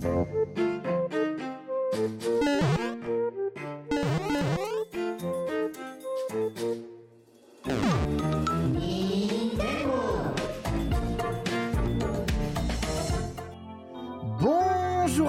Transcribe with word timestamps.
Bonjour 0.00 0.26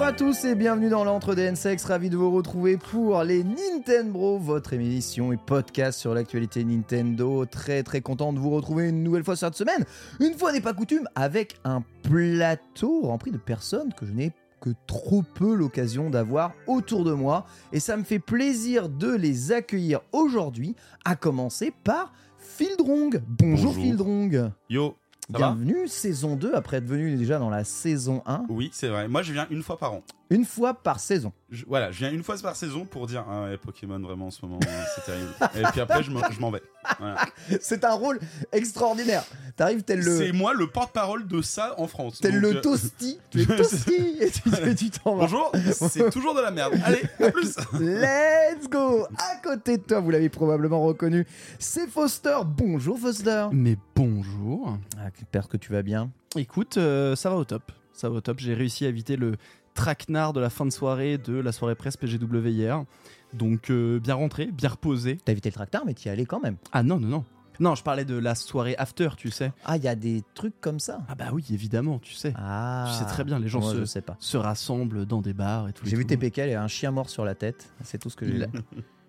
à 0.02 0.12
tous 0.14 0.44
et 0.44 0.54
bienvenue 0.54 0.88
dans 0.88 1.04
l'entre 1.04 1.34
des 1.34 1.42
N-Sex, 1.42 1.84
ravi 1.84 2.08
de 2.08 2.16
vous 2.16 2.30
retrouver 2.30 2.78
pour 2.78 3.22
les 3.24 3.44
Nintendo, 3.44 4.38
votre 4.38 4.72
émission 4.72 5.32
et 5.32 5.36
podcast 5.36 5.98
sur 5.98 6.14
l'actualité 6.14 6.64
Nintendo. 6.64 7.44
Très 7.44 7.82
très 7.82 8.00
content 8.00 8.32
de 8.32 8.38
vous 8.38 8.50
retrouver 8.50 8.88
une 8.88 9.02
nouvelle 9.02 9.24
fois 9.24 9.36
cette 9.36 9.54
semaine, 9.54 9.84
une 10.18 10.34
fois 10.34 10.52
n'est 10.52 10.62
pas 10.62 10.72
coutume, 10.72 11.08
avec 11.14 11.56
un 11.64 11.84
plateau 12.04 13.02
rempli 13.02 13.32
de 13.32 13.38
personnes 13.38 13.92
que 13.92 14.06
je 14.06 14.12
n'ai 14.12 14.32
que 14.62 14.70
trop 14.86 15.22
peu 15.22 15.54
l'occasion 15.54 16.08
d'avoir 16.08 16.52
autour 16.68 17.04
de 17.04 17.12
moi 17.12 17.44
et 17.72 17.80
ça 17.80 17.96
me 17.96 18.04
fait 18.04 18.20
plaisir 18.20 18.88
de 18.88 19.12
les 19.12 19.50
accueillir 19.50 20.00
aujourd'hui, 20.12 20.76
à 21.04 21.16
commencer 21.16 21.72
par 21.82 22.12
Fildrong. 22.38 23.20
Bonjour, 23.26 23.72
Bonjour. 23.72 23.74
Fildrong. 23.74 24.52
Yo, 24.70 24.94
ça 25.30 25.36
Bienvenue, 25.38 25.88
saison 25.88 26.36
2, 26.36 26.54
après 26.54 26.76
être 26.76 26.86
venu 26.86 27.16
déjà 27.16 27.38
dans 27.40 27.50
la 27.50 27.64
saison 27.64 28.22
1, 28.24 28.44
Oui, 28.48 28.70
c'est 28.72 28.88
vrai. 28.88 29.08
Moi, 29.08 29.22
je 29.22 29.32
viens 29.32 29.46
une 29.50 29.62
fois 29.64 29.76
par 29.78 29.94
an. 29.94 30.02
Une 30.34 30.44
fois 30.44 30.74
par 30.74 30.98
saison. 31.00 31.32
Je- 31.50 31.64
voilà, 31.66 31.90
je 31.90 31.98
viens 31.98 32.10
une 32.10 32.22
fois 32.22 32.36
par 32.42 32.56
saison 32.56 32.84
pour 32.86 33.06
dire 33.06 33.24
ah 33.28 33.44
ouais, 33.44 33.56
Pokémon 33.58 33.98
vraiment 34.00 34.28
en 34.28 34.30
ce 34.30 34.44
moment, 34.44 34.58
euh, 34.66 34.82
c'est 34.94 35.04
terrible. 35.04 35.30
Et 35.56 35.62
puis 35.70 35.80
après, 35.80 36.02
je 36.02 36.10
me- 36.10 36.20
je 36.30 36.40
m'en 36.40 36.50
vais. 36.50 36.62
Voilà. 36.98 37.16
C'est 37.60 37.84
un 37.84 37.92
rôle 37.92 38.18
extraordinaire. 38.50 39.22
T'arrives 39.56 39.82
tel 39.82 40.00
le, 40.00 40.18
C'est 40.18 40.32
moi 40.32 40.52
le 40.54 40.66
porte-parole 40.66 41.26
de 41.28 41.40
ça 41.42 41.74
en 41.78 41.86
France. 41.86 42.18
tel 42.20 42.40
Donc, 42.40 42.42
le 42.52 42.58
euh, 42.58 42.60
toasty. 42.60 43.18
Tu 43.30 43.42
es 43.42 43.46
toasty 43.46 44.16
et 44.20 44.30
tu 44.30 44.42
et 44.68 44.74
tu 44.74 44.90
t'en 44.90 45.14
vas. 45.16 45.22
Bonjour, 45.22 45.52
c'est 45.72 46.10
toujours 46.12 46.34
de 46.34 46.40
la 46.40 46.50
merde. 46.50 46.74
Allez, 46.84 47.02
à 47.20 47.30
plus. 47.30 47.56
Let's 47.78 48.68
go 48.70 49.06
À 49.18 49.36
côté 49.42 49.76
de 49.78 49.82
toi, 49.82 50.00
vous 50.00 50.10
l'avez 50.10 50.28
probablement 50.28 50.82
reconnu, 50.82 51.26
c'est 51.58 51.86
Foster. 51.88 52.38
Bonjour 52.46 52.98
Foster. 52.98 53.46
Mais 53.52 53.76
bonjour. 53.94 54.78
Ah, 54.98 55.08
J'espère 55.16 55.48
que 55.48 55.56
tu 55.56 55.72
vas 55.72 55.82
bien. 55.82 56.10
Écoute, 56.36 56.78
euh, 56.78 57.14
ça 57.16 57.30
va 57.30 57.36
au 57.36 57.44
top. 57.44 57.70
Ça 57.92 58.08
va 58.08 58.16
au 58.16 58.20
top. 58.20 58.38
J'ai 58.40 58.54
réussi 58.54 58.86
à 58.86 58.88
éviter 58.88 59.16
le 59.16 59.34
traquenard 59.74 60.32
de 60.32 60.40
la 60.40 60.50
fin 60.50 60.64
de 60.66 60.70
soirée 60.70 61.18
de 61.18 61.34
la 61.34 61.52
soirée 61.52 61.74
presse 61.74 61.96
PGW 61.96 62.48
hier. 62.48 62.84
Donc 63.32 63.70
euh, 63.70 63.98
bien 64.00 64.14
rentré, 64.14 64.46
bien 64.46 64.68
reposé. 64.70 65.18
T'as 65.24 65.32
évité 65.32 65.48
le 65.48 65.54
tracteur, 65.54 65.84
mais 65.86 65.94
t'y 65.94 66.08
allais 66.08 66.26
quand 66.26 66.40
même. 66.40 66.56
Ah 66.72 66.82
non, 66.82 66.98
non, 67.00 67.08
non. 67.08 67.24
Non, 67.60 67.74
je 67.74 67.82
parlais 67.82 68.04
de 68.04 68.16
la 68.16 68.34
soirée 68.34 68.74
after, 68.76 69.10
tu 69.16 69.30
sais. 69.30 69.52
Ah, 69.64 69.76
il 69.76 69.84
y 69.84 69.88
a 69.88 69.94
des 69.94 70.22
trucs 70.34 70.58
comme 70.60 70.80
ça. 70.80 71.00
Ah 71.08 71.14
bah 71.14 71.26
oui, 71.32 71.44
évidemment, 71.52 71.98
tu 71.98 72.14
sais. 72.14 72.32
Ah. 72.36 72.86
Tu 72.90 72.98
sais 72.98 73.04
très 73.04 73.24
bien, 73.24 73.38
les 73.38 73.48
gens 73.48 73.60
Moi, 73.60 73.72
se- 73.72 73.80
je 73.80 73.84
sais 73.84 74.00
pas. 74.00 74.16
Se 74.20 74.36
rassemblent 74.38 75.04
dans 75.06 75.20
des 75.20 75.34
bars 75.34 75.68
et 75.68 75.72
tout. 75.72 75.84
J'ai 75.86 75.94
vu. 75.96 76.06
TPK, 76.06 76.38
il 76.38 76.54
a 76.54 76.62
un 76.62 76.68
chien 76.68 76.90
mort 76.90 77.10
sur 77.10 77.24
la 77.24 77.34
tête. 77.34 77.70
C'est 77.84 77.98
tout 77.98 78.10
ce 78.10 78.16
que 78.16 78.26
j'ai 78.26 78.32
vu. 78.32 78.46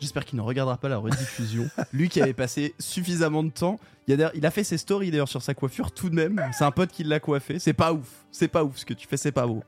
J'espère 0.00 0.24
qu'il 0.24 0.38
ne 0.38 0.42
regardera 0.42 0.76
pas 0.78 0.88
la 0.88 0.96
rediffusion. 0.98 1.68
Lui 1.92 2.08
qui 2.08 2.20
avait 2.22 2.32
passé 2.32 2.74
suffisamment 2.78 3.42
de 3.44 3.50
temps. 3.50 3.78
Il 4.08 4.14
a, 4.14 4.16
d'ailleurs- 4.16 4.32
il 4.34 4.44
a 4.46 4.50
fait 4.50 4.64
ses 4.64 4.78
stories 4.78 5.10
d'ailleurs 5.10 5.28
sur 5.28 5.42
sa 5.42 5.54
coiffure 5.54 5.92
tout 5.92 6.08
de 6.10 6.14
même. 6.14 6.40
C'est 6.56 6.64
un 6.64 6.70
pote 6.70 6.90
qui 6.90 7.04
l'a 7.04 7.20
coiffé. 7.20 7.58
C'est 7.58 7.72
pas 7.74 7.92
ouf. 7.92 8.08
C'est 8.32 8.48
pas 8.48 8.64
ouf 8.64 8.76
ce 8.78 8.86
que 8.86 8.94
tu 8.94 9.06
fais, 9.06 9.16
c'est 9.16 9.30
pas 9.32 9.46
beau. 9.46 9.62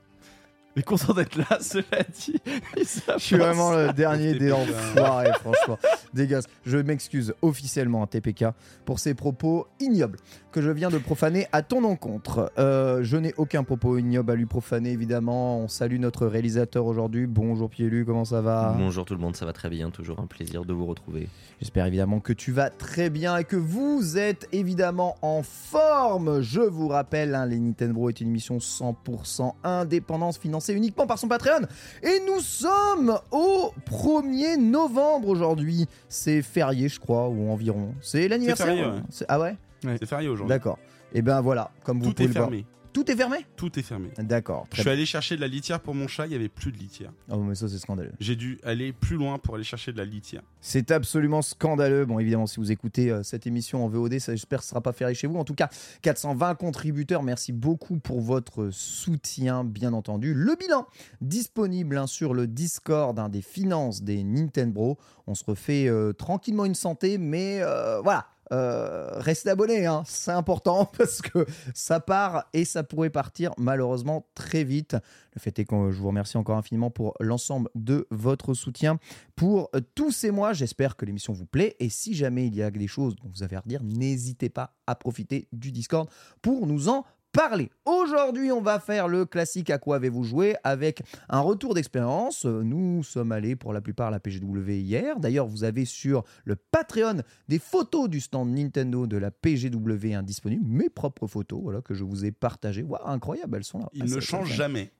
Mais 0.75 0.81
content 0.81 1.13
d'être 1.13 1.35
là, 1.35 1.45
cela 1.61 1.83
dit. 2.11 2.35
Je 2.75 3.19
suis 3.19 3.35
vraiment 3.37 3.73
le 3.75 3.93
dernier 3.93 4.33
des 4.33 4.51
enfoirés, 4.51 5.31
franchement. 5.39 5.77
Dégueulasse. 6.15 6.45
Je 6.65 6.79
m'excuse 6.79 7.33
officiellement 7.43 8.01
à 8.03 8.07
TPK 8.07 8.45
pour 8.83 8.97
ces 8.99 9.13
propos 9.13 9.67
ignobles 9.79 10.17
que 10.53 10.61
je 10.61 10.69
viens 10.69 10.89
de 10.89 10.99
profaner 10.99 11.47
à 11.51 11.63
ton 11.63 11.83
encontre. 11.83 12.51
Euh, 12.59 13.03
je 13.03 13.17
n'ai 13.17 13.33
aucun 13.37 13.63
propos 13.63 13.97
ignoble 13.97 14.31
à 14.31 14.35
lui 14.35 14.45
profaner, 14.45 14.91
évidemment. 14.91 15.57
On 15.57 15.67
salue 15.67 15.97
notre 15.97 16.27
réalisateur 16.27 16.85
aujourd'hui. 16.85 17.25
Bonjour 17.25 17.71
Pielu, 17.71 18.05
comment 18.05 18.23
ça 18.23 18.39
va 18.39 18.75
Bonjour 18.77 19.03
tout 19.03 19.15
le 19.15 19.19
monde, 19.19 19.35
ça 19.35 19.47
va 19.47 19.51
très 19.51 19.69
bien, 19.69 19.89
toujours 19.89 20.19
un 20.19 20.27
plaisir 20.27 20.63
de 20.63 20.71
vous 20.71 20.85
retrouver. 20.85 21.27
J'espère 21.59 21.87
évidemment 21.87 22.19
que 22.19 22.33
tu 22.33 22.51
vas 22.51 22.69
très 22.69 23.09
bien 23.09 23.37
et 23.37 23.45
que 23.45 23.55
vous 23.55 24.19
êtes 24.19 24.47
évidemment 24.51 25.17
en 25.23 25.41
forme. 25.41 26.41
Je 26.41 26.61
vous 26.61 26.87
rappelle, 26.87 27.33
hein, 27.33 27.47
les 27.47 27.59
Nintendo 27.59 28.09
est 28.09 28.21
une 28.21 28.27
émission 28.27 28.59
100% 28.59 29.53
indépendance 29.63 30.37
financée 30.37 30.73
uniquement 30.73 31.07
par 31.07 31.17
son 31.17 31.27
Patreon. 31.27 31.65
Et 32.03 32.21
nous 32.27 32.41
sommes 32.41 33.17
au 33.31 33.73
1er 33.89 34.57
novembre 34.57 35.29
aujourd'hui. 35.29 35.87
C'est 36.09 36.43
férié, 36.43 36.89
je 36.89 36.99
crois, 36.99 37.27
ou 37.27 37.49
environ. 37.49 37.95
C'est 38.01 38.27
l'anniversaire. 38.27 38.67
férié, 38.67 38.85
ouais. 38.85 39.01
Ah 39.27 39.39
ouais 39.39 39.55
C'est 39.99 40.05
férié 40.05 40.27
aujourd'hui. 40.29 40.49
D'accord. 40.49 40.79
Et 41.13 41.21
ben 41.21 41.41
voilà, 41.41 41.71
comme 41.83 41.99
vous 41.99 42.09
Tout 42.09 42.13
pouvez 42.15 42.25
est 42.25 42.27
le 42.27 42.33
voir. 42.33 42.45
fermé. 42.49 42.65
Tout 42.91 43.09
est 43.09 43.15
fermé? 43.15 43.37
Tout 43.55 43.79
est 43.79 43.81
fermé. 43.81 44.09
D'accord. 44.19 44.65
Je 44.65 44.69
Très 44.69 44.75
suis 44.81 44.83
bien. 44.83 44.93
allé 44.93 45.05
chercher 45.07 45.35
de 45.35 45.41
la 45.41 45.47
litière 45.47 45.79
pour 45.79 45.95
mon 45.95 46.07
chat, 46.07 46.27
il 46.27 46.31
y 46.31 46.35
avait 46.35 46.47
plus 46.47 46.71
de 46.71 46.77
litière. 46.77 47.11
Oh, 47.31 47.37
mais 47.37 47.55
ça, 47.55 47.67
c'est 47.67 47.79
scandaleux. 47.79 48.11
J'ai 48.19 48.35
dû 48.35 48.59
aller 48.63 48.93
plus 48.93 49.15
loin 49.15 49.39
pour 49.39 49.55
aller 49.55 49.63
chercher 49.63 49.91
de 49.93 49.97
la 49.97 50.05
litière. 50.05 50.43
C'est 50.61 50.91
absolument 50.91 51.41
scandaleux. 51.41 52.05
Bon, 52.05 52.19
évidemment, 52.19 52.45
si 52.45 52.59
vous 52.59 52.71
écoutez 52.71 53.09
euh, 53.09 53.23
cette 53.23 53.47
émission 53.47 53.83
en 53.83 53.89
VOD, 53.89 54.19
ça, 54.19 54.33
j'espère 54.35 54.59
que 54.59 54.65
ce 54.65 54.69
sera 54.69 54.81
pas 54.81 54.93
férié 54.93 55.15
chez 55.15 55.25
vous. 55.25 55.37
En 55.39 55.43
tout 55.43 55.55
cas, 55.55 55.69
420 56.03 56.53
contributeurs, 56.53 57.23
merci 57.23 57.51
beaucoup 57.51 57.97
pour 57.97 58.21
votre 58.21 58.69
soutien, 58.71 59.63
bien 59.63 59.93
entendu. 59.93 60.35
Le 60.35 60.55
bilan 60.55 60.85
disponible 61.19 61.97
hein, 61.97 62.05
sur 62.05 62.35
le 62.35 62.45
Discord 62.45 63.17
hein, 63.17 63.27
des 63.29 63.41
finances 63.41 64.03
des 64.03 64.23
Nintendo. 64.23 64.97
On 65.25 65.33
se 65.33 65.43
refait 65.45 65.87
euh, 65.87 66.13
tranquillement 66.13 66.65
une 66.65 66.75
santé, 66.75 67.17
mais 67.17 67.59
euh, 67.63 68.01
voilà. 68.01 68.27
Euh, 68.53 69.07
restez 69.15 69.49
abonnés, 69.49 69.87
hein, 69.87 70.03
c'est 70.05 70.31
important 70.31 70.85
parce 70.97 71.21
que 71.21 71.45
ça 71.73 71.99
part 71.99 72.45
et 72.53 72.65
ça 72.65 72.83
pourrait 72.83 73.09
partir 73.09 73.51
malheureusement 73.57 74.27
très 74.35 74.63
vite. 74.63 74.95
Le 75.33 75.39
fait 75.39 75.57
est 75.57 75.65
que 75.65 75.91
je 75.91 75.97
vous 75.97 76.07
remercie 76.07 76.37
encore 76.37 76.57
infiniment 76.57 76.91
pour 76.91 77.15
l'ensemble 77.19 77.69
de 77.73 78.07
votre 78.11 78.53
soutien 78.53 78.99
pour 79.35 79.69
euh, 79.75 79.81
tous 79.95 80.11
ces 80.11 80.29
mois. 80.29 80.53
J'espère 80.53 80.95
que 80.95 81.05
l'émission 81.05 81.33
vous 81.33 81.47
plaît. 81.47 81.75
Et 81.79 81.89
si 81.89 82.13
jamais 82.13 82.45
il 82.45 82.55
y 82.55 82.61
a 82.61 82.69
des 82.69 82.87
choses 82.87 83.15
dont 83.15 83.29
vous 83.33 83.41
avez 83.41 83.55
à 83.55 83.61
redire, 83.61 83.81
n'hésitez 83.83 84.49
pas 84.49 84.75
à 84.85 84.93
profiter 84.93 85.47
du 85.51 85.71
Discord 85.71 86.07
pour 86.43 86.67
nous 86.67 86.89
en 86.89 87.05
parler. 87.33 87.69
Aujourd'hui, 87.85 88.51
on 88.51 88.61
va 88.61 88.79
faire 88.79 89.07
le 89.07 89.25
classique 89.25 89.69
à 89.69 89.77
quoi 89.79 89.97
avez-vous 89.97 90.23
joué 90.23 90.55
avec 90.63 91.01
un 91.29 91.39
retour 91.41 91.73
d'expérience. 91.73 92.45
Nous 92.45 93.03
sommes 93.03 93.31
allés 93.31 93.55
pour 93.55 93.73
la 93.73 93.81
plupart 93.81 94.07
à 94.07 94.11
la 94.11 94.19
PGW 94.19 94.71
hier. 94.79 95.19
D'ailleurs, 95.19 95.47
vous 95.47 95.63
avez 95.63 95.83
sur 95.85 96.23
le 96.45 96.55
Patreon 96.55 97.23
des 97.49 97.59
photos 97.59 98.07
du 98.07 98.21
stand 98.21 98.49
Nintendo 98.49 99.07
de 99.07 99.17
la 99.17 99.31
PGW 99.31 100.13
indisponibles, 100.13 100.65
mes 100.65 100.89
propres 100.89 101.27
photos, 101.27 101.59
voilà 101.61 101.81
que 101.81 101.93
je 101.93 102.03
vous 102.03 102.23
ai 102.23 102.31
partagées. 102.31 102.83
Waouh, 102.83 103.01
incroyable, 103.07 103.57
elles 103.57 103.63
sont 103.63 103.79
là. 103.79 103.89
Il 103.93 104.03
Ah, 104.03 104.05
ne 104.05 104.11
ça, 104.11 104.19
change 104.21 104.47
ça, 104.49 104.51
ça. 104.51 104.63
jamais. 104.63 104.91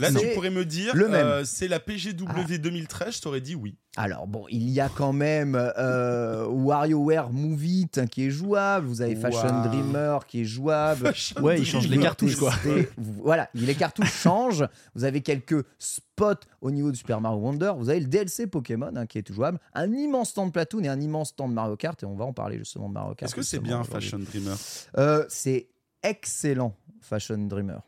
Là, 0.00 0.10
C'est 0.10 0.18
tu 0.28 0.34
pourrais 0.34 0.50
me 0.50 0.64
dire, 0.64 0.94
le 0.94 1.08
même. 1.08 1.26
euh, 1.26 1.44
c'est 1.44 1.68
la 1.68 1.78
PGW 1.80 2.58
2013, 2.58 3.16
je 3.16 3.20
t'aurais 3.22 3.40
dit 3.40 3.54
oui. 3.54 3.76
Alors 3.96 4.26
bon, 4.28 4.46
il 4.50 4.68
y 4.70 4.80
a 4.80 4.88
quand 4.88 5.12
même 5.12 5.56
euh, 5.56 6.46
WarioWare 6.46 7.32
Move 7.32 7.64
It 7.64 8.06
qui 8.08 8.26
est 8.26 8.30
jouable. 8.30 8.86
Vous 8.86 9.02
avez 9.02 9.16
Fashion 9.16 9.62
Wow. 9.62 9.68
Dreamer 9.68 10.26
qui 10.26 10.42
est 10.42 10.44
jouable. 10.44 11.06
Fashion 11.08 11.40
Ouais, 11.42 11.58
il 11.58 11.66
change 11.66 11.88
les 11.88 11.98
cartouches, 11.98 12.36
quoi. 12.36 12.52
Voilà, 12.96 13.48
les 13.54 13.74
cartouches 13.74 14.12
changent. 14.22 14.66
Vous 14.94 15.02
avez 15.04 15.22
quelques 15.22 15.64
spots 15.78 16.34
au 16.60 16.70
niveau 16.70 16.90
du 16.92 16.98
Super 16.98 17.20
Mario 17.20 17.38
Wonder. 17.40 17.72
Vous 17.76 17.88
avez 17.90 17.98
le 18.00 18.06
DLC 18.06 18.46
Pokémon 18.46 18.92
hein, 18.94 19.06
qui 19.06 19.18
est 19.18 19.32
jouable. 19.32 19.58
Un 19.74 19.92
immense 19.92 20.30
stand 20.30 20.52
Platoon 20.52 20.84
et 20.84 20.88
un 20.88 21.00
immense 21.00 21.30
stand 21.30 21.52
Mario 21.52 21.76
Kart. 21.76 22.00
Et 22.02 22.06
on 22.06 22.14
va 22.14 22.24
en 22.24 22.32
parler 22.32 22.58
justement 22.58 22.88
de 22.88 22.94
Mario 22.94 23.14
Kart. 23.16 23.28
Est-ce 23.28 23.34
que 23.34 23.42
c'est 23.42 23.58
bien. 23.58 23.82
Fashion 23.82 24.18
Dreamer? 24.20 24.54
Euh, 24.98 25.24
C'est 25.28 25.68
excellent, 26.04 26.76
Fashion 27.00 27.38
Dreamer. 27.38 27.80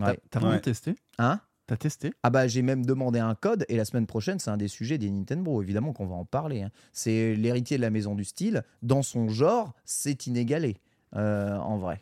T'as 0.00 0.10
Ouais. 0.12 0.18
t'as 0.30 0.40
vraiment 0.40 0.54
Ouais. 0.56 0.60
testé? 0.60 0.94
Hein? 1.18 1.40
T'as 1.66 1.76
testé? 1.76 2.12
Ah 2.24 2.30
bah 2.30 2.48
j'ai 2.48 2.62
même 2.62 2.84
demandé 2.84 3.18
un 3.20 3.34
code 3.36 3.64
et 3.68 3.76
la 3.76 3.84
semaine 3.84 4.06
prochaine 4.06 4.38
c'est 4.40 4.50
un 4.50 4.56
des 4.56 4.66
sujets 4.68 4.98
des 4.98 5.08
Nintendo 5.10 5.62
évidemment 5.62 5.92
qu'on 5.92 6.06
va 6.06 6.16
en 6.16 6.24
parler. 6.24 6.62
hein. 6.62 6.70
C'est 6.92 7.34
l'héritier 7.36 7.76
de 7.76 7.82
la 7.82 7.90
maison 7.90 8.14
du 8.16 8.24
style 8.24 8.64
dans 8.82 9.02
son 9.02 9.28
genre 9.28 9.72
c'est 9.84 10.26
inégalé 10.26 10.78
euh, 11.16 11.56
en 11.58 11.78
vrai. 11.78 12.00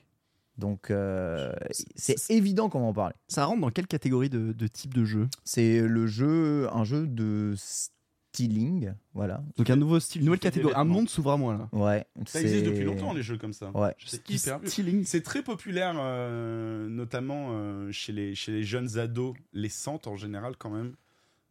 Donc 0.56 0.90
euh, 0.90 1.52
c'est 1.96 2.30
évident 2.30 2.68
qu'on 2.68 2.80
va 2.80 2.86
en 2.86 2.92
parler. 2.94 3.14
Ça 3.28 3.44
rentre 3.44 3.60
dans 3.60 3.70
quelle 3.70 3.86
catégorie 3.86 4.28
de, 4.30 4.52
de 4.52 4.66
type 4.66 4.92
de 4.94 5.04
jeu? 5.04 5.28
C'est 5.44 5.80
le 5.82 6.06
jeu 6.06 6.68
un 6.72 6.84
jeu 6.84 7.06
de 7.06 7.54
styling 8.32 8.92
voilà. 9.14 9.42
Donc 9.56 9.68
un 9.70 9.76
nouveau 9.76 9.98
style, 10.00 10.20
une 10.20 10.26
nouvelle 10.26 10.38
catégorie. 10.40 10.74
Un 10.76 10.84
monde 10.84 11.08
s'ouvre 11.08 11.32
à 11.32 11.36
moi 11.36 11.54
là. 11.54 11.68
Ouais. 11.72 12.04
Ça 12.26 12.40
existe 12.40 12.64
c'est- 12.64 12.70
depuis 12.70 12.84
longtemps, 12.84 13.12
les 13.12 13.22
jeux 13.22 13.36
comme 13.38 13.52
ça. 13.52 13.70
Ouais. 13.76 13.94
C'est 14.04 14.28
hyper. 14.30 14.60
Styling. 14.64 15.04
C'est 15.04 15.22
très 15.22 15.42
populaire, 15.42 15.94
euh, 15.98 16.88
notamment 16.88 17.48
euh, 17.52 17.90
chez, 17.90 18.12
les, 18.12 18.34
chez 18.34 18.52
les 18.52 18.62
jeunes 18.62 18.98
ados, 18.98 19.34
les 19.52 19.68
centres 19.68 20.08
en 20.08 20.16
général 20.16 20.56
quand 20.56 20.70
même. 20.70 20.94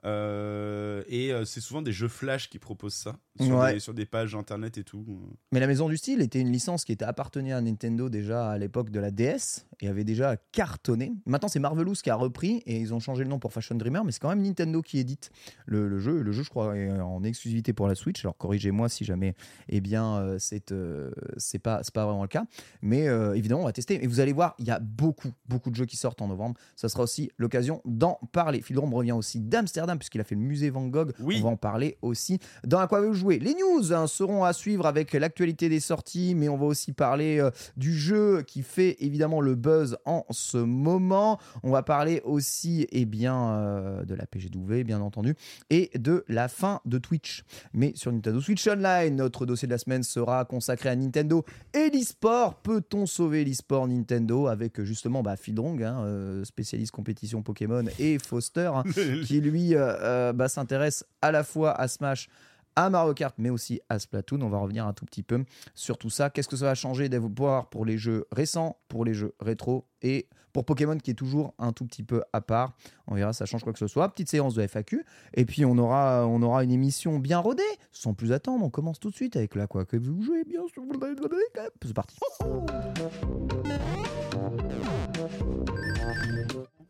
Euh, 0.07 1.03
et 1.07 1.31
euh, 1.33 1.43
c'est 1.45 1.59
souvent 1.59 1.81
des 1.81 1.91
jeux 1.91 2.07
flash 2.07 2.49
qui 2.49 2.59
proposent 2.59 2.93
ça 2.93 3.17
sur, 3.39 3.55
Ouais. 3.57 3.73
des, 3.73 3.79
sur 3.79 3.93
des 3.93 4.05
pages 4.05 4.35
internet 4.35 4.77
et 4.77 4.83
tout. 4.83 5.05
Mais 5.51 5.59
la 5.59 5.67
Maison 5.67 5.89
du 5.89 5.97
Style 5.97 6.21
était 6.21 6.39
une 6.39 6.51
licence 6.51 6.85
qui 6.85 6.91
était 6.93 7.05
appartenue 7.05 7.53
à 7.53 7.59
Nintendo 7.61 8.09
déjà 8.09 8.49
à 8.49 8.57
l'époque 8.57 8.89
de 8.89 8.99
la 8.99 9.11
DS 9.11 9.65
et 9.81 9.87
avait 9.87 10.05
déjà 10.05 10.37
cartonné. 10.53 11.13
Maintenant, 11.25 11.49
c'est 11.49 11.59
Marvelous 11.59 11.93
qui 12.01 12.09
a 12.09 12.15
repris 12.15 12.63
et 12.65 12.77
ils 12.79 12.93
ont 12.93 12.99
changé 12.99 13.23
le 13.23 13.29
nom 13.29 13.37
pour 13.37 13.51
Fashion 13.53 13.75
Dreamer, 13.75 14.03
mais 14.05 14.11
c'est 14.11 14.19
quand 14.21 14.29
même 14.29 14.41
Nintendo 14.41 14.81
qui 14.81 14.97
édite 14.99 15.29
le, 15.65 15.87
le 15.89 15.99
jeu. 15.99 16.21
Le 16.21 16.31
jeu, 16.31 16.43
je 16.43 16.49
crois, 16.49 16.75
est 16.77 16.89
en 16.89 17.23
exclusivité 17.23 17.73
pour 17.73 17.87
la 17.87 17.95
Switch. 17.95 18.23
Alors 18.23 18.37
corrigez-moi 18.37 18.87
si 18.89 19.03
jamais, 19.03 19.35
eh 19.67 19.81
bien, 19.81 20.15
euh, 20.17 20.37
c'est 20.39 20.71
euh, 20.71 21.11
c'est 21.37 21.59
pas 21.59 21.81
c'est 21.83 21.93
pas 21.93 22.05
vraiment 22.05 22.23
le 22.23 22.27
cas. 22.29 22.45
Mais 22.81 23.05
évidemment, 23.35 23.61
on 23.61 23.65
va 23.65 23.73
tester. 23.73 24.01
Et 24.03 24.07
vous 24.07 24.19
allez 24.21 24.33
voir, 24.33 24.55
il 24.59 24.65
y 24.65 24.71
a 24.71 24.79
beaucoup 24.79 25.31
beaucoup 25.47 25.69
de 25.69 25.75
jeux 25.75 25.85
qui 25.85 25.97
sortent 25.97 26.21
en 26.21 26.27
novembre. 26.27 26.55
Ça 26.75 26.87
sera 26.89 27.03
aussi 27.03 27.29
l'occasion 27.37 27.81
d'en 27.85 28.19
parler. 28.31 28.61
Philodrome 28.61 28.93
revient 28.93 29.11
aussi 29.11 29.39
d'Amsterdam 29.39 29.96
puisqu'il 29.97 30.21
a 30.21 30.23
fait 30.23 30.35
le 30.35 30.41
musée 30.41 30.69
Van 30.69 30.87
Gogh. 30.87 31.11
Oui. 31.19 31.39
On 31.39 31.45
va 31.45 31.49
en 31.51 31.57
parler 31.57 31.97
aussi 32.01 32.39
dans 32.63 32.79
À 32.79 32.87
quoi 32.87 33.01
vous 33.01 33.13
jouer? 33.13 33.39
Les 33.39 33.53
news 33.53 33.93
hein, 33.93 34.07
seront 34.07 34.43
à 34.43 34.53
suivre 34.53 34.85
avec 34.85 35.13
l'actualité 35.13 35.69
des 35.69 35.79
sorties, 35.79 36.35
mais 36.35 36.49
on 36.49 36.57
va 36.57 36.65
aussi 36.65 36.91
parler 36.91 37.39
euh, 37.39 37.51
du 37.75 37.93
jeu 37.93 38.43
qui 38.43 38.63
fait 38.63 38.97
évidemment 38.99 39.41
le 39.41 39.55
buzz 39.55 39.97
en 40.05 40.25
ce 40.29 40.57
moment. 40.57 41.39
On 41.63 41.71
va 41.71 41.83
parler 41.83 42.21
aussi 42.23 42.87
eh 42.91 43.05
bien, 43.05 43.49
euh, 43.49 44.05
de 44.05 44.15
la 44.15 44.25
PGW, 44.25 44.83
bien 44.83 45.01
entendu, 45.01 45.35
et 45.69 45.91
de 45.95 46.23
la 46.27 46.47
fin 46.47 46.81
de 46.85 46.97
Twitch. 46.97 47.43
Mais 47.73 47.91
sur 47.95 48.11
Nintendo 48.11 48.39
Switch 48.41 48.67
Online, 48.67 49.15
notre 49.15 49.45
dossier 49.45 49.67
de 49.67 49.73
la 49.73 49.77
semaine 49.77 50.03
sera 50.03 50.45
consacré 50.45 50.89
à 50.89 50.95
Nintendo 50.95 51.43
et 51.73 51.89
l'e-sport. 51.89 52.55
Peut-on 52.61 53.05
sauver 53.05 53.43
l'e-sport 53.43 53.87
Nintendo 53.87 54.47
avec 54.47 54.81
justement 54.81 55.23
bah, 55.23 55.35
hein, 55.47 56.03
euh, 56.05 56.43
spécialiste 56.43 56.91
compétition 56.91 57.41
Pokémon, 57.41 57.85
et 57.99 58.19
Foster, 58.19 58.71
hein, 58.73 58.83
qui 59.25 59.41
lui 59.41 59.75
euh, 60.01 60.33
bah, 60.33 60.49
s'intéresse 60.49 61.05
à 61.21 61.31
la 61.31 61.43
fois 61.43 61.71
à 61.71 61.87
Smash, 61.87 62.29
à 62.75 62.89
Mario 62.89 63.13
Kart, 63.13 63.35
mais 63.37 63.49
aussi 63.49 63.81
à 63.89 63.99
Splatoon. 63.99 64.41
On 64.41 64.49
va 64.49 64.59
revenir 64.59 64.85
un 64.85 64.93
tout 64.93 65.05
petit 65.05 65.23
peu 65.23 65.43
sur 65.73 65.97
tout 65.97 66.09
ça. 66.09 66.29
Qu'est-ce 66.29 66.47
que 66.47 66.55
ça 66.55 66.65
va 66.65 66.75
changer 66.75 67.09
d'avoir 67.09 67.69
pour 67.69 67.85
les 67.85 67.97
jeux 67.97 68.25
récents, 68.31 68.77
pour 68.87 69.03
les 69.03 69.13
jeux 69.13 69.33
rétro 69.39 69.87
et 70.01 70.27
pour 70.53 70.63
Pokémon 70.65 70.97
qui 70.97 71.11
est 71.11 71.15
toujours 71.15 71.53
un 71.59 71.73
tout 71.73 71.85
petit 71.85 72.03
peu 72.03 72.23
à 72.33 72.41
part? 72.41 72.73
On 73.07 73.15
verra, 73.15 73.33
ça 73.33 73.45
change 73.45 73.63
quoi 73.63 73.73
que 73.73 73.79
ce 73.79 73.87
soit. 73.87 74.07
Petite 74.09 74.29
séance 74.29 74.53
de 74.53 74.61
FAQ. 74.61 75.05
Et 75.33 75.45
puis 75.45 75.65
on 75.65 75.77
aura, 75.77 76.27
on 76.27 76.41
aura 76.43 76.63
une 76.63 76.71
émission 76.71 77.17
bien 77.17 77.39
rodée. 77.39 77.63
Sans 77.91 78.13
plus 78.13 78.31
attendre, 78.31 78.63
on 78.63 78.69
commence 78.69 78.99
tout 78.99 79.09
de 79.09 79.15
suite 79.15 79.35
avec 79.35 79.55
la 79.55 79.65
quoi 79.65 79.85
que 79.85 79.97
vous 79.97 80.21
jouez 80.21 80.43
bien 80.43 80.61
sûr. 80.67 80.83
C'est 81.83 81.93
parti. 81.93 82.15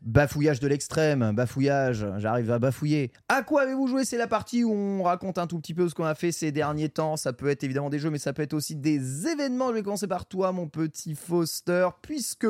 Bafouillage 0.08 0.58
de 0.58 0.66
l'extrême, 0.68 1.32
bafouillage, 1.34 2.06
j'arrive 2.16 2.50
à 2.50 2.58
bafouiller. 2.58 3.12
À 3.28 3.42
quoi 3.42 3.60
avez-vous 3.60 3.88
joué? 3.88 4.06
C'est 4.06 4.16
la 4.16 4.26
partie 4.26 4.64
où 4.64 4.72
on 4.72 5.02
raconte 5.02 5.36
un 5.36 5.46
tout 5.46 5.58
petit 5.58 5.74
peu 5.74 5.86
ce 5.86 5.94
qu'on 5.94 6.06
a 6.06 6.14
fait 6.14 6.32
ces 6.32 6.50
derniers 6.50 6.88
temps. 6.88 7.18
Ça 7.18 7.34
peut 7.34 7.48
être 7.48 7.62
évidemment 7.62 7.90
des 7.90 7.98
jeux, 7.98 8.08
mais 8.08 8.16
ça 8.16 8.32
peut 8.32 8.40
être 8.40 8.54
aussi 8.54 8.74
des 8.74 9.28
événements. 9.28 9.68
Je 9.68 9.74
vais 9.74 9.82
commencer 9.82 10.06
par 10.06 10.24
toi, 10.24 10.50
mon 10.50 10.66
petit 10.66 11.14
Foster, 11.14 11.88
puisque 12.00 12.46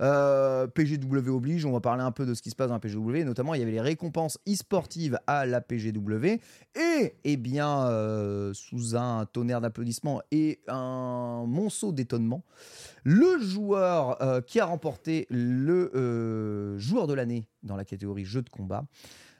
euh, 0.00 0.66
PGW 0.68 1.28
oblige. 1.28 1.66
On 1.66 1.72
va 1.72 1.80
parler 1.80 2.02
un 2.02 2.12
peu 2.12 2.24
de 2.24 2.32
ce 2.32 2.40
qui 2.40 2.48
se 2.48 2.56
passe 2.56 2.68
dans 2.68 2.76
la 2.76 2.80
PGW. 2.80 3.24
Notamment, 3.24 3.52
il 3.52 3.58
y 3.58 3.62
avait 3.62 3.72
les 3.72 3.82
récompenses 3.82 4.38
e-sportives 4.48 5.18
à 5.26 5.44
la 5.44 5.60
PGW. 5.60 6.40
Et, 6.80 7.14
eh 7.24 7.36
bien, 7.36 7.88
euh, 7.88 8.54
sous 8.54 8.96
un 8.96 9.26
tonnerre 9.26 9.60
d'applaudissements 9.60 10.22
et 10.30 10.60
un 10.66 11.44
monceau 11.46 11.92
d'étonnement, 11.92 12.42
le 13.04 13.38
joueur 13.38 14.22
euh, 14.22 14.40
qui 14.40 14.60
a 14.60 14.64
remporté 14.64 15.26
le 15.28 15.90
euh, 15.94 16.78
de 17.06 17.14
l'année 17.14 17.46
dans 17.62 17.76
la 17.76 17.84
catégorie 17.84 18.24
jeu 18.24 18.42
de 18.42 18.50
combat 18.50 18.84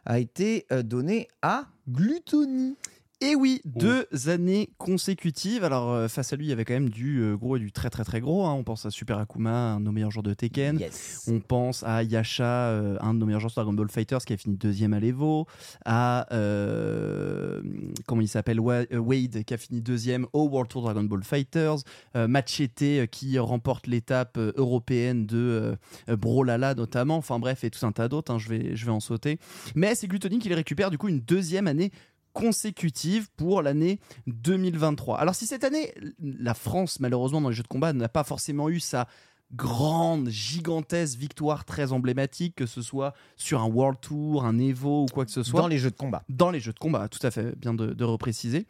a 0.04 0.18
été 0.18 0.66
euh, 0.72 0.82
donné 0.82 1.28
à 1.42 1.66
Gluttony. 1.88 2.76
Et 3.24 3.36
oui, 3.36 3.60
deux 3.64 4.06
années 4.26 4.70
consécutives. 4.78 5.62
Alors, 5.62 5.92
euh, 5.92 6.08
face 6.08 6.32
à 6.32 6.36
lui, 6.36 6.46
il 6.46 6.48
y 6.48 6.52
avait 6.52 6.64
quand 6.64 6.74
même 6.74 6.90
du 6.90 7.20
euh, 7.20 7.36
gros 7.36 7.56
et 7.56 7.60
du 7.60 7.70
très 7.70 7.88
très 7.88 8.02
très 8.02 8.20
gros. 8.20 8.44
hein. 8.46 8.52
On 8.54 8.64
pense 8.64 8.84
à 8.84 8.90
Super 8.90 9.19
Akuma, 9.19 9.74
un 9.74 9.78
de 9.80 9.84
nos 9.84 9.92
meilleurs 9.92 10.10
joueurs 10.10 10.24
de 10.24 10.34
Tekken. 10.34 10.80
Yes. 10.80 11.26
On 11.30 11.38
pense 11.38 11.84
à 11.84 12.02
Yasha, 12.02 12.44
euh, 12.70 12.96
un 13.00 13.14
de 13.14 13.20
nos 13.20 13.26
meilleurs 13.26 13.38
joueurs 13.40 13.52
de 13.52 13.54
Dragon 13.54 13.72
Ball 13.74 13.88
Fighters 13.90 14.24
qui 14.24 14.32
a 14.32 14.36
fini 14.36 14.56
deuxième 14.56 14.92
à 14.92 14.98
l'Evo. 14.98 15.46
À, 15.84 16.26
euh, 16.34 17.62
comment 18.06 18.22
il 18.22 18.28
s'appelle 18.28 18.58
Wa- 18.58 18.86
Wade 18.92 19.44
qui 19.44 19.54
a 19.54 19.56
fini 19.56 19.80
deuxième 19.80 20.26
au 20.32 20.48
World 20.48 20.69
Tour 20.69 20.82
Dragon 20.82 21.04
Ball 21.04 21.22
Fighters. 21.22 21.76
Euh, 22.16 22.26
Machete 22.26 22.82
euh, 22.82 23.06
qui 23.06 23.38
remporte 23.38 23.86
l'étape 23.86 24.36
européenne 24.56 25.26
de 25.26 25.76
Brolala 26.08 26.74
notamment. 26.74 27.17
Enfin 27.19 27.38
bref, 27.38 27.62
et 27.62 27.70
tout 27.70 27.86
un 27.86 27.93
tas 27.93 28.08
d'autres. 28.08 28.32
hein. 28.32 28.38
Je, 28.38 28.48
vais, 28.48 28.74
je 28.74 28.84
vais 28.84 28.91
en 28.93 28.98
sauter. 29.00 29.38
Mais 29.76 29.94
c'est 29.94 30.08
Gluttony 30.08 30.41
qui 30.41 30.48
les 30.48 30.56
récupère 30.56 30.91
du 30.91 30.98
coup 30.98 31.08
une 31.08 31.20
deuxième 31.20 31.69
année 31.69 31.93
consécutive 32.32 33.29
pour 33.36 33.62
l'année 33.62 34.01
2023. 34.27 35.19
Alors 35.19 35.34
si 35.34 35.46
cette 35.46 35.65
année, 35.65 35.93
la 36.20 36.55
France, 36.55 37.01
malheureusement, 37.01 37.41
dans 37.41 37.48
les 37.48 37.55
jeux 37.55 37.62
de 37.62 37.69
combat, 37.69 37.93
n'a 37.93 38.08
pas 38.08 38.24
forcément 38.24 38.69
eu 38.69 38.81
sa 38.81 39.06
grande, 39.55 40.29
gigantesque 40.31 41.19
victoire 41.19 41.65
très 41.65 41.93
emblématique, 41.93 42.55
que 42.55 42.67
ce 42.67 42.81
soit 42.81 43.12
sur 43.36 43.60
un 43.60 43.67
World 43.67 44.01
Tour, 44.01 44.44
un 44.44 44.58
Evo 44.58 45.03
ou 45.03 45.06
quoi 45.06 45.24
que 45.24 45.31
ce 45.31 45.43
soit. 45.43 45.60
Dans 45.60 45.67
les 45.69 45.79
jeux 45.79 45.91
de 45.91 45.96
combat. 45.96 46.24
Dans 46.29 46.51
les 46.51 46.60
jeux 46.60 46.72
de 46.72 46.79
combat, 46.79 47.08
tout 47.08 47.24
à 47.27 47.31
fait, 47.31 47.55
bien 47.58 47.74
de, 47.74 47.93
de 47.93 48.05
repréciser. 48.05 48.67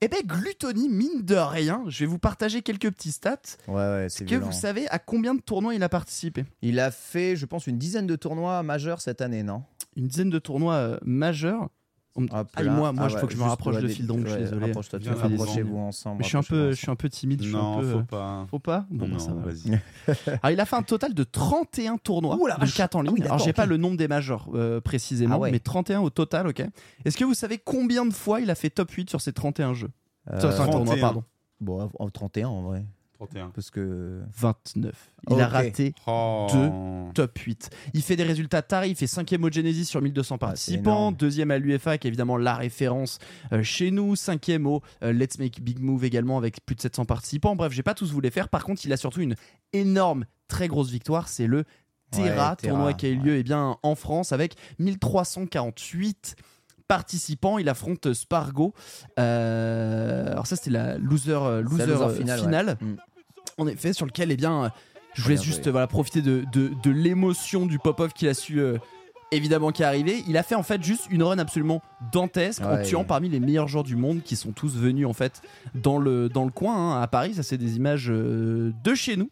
Eh 0.00 0.08
bien, 0.08 0.20
Gluttony, 0.24 0.88
mine 0.88 1.22
de 1.22 1.34
rien, 1.34 1.84
je 1.88 2.00
vais 2.00 2.06
vous 2.06 2.18
partager 2.18 2.62
quelques 2.62 2.90
petits 2.90 3.12
stats. 3.12 3.36
Ouais, 3.68 3.74
ouais, 3.74 4.06
c'est 4.08 4.24
Que 4.24 4.36
vous 4.36 4.52
savez 4.52 4.88
à 4.88 4.98
combien 4.98 5.34
de 5.34 5.40
tournois 5.40 5.74
il 5.74 5.82
a 5.82 5.88
participé? 5.88 6.44
Il 6.62 6.80
a 6.80 6.90
fait, 6.90 7.36
je 7.36 7.44
pense, 7.44 7.66
une 7.66 7.78
dizaine 7.78 8.06
de 8.06 8.16
tournois 8.16 8.62
majeurs 8.62 9.00
cette 9.00 9.20
année, 9.20 9.42
non? 9.42 9.62
Une 9.96 10.08
dizaine 10.08 10.30
de 10.30 10.38
tournois 10.38 10.74
euh, 10.74 10.98
majeurs. 11.04 11.68
On 12.14 12.26
Ah, 12.30 12.44
moi, 12.64 12.92
moi, 12.92 12.92
Ah 12.98 13.06
il 13.08 13.10
faut 13.10 13.16
ouais, 13.22 13.26
que 13.26 13.32
je 13.32 13.38
me 13.38 13.42
rapproche 13.44 13.76
ouais, 13.76 13.82
de 13.82 13.88
Phil, 13.88 14.06
donc 14.06 14.20
je 14.20 14.24
suis 14.26 14.32
ouais, 14.34 14.38
désolé. 14.40 14.66
Rapproche-toi, 14.66 14.98
rapprochez-vous 15.14 15.78
ensemble. 15.78 16.16
Mais 16.18 16.24
je 16.24 16.28
suis 16.28 16.36
un 16.36 16.42
peu, 16.42 16.70
je 16.72 16.76
suis 16.76 16.90
un 16.90 16.94
peu 16.94 17.08
timide. 17.08 17.42
Je 17.42 17.48
suis 17.48 17.56
un 17.56 17.58
Non, 17.58 17.80
peu, 17.80 17.90
faut 17.92 17.98
euh, 17.98 18.02
pas. 18.02 18.46
Faut 18.50 18.58
pas? 18.58 18.86
Bon, 18.90 19.06
bah, 19.06 19.12
non, 19.14 19.18
ça 19.18 19.32
va. 19.32 19.42
vas-y. 19.42 19.80
Alors, 20.42 20.50
il 20.50 20.60
a 20.60 20.64
fait 20.66 20.76
un 20.76 20.82
total 20.82 21.14
de 21.14 21.24
31 21.24 21.96
tournois, 21.96 22.36
Ouh 22.36 22.46
la 22.46 22.56
de 22.56 22.60
vache. 22.60 22.74
4 22.76 22.96
en 22.96 23.00
Ah 23.00 23.02
ligne. 23.04 23.14
oui, 23.14 23.22
Alors, 23.24 23.38
j'ai 23.38 23.52
pas 23.54 23.62
ok. 23.64 23.68
le 23.70 23.76
nombre 23.78 23.96
des 23.96 24.08
majors 24.08 24.50
euh, 24.54 24.80
précisément, 24.82 25.36
Ah 25.36 25.38
ouais. 25.38 25.50
mais 25.50 25.58
31 25.58 26.00
au 26.00 26.10
total, 26.10 26.48
ok. 26.48 26.62
Est-ce 27.06 27.16
que 27.16 27.24
vous 27.24 27.34
savez 27.34 27.56
combien 27.58 28.04
de 28.04 28.12
fois 28.12 28.40
il 28.40 28.50
a 28.50 28.54
fait 28.54 28.68
top 28.70 28.90
8 28.90 29.08
sur 29.08 29.20
ces 29.22 29.32
31 29.32 29.72
jeux? 29.72 29.90
Euh, 30.30 30.38
Sur 30.38 30.50
ces 30.50 30.56
31 30.58 30.72
tournois, 30.72 30.84
31. 30.96 31.00
pardon. 31.00 31.24
Bon, 31.60 31.90
en 31.98 32.10
31 32.10 32.48
en 32.48 32.62
vrai. 32.62 32.84
31. 33.26 33.50
Parce 33.50 33.70
que. 33.70 34.20
29. 34.36 34.94
Il 35.30 35.40
a 35.40 35.46
raté 35.48 35.94
Oh. 36.06 36.46
Deux. 36.52 37.12
top 37.14 37.38
8. 37.38 37.70
Il 37.94 38.02
fait 38.02 38.16
des 38.16 38.24
résultats 38.24 38.62
tarés, 38.62 38.88
il 38.88 38.96
fait 38.96 39.06
5ème 39.06 39.44
au 39.44 39.50
Genesis 39.50 39.84
sur 39.84 40.02
1200 40.02 40.34
Ah, 40.34 40.38
participants, 40.38 41.12
deuxième 41.12 41.50
à 41.50 41.58
l'UFA 41.58 41.98
qui 41.98 42.06
est 42.06 42.10
évidemment 42.10 42.36
la 42.36 42.54
référence 42.54 43.18
euh, 43.52 43.62
chez 43.62 43.90
nous, 43.90 44.16
cinquième 44.16 44.66
au 44.66 44.82
euh, 45.04 45.12
Let's 45.12 45.38
Make 45.38 45.60
Big 45.62 45.78
Move 45.80 46.04
également 46.04 46.38
avec 46.38 46.64
plus 46.66 46.74
de 46.74 46.80
700 46.80 47.04
participants. 47.04 47.54
Bref, 47.54 47.72
j'ai 47.72 47.82
pas 47.84 47.94
tous 47.94 48.12
vous 48.12 48.20
les 48.20 48.30
faire. 48.30 48.48
Par 48.48 48.64
contre, 48.64 48.82
il 48.84 48.92
a 48.92 48.96
surtout 48.96 49.20
une 49.20 49.36
énorme, 49.72 50.24
très 50.48 50.68
grosse 50.68 50.90
victoire, 50.90 51.28
c'est 51.28 51.46
le 51.46 51.64
Terra, 52.10 52.50
Ouais, 52.50 52.56
Terra, 52.56 52.56
tournoi 52.56 52.92
qui 52.92 53.06
a 53.06 53.08
eu 53.08 53.16
lieu 53.16 53.32
ouais. 53.32 53.40
eh 53.40 53.42
bien, 53.42 53.78
en 53.82 53.94
France 53.94 54.32
avec 54.32 54.54
1348 54.78 56.36
participants. 56.88 57.56
Il 57.58 57.68
affronte 57.70 58.12
Spargo. 58.12 58.74
Euh, 59.18 60.30
alors 60.32 60.46
ça, 60.46 60.56
c'était 60.56 60.70
la 60.70 60.98
loser, 60.98 61.32
C'est 61.32 61.38
la 61.40 61.60
loser, 61.62 61.86
loser 61.86 62.18
finale, 62.18 62.76
ouais. 62.82 62.96
En 63.58 63.66
effet, 63.66 63.92
sur 63.92 64.06
lequel, 64.06 64.30
eh 64.30 64.36
bien, 64.36 64.64
euh, 64.64 64.68
je 65.14 65.22
voulais 65.22 65.34
Bien 65.34 65.44
juste 65.44 65.68
voilà, 65.68 65.86
profiter 65.86 66.22
de, 66.22 66.44
de, 66.52 66.72
de 66.82 66.90
l'émotion 66.90 67.66
du 67.66 67.78
pop-off 67.78 68.12
qu'il 68.14 68.28
a 68.28 68.34
su 68.34 68.60
euh, 68.60 68.78
évidemment 69.30 69.72
qui 69.72 69.82
est 69.82 69.86
arrivé. 69.86 70.22
Il 70.28 70.36
a 70.36 70.42
fait 70.42 70.54
en 70.54 70.62
fait 70.62 70.82
juste 70.82 71.06
une 71.10 71.22
run 71.22 71.38
absolument 71.38 71.82
dantesque 72.12 72.62
en 72.62 72.82
tuant 72.82 73.04
parmi 73.04 73.28
les 73.28 73.40
meilleurs 73.40 73.68
joueurs 73.68 73.84
du 73.84 73.96
monde 73.96 74.22
qui 74.22 74.36
sont 74.36 74.52
tous 74.52 74.76
venus 74.76 75.06
en 75.06 75.12
fait 75.12 75.42
dans 75.74 75.98
le, 75.98 76.28
dans 76.28 76.44
le 76.44 76.50
coin 76.50 76.76
hein, 76.76 77.02
à 77.02 77.06
Paris. 77.08 77.34
Ça, 77.34 77.42
c'est 77.42 77.58
des 77.58 77.76
images 77.76 78.10
euh, 78.10 78.72
de 78.84 78.94
chez 78.94 79.16
nous. 79.16 79.30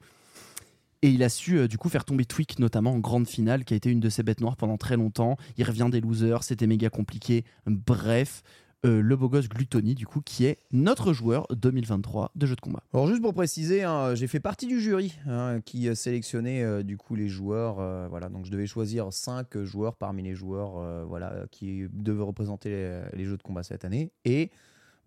Et 1.02 1.08
il 1.08 1.22
a 1.22 1.30
su 1.30 1.58
euh, 1.58 1.68
du 1.68 1.78
coup 1.78 1.88
faire 1.88 2.04
tomber 2.04 2.26
Tweak 2.26 2.58
notamment 2.58 2.92
en 2.92 2.98
grande 2.98 3.26
finale 3.26 3.64
qui 3.64 3.72
a 3.72 3.76
été 3.76 3.90
une 3.90 4.00
de 4.00 4.10
ses 4.10 4.22
bêtes 4.22 4.40
noires 4.40 4.56
pendant 4.56 4.76
très 4.76 4.96
longtemps. 4.96 5.36
Il 5.56 5.64
revient 5.64 5.88
des 5.90 6.00
losers, 6.00 6.44
c'était 6.44 6.66
méga 6.66 6.90
compliqué. 6.90 7.44
Bref, 7.66 8.42
euh, 8.86 9.02
le 9.02 9.16
beau 9.16 9.28
gosse 9.28 9.48
Gluttony 9.48 9.94
du 9.94 10.06
coup 10.06 10.20
qui 10.20 10.46
est 10.46 10.58
notre 10.72 11.12
joueur 11.12 11.46
2023 11.50 12.32
de 12.34 12.46
jeux 12.46 12.56
de 12.56 12.60
combat. 12.60 12.82
Alors 12.94 13.06
juste 13.06 13.20
pour 13.20 13.34
préciser, 13.34 13.82
hein, 13.82 14.14
j'ai 14.14 14.26
fait 14.26 14.40
partie 14.40 14.66
du 14.66 14.80
jury 14.80 15.14
hein, 15.26 15.60
qui 15.64 15.88
euh, 15.88 15.94
sélectionnait 15.94 16.62
euh, 16.62 16.82
du 16.82 16.96
coup 16.96 17.14
les 17.14 17.28
joueurs. 17.28 17.78
euh, 17.80 18.06
voilà, 18.08 18.28
donc 18.28 18.46
je 18.46 18.50
devais 18.50 18.66
choisir 18.66 19.12
5 19.12 19.64
joueurs 19.64 19.96
parmi 19.96 20.22
les 20.22 20.34
joueurs 20.34 21.06
voilà, 21.06 21.46
qui 21.50 21.84
devaient 21.92 22.22
représenter 22.22 23.00
les 23.12 23.24
jeux 23.24 23.36
de 23.36 23.42
combat 23.42 23.62
cette 23.62 23.84
année. 23.84 24.10
Et 24.24 24.50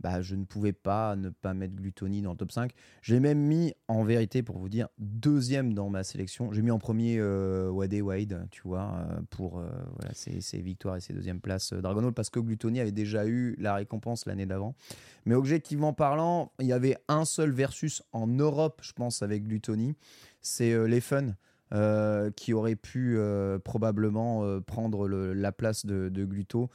bah, 0.04 0.22
je 0.22 0.36
ne 0.36 0.44
pouvais 0.44 0.74
pas 0.74 1.16
ne 1.16 1.30
pas 1.30 1.54
mettre 1.54 1.76
Gluttony 1.76 2.22
dans 2.22 2.32
le 2.32 2.38
top 2.38 2.52
5. 2.52 2.72
J'ai 3.02 3.22
même 3.22 3.40
mis, 3.40 3.74
en 3.88 4.04
vérité, 4.04 4.44
pour 4.44 4.58
vous 4.58 4.68
dire, 4.68 4.90
deuxième 5.00 5.74
dans 5.74 5.90
ma 5.90 6.04
sélection. 6.04 6.52
J'ai 6.52 6.62
mis 6.62 6.72
en 6.72 6.78
premier 6.78 7.18
euh, 7.20 7.70
Wade 7.70 7.94
Wade, 7.94 8.48
tu 8.52 8.62
vois, 8.66 8.94
euh, 9.10 9.22
pour 9.30 9.60
euh, 9.60 9.70
ses, 10.12 10.62
victoires 10.62 10.98
et 10.98 11.00
ses 11.00 11.14
deuxièmes 11.14 11.40
places 11.40 11.72
Dragon 11.72 12.02
Ball, 12.02 12.12
parce 12.12 12.30
que 12.30 12.42
Gluttony 12.42 12.82
avait 12.82 12.92
déjà 12.92 13.26
eu 13.26 13.56
la 13.60 13.76
récompense 13.76 14.26
l'année 14.26 14.46
d'avant. 14.46 14.76
Mais 15.26 15.36
objectivement 15.36 15.94
parlant, 15.94 16.52
il 16.60 16.68
y 16.68 16.74
avait 16.74 16.98
un 17.08 17.24
seul 17.24 17.52
versus 17.52 18.04
en 18.12 18.28
Europe, 18.28 18.82
je 18.84 18.92
pense, 18.92 19.22
avec 19.22 19.48
Gluttony. 19.48 19.96
C'est 20.42 20.74
euh, 20.74 20.86
les 20.86 21.00
Fun. 21.00 21.34
qui 22.36 22.54
aurait 22.54 22.76
pu 22.76 23.18
probablement 23.64 24.62
prendre 24.62 25.08
la 25.08 25.52
place 25.52 25.88
de, 25.88 26.10
de 26.10 26.24
Gluto. 26.24 26.70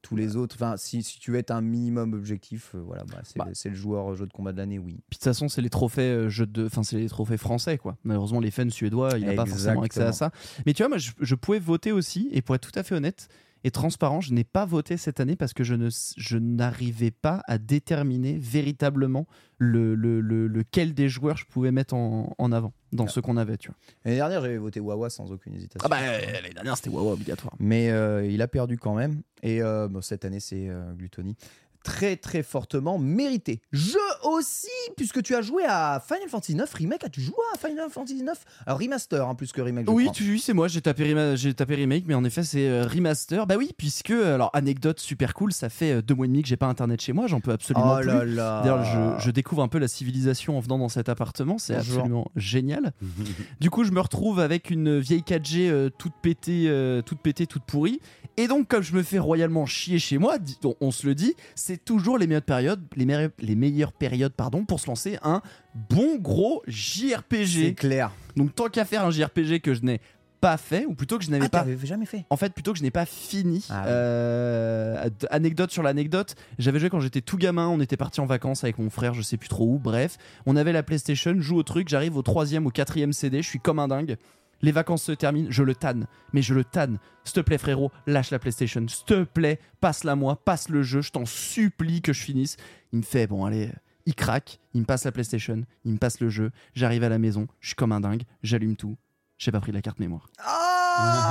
Tous 0.00 0.14
les 0.14 0.36
autres, 0.36 0.54
enfin, 0.56 0.76
si, 0.76 1.02
si 1.02 1.18
tu 1.18 1.32
veux 1.32 1.38
être 1.38 1.50
un 1.50 1.60
minimum 1.60 2.14
objectif, 2.14 2.72
euh, 2.74 2.78
voilà, 2.78 3.04
bah, 3.04 3.18
c'est 3.24 3.36
Bah. 3.36 3.46
le- 3.48 3.54
c'est 3.54 3.68
le 3.68 3.74
joueur 3.74 4.12
euh, 4.12 4.14
jeu 4.14 4.26
de 4.26 4.32
combat 4.32 4.52
de 4.52 4.58
l'année, 4.58 4.78
oui. 4.78 4.92
Puis 4.92 5.00
de 5.00 5.14
toute 5.16 5.24
façon, 5.24 5.48
c'est 5.48 5.60
les 5.60 5.70
trophées 5.70 6.02
euh, 6.02 6.28
jeux 6.28 6.46
de, 6.46 6.66
enfin 6.66 6.82
c'est 6.84 6.96
les 6.98 7.08
trophées 7.08 7.36
français 7.36 7.78
quoi. 7.78 7.96
Malheureusement, 8.04 8.38
les 8.40 8.52
fans 8.52 8.70
suédois, 8.70 9.18
il 9.18 9.26
n'a 9.26 9.34
pas 9.34 9.44
forcément 9.44 9.82
accès 9.82 10.02
à 10.02 10.12
ça. 10.12 10.30
Mais 10.66 10.72
tu 10.72 10.82
vois, 10.84 10.88
moi, 10.88 10.98
je, 10.98 11.10
je 11.20 11.34
pouvais 11.34 11.58
voter 11.58 11.90
aussi, 11.92 12.28
et 12.32 12.42
pour 12.42 12.54
être 12.54 12.70
tout 12.70 12.78
à 12.78 12.84
fait 12.84 12.94
honnête 12.94 13.28
et 13.64 13.70
transparent, 13.70 14.20
je 14.20 14.32
n'ai 14.32 14.44
pas 14.44 14.64
voté 14.64 14.96
cette 14.96 15.20
année 15.20 15.36
parce 15.36 15.52
que 15.52 15.64
je 15.64 15.74
ne, 15.74 15.88
je 16.16 16.38
n'arrivais 16.38 17.10
pas 17.10 17.42
à 17.46 17.58
déterminer 17.58 18.38
véritablement 18.38 19.26
le, 19.58 19.94
le, 19.94 20.20
le- 20.20 20.46
lequel 20.46 20.94
des 20.94 21.08
joueurs 21.08 21.36
je 21.36 21.44
pouvais 21.46 21.72
mettre 21.72 21.94
en, 21.94 22.34
en 22.38 22.52
avant 22.52 22.72
dans 22.92 23.04
Ah. 23.06 23.08
ceux 23.08 23.20
qu'on 23.20 23.36
avait, 23.36 23.56
tu 23.56 23.68
vois. 23.68 23.76
L'année 24.04 24.16
dernière, 24.18 24.40
j'avais 24.40 24.56
voté 24.58 24.80
Wawa 24.80 25.10
sans 25.10 25.30
aucune 25.32 25.54
hésitation. 25.54 25.80
Ah 25.84 25.88
bah 25.88 26.00
l'année 26.00 26.54
dernière, 26.54 26.76
c'était 26.76 26.90
waouh 26.90 27.10
obligatoire. 27.10 27.54
Mais 27.58 27.90
euh, 27.90 28.24
il 28.24 28.40
a 28.42 28.48
perdu 28.48 28.78
quand 28.78 28.94
même. 28.94 29.22
Et 29.42 29.60
euh, 29.62 29.88
bon, 29.88 30.00
cette 30.02 30.24
année, 30.24 30.40
c'est 30.40 30.68
euh, 30.68 30.92
Gluttony. 30.94 31.36
Très 31.84 32.16
très 32.16 32.42
fortement 32.42 32.98
mérité. 32.98 33.60
Je 33.72 33.96
aussi, 34.24 34.68
puisque 34.96 35.22
tu 35.22 35.34
as 35.34 35.42
joué 35.42 35.64
à 35.66 36.02
Final 36.06 36.28
Fantasy 36.28 36.54
9 36.54 36.72
Remake. 36.74 37.04
As-tu 37.04 37.20
joué 37.20 37.34
à 37.54 37.58
Final 37.58 37.88
Fantasy 37.90 38.22
9 38.22 38.36
Alors 38.66 38.78
remaster, 38.80 39.26
hein, 39.26 39.34
plus 39.34 39.52
que 39.52 39.60
remake. 39.60 39.86
je 39.86 39.90
Oui, 39.92 40.04
crois. 40.04 40.14
tu, 40.14 40.30
oui, 40.32 40.38
c'est 40.40 40.52
moi, 40.52 40.68
j'ai 40.68 40.80
tapé, 40.82 41.14
j'ai 41.36 41.54
tapé 41.54 41.76
remake, 41.76 42.04
mais 42.06 42.14
en 42.14 42.24
effet, 42.24 42.42
c'est 42.42 42.68
euh, 42.68 42.84
remaster. 42.86 43.46
Bah 43.46 43.56
oui, 43.56 43.70
puisque, 43.76 44.10
alors, 44.10 44.50
anecdote 44.52 44.98
super 45.00 45.34
cool, 45.34 45.52
ça 45.52 45.68
fait 45.68 45.92
euh, 45.94 46.02
deux 46.02 46.14
mois 46.14 46.26
et 46.26 46.28
demi 46.28 46.42
que 46.42 46.48
j'ai 46.48 46.56
pas 46.56 46.66
internet 46.66 47.00
chez 47.00 47.12
moi, 47.12 47.26
j'en 47.26 47.40
peux 47.40 47.52
absolument 47.52 47.96
Oh 47.96 48.00
plus. 48.00 48.34
D'ailleurs, 48.36 48.84
je, 49.18 49.24
je 49.24 49.30
découvre 49.30 49.62
un 49.62 49.68
peu 49.68 49.78
la 49.78 49.88
civilisation 49.88 50.56
en 50.56 50.60
venant 50.60 50.78
dans 50.78 50.88
cet 50.88 51.08
appartement, 51.08 51.58
c'est 51.58 51.74
absolument 51.76 52.30
génial. 52.36 52.92
Du 53.60 53.70
coup, 53.70 53.84
je 53.84 53.90
me 53.92 54.00
retrouve 54.00 54.40
avec 54.40 54.70
une 54.70 54.98
vieille 54.98 55.22
4G 55.22 55.68
euh, 55.68 55.90
toute 55.96 56.12
pétée, 56.22 56.66
euh, 56.68 57.02
toute 57.02 57.20
pétée, 57.20 57.46
toute 57.46 57.64
pourrie. 57.64 58.00
Et 58.36 58.46
donc, 58.46 58.68
comme 58.68 58.82
je 58.82 58.94
me 58.94 59.02
fais 59.02 59.18
royalement 59.18 59.66
chier 59.66 59.98
chez 59.98 60.16
moi, 60.18 60.36
on 60.80 60.90
se 60.90 61.06
le 61.06 61.14
dit, 61.14 61.34
c'est 61.68 61.84
toujours 61.84 62.16
les 62.16 62.26
meilleures 62.26 62.40
périodes, 62.42 62.80
les, 62.96 63.06
les 63.40 63.54
meilleures 63.54 63.92
périodes, 63.92 64.32
pardon, 64.32 64.64
pour 64.64 64.80
se 64.80 64.86
lancer 64.86 65.18
un 65.22 65.42
bon 65.90 66.16
gros 66.16 66.62
C'est 66.66 66.72
JRPG. 66.72 67.74
clair. 67.74 68.10
Donc, 68.36 68.54
tant 68.54 68.68
qu'à 68.68 68.86
faire 68.86 69.04
un 69.04 69.10
JRPG 69.10 69.60
que 69.60 69.74
je 69.74 69.82
n'ai 69.82 70.00
pas 70.40 70.56
fait, 70.56 70.86
ou 70.86 70.94
plutôt 70.94 71.18
que 71.18 71.24
je 71.24 71.30
n'avais 71.30 71.44
Ah, 71.52 71.64
pas 71.64 71.66
jamais 71.84 72.06
fait 72.06 72.24
en 72.30 72.36
fait, 72.36 72.54
plutôt 72.54 72.72
que 72.72 72.78
je 72.78 72.82
n'ai 72.82 72.90
pas 72.90 73.04
fini. 73.04 73.66
Ah 73.68 73.86
euh, 73.86 75.10
anecdote 75.30 75.70
sur 75.70 75.82
l'anecdote, 75.82 76.36
j'avais 76.58 76.78
joué 76.78 76.88
quand 76.88 77.00
j'étais 77.00 77.20
tout 77.20 77.36
gamin. 77.36 77.68
On 77.68 77.80
était 77.80 77.98
parti 77.98 78.20
en 78.22 78.26
vacances 78.26 78.64
avec 78.64 78.78
mon 78.78 78.88
frère, 78.88 79.12
je 79.12 79.20
sais 79.20 79.36
plus 79.36 79.50
trop 79.50 79.66
où. 79.66 79.78
Bref, 79.78 80.16
on 80.46 80.56
avait 80.56 80.72
la 80.72 80.82
PlayStation, 80.82 81.34
joue 81.38 81.56
au 81.56 81.64
truc. 81.64 81.88
J'arrive 81.90 82.16
au 82.16 82.22
troisième 82.22 82.64
ou 82.64 82.70
quatrième 82.70 83.12
CD, 83.12 83.42
je 83.42 83.48
suis 83.48 83.60
comme 83.60 83.78
un 83.78 83.88
dingue. 83.88 84.16
Les 84.60 84.72
vacances 84.72 85.04
se 85.04 85.12
terminent, 85.12 85.50
je 85.50 85.62
le 85.62 85.74
tanne, 85.74 86.06
mais 86.32 86.42
je 86.42 86.54
le 86.54 86.64
tanne. 86.64 86.98
S'il 87.24 87.34
te 87.34 87.40
plaît, 87.40 87.58
frérot, 87.58 87.92
lâche 88.06 88.30
la 88.30 88.38
PlayStation. 88.38 88.84
S'il 88.88 89.04
te 89.04 89.24
plaît, 89.24 89.60
passe-la 89.80 90.16
moi, 90.16 90.36
passe 90.44 90.68
le 90.68 90.82
jeu. 90.82 91.00
Je 91.00 91.10
t'en 91.12 91.26
supplie 91.26 92.02
que 92.02 92.12
je 92.12 92.22
finisse. 92.22 92.56
Il 92.92 92.98
me 92.98 93.04
fait, 93.04 93.26
bon, 93.26 93.44
allez, 93.44 93.70
il 94.06 94.14
craque, 94.14 94.58
il 94.74 94.80
me 94.80 94.86
passe 94.86 95.04
la 95.04 95.12
PlayStation, 95.12 95.62
il 95.84 95.92
me 95.92 95.98
passe 95.98 96.20
le 96.20 96.28
jeu. 96.30 96.50
J'arrive 96.74 97.04
à 97.04 97.08
la 97.08 97.18
maison, 97.18 97.46
je 97.60 97.68
suis 97.68 97.76
comme 97.76 97.92
un 97.92 98.00
dingue, 98.00 98.22
j'allume 98.42 98.74
tout. 98.76 98.96
J'ai 99.36 99.52
pas 99.52 99.60
pris 99.60 99.70
la 99.70 99.82
carte 99.82 100.00
mémoire. 100.00 100.28
Ah 100.38 101.28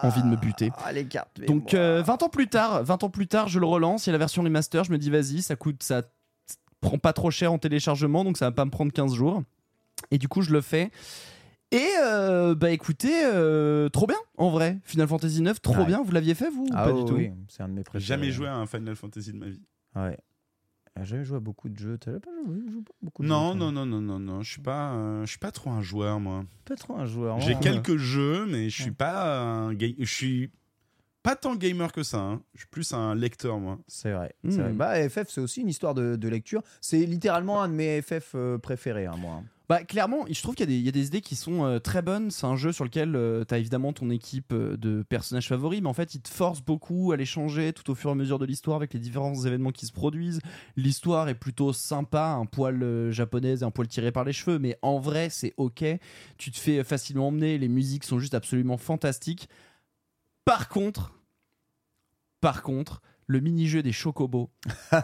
Envie 0.04 0.22
de 0.22 0.28
me 0.28 0.36
buter. 0.36 0.70
Ah, 0.84 0.92
les 0.92 1.06
cartes. 1.06 1.40
Donc 1.46 1.74
euh, 1.74 2.02
20 2.02 2.22
ans 2.22 2.28
plus 2.28 2.46
tard, 2.46 2.84
20 2.84 3.02
ans 3.02 3.10
plus 3.10 3.26
tard, 3.26 3.48
je 3.48 3.58
le 3.58 3.66
relance, 3.66 4.06
il 4.06 4.10
y 4.10 4.12
a 4.12 4.12
la 4.12 4.18
version 4.18 4.44
remaster, 4.44 4.84
je 4.84 4.92
me 4.92 4.98
dis 4.98 5.10
vas-y, 5.10 5.42
ça 5.42 5.56
coûte 5.56 5.82
ça 5.82 6.02
prend 6.80 6.98
pas 6.98 7.12
trop 7.12 7.32
cher 7.32 7.52
en 7.52 7.58
téléchargement 7.58 8.22
donc 8.22 8.38
ça 8.38 8.44
va 8.44 8.52
pas 8.52 8.64
me 8.64 8.70
prendre 8.70 8.92
15 8.92 9.12
jours. 9.14 9.42
Et 10.10 10.18
du 10.18 10.28
coup, 10.28 10.42
je 10.42 10.52
le 10.52 10.60
fais. 10.60 10.90
Et 11.70 11.86
euh, 12.02 12.54
bah 12.54 12.70
écoutez, 12.70 13.24
euh, 13.24 13.88
trop 13.90 14.06
bien 14.06 14.16
en 14.38 14.48
vrai. 14.50 14.78
Final 14.84 15.06
Fantasy 15.08 15.42
9, 15.42 15.60
trop 15.60 15.76
Ouais. 15.76 15.84
bien. 15.86 16.02
Vous 16.02 16.12
l'aviez 16.12 16.34
fait 16.34 16.48
vous 16.48 16.64
ou 16.66 16.70
ah, 16.72 16.86
Pas 16.86 16.92
du 16.92 17.04
tout. 17.04 17.14
oui, 17.14 17.30
c'est 17.48 17.62
un 17.62 17.68
de 17.68 17.74
mes 17.74 17.84
préférés. 17.84 18.04
Jamais 18.06 18.30
joué 18.30 18.46
à 18.48 18.56
un 18.56 18.66
Final 18.66 18.96
Fantasy 18.96 19.32
de 19.32 19.38
ma 19.38 19.48
vie. 19.48 19.62
Ouais. 19.94 20.16
Ah, 20.96 21.04
J'avais 21.04 21.24
joué 21.24 21.36
à 21.36 21.40
beaucoup 21.40 21.68
de 21.68 21.78
jeux. 21.78 21.98
T'avais 21.98 22.20
pas 22.20 22.30
joué, 22.46 22.56
pas 22.82 22.92
beaucoup 23.02 23.22
de 23.22 23.28
Non, 23.28 23.52
jeux, 23.52 23.58
non, 23.58 23.72
toi 23.72 23.84
non, 23.84 23.86
non, 23.86 24.00
non, 24.00 24.18
non. 24.18 24.42
Je 24.42 24.50
suis 24.52 24.62
pas, 24.62 24.94
euh, 24.94 25.20
je 25.26 25.30
suis 25.30 25.38
pas 25.38 25.50
trop 25.52 25.70
un 25.70 25.82
joueur, 25.82 26.18
moi. 26.20 26.44
Pas 26.64 26.74
trop 26.76 26.96
un 26.96 27.04
joueur. 27.06 27.38
J'ai 27.40 27.54
hein. 27.54 27.60
quelques 27.60 27.96
jeux, 27.98 28.46
mais 28.46 28.70
je 28.70 28.82
suis 28.82 28.90
pas 28.90 29.38
un 29.38 29.74
ga- 29.74 29.94
Je 29.98 30.04
suis 30.12 30.50
pas 31.22 31.36
tant 31.36 31.54
gamer 31.54 31.92
que 31.92 32.02
ça. 32.02 32.18
hein. 32.18 32.42
Je 32.54 32.60
suis 32.60 32.68
plus 32.68 32.92
un 32.94 33.14
lecteur, 33.14 33.58
moi. 33.58 33.78
C'est 33.86 34.12
vrai. 34.12 34.34
Hmm. 34.42 34.50
c'est 34.50 34.62
vrai. 34.62 34.72
Bah, 34.72 35.08
FF, 35.08 35.28
c'est 35.28 35.40
aussi 35.42 35.60
une 35.60 35.68
histoire 35.68 35.92
de, 35.94 36.16
de 36.16 36.28
lecture. 36.28 36.62
C'est 36.80 37.04
littéralement 37.04 37.60
un 37.62 37.68
de 37.68 37.74
mes 37.74 38.00
FF 38.00 38.32
euh, 38.34 38.56
préférés, 38.58 39.04
hein, 39.06 39.16
moi. 39.18 39.42
Bah 39.68 39.84
clairement, 39.84 40.24
je 40.30 40.40
trouve 40.40 40.54
qu'il 40.54 40.70
y, 40.70 40.88
a 40.88 40.92
des- 40.92 41.06
idées 41.08 41.20
qui 41.20 41.36
sont 41.36 41.62
euh, 41.66 41.78
très 41.78 42.00
bonnes. 42.00 42.30
C'est 42.30 42.46
un 42.46 42.56
jeu 42.56 42.72
sur 42.72 42.84
lequel 42.84 43.12
tu 43.46 43.54
as 43.54 43.58
évidemment 43.58 43.92
ton 43.92 44.08
équipe 44.08 44.52
euh, 44.52 44.78
de 44.78 45.02
personnages 45.02 45.48
favoris, 45.48 45.82
mais 45.82 45.88
en 45.88 45.92
fait, 45.92 46.14
il 46.14 46.22
te 46.22 46.30
force 46.30 46.62
beaucoup 46.62 47.12
à 47.12 47.16
les 47.18 47.26
changer 47.26 47.74
tout 47.74 47.90
au 47.90 47.94
fur 47.94 48.08
et 48.08 48.12
à 48.12 48.16
mesure 48.16 48.38
de 48.38 48.46
l'histoire 48.46 48.78
avec 48.78 48.94
les 48.94 49.00
différents 49.00 49.34
événements 49.44 49.70
qui 49.70 49.84
se 49.84 49.92
produisent. 49.92 50.40
L'histoire 50.76 51.28
est 51.28 51.34
plutôt 51.34 51.74
sympa, 51.74 52.28
un 52.28 52.46
poil 52.46 52.82
euh, 52.82 53.12
japonaise 53.12 53.60
et 53.60 53.64
un 53.66 53.70
poil 53.70 53.88
tiré 53.88 54.10
par 54.10 54.24
les 54.24 54.32
cheveux, 54.32 54.58
mais 54.58 54.78
en 54.80 54.98
vrai, 55.00 55.28
c'est 55.28 55.52
ok. 55.58 55.84
Tu 56.38 56.50
te 56.50 56.58
fais 56.58 56.82
facilement 56.82 57.28
emmener, 57.28 57.58
les 57.58 57.68
musiques 57.68 58.04
sont 58.04 58.18
juste 58.18 58.34
absolument 58.34 58.78
fantastiques. 58.78 59.50
Par 60.46 60.70
contre, 60.70 61.12
par 62.40 62.62
contre, 62.62 63.02
le 63.28 63.40
mini-jeu 63.40 63.82
des 63.82 63.92
chocobos. 63.92 64.50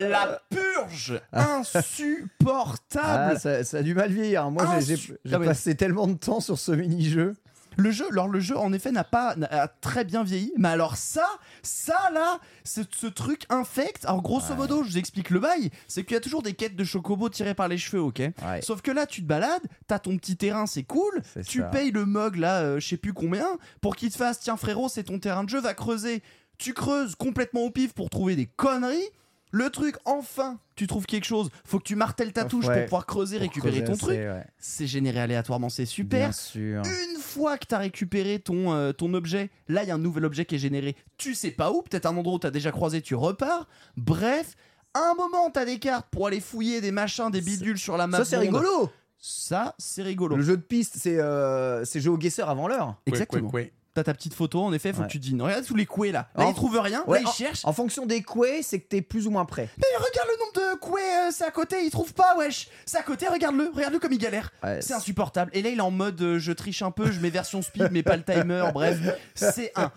La 0.00 0.40
purge 0.50 1.20
insupportable 1.32 3.32
Ah, 3.34 3.38
ça, 3.38 3.64
ça 3.64 3.78
a 3.78 3.82
du 3.82 3.94
mal 3.94 4.12
vieillir. 4.12 4.50
Moi, 4.50 4.64
j'ai- 4.80 4.94
Insu- 4.94 5.16
j'ai 5.24 5.26
j'ai 5.30 5.34
Ah 5.36 5.40
passé 5.40 5.74
tellement 5.76 6.06
de 6.06 6.14
temps 6.18 6.40
sur 6.40 6.58
ce 6.58 6.72
mini-jeu. 6.72 7.34
Le 7.78 7.90
jeu, 7.90 8.04
alors 8.10 8.28
le 8.28 8.38
jeu 8.38 8.54
en 8.54 8.70
effet 8.74 8.92
n'a 8.92 9.02
pas 9.02 9.34
a 9.50 9.66
très 9.66 10.04
bien 10.04 10.22
vieilli, 10.24 10.52
mais 10.58 10.68
alors 10.68 10.98
ça, 10.98 11.26
ça 11.62 12.10
là, 12.12 12.38
ce, 12.64 12.82
ce 12.94 13.06
truc 13.06 13.44
infect. 13.48 14.04
Alors 14.04 14.20
grosso 14.20 14.54
modo, 14.54 14.82
je 14.84 14.90
vous 14.90 14.98
explique 14.98 15.30
le 15.30 15.40
bail, 15.40 15.70
c'est 15.88 16.04
qu'il 16.04 16.12
y 16.12 16.16
a 16.18 16.20
toujours 16.20 16.42
des 16.42 16.52
quêtes 16.52 16.76
de 16.76 16.84
chocobo 16.84 17.30
tirées 17.30 17.54
par 17.54 17.68
les 17.68 17.78
cheveux, 17.78 18.02
ok? 18.02 18.18
Ouais. 18.18 18.60
Sauf 18.60 18.82
que 18.82 18.90
là, 18.90 19.06
tu 19.06 19.22
te 19.22 19.26
balades, 19.26 19.62
t'as 19.86 19.98
ton 19.98 20.18
petit 20.18 20.36
terrain, 20.36 20.66
c'est 20.66 20.82
cool. 20.82 21.22
Tu 21.48 21.60
ça. 21.60 21.64
payes 21.68 21.92
le 21.92 22.04
mug 22.04 22.36
là, 22.36 22.60
euh, 22.60 22.78
je 22.78 22.86
sais 22.88 22.98
plus 22.98 23.14
combien, 23.14 23.46
pour 23.80 23.96
qu'il 23.96 24.10
te 24.10 24.18
fasse, 24.18 24.40
tiens 24.40 24.58
frérot, 24.58 24.90
c'est 24.90 25.04
ton 25.04 25.18
terrain 25.18 25.42
de 25.44 25.48
jeu, 25.48 25.62
va 25.62 25.72
creuser. 25.72 26.22
Tu 26.62 26.74
creuses 26.74 27.14
complètement 27.14 27.62
au 27.62 27.70
pif 27.70 27.92
pour 27.92 28.08
trouver 28.10 28.36
des 28.36 28.46
conneries. 28.46 29.08
Le 29.54 29.68
truc, 29.68 29.96
enfin, 30.06 30.58
tu 30.76 30.86
trouves 30.86 31.04
quelque 31.04 31.26
chose. 31.26 31.50
Faut 31.66 31.78
que 31.78 31.84
tu 31.84 31.94
martèles 31.94 32.32
ta 32.32 32.44
touche 32.46 32.66
Ouais. 32.66 32.74
pour 32.74 32.84
pouvoir 32.84 33.04
creuser, 33.06 33.36
Pour 33.36 33.42
récupérer 33.42 33.84
ton 33.84 33.96
truc. 33.96 34.14
c'est- 34.14 34.28
ouais. 34.30 34.46
C'est 34.58 34.86
généré 34.86 35.20
aléatoirement, 35.20 35.68
c'est 35.68 35.84
super. 35.84 36.20
Bien 36.20 36.32
sûr. 36.32 36.82
Une 36.86 37.20
fois 37.20 37.58
que 37.58 37.66
tu 37.66 37.74
as 37.74 37.78
récupéré 37.78 38.38
ton, 38.38 38.72
euh, 38.72 38.92
ton 38.92 39.12
objet, 39.12 39.50
là, 39.68 39.82
il 39.82 39.88
y 39.88 39.90
a 39.90 39.94
un 39.94 39.98
nouvel 39.98 40.24
objet 40.24 40.46
qui 40.46 40.54
est 40.54 40.58
généré. 40.58 40.96
Tu 41.18 41.34
sais 41.34 41.50
pas 41.50 41.70
où, 41.70 41.82
peut-être 41.82 42.06
un 42.06 42.16
endroit 42.16 42.36
où 42.36 42.38
tu 42.38 42.46
as 42.46 42.50
déjà 42.50 42.70
croisé, 42.72 43.02
tu 43.02 43.14
repars. 43.14 43.68
Bref, 43.98 44.54
à 44.94 45.10
un 45.10 45.14
moment, 45.14 45.50
tu 45.50 45.58
as 45.58 45.66
des 45.66 45.78
cartes 45.78 46.06
pour 46.10 46.26
aller 46.26 46.40
fouiller 46.40 46.80
des 46.80 46.90
machins, 46.92 47.30
des 47.30 47.42
bidules 47.42 47.78
sur 47.78 47.98
la 47.98 48.06
map. 48.06 48.18
Ça, 48.18 48.24
c'est 48.24 48.38
rigolo. 48.38 48.90
Ça, 49.18 49.74
c'est 49.78 50.02
rigolo. 50.02 50.36
Le 50.36 50.42
jeu 50.42 50.56
de 50.56 50.62
piste, 50.62 50.94
c'est 50.98 51.18
euh, 51.20 51.84
c'est 51.84 52.00
GeoGuessr 52.00 52.48
avant 52.48 52.68
l'heure. 52.68 52.96
Exactement. 53.06 53.48
Ouais, 53.50 53.54
ouais, 53.54 53.62
ouais. 53.66 53.72
T'as 53.94 54.04
ta 54.04 54.14
petite 54.14 54.32
photo, 54.32 54.62
en 54.62 54.72
effet, 54.72 54.92
faut 54.94 55.00
Ouais. 55.02 55.06
que 55.06 55.12
tu 55.12 55.20
te 55.20 55.24
dis, 55.26 55.38
regarde 55.38 55.66
tous 55.66 55.76
les 55.76 55.84
couets 55.84 56.12
là. 56.12 56.30
Là, 56.34 56.46
En- 56.46 56.48
ils 56.50 56.54
trouvent 56.54 56.78
rien, 56.80 57.04
Ouais, 57.06 57.18
là, 57.18 57.24
ils 57.24 57.28
en- 57.28 57.32
cherchent. 57.32 57.64
En 57.64 57.74
fonction 57.74 58.06
des 58.06 58.22
couets, 58.22 58.62
c'est 58.62 58.80
que 58.80 58.88
t'es 58.88 59.02
plus 59.02 59.26
ou 59.26 59.30
moins 59.30 59.44
prêt. 59.44 59.68
Mais 59.76 59.84
regarde 59.98 60.28
le 60.30 60.38
nombre 60.62 60.72
de 60.74 60.78
couets, 60.78 61.00
euh, 61.02 61.30
c'est 61.30 61.44
à 61.44 61.50
côté, 61.50 61.84
ils 61.84 61.90
trouvent 61.90 62.14
pas, 62.14 62.34
wesh. 62.38 62.68
C'est 62.86 62.96
à 62.96 63.02
côté, 63.02 63.28
regarde-le, 63.28 63.70
regarde-le 63.74 63.98
comme 63.98 64.12
il 64.14 64.18
galère. 64.18 64.50
Ouais, 64.62 64.80
C'est 64.80 64.94
insupportable. 64.94 65.50
Et 65.54 65.60
là, 65.60 65.68
il 65.68 65.76
est 65.76 65.82
en 65.82 65.90
mode 65.90 66.20
euh, 66.22 66.38
je 66.38 66.52
triche 66.52 66.80
un 66.80 66.90
peu, 66.90 67.12
je 67.12 67.20
mets 67.20 67.28
version 67.28 67.60
speed, 67.60 67.88
mais 67.92 68.02
pas 68.02 68.16
le 68.16 68.22
timer. 68.24 68.64
Bref, 68.74 68.98
c'est 69.34 69.72
un 69.76 69.90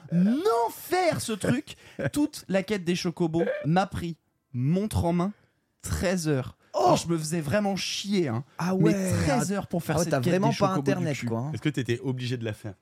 enfer 0.68 1.22
ce 1.22 1.32
truc. 1.32 1.76
Toute 2.12 2.44
la 2.50 2.64
quête 2.64 2.84
des 2.84 2.96
chocobos 2.96 3.46
m'a 3.66 3.86
pris, 3.86 4.18
montre 4.54 5.06
en 5.06 5.14
main, 5.14 5.32
13 5.84 6.28
heures. 6.28 6.58
Alors, 6.74 6.98
je 6.98 7.08
me 7.08 7.18
faisais 7.18 7.40
vraiment 7.40 7.78
chier, 7.78 8.28
hein. 8.28 8.44
Ah 8.58 8.74
mais 8.78 8.92
13 9.24 9.54
heures 9.54 9.68
pour 9.68 9.82
faire 9.82 9.96
Ah 9.96 10.00
ouais, 10.00 10.04
cette 10.04 10.12
t'as 10.12 10.20
quête 10.20 10.28
vraiment 10.34 10.50
des 10.50 10.58
pas 10.58 10.68
chocobos 10.68 10.82
du 10.84 10.92
internet 10.92 11.18
cul. 11.18 11.28
quoi. 11.28 11.40
hein. 11.40 11.52
Est-ce 11.54 11.62
que 11.62 11.70
t'étais 11.70 12.00
obligé 12.04 12.36
de 12.36 12.44
la 12.44 12.52
faire? 12.52 12.74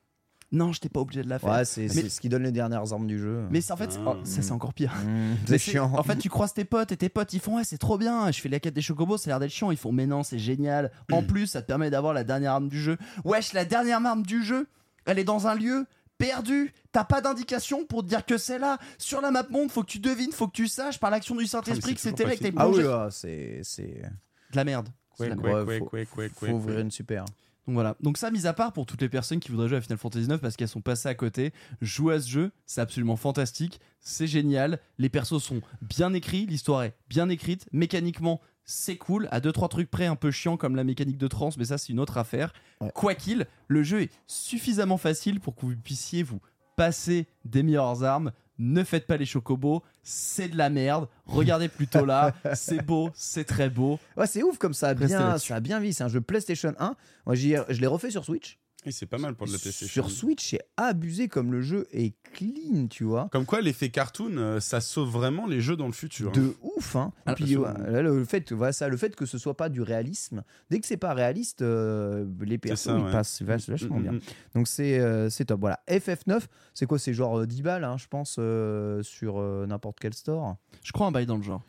Non, 0.54 0.72
j'étais 0.72 0.88
pas 0.88 1.00
obligé 1.00 1.22
de 1.22 1.28
la 1.28 1.38
faire. 1.38 1.50
Ouais, 1.50 1.64
c'est 1.64 1.92
Mais- 1.94 2.08
ce 2.08 2.20
qui 2.20 2.28
donne 2.28 2.44
les 2.44 2.52
dernières 2.52 2.92
armes 2.92 3.06
du 3.06 3.18
jeu. 3.18 3.44
Mais 3.50 3.60
en 3.72 3.76
fait, 3.76 3.98
Ah. 4.06 4.14
oh, 4.14 4.16
ça 4.24 4.40
c'est 4.40 4.52
encore 4.52 4.72
pire. 4.72 4.94
Mmh, 4.94 5.34
c'est 5.46 5.58
chiant. 5.58 5.92
En 5.94 6.02
fait, 6.02 6.16
tu 6.16 6.28
croises 6.30 6.54
tes 6.54 6.64
potes 6.64 6.92
et 6.92 6.96
tes 6.96 7.08
potes 7.08 7.32
ils 7.32 7.40
font 7.40 7.56
ouais, 7.56 7.64
c'est 7.64 7.76
trop 7.78 7.98
bien. 7.98 8.30
Je 8.30 8.40
fais 8.40 8.48
la 8.48 8.60
quête 8.60 8.74
des 8.74 8.80
chocobos, 8.82 9.16
ça 9.18 9.28
a 9.28 9.32
l'air 9.32 9.40
d'être 9.40 9.50
chiant. 9.50 9.70
Ils 9.70 9.76
font 9.76 9.92
mais 9.92 10.06
non, 10.06 10.22
c'est 10.22 10.38
génial. 10.38 10.90
En 11.12 11.22
plus, 11.22 11.46
ça 11.48 11.60
te 11.62 11.66
permet 11.66 11.90
d'avoir 11.90 12.14
la 12.14 12.24
dernière 12.24 12.52
arme 12.52 12.68
du 12.68 12.80
jeu. 12.80 12.96
Wesh, 13.24 13.52
la 13.52 13.64
dernière 13.64 14.04
arme 14.06 14.22
du 14.22 14.42
jeu, 14.42 14.68
elle 15.06 15.18
est 15.18 15.24
dans 15.24 15.46
un 15.48 15.54
lieu 15.54 15.86
perdu. 16.18 16.72
T'as 16.92 17.04
pas 17.04 17.20
d'indication 17.20 17.84
pour 17.84 18.02
te 18.04 18.08
dire 18.08 18.24
que 18.24 18.38
c'est 18.38 18.58
là. 18.60 18.78
Sur 18.98 19.20
la 19.20 19.32
map 19.32 19.44
monde, 19.50 19.70
faut 19.70 19.82
que 19.82 19.90
tu 19.90 19.98
devines, 19.98 20.30
faut 20.32 20.46
que 20.46 20.52
tu 20.52 20.68
saches 20.68 21.00
par 21.00 21.10
l'action 21.10 21.34
du 21.34 21.46
Saint-Esprit 21.46 21.90
Ah, 21.92 21.94
que 21.94 22.00
c'est 22.00 22.08
c'était 22.10 22.24
là 22.24 22.34
et 22.34 22.36
que 22.36 22.42
t'es 22.44 22.52
toujours 22.52 22.62
ah 22.64 22.68
oui, 22.70 23.06
ah, 23.06 23.08
c'est 23.10 23.60
c'est 23.64 24.02
De 24.52 24.56
la 24.56 24.64
merde. 24.64 24.88
Merde. 25.20 25.40
Ouais, 25.40 25.52
ouais, 25.62 25.78
faut- 25.78 25.90
ouais, 25.92 26.06
ouais, 26.16 26.28
faut 26.34 26.46
ouais, 26.46 26.52
ouvrir 26.52 26.78
une 26.80 26.90
super. 26.90 27.24
Donc 27.66 27.74
voilà. 27.74 27.96
Donc 28.00 28.18
ça, 28.18 28.30
mis 28.30 28.46
à 28.46 28.52
part 28.52 28.72
pour 28.72 28.86
toutes 28.86 29.00
les 29.00 29.08
personnes 29.08 29.40
qui 29.40 29.50
voudraient 29.50 29.68
jouer 29.68 29.78
à 29.78 29.80
Final 29.80 29.98
Fantasy 29.98 30.28
9 30.28 30.40
parce 30.40 30.56
qu'elles 30.56 30.68
sont 30.68 30.82
passées 30.82 31.08
à 31.08 31.14
côté, 31.14 31.52
jouer 31.80 32.14
à 32.14 32.20
ce 32.20 32.28
jeu, 32.28 32.52
c'est 32.66 32.80
absolument 32.80 33.16
fantastique, 33.16 33.80
c'est 34.00 34.26
génial. 34.26 34.80
Les 34.98 35.08
persos 35.08 35.42
sont 35.42 35.60
bien 35.80 36.12
écrits, 36.12 36.46
l'histoire 36.46 36.82
est 36.82 36.94
bien 37.08 37.28
écrite, 37.28 37.66
mécaniquement 37.72 38.40
c'est 38.66 38.96
cool, 38.96 39.28
à 39.30 39.40
deux 39.40 39.52
trois 39.52 39.68
trucs 39.68 39.90
près 39.90 40.06
un 40.06 40.16
peu 40.16 40.30
chiant 40.30 40.56
comme 40.56 40.74
la 40.74 40.84
mécanique 40.84 41.18
de 41.18 41.28
trans, 41.28 41.50
mais 41.58 41.66
ça 41.66 41.78
c'est 41.78 41.92
une 41.92 42.00
autre 42.00 42.16
affaire. 42.16 42.52
Ouais. 42.80 42.90
Quoi 42.94 43.14
qu'il, 43.14 43.46
le 43.68 43.82
jeu 43.82 44.02
est 44.02 44.10
suffisamment 44.26 44.96
facile 44.96 45.40
pour 45.40 45.54
que 45.54 45.66
vous 45.66 45.76
puissiez 45.76 46.22
vous 46.22 46.40
passer 46.76 47.26
des 47.44 47.62
meilleures 47.62 48.02
armes. 48.04 48.32
Ne 48.58 48.84
faites 48.84 49.06
pas 49.06 49.16
les 49.16 49.26
chocobos, 49.26 49.82
c'est 50.02 50.48
de 50.48 50.56
la 50.56 50.70
merde. 50.70 51.08
Regardez 51.26 51.68
plutôt 51.68 52.04
là, 52.04 52.32
c'est 52.54 52.82
beau, 52.84 53.10
c'est 53.14 53.44
très 53.44 53.68
beau. 53.68 53.98
Ouais, 54.16 54.26
c'est 54.28 54.42
ouf 54.42 54.58
comme 54.58 54.74
ça 54.74 54.88
a 54.88 54.94
bien, 54.94 55.08
ça 55.38 55.56
a 55.56 55.60
bien 55.60 55.80
vieilli. 55.80 55.92
C'est 55.94 56.04
un 56.04 56.08
jeu 56.08 56.20
PlayStation 56.20 56.72
1. 56.78 56.94
Moi, 57.26 57.34
j'y 57.34 57.52
ai- 57.54 57.62
je 57.68 57.80
l'ai 57.80 57.86
refait 57.88 58.10
sur 58.10 58.24
Switch. 58.24 58.58
Et 58.86 58.92
c'est 58.92 59.06
pas 59.06 59.18
mal 59.18 59.34
pour 59.34 59.46
de 59.46 59.52
la 59.52 59.58
PlayStation. 59.58 59.88
Sur 60.06 60.10
Switch, 60.10 60.50
c'est 60.50 60.60
abusé 60.76 61.28
comme 61.28 61.52
le 61.52 61.62
jeu 61.62 61.86
est 61.92 62.14
clean, 62.34 62.86
tu 62.88 63.04
vois. 63.04 63.28
Comme 63.32 63.46
quoi, 63.46 63.60
l'effet 63.62 63.88
cartoon, 63.88 64.36
euh, 64.36 64.60
ça 64.60 64.80
sauve 64.80 65.08
vraiment 65.10 65.46
les 65.46 65.60
jeux 65.60 65.76
dans 65.76 65.86
le 65.86 65.92
futur. 65.92 66.28
hein. 66.28 66.32
De 66.32 66.54
ouf, 66.60 66.94
hein. 66.96 67.12
Ah, 67.24 67.34
puis, 67.34 67.56
ouais, 67.56 67.72
là, 67.90 68.02
le 68.02 68.24
fait, 68.24 68.52
voilà, 68.52 68.72
ça, 68.72 68.88
le 68.88 68.96
fait 68.96 69.16
que 69.16 69.24
ce 69.26 69.38
soit 69.38 69.56
pas 69.56 69.68
du 69.70 69.80
réalisme, 69.80 70.42
dès 70.70 70.80
que 70.80 70.86
c'est 70.86 70.96
pas 70.98 71.14
réaliste, 71.14 71.62
euh, 71.62 72.26
les 72.42 72.58
persos 72.58 72.84
ça, 72.84 72.98
ils 72.98 73.04
ouais. 73.04 73.10
passent 73.12 73.40
vach- 73.42 73.70
vachement 73.70 73.96
Mm, 73.96 74.00
mm, 74.00 74.02
bien. 74.02 74.12
mm. 74.12 74.20
Donc 74.54 74.68
c'est 74.68 74.98
euh, 75.00 75.30
c'est 75.30 75.46
top. 75.46 75.60
Voilà. 75.60 75.80
FF9, 75.88 76.42
c'est 76.74 76.86
quoi? 76.86 76.98
C'est 76.98 77.14
genre 77.14 77.38
euh, 77.40 77.46
10 77.46 77.62
balles, 77.62 77.84
hein, 77.84 77.96
je 77.98 78.06
pense, 78.06 78.36
euh, 78.38 79.02
sur 79.02 79.38
euh, 79.40 79.66
n'importe 79.66 79.98
quel 80.00 80.12
store. 80.14 80.56
Je 80.82 80.92
crois 80.92 81.06
un 81.06 81.12
bail 81.12 81.26
dans 81.26 81.36
le 81.38 81.42
genre. 81.42 81.62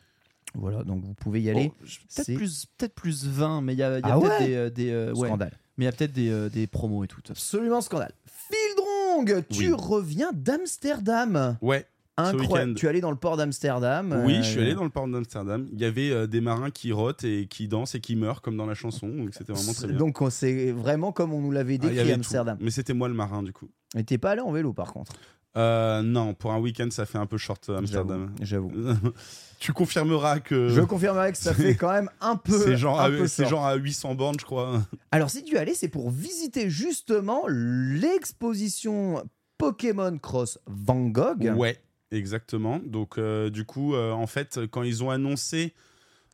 Voilà, 0.54 0.84
donc 0.84 1.04
vous 1.04 1.14
pouvez 1.14 1.42
y 1.42 1.50
aller. 1.50 1.70
Oh, 1.72 1.84
peut-être 2.14 2.34
plus, 2.34 2.66
peut-être 2.78 2.94
plus 2.94 3.26
20, 3.26 3.60
mais 3.62 3.74
il 3.74 3.78
y 3.78 3.82
a, 3.82 3.98
y 3.98 4.02
a 4.02 4.14
Ah 4.14 4.18
peut-être 4.18 4.38
ouais 4.40 4.46
des, 4.46 4.54
euh, 4.54 4.70
des, 4.70 4.90
euh. 4.90 5.14
Scandale. 5.14 5.52
Mais 5.76 5.84
il 5.84 5.86
y 5.86 5.88
a 5.88 5.92
peut-être 5.92 6.12
des, 6.12 6.30
euh, 6.30 6.48
des 6.48 6.66
promos 6.66 7.04
et 7.04 7.08
tout. 7.08 7.20
Absolument 7.28 7.80
scandale. 7.80 8.12
Fildrong, 8.26 9.44
tu 9.50 9.68
Oui. 9.68 9.72
reviens 9.76 10.30
d'Amsterdam. 10.32 11.56
Ouais. 11.60 11.86
Incroyable. 12.18 12.74
Tu 12.76 12.86
es 12.86 12.88
allé 12.88 13.02
dans 13.02 13.10
le 13.10 13.16
port 13.18 13.36
d'Amsterdam. 13.36 14.22
Oui, 14.24 14.36
euh, 14.36 14.42
je 14.42 14.48
suis 14.48 14.60
allé 14.60 14.74
dans 14.74 14.84
le 14.84 14.88
port 14.90 15.06
d'Amsterdam. 15.06 15.68
Il 15.72 15.78
y 15.78 15.84
avait 15.84 16.10
euh, 16.10 16.26
des 16.26 16.40
marins 16.40 16.70
qui 16.70 16.90
rotent 16.90 17.24
et 17.24 17.46
qui 17.46 17.68
dansent 17.68 17.94
et 17.94 18.00
qui 18.00 18.16
meurent 18.16 18.40
comme 18.40 18.56
dans 18.56 18.64
la 18.64 18.72
chanson. 18.72 19.06
Donc 19.08 19.34
c'était 19.34 19.52
vraiment 19.52 19.74
très 19.74 19.86
bien. 19.88 19.96
Donc 19.98 20.22
on- 20.22 20.30
c'est 20.30 20.72
vraiment 20.72 21.12
comme 21.12 21.34
on 21.34 21.42
nous 21.42 21.50
l'avait 21.50 21.74
Ah, 21.74 21.86
décrit 21.88 22.00
avait 22.00 22.12
Amsterdam. 22.14 22.56
tout. 22.56 22.64
Mais 22.64 22.70
c'était 22.70 22.94
moi 22.94 23.08
le 23.08 23.14
marin 23.14 23.42
du 23.42 23.52
coup. 23.52 23.68
Et 23.94 24.02
t'es 24.02 24.16
pas 24.16 24.30
allé 24.30 24.40
en 24.40 24.50
vélo 24.50 24.72
par 24.72 24.94
contre. 24.94 25.12
Euh, 25.56 26.02
non, 26.02 26.34
pour 26.34 26.52
un 26.52 26.58
week-end, 26.58 26.88
ça 26.90 27.06
fait 27.06 27.18
un 27.18 27.26
peu 27.26 27.38
short 27.38 27.68
euh, 27.70 27.78
Amsterdam. 27.78 28.30
J'avoue. 28.42 28.70
tu 29.58 29.72
confirmeras 29.72 30.40
que 30.40 30.68
Je 30.68 30.82
confirmerai 30.82 31.32
que 31.32 31.38
ça 31.38 31.54
fait 31.54 31.74
quand 31.76 31.90
même 31.92 32.10
un 32.20 32.36
peu. 32.44 32.58
c'est 32.58 32.76
genre, 32.76 33.00
un 33.00 33.04
à- 33.04 33.10
peu 33.10 33.26
genre 33.26 33.64
à 33.64 33.74
800 33.76 34.14
bornes, 34.16 34.36
je 34.38 34.44
crois. 34.44 34.82
Alors 35.12 35.30
si 35.30 35.42
tu 35.44 35.54
y 35.54 35.58
allais, 35.58 35.74
c'est 35.74 35.88
pour 35.88 36.10
visiter 36.10 36.68
justement 36.68 37.42
l'exposition 37.48 39.24
Pokémon 39.58 40.18
Cross 40.18 40.58
Van 40.66 41.06
Gogh. 41.06 41.52
Ouais, 41.56 41.78
exactement. 42.10 42.80
Donc 42.84 43.16
euh, 43.18 43.48
du 43.50 43.64
coup, 43.64 43.94
euh, 43.94 44.12
en 44.12 44.26
fait, 44.26 44.60
quand 44.70 44.82
ils 44.82 45.02
ont 45.02 45.10
annoncé 45.10 45.72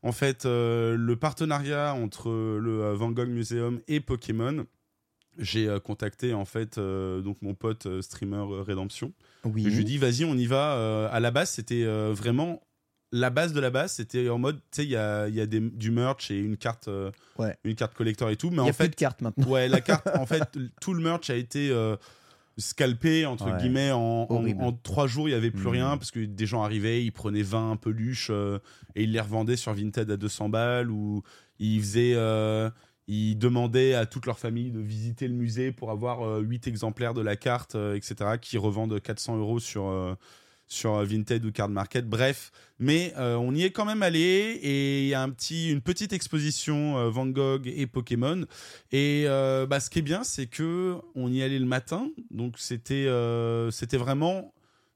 en 0.02 0.11
fait 0.12 0.44
le 0.46 1.14
partenariat 1.14 1.94
entre 1.94 2.28
le 2.28 2.92
Van 2.94 3.12
Gogh 3.12 3.28
Museum 3.28 3.78
et 3.87 4.00
Pokémon, 4.00 4.64
j'ai 5.38 5.68
euh, 5.68 5.81
contacté 5.81 6.35
en 6.35 6.45
fait 6.45 6.77
euh, 6.79 7.21
donc 7.23 7.38
mon 7.42 7.55
pote 7.55 7.87
euh, 7.87 8.03
streamer 8.03 8.45
Redemption. 8.66 9.12
Oui. 9.45 9.66
Et 9.66 9.71
je 9.71 9.77
lui 9.77 9.85
dis 9.85 9.99
vas-y, 9.99 10.25
on 10.25 10.35
y 10.37 10.47
va. 10.47 10.75
Euh, 10.77 11.09
à 11.11 11.21
la 11.21 11.31
base, 11.31 11.51
c'était 11.51 11.85
euh, 11.85 12.12
vraiment 12.14 12.61
la 13.14 13.29
base 13.31 13.53
de 13.53 13.61
la 13.61 13.68
base, 13.71 13.92
c'était 13.92 14.29
en 14.31 14.38
mode, 14.38 14.57
tu 14.57 14.62
sais, 14.81 14.85
il 14.85 14.90
y 14.90 14.97
a, 14.97 15.29
y 15.29 15.40
a 15.40 15.45
des- 15.47 15.61
du 15.61 15.90
merch 15.90 16.31
et 16.31 16.38
une 16.38 16.57
carte, 16.57 16.88
Ouais. 17.38 17.57
une 17.64 17.75
carte 17.75 17.95
collector 17.95 18.31
et 18.31 18.37
tout. 18.37 18.49
Mais 18.49 18.57
Il 18.57 18.59
y 18.59 18.61
a 18.61 18.62
en 18.62 18.66
plus 18.68 18.73
fait, 18.85 18.88
de 18.88 18.95
cartes 18.95 19.21
maintenant. 19.21 19.47
Ouais, 19.49 19.68
la 19.68 19.81
carte, 19.83 20.07
en 20.18 20.25
fait, 20.25 20.42
tout 20.81 20.95
le 20.95 21.03
merch 21.03 21.29
a 21.29 21.35
été 21.37 21.71
scalpé, 22.59 23.27
entre 23.27 23.51
Ouais. 23.51 23.59
guillemets, 23.61 23.90
en, 23.92 23.99
en, 23.99 24.27
Horrible. 24.31 24.62
en 24.62 24.73
trois 24.73 25.07
jours, 25.07 25.29
il 25.29 25.33
n'y 25.33 25.37
avait 25.37 25.51
plus 25.51 25.64
Mhm. 25.66 25.73
rien, 25.73 25.97
parce 25.97 26.11
que 26.11 26.21
des 26.21 26.47
gens 26.47 26.62
arrivaient, 26.62 27.05
ils 27.05 27.11
prenaient 27.12 27.42
20 27.42 27.77
peluches 27.77 28.31
et 28.95 29.03
ils 29.05 29.12
les 29.12 29.21
revendaient 29.21 29.57
sur 29.57 29.73
Vinted 29.75 30.11
à 30.11 30.16
200 30.16 30.49
balles, 30.49 30.90
ou 30.90 31.23
ils 31.59 31.81
faisaient... 31.81 32.14
euh, 33.09 33.12
ils 33.12 33.37
demandaient 33.37 33.95
à 33.95 34.07
toute 34.07 34.27
leur 34.27 34.38
famille 34.38 34.71
de 34.71 34.81
visiter 34.81 35.29
le 35.29 35.35
musée 35.35 35.73
pour 35.73 35.91
avoir 35.91 36.38
8 36.41 36.67
exemplaires 36.67 37.15
de 37.15 37.21
la 37.23 37.37
carte, 37.37 37.75
euh, 37.75 37.95
etc., 37.95 38.38
qui 38.41 38.59
revendent 38.59 39.01
400 39.01 39.37
euros 39.38 39.59
sur, 39.59 39.87
euh, 39.87 40.15
sur 40.67 40.95
euh, 40.95 41.05
Vinted 41.05 41.45
ou 41.45 41.53
Card 41.53 41.69
Market. 41.69 42.09
Bref, 42.09 42.51
mais 42.79 43.12
euh, 43.19 43.37
on 43.37 43.55
y 43.55 43.62
est 43.62 43.71
quand 43.71 43.85
même 43.85 44.03
allé 44.03 44.59
et 44.62 45.03
il 45.03 45.09
y 45.09 45.15
a 45.15 45.23
un 45.23 45.31
petit, 45.31 45.71
une 45.71 45.83
petite 45.83 46.12
exposition 46.12 46.97
euh, 46.99 47.11
Van 47.11 47.27
Gogh 47.27 47.67
et 47.67 47.87
Pokémon. 47.87 48.45
Et 48.91 49.25
euh, 49.27 49.67
bah, 49.67 49.81
ce 49.81 49.91
qui 49.91 49.99
est 49.99 50.03
bien, 50.03 50.25
c'est 50.25 50.47
que 50.47 50.97
on 51.15 51.31
y 51.31 51.43
allait 51.43 51.59
le 51.59 51.67
matin, 51.67 52.09
donc 52.31 52.55
c'était 52.59 53.07
euh, 53.07 53.71
c'était 53.71 53.99
vraiment. 53.99 54.53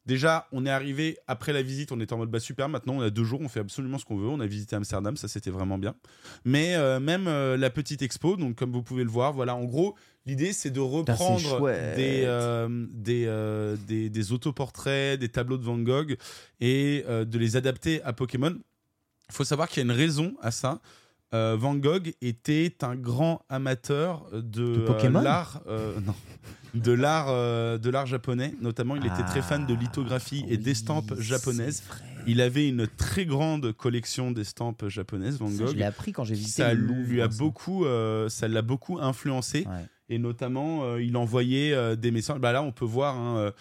Déjà, 0.07 0.47
on 0.53 0.64
est 0.64 0.71
arrivé 0.71 1.19
après 1.27 1.53
la 1.53 1.62
visite, 1.62 1.90
on 1.90 2.01
était 2.01 2.12
en 2.12 2.19
mode 2.19 2.31
bah 2.31 2.38
super. 2.38 2.69
Maintenant, 2.69 2.95
on 2.95 3.01
a 3.01 3.11
deux 3.11 3.25
jours, 3.25 3.40
on 3.42 3.49
fait 3.49 3.61
absolument 3.61 3.99
ce 3.99 4.05
qu'on 4.05 4.16
veut. 4.16 4.29
On 4.29 4.38
a 4.38 4.47
visité 4.47 4.77
Amsterdam, 4.77 5.16
ça 5.16 5.27
c'était 5.27 5.51
vraiment 5.51 5.79
bien. 5.79 5.97
Mais 6.45 6.77
euh, 6.77 7.01
même 7.01 7.27
euh, 7.27 7.57
la 7.57 7.71
petite 7.71 8.03
expo, 8.03 8.37
donc 8.37 8.55
comme 8.55 8.71
vous 8.71 8.85
pouvez 8.85 9.03
le 9.03 9.11
voir, 9.11 9.33
voilà, 9.33 9.57
en 9.57 9.64
gros, 9.64 9.97
l'idée 10.25 10.53
c'est 10.53 10.71
de 10.71 10.79
reprendre 10.79 11.61
des, 11.97 12.23
euh, 12.25 12.87
des, 12.92 13.27
des 13.87 14.09
des 14.09 14.33
autoportraits, 14.33 15.19
des 15.19 15.29
tableaux 15.29 15.59
de 15.59 15.64
Van 15.64 15.79
Gogh 15.79 16.16
et 16.61 17.05
de 17.09 17.38
les 17.38 17.57
adapter 17.57 18.01
à 18.05 18.12
Pokémon. 18.12 18.57
Il 19.29 19.35
faut 19.35 19.45
savoir 19.45 19.69
qu'il 19.69 19.79
y 19.79 19.81
a 19.81 19.92
une 19.92 19.99
raison 19.99 20.37
à 20.40 20.53
ça. 20.53 20.81
Van 21.33 21.75
Gogh 21.75 22.14
était 22.23 22.77
un 22.83 22.95
grand 22.95 23.42
amateur 23.49 24.31
de, 24.33 24.87
De 24.87 25.09
l'art, 25.09 25.62
non, 26.07 26.14
de 26.74 26.92
l'art, 26.92 27.26
euh, 27.29 27.79
de 27.79 27.90
l'art 27.90 28.07
japonais. 28.07 28.55
Notamment, 28.61 28.96
il 28.96 29.07
était 29.07 29.22
très 29.24 29.42
fan 29.42 29.66
de 29.66 29.74
lithographie 29.74 30.44
et 30.48 30.55
Ah, 30.55 30.57
d'estampes 30.57 31.18
japonaises. 31.20 31.83
Il 32.26 32.40
avait 32.40 32.68
une 32.68 32.87
très 32.88 33.24
grande 33.24 33.72
collection 33.72 34.31
d'estampes 34.33 34.88
japonaises, 34.88 35.38
Van 35.38 35.48
Ça, 35.48 35.59
Gogh. 35.64 35.68
je 35.72 35.76
l'ai 35.76 35.85
appris 35.85 36.12
quand 36.12 36.24
j'ai 36.24 36.35
visité 36.35 36.62
Ça 36.62 36.74
le 36.74 36.81
lui 37.02 37.22
a 37.22 37.31
ça. 37.31 37.38
beaucoup, 37.38 37.85
euh, 37.85 38.29
ça 38.29 38.48
l'a 38.48 38.62
beaucoup 38.62 38.98
influencé 39.00 39.64
Ouais. 39.66 39.87
et 40.09 40.18
notamment 40.18 40.83
euh, 40.85 41.02
il 41.02 41.16
envoyait 41.16 41.96
des 41.96 42.11
messages. 42.11 42.38
Bah 42.38 42.52
là, 42.52 42.62
on 42.62 42.72
peut 42.72 42.85
voir, 42.85 43.16
hein, 43.16 43.52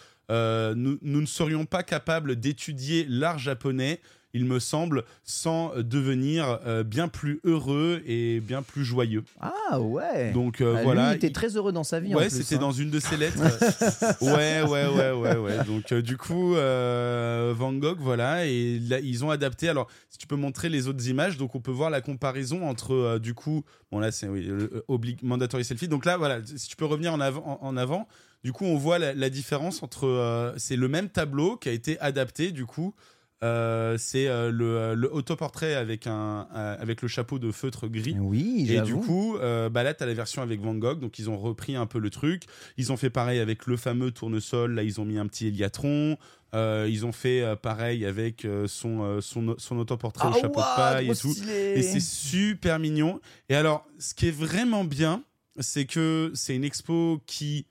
nous, 0.75 0.97
nous 1.01 1.21
ne 1.21 1.25
serions 1.27 1.65
pas 1.65 1.83
capables 1.83 2.35
d'étudier 2.37 3.05
l'art 3.07 3.37
japonais. 3.37 3.99
Il 4.35 4.43
me 4.45 4.59
semble, 4.59 5.03
sans 5.23 5.71
devenir 5.77 6.59
euh, 6.65 6.83
bien 6.83 7.07
plus 7.07 7.39
heureux 7.45 8.03
et 8.05 8.41
bien 8.41 8.61
plus 8.61 8.83
joyeux. 8.83 9.23
Ah 9.39 9.79
ouais. 9.79 10.31
Donc 10.33 10.59
euh, 10.59 10.75
Ah, 10.77 10.83
voilà. 10.83 11.03
Lui, 11.05 11.13
il 11.13 11.15
était 11.15 11.31
très 11.31 11.55
heureux 11.55 11.71
dans 11.71 11.85
sa 11.85 12.01
vie. 12.01 12.13
Ouais, 12.13 12.29
c'était 12.29 12.55
hein. 12.55 12.59
dans 12.59 12.73
une 12.73 12.89
de 12.89 12.99
ses 12.99 13.15
lettres. 13.15 13.39
ouais, 14.21 14.61
ouais, 14.61 14.87
ouais, 14.87 15.11
ouais, 15.11 15.37
ouais. 15.37 15.63
Donc 15.65 15.91
euh, 15.93 16.01
du 16.01 16.17
coup, 16.17 16.55
euh, 16.55 17.53
Van 17.55 17.71
Gogh, 17.73 17.97
voilà, 17.99 18.45
et 18.45 18.77
là, 18.79 18.99
ils 18.99 19.23
ont 19.23 19.29
adapté. 19.29 19.69
Alors, 19.69 19.87
si 20.09 20.17
tu 20.17 20.27
peux 20.27 20.35
montrer 20.35 20.67
les 20.67 20.87
autres 20.87 21.07
images, 21.07 21.37
donc 21.37 21.55
on 21.55 21.61
peut 21.61 21.71
voir 21.71 21.89
la 21.89 22.01
comparaison 22.01 22.67
entre, 22.67 22.93
euh, 22.93 23.19
du 23.19 23.33
coup, 23.33 23.63
bon 23.91 23.99
là 23.99 24.11
c'est 24.11 24.27
oui, 24.27 25.17
mandatory 25.23 25.63
selfie. 25.63 25.87
Donc 25.87 26.03
là, 26.05 26.17
voilà, 26.17 26.39
si 26.45 26.67
tu 26.67 26.75
peux 26.75 26.85
revenir 26.85 27.13
en 27.13 27.21
avant, 27.21 27.59
en, 27.61 27.67
en 27.67 27.77
avant. 27.77 28.07
Du 28.43 28.51
coup, 28.53 28.65
on 28.65 28.77
voit 28.77 28.99
la, 28.99 29.15
la 29.15 29.31
différence 29.31 29.81
entre, 29.81 30.05
euh, 30.05 30.53
c'est 30.57 30.75
le 30.75 30.87
même 30.87 31.09
tableau 31.09 31.57
qui 31.57 31.67
a 31.67 31.71
été 31.71 31.99
adapté, 31.99 32.51
du 32.51 32.67
coup. 32.67 32.93
Euh, 33.43 33.97
c'est 33.99 34.27
euh, 34.27 34.49
le, 34.49 34.95
le 34.95 35.13
autoportrait 35.13 35.75
avec 35.75 36.07
un 36.07 36.47
euh, 36.55 36.77
avec 36.79 37.01
le 37.01 37.07
chapeau 37.07 37.37
de 37.37 37.51
feutre 37.51 37.87
gris. 37.87 38.15
Oui, 38.19 38.65
Et 38.69 38.79
du 38.81 38.95
coup, 38.95 39.37
euh, 39.37 39.69
bah 39.69 39.83
là, 39.83 39.93
t'as 39.93 40.05
la 40.05 40.13
version 40.13 40.41
avec 40.41 40.61
Van 40.61 40.73
Gogh, 40.73 40.99
donc 40.99 41.19
ils 41.19 41.29
ont 41.29 41.37
repris 41.37 41.75
un 41.75 41.85
peu 41.85 41.99
le 41.99 42.09
truc. 42.09 42.43
Ils 42.77 42.91
ont 42.93 42.97
fait 42.97 43.09
pareil 43.09 43.39
avec 43.39 43.65
le 43.67 43.75
fameux 43.77 44.11
tournesol. 44.11 44.73
Là, 44.73 44.83
ils 44.83 45.01
ont 45.01 45.05
mis 45.05 45.17
un 45.17 45.27
petit 45.27 45.47
héliatron. 45.47 46.17
Euh, 46.53 46.87
ils 46.89 47.05
ont 47.05 47.11
fait 47.11 47.41
euh, 47.41 47.57
pareil 47.57 48.05
avec 48.05 48.45
euh, 48.45 48.67
son, 48.67 49.03
euh, 49.03 49.19
son 49.21 49.55
son 49.57 49.77
autoportrait 49.77 50.29
Ah, 50.31 50.37
au 50.37 50.39
chapeau 50.39 50.61
de 50.61 50.75
paille 50.77 51.09
et 51.11 51.15
tout. 51.15 51.33
stylé. 51.33 51.73
Et 51.75 51.81
c'est 51.81 51.99
super 51.99 52.79
mignon. 52.79 53.19
Et 53.49 53.55
alors, 53.55 53.85
ce 53.99 54.13
qui 54.13 54.29
est 54.29 54.35
vraiment 54.35 54.85
bien, 54.85 55.21
c'est 55.59 55.85
que 55.85 56.31
c'est 56.33 56.55
une 56.55 56.63
expo 56.63 57.21
qui 57.25 57.65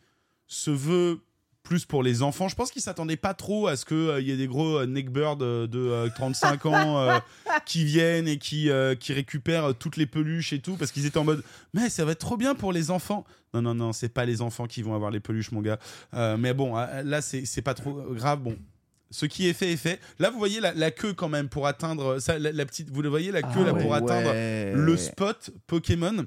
se 0.46 0.70
veut 0.70 1.20
plus 1.64 1.84
pour 1.86 2.02
les 2.04 2.22
enfants. 2.22 2.46
Je 2.48 2.54
pense 2.54 2.70
qu'ils 2.70 2.82
s'attendaient 2.82 3.16
pas 3.16 3.34
trop 3.34 3.66
à 3.66 3.74
ce 3.76 3.84
qu'il 3.84 4.24
y 4.28 4.30
ait 4.30 4.36
des 4.36 4.46
gros 4.46 4.78
euh, 4.78 4.86
neckbirds 4.86 5.38
euh, 5.40 5.66
de 5.66 5.78
euh, 5.80 6.08
35 6.14 6.66
ans 6.66 6.98
euh, 7.00 7.18
qui 7.66 7.84
viennent 7.84 8.28
et 8.28 8.38
qui, 8.38 8.70
euh, 8.70 8.94
qui 8.94 9.12
récupèrent 9.12 9.70
euh, 9.70 9.72
toutes 9.72 9.96
les 9.96 10.06
peluches 10.06 10.52
et 10.52 10.60
tout, 10.60 10.76
parce 10.76 10.92
qu'ils 10.92 11.06
étaient 11.06 11.18
en 11.18 11.24
mode 11.24 11.42
mais 11.72 11.88
ça 11.88 12.04
va 12.04 12.12
être 12.12 12.18
trop 12.18 12.36
bien 12.36 12.54
pour 12.54 12.72
les 12.72 12.90
enfants. 12.92 13.24
Non, 13.54 13.62
non, 13.62 13.74
non, 13.74 13.92
c'est 13.92 14.08
pas 14.10 14.24
les 14.26 14.42
enfants 14.42 14.66
qui 14.66 14.82
vont 14.82 14.94
avoir 14.94 15.10
les 15.10 15.20
peluches, 15.20 15.50
mon 15.52 15.62
gars. 15.62 15.78
Euh, 16.12 16.36
mais 16.36 16.54
bon, 16.54 16.76
euh, 16.76 17.02
là, 17.02 17.20
c'est 17.22 17.44
c'est 17.46 17.62
pas 17.62 17.74
trop 17.74 17.92
grave. 18.12 18.40
Bon. 18.40 18.56
Ce 19.10 19.26
qui 19.26 19.48
est 19.48 19.52
fait 19.52 19.72
est 19.72 19.76
fait. 19.76 20.00
Là, 20.18 20.30
vous 20.30 20.38
voyez 20.38 20.60
la, 20.60 20.74
la 20.74 20.90
queue 20.90 21.14
quand 21.14 21.28
même 21.28 21.48
pour 21.48 21.66
atteindre 21.66 22.18
ça, 22.18 22.38
la, 22.38 22.52
la 22.52 22.66
petite. 22.66 22.90
Vous 22.90 23.00
le 23.00 23.08
voyez 23.08 23.30
la 23.32 23.42
queue 23.42 23.60
Ah 23.62 23.66
là 23.66 23.74
pour 23.74 23.90
ouais. 23.90 23.96
atteindre 23.98 24.32
le 24.76 24.96
spot 24.96 25.50
Pokémon. 25.66 26.26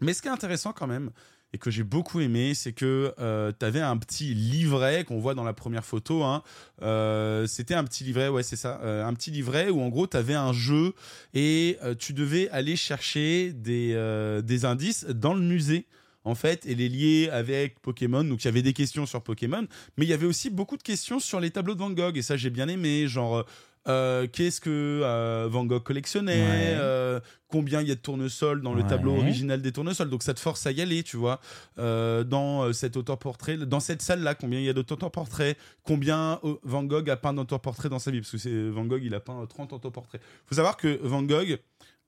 Mais 0.00 0.12
ce 0.12 0.20
qui 0.20 0.28
est 0.28 0.32
intéressant 0.32 0.72
quand 0.72 0.86
même, 0.88 1.10
et 1.56 1.58
que 1.58 1.70
j'ai 1.70 1.84
beaucoup 1.84 2.20
aimé, 2.20 2.52
c'est 2.54 2.72
que 2.74 3.14
tu 3.58 3.64
avais 3.64 3.80
un 3.80 3.96
petit 3.96 4.34
livret 4.34 5.04
qu'on 5.04 5.18
voit 5.18 5.34
dans 5.34 5.42
la 5.42 5.54
première 5.54 5.86
photo. 5.86 6.22
hein. 6.22 6.42
Euh, 6.82 7.46
C'était 7.46 7.72
un 7.72 7.84
petit 7.84 8.04
livret, 8.04 8.28
ouais, 8.28 8.42
c'est 8.42 8.56
ça. 8.56 8.78
euh, 8.82 9.02
un 9.06 9.14
petit 9.14 9.30
livret 9.30 9.70
où 9.70 9.80
en 9.80 9.88
gros, 9.88 10.06
tu 10.06 10.18
avais 10.18 10.34
un 10.34 10.52
jeu 10.52 10.92
et 11.32 11.78
euh, 11.82 11.94
tu 11.94 12.12
devais 12.12 12.50
aller 12.50 12.76
chercher 12.76 13.54
des, 13.54 13.92
euh, 13.94 14.42
des 14.42 14.66
indices 14.66 15.06
dans 15.06 15.32
le 15.32 15.40
musée. 15.40 15.86
En 16.24 16.34
fait, 16.34 16.66
et 16.66 16.74
les 16.74 16.88
lier 16.88 17.30
avec 17.30 17.78
Pokémon. 17.80 18.24
Donc, 18.24 18.42
il 18.42 18.46
y 18.46 18.48
avait 18.48 18.60
des 18.60 18.72
questions 18.72 19.06
sur 19.06 19.22
Pokémon, 19.22 19.64
mais 19.96 20.04
il 20.04 20.08
y 20.08 20.12
avait 20.12 20.26
aussi 20.26 20.50
beaucoup 20.50 20.76
de 20.76 20.82
questions 20.82 21.20
sur 21.20 21.38
les 21.38 21.50
tableaux 21.52 21.74
de 21.74 21.78
Van 21.78 21.90
Gogh. 21.90 22.16
Et 22.18 22.22
ça, 22.22 22.36
j'ai 22.36 22.50
bien 22.50 22.66
aimé. 22.66 23.06
Genre, 23.06 23.46
euh, 23.88 24.26
qu'est-ce 24.26 24.60
que 24.60 24.70
euh, 24.70 25.48
Van 25.50 25.64
Gogh 25.64 25.82
collectionnait 25.82 26.32
Ouais. 26.42 26.74
euh, 26.78 27.20
Combien 27.48 27.80
il 27.80 27.88
y 27.88 27.92
a 27.92 27.94
de 27.94 28.00
tournesols 28.00 28.60
dans 28.60 28.74
le 28.74 28.82
Ouais. 28.82 28.88
tableau 28.88 29.16
original 29.16 29.62
des 29.62 29.70
tournesols 29.70 30.10
Donc, 30.10 30.22
ça 30.24 30.34
te 30.34 30.40
force 30.40 30.66
à 30.66 30.72
y 30.72 30.80
aller, 30.80 31.02
tu 31.04 31.16
vois. 31.16 31.40
Dans 31.76 32.72
cet 32.72 32.96
autoportrait, 32.96 33.56
dans 33.58 33.80
cette 33.80 34.02
salle-là, 34.02 34.34
combien 34.34 34.58
il 34.58 34.64
y 34.64 34.68
a 34.68 34.72
d'autoportraits 34.72 35.56
Combien 35.84 36.40
Van 36.64 36.82
Gogh 36.84 37.08
a 37.10 37.16
peint 37.16 37.32
d'autoportraits 37.34 37.90
dans 37.90 37.98
sa 38.00 38.10
vie? 38.10 38.20
Parce 38.20 38.32
que 38.32 38.38
c'est 38.38 38.68
Van 38.70 38.84
Gogh, 38.84 39.02
il 39.04 39.14
a 39.14 39.20
peint 39.20 39.40
euh, 39.42 39.46
30 39.46 39.72
autoportraits. 39.72 40.20
faut 40.46 40.54
savoir 40.56 40.76
que 40.76 40.98
Van 41.02 41.22
Gogh. 41.22 41.58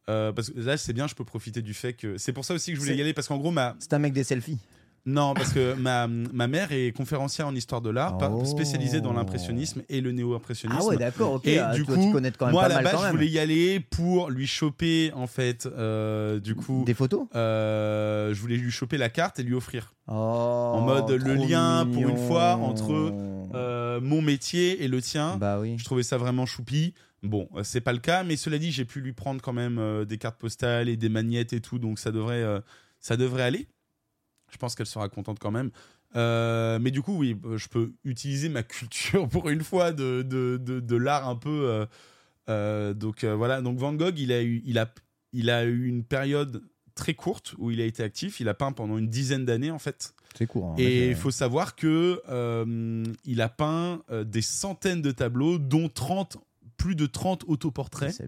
parce 0.07 0.51
que 0.51 0.61
là, 0.61 0.77
c'est 0.77 0.93
bien, 0.93 1.07
je 1.07 1.15
peux 1.15 1.25
profiter 1.25 1.63
du 1.63 1.75
fait 1.75 1.93
que. 1.93 2.19
C'est 2.19 2.33
pour 2.33 2.45
ça 2.45 2.55
aussi 2.55 2.73
que 2.73 2.77
je 2.77 2.83
voulais 2.83 2.97
y 2.97 3.01
aller, 3.01 3.13
parce 3.15 3.29
qu'en 3.29 3.39
gros, 3.39 3.51
ma, 3.53 3.77
C'est 3.79 3.93
un 3.93 3.99
mec 3.99 4.13
des 4.13 4.25
selfies. 4.25 4.59
Non, 5.09 5.35
parce 5.35 5.53
que 5.53 5.75
ma, 5.75 6.07
ma 6.07 6.47
mère 6.47 6.71
est 6.73 6.93
conférencière 6.93 7.47
en 7.47 7.55
histoire 7.55 7.81
de 7.81 7.91
l'art, 7.91 8.19
Oh. 8.31 8.45
spécialisée 8.45 9.01
dans 9.01 9.13
l'impressionnisme 9.13 9.83
et 9.89 10.01
le 10.01 10.13
néo-impressionnisme. 10.13 10.81
Ah 10.83 10.87
ouais, 10.87 10.97
d'accord, 10.97 11.33
ok. 11.35 11.47
Et 11.47 11.59
ah, 11.59 11.73
du 11.75 11.85
coup, 11.85 11.95
tu 11.97 12.13
connais 12.13 12.31
quand 12.31 12.47
même 12.47 12.53
Moi, 12.53 12.63
pas 12.69 12.75
à 12.77 12.83
la 12.83 12.91
base, 12.91 13.07
je 13.07 13.11
voulais 13.13 13.29
y 13.29 13.39
aller 13.39 13.81
pour 13.81 14.31
lui 14.31 14.47
choper, 14.47 15.11
en 15.15 15.27
fait, 15.27 15.67
euh, 15.67 16.39
du 16.41 16.55
coup, 16.55 16.83
Des 16.87 16.95
photos? 16.95 17.27
euh, 17.35 18.35
je 18.35 18.41
voulais 18.41 18.57
lui 18.57 18.71
choper 18.71 18.99
la 18.99 19.09
carte 19.09 19.39
et 19.39 19.43
lui 19.43 19.55
offrir. 19.55 19.95
oh, 20.09 20.13
En 20.13 20.81
mode, 20.83 21.11
le 21.11 21.35
lien, 21.35 21.87
pour 21.93 22.09
une 22.09 22.17
fois, 22.29 22.57
entre, 22.57 23.13
Euh, 23.55 23.99
mon 24.03 24.21
métier 24.21 24.85
et 24.85 24.89
le 24.89 25.01
tien. 25.01 25.39
Bah 25.39 25.59
oui. 25.59 25.77
Je 25.79 25.85
trouvais 25.85 26.03
ça 26.03 26.19
vraiment 26.19 26.45
choupi. 26.45 26.93
Bon, 27.23 27.49
c'est 27.63 27.81
pas 27.81 27.95
le 27.95 27.99
cas, 27.99 28.23
mais 28.23 28.37
cela 28.37 28.59
dit, 28.59 28.71
j'ai 28.71 28.85
pu 28.85 29.01
lui 29.01 29.15
prendre 29.15 29.41
quand 29.41 29.55
même 29.55 30.05
des 30.05 30.19
cartes 30.19 30.39
postales 30.39 30.89
et 30.91 30.97
des 30.99 31.09
magnettes 31.09 31.55
et 31.55 31.61
tout, 31.63 31.79
donc 31.79 31.99
ça 31.99 32.13
devrait, 32.13 32.45
ça 33.01 33.17
devrait 33.17 33.43
aller. 33.45 33.67
Je 34.51 34.57
pense 34.57 34.75
qu'elle 34.75 34.87
sera 34.87 35.09
contente 35.09 35.39
quand 35.39 35.51
même. 35.51 35.71
Euh, 36.17 36.79
mais 36.81 36.91
du 36.91 37.03
coup, 37.03 37.17
oui, 37.19 37.37
euh, 37.45 37.59
je 37.59 37.69
peux 37.69 37.93
utiliser 38.05 38.49
ma 38.49 38.63
culture 38.65 39.29
pour 39.29 39.49
une 39.51 39.63
fois 39.63 39.93
de, 39.93 40.23
de, 40.23 40.57
de, 40.63 40.81
de 40.81 40.97
l'art 40.97 41.29
un 41.29 41.37
peu. 41.37 41.69
euh, 41.69 41.87
euh, 42.49 42.95
donc 42.95 43.25
voilà, 43.25 43.61
donc 43.61 43.79
Van 43.79 43.93
Gogh, 43.93 44.19
il 44.19 44.33
a, 44.33 44.43
eu, 44.43 44.63
il, 44.65 44.79
a, 44.79 44.93
il 45.33 45.51
a 45.51 45.65
eu 45.65 45.87
une 45.87 46.03
période 46.05 46.63
très 46.95 47.15
courte 47.15 47.55
où 47.59 47.71
il 47.71 47.81
a 47.81 47.85
été 47.85 48.03
actif. 48.03 48.41
Il 48.41 48.49
a 48.49 48.55
peint 48.55 48.73
pendant 48.73 48.97
une 48.99 49.09
dizaine 49.09 49.45
d'années 49.45 49.71
en 49.71 49.79
fait. 49.79 50.15
C'est 50.37 50.47
court. 50.47 50.71
hein, 50.71 50.75
Et 50.79 51.09
il 51.11 51.15
faut 51.17 51.31
savoir 51.31 51.77
que 51.77 52.23
il 53.25 53.41
a 53.43 53.49
peint 53.51 54.03
des 54.25 54.43
centaines 54.43 55.03
de 55.03 55.11
tableaux, 55.13 55.59
dont 55.59 55.89
30, 55.89 56.39
plus 56.79 56.95
de 56.95 57.05
30 57.05 57.45
autoportraits. 57.49 58.23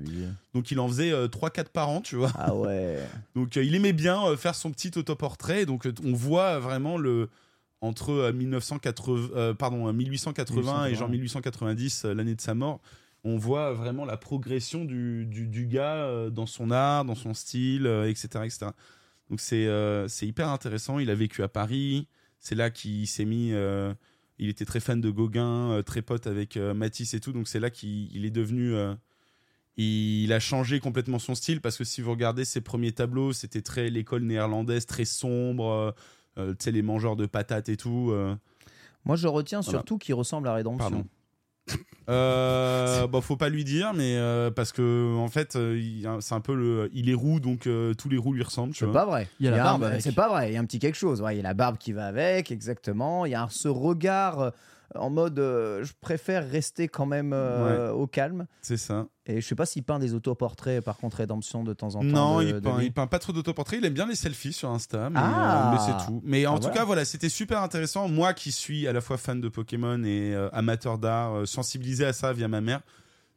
Donc 0.53 0.71
il 0.71 0.79
en 0.79 0.89
faisait 0.89 1.13
3-4 1.13 1.69
par 1.73 1.89
an, 1.89 2.03
tu 2.03 2.17
vois. 2.17 2.33
Ah 2.35 2.55
ouais. 2.55 2.99
Donc 3.35 3.57
euh, 3.57 3.65
il 3.65 3.75
aimait 3.75 3.95
bien 3.95 4.27
euh, 4.27 4.37
faire 4.37 4.55
son 4.55 4.71
petit 4.73 4.91
autoportrait. 4.99 5.65
Donc 5.65 5.87
euh, 5.87 5.95
on 6.05 6.13
voit 6.13 6.59
vraiment 6.59 6.99
le 6.99 7.31
entre 7.81 8.11
euh, 8.11 8.33
1980, 8.33 9.31
euh, 9.35 9.55
pardon, 9.55 9.89
euh, 9.89 9.93
1880 9.93 10.87
et 10.87 10.95
genre 10.95 11.09
1890, 11.09 12.05
euh, 12.05 12.13
l'année 12.15 12.35
de 12.35 12.41
sa 12.43 12.55
mort. 12.55 12.81
On 13.23 13.39
voit 13.39 13.73
vraiment 13.73 14.05
la 14.05 14.17
progression 14.17 14.85
du, 14.85 15.27
du, 15.27 15.47
du 15.47 15.67
gars 15.67 15.95
euh, 15.95 16.31
dans 16.31 16.47
son 16.47 16.71
art, 16.71 17.05
dans 17.05 17.15
son 17.15 17.33
style, 17.33 17.87
euh, 17.87 18.09
etc., 18.09 18.29
etc. 18.45 18.67
Donc 19.31 19.41
c'est 19.41 19.67
euh, 19.67 20.09
c'est 20.09 20.27
hyper 20.27 20.49
intéressant. 20.49 20.99
Il 20.99 21.09
a 21.09 21.15
vécu 21.15 21.43
à 21.43 21.49
Paris. 21.49 22.09
C'est 22.41 22.55
là 22.55 22.71
qu'il 22.71 23.07
s'est 23.07 23.25
mis. 23.25 23.53
Il 24.41 24.49
était 24.49 24.65
très 24.65 24.81
fan 24.81 25.01
de 25.01 25.11
Gauguin, 25.11 25.71
euh, 25.71 25.83
très 25.83 26.03
pote 26.03 26.27
avec 26.27 26.57
euh, 26.57 26.73
Matisse 26.75 27.15
et 27.15 27.21
tout. 27.21 27.33
Donc 27.33 27.47
c'est 27.47 27.61
là 27.61 27.71
qu'il 27.71 28.15
il 28.15 28.25
est 28.25 28.31
devenu. 28.31 28.75
euh, 28.75 28.95
il 29.77 30.33
a 30.33 30.41
changé 30.41 30.81
complètement 30.81 31.19
son 31.19 31.35
style 31.35 31.61
parce 31.61 31.77
que 31.79 31.85
si 31.85 32.01
vous 32.03 32.11
regardez 32.11 32.45
ses 32.45 32.61
premiers 32.61 32.93
tableaux, 32.93 33.33
c'était 33.33 33.63
très 33.63 33.89
l'école 33.89 34.23
néerlandaise, 34.23 34.85
très 34.85 35.05
sombre. 35.07 35.95
tu 36.37 36.43
sais, 36.59 36.71
les 36.71 36.83
mangeurs 36.83 37.17
de 37.17 37.25
patates 37.27 37.69
et 37.71 37.77
tout. 37.79 38.13
Moi, 39.07 39.17
je 39.17 39.27
retiens 39.27 39.61
Voilà. 39.61 39.79
surtout 39.79 39.97
qu'il 39.97 40.15
ressemble 40.15 40.49
à 40.49 40.55
Rédemption. 40.55 40.91
Pardon. 40.91 41.07
Euh, 42.09 43.07
bon, 43.07 43.21
faut 43.21 43.37
pas 43.37 43.49
lui 43.49 43.63
dire, 43.63 43.93
mais 43.95 44.17
euh, 44.17 44.51
parce 44.51 44.73
que 44.73 45.17
en 45.17 45.29
fait, 45.29 45.55
euh, 45.55 45.79
il- 45.79 46.09
c'est 46.21 46.35
un 46.35 46.41
peu 46.41 46.55
le. 46.55 46.91
Il 46.93 47.09
est 47.09 47.15
roux, 47.15 47.39
donc 47.39 47.67
euh, 47.67 47.95
tous 47.95 48.09
les 48.09 48.17
roux 48.19 48.33
lui 48.33 48.43
ressemblent. 48.43 48.75
C'est 48.75 48.91
pas 48.91 49.05
vrai. 49.07 49.29
Il 49.39 49.47
y 49.47 49.49
a 49.49 49.53
la 49.53 49.63
barbe. 49.63 49.91
C'est 50.01 50.15
pas 50.15 50.29
vrai. 50.29 50.51
Il 50.51 50.55
y 50.55 50.57
a 50.57 50.61
un 50.61 50.65
petit 50.65 50.79
quelque 50.81 50.97
chose. 50.99 51.21
Ouais, 51.23 51.35
il 51.35 51.37
y 51.37 51.41
a 51.41 51.45
la 51.45 51.55
barbe 51.55 51.77
qui 51.79 51.93
va 51.93 52.07
avec, 52.07 52.51
exactement. 52.51 53.27
Il 53.27 53.33
y 53.33 53.35
a 53.37 53.47
ce 53.51 53.69
regard 53.69 54.41
euh, 54.41 54.51
en 54.95 55.11
mode 55.11 55.39
euh, 55.39 55.85
je 55.85 55.93
préfère 56.01 56.49
rester 56.49 56.89
quand 56.89 57.07
même 57.07 57.33
euh, 57.33 57.93
au 57.93 58.07
calme. 58.07 58.47
C'est 58.63 58.77
ça. 58.77 59.07
Et 59.27 59.41
je 59.41 59.47
sais 59.47 59.55
pas 59.55 59.67
s'il 59.67 59.85
peint 59.85 59.99
des 59.99 60.15
autoportraits, 60.15 60.83
par 60.85 60.97
contre, 60.97 61.19
Rédemption 61.19 61.63
de 61.63 61.73
temps 61.73 61.95
en 61.95 62.01
temps. 62.01 62.05
Non, 62.05 62.39
de- 62.41 62.45
il, 62.47 62.61
peint, 62.61 62.83
il 62.83 62.93
peint 62.93 63.07
pas 63.07 63.19
trop 63.21 63.33
d'autoportraits. 63.33 63.79
Il 63.81 63.87
aime 63.87 63.95
bien 63.95 64.07
les 64.07 64.15
selfies 64.17 64.53
sur 64.53 64.71
Insta, 64.71 65.09
mais, 65.11 65.21
Ah. 65.23 65.69
euh, 65.69 65.73
mais 65.73 65.79
c'est 66.01 66.07
tout. 66.07 66.21
Mais 66.25 66.47
en 66.47 66.53
Ah, 66.53 66.57
tout 66.57 66.63
voilà. 66.63 66.77
cas, 66.79 66.85
voilà, 66.85 67.05
c'était 67.05 67.29
super 67.29 67.63
intéressant. 67.63 68.09
Moi 68.09 68.35
qui 68.35 68.51
suis 68.53 68.89
à 68.89 68.93
la 68.93 69.01
fois 69.01 69.17
fan 69.19 69.41
de 69.41 69.49
Pokémon 69.49 70.03
et 70.05 70.35
amateur 70.53 70.99
d'art, 70.99 71.47
sensibilisé 71.47 72.05
à 72.05 72.13
ça 72.13 72.33
via 72.33 72.49
ma 72.49 72.61
mère, 72.61 72.81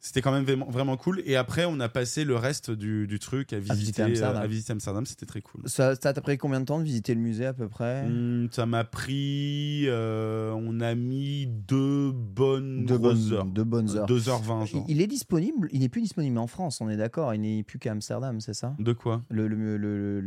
c'était 0.06 0.20
quand 0.20 0.32
même 0.32 0.44
vraiment, 0.68 0.96
cool. 0.98 1.22
Et 1.24 1.34
après, 1.34 1.64
on 1.64 1.80
a 1.80 1.88
passé 1.88 2.24
le 2.24 2.36
reste 2.36 2.70
du, 2.70 3.06
du 3.06 3.18
truc 3.18 3.54
à 3.54 3.58
visiter, 3.58 3.78
visiter 3.78 4.02
euh, 4.02 4.06
Amsterdam. 4.06 4.42
à 4.42 4.46
visiter 4.46 4.72
Amsterdam. 4.72 5.06
C'était 5.06 5.24
très 5.24 5.40
cool. 5.40 5.62
Ça 5.64 5.96
t'a 5.96 6.12
pris 6.20 6.36
combien 6.36 6.60
de 6.60 6.66
temps 6.66 6.78
de 6.78 6.84
visiter 6.84 7.14
le 7.14 7.20
musée 7.22 7.46
à 7.46 7.54
peu 7.54 7.68
près? 7.68 8.06
Hmm, 8.06 8.48
ça 8.52 8.66
m'a 8.66 8.84
pris. 8.84 9.84
euh, 9.88 10.52
on 10.52 10.80
a 10.80 10.94
mis 10.94 11.46
deux 11.46 12.12
bonnes 12.12 12.84
Deux 12.84 12.98
bonnes- 12.98 13.32
heures. 13.32 13.46
deux 13.46 13.64
bonnes 13.64 13.96
heures. 13.96 14.06
2h20, 14.06 14.66
genre. 14.66 14.84
Il- 14.88 14.96
Il 14.96 15.00
est 15.00 15.06
disponible, 15.06 15.68
il 15.72 15.80
n'est 15.80 15.88
plus 15.88 16.02
disponible 16.02 16.36
en 16.38 16.46
France, 16.46 16.80
on 16.82 16.88
est 16.90 16.96
d'accord, 16.98 17.32
il 17.34 17.40
n'est 17.40 17.62
plus 17.62 17.78
qu'à 17.78 17.92
Amsterdam, 17.92 18.40
c'est 18.40 18.54
ça? 18.54 18.76
De 18.78 18.92
quoi? 18.92 19.22
Le- 19.30 19.48
le- 19.48 19.76
le- 19.78 20.20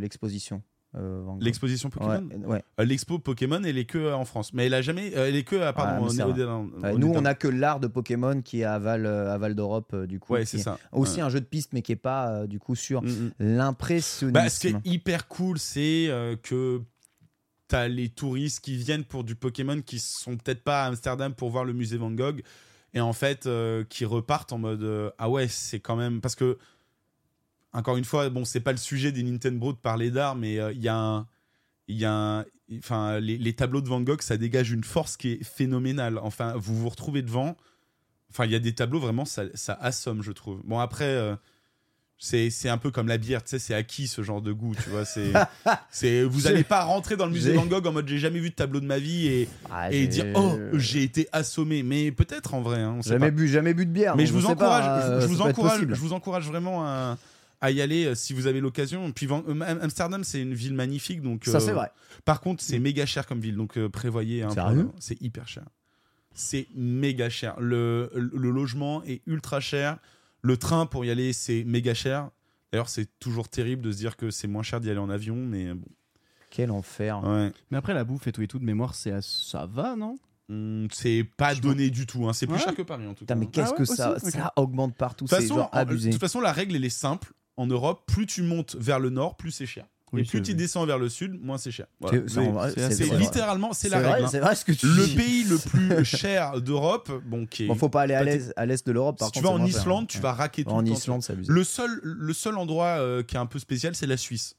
L'exposition. 1.40 1.40
euh. 1.40 1.44
L'exposition 1.46 1.90
Pokémon 1.90 2.28
Ouais, 2.42 2.46
ouais. 2.56 2.64
Euh, 2.80 2.86
L'expo 2.86 3.20
Pokémon, 3.20 3.62
elle 3.64 3.78
est 3.78 3.86
que 3.86 3.98
euh, 3.98 4.16
en 4.16 4.26
France. 4.26 4.54
Mais 4.54 4.66
elle 4.68 4.74
a 4.74 4.82
jamais. 4.82 5.12
elle 5.14 5.36
est 5.36 5.44
que. 5.44 5.72
Pardon, 5.72 6.08
au- 6.08 6.98
nous, 6.98 7.12
on 7.14 7.26
a 7.26 7.34
que 7.34 7.48
l'art 7.48 7.80
de 7.80 7.88
Pokémon 7.88 8.42
qui 8.42 8.62
est 8.62 8.66
à 8.66 8.80
Val, 8.80 9.06
à 9.06 9.38
Val 9.38 9.56
d'Europe, 9.56 9.96
du 10.06 10.20
coup. 10.20 10.34
Ouais, 10.34 10.46
c'est 10.46 10.58
est 10.58 10.62
ça. 10.62 10.78
Aussi 10.92 11.22
un 11.22 11.30
jeu 11.30 11.40
de 11.40 11.46
piste, 11.46 11.74
mais 11.74 11.82
qui 11.82 11.92
est 11.92 11.96
pas, 11.96 12.48
du 12.48 12.60
coup, 12.60 12.76
sur 12.76 13.02
Mm, 13.04 13.08
mm. 13.08 13.32
l'impressionnisme. 13.40 14.34
Bah, 14.34 14.50
ce 14.50 14.60
qui 14.60 14.68
est 14.68 14.76
hyper 14.86 15.28
cool, 15.28 15.58
c'est 15.60 16.10
que 16.44 16.82
t'as 17.68 17.88
les 17.90 18.08
touristes 18.10 18.62
qui 18.64 18.78
viennent 18.78 19.04
pour 19.04 19.24
du 19.26 19.36
Pokémon 19.36 19.82
qui 19.82 20.00
sont 20.00 20.38
peut-être 20.38 20.64
pas 20.64 20.84
à 20.84 20.88
Amsterdam 20.88 21.34
pour 21.34 21.50
voir 21.50 21.66
le 21.66 21.74
musée 21.74 21.98
Van 21.98 22.12
Gogh. 22.12 22.42
et 22.94 23.02
en 23.02 23.12
fait 23.12 23.46
euh, 23.46 23.84
qui 23.90 24.06
repartent 24.06 24.54
en 24.54 24.58
mode 24.58 24.84
euh, 24.84 25.10
ah 25.18 25.30
ouais 25.30 25.50
c'est 25.50 25.82
quand 25.82 25.98
même 25.98 26.22
parce 26.22 26.36
que 26.36 26.58
encore 27.74 27.98
une 27.98 28.06
fois 28.06 28.30
bon 28.30 28.46
c'est 28.46 28.60
pas 28.60 28.72
le 28.72 28.78
sujet 28.78 29.12
des 29.12 29.24
Nintendo 29.24 29.72
de 29.74 29.78
parler 29.78 30.10
d'art 30.12 30.36
mais 30.36 30.60
euh, 30.60 30.72
il 30.74 30.82
y 30.82 30.88
a 30.88 30.96
un 30.98 31.28
il 31.88 31.98
y 31.98 32.06
a 32.06 32.12
un- 32.14 32.46
enfin 32.80 33.20
les, 33.20 33.38
les 33.38 33.54
tableaux 33.54 33.82
de 33.82 33.88
Van 33.88 34.02
Gogh 34.02 34.22
ça 34.22 34.38
dégage 34.38 34.72
une 34.72 34.84
force 34.84 35.16
qui 35.18 35.34
est 35.34 35.44
phénoménale 35.44 36.18
enfin 36.22 36.54
vous 36.58 36.76
vous 36.78 36.90
retrouvez 36.90 37.22
devant 37.22 37.56
enfin 38.30 38.46
il 38.46 38.52
y 38.52 38.56
a 38.56 38.60
des 38.60 38.74
tableaux 38.74 39.00
vraiment 39.00 39.26
ça, 39.26 39.44
ça 39.54 39.74
assomme 39.80 40.22
je 40.24 40.32
trouve 40.32 40.62
bon 40.66 40.80
après 40.80 41.06
euh, 41.06 41.36
c'est 42.20 42.50
un 42.68 42.80
peu 42.80 42.90
comme 42.90 43.08
la 43.08 43.20
bière 43.20 43.44
tu 43.44 43.52
sais 43.52 43.60
c'est 43.60 43.76
acquis 43.76 44.08
ce 44.08 44.24
genre 44.24 44.42
de 44.42 44.52
goût 44.52 44.74
tu 44.76 44.90
vois 44.90 45.06
c'est 45.06 46.24
vous 46.24 46.40
J'ai- 46.42 46.48
allez 46.50 46.64
pas 46.64 46.84
rentrer 46.84 47.16
dans 47.16 47.28
le 47.28 47.32
musée 47.32 47.54
Van 47.54 47.66
Gogh 47.68 47.86
en 47.86 47.92
mode 47.92 48.08
j'ai 48.08 48.18
jamais 48.18 48.40
vu 48.40 48.50
de 48.50 48.56
tableau 48.56 48.80
de 48.80 48.86
ma 48.88 48.98
vie 48.98 49.28
et 49.28 49.50
Ah, 49.72 49.92
et 49.92 50.08
dire 50.08 50.26
oh 50.36 50.58
j'ai 50.74 51.04
été 51.04 51.28
assommé 51.32 51.84
mais 51.84 52.12
peut-être 52.12 52.56
en 52.56 52.62
vrai 52.62 52.82
hein, 52.82 52.96
on 52.98 53.02
sait 53.04 53.12
Jamais 53.12 53.28
pas. 53.28 53.32
bu, 53.32 53.48
jamais 53.48 53.74
bu 53.76 53.86
de 53.86 53.92
bière. 53.92 54.16
mais 54.16 54.26
je 54.26 54.34
vous 54.34 54.42
pas, 54.42 54.52
encourage 54.54 54.86
euh, 54.88 55.22
je, 55.22 55.28
je 55.28 55.28
vous 55.32 55.42
encourage 55.42 55.82
je 55.88 55.94
vous 56.02 56.14
encourage 56.14 56.48
vraiment 56.48 56.84
à, 56.86 57.18
à 57.62 57.72
y 57.72 57.82
aller 57.82 58.06
euh, 58.06 58.16
si 58.16 58.34
vous 58.34 58.48
avez 58.48 58.60
l'occasion 58.60 59.12
puis 59.12 59.28
euh, 59.32 59.62
Am- 59.62 59.80
Amsterdam 59.82 60.24
c'est 60.24 60.42
une 60.42 60.54
ville 60.54 60.74
magnifique 60.74 61.22
donc 61.22 61.46
Ça, 61.46 61.58
euh, 61.58 61.60
c'est 61.60 61.72
vrai. 61.72 61.90
par 62.26 62.40
contre 62.42 62.64
c'est 62.64 62.80
méga 62.80 63.06
cher 63.06 63.26
comme 63.26 63.40
ville 63.40 63.56
donc 63.56 63.78
euh, 63.78 63.90
prévoyez 63.90 64.44
un 64.44 64.50
peu 64.50 64.54
Sérieux 64.54 64.90
c'est 65.00 65.20
hyper 65.22 65.48
cher 65.48 65.64
c'est 66.34 66.68
méga 66.76 67.30
cher 67.30 67.60
le, 67.60 68.12
le 68.14 68.30
le 68.34 68.50
logement 68.52 69.04
est 69.06 69.22
ultra 69.26 69.60
cher 69.60 69.98
le 70.42 70.58
train 70.58 70.86
pour 70.86 71.04
y 71.04 71.10
aller 71.10 71.34
c'est 71.34 71.64
méga 71.64 71.94
cher 71.96 72.30
d'ailleurs 72.72 72.90
c'est 72.90 73.08
toujours 73.20 73.50
terrible 73.50 73.82
de 73.82 73.92
se 73.92 73.98
dire 73.98 74.16
que 74.18 74.30
c'est 74.30 74.48
moins 74.48 74.64
cher 74.64 74.80
d'y 74.80 74.90
aller 74.90 75.00
en 75.00 75.10
avion 75.10 75.36
mais 75.36 75.74
bon 75.74 75.88
Quel 76.52 76.70
enfer. 76.72 77.22
ouais 77.24 77.52
Mais 77.72 77.78
après, 77.78 77.94
la 77.94 78.04
bouffe 78.04 78.28
et 78.28 78.32
tout 78.32 78.42
et 78.42 78.48
tout 78.48 78.60
de 78.60 78.64
mémoire, 78.66 78.94
c'est 78.96 79.12
à- 79.12 79.22
ça 79.22 79.66
va, 79.66 79.96
non? 79.96 80.18
Hum, 80.50 80.88
c'est 80.94 81.26
pas 81.36 81.54
donné 81.56 81.90
du 81.90 82.06
tout 82.06 82.26
hein. 82.30 82.34
c'est 82.34 82.46
plus 82.48 82.56
Ouais. 82.56 82.62
cher 82.62 82.74
que 82.76 82.82
Paris 82.84 83.06
en 83.06 83.14
tout 83.14 83.26
cas 83.26 83.34
Putain, 83.34 83.36
mais 83.36 83.48
qu'est-ce 83.48 83.68
Ah 83.68 83.72
ouais, 83.72 83.78
que 83.78 83.82
aussi, 83.84 83.96
ça, 83.98 84.18
ça 84.20 84.54
augmente 84.56 84.96
partout. 84.96 85.26
C'est 85.28 85.46
genre 85.48 85.70
abusé. 85.74 86.08
de 86.10 86.14
toute 86.14 86.22
façon, 86.22 86.40
la 86.40 86.54
règle, 86.54 86.76
elle 86.78 86.86
est 86.86 86.90
simple. 86.90 87.34
En 87.58 87.68
Europe, 87.68 88.04
plus 88.08 88.26
tu 88.28 88.44
montes 88.44 88.76
vers 88.80 89.00
le 89.00 89.10
nord, 89.10 89.36
plus 89.36 89.52
c'est 89.52 89.66
cher. 89.66 89.86
Oui, 90.14 90.22
et 90.22 90.24
plus 90.24 90.42
tu 90.42 90.54
descends 90.54 90.86
vers 90.86 90.98
le 91.00 91.10
sud, 91.10 91.34
moins 91.44 91.58
c'est 91.58 91.72
cher. 91.72 91.88
Voilà. 92.00 92.22
C'est- 92.30 93.18
littéralement, 93.18 93.74
c'est 93.74 93.90
la 93.90 94.00
vrai, 94.00 94.12
règle. 94.14 94.26
hein. 94.26 94.30
C'est 94.32 94.40
vrai 94.40 94.56
ce 94.56 94.64
que 94.64 94.72
tu 94.72 94.86
Le 94.86 95.06
dis. 95.06 95.16
pays 95.16 95.44
le 95.44 95.58
plus 95.98 96.06
cher 96.06 96.62
d'Europe, 96.62 97.12
bon, 97.26 97.46
qui 97.46 97.64
est. 97.66 97.68
Bon, 97.68 97.76
faut 97.76 97.90
pas 97.90 98.04
aller 98.04 98.14
à 98.14 98.24
l'est 98.24 98.54
à 98.56 98.66
l'est 98.66 98.88
de 98.88 98.92
l'Europe. 98.94 99.18
si 99.22 99.32
tu 99.32 99.42
contre, 99.42 99.52
vas 99.52 99.58
c'est 99.58 99.64
en 99.64 99.66
Islande, 99.66 100.04
hein. 100.04 100.08
tu 100.08 100.20
vas 100.20 100.32
raquer 100.32 100.64
tout 100.64 100.70
En 100.70 100.80
le 100.80 100.88
temps. 100.88 100.94
Islande, 100.94 101.24
c'est 101.24 101.34
abusé. 101.34 101.52
Le 101.52 101.64
seul, 101.66 102.00
le 102.04 102.34
seul 102.34 102.58
endroit 102.58 103.00
euh, 103.02 103.22
qui 103.22 103.36
est 103.36 103.40
un 103.40 103.46
peu 103.48 103.60
spécial, 103.60 103.96
c'est 103.96 104.08
la 104.08 104.16
Suisse. 104.16 104.56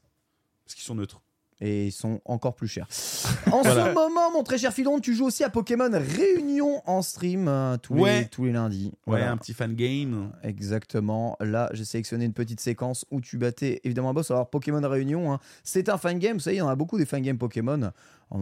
Parce 0.66 0.74
qu'ils 0.74 0.84
sont 0.84 0.96
neutres. 0.96 1.22
Et 1.60 1.86
ils 1.86 1.92
sont 1.92 2.20
encore 2.24 2.54
plus 2.54 2.68
chers. 2.68 2.86
En 3.52 3.62
Voilà. 3.62 3.88
ce 3.88 3.94
moment, 3.94 4.30
mon 4.32 4.42
très 4.44 4.58
cher 4.58 4.72
Philon, 4.72 5.00
tu 5.00 5.14
joues 5.14 5.24
aussi 5.26 5.42
à 5.42 5.50
Pokémon 5.50 5.90
Réunion 5.92 6.82
en 6.88 7.02
stream 7.02 7.48
euh, 7.48 7.76
tous, 7.78 7.94
les, 7.94 8.00
Ouais. 8.00 8.24
tous 8.30 8.44
les 8.44 8.52
lundis. 8.52 8.86
Ouais, 9.06 9.18
Voilà. 9.18 9.32
un 9.32 9.36
petit 9.36 9.54
fan 9.54 9.74
game. 9.74 10.30
Exactement. 10.44 11.36
Là, 11.40 11.68
j'ai 11.72 11.84
sélectionné 11.84 12.24
une 12.26 12.32
petite 12.32 12.60
séquence 12.60 13.04
où 13.10 13.20
tu 13.20 13.38
battais 13.38 13.80
évidemment 13.84 14.10
un 14.10 14.14
boss. 14.14 14.30
Alors, 14.30 14.48
Pokémon 14.50 14.86
Réunion, 14.88 15.32
hein, 15.32 15.40
c'est 15.64 15.88
un 15.88 15.98
fan 15.98 16.18
game. 16.18 16.34
Vous 16.34 16.42
savez, 16.42 16.56
il 16.56 16.60
y 16.60 16.62
en 16.62 16.68
a 16.68 16.76
beaucoup 16.76 16.98
des 16.98 17.06
fan 17.06 17.22
games 17.22 17.38
Pokémon. 17.38 17.90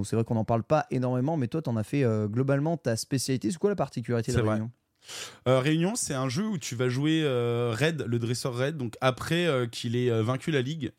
C'est 0.05 0.16
vrai 0.16 0.24
qu'on 0.24 0.35
n'en 0.35 0.44
parle 0.44 0.64
pas 0.64 0.85
énormément, 0.90 1.37
mais 1.37 1.46
toi, 1.48 1.62
tu 1.62 1.70
en 1.70 1.76
as 1.76 1.85
fait 1.85 2.02
euh, 2.05 2.26
globalement 2.26 2.76
ta 2.76 2.96
spécialité. 2.96 3.50
C'est 3.50 3.59
quoi 3.59 3.70
la 3.70 3.76
particularité 3.76 4.33
de 4.33 4.40
vrai. 4.40 4.50
Réunion? 4.55 4.70
Euh, 5.46 5.61
Réunion, 5.61 5.94
c'est 5.94 6.14
un 6.14 6.29
jeu 6.29 6.44
où 6.44 6.59
tu 6.59 6.74
vas 6.74 6.88
jouer 6.88 7.22
euh, 7.24 7.72
Red, 7.79 8.05
le 8.07 8.18
dresseur 8.18 8.57
Red. 8.59 8.76
Donc 8.76 8.96
après 9.00 9.46
euh, 9.46 9.66
qu'il 9.66 9.94
ait 9.94 10.11
vaincu 10.22 10.50
la 10.50 10.61
ligue, 10.62 10.90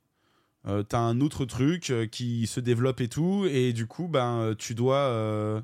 euh, 0.68 0.84
t'as 0.84 1.00
un 1.00 1.22
autre 1.22 1.46
truc 1.46 1.90
euh, 1.90 2.06
qui 2.08 2.46
se 2.48 2.60
développe 2.60 3.00
et 3.02 3.08
tout, 3.08 3.46
et 3.50 3.74
du 3.74 3.88
coup, 3.88 4.08
ben 4.08 4.40
euh, 4.42 4.56
tu 4.56 4.76
dois, 4.76 4.98
euh, 4.98 5.62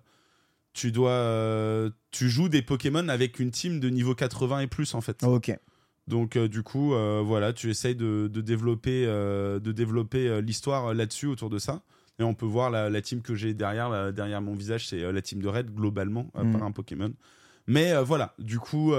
tu 0.74 0.92
dois, 0.92 1.12
euh, 1.12 1.89
tu 2.12 2.30
joues 2.30 2.50
des 2.50 2.62
Pokémon 2.62 3.08
avec 3.10 3.39
une 3.39 3.52
team 3.52 3.80
de 3.80 3.89
niveau 3.89 4.16
80 4.16 4.60
et 4.62 4.68
plus 4.68 4.94
en 4.96 5.02
fait. 5.02 5.24
Ok. 5.24 5.52
Donc 6.08 6.38
du 6.38 6.63
coup, 6.63 6.94
voilà, 7.24 7.54
tu 7.54 7.70
essayes 7.70 7.96
de, 7.96 8.28
de 8.28 8.42
développer, 8.42 9.06
de 9.06 9.72
développer 9.72 10.42
l'histoire 10.42 10.94
là-dessus 10.94 11.28
autour 11.28 11.50
de 11.50 11.60
ça. 11.60 11.82
Et 12.20 12.24
on 12.24 12.34
peut 12.34 12.46
voir 12.46 12.70
la, 12.70 12.89
la 12.89 13.02
team 13.02 13.22
que 13.22 13.36
j'ai 13.36 13.54
derrière, 13.54 13.89
là, 13.89 14.12
derrière 14.12 14.42
mon 14.42 14.54
visage, 14.54 14.88
c'est 14.89 15.00
la 15.12 15.22
team 15.22 15.42
de 15.42 15.48
Red 15.48 15.74
globalement, 15.74 16.30
Mm. 16.36 16.52
part 16.52 16.63
un 16.63 16.72
Pokémon. 16.74 17.13
Mais 17.68 17.94
voilà, 18.04 18.34
du 18.38 18.60
coup, 18.60 18.92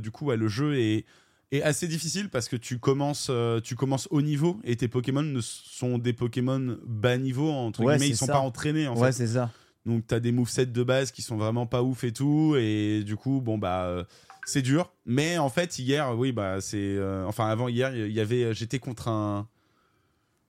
du 0.00 0.10
coup, 0.12 0.26
ouais, 0.26 0.36
le 0.36 0.46
jeu 0.46 0.78
est 0.78 1.06
est 1.52 1.62
assez 1.62 1.88
difficile 1.88 2.28
parce 2.28 2.48
que 2.48 2.56
tu 2.56 2.78
commences, 2.78 3.28
euh, 3.30 3.60
tu 3.60 3.74
commences 3.74 4.06
haut 4.10 4.22
niveau 4.22 4.60
et 4.64 4.76
tes 4.76 4.88
Pokémon 4.88 5.22
ne 5.22 5.40
sont 5.40 5.98
des 5.98 6.12
Pokémon 6.12 6.76
bas 6.86 7.16
niveau 7.18 7.50
entre 7.50 7.80
Ouais, 7.84 7.94
guillemets, 7.96 8.10
ils 8.10 8.16
sont 8.16 8.26
ça. 8.26 8.32
pas 8.34 8.40
entraînés 8.40 8.86
en 8.88 8.96
ouais, 8.96 9.08
fait. 9.08 9.12
c'est 9.12 9.26
ça. 9.34 9.50
Donc 9.86 10.06
t'as 10.06 10.20
des 10.20 10.32
movesets 10.32 10.66
de 10.66 10.82
base 10.82 11.10
qui 11.10 11.22
sont 11.22 11.36
vraiment 11.36 11.66
pas 11.66 11.82
ouf 11.82 12.04
et 12.04 12.12
tout, 12.12 12.56
et 12.58 13.02
du 13.04 13.16
coup 13.16 13.40
bon 13.40 13.56
bah 13.56 13.84
euh, 13.86 14.04
c'est 14.44 14.60
dur. 14.62 14.92
Mais 15.06 15.38
en 15.38 15.48
fait 15.48 15.78
hier, 15.78 16.14
oui 16.18 16.32
bah 16.32 16.60
c'est, 16.60 16.76
euh, 16.78 17.24
enfin 17.26 17.46
avant 17.48 17.68
hier, 17.68 17.94
il 17.96 18.12
y 18.12 18.20
avait, 18.20 18.52
j'étais 18.52 18.78
contre 18.78 19.08
un, 19.08 19.48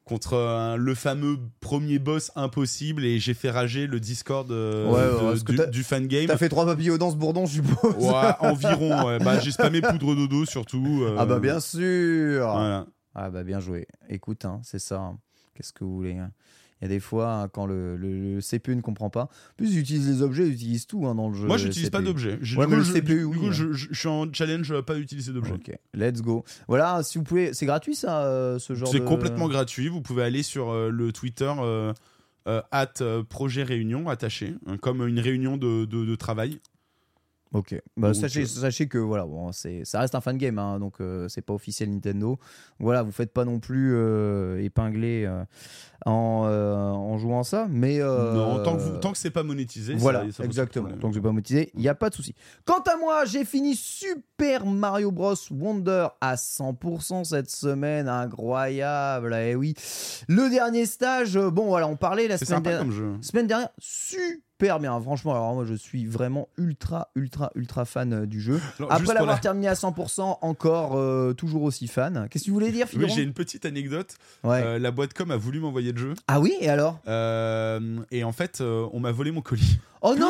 contre 0.09 0.35
un- 0.37 0.75
le 0.75 0.95
fameux 0.95 1.37
premier 1.61 1.99
boss 1.99 2.31
impossible 2.35 3.05
et 3.05 3.19
j'ai 3.19 3.33
fait 3.33 3.49
rager 3.51 3.87
le 3.87 3.99
Discord 3.99 4.51
euh, 4.51 4.85
Ouais, 4.87 4.91
ouais, 4.91 5.21
de- 5.23 5.29
parce 5.29 5.43
que 5.43 5.65
du, 5.65 5.71
du 5.71 5.83
fan 5.83 6.07
game. 6.07 6.25
T'as 6.27 6.35
fait 6.37 6.49
trois 6.49 6.65
papillons 6.65 6.97
dans 6.97 7.11
ce 7.11 7.15
bourdon, 7.15 7.45
je 7.45 7.53
suppose. 7.61 7.95
Ouais, 7.95 8.31
environ. 8.41 9.05
Ouais. 9.07 9.19
Bah 9.19 9.39
j'ai 9.39 9.51
spammé 9.51 9.79
poudre 9.81 10.15
dodo 10.15 10.45
surtout. 10.45 11.03
euh, 11.03 11.15
Ah 11.17 11.25
bah 11.25 11.39
bien 11.39 11.59
sûr. 11.59 12.47
Voilà. 12.51 12.85
Ah 13.15 13.29
bah 13.29 13.43
bien 13.43 13.59
joué. 13.59 13.87
Écoute, 14.09 14.43
hein, 14.45 14.59
c'est 14.63 14.79
ça. 14.79 14.99
hein. 14.99 15.17
Qu'est-ce 15.55 15.71
que 15.73 15.83
vous 15.83 15.95
voulez 15.95 16.17
hein. 16.17 16.31
Il 16.81 16.85
y 16.85 16.87
a 16.87 16.89
des 16.89 16.99
fois, 17.01 17.33
hein, 17.33 17.47
quand 17.49 17.65
le, 17.65 17.97
le- 17.97 18.35
le 18.35 18.39
CPU 18.41 18.75
ne 18.75 18.81
comprend 18.81 19.09
pas, 19.09 19.23
en 19.23 19.29
plus 19.57 19.73
ils 19.73 19.79
utilisent 19.79 20.07
les 20.09 20.21
objets, 20.21 20.47
ils 20.47 20.53
utilisent 20.53 20.87
tout 20.87 21.05
hein, 21.07 21.15
dans 21.15 21.27
le 21.29 21.35
jeu. 21.35 21.45
Moi 21.45 21.57
j'utilise 21.57 21.89
pas 21.89 22.01
d'objets. 22.01 22.37
Je- 22.41 22.57
Ouais, 22.57 22.67
mais 22.67 22.77
le 22.77 22.83
je- 22.83 22.93
CPU, 22.93 23.15
du 23.19 23.23
oui, 23.25 23.37
coup, 23.37 23.45
ouais. 23.47 23.51
je, 23.53 23.93
suis 23.93 24.07
en 24.07 24.31
challenge 24.31 24.71
à 24.71 24.81
pas 24.81 24.97
utiliser 24.97 25.33
d'objets. 25.33 25.53
Ok, 25.53 25.71
let's 25.93 26.21
go. 26.21 26.45
Voilà, 26.69 27.03
si 27.03 27.17
vous 27.17 27.23
pouvez, 27.25 27.53
c'est 27.53 27.65
gratuit 27.65 27.95
ça, 27.95 28.23
euh, 28.23 28.59
ce 28.59 28.75
genre 28.75 28.87
C'est 28.89 28.99
de- 29.01 29.05
complètement 29.05 29.47
gratuit. 29.49 29.89
Vous 29.89 30.01
pouvez 30.01 30.23
aller 30.23 30.41
sur 30.43 30.69
euh, 30.71 30.89
le 30.89 31.11
Twitter 31.11 31.51
euh, 31.59 31.93
at 32.71 32.93
projet 33.27 33.63
réunion 33.63 34.07
attaché, 34.09 34.55
hein, 34.65 34.77
comme 34.77 35.05
une 35.07 35.19
réunion 35.19 35.57
de, 35.57 35.85
de- 35.85 36.05
de 36.05 36.15
travail. 36.15 36.59
Ok. 37.51 37.75
Bah, 37.97 38.09
Donc, 38.09 38.15
sachez, 38.15 38.43
euh, 38.43 38.45
sachez 38.45 38.87
que 38.87 38.99
voilà, 38.99 39.25
bon, 39.25 39.51
c'est, 39.51 39.83
ça 39.83 39.99
reste 40.01 40.13
un 40.13 40.21
fan 40.21 40.37
game, 40.37 40.59
hein, 40.59 40.79
donc 40.79 41.01
euh, 41.01 41.27
c'est 41.29 41.41
pas 41.41 41.53
officiel 41.53 41.89
Nintendo. 41.89 42.37
Voilà, 42.79 43.01
vous 43.01 43.11
faites 43.11 43.33
pas 43.33 43.43
non 43.43 43.59
plus 43.59 43.93
euh, 43.95 44.61
épingler 44.63 45.25
euh, 45.25 45.43
en, 46.05 46.43
euh, 46.45 46.83
en 46.91 47.17
jouant 47.17 47.41
ça, 47.43 47.65
mais 47.67 47.97
Non, 47.99 48.61
tant 48.63 48.75
que, 48.77 48.81
vous- 48.81 48.97
tant 48.99 49.11
que 49.11 49.17
c'est 49.17 49.31
pas 49.31 49.41
monétisé. 49.41 49.95
Voilà, 49.95 50.31
ça 50.31 50.43
exactement. 50.43 50.89
Donc 50.89 51.11
je 51.13 51.17
vais 51.19 51.23
pas 51.23 51.31
motiver, 51.31 51.71
il 51.73 51.79
n'y 51.79 51.87
a 51.87 51.95
pas 51.95 52.11
de 52.11 52.15
souci. 52.15 52.35
Quant 52.65 52.81
à 52.81 52.97
moi, 52.97 53.25
j'ai 53.25 53.43
fini 53.45 53.75
Super 53.75 54.67
Mario 54.67 55.11
Bros 55.11 55.33
Wonder 55.49 56.07
à 56.21 56.35
100% 56.35 57.23
cette 57.23 57.49
semaine, 57.49 58.07
incroyable. 58.07 59.33
Et 59.33 59.55
oui, 59.55 59.73
le 60.27 60.51
dernier 60.51 60.85
stage, 60.85 61.35
bon 61.35 61.65
voilà, 61.65 61.87
on 61.87 61.95
parlait 61.95 62.27
la 62.27 62.37
C'est 62.37 62.45
semaine 62.45 62.61
dernière. 62.61 63.23
Semaine 63.23 63.47
dernière, 63.47 63.69
super 63.79 64.37
bien. 64.59 64.99
Franchement, 65.01 65.31
alors 65.33 65.53
moi 65.55 65.65
je 65.65 65.73
suis 65.73 66.05
vraiment 66.05 66.49
ultra, 66.57 67.09
ultra, 67.15 67.51
ultra 67.55 67.85
fan 67.85 68.13
euh, 68.13 68.25
du 68.25 68.41
jeu. 68.41 68.59
Après 68.89 69.13
l'avoir 69.13 69.35
la- 69.35 69.37
terminé 69.37 69.67
à 69.67 69.73
100%, 69.73 70.37
encore 70.41 70.97
euh, 70.97 71.33
toujours 71.33 71.63
aussi 71.63 71.87
fan. 71.87 72.27
Qu'est-ce 72.29 72.43
que 72.43 72.45
tu 72.45 72.51
voulais 72.51 72.71
dire, 72.71 72.85
Oui, 72.93 72.99
Fibre 73.01 73.13
j'ai 73.15 73.23
une 73.23 73.33
petite 73.33 73.65
anecdote. 73.65 74.15
Ouais. 74.43 74.61
Euh, 74.63 74.79
la 74.79 74.91
boîte 74.91 75.13
com 75.13 75.31
a 75.31 75.37
voulu 75.37 75.59
m'envoyer 75.59 75.91
le 75.93 75.97
jeu. 75.97 76.13
Ah 76.27 76.39
oui, 76.39 76.53
et 76.59 76.69
alors? 76.69 76.99
Euh, 77.07 77.99
et 78.11 78.23
en 78.23 78.31
fait, 78.31 78.61
on 78.61 78.99
m'a 78.99 79.11
volé 79.11 79.31
mon 79.31 79.41
colis. 79.41 79.79
Oh 80.01 80.15
non 80.17 80.29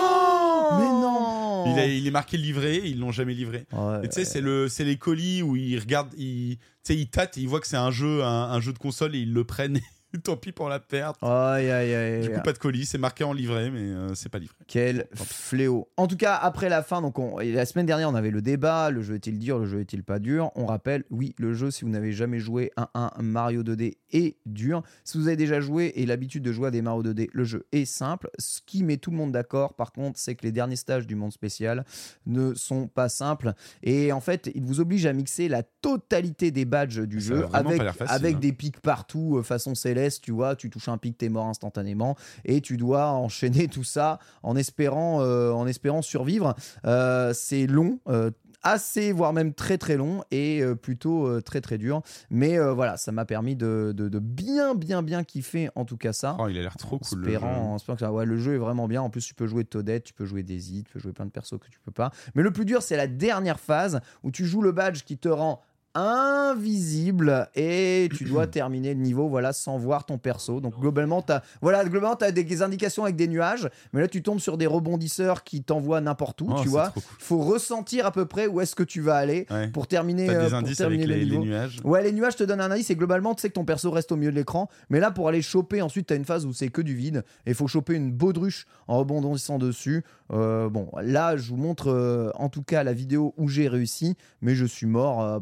Mais 0.80 0.86
non 0.86 1.66
Il, 1.74 1.80
a- 1.80 1.86
il 1.88 2.06
est 2.08 2.12
marqué 2.12 2.38
livré, 2.38 2.82
ils 2.86 3.00
l'ont 3.00 3.12
jamais 3.12 3.34
livré. 3.34 3.66
Ouais, 3.72 4.02
tu 4.08 4.12
sais, 4.12 4.26
c'est 4.26 4.42
le, 4.42 4.68
c'est 4.70 4.84
les 4.84 4.98
colis 4.98 5.42
où 5.44 5.56
ils 5.56 5.80
regardent, 5.80 6.14
ils, 6.18 6.58
tu 6.58 6.64
sais, 6.84 6.96
ils 6.96 7.08
tâtent, 7.10 7.38
ils 7.38 7.48
voient 7.48 7.60
que 7.60 7.68
c'est 7.68 7.78
un 7.78 7.92
jeu, 7.92 8.24
un, 8.24 8.52
un 8.52 8.60
jeu 8.62 8.74
de 8.74 8.80
console 8.80 9.16
et 9.16 9.20
ils 9.20 9.34
le 9.34 9.44
prennent. 9.44 9.80
Tant 10.24 10.38
pis 10.38 10.52
pour 10.52 10.70
la 10.70 10.80
perte. 10.80 11.18
Aïe, 11.22 11.70
aïe, 11.70 11.94
aïe. 11.94 12.22
Du 12.22 12.30
coup, 12.32 12.42
pas 12.42 12.54
de 12.54 12.58
colis, 12.58 12.86
c'est 12.86 12.98
marqué 12.98 13.24
en 13.24 13.34
livré, 13.34 13.70
mais 13.70 13.80
euh, 13.82 14.16
c'est 14.16 14.30
pas 14.30 14.40
livré. 14.40 14.56
Quel 14.68 15.08
fléau. 15.14 15.88
En 15.98 16.08
tout 16.08 16.18
cas, 16.18 16.36
après 16.36 16.70
la 16.70 16.82
fin, 16.84 17.02
donc 17.02 17.20
on- 17.20 17.38
la 17.40 17.66
semaine 17.66 17.86
dernière, 17.86 18.10
on 18.10 18.16
avait 18.16 18.32
le 18.32 18.42
débat, 18.42 18.90
le 18.90 19.02
jeu 19.02 19.16
est-il 19.16 19.38
dur, 19.40 19.60
le 19.60 19.66
jeu 19.66 19.82
est-il 19.82 20.04
pas 20.04 20.20
dur? 20.20 20.52
On 20.56 20.66
rappelle, 20.66 21.04
oui, 21.12 21.36
le 21.38 21.54
jeu, 21.54 21.70
si 21.72 21.84
vous 21.86 21.92
n'avez 21.92 22.12
jamais 22.12 22.40
joué 22.40 22.72
à 22.76 22.90
un 22.96 23.12
Mario 23.22 23.64
2D, 23.64 23.98
est 24.12 24.38
dur. 24.46 24.82
Si 25.04 25.18
vous 25.18 25.28
avez 25.28 25.38
déjà 25.38 25.60
joué 25.62 25.94
et 25.96 26.06
l'habitude 26.06 26.44
de 26.44 26.52
jouer 26.52 26.68
à 26.70 26.72
des 26.72 26.82
Mario 26.82 27.04
2D, 27.04 27.30
le 27.32 27.44
jeu 27.44 27.66
est 27.72 27.86
simple. 27.86 28.30
Ce 28.40 28.62
qui 28.66 28.84
met 28.84 28.98
tout 28.98 29.12
le 29.12 29.18
monde 29.18 29.32
d'accord, 29.32 29.76
par 29.76 29.92
contre, 29.92 30.20
c'est 30.20 30.36
que 30.36 30.44
les 30.44 30.52
derniers 30.52 30.76
stages 30.76 31.06
du 31.06 31.16
monde 31.16 31.32
spécial 31.32 31.86
ne 32.26 32.54
sont 32.56 32.88
pas 32.88 33.10
simples. 33.10 33.54
Et 33.84 34.12
en 34.12 34.22
fait, 34.22 34.50
il 34.56 34.64
vous 34.64 34.80
oblige 34.80 35.06
à 35.06 35.14
mixer 35.14 35.48
la 35.48 35.64
totalité 35.64 36.52
des 36.52 36.66
badges 36.66 37.00
du 37.02 37.22
Ça 37.22 37.28
jeu 37.28 37.46
avec, 37.54 37.82
avec 38.08 38.36
hein. 38.36 38.40
des 38.40 38.54
pics 38.54 38.80
partout, 38.82 39.38
euh, 39.38 39.44
façon 39.44 39.76
tu 40.22 40.32
vois, 40.32 40.56
tu 40.56 40.70
touches 40.70 40.88
un 40.90 40.98
pic, 40.98 41.18
t'es 41.18 41.30
mort 41.30 41.48
instantanément 41.48 42.16
et 42.46 42.62
tu 42.62 42.78
dois 42.78 43.08
enchaîner 43.12 43.68
tout 43.68 43.84
ça 43.84 44.20
en 44.44 44.56
espérant, 44.56 45.22
euh, 45.22 45.52
en 45.52 45.68
espérant 45.68 46.02
survivre. 46.02 46.56
Euh, 46.86 47.34
c'est 47.34 47.68
long. 47.68 48.00
euh, 48.08 48.32
assez, 48.62 49.14
voire 49.14 49.32
même 49.32 49.54
très 49.54 49.78
très 49.78 49.96
long 49.96 50.22
et 50.32 50.62
plutôt 50.82 51.40
très 51.40 51.62
très 51.62 51.78
dur. 51.78 52.02
Mais 52.30 52.60
euh, 52.60 52.74
voilà, 52.74 52.98
ça 52.98 53.14
m'a 53.14 53.24
permis 53.24 53.56
de, 53.56 53.94
de- 53.96 54.10
de 54.10 54.20
bien, 54.20 54.76
bien, 54.76 55.02
bien 55.02 55.24
kiffer 55.24 55.70
en 55.76 55.86
tout 55.86 55.96
cas 55.96 56.12
ça. 56.12 56.36
Oh, 56.38 56.50
il 56.50 56.58
a 56.58 56.62
l'air 56.62 56.76
trop 56.76 56.98
En 56.98 57.00
cool. 57.00 57.20
le 57.20 57.24
jeu. 57.28 57.32
espérant, 57.36 57.72
en 57.72 57.76
espérant 57.78 57.96
que 57.96 58.02
ça- 58.02 58.12
ouais, 58.12 58.26
le 58.26 58.38
jeu 58.38 58.56
est 58.56 58.58
vraiment 58.58 58.90
bien. 58.90 59.02
En 59.02 59.10
plus, 59.10 59.22
tu 59.26 59.34
peux 59.34 59.48
jouer 59.48 59.64
Toadette, 59.64 60.04
tu 60.04 60.14
peux 60.14 60.26
jouer 60.26 60.44
Daisy, 60.44 60.84
tu 60.84 60.92
peux 60.92 61.00
jouer 61.00 61.14
plein 61.14 61.26
de 61.26 61.32
persos 61.32 61.58
que 61.58 61.70
tu 61.70 61.80
peux 61.86 61.92
pas. 61.94 62.12
Mais 62.36 62.44
le 62.44 62.52
plus 62.52 62.66
dur, 62.66 62.82
c'est 62.82 62.98
la 62.98 63.08
dernière 63.08 63.62
phase 63.62 64.02
où 64.24 64.30
tu 64.32 64.44
joues 64.46 64.62
le 64.62 64.74
badge 64.74 65.04
qui 65.04 65.18
te 65.18 65.30
rend 65.30 65.62
invisible 65.96 67.50
et 67.56 68.10
tu 68.16 68.24
dois 68.26 68.48
terminer 68.48 68.94
le 68.94 69.00
niveau 69.02 69.28
voilà 69.28 69.54
sans 69.54 69.78
voir 69.78 70.06
ton 70.06 70.18
perso 70.18 70.62
donc 70.62 70.80
globalement 70.80 71.22
tu 71.22 71.32
as 71.34 71.44
voilà 71.62 71.84
globalement 71.86 72.16
tu 72.16 72.32
des 72.32 72.62
indications 72.62 73.04
avec 73.04 73.16
des 73.16 73.28
nuages 73.28 73.70
mais 73.94 74.02
là 74.02 74.08
tu 74.08 74.22
tombes 74.22 74.40
sur 74.40 74.58
des 74.58 74.68
rebondisseurs 74.68 75.44
qui 75.44 75.64
t'envoient 75.64 76.02
n'importe 76.02 76.42
où 76.42 76.48
Oh, 76.52 76.60
tu 76.62 76.68
vois 76.68 76.90
cool. 76.90 77.04
faut 77.20 77.40
ressentir 77.40 78.06
à 78.06 78.12
peu 78.12 78.26
près 78.26 78.48
où 78.48 78.62
est-ce 78.62 78.76
que 78.76 78.84
tu 78.84 79.02
vas 79.02 79.16
aller 79.16 79.46
Ouais. 79.50 79.68
pour 79.68 79.88
terminer 79.88 80.30
euh, 80.30 80.44
des 80.44 80.50
pour 80.50 80.58
indices 80.58 80.78
terminer 80.78 81.04
avec 81.06 81.18
le 81.18 81.26
les, 81.26 81.38
nuages. 81.38 81.80
Ouais, 81.84 82.04
les 82.04 82.12
nuages 82.12 82.36
te 82.36 82.44
donnent 82.44 82.62
un 82.62 82.72
indice 82.72 82.90
et 82.90 82.96
globalement, 82.96 83.34
tu 83.36 83.42
sais 83.42 83.50
que 83.50 83.54
ton 83.54 83.66
perso 83.66 83.90
reste 83.92 84.12
au 84.12 84.16
milieu 84.16 84.32
de 84.32 84.36
l'écran. 84.36 84.70
Mais 84.90 85.00
là, 85.00 85.12
pour 85.12 85.28
aller 85.28 85.42
choper, 85.42 85.82
ensuite, 85.82 86.08
tu 86.08 86.14
as 86.14 86.18
une 86.18 86.26
phase 86.26 86.46
où 86.46 86.54
c'est 86.54 86.70
que 86.70 86.82
du 86.82 86.96
vide. 86.96 87.24
Et 87.46 87.54
faut 87.54 87.68
choper 87.68 87.96
une 87.96 88.12
baudruche 88.12 88.66
en 88.88 89.00
rebondissant 89.00 89.58
dessus. 89.58 90.04
Euh, 90.32 90.70
bon, 90.70 90.90
là, 91.02 91.36
je 91.38 91.50
vous 91.50 91.58
montre 91.58 91.90
euh, 91.90 92.32
en 92.36 92.50
tout 92.50 92.64
cas 92.64 92.84
la 92.84 92.94
vidéo 92.94 93.34
où 93.38 93.48
j'ai 93.48 93.68
réussi. 93.68 94.16
Mais 94.42 94.56
je 94.56 94.66
suis 94.66 94.88
mort 94.88 95.22
euh, 95.22 95.40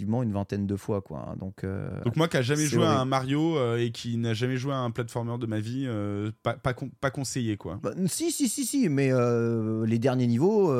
approximativement 0.00 0.22
une 0.22 0.32
vingtaine 0.32 0.66
de 0.66 0.76
fois. 0.76 1.00
Quoi. 1.02 1.34
Donc, 1.38 1.64
euh, 1.64 1.90
Donc 2.04 2.16
moi 2.16 2.28
qui 2.28 2.36
a 2.36 2.42
jamais 2.42 2.64
joué 2.66 2.84
à 2.84 3.00
un 3.00 3.04
Mario 3.04 3.56
euh, 3.56 3.78
et 3.78 3.90
qui 3.90 4.16
n'a 4.16 4.34
jamais 4.34 4.56
joué 4.56 4.72
à 4.72 4.78
un 4.78 4.90
platformer 4.90 5.36
de 5.38 5.46
ma 5.46 5.60
vie, 5.60 5.84
euh, 5.86 6.30
pas, 6.42 6.54
pas, 6.54 6.74
con- 6.74 6.90
pas 7.00 7.10
conseillé 7.10 7.56
quoi. 7.56 7.78
Bah, 7.82 7.92
si, 8.06 8.30
si, 8.30 8.48
si, 8.48 8.64
si, 8.64 8.88
mais 8.88 9.10
les 9.86 9.98
derniers 9.98 10.26
niveaux. 10.26 10.72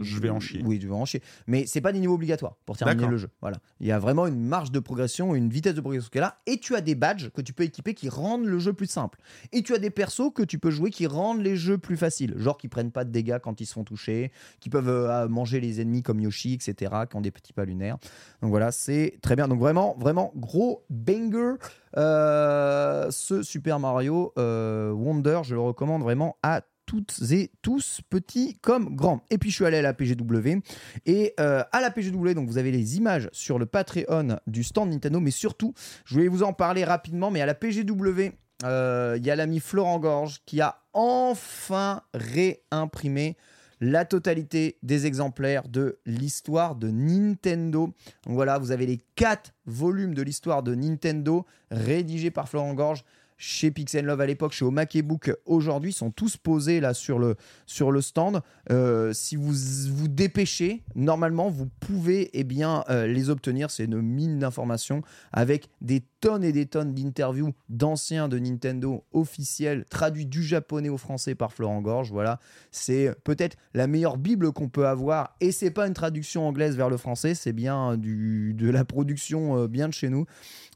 Je 0.00 0.20
vais 0.20 0.30
en 0.30 0.40
chier. 0.40 0.62
Oui, 0.64 0.78
je 0.80 0.86
vais 0.88 0.94
en 0.94 1.04
chier. 1.04 1.22
Mais 1.46 1.66
c'est 1.66 1.80
pas 1.80 1.92
des 1.92 2.00
niveaux 2.00 2.14
obligatoires 2.14 2.56
pour 2.66 2.76
terminer 2.76 3.06
le 3.06 3.16
jeu. 3.16 3.28
Voilà. 3.40 3.58
Il 3.80 3.86
y 3.86 3.92
a 3.92 3.98
vraiment 3.98 4.26
une 4.26 4.44
marge 4.44 4.70
de 4.72 4.78
progression, 4.80 5.34
une 5.34 5.48
vitesse 5.48 5.74
de 5.74 5.80
progression 5.80 6.08
qui 6.10 6.18
est 6.18 6.20
là. 6.20 6.38
Et 6.46 6.58
tu 6.58 6.74
as 6.74 6.80
des 6.80 6.94
badges 6.94 7.30
que 7.30 7.40
tu 7.40 7.52
peux 7.52 7.64
équiper 7.64 7.94
qui 7.94 8.08
rendent 8.08 8.46
le 8.46 8.58
jeu 8.58 8.72
plus 8.72 8.86
simple. 8.86 9.18
Et 9.52 9.62
tu 9.62 9.74
as 9.74 9.78
des 9.78 9.90
persos 9.90 10.32
que 10.34 10.42
tu 10.42 10.58
peux 10.58 10.70
jouer 10.70 10.90
qui 10.90 11.06
rendent 11.06 11.42
les 11.42 11.56
jeux 11.56 11.78
plus 11.78 11.96
faciles. 11.96 12.34
Genre 12.36 12.56
qui 12.58 12.68
prennent 12.68 12.90
pas 12.92 13.04
de 13.04 13.10
dégâts 13.10 13.38
quand 13.42 13.60
ils 13.60 13.66
se 13.66 13.74
font 13.74 13.84
toucher, 13.84 14.32
qui 14.60 14.70
peuvent 14.70 15.28
manger 15.28 15.60
les 15.60 15.80
ennemis 15.80 16.02
comme 16.02 16.20
Yoshi, 16.20 16.54
etc., 16.54 16.92
qui 17.08 17.16
ont 17.16 17.20
des 17.20 17.30
petits 17.30 17.52
pas 17.52 17.64
lunaires. 17.64 17.98
Donc 18.42 18.50
voilà, 18.54 18.70
c'est 18.70 19.18
très 19.20 19.34
bien. 19.34 19.48
Donc 19.48 19.58
vraiment, 19.58 19.96
vraiment 19.98 20.30
gros 20.36 20.84
banger. 20.88 21.54
Euh, 21.96 23.10
ce 23.10 23.42
Super 23.42 23.80
Mario 23.80 24.32
euh, 24.38 24.92
Wonder, 24.92 25.40
je 25.42 25.56
le 25.56 25.60
recommande 25.60 26.04
vraiment 26.04 26.36
à 26.44 26.60
toutes 26.86 27.32
et 27.32 27.50
tous, 27.62 28.00
petits 28.08 28.56
comme 28.62 28.94
grands. 28.94 29.24
Et 29.30 29.38
puis 29.38 29.50
je 29.50 29.56
suis 29.56 29.64
allé 29.64 29.78
à 29.78 29.82
la 29.82 29.92
PGW. 29.92 30.60
Et 31.04 31.34
euh, 31.40 31.64
à 31.72 31.80
la 31.80 31.90
PGW, 31.90 32.34
donc 32.34 32.48
vous 32.48 32.56
avez 32.56 32.70
les 32.70 32.96
images 32.96 33.28
sur 33.32 33.58
le 33.58 33.66
Patreon 33.66 34.38
du 34.46 34.62
stand 34.62 34.88
Nintendo, 34.90 35.18
mais 35.18 35.32
surtout, 35.32 35.74
je 36.04 36.14
voulais 36.14 36.28
vous 36.28 36.44
en 36.44 36.52
parler 36.52 36.84
rapidement, 36.84 37.32
mais 37.32 37.40
à 37.40 37.46
la 37.46 37.54
PGW, 37.54 38.34
il 38.62 39.26
y 39.26 39.30
a 39.30 39.34
l'ami 39.34 39.58
Florent 39.58 39.98
Gorge 39.98 40.42
qui 40.46 40.60
a 40.60 40.80
enfin 40.92 42.02
réimprimé 42.14 43.36
la 43.80 44.04
totalité 44.04 44.78
des 44.82 45.06
exemplaires 45.06 45.68
de 45.68 45.98
l'histoire 46.06 46.74
de 46.76 46.88
Nintendo. 46.88 47.92
Donc 48.26 48.34
voilà, 48.34 48.58
vous 48.58 48.70
avez 48.70 48.86
les 48.86 49.00
quatre 49.16 49.52
volumes 49.66 50.14
de 50.14 50.22
l'histoire 50.22 50.62
de 50.62 50.74
Nintendo 50.74 51.46
rédigés 51.70 52.30
par 52.30 52.48
Florent 52.48 52.74
Gorge 52.74 53.04
chez 53.36 53.70
Pixel 53.70 54.04
Love 54.04 54.20
à 54.20 54.26
l'époque, 54.26 54.52
chez 54.52 54.64
Omake 54.64 55.02
Book 55.02 55.34
aujourd'hui, 55.44 55.92
sont 55.92 56.10
tous 56.10 56.36
posés 56.36 56.80
là 56.80 56.94
sur 56.94 57.18
le, 57.18 57.36
sur 57.66 57.90
le 57.90 58.00
stand. 58.00 58.40
Euh, 58.70 59.12
si 59.12 59.36
vous 59.36 59.52
vous 59.92 60.08
dépêchez, 60.08 60.82
normalement, 60.94 61.50
vous 61.50 61.66
pouvez 61.66 62.30
eh 62.32 62.44
bien, 62.44 62.84
euh, 62.88 63.06
les 63.06 63.30
obtenir. 63.30 63.70
C'est 63.70 63.84
une 63.84 64.00
mine 64.00 64.38
d'informations 64.38 65.02
avec 65.32 65.68
des 65.80 66.00
tonnes 66.24 66.42
et 66.42 66.52
des 66.52 66.64
tonnes 66.64 66.94
d'interviews 66.94 67.52
d'anciens 67.68 68.28
de 68.28 68.38
Nintendo 68.38 69.04
officiels, 69.12 69.84
traduits 69.90 70.24
du 70.24 70.42
japonais 70.42 70.88
au 70.88 70.96
français 70.96 71.34
par 71.34 71.52
Florent 71.52 71.82
Gorge. 71.82 72.10
Voilà, 72.10 72.40
c'est 72.70 73.14
peut-être 73.24 73.58
la 73.74 73.86
meilleure 73.86 74.16
bible 74.16 74.50
qu'on 74.52 74.70
peut 74.70 74.86
avoir. 74.86 75.36
Et 75.42 75.52
c'est 75.52 75.70
pas 75.70 75.86
une 75.86 75.92
traduction 75.92 76.48
anglaise 76.48 76.78
vers 76.78 76.88
le 76.88 76.96
français, 76.96 77.34
c'est 77.34 77.52
bien 77.52 77.98
du, 77.98 78.54
de 78.54 78.70
la 78.70 78.86
production 78.86 79.58
euh, 79.58 79.68
bien 79.68 79.86
de 79.86 79.92
chez 79.92 80.08
nous. 80.08 80.24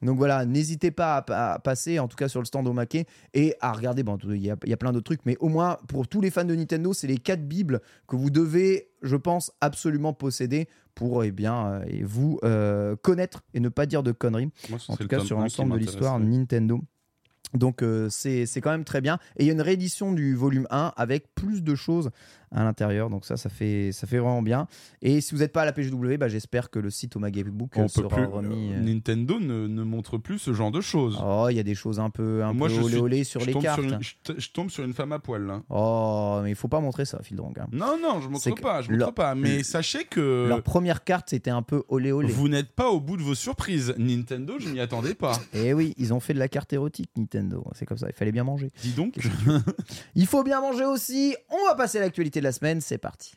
Donc 0.03 0.19
voilà, 0.19 0.45
n'hésitez 0.45 0.91
pas 0.91 1.25
à, 1.31 1.59
passer, 1.61 1.99
en 1.99 2.09
tout 2.09 2.17
cas 2.17 2.29
sur 2.29 2.41
le 2.41 2.45
stand 2.45 2.69
Omake, 2.69 3.07
et 3.33 3.55
à 3.63 3.73
regarder. 3.73 4.03
Bon, 4.03 4.19
il 4.23 4.37
y 4.37 4.49
y 4.49 4.73
a 4.73 4.77
plein 4.77 4.93
d'autres 4.93 5.05
trucs, 5.05 5.25
mais 5.25 5.39
au 5.41 5.49
moins 5.49 5.79
pour 5.89 6.09
tous 6.09 6.21
les 6.21 6.31
fans 6.31 6.45
de 6.45 6.55
Nintendo, 6.55 6.93
c'est 6.93 7.07
les 7.07 7.17
quatre 7.17 7.49
bibles 7.49 7.81
que 8.07 8.17
vous 8.17 8.29
devez, 8.29 8.91
je 9.01 9.17
pense, 9.17 9.51
absolument 9.63 10.13
posséder 10.13 10.69
pour 10.99 11.23
eh 11.23 11.31
bien, 11.31 11.67
euh, 11.67 11.85
et 11.87 12.03
vous 12.03 12.41
euh, 12.43 12.97
connaître 12.97 13.45
et 13.55 13.61
ne 13.61 13.69
pas 13.69 13.87
dire 13.87 14.03
de 14.03 14.11
conneries. 14.11 14.51
Moi, 14.69 14.81
En 14.89 14.97
tout 14.97 15.05
le 15.05 15.09
cas, 15.09 15.21
sur 15.21 15.39
1 15.39 15.47
qui 15.47 15.61
l'ensemble 15.61 15.75
de 15.75 15.79
l'histoire. 15.79 16.19
Nintendo. 16.19 16.81
Donc 17.55 17.83
euh, 17.83 18.09
c'est 18.11 18.47
c'est 18.47 18.61
quand 18.61 18.73
même 18.73 18.85
très 18.85 19.01
bien. 19.01 19.19
Et 19.37 19.45
il 19.45 19.47
y 19.47 19.51
a 19.51 19.53
une 19.53 19.61
réédition 19.61 20.13
du 20.13 20.35
volume 20.35 20.67
1 20.71 20.95
avec 20.97 21.33
plus 21.37 21.63
de 21.63 21.77
choses 21.77 22.11
à 22.53 22.65
l'intérieur. 22.65 23.11
Donc 23.11 23.25
ça, 23.25 23.37
ça 23.37 23.49
fait, 23.49 23.91
ça 23.93 24.07
fait 24.07 24.19
vraiment 24.19 24.43
bien. 24.43 24.67
Et 25.03 25.21
si 25.21 25.35
vous 25.35 25.41
n'êtes 25.41 25.53
pas 25.53 25.63
à 25.63 25.65
la 25.65 25.73
PGW, 25.73 26.17
bah, 26.19 26.29
j'espère 26.29 26.71
que 26.71 26.79
le 26.79 26.91
site 26.91 27.17
Omagebook 27.17 27.73
On 27.77 27.83
peut 27.83 27.89
sera 27.89 28.09
plus. 28.17 28.25
remis. 28.25 28.73
euh, 28.73 28.77
euh, 28.77 28.81
Nintendo 28.83 29.39
ne, 29.41 29.67
ne 29.67 29.83
montre 29.83 30.19
plus 30.19 30.39
ce 30.39 30.53
genre 30.53 30.71
de 30.71 30.81
choses. 30.81 31.19
Oh, 31.25 31.47
il 31.51 31.57
y 31.57 31.61
a 31.61 31.63
des 31.63 31.75
choses 31.75 32.01
un 32.01 32.11
peu, 32.11 32.43
un 32.45 32.53
Moi, 32.53 32.69
peu 32.69 32.75
je 32.75 32.81
olé 32.81 32.93
suis- 32.93 33.01
olé 33.03 33.25
sur 33.25 33.41
je 33.41 33.47
les 33.47 33.55
cartes. 33.55 33.81
une- 33.83 33.99
je, 34.39 34.49
tombe 34.51 34.71
sur 34.71 34.85
une 34.85 34.95
femme 34.95 35.13
à 35.13 35.19
poil 35.19 35.43
là. 35.47 35.63
Oh, 35.71 36.41
mais 36.43 36.51
il 36.51 36.57
faut 36.57 36.69
pas 36.69 36.81
montrer 36.81 37.05
ça, 37.05 37.21
Fildrong. 37.23 37.59
hein. 37.59 37.67
Non, 37.73 37.97
non, 38.01 38.21
je 38.21 38.29
montre 38.29 38.55
pas, 38.61 38.83
je 38.83 38.89
montre 38.91 38.99
leur- 38.99 39.15
pas. 39.15 39.35
Mais 39.35 39.63
sachez 39.63 40.05
que 40.05 40.47
Leur 40.49 40.63
première 40.63 41.05
carte, 41.05 41.29
c'était 41.31 41.51
un 41.51 41.63
peu 41.63 41.83
olé 41.89 42.13
olé. 42.13 42.29
vous 42.33 42.49
n'êtes 42.49 42.73
pas 42.73 42.89
au 42.91 43.01
bout 43.01 43.17
de 43.17 43.23
vos 43.23 43.35
surprises. 43.35 43.95
Nintendo, 43.99 44.55
je 44.59 44.69
m'y 44.69 44.81
attendais 44.81 45.15
pas. 45.15 45.39
Et 45.55 45.75
oui, 45.75 45.95
ils 45.99 46.13
ont 46.15 46.21
fait 46.21 46.35
de 46.35 46.39
la 46.39 46.49
carte 46.49 46.73
érotique, 46.73 47.11
Nintendo. 47.17 47.65
C'est 47.75 47.87
comme 47.87 47.99
ça, 47.99 48.07
il 48.09 48.15
fallait 48.15 48.33
bien 48.33 48.45
manger. 48.45 48.71
Dis 48.83 48.93
donc. 48.93 49.15
Il 50.15 50.27
faut 50.27 50.43
bien 50.43 50.61
manger 50.61 50.85
aussi. 50.85 51.37
On 51.51 51.67
va 51.69 51.75
passer 51.75 51.99
à 51.99 52.03
l'actualité 52.03 52.38
de 52.41 52.45
la 52.45 52.53
semaine, 52.53 52.81
c'est 52.81 52.99
parti. 52.99 53.35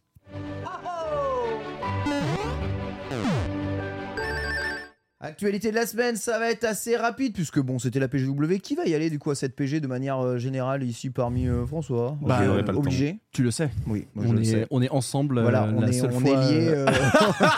Actualité 5.23 5.69
de 5.69 5.75
la 5.75 5.85
semaine, 5.85 6.15
ça 6.15 6.39
va 6.39 6.49
être 6.49 6.63
assez 6.63 6.95
rapide 6.97 7.33
puisque 7.35 7.59
bon, 7.59 7.77
c'était 7.77 7.99
la 7.99 8.07
PGW. 8.07 8.57
Qui 8.57 8.73
va 8.73 8.87
y 8.87 8.95
aller 8.95 9.11
du 9.11 9.19
coup 9.19 9.29
à 9.29 9.35
cette 9.35 9.55
PG 9.55 9.79
de 9.79 9.85
manière 9.85 10.17
euh, 10.19 10.39
générale 10.39 10.81
ici 10.81 11.11
parmi 11.11 11.47
euh, 11.47 11.63
François 11.67 12.17
Bah, 12.23 12.39
Ok, 12.39 12.45
j'aurais 12.47 12.59
euh, 12.61 12.63
pas 12.63 12.71
le 12.71 12.77
obligé. 12.79 13.19
Tu 13.31 13.43
le 13.43 13.51
sais. 13.51 13.69
Oui, 13.85 14.07
moi, 14.15 14.25
je 14.25 14.29
On 14.31 14.33
le 14.33 14.41
est, 14.41 14.45
sais. 14.45 14.67
on 14.71 14.81
est 14.81 14.89
ensemble. 14.89 15.39
Voilà, 15.39 15.65
on, 15.75 15.79
la 15.81 15.89
est, 15.89 15.91
seule 15.93 16.09
on 16.11 16.19
fois, 16.21 16.31
est 16.31 16.51
liés. 16.51 16.85
on 16.85 16.91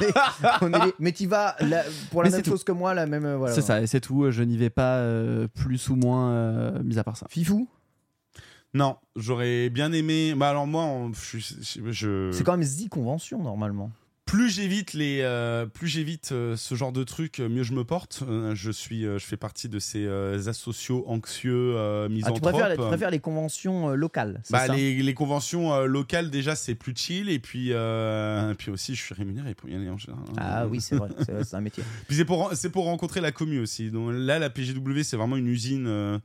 est- 0.03 0.13
on 0.61 0.73
est 0.73 0.85
liés. 0.87 0.93
Mais 0.99 1.13
tu 1.13 1.25
vas 1.25 1.55
la- 1.61 1.83
pour 2.11 2.21
la 2.23 2.29
Mais 2.29 2.35
même 2.35 2.41
tout. 2.43 2.51
chose 2.51 2.65
que 2.65 2.73
moi, 2.73 2.93
la 2.93 3.05
même. 3.05 3.23
euh, 3.23 3.37
voilà. 3.37 3.55
C'est 3.55 3.61
ça, 3.61 3.81
et 3.81 3.87
c'est 3.87 4.01
tout. 4.01 4.29
Je 4.29 4.43
n'y 4.43 4.57
vais 4.57 4.69
pas 4.69 4.97
euh, 4.97 5.47
plus 5.47 5.87
ou 5.87 5.95
moins, 5.95 6.31
euh, 6.31 6.83
mis 6.83 6.99
à 6.99 7.05
part 7.05 7.15
ça. 7.15 7.27
Fifou, 7.29 7.69
Non, 8.73 8.97
j'aurais 9.15 9.69
bien 9.69 9.91
aimé. 9.93 10.33
Bah 10.35 10.49
alors 10.49 10.65
moi, 10.67 10.83
on- 10.83 11.11
je, 11.13 11.37
je- 11.37 11.91
je- 11.91 12.31
c'est 12.31 12.43
quand 12.43 12.53
même 12.57 12.63
Z 12.63 12.89
convention 12.89 13.41
normalement. 13.43 13.91
plus 14.25 14.49
j'évite 14.49 14.93
les, 14.93 15.19
euh, 15.21 15.67
plus 15.67 15.87
j'évite 15.87 16.31
euh, 16.31 16.55
ce 16.57 16.73
genre 16.73 16.91
de 16.91 17.03
trucs, 17.03 17.39
euh, 17.39 17.49
mieux 17.49 17.61
je 17.61 17.73
me 17.73 17.83
porte. 17.83 18.23
Euh, 18.27 18.55
je 18.55 18.71
suis, 18.71 19.05
euh, 19.05 19.19
je 19.19 19.25
fais 19.25 19.37
partie 19.37 19.69
de 19.69 19.77
ces 19.77 20.05
euh, 20.07 20.47
asociaux 20.47 21.03
anxieux, 21.07 21.73
euh, 21.75 22.05
Ah, 22.05 22.07
tu, 22.07 22.13
misanthropes. 22.15 22.41
préfères, 22.41 22.69
les- 22.69 22.77
tu 22.77 22.81
préfères 22.81 23.11
les 23.11 23.19
conventions 23.19 23.89
euh, 23.91 23.95
locales, 23.95 24.39
c'est 24.43 24.53
Bah, 24.53 24.65
ça 24.65 24.73
les, 24.73 25.03
les 25.03 25.13
conventions 25.13 25.71
euh, 25.73 25.85
locales 25.85 26.31
déjà 26.31 26.55
c'est 26.55 26.73
plus 26.73 26.93
chill 26.95 27.29
et 27.29 27.37
puis 27.37 27.73
euh, 27.73 28.51
et 28.51 28.55
puis 28.55 28.71
aussi 28.71 28.95
je 28.95 29.01
suis 29.03 29.13
rémunéré 29.13 29.53
pour 29.53 29.69
y 29.69 29.75
aller 29.75 29.89
en 29.89 29.97
général. 29.99 30.23
Ah 30.37 30.65
oui, 30.65 30.81
c'est 30.81 30.95
vrai, 30.95 31.09
c'est 31.19 31.31
vrai, 31.31 31.43
c'est 31.43 31.55
un 31.57 31.61
métier. 31.61 31.83
Puis 32.07 32.15
c'est 32.17 32.25
pour 32.25 32.49
c'est 32.55 32.71
pour 32.71 32.85
rencontrer 32.85 33.21
la 33.21 33.31
commu 33.31 33.59
aussi. 33.59 33.91
Donc 33.91 34.09
là 34.13 34.39
la 34.39 34.49
PGW 34.49 35.03
c'est 35.03 35.17
vraiment 35.17 35.37
une 35.37 35.47
usine. 35.47 35.85
euh, 35.85 36.17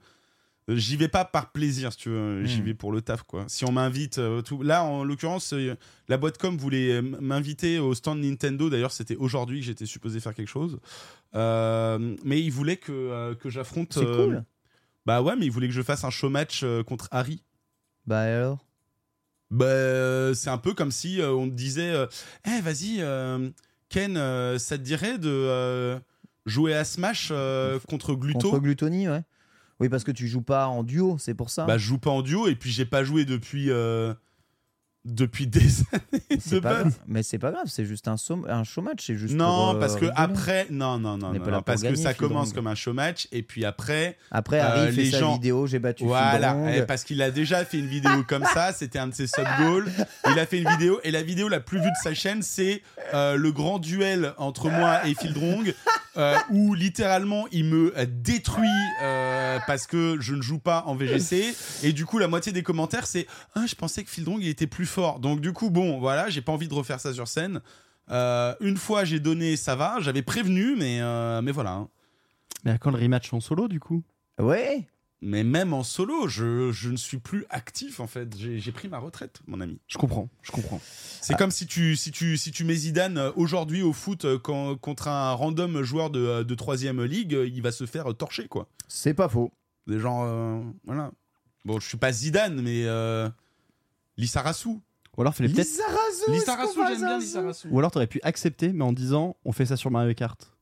J'y 0.69 0.97
vais 0.97 1.09
pas 1.09 1.25
par 1.25 1.51
plaisir, 1.53 1.93
si 1.93 1.99
tu 1.99 2.09
veux. 2.11 2.45
J'y 2.45 2.61
Hmm. 2.61 2.65
vais 2.67 2.75
pour 2.75 2.93
le 2.93 3.01
taf, 3.01 3.23
quoi. 3.23 3.45
Si 3.49 3.65
on 3.65 3.73
m'invite, 3.73 4.19
euh, 4.19 4.43
tout. 4.43 4.63
Là, 4.63 4.85
en 4.85 5.03
l'occurrence, 5.03 5.55
euh, 5.55 5.75
la 6.09 6.17
boîte 6.19 6.37
com 6.37 6.57
voulait 6.59 6.93
euh, 6.93 7.01
m'inviter 7.03 7.79
au 7.79 7.95
stand 7.95 8.21
Nintendo. 8.21 8.69
D'ailleurs, 8.69 8.93
c'était 8.93 9.17
aujourd'hui 9.17 9.61
que 9.61 9.67
j'étais 9.67 9.87
supposé 9.87 10.21
faire 10.21 10.35
quelque 10.35 10.49
chose. 10.49 10.79
Euh, 11.35 12.17
mais 12.25 12.43
ils 12.43 12.51
voulaient 12.51 12.77
que, 12.77 12.93
euh, 12.93 13.35
que 13.35 13.49
j'affronte. 13.49 13.95
C'est 13.95 14.05
euh, 14.05 14.25
cool. 14.27 14.45
Bah 15.07 15.23
ouais, 15.23 15.37
mais 15.37 15.47
ils 15.47 15.51
voulaient 15.53 15.69
que 15.69 15.75
je 15.75 15.83
fasse 15.83 16.05
un 16.05 16.11
show 16.11 16.29
match 16.29 16.61
euh, 16.65 16.83
contre 16.83 17.09
Harry. 17.13 17.43
Bah 18.07 18.21
alors? 18.21 18.59
Bah, 19.51 19.65
euh, 19.65 20.35
c'est 20.35 20.51
un 20.51 20.59
peu 20.59 20.75
comme 20.75 20.91
si 20.91 21.21
euh, 21.23 21.33
on 21.33 21.49
te 21.49 21.55
disait 21.55 21.91
euh, 21.93 22.07
Eh, 22.47 22.61
vas-y, 22.61 22.97
euh, 23.01 23.49
Ken, 23.89 24.19
euh, 24.19 24.59
ça 24.59 24.77
te 24.77 24.83
dirait 24.83 25.17
de 25.17 25.31
euh, 25.31 25.99
jouer 26.45 26.75
à 26.75 26.85
Smash 26.85 27.29
euh, 27.31 27.79
contre 27.89 28.15
Gluto? 28.15 28.51
Contre 28.51 28.59
Gluttony, 28.63 29.09
ouais. 29.09 29.23
Oui, 29.81 29.89
parce 29.89 30.03
que 30.05 30.11
tu 30.11 30.27
joues 30.27 30.43
pas 30.43 30.67
en 30.67 30.83
duo, 30.83 31.17
c'est 31.19 31.35
pour 31.35 31.51
ça. 31.51 31.65
Bah, 31.65 31.79
je 31.79 31.87
joue 31.87 31.99
pas 31.99 32.11
en 32.11 32.23
duo 32.23 32.49
et 32.49 32.55
puis 32.57 32.71
j'ai 32.71 32.85
pas 32.85 33.05
joué 33.05 33.25
depuis. 33.25 33.71
euh, 33.71 34.13
depuis 35.05 35.47
des 35.47 35.61
années 35.93 36.41
C'est 36.41 36.57
de 36.57 36.61
pas 36.61 36.69
base. 36.71 36.81
grave. 36.83 36.99
Mais 37.07 37.23
c'est 37.23 37.39
pas 37.39 37.51
grave, 37.51 37.67
c'est 37.69 37.85
juste 37.85 38.09
un, 38.09 38.17
un 38.49 38.65
show 38.65 38.83
match. 38.83 39.05
C'est 39.07 39.17
juste 39.17 39.35
Non, 39.35 39.45
pour, 39.47 39.69
euh, 39.77 39.81
parce 39.81 39.95
que 39.95 40.01
rigoler. 40.01 40.15
après, 40.17 40.67
non, 40.71 40.99
non, 40.99 41.17
non, 41.17 41.33
parce 41.65 41.83
que 41.83 41.95
ça 41.95 42.15
commence 42.15 42.53
comme 42.53 42.67
un 42.67 42.75
show 42.75 42.93
match 42.93 43.27
et 43.33 43.43
puis 43.43 43.65
après, 43.65 44.19
Après, 44.31 44.59
euh, 44.61 44.65
Harry 44.65 44.93
fait 44.93 45.03
les 45.05 45.11
sa 45.11 45.21
gens- 45.21 45.35
vidéo, 45.35 45.67
j'ai 45.67 45.79
battu 45.79 46.05
voilà, 46.05 46.57
eh, 46.75 46.83
parce 46.83 47.05
qu'il 47.05 47.23
a 47.23 47.31
déjà 47.31 47.65
fait 47.65 47.79
une 47.79 47.87
vidéo 47.87 48.23
comme 48.27 48.45
ça, 48.53 48.73
c'était 48.73 48.99
un 48.99 49.07
de 49.09 49.15
ses 49.15 49.27
sub 49.27 49.47
goals. 49.59 49.89
Il 50.31 50.39
a 50.39 50.47
fait 50.47 50.59
une 50.59 50.69
vidéo 50.69 51.01
et 51.05 51.11
la 51.11 51.23
vidéo 51.23 51.49
la 51.49 51.61
plus 51.61 51.79
vue 51.79 51.91
de 51.91 51.97
sa 52.03 52.13
chaîne, 52.15 52.43
c'est 52.43 52.83
euh, 53.15 53.37
le 53.37 53.53
grand 53.53 53.79
duel 53.79 54.35
entre 54.37 54.69
moi 54.69 55.07
et 55.07 55.15
Phil 55.15 55.33
Drong, 55.33 55.75
euh, 56.17 56.37
où 56.51 56.75
littéralement 56.75 57.47
il 57.53 57.65
me 57.65 57.97
euh, 57.99 58.05
détruit 58.09 58.67
euh, 59.03 59.59
parce 59.67 59.87
que 59.87 60.17
je 60.21 60.35
ne 60.35 60.43
joue 60.43 60.59
pas 60.59 60.83
en 60.87 60.95
VGC 60.97 61.55
et 61.85 61.93
du 61.93 62.05
coup 62.05 62.19
la 62.19 62.27
moitié 62.27 62.51
des 62.53 62.63
commentaires 62.65 63.07
c'est 63.07 63.27
ah, 63.55 63.65
je 63.69 63.75
pensais 63.77 64.03
que 64.03 64.11
Phil 64.11 64.25
Drong 64.25 64.41
il 64.43 64.49
était 64.49 64.67
plus 64.67 64.85
fort. 64.89 65.21
Donc 65.21 65.41
du 65.41 65.53
coup 65.53 65.71
bon 65.71 65.99
voilà, 66.01 66.29
j'ai 66.31 66.41
pas 66.43 66.53
envie 66.53 66.69
de 66.69 66.75
refaire 66.75 66.99
ça 67.01 67.15
sur 67.15 67.29
scène. 67.29 67.61
Euh, 68.11 68.55
une 68.61 68.77
fois 68.77 69.05
j'ai 69.05 69.21
donné 69.21 69.57
ça 69.57 69.77
va, 69.77 69.97
j'avais 70.01 70.23
prévenu 70.23 70.75
mais 70.77 71.01
euh, 71.01 71.41
mais 71.43 71.53
voilà. 71.53 71.73
hein. 71.73 71.89
Mais 72.65 72.73
à 72.73 72.79
quand 72.79 72.91
le 72.91 72.99
rematch 72.99 73.33
en 73.33 73.41
solo 73.41 73.69
du 73.69 73.79
coup? 73.81 74.03
Ouais. 74.41 74.87
Mais 75.21 75.43
même 75.43 75.73
en 75.75 75.83
solo, 75.83 76.29
je, 76.29 76.71
je 76.71 76.91
ne 76.91 76.97
suis 76.97 77.19
plus 77.19 77.45
actif 77.51 77.99
en 77.99 78.07
fait. 78.07 78.37
J'ai 78.39 78.71
pris 78.71 78.89
ma 78.89 78.99
retraite, 78.99 79.41
mon 79.49 79.61
ami. 79.61 79.81
Je 79.89 79.99
comprends, 79.99 80.29
je 80.43 80.53
comprends. 80.53 80.81
C'est 81.21 81.37
comme 81.37 81.51
si 81.51 81.67
tu, 81.67 81.97
si, 81.97 82.13
tu, 82.13 82.37
si 82.37 82.53
tu 82.53 82.63
mets 82.63 82.77
Zidane 82.77 83.19
euh, 83.19 83.33
aujourd'hui 83.35 83.83
au 83.83 83.93
foot 83.93 84.25
quand- 84.45 84.77
contre 84.77 85.09
un 85.09 85.33
random 85.33 85.83
joueur 85.83 86.11
de, 86.11 86.45
de 86.45 86.55
3ème 86.55 87.03
ligue, 87.03 87.33
il 87.33 87.61
va 87.63 87.73
se 87.73 87.85
faire 87.85 88.15
torcher 88.15 88.47
quoi. 88.47 88.69
C'est 88.87 89.13
pas 89.13 89.29
faux. 89.29 89.51
Des 89.89 89.99
gens. 89.99 90.23
euh, 90.25 90.61
voilà. 90.85 91.11
Bon, 91.65 91.81
je 91.81 91.89
suis 91.89 91.99
pas 91.99 92.13
Zidane, 92.13 92.63
mais. 92.63 92.85
Euh, 94.19 94.23
Lissarasu. 94.23 94.69
Ou 95.17 95.21
alors 95.21 95.35
fallait 95.35 95.49
peut-être. 95.49 95.67
J'aime 95.69 95.77
bien 95.87 97.07
va 97.07 97.19
Lissarasu. 97.19 97.69
Ou 97.71 97.79
alors 97.79 97.91
t'aurais 97.91 98.07
pu 98.07 98.21
accepter, 98.23 98.73
mais 98.73 98.85
en 98.85 98.93
disant 98.93 99.37
on 99.45 99.53
fait 99.53 99.67
ça 99.67 99.77
sur 99.77 99.91
Mario 99.91 100.15
Kart. 100.15 100.53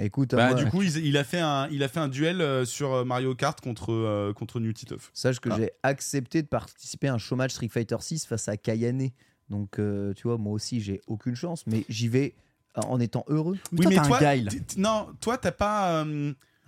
Écoute, 0.00 0.32
Bah, 0.36 0.52
moi, 0.52 0.54
du 0.54 0.66
coup, 0.70 0.82
il, 0.82 0.96
il 1.04 1.16
a 1.16 1.24
fait 1.24 1.40
un, 1.40 1.66
il 1.72 1.82
a 1.82 1.88
fait 1.88 1.98
un 1.98 2.06
duel 2.06 2.40
euh, 2.40 2.64
sur 2.64 2.92
euh, 2.94 3.04
Mario 3.04 3.34
Kart 3.34 3.60
contre, 3.60 3.92
euh, 3.92 4.32
contre 4.32 4.60
New 4.60 4.72
Titeuf. 4.72 5.10
sache 5.12 5.40
que 5.40 5.48
Ah. 5.50 5.56
j'ai 5.58 5.72
accepté 5.82 6.40
de 6.42 6.46
participer 6.46 7.08
à 7.08 7.14
un 7.14 7.18
show 7.18 7.34
match 7.34 7.50
Street 7.52 7.68
Fighter 7.68 7.96
6 7.98 8.24
face 8.24 8.46
à 8.48 8.56
Kayane. 8.56 9.08
Donc, 9.50 9.80
euh, 9.80 10.14
tu 10.14 10.28
vois, 10.28 10.38
moi 10.38 10.52
aussi, 10.52 10.80
j'ai 10.80 11.00
aucune 11.08 11.34
chance, 11.34 11.64
mais 11.66 11.84
j'y 11.88 12.06
vais 12.06 12.36
en 12.76 13.00
étant 13.00 13.24
heureux. 13.26 13.58
Mais 13.72 13.80
toi, 13.86 13.92
t'as 13.92 14.28
un 14.30 14.36
guy, 14.36 14.44
là. 14.44 14.50
t- 14.52 14.60
t- 14.60 14.80
non, 14.80 15.08
toi, 15.20 15.36
t'as 15.36 15.50
pas. 15.50 16.04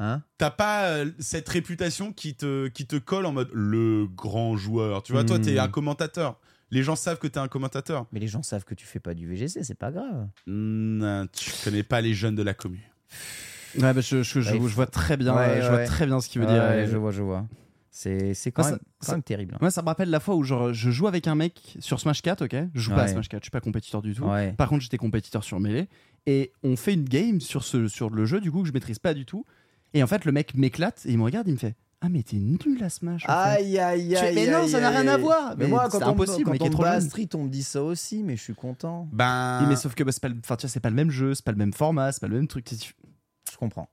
Hein 0.03 0.22
T'as 0.38 0.51
pas 0.51 0.86
euh, 0.86 1.11
cette 1.18 1.48
réputation 1.48 2.12
qui 2.12 2.34
te, 2.34 2.68
qui 2.68 2.86
te 2.86 2.96
colle 2.96 3.26
en 3.26 3.32
mode 3.32 3.51
le 3.53 4.07
grand 4.09 4.57
joueur. 4.57 5.03
Tu 5.03 5.12
vois, 5.12 5.24
toi, 5.24 5.38
Hmm. 5.38 5.42
t'es 5.42 5.59
un 5.59 5.68
commentateur. 5.68 6.40
Les 6.72 6.82
gens 6.82 6.96
savent 6.96 7.18
que 7.18 7.26
t'es 7.26 7.38
un 7.38 7.48
commentateur. 7.48 8.07
mais 8.12 8.18
les 8.20 8.28
gens 8.28 8.42
savent 8.42 8.64
que 8.64 8.74
tu 8.74 8.86
fais 8.86 9.01
pas 9.01 9.12
du 9.14 9.26
VGC, 9.28 9.62
c'est 9.62 9.74
pas 9.74 9.90
grave. 9.90 10.28
Non, 10.46 11.26
tu 11.32 11.51
connais 11.64 11.82
pas 11.82 12.01
les 12.01 12.14
jeunes 12.14 12.34
de 12.36 12.42
la 12.42 12.55
commune. 12.55 12.80
Ouais, 13.78 13.92
bah, 13.94 14.01
je, 14.01 14.22
je, 14.22 14.40
vois 14.57 14.86
très 14.86 15.16
bien, 15.16 15.34
Ouais, 15.36 15.61
je 15.62 15.66
vois 15.68 15.76
ouais. 15.78 15.84
très 15.84 16.07
bien 16.07 16.20
ce 16.20 16.28
qu'il 16.28 16.40
veut 16.40 16.46
Ouais, 16.46 16.53
dire. 16.55 16.62
ouais, 16.62 16.86
je 16.86 16.96
vois, 16.96 17.11
je 17.12 17.22
vois. 17.22 17.46
C'est 17.92 18.34
c'est 18.34 18.53
quand, 18.53 18.62
même, 18.64 18.74
ça- 18.74 18.78
quand 19.01 19.07
ça- 19.07 19.12
même 19.12 19.22
terrible. 19.22 19.55
hein. 19.55 19.59
Moi, 19.61 19.70
ça 19.72 19.82
me 19.82 19.86
rappelle 19.88 20.11
la 20.11 20.20
fois 20.20 20.36
où 20.36 20.44
genre, 20.44 20.72
je 20.72 20.90
joue 20.90 21.09
avec 21.09 21.26
un 21.26 21.34
mec 21.34 21.76
sur 21.80 21.98
Smash 22.01 22.22
4, 22.22 22.44
ok? 22.44 22.57
Je 22.72 22.80
joue 22.80 22.92
pas 22.92 23.03
à. 23.03 23.09
Smash 23.09 23.28
4, 23.28 23.42
je 23.42 23.46
suis 23.46 23.51
pas 23.51 23.61
compétiteur 23.61 24.01
du 24.01 24.14
tout. 24.14 24.24
Ouais. 24.24 24.53
Par 24.53 24.68
contre, 24.68 24.82
j'étais 24.82 24.96
compétiteur 24.96 25.42
sur 25.44 25.59
Melee. 25.61 25.88
Et 26.26 26.53
on 26.62 26.76
fait 26.76 26.94
une 26.94 27.05
game 27.05 27.40
sur, 27.40 27.64
ce, 27.64 27.88
sur 27.88 28.11
le 28.11 28.26
jeu, 28.26 28.40
du 28.40 28.53
coup, 28.53 28.62
que 28.62 28.68
je 28.68 28.72
maîtrise 28.72 28.98
pas 29.01 29.12
du 29.14 29.26
tout. 29.26 29.44
Et 29.95 30.03
en 30.03 30.07
fait, 30.07 30.24
le 30.24 30.32
mec 30.32 30.55
m'éclate 30.55 31.05
et 31.07 31.12
il 31.12 31.18
me 31.18 31.24
regarde, 31.24 31.49
il 31.49 31.55
me 31.55 31.59
fait 31.59 31.74
Ah, 32.01 32.09
mais 32.09 32.22
t'es 32.22 32.36
nul 32.36 32.82
à 32.82 32.91
Smash. 32.91 33.24
Aïe, 33.26 33.78
aïe, 33.78 34.16
aïe. 34.16 34.34
mais 34.34 34.51
non, 34.51 34.66
ça 34.66 34.80
n'a 34.80 34.91
rien 34.91 35.09
à 35.09 35.16
voir. 35.16 35.55
Mais, 35.57 35.66
moi, 35.66 35.88
quand 35.91 36.03
on, 36.03 36.09
impossible, 36.09 36.45
quand 36.45 36.62
on 36.62 36.66
est 36.66 36.68
me 36.68 36.72
trop 36.72 36.82
bat. 36.82 37.01
Street, 37.01 37.28
on 37.34 37.45
me 37.45 37.49
dit 37.49 37.62
ça 37.62 37.82
aussi, 37.82 38.22
mais 38.22 38.36
je 38.36 38.43
suis 38.43 38.55
content. 38.55 39.09
Ben. 39.12 39.66
Mais 39.68 39.76
sauf 39.76 39.95
que 39.95 40.05
bah, 40.05 40.12
c'est 40.12 40.22
pas, 40.22 40.57
c'est 40.59 40.80
pas 40.80 40.91
le 40.91 40.97
même 40.97 41.11
jeu, 41.11 41.34
c'est 41.34 41.45
pas 41.45 41.53
le 41.53 41.59
même 41.59 41.72
format, 41.72 42.12
c'est 42.12 42.20
pas 42.20 42.28
le 42.28 42.36
même 42.36 42.49
truc. 42.49 42.68
Je 42.70 43.57
comprends. 43.57 43.88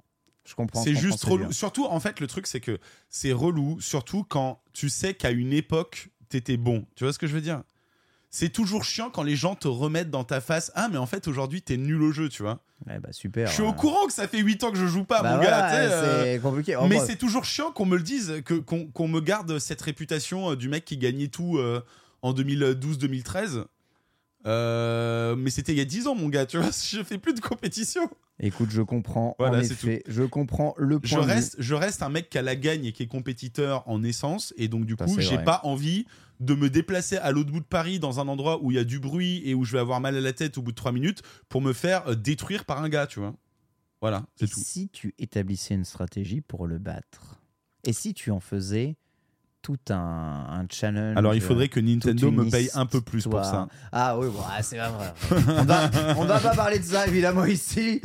Je 0.45 0.56
comprends. 0.56 0.82
C'est 0.82 0.95
juste 0.95 1.24
relou. 1.26 1.52
Surtout, 1.52 1.86
en 1.86 2.00
fait, 2.00 2.20
le 2.20 2.28
truc, 2.28 2.48
c'est 2.48 2.62
que 2.62 2.80
c'est 3.10 3.34
relou, 3.34 3.82
surtout 3.82 4.24
quand 4.24 4.62
tu 4.72 4.89
sais 4.89 5.14
qu'à 5.14 5.32
une 5.32 5.52
époque, 5.52 6.10
t'étais 6.30 6.58
bon. 6.58 6.86
Tu 6.95 7.04
vois 7.04 7.12
ce 7.12 7.20
que 7.20 7.28
je 7.28 7.34
veux 7.34 7.41
dire? 7.41 7.64
C'est 8.30 8.49
toujours 8.49 8.84
chiant 8.84 9.09
quand 9.09 9.23
les 9.23 9.36
gens 9.36 9.55
te 9.55 9.67
remettent 9.67 10.11
dans 10.11 10.23
ta 10.25 10.41
face 10.41 10.71
Ah, 10.75 10.89
mais 10.91 10.97
en 10.97 11.05
fait, 11.05 11.28
aujourd'hui, 11.28 11.61
t'es 11.61 11.78
nul 11.78 12.01
au 12.01 12.11
jeu, 12.11 12.28
tu 12.30 12.43
vois. 12.43 12.59
Ouais, 12.86 12.99
bah, 12.99 13.11
super. 13.11 13.47
Je 13.47 13.53
suis 13.53 13.63
au 13.63 13.69
ouais. 13.69 13.75
courant 13.75 14.05
que 14.05 14.13
ça 14.13 14.28
fait 14.28 14.39
8 14.39 14.63
ans 14.65 14.71
que 14.71 14.78
je 14.78 14.86
joue 14.86 15.05
pas, 15.05 15.21
Bah 15.23 15.32
mon 15.32 15.38
voilà, 15.38 15.59
gars. 15.61 15.75
euh, 15.75 16.23
c'est 16.23 16.39
compliqué. 16.39 16.78
Mais 16.89 16.99
c'est 16.99 17.15
toujours 17.15 17.45
chiant 17.45 17.71
qu'on 17.71 17.86
me 17.86 17.97
le 17.97 18.03
dise, 18.03 18.43
qu'on, 18.65 19.07
me 19.07 19.21
garde 19.21 19.57
cette 19.59 19.82
réputation 19.82 20.51
euh, 20.51 20.55
du 20.55 20.67
mec 20.69 20.86
qui 20.86 20.97
gagnait 20.97 21.30
tout 21.30 21.57
euh, 21.57 21.82
en 22.21 22.34
2012-2013. 22.34 23.63
Euh, 24.45 25.36
mais 25.36 25.49
c'était 25.49 25.73
il 25.73 25.78
y 25.78 25.82
a 25.82 25.86
10 25.86 26.07
ans, 26.07 26.15
mon 26.15 26.30
gars, 26.30 26.45
tu 26.45 26.57
vois. 26.57 26.69
Je 26.91 27.03
fais 27.03 27.17
plus 27.17 27.34
de 27.34 27.39
compétition. 27.41 28.09
Écoute, 28.39 28.69
je 28.69 28.84
comprends. 28.84 29.36
Voilà, 29.39 29.57
en 29.59 29.63
c'est 29.63 29.71
effet, 29.71 30.03
je 30.07 30.21
comprends 30.21 30.75
le 30.78 30.99
point 30.99 31.09
Je 31.09 31.17
reste, 31.17 31.55
je 31.57 31.73
reste 31.73 32.03
un 32.03 32.09
mec 32.09 32.30
qui 32.30 32.38
a 32.38 32.43
la 32.43 32.55
gagne 32.55 32.86
et 32.86 32.91
qui 32.91 33.01
est 33.01 33.07
compétiteur 33.07 33.84
en 33.88 34.03
essence. 34.03 34.53
Et 34.57 34.67
donc, 34.67 34.86
du 34.86 34.95
Ça, 34.97 35.05
coup, 35.05 35.19
j'ai 35.19 35.39
pas 35.39 35.59
envie 35.63 36.05
de 36.40 36.54
me 36.54 36.70
déplacer 36.70 37.18
à 37.18 37.32
l'autre 37.32 37.52
bout 37.52 37.60
de 37.60 37.66
Paris 37.66 38.00
dans 38.00 38.20
un 38.20 38.28
endroit 38.28 38.62
où 38.62 38.72
il 38.72 38.76
y 38.76 38.80
a 38.80 38.84
du 38.84 39.00
bruit 39.00 39.42
et 39.46 39.54
où 39.54 39.64
je 39.64 39.74
vais 39.74 39.80
avoir 39.80 40.00
mal 40.02 40.16
à 40.16 40.22
la 40.22 40.34
tête 40.34 40.58
au 40.58 40.62
bout 40.62 40.72
de 40.72 40.76
3 40.76 40.92
minutes 40.92 41.22
pour 41.50 41.62
me 41.62 41.74
faire 41.74 42.08
euh, 42.08 42.16
détruire 42.16 42.66
par 42.66 42.82
un 42.82 42.90
gars, 42.90 43.08
tu 43.08 43.20
vois. 43.20 43.34
Voilà, 44.02 44.26
Et 44.40 44.46
c'est 44.46 44.54
tout. 44.54 44.60
si 44.64 44.90
tu 44.90 45.16
établissais 45.18 45.74
une 45.74 45.86
stratégie 45.86 46.42
pour 46.42 46.68
le 46.68 46.78
battre? 46.78 47.40
Et 47.84 47.94
si 47.94 48.14
tu 48.14 48.30
en 48.30 48.40
faisais 48.40 48.96
tout 49.64 49.78
un, 49.90 49.96
un 49.96 50.66
challenge 50.70 51.18
Alors, 51.18 51.34
il 51.34 51.42
faudrait 51.42 51.68
que 51.68 51.80
Nintendo 51.80 52.32
me 52.32 52.50
paye 52.50 52.70
un 52.74 52.86
peu 52.86 53.02
plus 53.02 53.24
pour 53.24 53.44
ça. 53.44 53.68
Ah 53.92 54.18
oui, 54.18 54.28
bon, 54.28 54.40
ah, 54.48 54.62
c'est 54.62 54.78
pas 54.78 54.90
vrai. 54.92 55.14
on 55.32 55.64
va, 55.64 55.90
on 56.18 56.26
va 56.26 56.40
pas 56.40 56.56
parler 56.56 56.80
de 56.80 56.84
ça 56.86 57.08
évidemment 57.08 57.44
ici, 57.46 58.00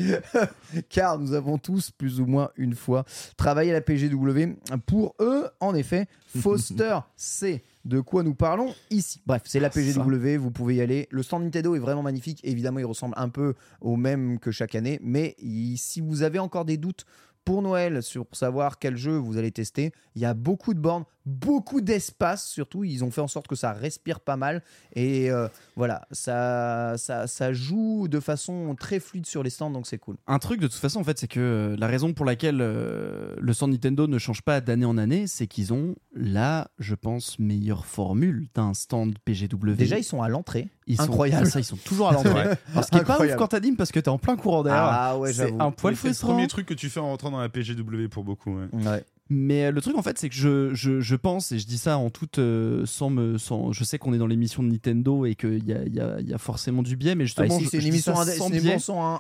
car 0.89 1.19
nous 1.19 1.35
avons 1.35 1.59
tous 1.59 1.91
plus 1.91 2.21
ou 2.21 2.27
moins 2.27 2.51
une 2.57 2.75
fois 2.75 3.05
travaillé 3.37 3.71
à 3.71 3.75
la 3.75 3.81
PGW. 3.81 4.57
Pour 4.87 5.15
eux, 5.21 5.47
en 5.61 5.75
effet, 5.75 6.09
Foster, 6.41 6.99
c'est 7.17 7.63
de 7.85 8.01
quoi 8.01 8.23
nous 8.23 8.35
parlons 8.35 8.75
ici. 8.91 9.21
Bref, 9.27 9.43
c'est 9.45 9.59
la 9.61 9.71
PGW, 9.71 10.37
vous 10.37 10.51
pouvez 10.51 10.77
y 10.77 10.81
aller. 10.81 11.09
Le 11.11 11.23
stand 11.23 11.43
Nintendo 11.43 11.75
est 11.75 11.79
vraiment 11.81 12.03
magnifique. 12.03 12.41
Évidemment, 12.45 12.79
il 12.79 12.85
ressemble 12.85 13.15
un 13.17 13.29
peu 13.29 13.55
au 13.81 13.97
même 13.97 14.39
que 14.39 14.51
chaque 14.51 14.75
année, 14.75 14.99
mais 15.03 15.35
il- 15.39 15.77
si 15.79 16.01
vous 16.01 16.23
avez 16.23 16.39
encore 16.39 16.65
des 16.65 16.77
doutes 16.77 17.05
pour 17.45 17.61
Noël 17.61 18.05
sur 18.05 18.25
savoir 18.31 18.79
quel 18.79 18.97
jeu 18.97 19.17
vous 19.17 19.37
allez 19.37 19.51
tester. 19.51 19.91
Il 20.15 20.23
y 20.23 20.25
a 20.25 20.33
beaucoup 20.33 20.75
de 20.75 20.79
bornes, 20.79 21.05
beaucoup 21.27 21.81
d'espace 21.81 22.47
surtout. 22.47 22.85
Ils 22.85 23.05
ont 23.05 23.11
fait 23.11 23.21
en 23.21 23.29
sorte 23.29 23.47
que 23.47 23.55
ça 23.55 23.73
respire 23.73 24.21
pas 24.21 24.37
mal. 24.37 24.63
Et 24.95 25.31
euh, 25.31 25.49
voilà, 25.77 26.07
ça, 26.11 26.95
ça, 26.97 27.27
ça 27.27 27.53
joue 27.53 28.09
de 28.09 28.21
façon 28.21 28.75
très 28.79 29.01
fluide 29.01 29.27
sur 29.27 29.43
les 29.43 29.51
stands, 29.51 29.71
donc 29.71 29.87
c'est 29.87 29.99
cool. 29.99 30.17
Un 30.27 30.39
truc 30.39 30.61
de 30.61 30.67
toute 30.67 30.81
façon, 30.81 31.01
en 31.01 31.05
fait, 31.05 31.19
c'est 31.19 31.29
que 31.29 31.77
la 31.79 31.87
raison 31.87 32.13
pour 32.13 32.27
laquelle 32.27 32.61
euh, 32.61 33.35
le 33.41 33.53
stand 33.53 33.73
Nintendo 33.73 34.07
ne 34.07 34.19
change 34.19 34.43
pas 34.43 34.61
d'année 34.61 34.87
en 34.87 34.99
année, 34.99 35.27
c'est 35.27 35.47
qu'ils 35.47 35.73
ont 35.73 35.95
la, 36.15 36.69
je 36.79 36.95
pense, 36.95 37.39
meilleure 37.39 37.87
formule 37.87 38.49
d'un 38.55 38.75
stand 38.75 39.19
PGW. 39.25 39.75
Déjà, 39.77 39.99
ils 39.99 40.05
sont 40.05 40.23
à 40.23 40.29
l'entrée. 40.29 40.69
ils 40.87 40.97
sont, 40.97 41.05
incroyable. 41.05 41.47
Ah, 41.47 41.51
ça, 41.51 41.61
ils 41.61 41.65
sont 41.65 41.77
toujours 41.77 42.09
à 42.09 42.13
l'entrée. 42.13 42.31
Alors, 42.73 42.85
ce 42.85 42.91
qui 42.91 42.99
est 42.99 43.05
pas 43.05 43.21
ouf 43.21 43.37
quand 43.37 43.49
t'animes 43.49 43.77
parce 43.77 43.93
que 43.93 44.01
t'es 44.01 44.09
en 44.09 44.19
plein 44.19 44.37
courant 44.37 44.63
d'air. 44.63 44.75
Ah 44.75 45.19
ouais, 45.19 45.33
c'est 45.33 45.53
un 45.61 45.71
poil 45.71 45.97
C'est 45.97 46.09
le 46.09 46.13
frustrant. 46.15 46.29
premier 46.29 46.49
truc 46.49 46.67
que 46.67 46.75
tu 46.75 46.91
fais 46.91 47.01
en 47.01 47.07
rentrant 47.09 47.31
dans 47.31 47.41
la 47.41 47.49
PGW 47.49 48.09
pour 48.11 48.25
beaucoup. 48.25 48.59
ouais. 48.59 48.67
Ouais. 48.73 49.05
Mais 49.35 49.65
euh, 49.67 49.71
le 49.71 49.81
truc 49.81 49.97
en 49.97 50.03
fait, 50.03 50.19
c'est 50.19 50.29
que 50.29 50.35
je, 50.35 50.75
je, 50.75 51.01
je 51.01 51.17
pense, 51.17 51.53
et 51.53 51.59
je 51.59 51.67
dis 51.67 51.79
ça 51.79 51.97
en 51.97 52.11
toute. 52.11 52.39
euh, 52.39 52.85
sans 52.85 53.09
me, 53.09 53.39
sans, 53.39 53.73
je 53.73 53.83
sais 53.85 53.97
qu'on 53.99 54.13
est 54.13 54.19
dans 54.19 54.27
l'émission 54.27 54.63
de 54.63 54.69
Nintendo 54.69 55.25
et 55.25 55.35
qu'il 55.35 55.65
y 55.67 55.73
a, 55.73 55.83
il 55.87 55.95
y, 55.95 56.01
a, 56.01 56.17
il 56.21 56.29
y 56.29 56.35
a 56.35 56.39
forcément 56.39 56.83
du 56.83 56.97
biais, 56.97 57.15
mais 57.15 57.25
Ah, 57.25 57.27
justement. 57.27 57.47
ici, 57.57 57.65
je- 57.65 57.71
c'est 57.71 57.79
une 57.79 57.87
émission, 57.87 58.13
indé- 58.15 58.33
c'est 58.37 58.43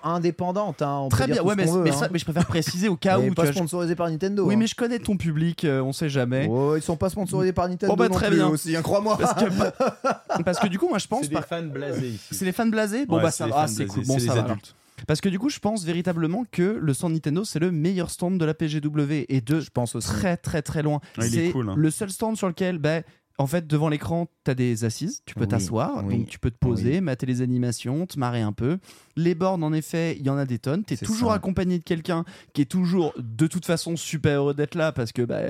indépendante. 0.05 0.83
hein, 0.83 0.99
on 1.03 1.09
Très 1.09 1.27
bien, 1.27 1.43
ouais, 1.43 1.53
ce 1.53 1.57
mais, 1.57 1.65
qu'on 1.67 1.73
veut, 1.75 1.83
mais, 1.85 1.91
hein. 1.91 1.97
ça- 1.99 2.09
mais 2.13 2.19
je 2.19 2.25
préfère 2.25 2.47
préciser 2.47 2.89
au 2.89 2.97
cas 2.97 3.19
Et 3.19 3.29
où. 3.31 3.35
pas 3.35 3.43
tu 3.43 3.47
vois, 3.47 3.53
je- 3.53 3.59
sponsorisé 3.59 3.95
par 3.95 4.11
Nintendo. 4.11 4.45
Oui, 4.47 4.55
hein. 4.55 4.57
mais 4.59 4.67
je 4.67 4.75
connais 4.75 4.99
ton 4.99 5.17
public, 5.17 5.65
euh, 5.65 5.81
on 5.83 5.93
sait 5.93 6.09
jamais. 6.09 6.47
Oh, 6.51 6.75
ils 6.77 6.83
sont 6.83 6.97
pas 6.97 7.09
sponsorisés 7.09 7.53
par 7.53 7.69
Nintendo. 7.69 7.93
Bon, 7.95 7.97
bah, 7.99 8.09
non 8.09 8.15
très 8.15 8.29
plus 8.29 8.37
bien. 8.37 8.49
aussi, 8.49 8.77
hein, 8.77 8.83
crois-moi. 8.83 9.17
Parce 9.19 9.35
que, 9.43 10.43
parce 10.45 10.59
que 10.59 10.67
du 10.69 10.79
coup, 10.79 10.89
moi 10.89 10.99
je 10.99 11.07
pense. 11.07 11.29
par- 11.29 11.47
fans 11.47 11.63
blasés 11.63 12.09
ici. 12.09 12.27
C'est 12.33 12.45
les 12.45 12.53
fans 12.53 12.67
blasés 12.67 13.07
Bon, 13.07 13.17
Ouais, 13.17 13.23
bah 13.23 13.31
c'est 13.31 13.39
ça 13.45 13.47
va, 13.47 13.55
ah, 13.61 13.69
c'est 13.69 13.87
cool. 13.87 14.05
Bon, 14.05 14.19
c'est 14.19 14.27
ça 14.27 14.35
va. 14.35 14.41
adultes. 14.43 14.75
Parce 15.07 15.21
que 15.21 15.29
du 15.29 15.39
coup, 15.39 15.49
je 15.51 15.59
pense 15.59 15.85
véritablement 15.85 16.45
que 16.51 16.79
le 16.81 16.95
stand 16.95 17.13
Nintendo, 17.13 17.45
c'est 17.45 17.59
le 17.59 17.71
meilleur 17.71 18.11
stand 18.11 18.39
de 18.39 18.45
la 18.45 18.55
PGW 18.55 19.27
et 19.29 19.41
de 19.41 19.61
Je 19.61 19.71
pense 19.71 19.95
aussi. 19.95 20.09
très 20.09 20.37
très 20.37 20.63
très 20.63 20.83
loin. 20.83 21.01
Ouais, 21.19 21.29
c'est 21.29 21.51
cool, 21.51 21.69
hein. 21.71 21.75
le 21.77 21.91
seul 21.91 22.11
stand 22.11 22.37
sur 22.37 22.49
lequel, 22.49 22.79
ben, 22.79 23.03
en 23.39 23.47
fait, 23.47 23.67
devant 23.67 23.89
l'écran, 23.89 24.29
t'as 24.45 24.55
des 24.55 24.85
assises, 24.85 25.23
tu 25.25 25.35
peux 25.35 25.41
Oui, 25.41 25.49
t'asseoir, 25.49 26.05
oui, 26.05 26.19
donc 26.19 26.29
tu 26.29 26.39
peux 26.39 26.51
te 26.51 26.59
poser, 26.59 27.01
mater 27.01 27.25
les 27.27 27.41
animations, 27.41 28.07
te 28.07 28.19
marrer 28.19 28.43
un 28.43 28.53
peu. 28.53 28.79
Les 29.17 29.35
bornes, 29.35 29.65
en 29.65 29.73
effet, 29.73 30.17
il 30.21 30.25
y 30.27 30.31
en 30.31 30.37
a 30.37 30.45
des 30.45 30.59
tonnes. 30.59 30.85
T'es 30.85 30.97
C'est 30.97 31.07
toujours 31.07 31.31
ça. 31.31 31.37
accompagné 31.37 31.79
de 31.79 31.83
quelqu'un 31.83 32.25
qui 32.53 32.61
est 32.61 32.67
toujours, 32.67 33.15
de 33.19 33.47
toute 33.47 33.65
façon, 33.65 33.97
super 33.97 34.39
heureux 34.43 34.55
d'être 34.55 34.75
là 34.75 34.93
parce 34.93 35.13
que 35.13 35.23
bah, 35.23 35.41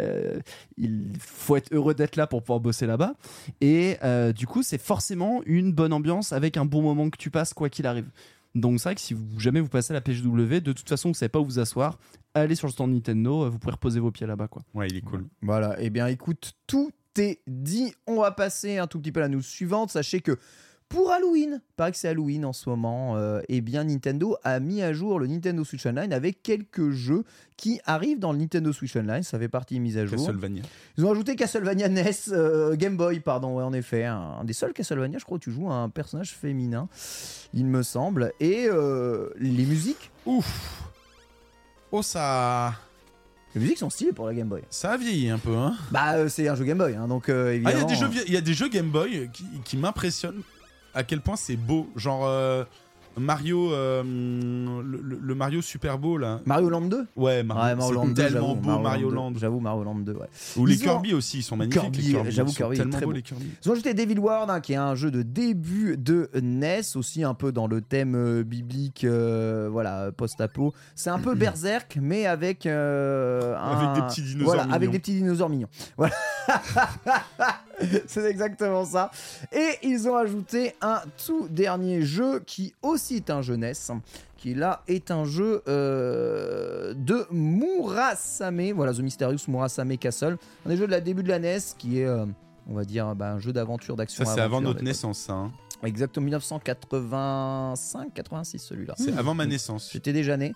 il 0.78 1.10
faut 1.18 1.56
être 1.56 1.72
heureux 1.74 1.94
d'être 1.94 2.16
là 2.16 2.26
pour 2.26 2.42
pouvoir 2.42 2.60
bosser 2.60 2.86
là-bas. 2.86 3.14
Et 3.60 3.96
euh, 4.04 4.32
du 4.32 4.46
coup, 4.46 4.62
c'est 4.62 4.80
forcément 4.80 5.42
une 5.44 5.72
bonne 5.72 5.92
ambiance 5.92 6.32
avec 6.32 6.56
un 6.56 6.64
bon 6.64 6.82
moment 6.82 7.10
que 7.10 7.18
tu 7.18 7.30
passes, 7.30 7.52
quoi 7.52 7.68
qu'il 7.68 7.86
arrive. 7.86 8.06
Donc 8.54 8.78
c'est 8.78 8.88
vrai 8.88 8.94
que 8.94 9.00
si 9.00 9.14
vous, 9.14 9.38
jamais 9.38 9.60
vous 9.60 9.68
passez 9.68 9.92
à 9.92 9.94
la 9.94 10.00
PGW, 10.00 10.60
de 10.60 10.72
toute 10.72 10.88
façon, 10.88 11.08
vous 11.08 11.14
savez 11.14 11.30
pas 11.30 11.40
où 11.40 11.44
vous 11.44 11.58
asseoir, 11.58 11.98
allez 12.34 12.54
sur 12.54 12.66
le 12.66 12.72
stand 12.72 12.92
Nintendo, 12.92 13.44
euh, 13.44 13.48
vous 13.48 13.58
pouvez 13.58 13.72
reposer 13.72 14.00
vos 14.00 14.10
pieds 14.10 14.26
là-bas, 14.26 14.48
quoi. 14.48 14.62
Ouais, 14.74 14.88
il 14.88 14.96
est 14.96 15.02
cool. 15.02 15.26
Voilà, 15.40 15.80
et 15.80 15.90
bien 15.90 16.06
écoute, 16.06 16.52
tout 16.66 16.92
C'était 17.14 17.42
dit. 17.46 17.92
On 18.06 18.22
va 18.22 18.30
passer 18.30 18.78
un 18.78 18.86
tout 18.86 18.98
petit 18.98 19.12
peu 19.12 19.20
à 19.20 19.24
la 19.24 19.28
news 19.28 19.42
suivante. 19.42 19.90
Sachez 19.90 20.22
que 20.22 20.38
pour 20.92 21.10
Halloween, 21.10 21.60
paraît 21.76 21.90
que 21.92 21.96
c'est 21.96 22.08
Halloween 22.08 22.44
en 22.44 22.52
ce 22.52 22.68
moment, 22.68 23.16
euh, 23.16 23.40
eh 23.48 23.60
bien 23.60 23.84
Nintendo 23.84 24.36
a 24.44 24.60
mis 24.60 24.82
à 24.82 24.92
jour 24.92 25.18
le 25.18 25.26
Nintendo 25.26 25.64
Switch 25.64 25.84
Online 25.86 26.12
avec 26.12 26.42
quelques 26.42 26.90
jeux 26.90 27.24
qui 27.56 27.80
arrivent 27.86 28.18
dans 28.18 28.32
le 28.32 28.38
Nintendo 28.38 28.72
Switch 28.72 28.94
Online. 28.96 29.22
Ça 29.22 29.38
fait 29.38 29.48
partie 29.48 29.74
des 29.74 29.80
mises 29.80 29.96
à 29.98 30.04
jour. 30.06 30.16
Castlevania. 30.18 30.62
Ils 30.98 31.04
ont 31.06 31.10
ajouté 31.10 31.34
Castlevania 31.36 31.88
NES, 31.88 32.10
euh, 32.32 32.76
Game 32.76 32.96
Boy, 32.96 33.20
pardon, 33.20 33.56
ouais, 33.56 33.62
en 33.62 33.72
effet. 33.72 34.04
Un, 34.04 34.38
un 34.40 34.44
des 34.44 34.52
seuls 34.52 34.72
Castlevania, 34.72 35.18
je 35.18 35.24
crois, 35.24 35.36
où 35.36 35.40
tu 35.40 35.50
joues 35.50 35.70
un 35.70 35.88
personnage 35.88 36.32
féminin, 36.32 36.88
il 37.54 37.64
me 37.66 37.82
semble. 37.82 38.32
Et 38.40 38.66
euh, 38.68 39.30
les 39.38 39.64
musiques, 39.64 40.10
Ouf. 40.26 40.82
Oh 41.90 42.00
ça, 42.02 42.74
les 43.54 43.60
musiques 43.60 43.78
sont 43.78 43.90
stylées 43.90 44.12
pour 44.12 44.26
la 44.26 44.34
Game 44.34 44.48
Boy. 44.48 44.62
ça 44.70 44.92
a 44.92 44.96
vieilli 44.96 45.28
un 45.28 45.38
peu 45.38 45.54
hein. 45.54 45.74
Bah, 45.90 46.14
euh, 46.14 46.28
c'est 46.28 46.48
un 46.48 46.54
jeu 46.54 46.64
Game 46.64 46.78
Boy, 46.78 46.94
hein, 46.94 47.06
donc 47.06 47.28
euh, 47.28 47.50
Ah, 47.50 47.54
il 47.54 47.62
y 47.62 47.66
a 47.66 47.70
évidemment. 47.70 47.86
des 47.88 47.94
jeux, 47.96 48.08
vie- 48.08 48.24
il 48.26 48.32
y 48.32 48.36
a 48.36 48.40
des 48.40 48.54
jeux 48.54 48.68
Game 48.68 48.88
Boy 48.90 49.28
qui, 49.32 49.44
qui 49.64 49.76
m'impressionnent 49.76 50.42
à 50.94 51.02
quel 51.04 51.20
point 51.20 51.36
c'est 51.36 51.56
beau. 51.56 51.88
Genre 51.96 52.22
euh, 52.26 52.64
Mario, 53.18 53.74
euh, 53.74 54.02
le, 54.02 55.34
Mario 55.34 55.60
Super 55.60 55.98
Beau 55.98 56.16
là. 56.16 56.40
Mario 56.46 56.70
Land 56.70 56.80
2 56.82 57.06
Ouais, 57.14 57.42
Mario, 57.42 57.62
Ouais, 57.62 57.74
Mario 57.76 57.92
Land 57.94 58.02
c'est 58.06 58.14
2, 58.14 58.22
tellement 58.30 58.54
beau 58.54 58.78
Mario, 58.78 59.10
2, 59.10 59.14
Land. 59.14 59.32
J'avoue, 59.36 59.60
Mario 59.60 59.84
Land 59.84 59.96
2, 59.96 60.12
ouais. 60.14 60.26
Ou 60.56 60.64
les 60.64 60.76
ont- 60.80 60.84
Kirby 60.84 61.12
aussi, 61.12 61.38
ils 61.40 61.42
sont 61.42 61.56
magnifiques. 61.56 61.82
Kirby, 61.82 62.10
j'avoue, 62.30 62.48
Ils 62.48 62.52
sont 62.52 62.56
Kirby 62.56 62.76
tellement 62.78 62.92
très 62.92 63.00
beaux 63.02 63.06
beau. 63.10 63.16
les 63.16 63.20
Kirby. 63.22 63.50
Ils 63.62 63.68
ont 63.68 63.72
ajouté 63.72 63.92
Devil 63.92 64.18
World, 64.18 64.48
hein, 64.48 64.60
qui 64.60 64.72
est 64.72 64.76
un 64.76 64.94
jeu 64.94 65.10
de 65.10 65.20
début 65.20 65.98
de 65.98 66.30
NES, 66.40 66.80
aussi 66.94 67.22
un 67.22 67.34
peu 67.34 67.52
dans 67.52 67.66
le 67.66 67.82
thème 67.82 68.14
euh, 68.16 68.42
biblique, 68.44 69.04
voilà, 69.04 70.10
post-apo. 70.16 70.72
C'est 70.94 71.10
un 71.10 71.18
peu 71.18 71.34
Berserk, 71.34 71.98
mais 72.00 72.24
avec 72.24 72.64
un- 72.64 72.70
Avec 72.72 73.94
des 73.94 74.08
petits 74.08 74.22
dinosaures 74.22 74.44
Voilà, 74.46 74.62
avec 74.62 74.80
mignons. 74.80 74.92
des 74.92 74.98
petits 75.00 75.14
dinosaures 75.14 75.50
mignons. 75.50 75.68
Voilà. 75.98 76.14
C'est 78.06 78.24
exactement 78.24 78.84
ça. 78.84 79.10
Et 79.52 79.78
ils 79.82 80.08
ont 80.08 80.16
ajouté 80.16 80.74
un 80.80 81.00
tout 81.26 81.48
dernier 81.48 82.02
jeu 82.02 82.40
qui 82.46 82.74
aussi 82.82 83.16
est 83.16 83.30
un 83.30 83.42
jeu 83.42 83.56
NES, 83.56 83.72
qui 84.36 84.54
là 84.54 84.82
est 84.88 85.10
un 85.10 85.24
jeu 85.24 85.62
euh, 85.68 86.94
de 86.94 87.26
Murasame, 87.30 88.72
voilà, 88.72 88.92
The 88.92 89.00
Mysterious 89.00 89.38
Murasame 89.48 89.96
Castle, 89.98 90.36
un 90.66 90.68
des 90.68 90.76
jeux 90.76 90.86
de 90.86 90.90
la 90.92 91.00
début 91.00 91.22
de 91.22 91.28
la 91.28 91.38
NES 91.38 91.58
qui 91.78 92.00
est, 92.00 92.06
euh, 92.06 92.24
on 92.68 92.74
va 92.74 92.84
dire, 92.84 93.14
bah, 93.14 93.32
un 93.32 93.38
jeu 93.38 93.52
d'aventure, 93.52 93.96
d'action. 93.96 94.24
Ça, 94.24 94.34
c'est 94.34 94.40
avant 94.40 94.60
notre 94.60 94.82
naissance, 94.82 95.18
ça. 95.18 95.32
hein. 95.34 95.52
Exactement, 95.84 96.24
1985, 96.24 98.14
86 98.14 98.58
celui-là. 98.58 98.94
C'est 98.96 99.16
avant 99.16 99.34
ma 99.34 99.46
naissance. 99.46 99.90
J'étais 99.92 100.12
déjà 100.12 100.36
né. 100.36 100.54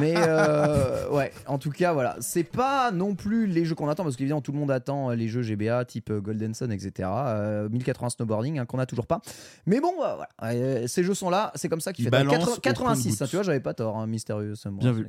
Mais 0.00 0.14
euh, 0.16 1.08
ouais, 1.10 1.32
en 1.46 1.58
tout 1.58 1.70
cas, 1.70 1.92
voilà. 1.92 2.16
C'est 2.20 2.44
pas 2.44 2.90
non 2.90 3.14
plus 3.14 3.46
les 3.46 3.64
jeux 3.64 3.74
qu'on 3.74 3.88
attend, 3.88 4.02
parce 4.02 4.16
qu'évidemment, 4.16 4.40
tout 4.40 4.52
le 4.52 4.58
monde 4.58 4.70
attend 4.70 5.10
euh, 5.10 5.14
les 5.14 5.28
jeux 5.28 5.42
GBA 5.42 5.84
type 5.84 6.10
euh, 6.10 6.20
Golden 6.20 6.54
Sun, 6.54 6.72
etc. 6.72 7.08
Euh, 7.12 7.68
1080 7.68 8.10
Snowboarding, 8.10 8.58
hein, 8.58 8.66
qu'on 8.66 8.78
a 8.78 8.86
toujours 8.86 9.06
pas. 9.06 9.20
Mais 9.66 9.80
bon, 9.80 9.92
voilà. 9.96 10.28
Euh, 10.42 10.86
ces 10.86 11.04
jeux 11.04 11.14
sont 11.14 11.30
là, 11.30 11.52
c'est 11.54 11.68
comme 11.68 11.80
ça 11.80 11.92
qu'il 11.92 12.04
fait. 12.04 12.10
balancent 12.10 12.56
au 12.58 12.60
86, 12.60 13.02
compte-gouttes. 13.02 13.22
hein, 13.22 13.26
tu 13.30 13.36
vois, 13.36 13.42
j'avais 13.44 13.60
pas 13.60 13.74
tort, 13.74 13.96
hein, 13.98 14.06
mystérieux. 14.06 14.54
Bien 14.72 14.92
vu. 14.92 15.08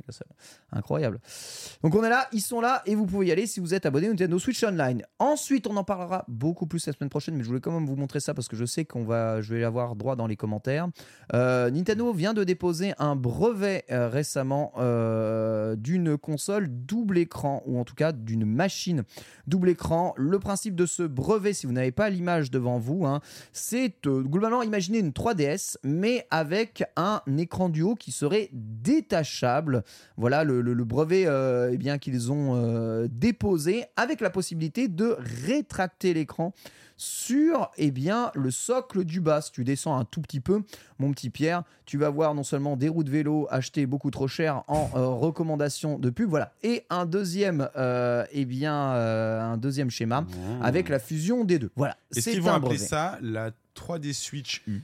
Incroyable. 0.72 1.18
Donc 1.82 1.94
on 1.94 2.04
est 2.04 2.10
là, 2.10 2.26
ils 2.32 2.40
sont 2.40 2.60
là, 2.60 2.82
et 2.86 2.94
vous 2.94 3.06
pouvez 3.06 3.26
y 3.26 3.32
aller 3.32 3.46
si 3.46 3.60
vous 3.60 3.74
êtes 3.74 3.86
abonné 3.86 4.08
au 4.08 4.10
Nintendo 4.10 4.38
Switch 4.38 4.62
Online. 4.62 5.02
Ensuite, 5.18 5.66
on 5.66 5.76
en 5.76 5.84
parlera 5.84 6.24
beaucoup 6.28 6.66
plus 6.66 6.86
la 6.86 6.92
semaine 6.92 7.10
prochaine, 7.10 7.34
mais 7.36 7.42
je 7.42 7.48
voulais 7.48 7.60
quand 7.60 7.72
même 7.72 7.86
vous 7.86 7.96
montrer 7.96 8.20
ça 8.20 8.34
parce 8.34 8.48
que 8.48 8.56
je 8.56 8.64
sais 8.64 8.84
qu'on 8.84 9.04
va, 9.04 9.40
je 9.40 9.54
vais 9.54 9.55
avoir 9.64 9.96
droit 9.96 10.16
dans 10.16 10.26
les 10.26 10.36
commentaires. 10.36 10.88
Euh, 11.34 11.70
Nintendo 11.70 12.12
vient 12.12 12.34
de 12.34 12.44
déposer 12.44 12.92
un 12.98 13.16
brevet 13.16 13.84
euh, 13.90 14.08
récemment 14.08 14.72
euh, 14.78 15.76
d'une 15.76 16.16
console 16.16 16.68
double 16.68 17.18
écran, 17.18 17.62
ou 17.66 17.78
en 17.78 17.84
tout 17.84 17.94
cas 17.94 18.12
d'une 18.12 18.44
machine 18.44 19.04
double 19.46 19.70
écran. 19.70 20.14
Le 20.16 20.38
principe 20.38 20.74
de 20.74 20.86
ce 20.86 21.02
brevet, 21.02 21.52
si 21.52 21.66
vous 21.66 21.72
n'avez 21.72 21.92
pas 21.92 22.10
l'image 22.10 22.50
devant 22.50 22.78
vous, 22.78 23.06
hein, 23.06 23.20
c'est 23.52 23.94
globalement 24.04 24.62
imaginer 24.62 24.98
une 24.98 25.10
3DS, 25.10 25.76
mais 25.82 26.26
avec 26.30 26.84
un 26.96 27.22
écran 27.38 27.68
du 27.68 27.82
haut 27.82 27.94
qui 27.94 28.12
serait 28.12 28.50
détachable. 28.52 29.82
Voilà 30.16 30.44
le, 30.44 30.62
brevet 30.84 31.26
eh 31.72 31.76
bien 31.76 31.98
qu'ils 31.98 32.30
ont 32.32 33.06
déposé, 33.10 33.84
avec 33.96 34.20
la 34.20 34.30
possibilité 34.30 34.88
de 34.88 35.16
rétracter 35.18 36.14
l'écran 36.14 36.52
sur 36.96 37.70
eh 37.76 37.90
bien, 37.90 38.30
le 38.34 38.50
socle 38.50 39.04
du 39.04 39.20
bas. 39.20 39.40
Si 39.40 39.52
tu 39.52 39.64
descends 39.64 39.96
un 39.98 40.04
tout 40.04 40.20
petit 40.20 40.40
peu, 40.40 40.62
mon 40.98 41.12
petit 41.12 41.30
Pierre, 41.30 41.62
tu 41.84 41.98
vas 41.98 42.10
voir 42.10 42.34
non 42.34 42.42
seulement 42.42 42.76
des 42.76 42.88
roues 42.88 43.04
de 43.04 43.10
vélo 43.10 43.46
achetées 43.50 43.86
beaucoup 43.86 44.10
trop 44.10 44.28
cher 44.28 44.62
en 44.68 44.90
euh, 44.94 45.06
recommandation 45.06 45.98
de 45.98 46.10
pub, 46.10 46.28
voilà, 46.28 46.52
et 46.62 46.84
un 46.90 47.06
deuxième, 47.06 47.68
euh, 47.76 48.24
eh 48.32 48.44
bien, 48.44 48.74
euh, 48.74 49.40
un 49.40 49.56
deuxième 49.56 49.90
schéma 49.90 50.24
avec 50.62 50.88
la 50.88 50.98
fusion 50.98 51.44
des 51.44 51.58
deux. 51.58 51.70
Voilà, 51.76 51.96
Est-ce 52.14 52.30
qu'ils 52.30 52.42
vont 52.42 52.52
appeler 52.52 52.78
ça 52.78 53.18
la 53.20 53.50
3D 53.74 54.12
Switch 54.12 54.62
U? 54.66 54.82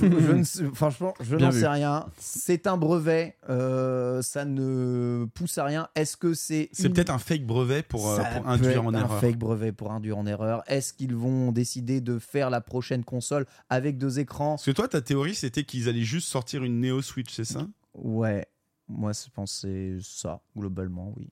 Je 0.00 0.32
ne 0.32 0.42
sais- 0.44 0.64
franchement, 0.74 1.14
je 1.20 1.36
n'en 1.36 1.50
sais 1.50 1.66
rien. 1.66 2.06
C'est 2.18 2.66
un 2.66 2.76
brevet, 2.76 3.36
euh, 3.48 4.22
ça 4.22 4.44
ne 4.44 5.26
pousse 5.34 5.58
à 5.58 5.64
rien. 5.64 5.88
Est-ce 5.94 6.16
que 6.16 6.34
c'est 6.34 6.68
C'est 6.72 6.88
une- 6.88 6.92
peut-être 6.94 7.10
un 7.10 7.18
fake 7.18 7.44
brevet 7.46 7.82
pour, 7.82 8.10
euh, 8.10 8.22
pour 8.34 8.48
induire 8.48 8.84
en 8.84 8.94
un 8.94 9.00
erreur. 9.04 9.20
fake 9.20 9.38
brevet 9.38 9.72
pour 9.72 9.92
induire 9.92 10.18
en 10.18 10.26
erreur. 10.26 10.62
Est-ce 10.66 10.92
qu'ils 10.92 11.14
vont 11.14 11.52
décider 11.52 12.00
de 12.00 12.18
faire 12.18 12.50
la 12.50 12.60
prochaine 12.60 13.04
console 13.04 13.46
avec 13.70 13.98
deux 13.98 14.18
écrans 14.18 14.52
Parce 14.56 14.64
que 14.66 14.70
toi, 14.70 14.88
ta 14.88 15.00
théorie, 15.00 15.34
c'était 15.34 15.64
qu'ils 15.64 15.88
allaient 15.88 16.00
juste 16.02 16.28
sortir 16.28 16.64
une 16.64 16.80
Neo 16.80 17.02
Switch, 17.02 17.32
c'est 17.32 17.44
ça? 17.44 17.66
Ouais, 17.94 18.46
moi 18.88 19.12
je 19.12 19.46
c'est 19.46 19.96
ça 20.02 20.40
globalement, 20.56 21.12
oui. 21.16 21.28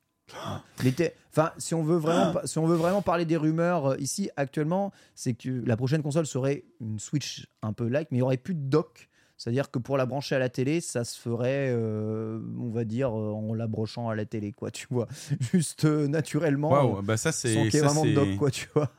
Enfin, 1.31 1.51
si 1.59 1.75
on 1.75 1.83
veut 1.83 1.97
vraiment, 1.97 2.33
si 2.45 2.59
on 2.59 2.67
veut 2.67 2.77
vraiment 2.77 3.03
parler 3.03 3.25
des 3.25 3.37
rumeurs 3.37 3.87
euh, 3.93 3.97
ici 3.99 4.31
actuellement, 4.37 4.93
c'est 5.15 5.35
que 5.35 5.63
la 5.67 5.77
prochaine 5.77 6.03
console 6.03 6.27
serait 6.27 6.65
une 6.81 6.99
Switch 6.99 7.47
un 7.63 7.73
peu 7.73 7.89
like, 7.89 8.09
mais 8.11 8.19
il 8.19 8.21
y 8.21 8.23
aurait 8.23 8.37
plus 8.37 8.55
de 8.55 8.61
dock. 8.69 9.09
C'est-à-dire 9.37 9.71
que 9.71 9.81
pour 9.81 9.97
la 9.99 10.07
brancher 10.07 10.37
à 10.37 10.39
la 10.39 10.49
télé, 10.49 10.81
ça 10.81 11.03
se 11.05 11.19
ferait, 11.19 11.69
euh, 11.71 12.39
on 12.59 12.71
va 12.71 12.85
dire, 12.85 13.09
euh, 13.19 13.33
en 13.33 13.53
la 13.53 13.67
brochant 13.67 14.09
à 14.09 14.15
la 14.15 14.25
télé, 14.25 14.53
quoi, 14.53 14.71
tu 14.71 14.87
vois. 14.91 15.09
Juste 15.53 15.85
naturellement, 15.85 16.71
Waouh, 16.71 17.03
bah 17.03 17.17
ça 17.17 17.33
sans 17.33 17.39
c'est. 17.41 17.55
qu'il 17.55 17.65
y 17.65 17.67
ait 17.67 17.71
ça, 17.81 17.87
vraiment 17.87 18.05
de 18.05 18.09
c'est- 18.09 18.15
dock, 18.15 18.37
quoi, 18.37 18.51
tu 18.51 18.69
vois. 18.75 18.91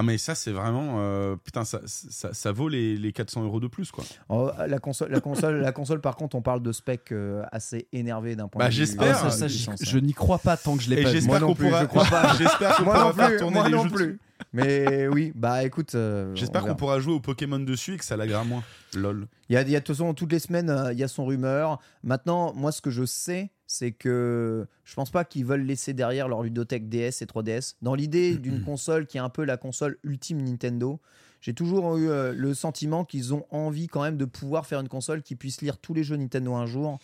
Ah, 0.00 0.04
mais 0.04 0.16
ça, 0.16 0.36
c'est 0.36 0.52
vraiment. 0.52 0.98
euh, 1.00 1.34
Putain, 1.42 1.64
ça, 1.64 1.80
ça, 1.86 2.32
ça 2.32 2.52
vaut 2.52 2.68
les, 2.68 2.96
les 2.96 3.12
400 3.12 3.42
euros 3.42 3.58
de 3.58 3.66
plus, 3.66 3.90
quoi. 3.90 4.04
Oh, 4.28 4.48
la 4.68 4.78
console, 4.78 5.10
la 5.10 5.18
console, 5.20 5.56
la 5.60 5.72
console, 5.72 6.00
par 6.00 6.14
contre, 6.14 6.36
on 6.36 6.40
parle 6.40 6.62
de 6.62 6.70
specs 6.70 7.10
euh, 7.10 7.42
assez 7.50 7.88
énervés 7.92 8.36
d'un 8.36 8.46
point 8.46 8.60
Bah, 8.60 8.66
de 8.66 8.70
vue. 8.70 8.76
j'espère. 8.76 9.24
Ah, 9.24 9.46
je 9.80 9.98
n'y 9.98 10.12
crois 10.14 10.38
pas 10.38 10.56
tant 10.56 10.76
que 10.76 10.84
je 10.84 10.90
l'ai 10.90 11.00
Et 11.00 11.02
pas 11.02 11.10
j'espère 11.10 11.30
Moi 11.32 11.40
non 11.40 11.46
qu'on 11.48 11.54
plus, 11.56 11.66
pourra. 11.66 11.80
je 11.82 11.86
crois 11.86 12.04
pas. 12.04 12.32
J'espère 12.38 12.76
qu'on 12.76 12.84
Moi 12.84 12.94
pourra 12.94 13.06
non 13.08 13.12
faire 13.14 13.28
plus, 13.28 13.36
tourner 13.38 13.54
moi 13.58 13.68
les 13.68 13.74
non 13.74 13.88
plus. 13.88 14.20
Mais 14.52 15.08
oui, 15.08 15.32
bah 15.34 15.64
écoute. 15.64 15.94
euh, 15.94 16.34
J'espère 16.34 16.60
on 16.60 16.64
qu'on 16.64 16.66
verra. 16.68 16.76
pourra 16.76 17.00
jouer 17.00 17.14
au 17.14 17.20
Pokémon 17.20 17.58
dessus 17.58 17.94
et 17.94 17.96
que 17.98 18.04
ça 18.04 18.16
lagrera 18.16 18.44
moins. 18.44 18.62
Lol. 18.94 19.26
Il 19.48 19.54
y 19.54 19.56
a, 19.56 19.62
il 19.62 19.70
y 19.70 19.76
a 19.76 19.80
de 19.80 19.84
toute 19.84 19.96
façon 19.96 20.14
toutes 20.14 20.32
les 20.32 20.38
semaines, 20.38 20.70
euh, 20.70 20.92
il 20.92 20.98
y 20.98 21.02
a 21.04 21.08
son 21.08 21.26
rumeur. 21.26 21.78
Maintenant, 22.02 22.52
moi, 22.54 22.72
ce 22.72 22.80
que 22.80 22.90
je 22.90 23.04
sais, 23.04 23.50
c'est 23.66 23.92
que 23.92 24.66
je 24.84 24.94
pense 24.94 25.10
pas 25.10 25.24
qu'ils 25.24 25.44
veulent 25.44 25.62
laisser 25.64 25.92
derrière 25.92 26.28
leur 26.28 26.42
ludothèque 26.42 26.88
DS 26.88 27.20
et 27.22 27.26
3DS. 27.26 27.74
Dans 27.82 27.94
l'idée 27.94 28.36
d'une 28.38 28.62
console 28.62 29.06
qui 29.06 29.16
est 29.18 29.20
un 29.20 29.28
peu 29.28 29.44
la 29.44 29.56
console 29.56 29.98
ultime 30.04 30.42
Nintendo, 30.42 31.00
j'ai 31.40 31.54
toujours 31.54 31.96
eu 31.98 32.08
euh, 32.08 32.32
le 32.32 32.54
sentiment 32.54 33.04
qu'ils 33.04 33.34
ont 33.34 33.44
envie 33.50 33.86
quand 33.86 34.02
même 34.02 34.16
de 34.16 34.24
pouvoir 34.24 34.66
faire 34.66 34.80
une 34.80 34.88
console 34.88 35.22
qui 35.22 35.36
puisse 35.36 35.60
lire 35.60 35.78
tous 35.78 35.94
les 35.94 36.02
jeux 36.04 36.16
Nintendo 36.16 36.54
un 36.54 36.66
jour. 36.66 36.98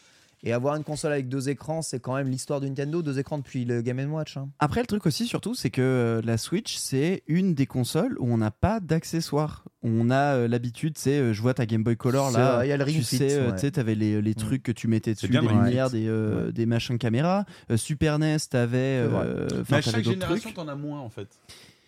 Et 0.46 0.52
avoir 0.52 0.76
une 0.76 0.84
console 0.84 1.12
avec 1.12 1.28
deux 1.28 1.48
écrans, 1.48 1.80
c'est 1.80 2.00
quand 2.00 2.14
même 2.14 2.28
l'histoire 2.28 2.60
de 2.60 2.68
Nintendo, 2.68 3.02
deux 3.02 3.18
écrans 3.18 3.38
depuis 3.38 3.64
le 3.64 3.80
Game 3.80 3.98
Watch. 4.12 4.36
hein. 4.36 4.50
Après, 4.58 4.82
le 4.82 4.86
truc 4.86 5.06
aussi, 5.06 5.26
surtout, 5.26 5.54
c'est 5.54 5.70
que 5.70 5.80
euh, 5.80 6.20
la 6.22 6.36
Switch, 6.36 6.76
c'est 6.76 7.22
une 7.26 7.54
des 7.54 7.64
consoles 7.64 8.16
où 8.18 8.30
on 8.30 8.36
n'a 8.36 8.50
pas 8.50 8.78
d'accessoires. 8.78 9.64
On 9.82 10.10
a 10.10 10.34
euh, 10.36 10.48
l'habitude, 10.48 10.98
c'est, 10.98 11.18
euh, 11.18 11.32
je 11.32 11.40
vois 11.40 11.54
ta 11.54 11.64
Game 11.64 11.82
Boy 11.82 11.96
Color 11.96 12.30
là, 12.30 12.64
il 12.64 12.68
y 12.68 12.72
a 12.72 12.76
le 12.76 12.84
Ring 12.84 12.98
tu 12.98 13.04
Fit, 13.04 13.16
sais, 13.16 13.40
ouais. 13.40 13.52
tu 13.54 13.58
sais, 13.60 13.70
t'avais 13.70 13.94
les, 13.94 14.20
les 14.20 14.34
trucs 14.34 14.62
que 14.62 14.72
tu 14.72 14.86
mettais 14.86 15.14
dessus, 15.14 15.28
bien 15.28 15.40
des 15.42 15.48
lumières, 15.48 15.88
des, 15.90 16.06
euh, 16.08 16.52
des 16.52 16.66
machins 16.66 16.98
caméra. 16.98 17.46
Euh, 17.70 17.78
Super 17.78 18.18
NES, 18.18 18.36
t'avais, 18.50 18.78
euh, 18.78 19.48
à 19.70 19.80
chaque 19.80 20.04
génération, 20.04 20.52
t'en 20.52 20.68
as 20.68 20.74
moins, 20.74 21.00
en 21.00 21.08
fait. 21.10 21.28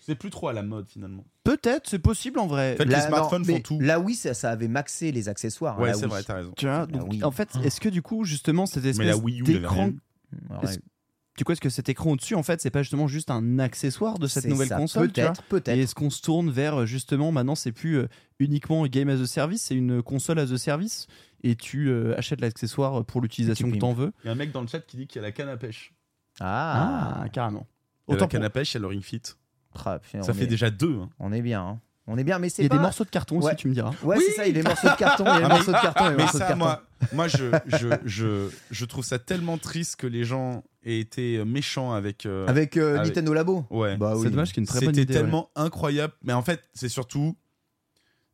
C'est 0.07 0.15
plus 0.15 0.31
trop 0.31 0.47
à 0.49 0.53
la 0.53 0.63
mode, 0.63 0.87
finalement. 0.89 1.25
Peut-être, 1.43 1.89
c'est 1.91 1.99
possible 1.99 2.39
en 2.39 2.47
vrai. 2.47 2.75
En 2.75 2.77
fait, 2.77 2.85
les 2.85 3.01
smartphones 3.01 3.45
mais 3.47 3.55
font 3.57 3.61
tout. 3.61 3.81
Là, 3.81 3.99
oui, 3.99 4.15
ça, 4.15 4.35
ça 4.35 4.51
avait 4.51 4.69
maxé 4.69 5.11
les 5.11 5.29
accessoires. 5.29 5.79
hein, 5.79 5.83
Ouais, 5.83 5.89
la 5.89 5.95
c'est 5.95 6.01
Wii. 6.03 6.11
vrai, 6.11 6.23
t'as 6.23 6.35
raison. 6.35 6.53
Tu 6.57 6.67
vois, 6.67 6.79
La 6.79 6.87
donc, 6.87 7.11
Wii. 7.13 7.25
en 7.25 7.31
fait, 7.33 7.49
est-ce 7.65 7.81
que 7.81 7.89
du 7.89 8.03
coup, 8.03 8.25
justement, 8.25 8.67
cette 8.67 8.85
Mais 8.85 8.91
espèce 8.91 9.07
la 9.07 9.17
Wii 9.17 9.43
d'écran, 9.43 9.91
du 11.39 11.45
coup, 11.45 11.53
est-ce 11.53 11.61
que 11.61 11.69
cet 11.69 11.89
écran 11.91 12.13
au-dessus, 12.13 12.35
en 12.35 12.43
fait, 12.43 12.61
c'est 12.63 12.71
pas 12.71 12.83
justement 12.83 13.09
juste 13.09 13.31
un 13.31 13.59
accessoire 13.59 14.19
de 14.19 14.27
cette 14.27 14.47
nouvelle 14.47 14.69
ça. 14.69 14.77
console 14.77 15.11
Peut-être, 15.11 15.43
peut-être. 15.43 15.77
Et 15.77 15.83
est-ce 15.83 15.95
qu'on 15.95 16.09
se 16.09 16.23
tourne 16.23 16.51
vers 16.51 16.81
euh, 16.81 16.87
justement 16.87 17.31
maintenant 17.31 17.55
c'est 17.55 17.73
plus 17.73 17.99
euh, 17.99 18.09
uniquement 18.39 18.87
game 18.87 19.11
as 19.11 19.21
a 19.21 19.27
service, 19.27 19.65
c'est 19.65 19.75
une 19.75 20.03
console 20.03 20.39
as 20.39 20.51
a 20.51 20.57
service 20.57 21.09
et 21.43 21.55
tu 21.55 21.89
euh, 21.89 22.17
achètes 22.17 22.41
l'accessoire 22.41 23.05
pour 23.05 23.21
l'utilisation 23.21 23.67
Tu 23.69 23.75
que 23.75 23.79
t'en 23.81 23.93
veux. 23.93 24.13
Il 24.25 24.29
y 24.29 24.31
a 24.31 24.33
un 24.33 24.37
mec 24.37 24.51
dans 24.51 24.63
le 24.63 24.67
chat 24.67 24.81
qui 24.81 24.97
dit 24.97 25.07
qu'il 25.07 25.21
y 25.21 25.25
a 25.25 25.29
la 25.29 25.33
canne 25.33 25.51
à 25.51 25.59
pêche. 25.59 25.93
Ah, 26.41 27.25
carrément. 27.33 27.67
Il 28.09 28.13
y 28.13 28.15
a 28.15 28.17
Autant 28.17 28.25
la 28.25 28.29
canne 28.31 28.41
pour- 28.41 28.47
à 28.47 28.51
pêche, 28.51 28.73
il 28.73 28.77
y 28.77 28.79
a 28.79 28.81
le 28.81 28.87
Ring 28.87 29.03
Fit. 29.03 29.23
Ah, 29.87 29.99
putain, 29.99 30.23
Ça 30.23 30.33
fait 30.35 30.45
est- 30.45 30.47
déjà 30.47 30.71
deux. 30.71 30.99
hein. 31.03 31.09
On 31.19 31.33
est 31.33 31.43
bien. 31.43 31.63
hein. 31.63 31.81
On 32.09 32.17
est 32.19 32.23
bien, 32.25 32.39
mais 32.39 32.47
Il 32.47 32.51
c'est 32.53 32.63
y 32.63 32.67
a 32.67 32.69
pas. 32.69 32.77
des 32.77 32.83
morceaux 32.83 33.03
de 33.05 33.11
carton 33.11 33.39
Ouais. 33.41 33.47
aussi, 33.47 33.57
tu 33.57 33.69
me 33.69 33.75
diras. 33.75 33.91
Ouais, 34.05 34.17
Oui. 34.17 34.25
c'est 34.29 34.33
ça, 34.35 34.47
il 34.47 34.55
y 34.57 34.59
a 34.59 34.63
les 34.63 34.69
morceaux 34.69 34.89
de 34.89 34.95
carton, 34.95 35.25
il 35.25 35.29
y 35.29 35.31
a 35.31 35.39
les 35.41 35.45
Ah, 35.47 35.49
morceaux 35.49 35.73
de 35.73 35.81
carton, 35.83 36.05
il 36.11 36.17
Mais 36.17 36.23
de 36.25 36.29
ça, 36.29 36.39
carton. 36.39 36.57
moi, 36.57 36.83
moi 37.13 37.27
je, 37.27 37.51
je, 37.67 37.89
je, 38.05 38.49
je, 38.71 38.85
trouve 38.85 39.05
ça 39.05 39.19
tellement 39.19 39.59
triste 39.59 39.97
que 39.97 40.07
les 40.07 40.23
gens 40.25 40.63
aient 40.85 41.01
été 41.01 41.45
méchants 41.45 41.93
avec. 41.95 42.25
euh, 42.25 42.47
Avec 42.47 42.77
euh, 42.77 42.99
avec- 42.99 43.09
Nintendo 43.09 43.33
Labo. 43.35 43.65
Ouais. 43.71 43.97
Bah 43.97 44.13
oui. 44.15 44.23
C'est 44.23 44.31
dommage 44.31 44.53
qu'il 44.53 44.59
y 44.59 44.61
ait 44.61 44.63
une 44.63 44.69
très 44.69 44.87
bonne 44.87 44.95
C'était 44.95 45.13
ouais. 45.15 45.19
tellement 45.21 45.51
incroyable. 45.57 46.13
Mais 46.23 46.33
en 46.33 46.43
fait, 46.43 46.63
c'est 46.75 46.89
surtout. 46.89 47.37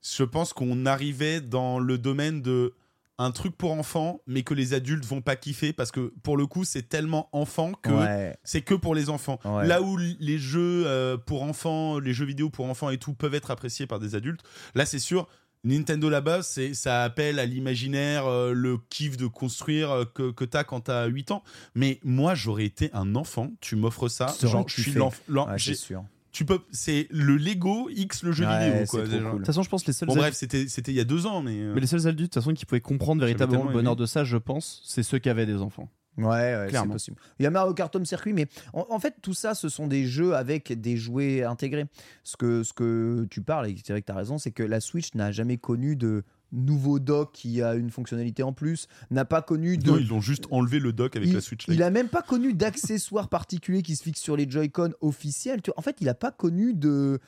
Je 0.03 0.25
pense 0.25 0.53
qu'on 0.53 0.85
arrivait 0.85 1.41
dans 1.41 1.79
le 1.79 1.97
domaine 1.97 2.43
de 2.43 2.75
un 3.19 3.31
truc 3.31 3.57
pour 3.57 3.73
enfants, 3.73 4.21
mais 4.27 4.43
que 4.43 4.55
les 4.55 4.75
adultes 4.75 5.05
vont 5.05 5.21
pas 5.21 5.37
kiffer 5.37 5.73
parce 5.73 5.93
que 5.93 6.13
pour 6.23 6.37
le 6.37 6.47
coup, 6.47 6.65
c'est 6.65 6.89
tellement 6.89 7.29
enfant 7.33 7.73
que 7.83 7.91
Ouais. 7.91 8.37
c'est 8.43 8.63
que 8.63 8.75
pour 8.75 8.95
les 8.95 9.11
enfants. 9.11 9.39
Ouais. 9.45 9.67
Là 9.67 9.83
où 9.83 9.97
les 9.97 10.39
jeux 10.39 10.85
euh, 10.87 11.17
pour 11.17 11.43
enfants, 11.43 11.99
les 11.99 12.15
jeux 12.15 12.25
vidéo 12.27 12.51
pour 12.51 12.67
enfants 12.67 12.91
et 12.91 12.99
tout 12.99 13.15
peuvent 13.15 13.35
être 13.35 13.51
appréciés 13.51 13.87
par 13.87 13.99
des 14.01 14.15
adultes, 14.15 14.41
là 14.75 14.87
c'est 14.87 14.99
sûr. 14.99 15.29
Nintendo 15.65 16.09
là-bas, 16.11 16.43
c'est 16.43 16.75
ça 16.75 17.05
appelle 17.05 17.39
à 17.39 17.47
l'imaginaire, 17.47 18.27
euh, 18.27 18.53
le 18.53 18.79
kiff 18.91 19.17
de 19.17 19.29
construire 19.29 19.93
euh, 19.93 20.05
que, 20.05 20.33
que 20.33 20.45
t'as 20.45 20.65
quand 20.65 20.81
t'as 20.81 21.07
8 21.07 21.31
ans. 21.31 21.45
Mais 21.77 22.01
moi, 22.03 22.35
j'aurais 22.35 22.65
été 22.65 22.91
un 22.93 23.15
enfant, 23.15 23.53
tu 23.61 23.77
m'offres 23.77 24.09
ça, 24.09 24.35
genre 24.43 24.69
je 24.69 24.83
suis 24.83 24.91
l'enfant. 24.95 25.23
Ouais, 25.29 25.59
j'ai- 25.59 25.75
sûr. 25.75 26.03
Tu 26.33 26.45
peux, 26.45 26.59
c'est 26.73 27.07
le 27.11 27.37
Lego 27.37 27.89
X 27.91 28.23
le 28.23 28.33
jeu 28.33 28.47
Ouais, 28.47 28.71
vidéo 28.71 28.87
quoi. 28.89 29.01
cool. 29.03 29.11
De 29.11 29.31
toute 29.37 29.47
façon, 29.47 29.63
je 29.63 29.69
pense 29.69 29.83
que 29.83 29.89
les 29.89 29.93
seuls 29.93 30.07
Bon 30.09 30.15
adultes- 30.15 30.23
bref, 30.25 30.35
c'était 30.35 30.67
c'était 30.69 30.91
il 30.93 30.97
y 30.97 31.01
a 31.01 31.05
deux 31.05 31.27
ans, 31.27 31.43
mais. 31.43 31.61
euh, 31.61 31.73
Mais 31.75 31.81
les 31.81 31.87
seuls 31.87 32.07
adultes, 32.09 32.19
de 32.19 32.25
toute 32.27 32.35
façon, 32.43 32.55
qui 32.55 32.65
pouvaient 32.67 32.81
comprendre 32.81 33.21
véritablement 33.21 33.65
le 33.65 33.73
bonheur 33.73 33.93
aimé. 33.93 34.01
de 34.01 34.07
ça, 34.07 34.25
je 34.25 34.37
pense, 34.39 34.83
c'est 34.85 35.03
ceux 35.03 35.19
qui 35.19 35.29
avaient 35.29 35.47
des 35.47 35.57
enfants. 35.59 35.89
Ouais, 36.19 36.25
ouais, 36.25 36.57
c'est 36.65 36.69
Clairement. 36.71 36.93
possible. 36.93 37.17
Il 37.39 37.43
y 37.43 37.47
a 37.47 37.51
Mario 37.51 37.73
Kart 37.73 37.95
Home 37.97 38.05
Circuit, 38.05 38.35
mais 38.35 38.47
en, 38.75 38.87
en 38.91 38.99
fait, 38.99 39.15
tout 39.23 39.33
ça, 39.33 39.55
ce 39.55 39.71
sont 39.71 39.87
des 39.87 40.05
jeux 40.07 40.35
avec 40.35 40.73
des 40.79 40.99
jouets 40.99 41.43
intégrés. 41.43 41.87
Ce 42.23 42.37
que, 42.37 42.63
ce 42.65 42.75
que 42.75 43.27
tu 43.31 43.41
parles, 43.41 43.69
et 43.69 43.77
c'est 43.83 43.93
vrai 43.95 44.03
que 44.03 44.07
tu 44.07 44.13
as 44.13 44.17
raison, 44.17 44.37
c'est 44.37 44.51
que 44.51 44.63
la 44.63 44.81
Switch 44.81 45.15
n'a 45.15 45.33
jamais 45.33 45.57
connu 45.57 45.97
de 45.97 46.23
nouveau 46.53 46.99
dock 46.99 47.31
qui 47.33 47.63
a 47.63 47.75
une 47.75 47.91
fonctionnalité 47.91 48.43
en 48.43 48.53
plus, 48.53 48.87
n'a 49.11 49.25
pas 49.25 49.43
connu 49.43 49.79
de. 49.79 49.91
non, 49.91 49.97
ils 49.99 50.13
ont 50.13 50.21
juste 50.21 50.45
enlevé 50.51 50.79
le 50.79 50.93
dock 50.93 51.17
avec 51.17 51.29
il, 51.29 51.35
la 51.35 51.41
Switch 51.41 51.67
Lite. 51.67 51.77
il 51.77 51.83
a 51.83 51.91
même 51.91 52.09
pas 52.09 52.23
connu 52.23 52.53
d'accessoires 52.55 53.29
particuliers 53.29 53.83
qui 53.83 53.97
se 53.97 54.03
fixent 54.03 54.21
sur 54.21 54.37
les 54.37 54.49
Joy-Con 54.49 54.91
officiels. 55.01 55.63
Tu 55.63 55.71
vois, 55.71 55.79
en 55.79 55.83
fait, 55.83 55.97
il 56.01 56.09
a 56.09 56.15
pas 56.15 56.31
connu 56.31 56.75
de. 56.75 57.19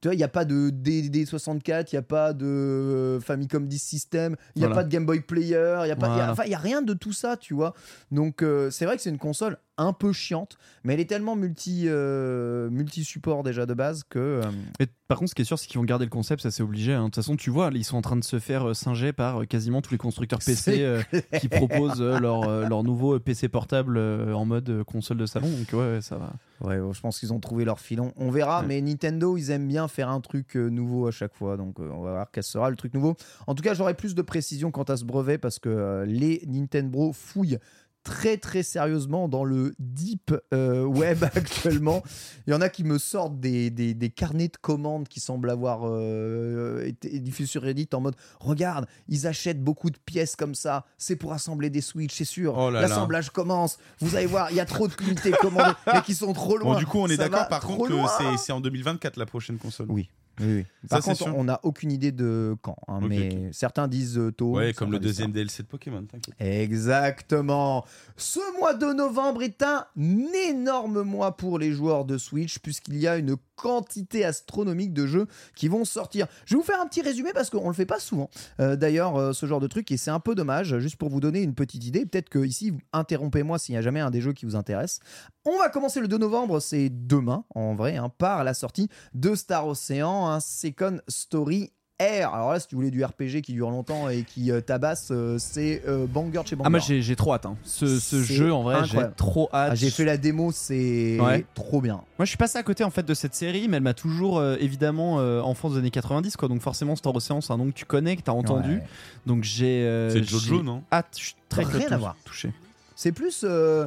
Tu 0.00 0.08
vois, 0.08 0.14
il 0.14 0.18
n'y 0.18 0.24
a 0.24 0.28
pas 0.28 0.44
de 0.44 0.68
DD64, 0.70 1.88
il 1.92 1.94
n'y 1.94 1.98
a 1.98 2.02
pas 2.02 2.32
de 2.34 2.44
euh, 2.44 3.20
Famicom 3.20 3.66
Disk 3.66 3.86
System, 3.86 4.36
il 4.54 4.58
n'y 4.58 4.64
a 4.64 4.68
Voilà. 4.68 4.82
pas 4.82 4.84
de 4.86 4.92
Game 4.92 5.06
Boy 5.06 5.20
Player, 5.20 5.76
il 5.82 5.84
n'y 5.86 5.90
a, 5.92 5.96
pas- 5.96 6.06
il 6.08 6.10
y 6.10 6.12
a- 6.12 6.16
Voilà. 6.16 6.32
enfin, 6.32 6.42
il 6.44 6.50
y 6.50 6.54
a 6.54 6.58
rien 6.58 6.82
de 6.82 6.92
tout 6.92 7.12
ça, 7.12 7.36
tu 7.38 7.54
vois. 7.54 7.74
Donc, 8.10 8.42
euh, 8.42 8.70
c'est 8.70 8.84
vrai 8.84 8.96
que 8.96 9.02
c'est 9.02 9.10
une 9.10 9.18
console 9.18 9.56
un 9.76 9.92
peu 9.92 10.12
chiante, 10.12 10.56
mais 10.84 10.94
elle 10.94 11.00
est 11.00 11.04
tellement 11.08 11.36
multi, 11.36 11.84
euh, 11.86 12.70
multi-support 12.70 13.42
déjà 13.42 13.66
de 13.66 13.74
base 13.74 14.04
que. 14.08 14.18
euh, 14.18 14.42
Et 14.80 14.86
par 15.08 15.18
contre, 15.18 15.30
ce 15.30 15.34
qui 15.34 15.42
est 15.42 15.44
sûr, 15.44 15.58
c'est 15.58 15.66
qu'ils 15.66 15.78
vont 15.78 15.84
garder 15.84 16.04
le 16.04 16.10
concept, 16.10 16.42
ça 16.42 16.50
c'est 16.50 16.62
obligé. 16.62 16.92
hein. 16.92 17.00
De 17.00 17.04
toute 17.06 17.16
façon, 17.16 17.36
tu 17.36 17.50
vois, 17.50 17.70
ils 17.74 17.84
sont 17.84 17.96
en 17.96 18.02
train 18.02 18.16
de 18.16 18.24
se 18.24 18.38
faire 18.38 18.68
euh, 18.68 18.74
singer 18.74 19.12
par 19.12 19.46
quasiment 19.48 19.82
tous 19.82 19.90
les 19.92 19.98
constructeurs 19.98 20.38
PC 20.46 20.80
euh, 20.82 21.02
qui 21.40 21.48
proposent 21.48 22.00
leur, 22.00 22.68
leur 22.68 22.82
nouveau 22.84 23.18
PC 23.18 23.48
portable 23.48 23.98
en 23.98 24.44
mode 24.44 24.82
console 24.84 25.16
de 25.18 25.26
salon. 25.26 25.48
Donc 25.48 25.68
ouais, 25.72 25.94
ouais, 25.94 26.00
ça 26.00 26.16
va. 26.18 26.32
Ouais, 26.60 26.78
bon, 26.78 26.92
je 26.92 27.00
pense 27.00 27.18
qu'ils 27.18 27.32
ont 27.32 27.40
trouvé 27.40 27.64
leur 27.64 27.80
filon. 27.80 28.12
On 28.16 28.30
verra, 28.30 28.60
Ouais. 28.60 28.66
mais 28.66 28.80
Nintendo, 28.80 29.36
ils 29.36 29.50
aiment 29.50 29.66
bien 29.68 29.88
faire 29.88 30.08
un 30.08 30.20
truc 30.20 30.54
nouveau 30.54 31.08
à 31.08 31.10
chaque 31.10 31.34
fois. 31.34 31.56
Donc, 31.56 31.80
on 31.80 32.02
va 32.02 32.12
voir 32.12 32.26
quel 32.32 32.44
sera 32.44 32.70
le 32.70 32.76
truc 32.76 32.94
nouveau. 32.94 33.16
En 33.48 33.54
tout 33.54 33.62
cas, 33.62 33.74
j'aurai 33.74 33.94
plus 33.94 34.14
de 34.14 34.22
précision 34.22 34.70
quant 34.70 34.84
à 34.84 34.96
ce 34.96 35.04
brevet 35.04 35.36
parce 35.36 35.58
que 35.58 36.04
les 36.06 36.42
Nintendo 36.46 37.12
fouillent 37.12 37.58
très 38.04 38.36
très 38.36 38.62
sérieusement 38.62 39.28
dans 39.28 39.44
le 39.44 39.74
deep 39.78 40.32
euh, 40.52 40.84
web 40.84 41.24
actuellement. 41.34 42.02
Il 42.46 42.52
y 42.52 42.54
en 42.54 42.60
a 42.60 42.68
qui 42.68 42.84
me 42.84 42.98
sortent 42.98 43.40
des, 43.40 43.70
des, 43.70 43.94
des 43.94 44.10
carnets 44.10 44.48
de 44.48 44.56
commandes 44.60 45.08
qui 45.08 45.20
semblent 45.20 45.50
avoir 45.50 45.80
euh, 45.84 46.84
été 46.86 47.18
diffusés 47.18 47.50
sur 47.50 47.62
Reddit 47.62 47.88
en 47.94 48.00
mode 48.00 48.14
regarde, 48.40 48.86
ils 49.08 49.26
achètent 49.26 49.62
beaucoup 49.62 49.90
de 49.90 49.98
pièces 49.98 50.36
comme 50.36 50.54
ça, 50.54 50.84
c'est 50.98 51.16
pour 51.16 51.32
assembler 51.32 51.70
des 51.70 51.80
Switch, 51.80 52.14
c'est 52.14 52.24
sûr. 52.24 52.56
Oh. 52.56 52.70
L'assemblage 52.70 53.30
commence. 53.30 53.78
Vous 54.00 54.14
allez 54.16 54.26
voir, 54.26 54.50
il 54.50 54.56
y 54.56 54.60
a 54.60 54.66
trop 54.66 54.86
de 54.86 54.94
unités 55.02 55.32
commandées, 55.32 55.74
mais 55.86 56.02
qui 56.02 56.14
sont 56.14 56.32
trop 56.32 56.56
loin. 56.56 56.74
Bon, 56.74 56.78
du 56.78 56.86
coup, 56.86 56.98
on 56.98 57.08
est 57.08 57.16
d'accord 57.16 57.48
par 57.48 57.60
contre 57.60 57.88
que 57.88 58.36
c'est 58.38 58.52
en 58.52 58.60
2024 58.60 59.16
la 59.16 59.26
prochaine 59.26 59.58
console. 59.58 59.86
Oui. 59.88 60.10
Oui, 60.40 60.46
oui. 60.46 60.64
Ça, 60.88 60.96
Par 60.96 61.04
contre, 61.04 61.28
on 61.34 61.44
n'a 61.44 61.60
aucune 61.62 61.92
idée 61.92 62.12
de 62.12 62.56
quand. 62.60 62.76
hein, 62.88 63.00
mais 63.08 63.50
certains 63.52 63.88
disent 63.88 64.18
euh, 64.18 64.32
tôt. 64.32 64.52
Ouais, 64.56 64.72
comme 64.72 64.90
le 64.92 64.98
deuxième 64.98 65.32
DLC 65.32 65.62
de 65.62 65.68
Pokémon, 65.68 66.02
t'inquiète. 66.04 66.34
Exactement. 66.38 67.84
Ce 68.16 68.40
mois 68.58 68.74
de 68.74 68.92
novembre 68.92 69.42
est 69.42 69.62
un 69.62 69.86
énorme 69.96 71.02
mois 71.02 71.36
pour 71.36 71.58
les 71.58 71.72
joueurs 71.72 72.04
de 72.04 72.18
Switch 72.18 72.58
puisqu'il 72.58 72.96
y 72.98 73.06
a 73.06 73.16
une 73.16 73.36
quantité 73.56 74.24
astronomique 74.24 74.92
de 74.92 75.06
jeux 75.06 75.26
qui 75.54 75.68
vont 75.68 75.84
sortir. 75.84 76.26
Je 76.46 76.54
vais 76.54 76.60
vous 76.60 76.66
faire 76.66 76.80
un 76.80 76.86
petit 76.86 77.02
résumé 77.02 77.30
parce 77.32 77.50
qu'on 77.50 77.68
le 77.68 77.74
fait 77.74 77.86
pas 77.86 78.00
souvent. 78.00 78.30
euh, 78.60 78.76
D'ailleurs, 78.76 79.16
euh, 79.16 79.32
ce 79.32 79.46
genre 79.46 79.60
de 79.60 79.66
truc 79.66 79.90
et 79.90 79.96
c'est 79.96 80.10
un 80.10 80.20
peu 80.20 80.34
dommage. 80.34 80.78
Juste 80.78 80.96
pour 80.96 81.08
vous 81.10 81.20
donner 81.20 81.42
une 81.42 81.54
petite 81.54 81.84
idée, 81.84 82.06
peut-être 82.06 82.28
que 82.28 82.38
ici, 82.38 82.72
interrompez-moi 82.92 83.58
s'il 83.58 83.74
n'y 83.74 83.78
a 83.78 83.82
jamais 83.82 84.00
un 84.00 84.10
des 84.10 84.20
jeux 84.20 84.32
qui 84.32 84.46
vous 84.46 84.56
intéresse. 84.56 85.00
On 85.44 85.58
va 85.58 85.68
commencer 85.68 86.00
le 86.00 86.08
2 86.08 86.16
novembre, 86.16 86.58
c'est 86.60 86.88
demain 86.90 87.44
en 87.54 87.74
vrai, 87.74 87.96
hein, 87.96 88.08
par 88.16 88.44
la 88.44 88.54
sortie 88.54 88.88
de 89.12 89.34
Star 89.34 89.66
Ocean, 89.66 90.26
un 90.28 90.40
Second 90.40 90.98
Story 91.08 91.70
R. 92.00 92.34
Alors 92.34 92.52
là, 92.52 92.58
si 92.60 92.66
tu 92.66 92.74
voulais 92.74 92.90
du 92.90 93.04
RPG 93.04 93.40
qui 93.42 93.52
dure 93.52 93.70
longtemps 93.70 94.08
et 94.08 94.24
qui 94.24 94.50
euh, 94.50 94.60
tabasse, 94.60 95.08
euh, 95.12 95.36
c'est 95.38 95.82
euh, 95.86 96.06
Banger 96.06 96.42
de 96.42 96.48
chez 96.48 96.56
Banger. 96.56 96.66
Ah, 96.66 96.70
moi 96.70 96.80
j'ai 96.80 97.02
j'ai 97.02 97.14
trop 97.14 97.32
hâte. 97.34 97.46
hein. 97.46 97.56
Ce, 97.62 97.86
jeu, 98.22 98.52
en 98.52 98.62
vrai, 98.64 98.84
j'ai 98.84 98.98
trop 99.16 99.48
hâte. 99.52 99.70
Ah, 99.72 99.74
j'ai 99.76 99.90
fait 99.90 100.04
la 100.04 100.16
démo, 100.16 100.50
c'est 100.52 101.18
Ouais. 101.20 101.44
trop 101.54 101.80
bien. 101.80 102.02
Moi, 102.18 102.24
je 102.24 102.30
suis 102.30 102.36
passé 102.36 102.58
à 102.58 102.62
côté 102.64 102.82
en 102.82 102.90
fait 102.90 103.04
de 103.04 103.14
cette 103.14 103.34
série, 103.34 103.68
mais 103.68 103.76
elle 103.76 103.82
m'a 103.84 103.94
toujours 103.94 104.38
euh, 104.38 104.56
évidemment 104.58 105.20
euh, 105.20 105.40
enfant 105.40 105.70
des 105.70 105.78
années 105.78 105.90
90, 105.92 106.36
quoi. 106.36 106.48
Donc 106.48 106.60
forcément, 106.62 106.96
Star 106.96 107.14
Ocean, 107.14 107.40
c'est 107.40 107.52
un 107.52 107.56
nom 107.58 107.66
que 107.66 107.76
tu 107.76 107.84
connais, 107.84 108.16
que 108.16 108.22
t'as 108.22 108.32
entendu. 108.32 108.74
Ouais. 108.76 108.82
Donc 109.26 109.44
j'ai. 109.44 109.84
euh, 109.84 110.10
C'est 110.10 110.24
Jojo, 110.24 110.56
j'ai 110.56 110.62
non 110.62 110.82
Hâte. 110.92 111.06
Je 111.16 111.22
suis 111.24 111.36
très 111.48 111.62
très 111.62 111.78
Rien 111.78 111.86
à 111.92 111.94
tou- 111.94 112.00
voir. 112.00 112.16
touché. 112.24 112.52
C'est 112.96 113.12
plus. 113.12 113.44
euh, 113.44 113.86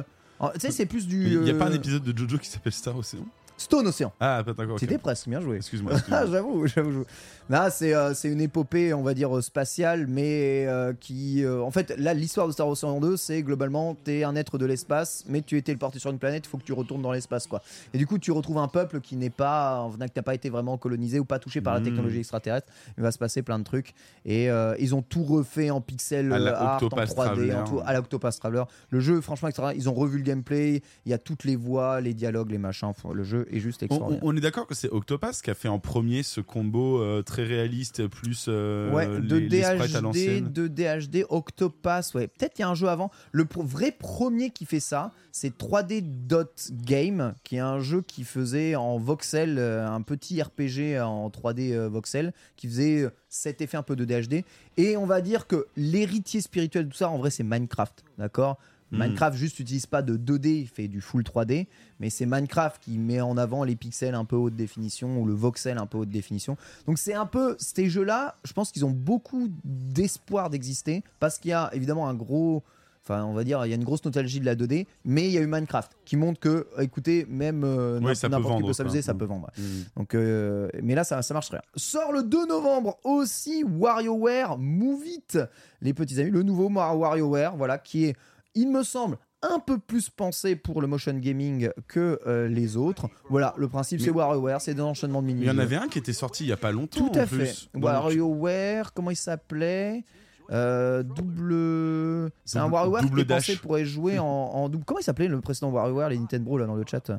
Tu 0.54 0.60
sais, 0.60 0.70
c'est 0.70 0.86
plus 0.86 1.06
du. 1.06 1.26
Il 1.34 1.40
n'y 1.40 1.50
a 1.50 1.54
pas 1.54 1.66
un 1.66 1.72
épisode 1.72 2.02
de 2.04 2.16
Jojo 2.16 2.38
qui 2.38 2.48
s'appelle 2.48 2.72
Star 2.72 2.96
Ocean 2.96 3.18
Stone 3.58 3.86
Ocean. 3.88 4.12
Ah, 4.20 4.42
d'accord. 4.46 4.70
ok. 4.74 4.80
C'était 4.80 4.96
presque, 4.98 5.28
bien 5.28 5.40
joué. 5.40 5.56
Excuse-moi. 5.56 5.92
Ah, 5.92 5.96
excuse-moi. 5.98 6.26
j'avoue, 6.32 6.66
j'avoue. 6.66 7.04
Là, 7.50 7.70
c'est 7.70 7.94
euh, 7.94 8.12
une 8.24 8.40
épopée, 8.40 8.92
on 8.94 9.02
va 9.02 9.14
dire, 9.14 9.36
euh, 9.36 9.40
spatiale, 9.42 10.06
mais 10.06 10.64
euh, 10.66 10.92
qui. 10.98 11.44
euh, 11.44 11.60
en 11.62 11.70
fait, 11.70 11.94
là, 11.98 12.14
l'histoire 12.14 12.46
de 12.46 12.52
Star 12.52 12.68
Ocean 12.68 13.00
2, 13.00 13.16
c'est 13.16 13.42
globalement, 13.42 13.94
t'es 14.04 14.22
un 14.22 14.36
être 14.36 14.58
de 14.58 14.66
l'espace, 14.66 15.24
mais 15.28 15.42
tu 15.42 15.56
es 15.56 15.62
téléporté 15.62 15.98
sur 15.98 16.10
une 16.10 16.18
planète, 16.18 16.44
il 16.46 16.48
faut 16.48 16.58
que 16.58 16.62
tu 16.62 16.72
retournes 16.74 17.02
dans 17.02 17.10
l'espace, 17.12 17.46
quoi. 17.46 17.62
Et 17.94 17.98
du 17.98 18.06
coup, 18.06 18.18
tu 18.18 18.30
retrouves 18.32 18.58
un 18.58 18.68
peuple 18.68 19.00
qui 19.00 19.16
n'est 19.16 19.30
pas. 19.30 19.90
qui 19.98 20.12
n'a 20.16 20.22
pas 20.22 20.34
été 20.34 20.50
vraiment 20.50 20.76
colonisé 20.78 21.18
ou 21.18 21.24
pas 21.24 21.38
touché 21.38 21.60
par 21.60 21.74
la 21.74 21.80
Mm. 21.80 21.84
technologie 21.84 22.18
extraterrestre. 22.18 22.68
Il 22.96 23.02
va 23.02 23.10
se 23.12 23.18
passer 23.18 23.42
plein 23.42 23.58
de 23.58 23.64
trucs. 23.64 23.94
Et 24.24 24.48
ils 24.78 24.94
ont 24.94 25.02
tout 25.02 25.24
refait 25.24 25.70
en 25.70 25.80
pixel 25.80 26.32
À 26.32 26.38
la 26.38 26.60
art, 26.60 26.72
en 26.74 26.86
Octopath 26.86 27.08
3D, 27.08 27.14
Traveler. 27.14 27.54
en 27.54 27.64
tout, 27.64 27.80
à 27.84 27.92
la 27.92 27.98
Octopus 28.00 28.38
Traveler. 28.38 28.62
Le 28.90 29.00
jeu, 29.00 29.20
franchement. 29.20 29.48
Ils 29.74 29.88
ont 29.88 29.94
revu 29.94 30.18
le 30.18 30.24
gameplay, 30.24 30.82
il 31.06 31.10
y 31.10 31.14
a 31.14 31.18
toutes 31.18 31.44
les 31.44 31.56
voix, 31.56 32.00
les 32.00 32.12
dialogues, 32.14 32.50
les 32.50 32.58
machins. 32.58 32.92
Le 33.12 33.22
jeu 33.24 33.46
est 33.50 33.60
juste 33.60 33.82
On, 33.82 33.86
extraordinaire. 33.86 34.22
on- 34.24 34.28
on 34.32 34.36
est 34.36 34.40
d'accord 34.40 34.66
que 34.66 34.74
c'est 34.74 34.90
Octopass 34.90 35.42
qui 35.42 35.50
a 35.50 35.54
fait 35.54 35.68
en 35.68 35.78
premier 35.78 36.22
ce 36.22 36.40
combo 36.40 37.00
euh, 37.02 37.22
très 37.22 37.44
réaliste 37.44 38.06
plus 38.06 38.46
euh, 38.48 38.92
Ouais, 38.92 39.06
de 39.20 39.36
les, 39.36 39.48
DHD, 39.48 40.52
de 40.52 40.66
DHD, 40.68 41.24
Octopass, 41.28 42.14
ouais. 42.14 42.28
Peut-être 42.28 42.54
qu'il 42.54 42.62
y 42.62 42.66
a 42.66 42.68
un 42.68 42.74
jeu 42.74 42.88
avant. 42.88 43.10
Le 43.32 43.44
pro- 43.44 43.62
vrai 43.62 43.92
premier 43.92 44.50
qui 44.50 44.64
fait 44.66 44.80
ça, 44.80 45.12
c'est 45.32 45.56
3D 45.56 46.02
Dot 46.26 46.70
Game, 46.84 47.34
qui 47.44 47.56
est 47.56 47.60
un 47.60 47.80
jeu 47.80 48.02
qui 48.02 48.24
faisait 48.24 48.74
en 48.76 48.98
voxel, 48.98 49.56
euh, 49.58 49.86
un 49.88 50.02
petit 50.02 50.40
RPG 50.42 51.00
en 51.00 51.28
3D 51.30 51.72
euh, 51.72 51.88
voxel, 51.88 52.32
qui 52.56 52.66
faisait 52.68 53.02
euh, 53.02 53.10
cet 53.28 53.60
effet 53.60 53.76
un 53.76 53.82
peu 53.82 53.96
de 53.96 54.04
DHD. 54.04 54.44
Et 54.76 54.96
on 54.96 55.06
va 55.06 55.20
dire 55.20 55.46
que 55.46 55.66
l'héritier 55.76 56.40
spirituel 56.40 56.86
de 56.86 56.90
tout 56.90 56.96
ça, 56.98 57.08
en 57.10 57.18
vrai, 57.18 57.30
c'est 57.30 57.42
Minecraft, 57.44 58.04
d'accord? 58.18 58.58
Minecraft 58.90 59.36
juste 59.36 59.58
n'utilise 59.58 59.86
pas 59.86 60.02
de 60.02 60.16
2D, 60.16 60.60
il 60.60 60.68
fait 60.68 60.88
du 60.88 61.00
full 61.00 61.22
3D, 61.22 61.66
mais 62.00 62.10
c'est 62.10 62.26
Minecraft 62.26 62.82
qui 62.82 62.98
met 62.98 63.20
en 63.20 63.36
avant 63.36 63.64
les 63.64 63.76
pixels 63.76 64.14
un 64.14 64.24
peu 64.24 64.36
haute 64.36 64.56
définition 64.56 65.20
ou 65.20 65.26
le 65.26 65.34
voxel 65.34 65.78
un 65.78 65.86
peu 65.86 65.98
haute 65.98 66.10
définition. 66.10 66.56
Donc 66.86 66.98
c'est 66.98 67.14
un 67.14 67.26
peu 67.26 67.56
ces 67.58 67.90
jeux-là, 67.90 68.36
je 68.44 68.52
pense 68.52 68.72
qu'ils 68.72 68.84
ont 68.84 68.90
beaucoup 68.90 69.48
d'espoir 69.64 70.50
d'exister 70.50 71.02
parce 71.20 71.38
qu'il 71.38 71.50
y 71.50 71.54
a 71.54 71.70
évidemment 71.74 72.08
un 72.08 72.14
gros 72.14 72.62
Enfin, 73.08 73.24
on 73.24 73.32
va 73.32 73.42
dire, 73.42 73.64
il 73.64 73.70
y 73.70 73.72
a 73.72 73.76
une 73.76 73.84
grosse 73.84 74.04
nostalgie 74.04 74.38
de 74.38 74.44
la 74.44 74.54
2D, 74.54 74.86
mais 75.06 75.24
il 75.24 75.30
y 75.30 75.38
a 75.38 75.40
eu 75.40 75.46
Minecraft 75.46 75.92
qui 76.04 76.18
montre 76.18 76.38
que, 76.38 76.66
écoutez, 76.78 77.26
même 77.30 77.64
euh, 77.64 77.98
Ouais, 78.00 78.12
n'importe 78.28 78.60
qui 78.60 78.66
peut 78.66 78.72
s'amuser, 78.74 79.00
ça 79.00 79.14
peut 79.14 79.24
vendre. 79.24 79.48
Mm. 79.56 79.62
Donc, 79.96 80.14
euh, 80.14 80.68
mais 80.82 80.94
là, 80.94 81.04
ça, 81.04 81.22
ça 81.22 81.32
marche 81.32 81.46
très 81.46 81.56
bien. 81.56 81.62
Sort 81.74 82.12
le 82.12 82.22
2 82.22 82.46
novembre 82.46 82.98
aussi 83.04 83.64
WarioWare 83.64 84.58
Move 84.58 85.06
It, 85.06 85.38
les 85.80 85.94
petits 85.94 86.20
amis, 86.20 86.30
le 86.30 86.42
nouveau 86.42 86.68
WarioWare, 86.68 87.56
voilà, 87.56 87.78
qui 87.78 88.04
est, 88.04 88.16
il 88.58 88.70
me 88.70 88.82
semble, 88.82 89.18
un 89.42 89.60
peu 89.60 89.78
plus 89.78 90.10
pensé 90.10 90.56
pour 90.56 90.80
le 90.80 90.88
motion 90.88 91.14
gaming 91.14 91.70
que 91.86 92.18
euh, 92.26 92.48
les 92.48 92.76
autres. 92.76 93.08
Voilà, 93.30 93.54
le 93.56 93.68
principe, 93.68 94.00
c'est 94.00 94.10
WarioWare, 94.10 94.60
c'est 94.60 94.74
des 94.74 94.82
enchaînements 94.82 95.22
de 95.22 95.28
mini 95.28 95.42
Il 95.42 95.46
y 95.46 95.50
en 95.50 95.58
avait 95.58 95.76
un 95.76 95.86
qui 95.86 95.98
était 95.98 96.12
sorti 96.12 96.44
il 96.44 96.48
y 96.48 96.52
a 96.52 96.56
pas 96.56 96.72
longtemps. 96.72 97.08
Tout 97.08 97.18
à 97.18 97.22
en 97.22 97.26
fait. 97.26 97.68
WarioWare, 97.74 98.92
comment 98.92 99.10
il 99.12 99.16
s'appelait? 99.16 100.04
Euh, 100.50 101.02
double. 101.02 102.30
C'est 102.44 102.58
un 102.58 102.68
WarioWare 102.70 103.02
qui 103.02 103.08
double 103.08 103.20
est 103.20 103.24
pensé 103.26 103.56
pourrait 103.56 103.84
jouer 103.84 104.18
en, 104.18 104.24
en 104.24 104.68
double. 104.68 104.84
Comment 104.84 105.00
il 105.00 105.04
s'appelait 105.04 105.28
le 105.28 105.40
précédent 105.40 105.70
WarioWare, 105.70 106.08
les 106.08 106.18
Nintendo 106.18 106.56
là 106.56 106.66
dans 106.66 106.74
le 106.74 106.84
chat 106.88 107.10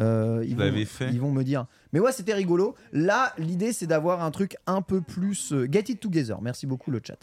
Euh, 0.00 0.44
ils, 0.46 0.56
vont, 0.56 0.84
fait. 0.86 1.10
ils 1.10 1.20
vont 1.20 1.32
me 1.32 1.42
dire. 1.42 1.66
Mais 1.92 1.98
ouais, 1.98 2.12
c'était 2.12 2.34
rigolo. 2.34 2.76
Là, 2.92 3.32
l'idée 3.36 3.72
c'est 3.72 3.88
d'avoir 3.88 4.22
un 4.22 4.30
truc 4.30 4.56
un 4.68 4.80
peu 4.80 5.00
plus. 5.00 5.52
euh, 5.52 5.66
Get 5.70 5.84
it 5.88 5.98
together. 5.98 6.40
Merci 6.40 6.66
beaucoup 6.68 6.92
le 6.92 7.00
chat. 7.02 7.18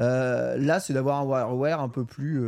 Euh, 0.00 0.58
là, 0.58 0.78
c'est 0.78 0.92
d'avoir 0.92 1.20
un 1.20 1.24
WarioWare 1.24 1.80
un 1.80 1.88
peu 1.88 2.04
plus, 2.04 2.38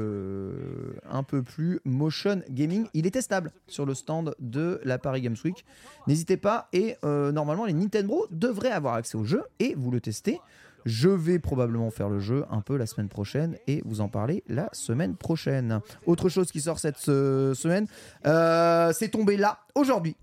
un 1.10 1.22
peu 1.22 1.42
plus 1.42 1.80
motion 1.86 2.42
gaming. 2.50 2.86
Il 2.92 3.06
est 3.06 3.10
testable 3.10 3.52
sur 3.68 3.86
le 3.86 3.94
stand 3.94 4.34
de 4.38 4.80
la 4.84 4.98
Paris 4.98 5.22
Games 5.22 5.36
Week. 5.44 5.64
N'hésitez 6.06 6.36
pas. 6.36 6.68
Et 6.74 6.96
normalement, 7.02 7.64
les 7.64 7.72
Nintendo 7.72 8.26
devraient 8.30 8.70
avoir 8.70 8.94
accès 8.94 9.16
au 9.16 9.24
jeu 9.24 9.42
et 9.60 9.74
vous 9.78 9.90
le 9.90 10.00
testez. 10.00 10.40
Je 10.84 11.08
vais 11.08 11.38
probablement 11.38 11.90
faire 11.90 12.08
le 12.08 12.20
jeu 12.20 12.44
un 12.50 12.60
peu 12.60 12.76
la 12.76 12.86
semaine 12.86 13.08
prochaine 13.08 13.56
et 13.66 13.82
vous 13.84 14.00
en 14.00 14.08
parler 14.08 14.44
la 14.48 14.68
semaine 14.72 15.16
prochaine. 15.16 15.80
Autre 16.06 16.28
chose 16.28 16.52
qui 16.52 16.60
sort 16.60 16.78
cette 16.78 17.08
euh, 17.08 17.54
semaine, 17.54 17.86
euh, 18.26 18.92
c'est 18.92 19.08
tombé 19.08 19.36
là 19.36 19.60
aujourd'hui. 19.74 20.16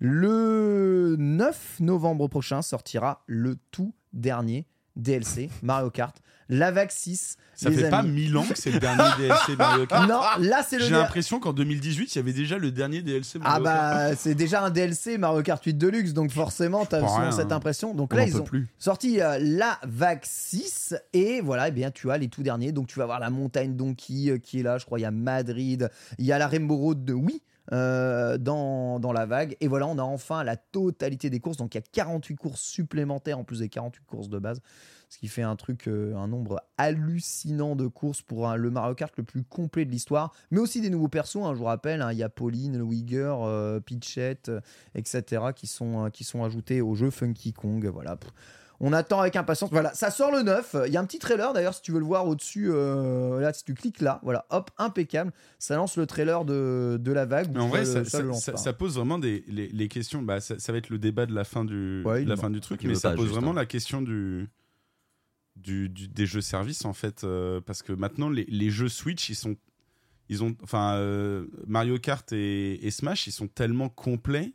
Le 0.00 1.16
9 1.18 1.80
novembre 1.80 2.28
prochain 2.28 2.62
sortira 2.62 3.22
le 3.26 3.56
tout 3.70 3.94
dernier 4.12 4.66
DLC 4.98 5.48
Mario 5.62 5.90
Kart, 5.90 6.14
la 6.50 6.70
vague 6.70 6.90
6. 6.90 7.36
Ça 7.54 7.70
les 7.70 7.76
fait 7.76 7.90
pas 7.90 7.98
amis. 7.98 8.10
1000 8.12 8.36
ans 8.36 8.44
que 8.48 8.56
c'est 8.56 8.70
le 8.70 8.78
dernier 8.78 9.02
DLC 9.18 9.56
Mario 9.56 9.86
Kart. 9.86 10.08
Non, 10.08 10.20
là 10.38 10.62
c'est 10.66 10.78
le 10.78 10.84
J'ai 10.84 10.90
der- 10.90 11.00
l'impression 11.00 11.40
qu'en 11.40 11.52
2018, 11.52 12.14
il 12.14 12.18
y 12.18 12.20
avait 12.20 12.32
déjà 12.32 12.56
le 12.56 12.70
dernier 12.70 13.02
DLC 13.02 13.38
Ah 13.42 13.58
Mario 13.58 13.64
Kart. 13.64 14.10
bah 14.10 14.16
c'est 14.16 14.34
déjà 14.36 14.62
un 14.62 14.70
DLC 14.70 15.18
Mario 15.18 15.42
Kart 15.42 15.62
8 15.64 15.74
Deluxe 15.74 16.12
donc 16.12 16.30
forcément 16.30 16.86
t'as 16.86 16.98
rien, 17.04 17.32
cette 17.32 17.50
hein. 17.52 17.56
impression. 17.56 17.94
Donc 17.94 18.12
On 18.12 18.16
là 18.16 18.24
ils 18.26 18.36
ont 18.36 18.44
plus. 18.44 18.68
sorti 18.78 19.20
euh, 19.20 19.38
la 19.40 19.78
vague 19.82 20.20
6 20.22 20.94
et 21.12 21.40
voilà 21.40 21.68
eh 21.68 21.72
bien 21.72 21.90
tu 21.90 22.10
as 22.10 22.18
les 22.18 22.28
tout 22.28 22.42
derniers 22.42 22.70
donc 22.72 22.86
tu 22.86 22.98
vas 22.98 23.06
voir 23.06 23.18
la 23.20 23.30
montagne 23.30 23.74
Donkey 23.74 24.28
euh, 24.30 24.38
qui 24.38 24.60
est 24.60 24.62
là 24.62 24.78
je 24.78 24.84
crois 24.84 24.98
il 25.00 25.02
y 25.02 25.06
a 25.06 25.10
Madrid 25.10 25.90
il 26.18 26.24
y 26.26 26.32
a 26.32 26.38
la 26.38 26.46
Rainbow 26.46 26.76
Road 26.76 27.04
de 27.04 27.12
Wii 27.12 27.42
euh, 27.72 28.38
dans, 28.38 29.12
la 29.12 29.26
vague. 29.26 29.56
Et 29.60 29.68
voilà 29.68 29.86
on 29.86 29.98
a 29.98 30.02
enfin 30.02 30.44
la 30.44 30.56
totalité 30.56 31.30
des 31.30 31.40
courses. 31.40 31.56
Donc 31.56 31.74
il 31.74 31.78
y 31.78 31.80
a 31.80 31.84
48 31.92 32.36
courses 32.36 32.60
supplémentaires 32.60 33.38
en 33.38 33.44
plus 33.44 33.60
des 33.60 33.68
48 33.68 34.04
courses 34.06 34.28
de 34.28 34.38
base. 34.38 34.60
Ce 35.10 35.16
qui 35.16 35.28
fait 35.28 35.42
un 35.42 35.56
truc 35.56 35.88
euh, 35.88 36.14
un 36.16 36.28
nombre 36.28 36.62
hallucinant 36.76 37.76
de 37.76 37.86
courses 37.86 38.20
pour 38.20 38.48
le 38.54 38.70
Mario 38.70 38.94
Kart 38.94 39.12
le 39.16 39.24
plus 39.24 39.42
complet 39.42 39.84
de 39.84 39.90
l'histoire. 39.90 40.34
Mais 40.50 40.58
aussi 40.58 40.80
des 40.80 40.90
nouveaux 40.90 41.08
persos 41.08 41.36
hein, 41.36 41.54
je 41.54 41.58
vous 41.58 41.64
rappelle 41.64 42.02
hein, 42.02 42.12
il 42.12 42.18
y 42.18 42.22
a 42.22 42.28
Pauline 42.28 42.76
le 42.76 42.84
Wigger 42.84 43.34
euh, 43.40 43.80
Peachette 43.80 44.50
euh, 44.50 44.60
etc 44.94 45.42
qui 45.54 45.66
sont 45.66 46.06
euh, 46.06 46.10
qui 46.10 46.24
sont 46.24 46.44
ajoutés 46.44 46.80
au 46.80 46.94
jeu 46.94 47.10
Funky 47.10 47.52
Kong. 47.52 47.86
Voilà 47.86 48.18
on 48.80 48.92
attend 48.92 49.20
avec 49.20 49.34
impatience. 49.36 49.70
Voilà, 49.70 49.92
ça 49.94 50.10
sort 50.10 50.30
le 50.30 50.42
9. 50.42 50.76
Il 50.86 50.92
y 50.92 50.96
a 50.96 51.00
un 51.00 51.04
petit 51.04 51.18
trailer 51.18 51.52
d'ailleurs, 51.52 51.74
si 51.74 51.82
tu 51.82 51.90
veux 51.92 51.98
le 51.98 52.04
voir 52.04 52.26
au-dessus. 52.28 52.68
euh, 52.70 53.40
là, 53.40 53.52
si 53.52 53.64
tu 53.64 53.74
cliques 53.74 54.00
là, 54.00 54.20
voilà, 54.22 54.46
hop, 54.50 54.70
impeccable. 54.78 55.32
Ça 55.58 55.76
lance 55.76 55.96
le 55.96 56.06
trailer 56.06 56.44
de, 56.44 56.96
de 57.00 57.12
la 57.12 57.26
vague. 57.26 57.50
Mais 57.52 57.60
en 57.60 57.68
vrai, 57.68 57.80
le- 57.80 57.84
ça, 57.86 57.98
le 58.00 58.04
ça- 58.04 58.22
lance 58.22 58.44
ça- 58.44 58.52
pas. 58.52 58.58
ça 58.58 58.72
pose 58.72 58.94
vraiment 58.94 59.18
des, 59.18 59.44
les, 59.48 59.68
les 59.68 59.88
questions. 59.88 60.22
Bah, 60.22 60.40
ça, 60.40 60.58
ça 60.58 60.70
va 60.72 60.78
être 60.78 60.90
le 60.90 60.98
débat 60.98 61.26
de 61.26 61.34
la 61.34 61.44
fin 61.44 61.64
du, 61.64 62.02
Ouais, 62.04 62.18
de 62.18 62.22
il 62.22 62.28
la 62.28 62.36
va. 62.36 62.42
fin 62.42 62.50
du 62.50 62.60
truc, 62.60 62.82
mais 62.84 62.94
ça 62.94 63.10
pose 63.12 63.22
juste, 63.22 63.32
vraiment 63.34 63.50
hein. 63.50 63.54
la 63.54 63.66
question 63.66 64.00
du, 64.02 64.48
du, 65.56 65.88
du- 65.88 66.08
des 66.08 66.26
jeux 66.26 66.40
services 66.40 66.84
en 66.84 66.92
fait, 66.92 67.24
euh, 67.24 67.60
parce 67.60 67.82
que 67.82 67.92
maintenant 67.92 68.28
les, 68.30 68.44
les 68.48 68.70
jeux 68.70 68.88
Switch, 68.88 69.28
ils 69.28 69.34
sont, 69.34 69.56
ils 70.28 70.44
ont, 70.44 70.54
enfin 70.62 70.94
euh, 70.94 71.46
Mario 71.66 71.98
Kart 71.98 72.30
et, 72.32 72.86
et 72.86 72.90
Smash, 72.92 73.26
ils 73.26 73.32
sont 73.32 73.48
tellement 73.48 73.88
complets. 73.88 74.52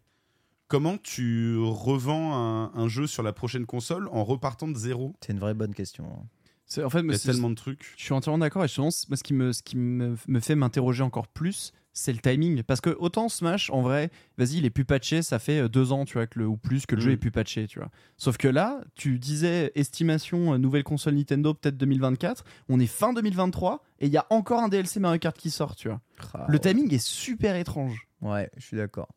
Comment 0.68 0.98
tu 0.98 1.58
revends 1.60 2.34
un, 2.36 2.72
un 2.74 2.88
jeu 2.88 3.06
sur 3.06 3.22
la 3.22 3.34
prochaine 3.34 3.66
console 3.66 4.08
en 4.12 4.24
repartant 4.24 4.68
de 4.68 4.78
zéro? 4.78 5.14
C'est 5.24 5.34
une 5.34 5.40
vraie 5.40 5.54
bonne 5.54 5.74
question. 5.74 6.06
hein. 6.06 6.26
C'est- 6.66 6.84
En 6.84 6.90
fait, 6.90 7.02
Il 7.02 7.12
y 7.12 7.14
a 7.14 7.18
c'est- 7.18 7.32
tellement 7.32 7.50
de 7.50 7.56
trucs. 7.56 7.94
Je 7.98 8.04
suis 8.06 8.14
entièrement 8.14 8.40
d'accord 8.40 8.64
et 8.64 8.68
c- 8.68 8.82
moi, 8.82 9.18
ce 9.18 9.24
qui, 9.24 9.34
me, 9.34 9.52
ce 9.52 9.62
qui 9.62 9.78
me, 9.78 10.16
me 10.28 10.40
fait 10.40 10.56
m'interroger 10.56 11.04
encore 11.04 11.28
plus, 11.28 11.74
c'est 11.92 12.14
le 12.14 12.18
timing. 12.20 12.64
Parce 12.64 12.82
que 12.82 12.90
autant 12.98 13.30
Smash, 13.30 13.70
en 13.70 13.82
vrai, 13.84 14.10
vas-y, 14.40 14.58
il 14.58 14.66
est 14.66 14.72
plus 14.72 14.86
patché, 14.86 15.22
ça 15.22 15.38
fait 15.38 15.60
euh, 15.60 15.68
deux 15.70 15.92
ans, 15.92 16.06
tu 16.06 16.14
vois, 16.14 16.26
que 16.26 16.40
le, 16.40 16.48
ou 16.48 16.58
plus 16.58 16.88
que 16.88 16.96
le 16.96 17.02
Mm. 17.02 17.06
jeu 17.06 17.12
est 17.12 17.18
plus 17.18 17.30
patché, 17.32 17.68
tu 17.68 17.78
vois. 17.78 17.92
Sauf 18.18 18.38
que 18.38 18.48
là, 18.48 18.82
tu 18.96 19.20
disais 19.20 19.72
estimation 19.76 20.54
euh, 20.54 20.58
nouvelle 20.58 20.84
console 20.86 21.14
Nintendo 21.16 21.54
peut-être 21.54 21.78
2024, 21.78 22.44
on 22.70 22.80
est 22.80 22.88
fin 22.88 23.14
2023 23.14 23.84
et 24.00 24.08
il 24.08 24.12
y 24.14 24.18
a 24.18 24.26
encore 24.32 24.62
un 24.64 24.70
DLC 24.70 25.00
Mario 25.00 25.20
Kart 25.20 25.38
qui 25.38 25.52
sort, 25.52 25.76
tu 25.76 25.90
vois. 25.90 26.02
Ah, 26.34 26.46
le 26.48 26.54
ouais. 26.54 26.60
timing 26.60 26.92
est 26.94 27.06
super 27.06 27.56
étrange. 27.58 28.08
Ouais, 28.22 28.50
je 28.58 28.66
suis 28.66 28.78
d'accord. 28.78 29.10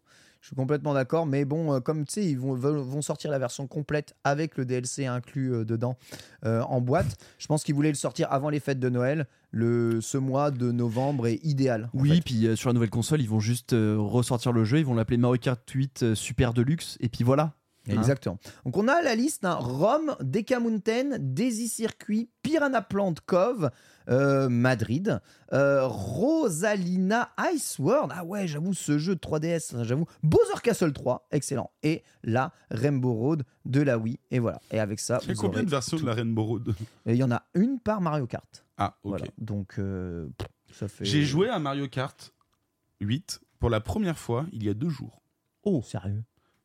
Je 0.47 0.51
suis 0.51 0.57
complètement 0.57 0.95
d'accord, 0.95 1.27
mais 1.27 1.45
bon, 1.45 1.75
euh, 1.75 1.81
comme 1.81 2.05
tu 2.05 2.13
sais, 2.13 2.25
ils 2.25 2.39
vont, 2.39 2.55
vont 2.55 3.03
sortir 3.03 3.33
la 3.33 3.39
version 3.41 3.67
complète 3.67 4.15
avec 4.23 4.57
le 4.57 4.65
DLC 4.65 5.05
inclus 5.05 5.53
euh, 5.53 5.65
dedans 5.65 5.97
euh, 6.45 6.63
en 6.63 6.81
boîte. 6.81 7.17
Je 7.39 7.49
pense 7.49 7.65
qu'ils 7.65 7.75
voulaient 7.75 7.89
le 7.89 7.97
sortir 7.97 8.31
avant 8.31 8.49
les 8.49 8.61
fêtes 8.61 8.79
de 8.79 8.89
Noël. 8.89 9.27
Le, 9.51 10.01
ce 10.01 10.19
mois 10.19 10.53
de 10.53 10.71
novembre 10.71 11.27
est 11.27 11.41
idéal. 11.45 11.91
Oui, 11.95 12.21
puis 12.21 12.47
euh, 12.47 12.55
sur 12.55 12.69
la 12.69 12.75
nouvelle 12.75 12.91
console, 12.91 13.23
ils 13.23 13.29
vont 13.29 13.41
juste 13.41 13.73
euh, 13.73 13.97
ressortir 13.99 14.53
le 14.53 14.63
jeu, 14.63 14.79
ils 14.79 14.87
vont 14.87 14.95
l'appeler 14.95 15.17
Mario 15.17 15.37
Kart 15.41 15.69
8 15.69 16.03
euh, 16.05 16.15
Super 16.15 16.55
Deluxe, 16.55 16.97
et 17.01 17.09
puis 17.09 17.25
voilà. 17.25 17.55
Exactement. 17.89 18.39
Donc 18.65 18.77
on 18.77 18.87
a 18.89 19.03
la 19.03 19.15
liste 19.15 19.45
hein, 19.45 19.55
Rome, 19.55 20.17
Deca 20.21 20.61
Mountain, 20.61 21.19
Daisy 21.19 21.69
Circuit, 21.69 22.31
Piranha 22.43 22.83
Plant 22.83 23.15
Cove, 23.27 23.71
euh, 24.09 24.49
Madrid, 24.49 25.21
euh, 25.53 25.87
Rosalina 25.87 27.31
Ice 27.55 27.79
World. 27.79 28.13
Ah 28.15 28.25
ouais, 28.25 28.47
j'avoue, 28.47 28.73
ce 28.75 28.99
jeu 28.99 29.15
de 29.15 29.21
3DS, 29.21 29.83
j'avoue. 29.85 30.07
Bowser 30.23 30.61
Castle 30.63 30.93
3, 30.93 31.29
excellent. 31.31 31.71
Et 31.83 32.03
la 32.23 32.53
Rainbow 32.71 33.15
Road 33.15 33.45
de 33.65 33.81
la 33.81 33.99
Wii. 33.99 34.19
Et 34.31 34.39
voilà. 34.39 34.61
Et 34.71 34.79
avec 34.79 35.01
ça, 35.01 35.21
vous 35.27 35.35
combien 35.35 35.63
de 35.63 35.71
versions 35.71 35.99
de 35.99 36.07
la 36.07 36.15
Rainbow 36.15 36.45
Road? 36.45 36.75
Il 37.07 37.17
y 37.17 37.23
en 37.25 37.31
a 37.31 37.43
une 37.55 37.79
par 37.81 38.01
Mario 38.01 38.27
Kart. 38.27 38.65
Ah, 38.79 38.97
ok. 39.03 39.11
Voilà. 39.11 39.27
Donc 39.39 39.79
euh, 39.79 40.29
ça 40.73 40.89
fait. 40.89 41.05
J'ai 41.05 41.23
joué 41.23 41.49
à 41.49 41.59
Mario 41.59 41.89
Kart 41.89 42.33
8 43.01 43.41
pour 43.59 43.71
la 43.71 43.81
première 43.81 44.19
fois 44.19 44.47
il 44.53 44.65
y 44.65 44.69
a 44.69 44.75
deux 44.75 44.89
jours. 44.91 45.23
Oh, 45.63 45.83
sérieux? 45.83 46.23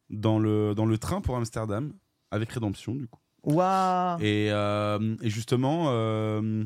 Dans 0.10 0.39
le, 0.39 0.76
dans 0.76 0.86
le 0.86 0.98
train 0.98 1.22
pour 1.22 1.38
Amsterdam, 1.38 1.94
avec 2.32 2.52
Rédemption, 2.52 2.94
du 2.94 3.08
coup. 3.08 3.20
Waouh 3.44 4.20
Et, 4.22 4.50
euh, 4.52 5.16
et 5.22 5.30
justement, 5.30 5.86
euh, 5.88 6.66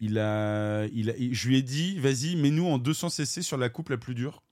il 0.00 0.18
a, 0.18 0.86
il 0.92 1.10
a, 1.10 1.14
je 1.18 1.48
lui 1.48 1.56
ai 1.58 1.62
dit, 1.62 1.98
vas-y, 1.98 2.36
mets-nous 2.36 2.66
en 2.66 2.78
200 2.78 3.10
cc 3.10 3.42
sur 3.42 3.56
la 3.58 3.68
coupe 3.68 3.90
la 3.90 3.98
plus 3.98 4.14
dure. 4.14 4.42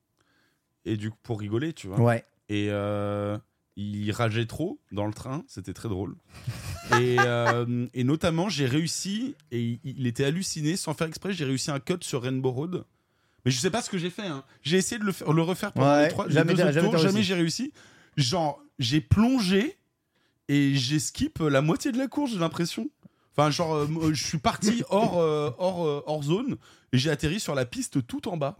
Et 0.84 0.96
du 0.96 1.10
coup, 1.10 1.18
pour 1.22 1.40
rigoler, 1.40 1.72
tu 1.72 1.86
vois. 1.86 2.00
Ouais. 2.00 2.24
Et 2.48 2.68
euh, 2.70 3.36
il 3.76 4.10
rageait 4.12 4.46
trop 4.46 4.78
dans 4.92 5.06
le 5.06 5.12
train, 5.12 5.44
c'était 5.48 5.72
très 5.74 5.88
drôle. 5.88 6.16
et, 7.00 7.16
euh, 7.20 7.86
et 7.94 8.04
notamment, 8.04 8.48
j'ai 8.48 8.66
réussi, 8.66 9.34
et 9.50 9.78
il, 9.84 10.06
était 10.06 10.24
halluciné, 10.24 10.76
sans 10.76 10.94
faire 10.94 11.06
exprès, 11.08 11.32
j'ai 11.32 11.44
réussi 11.44 11.70
un 11.70 11.80
cut 11.80 11.98
sur 12.02 12.22
Rainbow 12.22 12.50
Road. 12.50 12.84
Mais 13.44 13.50
je 13.50 13.58
sais 13.58 13.70
pas 13.70 13.82
ce 13.82 13.88
que 13.90 13.98
j'ai 13.98 14.10
fait. 14.10 14.26
hein. 14.26 14.44
J'ai 14.62 14.76
essayé 14.78 14.98
de 14.98 15.04
le, 15.04 15.12
faire- 15.12 15.32
le 15.32 15.42
refaire 15.42 15.72
pendant 15.72 15.88
Ouais, 15.88 16.04
les, 16.04 16.08
trois, 16.08 16.26
les 16.26 16.32
jamais 16.34 16.54
deux 16.54 16.72
jamais 16.72 16.98
jamais 16.98 17.22
j'ai 17.22 17.34
réussi. 17.34 17.72
Genre, 18.16 18.62
j'ai 18.78 19.00
plongé 19.00 19.76
et 20.48 20.74
j'ai 20.74 20.98
skip 20.98 21.38
la 21.38 21.60
moitié 21.62 21.92
de 21.92 21.98
la 21.98 22.08
course, 22.08 22.32
j'ai 22.32 22.38
l'impression. 22.38 22.90
Enfin, 23.38 23.50
genre, 23.50 23.74
euh, 23.74 23.86
moi, 23.86 24.12
je 24.12 24.24
suis 24.24 24.38
parti 24.38 24.82
hors, 24.90 25.18
euh, 25.20 25.50
hors, 25.58 25.86
euh, 25.86 26.02
hors 26.06 26.22
zone 26.24 26.56
et 26.92 26.98
j'ai 26.98 27.10
atterri 27.10 27.38
sur 27.38 27.54
la 27.54 27.64
piste 27.64 28.04
tout 28.06 28.28
en 28.28 28.36
bas. 28.36 28.56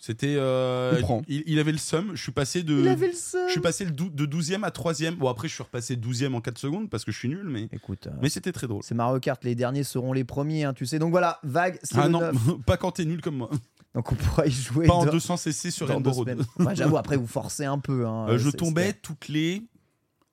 C'était. 0.00 0.36
euh, 0.38 0.94
Il 0.96 1.02
prend. 1.02 1.22
il, 1.26 1.42
il 1.46 1.58
avait 1.58 1.72
le 1.72 1.78
seum. 1.78 2.12
Je 2.14 2.22
suis 2.22 2.30
passé 2.30 2.62
de. 2.62 2.78
Il 2.82 2.88
avait 2.88 3.08
le 3.08 3.14
seum. 3.14 3.42
Je 3.48 3.52
suis 3.52 3.60
passé 3.60 3.84
le 3.84 3.90
dou- 3.90 4.10
de 4.10 4.26
12e 4.26 4.62
à 4.62 4.70
3e. 4.70 5.16
Bon, 5.16 5.28
après, 5.28 5.48
je 5.48 5.54
suis 5.54 5.62
repassé 5.64 5.96
12e 5.96 6.34
en 6.34 6.40
4 6.40 6.56
secondes 6.56 6.88
parce 6.88 7.04
que 7.04 7.10
je 7.10 7.18
suis 7.18 7.28
nul, 7.28 7.44
mais, 7.48 7.68
Écoute, 7.72 8.06
euh, 8.06 8.10
mais 8.22 8.28
c'était 8.28 8.52
très 8.52 8.68
drôle. 8.68 8.82
c'est 8.84 8.94
Mario 8.94 9.18
Kart, 9.18 9.42
les 9.42 9.56
derniers 9.56 9.82
seront 9.82 10.12
les 10.12 10.22
premiers, 10.22 10.62
hein, 10.64 10.72
tu 10.72 10.86
sais. 10.86 11.00
Donc 11.00 11.10
voilà, 11.10 11.40
vague, 11.42 11.80
c'est 11.82 11.98
Ah 11.98 12.04
le 12.06 12.10
non, 12.12 12.20
9. 12.20 12.36
pas 12.66 12.76
quand 12.76 12.92
t'es 12.92 13.04
nul 13.04 13.20
comme 13.20 13.36
moi. 13.38 13.50
Donc 13.94 14.12
on 14.12 14.14
pourra 14.14 14.46
y 14.46 14.50
jouer 14.52 14.86
Pas 14.86 14.94
en 14.94 15.04
dans- 15.04 15.10
200 15.12 15.36
cc 15.36 15.70
sur 15.72 15.88
dans 15.88 15.94
Rainbow 15.94 16.10
deux 16.10 16.16
Road. 16.16 16.28
semaines. 16.28 16.46
Ouais, 16.68 16.76
J'avoue, 16.76 16.96
après 16.96 17.16
vous 17.16 17.26
forcez 17.26 17.64
un 17.64 17.80
peu. 17.80 18.06
hein. 18.06 18.28
Euh, 18.28 18.38
je 18.38 18.50
C'est- 18.50 18.56
tombais 18.56 18.92
toutes 18.92 19.26
les. 19.28 19.64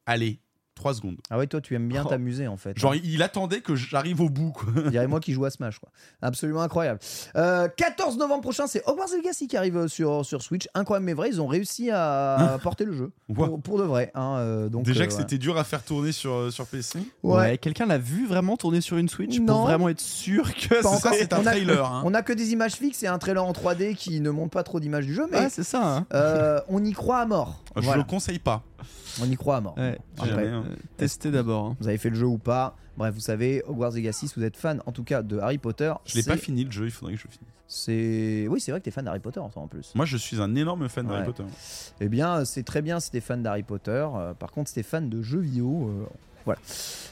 Allez, 0.06 0.40
3 0.76 0.94
secondes. 0.96 1.18
Ah 1.30 1.38
ouais, 1.38 1.48
toi 1.48 1.62
tu 1.62 1.74
aimes 1.76 1.88
bien 1.88 2.04
Oh. 2.06 2.10
t'amuser 2.10 2.48
en 2.48 2.58
fait. 2.58 2.78
Genre, 2.78 2.94
hein. 2.94 3.00
il 3.04 3.24
attendait 3.24 3.62
que 3.62 3.76
j'arrive 3.76 4.22
au 4.22 4.30
bout, 4.30 4.52
quoi. 4.52 4.68
On 4.86 4.90
dirait 4.90 5.08
moi 5.08 5.20
qui 5.20 5.32
joue 5.34 5.46
à 5.46 5.50
Smash, 5.50 5.80
quoi. 5.80 5.90
Absolument 6.22 6.62
incroyable. 6.62 7.00
Euh, 7.36 7.68
14 7.70 8.18
novembre 8.18 8.42
prochain, 8.42 8.68
c'est 8.68 8.84
Hogwarts 8.86 9.08
Legacy 9.16 9.48
qui 9.48 9.58
arrive 9.58 9.78
euh, 9.78 9.88
sur, 9.88 10.26
sur 10.26 10.42
Switch. 10.42 10.68
Incroyable, 10.76 11.06
mais 11.06 11.14
vrai, 11.14 11.30
ils 11.30 11.42
ont 11.42 11.48
réussi 11.48 11.90
à 11.92 12.58
porter 12.64 12.86
le 12.86 12.94
jeu. 12.94 13.12
Ouais. 13.30 13.36
Pour, 13.48 13.62
pour 13.62 13.78
de 13.80 13.84
vrai. 13.84 14.12
hein, 14.16 14.36
euh, 14.38 14.70
donc, 14.70 14.84
Déjà 14.86 15.04
euh, 15.04 15.08
que 15.08 15.14
c'était 15.14 15.38
dur 15.38 15.58
à 15.58 15.64
faire 15.64 15.82
tourner 15.84 16.12
sur, 16.12 16.52
sur 16.52 16.68
PC. 16.68 17.00
Ouais. 17.24 17.58
Quelqu'un 17.58 17.86
l'a 17.86 17.98
vu 17.98 18.28
vraiment 18.28 18.58
tourner 18.58 18.82
sur 18.82 18.98
une 18.98 19.10
Switch 19.10 19.40
Non. 19.40 19.46
pour 19.56 19.66
vraiment 19.68 19.90
être 19.90 20.02
sûr 20.02 20.54
que 20.54 20.76
C'est 21.14 21.34
un 21.34 21.40
On 21.40 21.46
a- 21.46 21.52
trailer. 21.52 21.86
hein. 21.86 22.02
On 22.06 22.14
a 22.14 22.22
que 22.22 22.34
des 22.34 22.52
images 22.52 22.74
fixes 22.74 23.02
et 23.04 23.08
un 23.08 23.18
trailer 23.18 23.44
en 23.46 23.54
3D 23.54 23.96
qui 23.96 24.20
ne 24.20 24.30
montre 24.30 24.52
pas 24.52 24.64
trop 24.64 24.80
d'images 24.80 25.06
du 25.06 25.14
jeu, 25.14 25.26
mais 25.32 25.40
Ouais, 25.40 25.50
c'est 25.50 25.64
ça. 25.64 25.82
hein. 26.00 26.06
euh, 26.14 26.60
on 26.68 26.84
y 26.84 26.92
croit 26.92 27.20
à 27.20 27.26
mort. 27.26 27.64
Je 27.78 27.82
Voilà. 27.82 28.00
le 28.00 28.04
conseille 28.08 28.40
pas. 28.40 28.64
On 29.22 29.26
y 29.30 29.36
croit 29.36 29.58
à 29.58 29.62
mort. 29.62 29.78
Ouais. 29.78 29.98
Après, 30.18 30.30
Jamais, 30.30 30.48
hein. 30.48 30.64
Testez 30.98 31.32
d'abord. 31.32 31.66
hein. 31.66 31.78
Vous 31.80 31.88
avez 31.88 31.98
fait 31.98 32.10
le 32.10 32.16
jeu 32.16 32.26
ou 32.28 32.38
pas 32.38 32.76
Bref, 32.98 33.14
vous 33.14 33.20
savez, 33.20 33.62
Hogwarts 33.68 33.92
Legacy, 33.92 34.28
si 34.30 34.36
vous 34.38 34.44
êtes 34.46 34.56
fan 34.58 34.82
en 34.86 34.92
tout 34.94 35.04
cas 35.04 35.22
de 35.22 35.38
Harry 35.40 35.58
Potter, 35.58 35.94
Je 36.06 36.16
l'ai 36.16 36.24
pas 36.24 36.38
fini 36.38 36.64
le 36.64 36.72
jeu, 36.72 36.86
il 36.86 36.92
faudrait 36.92 37.14
que 37.16 37.20
je 37.20 37.28
finisse. 37.28 37.40
C'est 37.68 38.48
oui, 38.50 38.60
c'est 38.62 38.72
vrai 38.72 38.80
que 38.80 38.86
t'es 38.86 38.92
fan 38.92 39.06
d'Harry 39.06 39.20
Potter 39.20 39.42
toi 39.52 39.64
en 39.64 39.68
plus. 39.68 39.92
Moi, 39.96 40.06
je 40.06 40.18
suis 40.18 40.40
un 40.40 40.54
énorme 40.56 40.88
fan 40.88 41.06
d'Harry 41.08 41.22
Ouais. 41.22 41.26
Potter. 41.26 41.44
Eh 42.00 42.08
bien, 42.10 42.46
c'est 42.46 42.64
très 42.64 42.82
bien 42.82 43.00
si 43.00 43.10
t'es 43.12 43.22
fan 43.22 43.42
d'Harry 43.42 43.64
Potter. 43.64 44.08
Euh, 44.16 44.34
par 44.34 44.52
contre, 44.52 44.70
si 44.70 44.76
t'es 44.76 44.84
fan 44.84 45.10
de 45.10 45.22
jeux 45.24 45.40
vidéo, 45.40 45.90
euh, 45.90 46.06
Voilà. 46.46 46.60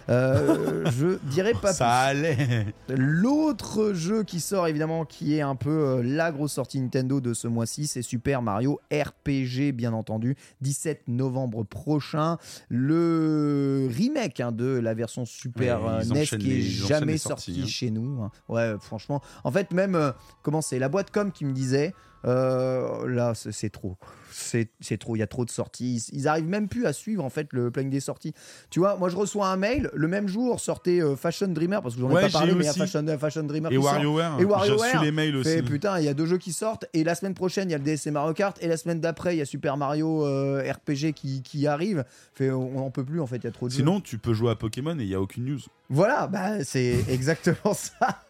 Euh, 0.09 0.83
je 0.91 1.17
dirais 1.29 1.53
pas 1.53 1.71
Ça 1.73 1.85
plus. 2.11 2.17
allait. 2.27 2.65
L'autre 2.89 3.93
jeu 3.93 4.23
qui 4.23 4.41
sort 4.41 4.67
évidemment, 4.67 5.05
qui 5.05 5.35
est 5.37 5.41
un 5.41 5.55
peu 5.55 5.69
euh, 5.69 6.01
la 6.03 6.31
grosse 6.31 6.51
sortie 6.53 6.79
Nintendo 6.81 7.21
de 7.21 7.33
ce 7.33 7.47
mois-ci, 7.47 7.87
c'est 7.87 8.01
Super 8.01 8.41
Mario 8.41 8.81
RPG, 8.91 9.71
bien 9.73 9.93
entendu, 9.93 10.35
17 10.61 11.07
novembre 11.07 11.63
prochain. 11.63 12.37
Le 12.69 13.87
remake 13.95 14.39
hein, 14.41 14.51
de 14.51 14.65
la 14.79 14.93
version 14.93 15.25
Super 15.25 15.81
Ouais, 15.83 15.89
euh, 15.89 16.01
ils 16.03 16.13
NES 16.13 16.25
qui 16.37 16.57
est 16.57 16.61
jamais 16.61 17.17
sorti 17.17 17.61
hein. 17.63 17.67
chez 17.67 17.89
nous. 17.89 18.21
hein. 18.23 18.31
Ouais, 18.49 18.73
franchement. 18.81 19.21
En 19.45 19.51
fait, 19.51 19.71
même, 19.71 19.95
euh, 19.95 20.11
comment 20.41 20.61
c'est 20.61 20.79
La 20.79 20.89
boîte 20.89 21.11
com 21.11 21.31
qui 21.31 21.45
me 21.45 21.53
disait. 21.53 21.93
Euh, 22.25 23.07
là, 23.07 23.33
c'est 23.35 23.69
trop. 23.69 23.97
C'est 24.31 24.97
trop. 24.97 25.15
Il 25.15 25.19
y 25.19 25.23
a 25.23 25.27
trop 25.27 25.45
de 25.45 25.51
sorties. 25.51 26.01
Ils, 26.11 26.17
ils 26.19 26.27
arrivent 26.27 26.47
même 26.47 26.67
plus 26.67 26.85
à 26.87 26.93
suivre 26.93 27.23
en 27.23 27.29
fait 27.29 27.53
le 27.53 27.69
planning 27.69 27.91
des 27.91 27.99
sorties. 27.99 28.33
Tu 28.71 28.79
vois, 28.79 28.95
moi 28.97 29.09
je 29.09 29.15
reçois 29.15 29.47
un 29.47 29.57
mail. 29.57 29.91
Le 29.93 30.07
même 30.07 30.27
jour 30.27 30.59
sortait 30.59 31.01
euh, 31.01 31.15
Fashion 31.15 31.47
Dreamer 31.49 31.81
parce 31.81 31.95
que 31.95 32.01
j'en 32.01 32.09
ai 32.09 32.13
Ouais, 32.13 32.21
pas 32.21 32.29
parlé, 32.29 32.53
mais 32.53 32.61
il 32.61 32.65
y 32.65 32.67
a 32.67 32.71
aussi. 32.71 32.79
Fashion, 32.79 33.05
Fashion 33.19 33.43
Dreamer 33.43 33.71
Et. 33.71 33.77
WarioWare. 33.77 34.39
Et 34.39 34.45
WarioWare, 34.45 34.79
J'ai 34.79 34.97
reçu 34.97 35.05
les 35.05 35.11
mails 35.11 35.35
aussi. 35.35 35.49
Fait, 35.49 35.61
putain, 35.61 35.99
il 35.99 36.05
y 36.05 36.07
a 36.07 36.13
deux 36.13 36.25
jeux 36.25 36.37
qui 36.39 36.51
sortent 36.51 36.85
et 36.93 37.03
la 37.03 37.13
semaine 37.15 37.35
prochaine 37.35 37.69
il 37.69 37.73
y 37.73 37.75
a 37.75 37.77
le 37.77 37.83
DSC 37.83 38.07
Mario 38.07 38.33
Kart 38.33 38.57
et 38.61 38.67
la 38.67 38.77
semaine 38.77 38.99
d'après 38.99 39.35
il 39.35 39.39
y 39.39 39.41
a 39.41 39.45
Super 39.45 39.77
Mario 39.77 40.25
euh, 40.25 40.63
RPG 40.71 41.13
qui, 41.13 41.43
qui 41.43 41.67
arrive. 41.67 42.03
Fait, 42.33 42.49
on 42.49 42.77
en 42.79 42.89
peut 42.89 43.03
plus 43.03 43.21
en 43.21 43.27
fait, 43.27 43.37
il 43.37 43.43
y 43.43 43.47
a 43.47 43.51
trop 43.51 43.67
de 43.67 43.71
jeux. 43.71 43.77
Sinon, 43.77 44.01
tu 44.01 44.17
peux 44.17 44.33
jouer 44.33 44.49
à 44.51 44.55
Pokémon 44.55 44.97
et 44.97 45.03
il 45.03 45.09
n'y 45.09 45.15
a 45.15 45.21
aucune 45.21 45.45
news. 45.45 45.59
Voilà, 45.89 46.25
bah, 46.27 46.63
c'est 46.63 47.03
exactement 47.09 47.73
ça. 47.73 48.23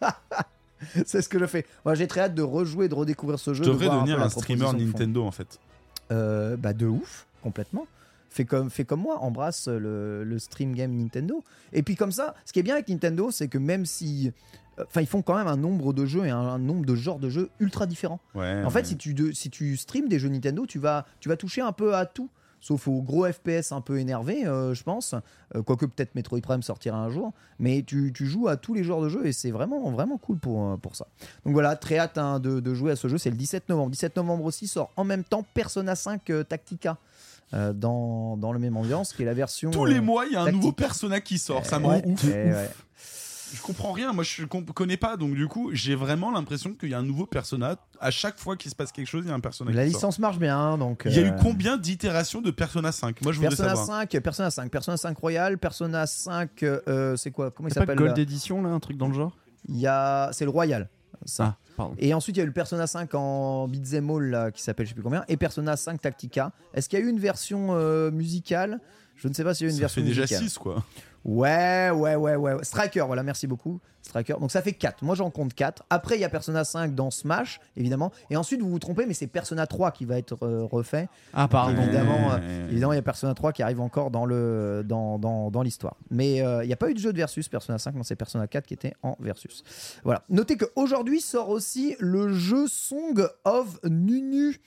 c'est 1.06 1.22
ce 1.22 1.28
que 1.28 1.38
je 1.38 1.46
fais. 1.46 1.66
Moi 1.84 1.94
j'ai 1.94 2.06
très 2.06 2.20
hâte 2.20 2.34
de 2.34 2.42
rejouer, 2.42 2.88
de 2.88 2.94
redécouvrir 2.94 3.38
ce 3.38 3.54
jeu. 3.54 3.64
Je 3.64 3.68
de 3.68 3.72
devrais 3.72 3.86
voir 3.86 4.02
devenir 4.04 4.22
un 4.22 4.28
streamer. 4.28 4.72
Nintendo 4.72 5.24
en 5.24 5.30
fait. 5.30 5.58
Euh, 6.12 6.56
bah 6.56 6.72
de 6.72 6.86
ouf, 6.86 7.26
complètement. 7.42 7.86
Fais 8.30 8.44
comme, 8.44 8.68
fais 8.68 8.84
comme 8.84 9.00
moi, 9.00 9.18
embrasse 9.20 9.68
le, 9.68 10.24
le 10.24 10.38
stream 10.40 10.74
game 10.74 10.92
Nintendo. 10.92 11.44
Et 11.72 11.82
puis 11.84 11.94
comme 11.94 12.10
ça, 12.10 12.34
ce 12.44 12.52
qui 12.52 12.58
est 12.58 12.64
bien 12.64 12.74
avec 12.74 12.88
Nintendo, 12.88 13.30
c'est 13.30 13.46
que 13.48 13.58
même 13.58 13.86
si... 13.86 14.32
Enfin, 14.76 15.02
ils 15.02 15.06
font 15.06 15.22
quand 15.22 15.36
même 15.36 15.46
un 15.46 15.56
nombre 15.56 15.92
de 15.92 16.04
jeux 16.04 16.26
et 16.26 16.30
un, 16.30 16.36
un 16.38 16.58
nombre 16.58 16.84
de 16.84 16.96
genres 16.96 17.20
de 17.20 17.30
jeux 17.30 17.48
ultra 17.60 17.86
différents. 17.86 18.18
Ouais. 18.34 18.60
En 18.64 18.70
fait, 18.70 18.80
ouais. 18.80 18.84
si 18.84 18.96
tu, 18.96 19.14
de- 19.14 19.30
si 19.30 19.50
tu 19.50 19.76
streams 19.76 20.08
des 20.08 20.18
jeux 20.18 20.28
Nintendo, 20.30 20.66
tu 20.66 20.80
vas, 20.80 21.06
tu 21.20 21.28
vas 21.28 21.36
toucher 21.36 21.60
un 21.60 21.70
peu 21.70 21.94
à 21.94 22.06
tout. 22.06 22.28
Sauf 22.66 22.88
aux 22.88 23.02
gros 23.02 23.30
FPS 23.30 23.72
un 23.72 23.82
peu 23.82 23.98
énervés, 23.98 24.46
euh, 24.46 24.72
je 24.72 24.82
pense. 24.84 25.14
Euh, 25.54 25.62
quoique 25.62 25.84
peut-être 25.84 26.14
Metroid 26.14 26.40
Prime 26.40 26.62
sortira 26.62 26.96
un 26.96 27.10
jour. 27.10 27.34
Mais 27.58 27.82
tu, 27.86 28.10
tu 28.14 28.24
joues 28.24 28.48
à 28.48 28.56
tous 28.56 28.72
les 28.72 28.82
genres 28.84 29.02
de 29.02 29.10
jeux 29.10 29.26
et 29.26 29.32
c'est 29.34 29.50
vraiment, 29.50 29.90
vraiment 29.90 30.16
cool 30.16 30.38
pour, 30.38 30.70
euh, 30.72 30.76
pour 30.78 30.96
ça. 30.96 31.06
Donc 31.44 31.52
voilà, 31.52 31.76
très 31.76 31.98
hâte 31.98 32.16
hein, 32.16 32.40
de, 32.40 32.60
de 32.60 32.72
jouer 32.74 32.92
à 32.92 32.96
ce 32.96 33.06
jeu. 33.06 33.18
C'est 33.18 33.28
le 33.28 33.36
17 33.36 33.68
novembre. 33.68 33.90
17 33.90 34.16
novembre 34.16 34.44
aussi 34.46 34.66
sort 34.66 34.90
en 34.96 35.04
même 35.04 35.24
temps 35.24 35.44
Persona 35.52 35.94
5 35.94 36.30
euh, 36.30 36.42
Tactica. 36.42 36.96
euh, 37.52 37.74
dans, 37.74 38.38
dans 38.38 38.54
le 38.54 38.58
même 38.58 38.78
ambiance, 38.78 39.12
qui 39.12 39.24
est 39.24 39.26
la 39.26 39.34
version. 39.34 39.70
Tous 39.70 39.84
les 39.84 40.00
mois, 40.00 40.24
il 40.24 40.32
y 40.32 40.36
a 40.36 40.40
un 40.40 40.44
tactique. 40.46 40.62
nouveau 40.62 40.72
persona 40.72 41.20
qui 41.20 41.36
sort. 41.36 41.66
Ça 41.66 41.78
me 41.78 41.86
ouais, 41.86 42.00
rend 42.00 42.10
ouf. 42.10 42.24
ouais, 42.24 42.50
ouais. 42.50 42.70
Je 43.54 43.62
comprends 43.62 43.92
rien. 43.92 44.12
Moi, 44.12 44.24
je 44.24 44.42
ne 44.42 44.46
connais 44.46 44.96
pas. 44.96 45.16
Donc, 45.16 45.34
du 45.34 45.46
coup, 45.48 45.70
j'ai 45.72 45.94
vraiment 45.94 46.30
l'impression 46.30 46.74
qu'il 46.74 46.90
y 46.90 46.94
a 46.94 46.98
un 46.98 47.02
nouveau 47.02 47.26
persona. 47.26 47.76
À 48.00 48.10
chaque 48.10 48.38
fois 48.38 48.56
qu'il 48.56 48.70
se 48.70 48.76
passe 48.76 48.92
quelque 48.92 49.06
chose, 49.06 49.24
il 49.24 49.28
y 49.28 49.32
a 49.32 49.34
un 49.34 49.40
persona 49.40 49.70
La 49.72 49.84
qui 49.84 49.92
sort. 49.92 49.98
licence 50.00 50.18
marche 50.18 50.38
bien. 50.38 50.76
Donc, 50.76 51.02
Il 51.06 51.12
y 51.14 51.18
a 51.18 51.22
eu 51.22 51.28
euh, 51.30 51.36
combien 51.40 51.76
d'itérations 51.76 52.40
de 52.42 52.50
Persona 52.50 52.92
5 52.92 53.22
Moi, 53.22 53.32
je 53.32 53.38
voudrais 53.38 53.50
Persona 53.56 53.76
savoir. 53.76 54.00
5, 54.00 54.20
Persona 54.20 54.50
5, 54.50 54.70
Persona 54.70 54.96
5 54.96 55.16
Royal, 55.18 55.58
Persona 55.58 56.06
5, 56.06 56.62
euh, 56.62 57.16
c'est 57.16 57.30
quoi? 57.30 57.50
Comment 57.50 57.68
il 57.68 57.72
s'appelle 57.74 57.96
Gold 57.96 58.18
Edition 58.18 58.62
là, 58.62 58.70
un 58.70 58.80
truc 58.80 58.96
dans 58.96 59.08
le 59.08 59.14
genre? 59.14 59.36
Il 59.68 59.78
y 59.78 59.86
a, 59.86 60.30
c'est 60.32 60.44
le 60.44 60.50
Royal. 60.50 60.88
Ça. 61.26 61.44
Ah, 61.44 61.56
pardon. 61.76 61.94
Et 61.98 62.12
ensuite, 62.12 62.36
il 62.36 62.40
y 62.40 62.42
a 62.42 62.44
eu 62.44 62.48
le 62.48 62.52
Persona 62.52 62.86
5 62.86 63.14
en 63.14 63.66
beat'em 63.68 64.10
all 64.10 64.24
là, 64.30 64.50
qui 64.50 64.62
s'appelle 64.62 64.84
je 64.84 64.90
sais 64.90 64.94
plus 64.94 65.02
combien, 65.02 65.24
et 65.28 65.36
Persona 65.38 65.76
5 65.76 66.00
Tactica. 66.00 66.52
Est-ce 66.74 66.88
qu'il 66.88 66.98
y 66.98 67.02
a 67.02 67.04
eu 67.04 67.08
une 67.08 67.20
version 67.20 67.68
euh, 67.70 68.10
musicale? 68.10 68.80
Je 69.16 69.28
ne 69.28 69.32
sais 69.32 69.44
pas 69.44 69.54
s'il 69.54 69.66
y 69.66 69.68
a 69.68 69.70
eu 69.70 69.72
une 69.72 69.76
Ça 69.76 69.82
version 69.82 70.02
fait 70.02 70.08
déjà 70.08 70.22
musicale. 70.22 70.42
6, 70.42 70.58
quoi. 70.58 70.82
Ouais, 71.24 71.90
ouais, 71.90 72.16
ouais, 72.16 72.36
ouais. 72.36 72.56
Striker, 72.62 73.04
voilà, 73.06 73.22
merci 73.22 73.46
beaucoup. 73.46 73.80
Striker. 74.02 74.34
Donc 74.38 74.50
ça 74.50 74.60
fait 74.60 74.72
4. 74.72 75.02
Moi, 75.02 75.14
j'en 75.14 75.30
compte 75.30 75.54
4. 75.54 75.84
Après, 75.88 76.16
il 76.16 76.20
y 76.20 76.24
a 76.24 76.28
Persona 76.28 76.64
5 76.64 76.94
dans 76.94 77.10
Smash, 77.10 77.60
évidemment. 77.76 78.12
Et 78.28 78.36
ensuite, 78.36 78.60
vous 78.60 78.68
vous 78.68 78.78
trompez, 78.78 79.06
mais 79.06 79.14
c'est 79.14 79.26
Persona 79.26 79.66
3 79.66 79.92
qui 79.92 80.04
va 80.04 80.18
être 80.18 80.36
euh, 80.42 80.64
refait. 80.64 81.08
Ah, 81.32 81.48
pardon. 81.48 81.80
Évidemment, 81.82 82.32
euh. 82.32 82.68
Évidemment, 82.68 82.92
il 82.92 82.96
y 82.96 82.98
a 82.98 83.02
Persona 83.02 83.32
3 83.32 83.52
qui 83.52 83.62
arrive 83.62 83.80
encore 83.80 84.10
dans 84.10 84.26
le 84.26 84.82
dans, 84.84 85.18
dans, 85.18 85.50
dans 85.50 85.62
l'histoire. 85.62 85.96
Mais 86.10 86.42
euh, 86.42 86.62
il 86.62 86.66
n'y 86.66 86.74
a 86.74 86.76
pas 86.76 86.90
eu 86.90 86.94
de 86.94 86.98
jeu 86.98 87.12
de 87.12 87.16
versus 87.16 87.48
Persona 87.48 87.78
5, 87.78 87.94
non, 87.94 88.02
c'est 88.02 88.16
Persona 88.16 88.46
4 88.46 88.66
qui 88.66 88.74
était 88.74 88.92
en 89.02 89.16
versus. 89.20 89.64
Voilà. 90.04 90.22
Notez 90.28 90.58
qu'aujourd'hui 90.58 91.20
sort 91.22 91.48
aussi 91.48 91.96
le 91.98 92.32
jeu 92.32 92.66
Song 92.68 93.26
of 93.44 93.78
Nunu. 93.84 94.60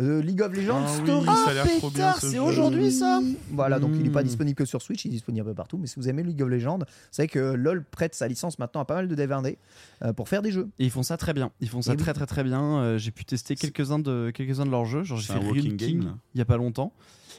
Euh, 0.00 0.22
League 0.22 0.40
of 0.42 0.52
Legends 0.54 0.82
Ah 0.84 0.90
oui, 0.98 1.02
Story. 1.04 1.26
ça 1.26 1.50
a 1.50 1.54
l'air 1.54 1.66
trop 1.78 1.90
bien, 1.90 2.12
ce 2.14 2.28
c'est 2.30 2.38
aujourd'hui 2.38 2.90
ça 2.90 3.20
Voilà, 3.50 3.78
donc 3.78 3.92
il 3.94 4.02
n'est 4.02 4.10
pas 4.10 4.22
Mm. 4.22 4.26
disponible 4.26 4.56
que 4.56 4.64
sur 4.64 4.80
Switch, 4.82 5.04
il 5.04 5.08
est 5.08 5.12
disponible 5.12 5.46
un 5.46 5.50
peu 5.50 5.54
partout. 5.54 5.76
Mais 5.78 5.86
si 5.86 5.96
vous 5.96 6.08
aimez 6.08 6.22
League 6.22 6.40
of 6.42 6.48
Legends, 6.48 6.78
vous 6.78 6.84
savez 7.10 7.28
que 7.28 7.38
LoL 7.54 7.84
prête 7.84 8.14
sa 8.14 8.26
licence 8.28 8.58
maintenant 8.58 8.80
à 8.80 8.84
pas 8.84 8.94
mal 8.94 9.08
de 9.08 9.14
dev 9.14 9.30
indés, 9.32 9.58
euh, 10.02 10.12
pour 10.12 10.28
faire 10.28 10.42
des 10.42 10.52
jeux. 10.52 10.68
Et 10.78 10.84
ils 10.84 10.90
font 10.90 11.02
ça 11.02 11.16
très 11.16 11.32
bien. 11.34 11.50
Ils 11.60 11.68
font 11.68 11.82
ça 11.82 11.92
Et 11.92 11.96
oui. 11.96 12.02
très 12.02 12.14
très 12.14 12.26
très 12.26 12.44
bien. 12.44 12.78
Euh, 12.78 12.98
j'ai 12.98 13.10
pu 13.10 13.24
tester 13.24 13.54
quelques-uns 13.56 13.98
de 13.98 14.30
quelques-uns 14.34 14.64
de 14.66 14.70
leurs 14.70 14.84
jeux. 14.86 15.02
Genre 15.02 15.18
j'ai 15.18 15.26
C'est 15.26 15.38
fait 15.38 15.44
un 15.46 15.50
Rune 15.50 15.76
King 15.76 16.04
il 16.34 16.38
y 16.38 16.40
a 16.40 16.44
pas 16.46 16.56
longtemps. 16.56 16.92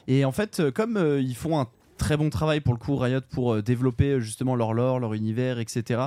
Et 0.08 0.24
en 0.24 0.32
fait, 0.32 0.60
euh, 0.60 0.70
comme 0.70 0.96
euh, 0.96 1.20
ils 1.20 1.36
font 1.36 1.58
un 1.60 1.66
très 1.98 2.16
bon 2.16 2.30
travail 2.30 2.60
pour 2.60 2.74
le 2.74 2.78
coup 2.78 2.96
Riot 2.96 3.20
pour 3.30 3.54
euh, 3.54 3.62
développer 3.62 4.12
euh, 4.12 4.20
justement 4.20 4.56
leur 4.56 4.72
lore, 4.74 4.98
leur 5.00 5.14
univers, 5.14 5.58
etc. 5.60 6.00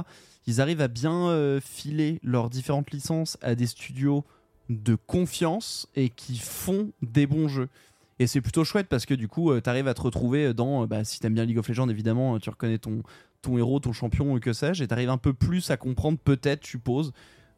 Ils 0.47 0.59
arrivent 0.61 0.81
à 0.81 0.87
bien 0.89 1.29
euh, 1.29 1.59
filer 1.61 2.19
leurs 2.23 2.49
différentes 2.49 2.91
licences 2.91 3.37
à 3.41 3.55
des 3.55 3.65
studios 3.67 4.23
de 4.69 4.95
confiance 4.95 5.87
et 5.95 6.09
qui 6.09 6.37
font 6.37 6.91
des 7.01 7.27
bons 7.27 7.47
jeux. 7.47 7.69
Et 8.17 8.27
c'est 8.27 8.39
plutôt 8.41 8.63
chouette 8.63 8.87
parce 8.87 9.05
que 9.05 9.13
du 9.13 9.27
coup, 9.27 9.51
tu 9.59 9.69
arrives 9.69 9.87
à 9.89 9.93
te 9.93 10.01
retrouver 10.01 10.53
dans, 10.53 10.83
euh, 10.83 10.87
bah, 10.87 11.03
si 11.03 11.19
t'aimes 11.19 11.33
bien 11.33 11.43
League 11.45 11.57
of 11.57 11.67
Legends, 11.67 11.89
évidemment, 11.89 12.35
euh, 12.35 12.39
tu 12.39 12.49
reconnais 12.49 12.77
ton, 12.77 13.03
ton 13.41 13.57
héros, 13.57 13.79
ton 13.79 13.91
champion, 13.91 14.33
ou 14.33 14.39
que 14.39 14.53
sais-je, 14.53 14.83
et 14.83 14.87
t'arrives 14.87 15.09
un 15.09 15.17
peu 15.17 15.33
plus 15.33 15.69
à 15.69 15.75
comprendre, 15.77 16.17
peut-être, 16.17 16.61
tu 16.61 16.71
suppose, 16.71 17.11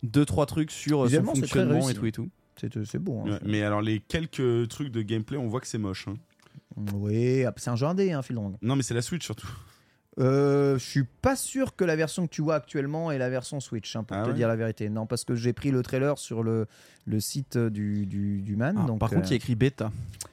deux, 0.03 0.26
trois 0.26 0.45
trucs 0.47 0.72
sur 0.72 1.05
euh, 1.05 1.10
son 1.10 1.24
fonctionnement 1.24 1.89
et 1.89 1.93
tout 1.93 2.05
et 2.08 2.12
tout. 2.12 2.30
C'est 2.60 2.86
c'est 2.86 2.97
beau. 2.97 3.20
hein. 3.22 3.30
Ouais, 3.34 3.39
mais 3.45 3.62
alors, 3.62 3.84
les 3.84 3.99
quelques 3.99 4.68
trucs 4.68 4.89
de 4.89 5.03
gameplay, 5.03 5.38
on 5.38 5.47
voit 5.47 5.62
que 5.62 5.68
c'est 5.68 5.78
moche. 5.78 6.08
hein. 6.08 6.16
Oui, 6.95 7.43
ah, 7.45 7.53
c'est 7.58 7.70
un 7.70 7.76
jeu 7.76 7.86
indé, 7.86 8.12
hein, 8.12 8.22
Phil. 8.24 8.36
Non, 8.36 8.76
mais 8.76 8.82
c'est 8.84 8.93
la 8.95 9.01
Switch 9.03 9.24
surtout. 9.24 9.47
Euh, 10.20 10.78
je 10.80 10.84
suis 10.84 11.03
pas 11.03 11.36
sûr 11.36 11.76
que 11.76 11.86
la 11.86 11.95
version 11.95 12.26
que 12.26 12.32
tu 12.32 12.41
vois 12.41 12.55
actuellement 12.55 13.11
est 13.11 13.18
la 13.20 13.30
version 13.30 13.59
Switch, 13.59 13.95
hein, 13.95 14.03
pour 14.03 14.18
Ah 14.18 14.24
te 14.24 14.30
ouais 14.30 14.34
dire 14.34 14.47
la 14.47 14.55
vérité. 14.55 14.89
Non, 14.89 15.05
parce 15.05 15.24
que 15.24 15.36
j'ai 15.36 15.53
pris 15.53 15.70
le 15.70 15.84
trailer 15.84 16.18
sur 16.18 16.41
le, 16.41 16.65
le 17.05 17.20
site 17.20 17.57
du, 17.57 18.05
du, 18.07 18.41
du 18.41 18.55
man. 18.55 18.76
Ah, 18.80 18.88
donc, 18.88 18.99
par 18.99 19.09
contre, 19.11 19.28
il 19.28 19.30
y 19.30 19.34
a 19.34 19.34
euh, 19.34 19.38
écrit 19.38 19.53
bêta. 19.55 19.91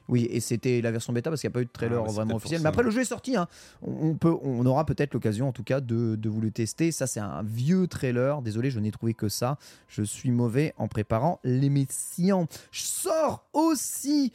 oui, 0.08 0.26
et 0.30 0.40
c'était 0.40 0.80
la 0.80 0.90
version 0.90 1.12
bêta 1.12 1.28
parce 1.28 1.42
qu'il 1.42 1.48
n'y 1.48 1.52
a 1.52 1.54
pas 1.54 1.60
eu 1.62 1.66
de 1.66 1.70
trailer 1.70 2.02
Ah, 2.06 2.10
vraiment 2.10 2.36
officiel. 2.36 2.62
Mais 2.62 2.68
après, 2.68 2.82
le 2.82 2.90
jeu 2.90 3.02
est 3.02 3.04
sorti. 3.04 3.36
hein. 3.36 3.46
On, 3.82 4.08
on 4.10 4.14
peut, 4.14 4.34
on 4.42 4.64
aura 4.64 4.86
peut-être 4.86 5.12
l'occasion, 5.12 5.48
en 5.48 5.52
tout 5.52 5.64
cas, 5.64 5.80
de, 5.82 6.16
de 6.16 6.28
vous 6.30 6.40
le 6.40 6.50
tester. 6.50 6.90
Ça, 6.90 7.06
c'est 7.06 7.20
un 7.20 7.42
vieux 7.42 7.86
trailer. 7.86 8.40
Désolé, 8.40 8.70
je 8.70 8.80
n'ai 8.80 8.90
trouvé 8.90 9.12
que 9.12 9.28
ça. 9.28 9.58
Je 9.88 10.02
suis 10.02 10.30
mauvais 10.30 10.72
en 10.78 10.88
préparant 10.88 11.40
l'émission. 11.44 12.48
Je 12.70 12.82
sors 12.82 13.44
aussi 13.52 14.32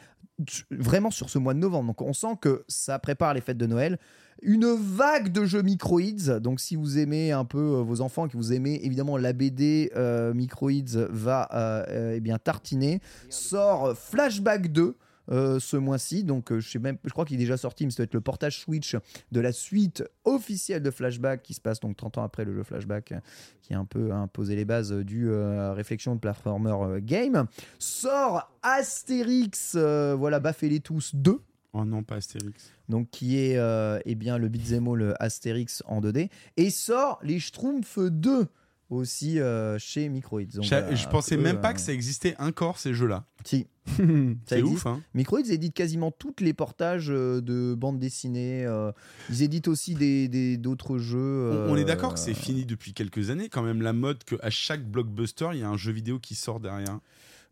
vraiment 0.71 1.11
sur 1.11 1.29
ce 1.29 1.37
mois 1.37 1.53
de 1.53 1.59
novembre. 1.59 1.87
Donc, 1.87 2.01
on 2.01 2.13
sent 2.13 2.37
que 2.41 2.63
ça 2.67 2.99
prépare 2.99 3.33
les 3.33 3.41
fêtes 3.41 3.57
de 3.57 3.67
Noël 3.67 3.99
une 4.41 4.73
vague 4.73 5.31
de 5.31 5.45
jeux 5.45 5.61
Microids. 5.61 6.39
Donc, 6.39 6.59
si 6.59 6.75
vous 6.75 6.97
aimez 6.97 7.31
un 7.31 7.45
peu 7.45 7.57
euh, 7.57 7.81
vos 7.81 8.01
enfants, 8.01 8.27
que 8.27 8.37
vous 8.37 8.53
aimez 8.53 8.79
évidemment 8.83 9.17
la 9.17 9.33
BD, 9.33 9.91
euh, 9.95 10.33
Microids 10.33 11.07
va 11.09 11.49
euh, 11.53 12.13
eh 12.15 12.19
bien 12.19 12.37
tartiner. 12.37 13.01
Sort 13.29 13.97
Flashback 13.97 14.71
2. 14.71 14.95
Euh, 15.31 15.59
ce 15.59 15.77
mois-ci, 15.77 16.23
donc 16.23 16.51
euh, 16.51 16.59
je 16.59 16.69
sais 16.69 16.79
même, 16.79 16.97
je 17.03 17.11
crois 17.11 17.25
qu'il 17.25 17.35
est 17.35 17.39
déjà 17.39 17.57
sorti, 17.57 17.85
mais 17.85 17.91
ça 17.91 17.97
doit 17.97 18.05
être 18.05 18.13
le 18.13 18.21
portage 18.21 18.59
Switch 18.59 18.95
de 19.31 19.39
la 19.39 19.51
suite 19.51 20.03
officielle 20.25 20.81
de 20.81 20.91
Flashback 20.91 21.43
qui 21.43 21.53
se 21.53 21.61
passe 21.61 21.79
donc 21.79 21.97
30 21.97 22.17
ans 22.17 22.23
après 22.23 22.45
le 22.45 22.53
jeu 22.53 22.63
Flashback, 22.63 23.13
qui 23.61 23.73
a 23.73 23.79
un 23.79 23.85
peu 23.85 24.11
imposé 24.11 24.55
les 24.55 24.65
bases 24.65 24.91
du 24.91 25.29
euh, 25.29 25.73
réflexion 25.73 26.15
de 26.15 26.19
platformer 26.19 26.99
game. 27.01 27.45
Sort 27.77 28.51
Astérix, 28.63 29.75
voilà, 29.75 30.39
baffez-les 30.39 30.79
tous 30.79 31.13
2 31.13 31.39
Oh 31.73 31.85
non, 31.85 32.01
pas 32.01 32.15
Astérix. 32.15 32.71
donc 32.87 33.11
qui 33.11 33.37
est 33.37 33.59
eh 34.05 34.15
bien 34.15 34.39
le 34.39 34.49
beat'em 34.49 34.87
all 34.87 35.15
Astérix 35.19 35.83
en 35.85 36.01
2D 36.01 36.29
et 36.57 36.69
sort 36.71 37.19
les 37.21 37.39
Schtroumpfs 37.39 37.99
2 37.99 38.47
aussi 38.89 39.39
euh, 39.39 39.77
chez 39.79 40.09
Microids. 40.09 40.43
Donc, 40.53 40.63
Je, 40.63 40.69
voilà, 40.69 40.95
je 40.95 41.07
pensais 41.07 41.35
eux, 41.35 41.41
même 41.41 41.61
pas 41.61 41.71
euh, 41.71 41.73
que 41.73 41.79
ça 41.81 41.93
existait 41.93 42.35
encore 42.39 42.79
ces 42.79 42.93
jeux-là. 42.93 43.25
Si, 43.43 43.67
C'est 44.45 44.61
ouf, 44.61 44.85
hein. 44.85 45.01
Microids 45.13 45.41
édite 45.49 45.73
quasiment 45.73 46.11
toutes 46.11 46.41
les 46.41 46.53
portages 46.53 47.09
euh, 47.09 47.41
de 47.41 47.75
bandes 47.75 47.99
dessinées. 47.99 48.67
ils 49.29 49.43
éditent 49.43 49.67
aussi 49.67 49.95
des 49.95 50.57
d'autres 50.57 50.97
jeux. 50.97 51.51
On, 51.67 51.71
on 51.73 51.75
est 51.75 51.85
d'accord 51.85 52.13
que 52.13 52.19
c'est 52.19 52.33
fini 52.33 52.65
depuis 52.65 52.93
quelques 52.93 53.29
années, 53.29 53.49
quand 53.49 53.61
même, 53.63 53.81
la 53.81 53.93
mode 53.93 54.23
qu'à 54.23 54.49
chaque 54.49 54.83
blockbuster, 54.89 55.49
il 55.53 55.59
y 55.59 55.63
a 55.63 55.69
un 55.69 55.77
jeu 55.77 55.91
vidéo 55.91 56.19
qui 56.19 56.35
sort 56.35 56.59
derrière. 56.59 56.99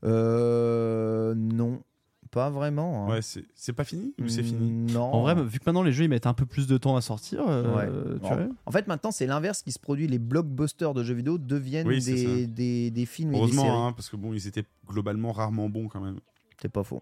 euh, 0.03 1.33
non, 1.35 1.81
pas 2.27 2.49
vraiment. 2.49 3.05
hein. 3.05 3.09
Ouais, 3.09 3.21
c'est 3.21 3.43
c'est 3.55 3.73
pas 3.73 3.83
fini 3.83 4.13
ou 4.21 4.27
c'est 4.27 4.43
fini? 4.43 4.69
Non. 4.93 5.03
En 5.13 5.21
vrai, 5.21 5.35
vu 5.35 5.59
que 5.59 5.63
maintenant 5.65 5.83
les 5.83 5.91
jeux 5.91 6.03
ils 6.05 6.09
mettent 6.09 6.27
un 6.27 6.33
peu 6.33 6.45
plus 6.45 6.67
de 6.67 6.77
temps 6.77 6.95
à 6.95 7.01
sortir, 7.01 7.43
euh, 7.47 7.75
Ouais. 7.75 8.19
tu 8.19 8.25
En- 8.25 8.35
vois. 8.35 8.47
En 8.65 8.71
fait, 8.71 8.87
maintenant, 8.87 9.11
c'est 9.11 9.25
l'inverse 9.27 9.61
qui 9.63 9.71
se 9.71 9.79
produit. 9.79 10.07
Les 10.07 10.19
blockbusters 10.19 10.93
de 10.93 11.03
jeux 11.03 11.13
vidéo 11.15 11.37
deviennent 11.37 11.87
Oui, 11.87 12.03
des, 12.03 12.47
des, 12.47 12.91
des 12.91 13.05
films 13.05 13.33
et 13.33 13.39
des 13.41 13.47
séries. 13.47 13.57
Heureusement, 13.67 13.87
hein, 13.87 13.93
parce 13.93 14.09
que 14.09 14.15
bon, 14.15 14.33
ils 14.33 14.47
étaient 14.47 14.65
globalement 14.87 15.31
rarement 15.31 15.69
bons 15.69 15.87
quand 15.87 16.01
même. 16.01 16.19
C'est 16.61 16.71
pas 16.71 16.83
faux. 16.83 17.01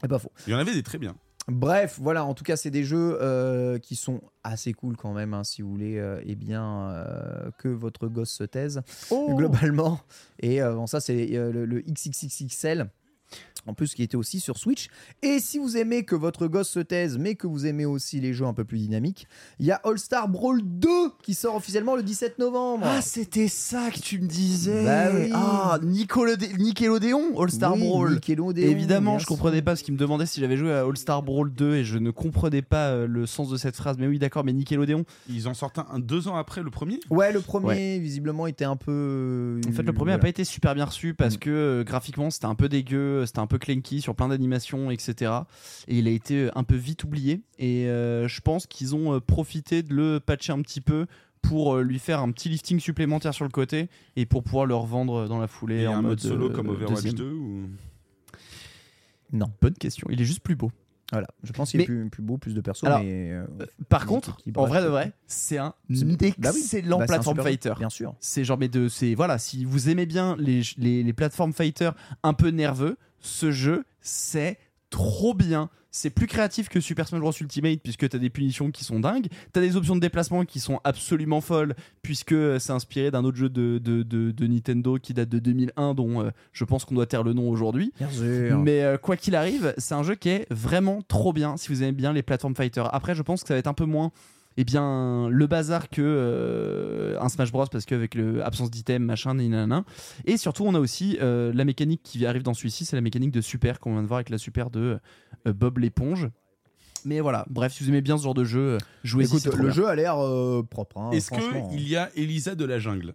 C'est 0.00 0.08
pas 0.08 0.18
faux. 0.18 0.30
Il 0.46 0.52
y 0.52 0.54
en 0.56 0.58
avait 0.58 0.74
des 0.74 0.82
très 0.82 0.98
bien. 0.98 1.14
Bref, 1.46 1.98
voilà, 2.00 2.24
en 2.24 2.32
tout 2.32 2.42
cas, 2.42 2.56
c'est 2.56 2.70
des 2.70 2.84
jeux 2.84 3.18
euh, 3.20 3.78
qui 3.78 3.96
sont 3.96 4.22
assez 4.44 4.72
cool 4.72 4.96
quand 4.96 5.12
même, 5.12 5.34
hein, 5.34 5.44
si 5.44 5.60
vous 5.60 5.68
voulez, 5.70 5.98
euh, 5.98 6.18
eh 6.24 6.36
bien, 6.36 6.88
euh, 6.92 7.50
que 7.58 7.68
votre 7.68 8.08
gosse 8.08 8.30
se 8.30 8.44
taise, 8.44 8.80
globalement. 9.12 10.00
Et 10.40 10.62
euh, 10.62 10.74
bon, 10.74 10.86
ça, 10.86 11.00
c'est 11.00 11.36
euh, 11.36 11.52
le, 11.52 11.66
le 11.66 11.82
XXXXL. 11.82 12.88
En 13.66 13.72
plus, 13.72 13.94
qui 13.94 14.02
était 14.02 14.16
aussi 14.16 14.40
sur 14.40 14.58
Switch. 14.58 14.88
Et 15.22 15.38
si 15.40 15.58
vous 15.58 15.78
aimez 15.78 16.04
que 16.04 16.14
votre 16.14 16.48
gosse 16.48 16.68
se 16.68 16.80
taise, 16.80 17.16
mais 17.16 17.34
que 17.34 17.46
vous 17.46 17.64
aimez 17.64 17.86
aussi 17.86 18.20
les 18.20 18.34
jeux 18.34 18.44
un 18.44 18.52
peu 18.52 18.66
plus 18.66 18.76
dynamiques, 18.76 19.26
il 19.58 19.64
y 19.64 19.70
a 19.72 19.80
All 19.84 19.98
Star 19.98 20.28
Brawl 20.28 20.60
2 20.62 20.88
qui 21.22 21.32
sort 21.32 21.54
officiellement 21.56 21.96
le 21.96 22.02
17 22.02 22.38
novembre. 22.38 22.84
Ah, 22.86 23.00
c'était 23.00 23.48
ça 23.48 23.90
que 23.90 23.98
tu 24.00 24.20
me 24.20 24.26
disais. 24.26 24.84
Bah 24.84 25.06
oui. 25.14 25.30
Ah, 25.32 25.78
Nickelode- 25.82 26.58
Nickelodeon, 26.58 27.40
All 27.40 27.50
Star 27.50 27.72
Oui, 27.72 27.80
Brawl. 27.88 28.12
Nickelodeon, 28.16 28.62
Évidemment, 28.62 29.18
je 29.18 29.24
comprenais 29.24 29.62
pas 29.62 29.76
ce 29.76 29.82
qu'il 29.82 29.94
me 29.94 29.98
demandait 29.98 30.26
si 30.26 30.40
j'avais 30.40 30.58
joué 30.58 30.70
à 30.70 30.80
All 30.84 30.96
Star 30.98 31.22
Brawl 31.22 31.50
2 31.50 31.76
et 31.76 31.84
je 31.84 31.96
ne 31.96 32.10
comprenais 32.10 32.60
pas 32.60 32.88
euh, 32.90 33.06
le 33.06 33.24
sens 33.24 33.48
de 33.48 33.56
cette 33.56 33.76
phrase. 33.76 33.96
Mais 33.98 34.06
oui, 34.06 34.18
d'accord, 34.18 34.44
mais 34.44 34.52
Nickelodeon. 34.52 35.06
Ils 35.30 35.48
en 35.48 35.54
sortent 35.54 35.78
un, 35.78 36.00
deux 36.00 36.28
ans 36.28 36.36
après 36.36 36.62
le 36.62 36.68
premier? 36.70 37.00
Ouais, 37.08 37.32
le 37.32 37.40
premier, 37.40 37.98
visiblement, 37.98 38.46
était 38.46 38.66
un 38.66 38.76
peu. 38.76 39.58
En 39.66 39.72
fait, 39.72 39.84
le 39.84 39.94
premier 39.94 40.12
n'a 40.12 40.18
pas 40.18 40.28
été 40.28 40.44
super 40.44 40.74
bien 40.74 40.84
reçu 40.84 41.14
parce 41.14 41.38
que 41.38 41.48
euh, 41.48 41.82
graphiquement 41.82 42.28
c'était 42.28 42.44
un 42.44 42.54
peu 42.54 42.68
dégueu, 42.68 43.13
c'était 43.26 43.38
un 43.38 43.46
peu 43.46 43.58
clanky 43.58 44.00
sur 44.00 44.14
plein 44.14 44.28
d'animations, 44.28 44.90
etc. 44.90 45.32
Et 45.88 45.98
il 45.98 46.08
a 46.08 46.10
été 46.10 46.50
un 46.54 46.64
peu 46.64 46.76
vite 46.76 47.04
oublié. 47.04 47.40
Et 47.58 47.86
euh, 47.88 48.28
je 48.28 48.40
pense 48.40 48.66
qu'ils 48.66 48.94
ont 48.94 49.14
euh, 49.14 49.20
profité 49.20 49.82
de 49.82 49.94
le 49.94 50.20
patcher 50.20 50.52
un 50.52 50.62
petit 50.62 50.80
peu 50.80 51.06
pour 51.48 51.74
euh, 51.74 51.82
lui 51.82 51.98
faire 51.98 52.20
un 52.20 52.30
petit 52.30 52.48
lifting 52.48 52.80
supplémentaire 52.80 53.34
sur 53.34 53.44
le 53.44 53.50
côté 53.50 53.88
et 54.16 54.26
pour 54.26 54.42
pouvoir 54.42 54.66
le 54.66 54.74
revendre 54.74 55.28
dans 55.28 55.38
la 55.38 55.46
foulée 55.46 55.82
Et 55.82 55.86
en 55.86 55.98
un 55.98 56.02
mode 56.02 56.20
solo 56.20 56.48
euh, 56.48 56.52
comme 56.52 56.68
Overwatch 56.68 57.02
deuxième. 57.02 57.14
2 57.14 57.32
ou... 57.32 57.68
Non. 59.32 59.50
Bonne 59.60 59.74
question. 59.74 60.06
Il 60.10 60.20
est 60.20 60.24
juste 60.24 60.42
plus 60.42 60.56
beau. 60.56 60.70
Voilà, 61.14 61.28
je 61.42 61.52
pense 61.52 61.70
qu'il 61.70 61.80
est 61.80 61.82
Mais- 61.84 61.86
plus, 61.86 62.10
plus 62.10 62.22
beau, 62.22 62.38
plus 62.38 62.54
de 62.54 62.60
perso. 62.60 62.86
Alors, 62.86 63.00
mais, 63.02 63.30
euh, 63.32 63.44
Par 63.88 64.06
contre, 64.06 64.36
en 64.56 64.66
vrai 64.66 64.82
de 64.82 64.88
vrai, 64.88 65.12
c'est 65.26 65.58
un 65.58 65.74
bah 65.88 66.50
oui. 66.54 66.60
excellent 66.60 66.98
Bah, 66.98 67.06
c'est 67.06 67.14
un 67.14 67.16
platform 67.16 67.40
fighter. 67.42 67.74
Bien 67.78 67.90
sûr. 67.90 68.14
C'est 68.20 68.44
genre 68.44 68.58
mais 68.58 68.68
de 68.68 68.88
c'est 68.88 69.14
voilà 69.14 69.38
si 69.38 69.64
vous 69.64 69.88
aimez 69.88 70.06
bien 70.06 70.36
les 70.38 70.62
les, 70.76 71.02
les 71.02 71.12
plateformes 71.12 71.52
fighter 71.52 71.90
un 72.22 72.32
peu 72.34 72.48
nerveux, 72.48 72.96
ce 73.20 73.50
jeu 73.50 73.84
c'est 74.00 74.58
trop 74.94 75.34
bien. 75.34 75.70
C'est 75.90 76.10
plus 76.10 76.26
créatif 76.26 76.68
que 76.68 76.80
Super 76.80 77.06
Smash 77.06 77.20
Bros 77.20 77.32
Ultimate 77.40 77.80
puisque 77.82 78.08
t'as 78.08 78.18
des 78.18 78.30
punitions 78.30 78.70
qui 78.72 78.82
sont 78.84 78.98
dingues, 79.00 79.26
t'as 79.52 79.60
des 79.60 79.76
options 79.76 79.94
de 79.96 80.00
déplacement 80.00 80.44
qui 80.44 80.58
sont 80.60 80.80
absolument 80.84 81.40
folles 81.40 81.74
puisque 82.02 82.32
euh, 82.32 82.58
c'est 82.58 82.72
inspiré 82.72 83.10
d'un 83.12 83.24
autre 83.24 83.36
jeu 83.36 83.48
de, 83.48 83.78
de, 83.78 84.02
de- 84.02 84.30
de 84.32 84.46
Nintendo 84.46 84.98
qui 84.98 85.14
date 85.14 85.28
de 85.28 85.38
2001 85.38 85.94
dont 85.94 86.20
euh, 86.22 86.30
je 86.52 86.64
pense 86.64 86.84
qu'on 86.84 86.94
doit 86.96 87.06
taire 87.06 87.22
le 87.22 87.32
nom 87.32 87.48
aujourd'hui. 87.48 87.92
Mais 88.58 88.82
euh, 88.82 88.96
quoi 88.98 89.16
qu'il 89.16 89.34
arrive, 89.36 89.72
c'est 89.78 89.94
un 89.94 90.02
jeu 90.02 90.14
qui 90.16 90.28
est 90.30 90.46
vraiment 90.52 91.00
trop 91.06 91.32
bien 91.32 91.56
si 91.56 91.68
vous 91.68 91.82
aimez 91.82 91.92
bien 91.92 92.12
les 92.12 92.22
plateformes 92.22 92.54
fighter. 92.56 92.82
Après, 92.92 93.14
je 93.14 93.22
pense 93.22 93.42
que 93.42 93.48
ça 93.48 93.54
va 93.54 93.58
être 93.58 93.66
un 93.68 93.74
peu 93.74 93.84
moins 93.86 94.10
eh 94.56 94.64
bien 94.64 95.28
le 95.30 95.46
bazar 95.46 95.88
que 95.90 96.00
euh, 96.02 97.18
un 97.20 97.28
Smash 97.28 97.50
Bros 97.52 97.66
parce 97.66 97.84
qu'avec 97.84 98.14
le 98.14 98.44
absence 98.44 98.70
d'item 98.70 99.02
machin 99.04 99.34
nanana. 99.34 99.84
et 100.24 100.36
surtout 100.36 100.64
on 100.64 100.74
a 100.74 100.78
aussi 100.78 101.18
euh, 101.20 101.52
la 101.54 101.64
mécanique 101.64 102.02
qui 102.04 102.24
arrive 102.26 102.42
dans 102.42 102.54
celui-ci 102.54 102.84
c'est 102.84 102.96
la 102.96 103.02
mécanique 103.02 103.32
de 103.32 103.40
super 103.40 103.80
qu'on 103.80 103.92
vient 103.92 104.02
de 104.02 104.06
voir 104.08 104.18
avec 104.18 104.30
la 104.30 104.38
super 104.38 104.70
de 104.70 104.98
euh, 105.46 105.52
Bob 105.52 105.78
l'éponge 105.78 106.28
mais 107.04 107.20
voilà 107.20 107.44
bref 107.50 107.72
si 107.74 107.82
vous 107.84 107.90
aimez 107.90 108.00
bien 108.00 108.16
ce 108.16 108.22
genre 108.24 108.34
de 108.34 108.44
jeu 108.44 108.78
jouez-y 109.02 109.26
Écoute, 109.36 109.54
le 109.56 109.70
jeu 109.70 109.86
a 109.88 109.94
l'air 109.94 110.18
euh, 110.24 110.62
propre. 110.62 110.98
hein, 110.98 111.10
Est-ce 111.10 111.30
qu'il 111.30 111.88
y 111.88 111.96
a 111.96 112.10
Elisa 112.16 112.54
de 112.54 112.64
la 112.64 112.78
jungle 112.78 113.14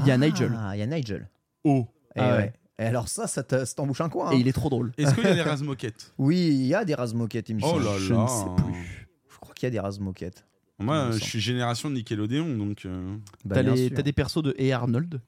il 0.00 0.06
y 0.08 0.10
a 0.10 0.18
Nigel. 0.18 0.50
Ah, 0.58 0.74
il 0.74 0.80
y 0.80 0.82
a 0.82 0.86
Nigel. 0.86 1.28
Oh 1.62 1.86
Et, 2.16 2.20
Ah 2.20 2.32
ouais. 2.32 2.36
ouais. 2.38 2.52
Et 2.80 2.82
alors 2.82 3.06
ça, 3.06 3.28
ça 3.28 3.44
te- 3.44 3.64
ça 3.64 3.74
t'embouche 3.76 4.00
un 4.00 4.08
coin. 4.08 4.32
et 4.32 4.34
hein. 4.34 4.38
il 4.40 4.48
est 4.48 4.52
trop 4.52 4.68
drôle 4.68 4.90
Est-ce 4.98 5.14
qu'il 5.14 5.22
y 5.22 5.26
a 5.28 5.34
les 5.34 5.40
Razmoquettes 5.50 6.12
Oui, 6.18 6.48
il 6.48 6.66
y 6.66 6.74
a 6.74 6.84
des 6.84 6.94
Razmoquettes, 6.96 7.48
il 7.50 7.54
me 7.56 7.60
Oh 7.62 7.68
semble. 7.70 7.84
là 7.84 7.90
je 7.98 8.12
là 8.12 8.22
ne 8.24 8.26
sais 8.26 8.62
plus 8.64 9.08
Je 9.30 9.38
crois 9.38 9.54
qu'il 9.54 9.66
y 9.66 9.68
a 9.68 9.70
des 9.70 9.78
Razmoquettes. 9.78 10.44
Moi, 10.78 11.06
me 11.08 11.12
je 11.12 11.18
suis 11.24 11.40
génération 11.40 11.88
de 11.90 11.94
Nickelodeon, 11.94 12.56
donc... 12.56 12.84
euh, 12.86 13.16
Bah, 13.44 13.56
t'as 13.56 13.62
bien 13.62 13.74
les- 13.74 13.88
sûr. 13.88 13.96
t'as 13.96 14.02
des 14.02 14.12
persos 14.12 14.42
de 14.42 14.54
Hey 14.58 14.72
Arnold 14.72 15.20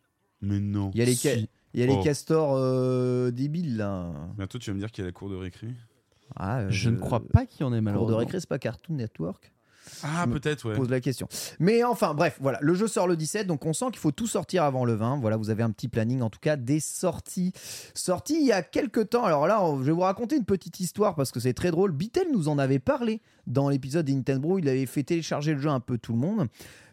Mais 0.43 0.59
non. 0.61 0.91
Il 0.95 0.99
y 0.99 1.03
a 1.03 1.05
les, 1.05 1.15
ca- 1.15 1.35
Si. 1.37 1.49
il 1.75 1.81
y 1.81 1.83
a 1.83 1.87
les 1.87 1.95
Oh. 1.99 2.03
castors 2.03 2.55
euh, 2.57 3.31
débiles 3.31 3.77
là. 3.77 4.13
Bientôt, 4.37 4.59
tu 4.59 4.71
vas 4.71 4.75
me 4.75 4.81
dire 4.81 4.91
qu'il 4.91 5.03
y 5.03 5.07
a 5.07 5.09
la 5.09 5.13
cour 5.13 5.31
de 5.31 5.37
récré. 5.37 5.69
Ah, 6.35 6.61
euh, 6.61 6.71
je 6.71 6.91
ne 6.91 6.97
crois 6.99 7.21
pas 7.27 7.47
qu'il 7.47 7.61
y 7.61 7.65
en 7.65 7.69
ait 7.69 7.71
Cours 7.71 7.79
de 7.79 7.85
malheureusement 7.85 8.19
récré, 8.19 8.41
c'est 8.41 8.49
pas 8.49 8.59
Cartoon 8.59 8.95
Network 8.97 9.53
Ah, 10.03 10.27
peut-être, 10.27 10.69
ouais. 10.69 10.77
pose 10.77 10.91
la 10.91 11.01
question. 11.01 11.29
Mais 11.59 11.85
enfin, 11.85 12.15
bref, 12.15 12.39
voilà, 12.41 12.59
le 12.61 12.75
jeu 12.75 12.87
sort 12.87 13.07
le 13.07 13.17
17, 13.17 13.47
donc 13.47 13.65
on 13.67 13.73
sent 13.73 13.87
qu'il 13.87 13.99
faut 13.99 14.13
tout 14.13 14.27
sortir 14.27 14.65
avant 14.65 14.85
le 14.85 14.95
20. 14.95 15.19
Voilà, 15.21 15.37
vous 15.37 15.51
avez 15.51 15.63
un 15.63 15.71
petit 15.71 15.89
planning, 15.89 16.23
en 16.23 16.31
tout 16.31 16.41
cas, 16.41 16.57
des 16.57 16.81
sorties. 16.81 17.53
Sorties 17.95 18.39
il 18.41 18.47
y 18.47 18.53
a 18.53 18.63
quelques 18.63 19.11
temps. 19.11 19.25
Alors 19.25 19.47
là, 19.47 19.61
je 19.79 19.85
vais 19.85 19.93
vous 19.93 20.01
raconter 20.01 20.37
une 20.37 20.45
petite 20.45 20.81
histoire 20.81 21.15
parce 21.15 21.31
que 21.31 21.41
c'est 21.41 21.55
très 21.55 21.71
drôle. 21.71 21.93
Bitel 21.93 22.27
nous 22.33 22.49
en 22.49 22.59
avait 22.59 22.79
parlé 22.79 23.21
dans 23.47 23.69
l'épisode 23.69 24.09
Nintendo. 24.09 24.59
Il 24.59 24.69
avait 24.69 24.87
fait 24.87 25.03
télécharger 25.03 25.55
le 25.55 25.61
jeu 25.61 25.71
un 25.71 25.81
peu 25.81 25.99
tout 25.99 26.13
le 26.13 26.19
monde. 26.19 26.49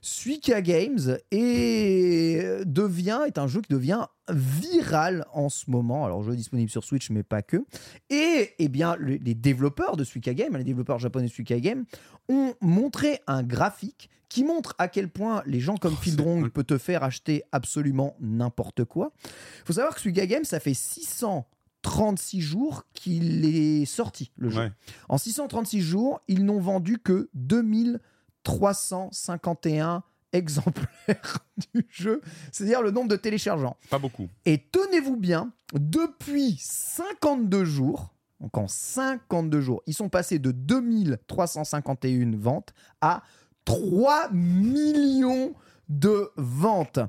Suika 0.05 0.61
Games 0.61 1.17
et 1.31 2.41
devient 2.65 3.21
est 3.25 3.37
un 3.37 3.47
jeu 3.47 3.61
qui 3.61 3.73
devient 3.73 4.05
viral 4.29 5.25
en 5.33 5.47
ce 5.47 5.71
moment. 5.71 6.03
Alors 6.05 6.23
jeu 6.23 6.35
disponible 6.35 6.69
sur 6.69 6.83
Switch 6.83 7.09
mais 7.09 7.23
pas 7.23 7.41
que. 7.41 7.63
Et 8.09 8.51
eh 8.59 8.67
bien 8.67 8.97
le- 8.97 9.15
les 9.15 9.33
développeurs 9.33 9.95
de 9.95 10.03
Suika 10.03 10.33
Game, 10.33 10.57
les 10.57 10.65
développeurs 10.65 10.99
japonais 10.99 11.27
de 11.27 11.31
Suika 11.31 11.57
Game 11.59 11.85
ont 12.27 12.53
montré 12.61 13.21
un 13.27 13.43
graphique 13.43 14.09
qui 14.27 14.43
montre 14.43 14.75
à 14.77 14.89
quel 14.89 15.07
point 15.09 15.41
les 15.45 15.61
gens 15.61 15.77
comme 15.77 15.93
Oh, 15.93 16.01
Phil 16.01 16.15
Drong 16.17 16.49
peut 16.51 16.63
te 16.65 16.77
faire 16.77 17.03
acheter 17.03 17.43
absolument 17.53 18.15
n'importe 18.19 18.83
quoi. 18.83 19.13
Il 19.23 19.65
faut 19.67 19.73
savoir 19.73 19.95
que 19.95 20.01
Suika 20.01 20.25
Game, 20.27 20.43
ça 20.43 20.59
fait 20.59 20.73
636 20.73 22.41
jours 22.41 22.83
qu'il 22.93 23.45
est 23.45 23.85
sorti, 23.85 24.31
le 24.37 24.49
jeu. 24.49 24.61
Ouais. 24.63 24.71
En 25.07 25.17
636 25.17 25.81
jours, 25.81 26.19
ils 26.27 26.43
n'ont 26.43 26.59
vendu 26.59 26.97
que 26.97 27.29
2351 28.45 30.03
exemplaires 30.33 31.39
du 31.73 31.85
jeu, 31.89 32.21
c'est-à-dire 32.51 32.81
le 32.81 32.91
nombre 32.91 33.07
de 33.07 33.15
téléchargeants. 33.15 33.77
Pas 33.89 33.99
beaucoup. 33.99 34.27
Et 34.45 34.57
tenez-vous 34.71 35.15
bien, 35.15 35.51
depuis 35.73 36.57
52 36.59 37.63
jours, 37.65 38.13
donc 38.39 38.57
en 38.57 38.67
52 38.67 39.61
jours, 39.61 39.83
ils 39.85 39.93
sont 39.93 40.09
passés 40.09 40.39
de 40.39 40.51
2351 40.51 42.35
ventes 42.35 42.73
à 42.99 43.21
3 43.65 44.31
millions 44.31 45.53
de 45.87 46.31
ventes. 46.35 46.99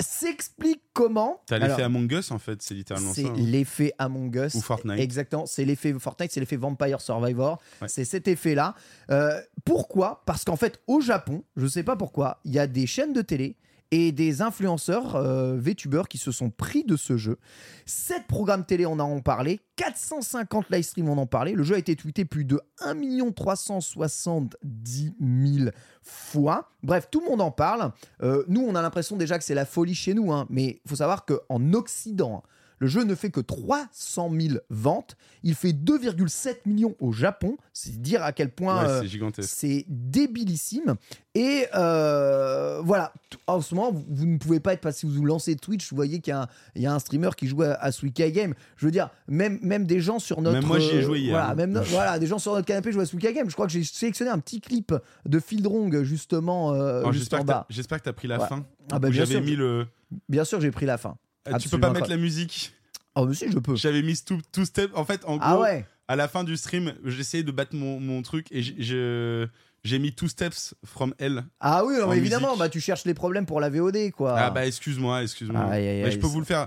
S'explique 0.00 0.82
comment 0.92 1.42
T'as 1.46 1.58
l'effet 1.58 1.82
Among 1.82 2.10
Us, 2.12 2.30
en 2.30 2.38
fait, 2.38 2.62
c'est 2.62 2.74
littéralement 2.74 3.12
ça. 3.12 3.22
c'est 3.22 3.28
hein. 3.28 3.34
l'effet 3.36 3.92
Among 3.98 4.34
Us. 4.34 4.54
Ou 4.54 4.60
Fortnite. 4.60 4.98
Exactement, 4.98 5.46
c'est 5.46 5.64
l'effet 5.64 5.94
Fortnite, 5.98 6.32
c'est 6.32 6.40
l'effet 6.40 6.56
Vampire 6.56 7.00
Survivor. 7.00 7.60
Ouais. 7.80 7.88
C'est 7.88 8.04
cet 8.04 8.28
effet-là. 8.28 8.74
Euh, 9.10 9.40
pourquoi? 9.64 10.22
Parce 10.26 10.44
qu'en 10.44 10.56
fait, 10.56 10.80
au 10.86 11.00
Japon, 11.00 11.44
je 11.56 11.64
ne 11.64 11.68
sais 11.68 11.82
pas 11.82 11.96
pourquoi, 11.96 12.40
il 12.44 12.52
y 12.52 12.58
a 12.58 12.66
des 12.66 12.86
chaînes 12.86 13.12
de 13.12 13.22
télé 13.22 13.56
et 13.90 14.12
des 14.12 14.42
influenceurs 14.42 15.16
euh, 15.16 15.58
qui 16.08 16.18
se 16.18 16.32
sont 16.32 16.50
pris 16.50 16.84
de 16.84 16.96
ce 16.96 17.16
jeu. 17.16 17.38
7 17.86 18.26
programmes 18.26 18.64
télé, 18.64 18.86
on 18.86 18.98
en 18.98 19.18
a 19.18 19.20
parlé. 19.20 19.60
450 19.76 20.70
live 20.70 20.82
streams, 20.82 21.08
on 21.08 21.18
en 21.18 21.26
parlait. 21.26 21.52
Le 21.52 21.62
jeu 21.62 21.74
a 21.74 21.78
été 21.78 21.96
tweeté 21.96 22.24
plus 22.24 22.44
de 22.44 22.60
1 22.80 23.32
370 23.32 25.14
000 25.20 25.70
fois. 26.02 26.70
Bref, 26.82 27.08
tout 27.10 27.20
le 27.20 27.26
monde 27.26 27.40
en 27.40 27.50
parle. 27.50 27.92
Euh, 28.22 28.44
nous, 28.48 28.62
on 28.62 28.74
a 28.74 28.82
l'impression 28.82 29.16
déjà 29.16 29.38
que 29.38 29.44
c'est 29.44 29.54
la 29.54 29.66
folie 29.66 29.94
chez 29.94 30.14
nous, 30.14 30.32
hein, 30.32 30.46
mais 30.50 30.80
il 30.84 30.88
faut 30.88 30.96
savoir 30.96 31.24
qu'en 31.24 31.72
Occident, 31.72 32.42
le 32.80 32.86
jeu 32.88 33.04
ne 33.04 33.14
fait 33.14 33.30
que 33.30 33.40
300 33.40 34.30
000 34.38 34.54
ventes. 34.70 35.16
Il 35.42 35.54
fait 35.54 35.72
2,7 35.72 36.56
millions 36.66 36.96
au 36.98 37.12
Japon. 37.12 37.56
C'est 37.72 38.00
dire 38.02 38.22
à 38.24 38.32
quel 38.32 38.50
point 38.50 38.82
Ouais, 39.00 39.06
euh, 39.18 39.42
c'est 39.42 39.84
débilissime. 39.88 40.96
Et 41.34 41.66
euh, 41.76 42.80
voilà, 42.82 43.12
en 43.46 43.60
ce 43.60 43.74
moment, 43.74 43.92
vous, 44.08 44.26
ne 44.26 44.38
pouvez 44.38 44.60
pas 44.60 44.72
être, 44.72 44.80
que 44.82 44.90
si 44.92 45.06
vous 45.06 45.24
lancez 45.24 45.56
Twitch, 45.56 45.88
vous 45.90 45.96
voyez 45.96 46.20
qu'il 46.20 46.32
y 46.32 46.34
a 46.34 46.42
un, 46.42 46.46
il 46.74 46.82
y 46.82 46.86
a 46.86 46.92
un 46.94 46.98
streamer 46.98 47.30
qui 47.36 47.46
joue 47.46 47.62
à, 47.62 47.72
à 47.74 47.92
Suika 47.92 48.30
Game. 48.30 48.54
Je 48.76 48.86
veux 48.86 48.92
dire, 48.92 49.10
même, 49.28 49.58
même 49.62 49.86
des 49.86 50.00
gens 50.00 50.18
sur 50.18 50.40
notre. 50.42 50.56
Même 50.58 50.66
moi, 50.66 50.78
j'y 50.78 50.90
ai 50.96 51.02
joué 51.02 51.20
hier, 51.20 51.32
Voilà, 51.38 51.54
même 51.54 51.72
no- 51.72 51.82
voilà, 51.84 52.18
des 52.18 52.26
gens 52.26 52.38
sur 52.38 52.52
notre 52.54 52.66
canapé 52.66 52.90
jouent 52.92 53.00
à 53.00 53.06
Suika 53.06 53.32
Game. 53.32 53.48
Je 53.48 53.54
crois 53.54 53.66
que 53.66 53.72
j'ai 53.72 53.84
sélectionné 53.84 54.30
un 54.30 54.38
petit 54.38 54.60
clip 54.60 54.92
de 55.26 55.38
Phil 55.38 55.62
Drong, 55.62 56.02
justement, 56.02 56.72
euh, 56.72 57.02
juste 57.12 57.18
J'espère 57.30 57.40
en 57.40 57.42
que 57.42 57.46
t'as- 57.48 57.52
bas. 57.54 57.66
j'espère 57.68 57.98
que 57.98 58.04
t'as 58.04 58.12
pris 58.12 58.26
la 58.28 58.40
Ouais. 58.40 58.48
fin. 58.48 58.64
Ah 58.90 58.98
bah, 58.98 59.10
J'avais 59.10 59.40
mis 59.40 59.54
le. 59.54 59.86
Bien 60.28 60.44
sûr, 60.44 60.60
j'ai 60.60 60.70
pris 60.72 60.86
la 60.86 60.98
fin. 60.98 61.16
Ah, 61.46 61.58
tu 61.58 61.68
peux 61.68 61.80
pas 61.80 61.90
mettre 61.92 62.10
la 62.10 62.16
musique. 62.16 62.72
Oh, 63.14 63.26
mais 63.26 63.34
si, 63.34 63.50
je 63.50 63.58
peux. 63.58 63.74
J'avais 63.76 64.02
mis 64.02 64.16
two, 64.16 64.38
two 64.52 64.64
step. 64.64 64.90
En 64.94 65.04
fait, 65.04 65.24
en 65.24 65.36
gros, 65.36 65.40
Ah 65.42 65.58
ouais 65.60 65.84
à 66.08 66.16
la 66.16 66.26
fin 66.26 66.42
du 66.42 66.56
stream, 66.56 66.92
j'essayais 67.04 67.44
de 67.44 67.52
battre 67.52 67.76
mon, 67.76 68.00
mon 68.00 68.20
truc 68.22 68.48
et 68.50 68.62
j'ai- 68.62 68.74
je- 68.82 69.46
j'ai 69.84 69.98
mis 70.00 70.12
two 70.12 70.26
steps 70.26 70.74
from 70.84 71.14
hell. 71.20 71.44
Ah 71.60 71.84
oui, 71.84 71.94
non, 72.00 72.12
évidemment, 72.12 72.48
musique. 72.48 72.58
bah, 72.58 72.68
tu 72.68 72.80
cherches 72.80 73.04
les 73.04 73.14
problèmes 73.14 73.46
pour 73.46 73.60
la 73.60 73.70
VOD, 73.70 74.10
quoi. 74.10 74.34
Ah, 74.36 74.50
bah 74.50 74.66
excuse-moi, 74.66 75.22
excuse-moi. 75.22 75.62
Aïe, 75.70 75.84
Mais 75.84 76.04
aïe, 76.06 76.12
je 76.12 76.18
peux 76.18 76.26
vous 76.26 76.40
le 76.40 76.44
faire. 76.46 76.66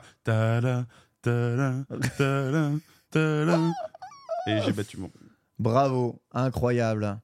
Et 4.48 4.62
j'ai 4.66 4.72
battu 4.74 4.98
mon. 4.98 5.12
Bravo, 5.60 6.22
incroyable. 6.32 7.20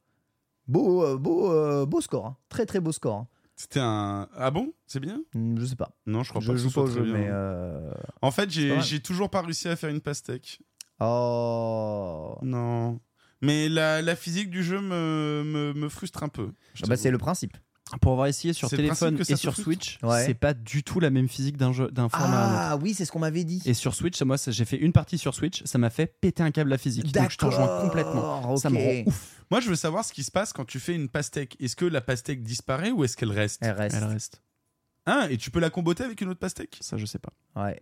Beau, 0.68 1.04
euh, 1.04 1.18
beau, 1.18 1.52
euh, 1.52 1.86
beau 1.86 2.00
score. 2.02 2.26
hein. 2.28 2.38
Très, 2.50 2.66
très 2.66 2.80
beau 2.80 2.91
score. 2.91 3.16
hein. 3.16 3.28
C'était 3.62 3.82
un. 3.82 4.30
Ah 4.38 4.51
bon? 4.51 4.72
C'est 4.88 5.01
bien? 5.01 5.22
Hmm, 5.36 5.60
Je 5.60 5.66
sais 5.66 5.76
pas. 5.76 5.91
Non, 6.05 6.24
je 6.24 6.30
crois 6.30 6.39
Je 6.41 6.47
pas 6.47 6.53
que 6.53 6.60
ce 6.60 6.64
joue 6.64 6.72
pas 6.72 6.82
au 6.82 6.88
jeu, 6.88 7.03
bien. 7.03 7.14
mais. 7.14 7.28
euh, 7.30 7.91
En 8.22 8.32
fait, 8.32 8.49
j'ai 8.49 8.99
toujours 9.01 9.30
pas 9.30 9.41
réussi 9.41 9.68
à 9.68 9.76
faire 9.76 9.89
une 9.89 9.99
pastèque. 9.99 10.62
Oh. 11.01 12.38
Non. 12.41 12.99
Mais 13.41 13.68
la, 13.70 14.01
la 14.01 14.16
physique 14.16 14.49
du 14.49 14.64
jeu 14.64 14.80
me, 14.82 15.43
me, 15.45 15.74
me 15.74 15.89
frustre 15.89 16.24
un 16.24 16.30
peu. 16.30 16.51
je 16.74 16.84
Ah 16.86 16.88
bah, 16.88 16.95
c'est 16.97 17.12
le 17.12 17.18
principe. 17.18 17.57
Pour 18.02 18.12
avoir 18.14 18.28
essayé 18.28 18.54
sur 18.54 18.70
téléphone 18.70 19.20
et 19.28 19.36
sur. 19.36 19.56
Switch, 19.56 19.98
Ouais. 20.04 20.26
c'est 20.26 20.34
pas 20.36 20.54
du 20.54 20.84
tout 20.84 21.00
la 21.00 21.10
même 21.10 21.28
physique 21.28 21.58
d'un 21.58 21.74
jeu 21.74 21.90
d'un 21.92 22.08
format. 22.10 22.70
Ah 22.72 22.78
oui, 22.78 22.94
c'est 22.94 23.06
ce 23.06 23.12
qu'on 23.12 23.20
m'avait 23.20 23.44
dit. 23.44 23.62
Et 23.66 23.74
sur 23.74 23.96
Switch, 23.96 24.22
moi, 24.22 24.38
j'ai 24.48 24.66
fait 24.66 24.78
une 24.78 24.92
partie 24.94 25.18
sur 25.18 25.34
Switch, 25.34 25.64
ça 25.66 25.78
m'a 25.78 25.90
fait 25.90 26.08
péter 26.22 26.44
un 26.44 26.52
câble 26.52 26.70
la 26.70 26.78
physique. 26.78 27.12
Donc 27.12 27.30
je 27.32 27.38
te 27.38 27.46
rejoins 27.46 27.82
complètement. 27.82 28.56
Ça 28.58 28.70
me 28.70 28.78
rend 28.78 29.08
ouf. 29.08 29.36
Moi, 29.52 29.60
je 29.62 29.70
veux 29.70 29.76
savoir 29.76 30.06
ce 30.06 30.14
qui 30.14 30.24
se 30.24 30.30
passe 30.32 30.54
quand 30.54 30.66
tu 30.66 30.80
fais 30.80 30.94
une 30.94 31.10
pastèque. 31.10 31.58
Est-ce 31.60 31.76
que 31.76 31.86
la 31.86 32.02
pastèque 32.02 32.44
disparaît 32.44 32.92
ou 32.92 33.04
est-ce 33.04 33.18
qu'elle 33.18 33.32
reste? 33.32 33.60
Elle 33.64 33.72
reste. 33.72 33.96
Elle 33.98 34.04
reste. 34.04 34.42
Hein 35.08 35.28
Et 35.32 35.38
tu 35.38 35.50
peux 35.50 35.60
la 35.60 35.72
comboter 35.72 36.04
avec 36.04 36.22
une 36.22 36.30
autre 36.30 36.40
pastèque? 36.40 36.78
Ça, 36.82 36.98
je 36.98 37.06
sais 37.08 37.18
pas. 37.18 37.34
Ouais. 37.56 37.82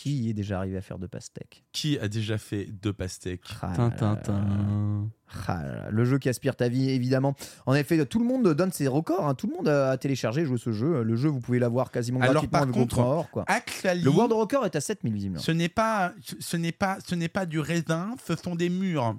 Qui 0.00 0.30
est 0.30 0.32
déjà 0.32 0.58
arrivé 0.58 0.76
à 0.76 0.80
faire 0.80 0.98
deux 1.00 1.08
pastèques 1.08 1.64
Qui 1.72 1.98
a 1.98 2.06
déjà 2.06 2.38
fait 2.38 2.66
deux 2.66 2.92
pastèques 2.92 3.40
Ah 3.62 3.72
là 3.76 3.90
Tintin. 3.90 4.32
là. 4.32 5.08
Ah 5.48 5.88
Le 5.90 6.04
jeu 6.04 6.18
qui 6.18 6.28
aspire 6.28 6.54
ta 6.54 6.68
vie, 6.68 6.88
évidemment. 6.90 7.34
En 7.66 7.74
effet, 7.74 8.06
tout 8.06 8.20
le 8.20 8.24
monde 8.24 8.46
donne 8.54 8.70
ses 8.70 8.86
records. 8.86 9.26
hein. 9.26 9.34
Tout 9.34 9.48
le 9.48 9.56
monde 9.56 9.68
a 9.68 9.96
téléchargé, 9.98 10.44
joué 10.46 10.56
ce 10.56 10.70
jeu. 10.70 11.02
Le 11.02 11.16
jeu, 11.16 11.28
vous 11.28 11.40
pouvez 11.40 11.58
l'avoir 11.58 11.90
quasiment 11.90 12.20
Alors, 12.20 12.34
gratuitement 12.34 12.58
par 12.58 12.62
avec 12.62 12.74
contre, 12.76 12.96
votre 12.96 13.08
or, 13.08 13.30
quoi. 13.30 13.44
Actually, 13.48 14.02
Le 14.02 14.10
World 14.10 14.32
Record 14.32 14.64
est 14.66 14.76
à 14.76 14.80
7000 14.80 15.12
visiblement. 15.12 15.40
ce 15.42 15.50
n'est 15.50 15.68
pas, 15.68 16.12
ce 16.38 16.56
n'est 16.56 16.70
pas, 16.72 16.98
ce 17.04 17.14
n'est 17.16 17.28
pas 17.28 17.44
du 17.44 17.58
raisin, 17.58 18.14
ce 18.24 18.36
sont 18.36 18.54
des 18.54 18.68
murs. 18.68 19.16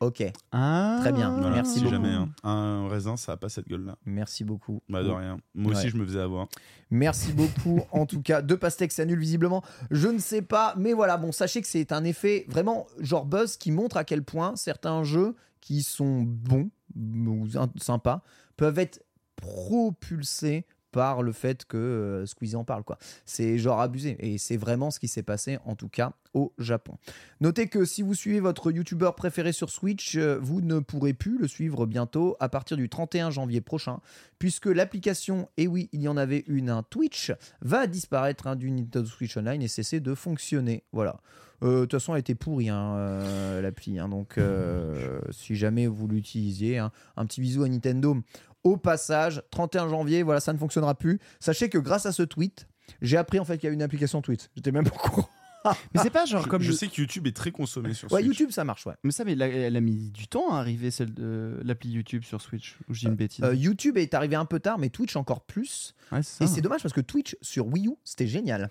Ok, 0.00 0.22
Ah. 0.52 0.98
Très 1.00 1.12
bien. 1.12 1.30
Voilà, 1.30 1.50
Merci 1.56 1.74
si 1.74 1.80
beaucoup. 1.80 1.90
jamais 1.92 2.08
hein. 2.10 2.28
un 2.42 2.88
raisin, 2.88 3.16
ça 3.16 3.32
a 3.32 3.36
pas 3.36 3.48
cette 3.48 3.68
gueule-là. 3.68 3.96
merci 4.04 4.44
beaucoup. 4.44 4.82
Bah 4.88 5.02
de 5.02 5.10
rien. 5.10 5.38
Moi 5.54 5.72
aussi, 5.72 5.88
je 5.88 5.96
me 5.96 6.04
faisais 6.04 6.20
avoir. 6.20 6.48
Merci 6.90 7.32
beaucoup. 7.32 7.80
en 7.92 8.06
tout 8.06 8.22
cas, 8.22 8.42
deux 8.42 8.56
pastèques 8.56 8.92
s'annulent 8.92 9.18
visiblement. 9.20 9.62
Je 9.90 10.08
ne 10.08 10.18
sais 10.18 10.42
pas, 10.42 10.74
mais 10.76 10.92
voilà. 10.92 11.16
Bon, 11.16 11.32
sachez 11.32 11.60
que 11.60 11.68
c'est 11.68 11.92
un 11.92 12.04
effet 12.04 12.44
vraiment 12.48 12.86
genre 13.00 13.24
buzz 13.26 13.56
qui 13.56 13.70
montre 13.72 13.96
à 13.96 14.04
quel 14.04 14.22
point 14.22 14.56
certains 14.56 15.02
jeux 15.04 15.34
qui 15.60 15.82
sont 15.82 16.22
bons 16.22 16.70
ou 16.96 17.46
sympas 17.80 18.22
peuvent 18.56 18.78
être 18.78 19.02
propulsés 19.36 20.66
par 20.94 21.24
le 21.24 21.32
fait 21.32 21.64
que 21.64 21.76
euh, 21.76 22.24
Squeezie 22.24 22.54
en 22.54 22.62
parle 22.62 22.84
quoi. 22.84 22.98
C'est 23.26 23.58
genre 23.58 23.80
abusé 23.80 24.16
et 24.20 24.38
c'est 24.38 24.56
vraiment 24.56 24.92
ce 24.92 25.00
qui 25.00 25.08
s'est 25.08 25.24
passé 25.24 25.58
en 25.64 25.74
tout 25.74 25.88
cas 25.88 26.12
au 26.34 26.52
Japon. 26.58 26.94
Notez 27.40 27.66
que 27.66 27.84
si 27.84 28.02
vous 28.02 28.14
suivez 28.14 28.38
votre 28.38 28.70
youtubeur 28.70 29.16
préféré 29.16 29.52
sur 29.52 29.70
Switch, 29.70 30.16
euh, 30.16 30.38
vous 30.40 30.60
ne 30.60 30.78
pourrez 30.78 31.12
plus 31.12 31.36
le 31.36 31.48
suivre 31.48 31.84
bientôt 31.86 32.36
à 32.38 32.48
partir 32.48 32.76
du 32.76 32.88
31 32.88 33.30
janvier 33.30 33.60
prochain 33.60 33.98
puisque 34.38 34.66
l'application, 34.66 35.48
et 35.56 35.66
oui, 35.66 35.88
il 35.92 36.02
y 36.02 36.08
en 36.08 36.16
avait 36.16 36.44
une, 36.46 36.70
un 36.70 36.84
Twitch, 36.84 37.32
va 37.60 37.86
disparaître 37.88 38.46
hein, 38.46 38.56
du 38.56 38.70
Nintendo 38.70 39.06
Switch 39.08 39.36
Online 39.36 39.62
et 39.62 39.68
cesser 39.68 39.98
de 40.00 40.14
fonctionner. 40.14 40.84
Voilà. 40.92 41.20
Euh, 41.62 41.80
De 41.80 41.80
toute 41.82 41.92
façon, 41.92 42.14
elle 42.14 42.20
était 42.20 42.34
pourrie, 42.34 42.68
hein, 42.68 42.94
euh, 42.96 43.62
l'appli. 43.62 43.98
hein, 43.98 44.08
donc, 44.08 44.38
euh, 44.38 45.20
si 45.30 45.56
jamais 45.56 45.86
vous 45.86 46.08
l'utilisiez, 46.08 46.78
un 46.78 46.90
petit 47.26 47.40
bisou 47.40 47.62
à 47.62 47.68
Nintendo. 47.68 48.16
Au 48.64 48.76
passage, 48.76 49.42
31 49.50 49.88
janvier, 49.88 50.22
voilà, 50.22 50.40
ça 50.40 50.52
ne 50.52 50.58
fonctionnera 50.58 50.94
plus. 50.94 51.20
Sachez 51.38 51.68
que 51.68 51.78
grâce 51.78 52.06
à 52.06 52.12
ce 52.12 52.22
tweet, 52.22 52.66
j'ai 53.02 53.16
appris 53.16 53.38
en 53.38 53.44
fait 53.44 53.58
qu'il 53.58 53.68
y 53.68 53.70
a 53.70 53.74
une 53.74 53.82
application 53.82 54.22
tweet. 54.22 54.50
J'étais 54.56 54.72
même 54.72 54.84
pas 54.88 54.94
au 54.96 55.08
courant. 55.08 55.28
Mais 55.94 56.02
c'est 56.02 56.10
pas 56.10 56.26
genre 56.26 56.42
Je, 56.42 56.48
comme. 56.48 56.60
je 56.60 56.72
sais 56.72 56.88
que 56.88 57.00
YouTube 57.00 57.26
est 57.26 57.34
très 57.34 57.50
consommé 57.50 57.94
sur 57.94 58.12
Ouais, 58.12 58.20
Switch. 58.22 58.38
YouTube, 58.38 58.50
ça 58.52 58.64
marche, 58.64 58.84
ouais. 58.86 58.92
Mais 59.02 59.12
ça, 59.12 59.24
mais 59.24 59.32
elle 59.32 59.40
a, 59.42 59.48
elle 59.48 59.76
a 59.76 59.80
mis 59.80 60.10
du 60.10 60.28
temps 60.28 60.52
à 60.54 60.58
arriver, 60.58 60.90
celle 60.90 61.14
de 61.14 61.58
l'appli 61.64 61.88
YouTube 61.88 62.22
sur 62.22 62.42
Switch. 62.42 62.76
Ou 62.88 62.92
je 62.92 63.00
dis 63.00 63.06
une 63.06 63.14
bêtise. 63.14 63.42
Euh, 63.42 63.54
YouTube 63.54 63.96
est 63.96 64.12
arrivé 64.12 64.36
un 64.36 64.44
peu 64.44 64.60
tard, 64.60 64.78
mais 64.78 64.90
Twitch 64.90 65.16
encore 65.16 65.40
plus. 65.40 65.94
Ouais, 66.12 66.20
Et 66.40 66.46
c'est 66.46 66.60
dommage 66.60 66.82
parce 66.82 66.92
que 66.92 67.00
Twitch 67.00 67.34
sur 67.40 67.66
Wii 67.68 67.88
U, 67.88 67.92
c'était 68.04 68.26
génial. 68.26 68.70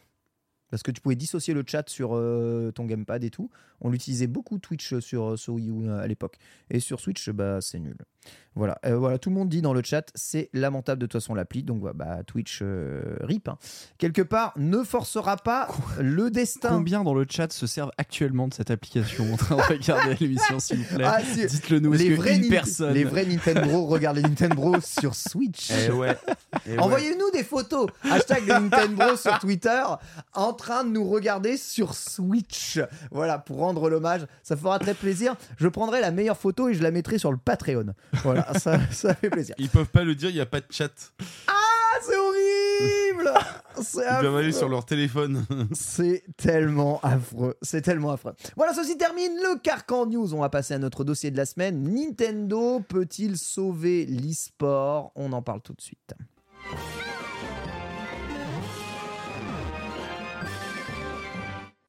Parce 0.70 0.84
que 0.84 0.92
tu 0.92 1.02
pouvais 1.02 1.16
dissocier 1.16 1.56
le 1.56 1.64
chat 1.66 1.90
sur 1.90 2.12
euh, 2.16 2.72
ton 2.72 2.86
gamepad 2.86 3.24
et 3.24 3.32
tout. 3.32 3.50
On 3.82 3.90
l'utilisait 3.90 4.28
beaucoup 4.28 4.60
Twitch 4.60 5.00
sur, 5.00 5.38
sur 5.38 5.56
Wii 5.56 5.70
U 5.72 5.88
euh, 5.90 6.00
à 6.00 6.06
l'époque. 6.08 6.38
Et 6.70 6.80
sur 6.80 7.00
Switch, 7.00 7.28
bah, 7.32 7.60
c'est 7.62 7.80
nul. 7.80 7.98
Voilà. 8.56 8.78
Euh, 8.86 8.96
voilà, 8.98 9.18
tout 9.18 9.30
le 9.32 9.36
monde 9.36 9.50
dit 9.50 9.64
dans 9.64 9.74
le 9.74 9.82
chat, 9.84 10.12
c'est 10.14 10.52
lamentable 10.54 11.02
de 11.02 11.08
toute 11.08 11.20
façon 11.20 11.34
l'appli. 11.34 11.64
Donc 11.64 11.84
ouais, 11.84 11.92
bah, 11.96 12.20
Twitch 12.28 12.60
euh, 12.62 13.02
rip. 13.22 13.48
hein. 13.48 13.58
Quelque 13.98 14.22
part, 14.22 14.54
ne 14.58 14.84
forcera 14.84 15.38
pas 15.38 15.68
le 16.00 16.30
destin. 16.30 16.70
Combien 16.70 17.04
dans 17.04 17.16
le 17.16 17.26
chat 17.28 17.52
se 17.52 17.66
servent 17.66 17.90
actuellement 17.98 18.48
de 18.48 18.54
cette 18.54 18.70
application 18.70 19.34
en 19.34 19.38
train 19.38 19.56
de 19.56 19.62
regarder 19.64 20.16
l'émission, 20.20 20.60
s'il 20.60 20.78
vous 20.84 20.96
plaît 20.96 21.04
Ah, 21.08 21.20
si- 21.24 21.48
Dites-le 21.48 21.80
nous. 21.80 21.94
Les, 21.94 22.14
vrais 22.14 22.36
une 22.36 22.44
Nint- 22.44 22.50
personne 22.52 22.94
les 22.94 23.06
vrais 23.06 23.26
Nintendo 23.26 23.86
regardent 23.86 24.18
les 24.18 24.22
Nintendo 24.24 24.76
sur 24.82 25.16
Switch. 25.16 25.72
Eh 25.72 25.92
ouais. 25.92 26.16
Eh 26.68 26.72
ouais. 26.74 26.78
Envoyez-nous 26.80 27.32
des 27.32 27.44
photos. 27.44 27.88
Hashtag 28.04 28.44
les 28.44 28.54
Nintendo 28.54 29.16
sur 29.18 29.40
Twitter 29.40 29.82
en 30.36 30.54
train 30.54 30.84
de 30.84 30.90
nous 30.92 31.10
regarder 31.10 31.58
sur 31.58 31.96
Switch. 31.96 32.80
Voilà, 33.10 33.40
pour 33.40 33.58
rendre 33.58 33.90
l'hommage. 33.90 34.28
Ça 34.44 34.56
fera 34.56 34.78
très 34.78 34.94
plaisir. 34.94 35.36
Je 35.58 35.68
prendrai 35.68 36.02
la 36.02 36.12
meilleure 36.12 36.38
photo 36.38 36.70
et 36.70 36.76
je 36.76 36.84
la 36.84 36.92
mettrai 36.92 37.18
sur 37.18 37.32
le 37.32 37.38
Patreon. 37.38 37.96
Voilà, 38.24 38.54
ça, 38.60 38.80
ça 38.92 39.16
fait 39.16 39.30
plaisir. 39.30 39.56
Ils 39.58 39.70
peuvent 39.70 39.90
pas 39.90 40.04
le 40.04 40.16
dire, 40.16 40.30
il 40.30 40.36
n'y 40.36 40.42
a 40.42 40.46
pas 40.46 40.60
de 40.60 40.66
chat. 40.70 40.92
Ah, 41.48 41.54
c'est 42.02 42.16
horrible 42.16 43.32
C'est 43.82 44.02
Ils 44.02 44.22
doivent 44.22 44.36
aller 44.38 44.48
affreux. 44.50 44.52
sur 44.60 44.70
leur 44.70 44.86
téléphone. 44.86 45.46
C'est 45.74 46.24
tellement 46.38 47.00
affreux. 47.02 47.56
C'est 47.62 47.82
tellement 47.82 48.12
affreux. 48.12 48.34
Voilà, 48.56 48.74
ceci 48.74 48.98
termine 48.98 49.34
le 49.38 49.60
Carcan 49.60 50.06
News. 50.06 50.34
On 50.34 50.42
va 50.42 50.50
passer 50.50 50.76
à 50.76 50.80
notre 50.80 51.04
dossier 51.04 51.32
de 51.32 51.38
la 51.38 51.46
semaine. 51.46 51.82
Nintendo 51.84 52.82
peut-il 52.82 53.38
sauver 53.38 54.06
l'e-sport? 54.06 55.12
On 55.16 55.34
en 55.34 55.42
parle 55.42 55.62
tout 55.62 55.74
de 55.74 55.82
suite. 55.82 56.14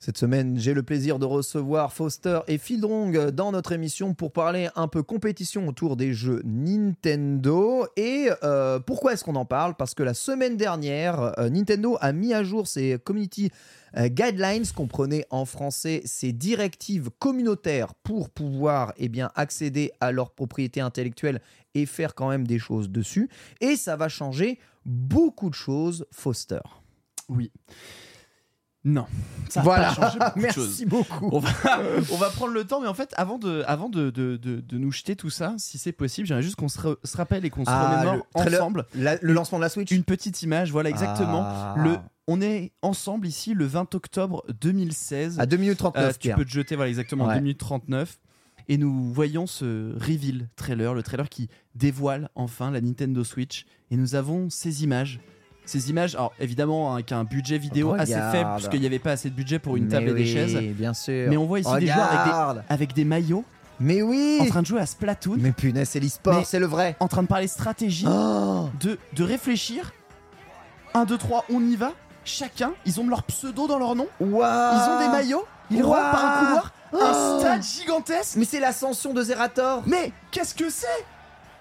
Cette 0.04 0.18
semaine, 0.18 0.58
j'ai 0.58 0.74
le 0.74 0.82
plaisir 0.82 1.18
de 1.18 1.24
recevoir 1.24 1.94
Foster 1.94 2.40
et 2.46 2.58
Fildrong 2.58 3.30
dans 3.30 3.52
notre 3.52 3.72
émission 3.72 4.12
pour 4.12 4.32
parler 4.32 4.68
un 4.76 4.86
peu 4.86 5.02
compétition 5.02 5.66
autour 5.66 5.96
des 5.96 6.12
jeux 6.12 6.42
Nintendo. 6.44 7.86
Et 7.96 8.28
euh, 8.42 8.78
pourquoi 8.80 9.14
est-ce 9.14 9.24
qu'on 9.24 9.34
en 9.34 9.46
parle? 9.46 9.76
Parce 9.76 9.94
que 9.94 10.02
la 10.02 10.12
semaine 10.12 10.58
dernière, 10.58 11.32
euh, 11.38 11.48
Nintendo 11.48 11.96
a 12.02 12.12
mis 12.12 12.34
à 12.34 12.44
jour 12.44 12.68
ses 12.68 12.98
community 13.02 13.50
euh, 13.96 14.08
guidelines, 14.08 14.66
comprenez 14.76 15.24
en 15.30 15.46
français 15.46 16.02
ces 16.04 16.32
directives 16.32 17.08
communautaires 17.18 17.94
pour 17.94 18.28
pouvoir 18.28 18.92
eh 18.98 19.08
bien, 19.08 19.30
accéder 19.34 19.90
à 20.00 20.12
leur 20.12 20.32
propriété 20.32 20.82
intellectuelle 20.82 21.40
et 21.74 21.86
faire 21.86 22.14
quand 22.14 22.28
même 22.28 22.46
des 22.46 22.58
choses 22.58 22.90
dessus. 22.90 23.30
Et 23.62 23.74
ça 23.74 23.96
va 23.96 24.10
changer 24.10 24.58
beaucoup 24.84 25.48
de 25.48 25.54
choses, 25.54 26.04
Foster. 26.10 26.60
Oui. 27.30 27.50
Non. 28.84 29.06
Ça 29.48 29.62
voilà, 29.62 29.92
pas 29.94 30.10
beaucoup 30.10 30.38
de 30.38 30.42
merci 30.42 30.54
choses. 30.60 30.84
beaucoup. 30.84 31.28
On 31.32 31.38
va, 31.38 31.50
on 32.12 32.16
va 32.16 32.28
prendre 32.30 32.52
le 32.52 32.64
temps, 32.64 32.80
mais 32.80 32.88
en 32.88 32.94
fait, 32.94 33.14
avant 33.16 33.38
de, 33.38 33.62
avant 33.66 33.88
de, 33.88 34.10
de, 34.10 34.36
de- 34.36 34.60
de 34.60 34.78
nous 34.78 34.90
jeter 34.92 35.16
tout 35.16 35.30
ça, 35.30 35.54
si 35.58 35.78
c'est 35.78 35.92
possible, 35.92 36.26
j'aimerais 36.26 36.42
juste 36.42 36.56
qu'on 36.56 36.68
se, 36.68 36.78
re- 36.78 36.96
se 37.04 37.16
rappelle 37.16 37.44
et 37.44 37.50
qu'on 37.50 37.64
se 37.64 37.70
Ah, 37.70 38.02
remémore 38.02 38.26
ensemble 38.34 38.84
La- 38.94 39.16
le 39.22 39.32
lancement 39.32 39.58
de 39.58 39.62
la 39.62 39.68
Switch 39.68 39.90
une 39.90 40.04
petite 40.04 40.42
image. 40.42 40.70
Voilà, 40.72 40.90
exactement. 40.90 41.42
Ah. 41.44 41.74
Le, 41.78 41.96
on 42.26 42.40
est 42.42 42.72
ensemble 42.82 43.26
ici 43.26 43.54
le 43.54 43.64
20 43.66 43.94
octobre 43.94 44.44
2016. 44.60 45.38
À 45.40 45.46
2 45.46 45.56
minutes 45.56 45.78
39, 45.78 46.04
Euh, 46.04 46.12
tu 46.12 46.18
Pierre. 46.18 46.36
peux 46.36 46.44
te 46.44 46.50
jeter, 46.50 46.74
voilà, 46.76 46.88
exactement, 46.88 47.26
Ouais. 47.26 47.34
2 47.36 47.40
minutes 47.40 47.58
39. 47.58 48.18
Et 48.68 48.78
nous 48.78 49.12
voyons 49.12 49.46
ce 49.46 49.92
reveal 49.94 50.48
trailer, 50.56 50.94
le 50.94 51.02
trailer 51.02 51.28
qui 51.28 51.48
dévoile 51.74 52.30
enfin 52.34 52.70
la 52.70 52.80
Nintendo 52.80 53.22
Switch. 53.22 53.66
Et 53.90 53.96
nous 53.96 54.14
avons 54.14 54.48
ces 54.50 54.84
images. 54.84 55.20
Ces 55.66 55.88
images, 55.90 56.14
alors 56.14 56.32
évidemment, 56.38 56.94
avec 56.94 57.10
un 57.12 57.24
budget 57.24 57.56
vidéo 57.58 57.94
assez 57.94 58.12
faible, 58.14 58.50
puisqu'il 58.56 58.80
n'y 58.80 58.86
avait 58.86 58.98
pas 58.98 59.12
assez 59.12 59.30
de 59.30 59.34
budget 59.34 59.58
pour 59.58 59.76
une 59.76 59.84
Mais 59.84 59.90
table 59.92 60.08
et 60.10 60.14
des 60.14 60.22
oui, 60.22 60.32
chaises. 60.32 60.56
bien 60.74 60.92
sûr. 60.94 61.28
Mais 61.30 61.36
on 61.36 61.46
voit 61.46 61.60
ici 61.60 61.70
des 61.80 61.86
joueurs 61.86 62.04
avec 62.06 62.24
des, 62.24 62.30
Regarde. 62.30 62.64
avec 62.68 62.92
des 62.92 63.04
maillots 63.04 63.44
Mais 63.80 64.02
oui 64.02 64.38
en 64.42 64.46
train 64.46 64.60
de 64.62 64.66
jouer 64.66 64.80
à 64.80 64.86
Splatoon, 64.86 65.36
Mais 65.38 65.52
punaise, 65.52 65.88
c'est 65.88 66.00
l'e-sport, 66.00 66.44
c'est 66.44 66.58
le 66.58 66.66
vrai. 66.66 66.96
en 67.00 67.08
train 67.08 67.22
de 67.22 67.28
parler 67.28 67.48
stratégie, 67.48 68.06
Oh 68.08 68.68
de, 68.80 68.98
de 69.14 69.24
réfléchir. 69.24 69.92
1, 70.92 71.06
2, 71.06 71.16
3, 71.18 71.46
on 71.52 71.60
y 71.62 71.76
va. 71.76 71.92
Chacun, 72.26 72.72
ils 72.86 73.00
ont 73.00 73.08
leur 73.08 73.22
pseudo 73.24 73.66
dans 73.66 73.78
leur 73.78 73.94
nom. 73.96 74.06
Ils 74.20 74.26
ont 74.26 74.98
des 75.00 75.08
maillots. 75.08 75.44
Ils 75.70 75.82
Waouh. 75.82 75.92
rentrent 75.92 76.10
par 76.10 76.24
un 76.24 76.44
couloir. 76.46 76.72
Oh. 76.92 76.98
Un 77.02 77.38
stade 77.40 77.62
gigantesque. 77.62 78.36
Mais 78.36 78.44
c'est 78.44 78.60
l'ascension 78.60 79.12
de 79.14 79.22
Zerator 79.22 79.82
Mais 79.86 80.12
qu'est-ce 80.30 80.54
que 80.54 80.68
c'est? 80.70 80.86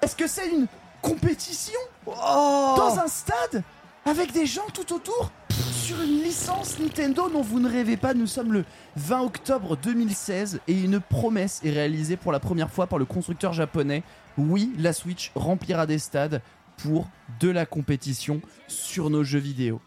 Est-ce 0.02 0.16
que 0.16 0.28
c'est 0.28 0.50
une 0.52 0.68
compétition? 1.02 1.80
Oh 2.06 2.76
dans 2.78 3.00
un 3.00 3.08
stade? 3.08 3.64
Avec 4.06 4.32
des 4.34 4.46
gens 4.46 4.68
tout 4.74 4.94
autour 4.94 5.32
sur 5.50 6.02
une 6.02 6.24
licence 6.24 6.80
Nintendo 6.80 7.30
dont 7.30 7.42
vous 7.42 7.60
ne 7.60 7.70
rêvez 7.70 7.98
pas 7.98 8.14
Nous 8.14 8.28
sommes 8.28 8.54
le 8.54 8.66
20 8.96 9.22
octobre 9.22 9.78
2016 9.78 10.62
et 10.68 10.80
une 10.80 11.00
promesse 11.00 11.62
est 11.64 11.72
réalisée 11.72 12.18
pour 12.18 12.32
la 12.32 12.40
première 12.40 12.72
fois 12.72 12.88
par 12.88 13.00
le 13.00 13.06
constructeur 13.06 13.54
japonais. 13.54 14.04
Oui, 14.38 14.74
la 14.78 14.94
Switch 14.94 15.32
remplira 15.36 15.86
des 15.86 16.00
stades 16.00 16.42
pour 16.78 17.10
de 17.40 17.50
la 17.50 17.66
compétition 17.66 18.42
sur 18.68 19.10
nos 19.10 19.24
jeux 19.24 19.40
vidéo. 19.40 19.82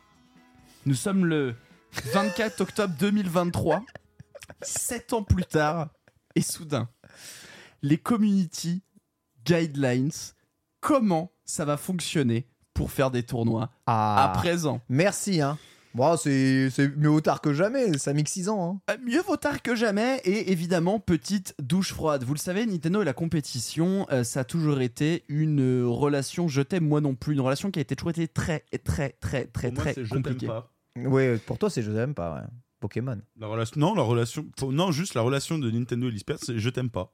Nous 0.86 0.94
sommes 0.94 1.26
le 1.26 1.56
24 2.12 2.60
octobre 2.60 2.94
2023, 2.98 3.82
7 4.62 5.12
ans 5.14 5.22
plus 5.22 5.44
tard, 5.44 5.88
et 6.34 6.42
soudain, 6.42 6.88
les 7.82 7.98
community 7.98 8.82
guidelines, 9.44 10.12
comment 10.80 11.32
ça 11.44 11.64
va 11.64 11.76
fonctionner 11.76 12.46
pour 12.76 12.92
faire 12.92 13.10
des 13.10 13.22
tournois 13.24 13.70
Ah. 13.86 14.24
à 14.24 14.28
présent. 14.38 14.80
Merci, 14.88 15.40
hein. 15.40 15.58
Bon, 15.94 16.14
c'est 16.18 16.68
c'est 16.68 16.94
mieux 16.94 17.08
vaut 17.08 17.22
tard 17.22 17.40
que 17.40 17.54
jamais, 17.54 17.96
ça 17.96 18.12
mixe 18.12 18.32
6 18.32 18.50
ans. 18.50 18.78
hein. 18.88 18.92
Euh, 18.92 18.98
Mieux 19.02 19.22
vaut 19.22 19.38
tard 19.38 19.62
que 19.62 19.74
jamais 19.74 20.18
et 20.24 20.52
évidemment 20.52 21.00
petite 21.00 21.54
douche 21.58 21.94
froide. 21.94 22.22
Vous 22.22 22.34
le 22.34 22.38
savez, 22.38 22.66
Nintendo 22.66 23.00
et 23.00 23.04
la 23.06 23.14
compétition, 23.14 24.06
euh, 24.12 24.22
ça 24.22 24.40
a 24.40 24.44
toujours 24.44 24.82
été 24.82 25.24
une 25.28 25.84
relation 25.86 26.48
je 26.48 26.60
t'aime 26.60 26.86
moi 26.86 27.00
non 27.00 27.14
plus, 27.14 27.32
une 27.32 27.40
relation 27.40 27.70
qui 27.70 27.78
a 27.78 27.82
été 27.82 27.96
toujours 27.96 28.10
été 28.10 28.28
très 28.28 28.64
très 28.84 29.10
très 29.20 29.46
très 29.46 29.68
Pour 29.70 29.82
moi, 29.84 29.84
très 29.84 29.94
t'aime 29.94 30.08
compliquée. 30.08 30.46
pas. 30.46 30.70
Ouais, 30.98 31.38
pour 31.46 31.56
toi, 31.58 31.70
c'est 31.70 31.80
je 31.82 31.90
t'aime 31.90 32.12
pas, 32.14 32.34
ouais. 32.34 32.40
Pokémon. 32.87 33.18
La 33.39 33.47
relation, 33.49 33.80
non, 33.80 33.95
la 33.95 34.03
relation, 34.03 34.47
non, 34.70 34.93
juste 34.93 35.14
la 35.14 35.22
relation 35.22 35.59
de 35.59 35.70
Nintendo 35.70 36.09
et 36.09 36.12
l'eSport, 36.12 36.37
c'est 36.41 36.59
je 36.59 36.70
t'aime 36.70 36.89
pas. 36.91 37.12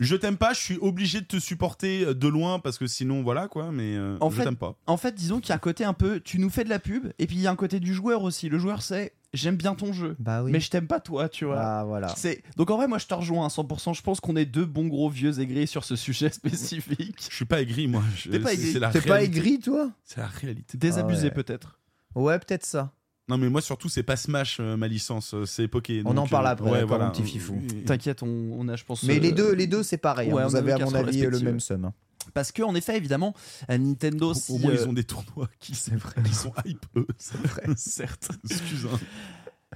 Je 0.00 0.16
t'aime 0.16 0.36
pas, 0.38 0.52
je 0.54 0.60
suis 0.60 0.78
obligé 0.80 1.20
de 1.20 1.26
te 1.26 1.38
supporter 1.38 2.04
euh, 2.04 2.14
de 2.14 2.28
loin 2.28 2.58
parce 2.58 2.78
que 2.78 2.86
sinon, 2.86 3.22
voilà 3.22 3.48
quoi, 3.48 3.70
mais 3.72 3.94
euh, 3.96 4.16
En 4.20 4.30
je 4.30 4.36
fait- 4.36 4.44
t'aime 4.44 4.56
pas. 4.56 4.76
En 4.86 4.96
fait, 4.96 5.14
disons 5.14 5.40
qu'il 5.40 5.50
y 5.50 5.52
a 5.52 5.56
un 5.56 5.58
côté 5.58 5.84
un 5.84 5.92
peu 5.92 6.20
tu 6.20 6.38
nous 6.38 6.48
fais 6.50 6.64
de 6.64 6.70
la 6.70 6.78
pub 6.78 7.08
et 7.18 7.26
puis 7.26 7.36
il 7.36 7.42
y 7.42 7.46
a 7.46 7.50
un 7.50 7.56
côté 7.56 7.78
du 7.80 7.92
joueur 7.94 8.22
aussi. 8.22 8.48
Le 8.48 8.58
joueur 8.58 8.80
c'est 8.82 9.12
j'aime 9.34 9.56
bien 9.56 9.74
ton 9.74 9.92
jeu, 9.92 10.16
Bah 10.18 10.42
oui. 10.42 10.50
mais 10.52 10.60
je 10.60 10.70
t'aime 10.70 10.86
pas 10.86 11.00
toi, 11.00 11.28
tu 11.28 11.44
vois. 11.44 11.60
Ah, 11.60 11.84
voilà. 11.84 12.08
C'est 12.16 12.42
donc 12.56 12.70
en 12.70 12.76
vrai 12.78 12.88
moi 12.88 12.96
je 12.98 13.06
te 13.06 13.12
rejoins 13.14 13.44
à 13.44 13.48
100%. 13.48 13.94
Je 13.94 14.02
pense 14.02 14.20
qu'on 14.20 14.36
est 14.36 14.46
deux 14.46 14.64
bons 14.64 14.86
gros 14.86 15.10
vieux 15.10 15.38
aigris 15.40 15.66
sur 15.66 15.84
ce 15.84 15.94
sujet 15.96 16.30
spécifique. 16.40 17.16
Je 17.30 17.34
suis 17.36 17.44
pas 17.44 17.60
aigri, 17.60 17.86
moi. 17.86 18.02
Je- 18.16 18.30
T'es 18.30 18.40
pas 18.40 18.54
c'est- 18.56 18.76
aigri. 18.76 19.00
Pas 19.08 19.22
aigri, 19.22 19.58
toi? 19.60 19.90
C'est 20.04 20.20
la 20.20 20.26
réalité. 20.28 20.78
Désabusé 20.78 21.24
ouais. 21.24 21.30
peut-être. 21.34 21.78
Ouais, 22.14 22.38
peut-être 22.38 22.64
ça. 22.64 22.92
Non, 23.28 23.38
mais 23.38 23.48
moi 23.48 23.60
surtout, 23.60 23.88
c'est 23.88 24.04
pas 24.04 24.16
Smash 24.16 24.58
euh, 24.60 24.76
ma 24.76 24.86
licence, 24.86 25.34
euh, 25.34 25.44
c'est 25.46 25.66
Poké. 25.66 26.02
On 26.04 26.14
donc, 26.14 26.26
en 26.26 26.28
parle 26.28 26.46
euh, 26.46 26.50
après, 26.50 26.70
ouais, 26.70 26.84
voilà. 26.84 27.06
mon 27.06 27.10
petit 27.10 27.24
fifou. 27.24 27.60
T'inquiète, 27.84 28.22
on, 28.22 28.28
on 28.28 28.68
a 28.68 28.76
je 28.76 28.84
pense. 28.84 29.02
Mais 29.02 29.16
euh, 29.16 29.20
les 29.20 29.32
deux, 29.32 29.52
les 29.52 29.66
deux 29.66 29.82
c'est 29.82 29.96
pareil. 29.98 30.30
hein. 30.30 30.34
ouais, 30.34 30.44
on 30.44 30.48
Vous 30.48 30.56
a 30.56 30.60
avez, 30.60 30.72
à 30.72 30.78
mon 30.78 30.94
avis, 30.94 31.22
le 31.22 31.40
même 31.40 31.58
somme. 31.60 31.86
hein. 31.86 31.92
Parce 32.34 32.50
que 32.52 32.62
en 32.62 32.74
effet 32.74 32.96
évidemment 32.96 33.34
Nintendo 33.68 34.30
Au- 34.30 34.34
si, 34.34 34.52
Au 34.52 34.58
moins, 34.58 34.70
euh, 34.72 34.78
ils 34.82 34.88
ont 34.88 34.92
des 34.92 35.04
tournois 35.04 35.48
qui, 35.60 35.74
C'est 35.74 35.94
vrai. 35.96 36.22
qui 36.24 36.34
sont 36.34 36.52
hype, 36.64 36.84
eux. 36.96 37.06
C'est 37.18 37.36
vrai. 37.38 37.62
certes. 37.76 38.30
Excuse. 38.50 38.86
hein. 38.92 38.98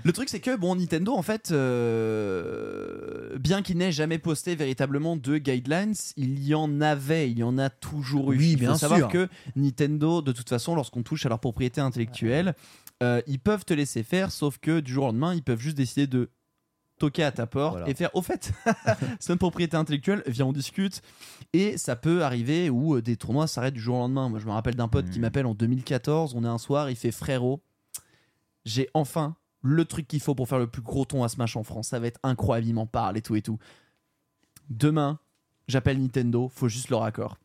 Le 0.05 0.13
truc, 0.13 0.29
c'est 0.29 0.41
que 0.41 0.57
bon, 0.57 0.77
Nintendo, 0.77 1.13
en 1.15 1.21
fait, 1.23 1.51
euh, 1.51 3.37
bien 3.39 3.61
qu'il 3.63 3.77
n'ait 3.79 3.93
jamais 3.93 4.19
posté 4.19 4.55
véritablement 4.55 5.17
de 5.17 5.37
guidelines, 5.39 5.95
il 6.17 6.43
y 6.45 6.55
en 6.55 6.81
avait, 6.81 7.31
il 7.31 7.39
y 7.39 7.43
en 7.43 7.59
a 7.59 7.71
toujours 7.71 8.33
eu. 8.33 8.37
Oui, 8.39 8.47
il 8.53 8.53
faut 8.55 8.59
bien 8.61 8.77
savoir 8.77 8.99
sûr. 9.01 9.09
que 9.09 9.29
Nintendo, 9.57 10.23
de 10.23 10.33
toute 10.33 10.49
façon, 10.49 10.75
lorsqu'on 10.75 11.03
touche 11.03 11.27
à 11.27 11.29
leur 11.29 11.41
propriété 11.41 11.81
intellectuelle, 11.81 12.55
euh, 13.03 13.21
ils 13.27 13.41
peuvent 13.41 13.65
te 13.65 13.75
laisser 13.75 14.03
faire, 14.03 14.31
sauf 14.33 14.59
que 14.59 14.81
du 14.81 14.93
jour 14.93 15.05
au 15.05 15.07
lendemain, 15.09 15.35
ils 15.35 15.43
peuvent 15.43 15.61
juste 15.61 15.77
décider 15.77 16.07
de 16.07 16.31
toquer 16.99 17.25
à 17.25 17.33
ta 17.33 17.47
porte 17.47 17.77
Voilà. 17.77 17.89
et 17.89 17.95
faire 17.95 18.11
au 18.15 18.21
fait 18.21 18.53
c'est 19.21 19.33
une 19.33 19.39
propriété 19.39 19.75
intellectuelle 19.75 20.23
viens 20.27 20.45
on 20.45 20.53
discute 20.53 21.01
et 21.55 21.79
ça 21.79 21.97
peut 21.97 22.23
arriver 22.23 22.69
où 22.69 22.95
euh, 22.97 23.01
des 23.01 23.17
tournois 23.17 23.47
s'arrêtent 23.47 23.73
du 23.73 23.81
jour 23.81 23.97
au 23.97 24.01
lendemain 24.01 24.29
moi 24.29 24.39
je 24.39 24.45
me 24.45 24.51
rappelle 24.51 24.75
d'un 24.75 24.87
pote 24.87 25.09
qui 25.09 25.19
Mm. 25.19 25.23
m'appelle 25.23 25.47
en 25.47 25.55
2014 25.55 26.35
on 26.35 26.45
est 26.45 26.47
un 26.47 26.59
soir 26.59 26.91
il 26.91 26.97
fait 26.97 27.11
frérot 27.11 27.63
j'ai 28.67 28.91
enfin 28.93 29.35
le 29.63 29.87
truc 29.87 30.07
qu'il 30.09 30.21
faut 30.21 30.35
pour 30.35 30.47
faire 30.47 30.59
le 30.59 30.67
plus 30.67 30.83
gros 30.83 31.07
ton 31.07 31.25
à 31.25 31.31
Smash 31.31 31.57
en 31.57 31.63
France. 31.63 31.89
Ça 31.89 31.99
va 32.01 32.07
être 32.07 32.21
incroyable, 32.23 32.67
il 32.69 32.75
m'en 32.75 32.87
parle 32.87 33.17
et 33.17 33.23
tout 33.23 33.35
et 33.37 33.41
tout. 33.43 33.59
Demain, 34.69 35.19
j'appelle 35.69 36.01
Nintendo, 36.01 36.49
faut 36.55 36.69
juste 36.69 36.91
leur 36.91 37.03
accord. 37.03 37.37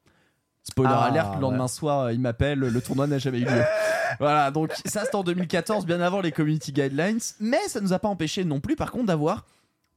Spoiler 0.67 0.93
Ah, 0.97 1.05
alert, 1.05 1.35
le 1.35 1.41
lendemain 1.41 1.63
ouais. 1.63 1.67
soir, 1.67 2.11
il 2.11 2.19
m'appelle, 2.19 2.59
le 2.59 2.81
tournoi 2.81 3.05
n'a 3.07 3.19
jamais 3.19 3.39
eu 3.39 3.45
lieu. 3.45 3.63
voilà, 4.19 4.49
donc 4.51 4.71
ça 4.85 5.03
c'est 5.05 5.15
en 5.15 5.23
2014, 5.23 5.85
bien 5.85 6.01
avant 6.01 6.21
les 6.21 6.31
community 6.31 6.71
guidelines, 6.73 7.19
mais 7.39 7.59
ça 7.67 7.81
nous 7.81 7.93
a 7.93 7.99
pas 7.99 8.07
empêché 8.09 8.43
non 8.45 8.59
plus 8.59 8.75
par 8.75 8.91
contre 8.91 9.05
d'avoir 9.05 9.45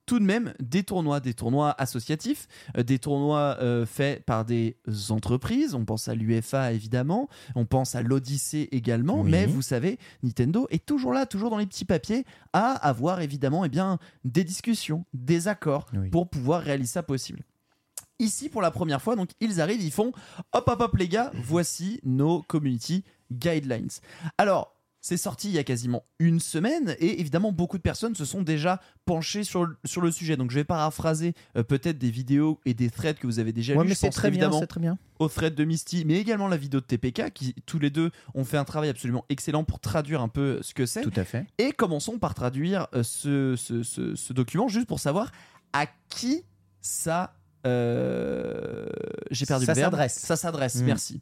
tout 0.05 0.19
de 0.19 0.24
même 0.24 0.55
des 0.59 0.85
tournois, 0.85 1.20
des 1.20 1.35
tournois 1.35 1.74
associatifs, 1.78 2.49
euh, 2.78 2.82
des 2.82 2.99
tournois 2.99 3.59
euh, 3.61 3.85
faits 3.85 4.24
par 4.24 4.47
des 4.47 4.78
entreprises. 5.11 5.74
On 5.74 5.85
pense 5.85 6.09
à 6.09 6.15
l'UFA 6.15 6.73
évidemment, 6.73 7.28
on 7.55 7.66
pense 7.66 7.95
à 7.95 8.01
l'Odyssée 8.03 8.69
également, 8.73 9.20
Oui. 9.20 9.31
mais 9.31 9.45
vous 9.47 9.61
savez, 9.61 9.99
Nintendo 10.23 10.66
est 10.70 10.85
toujours 10.86 11.12
là, 11.12 11.27
toujours 11.27 11.51
dans 11.51 11.59
les 11.59 11.66
petits 11.66 11.85
papiers, 11.85 12.24
à 12.55 12.73
avoir 12.73 13.20
évidemment 13.20 13.66
eh 13.66 13.69
bien, 13.69 13.99
des 14.24 14.45
discussions, 14.45 15.05
des 15.12 15.47
accords 15.47 15.86
Oui. 15.95 16.09
pour 16.09 16.28
pouvoir 16.31 16.62
réaliser 16.62 16.93
ça 16.93 17.03
possible. 17.03 17.40
Ici, 18.19 18.49
pour 18.49 18.62
la 18.62 18.70
première 18.70 19.01
fois, 19.01 19.15
donc 19.16 19.31
ils 19.40 19.61
arrivent, 19.61 19.82
ils 19.82 19.93
font 19.93 20.12
hop 20.53 20.65
hop 20.69 20.81
hop 20.81 20.97
les 20.97 21.09
gars, 21.09 21.31
voici 21.35 22.01
nos 22.05 22.43
community 22.43 23.05
guidelines. 23.32 23.89
Alors, 24.39 24.74
c'est 25.01 25.16
sorti 25.16 25.49
il 25.49 25.55
y 25.55 25.59
a 25.59 25.65
quasiment 25.65 26.03
une 26.19 26.40
semaine 26.40 26.97
et 26.99 27.20
évidemment 27.20 27.53
beaucoup 27.53 27.77
de 27.77 27.82
personnes 27.82 28.16
se 28.16 28.24
sont 28.24 28.43
déjà 28.43 28.81
penchées 29.05 29.45
sur, 29.45 29.65
le- 29.65 29.77
sur 29.85 30.01
le 30.01 30.11
sujet. 30.11 30.36
Donc 30.36 30.51
je 30.51 30.57
vais 30.57 30.65
paraphraser 30.65 31.35
euh, 31.57 31.62
peut-être 31.62 31.99
des 31.99 32.11
vidéos 32.11 32.59
et 32.66 32.74
des 32.74 32.90
threads 32.90 33.15
que 33.20 33.27
vous 33.28 33.39
avez 33.39 33.53
déjà 33.53 33.74
Ouais, 33.74 33.85
lus. 33.85 33.90
mais 33.90 33.95
Je 33.95 34.01
c'est 34.01 34.09
pense 34.09 34.16
très 34.16 34.32
bien, 34.32 34.51
très 34.66 34.81
bien. 34.81 34.99
au 35.20 35.28
thread 35.28 35.55
de 35.55 35.65
Misty, 35.65 36.05
mais 36.05 36.15
également 36.15 36.49
la 36.49 36.57
vidéo 36.57 36.81
de 36.81 36.85
TPK 36.85 37.31
qui 37.32 37.55
tous 37.65 37.78
les 37.78 37.90
deux 37.90 38.11
ont 38.35 38.45
fait 38.45 38.57
un 38.57 38.65
travail 38.65 38.89
absolument 38.90 39.24
excellent 39.28 39.62
pour 39.62 39.78
traduire 39.78 40.20
un 40.20 40.28
peu 40.28 40.59
ce 40.62 40.74
que 40.74 40.85
c'est. 40.85 41.03
Tout 41.03 41.12
à 41.15 41.24
fait. 41.24 41.47
Et 41.59 41.70
commençons 41.70 42.19
par 42.19 42.35
traduire 42.35 42.89
euh, 42.95 43.05
ce, 43.05 43.55
ce- 43.57 43.85
ce- 43.85 44.16
ce 44.16 44.32
document 44.32 44.66
juste 44.66 44.89
pour 44.89 44.99
savoir 44.99 45.31
à 45.73 45.86
qui 46.09 46.43
ça. 46.81 47.35
Euh, 47.67 48.87
J'ai 49.31 49.47
perdu 49.47 49.67
Ça 49.67 49.73
le 49.73 49.77
verbe. 49.81 49.93
s'adresse. 49.93 50.19
Ça 50.19 50.37
s'adresse, 50.37 50.77
Mm. 50.77 50.85
merci. 50.85 51.21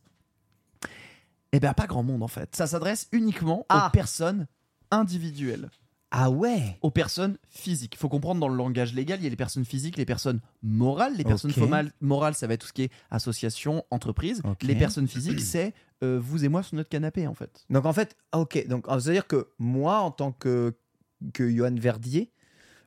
Eh 1.53 1.61
bien, 1.61 1.73
pas 1.73 1.87
grand 1.87 2.03
monde 2.03 2.23
en 2.23 2.29
fait. 2.29 2.55
Ça 2.55 2.67
s'adresse 2.67 3.09
uniquement 3.13 3.65
Ah. 3.69 3.87
aux 3.87 3.91
personnes 3.91 4.47
individuelles, 4.91 5.71
Ah 6.13 6.31
ouais 6.31 6.79
aux 6.83 6.91
personnes 6.93 7.37
physiques. 7.49 7.95
Il 7.95 7.99
faut 7.99 8.09
comprendre 8.09 8.41
dans 8.41 8.49
le 8.49 8.57
langage 8.57 8.95
légal, 8.95 9.19
il 9.21 9.25
y 9.25 9.27
a 9.27 9.31
les 9.31 9.37
personnes 9.37 9.65
physiques, 9.65 9.97
les 9.97 10.05
personnes 10.07 10.41
morales. 10.63 11.15
Les 11.17 11.25
personnes 11.25 11.51
Ok. 11.51 11.59
formales- 11.59 11.93
morales, 12.01 12.35
ça 12.35 12.47
va 12.47 12.55
être 12.55 12.61
tout 12.61 12.69
ce 12.69 12.73
qui 12.73 12.83
est 12.85 12.93
association, 13.11 13.85
entreprise. 13.91 14.41
Les 14.63 14.77
personnes 14.77 15.09
physiques, 15.09 15.41
c'est 15.41 15.75
euh, 16.03 16.19
vous 16.23 16.45
et 16.45 16.49
moi 16.49 16.63
sur 16.63 16.77
notre 16.77 16.91
canapé 16.91 17.27
en 17.27 17.35
fait. 17.35 17.65
Donc 17.71 17.87
en 17.87 17.93
fait, 17.93 18.17
ah, 18.33 18.39
ok. 18.41 18.67
Donc 18.69 18.85
ah, 18.89 19.01
c'est-à-dire 19.01 19.27
que 19.27 19.49
moi, 19.59 19.99
en 20.01 20.11
tant 20.13 20.31
que, 20.31 20.75
que 21.35 21.51
Johan 21.51 21.75
Verdier, 21.75 22.31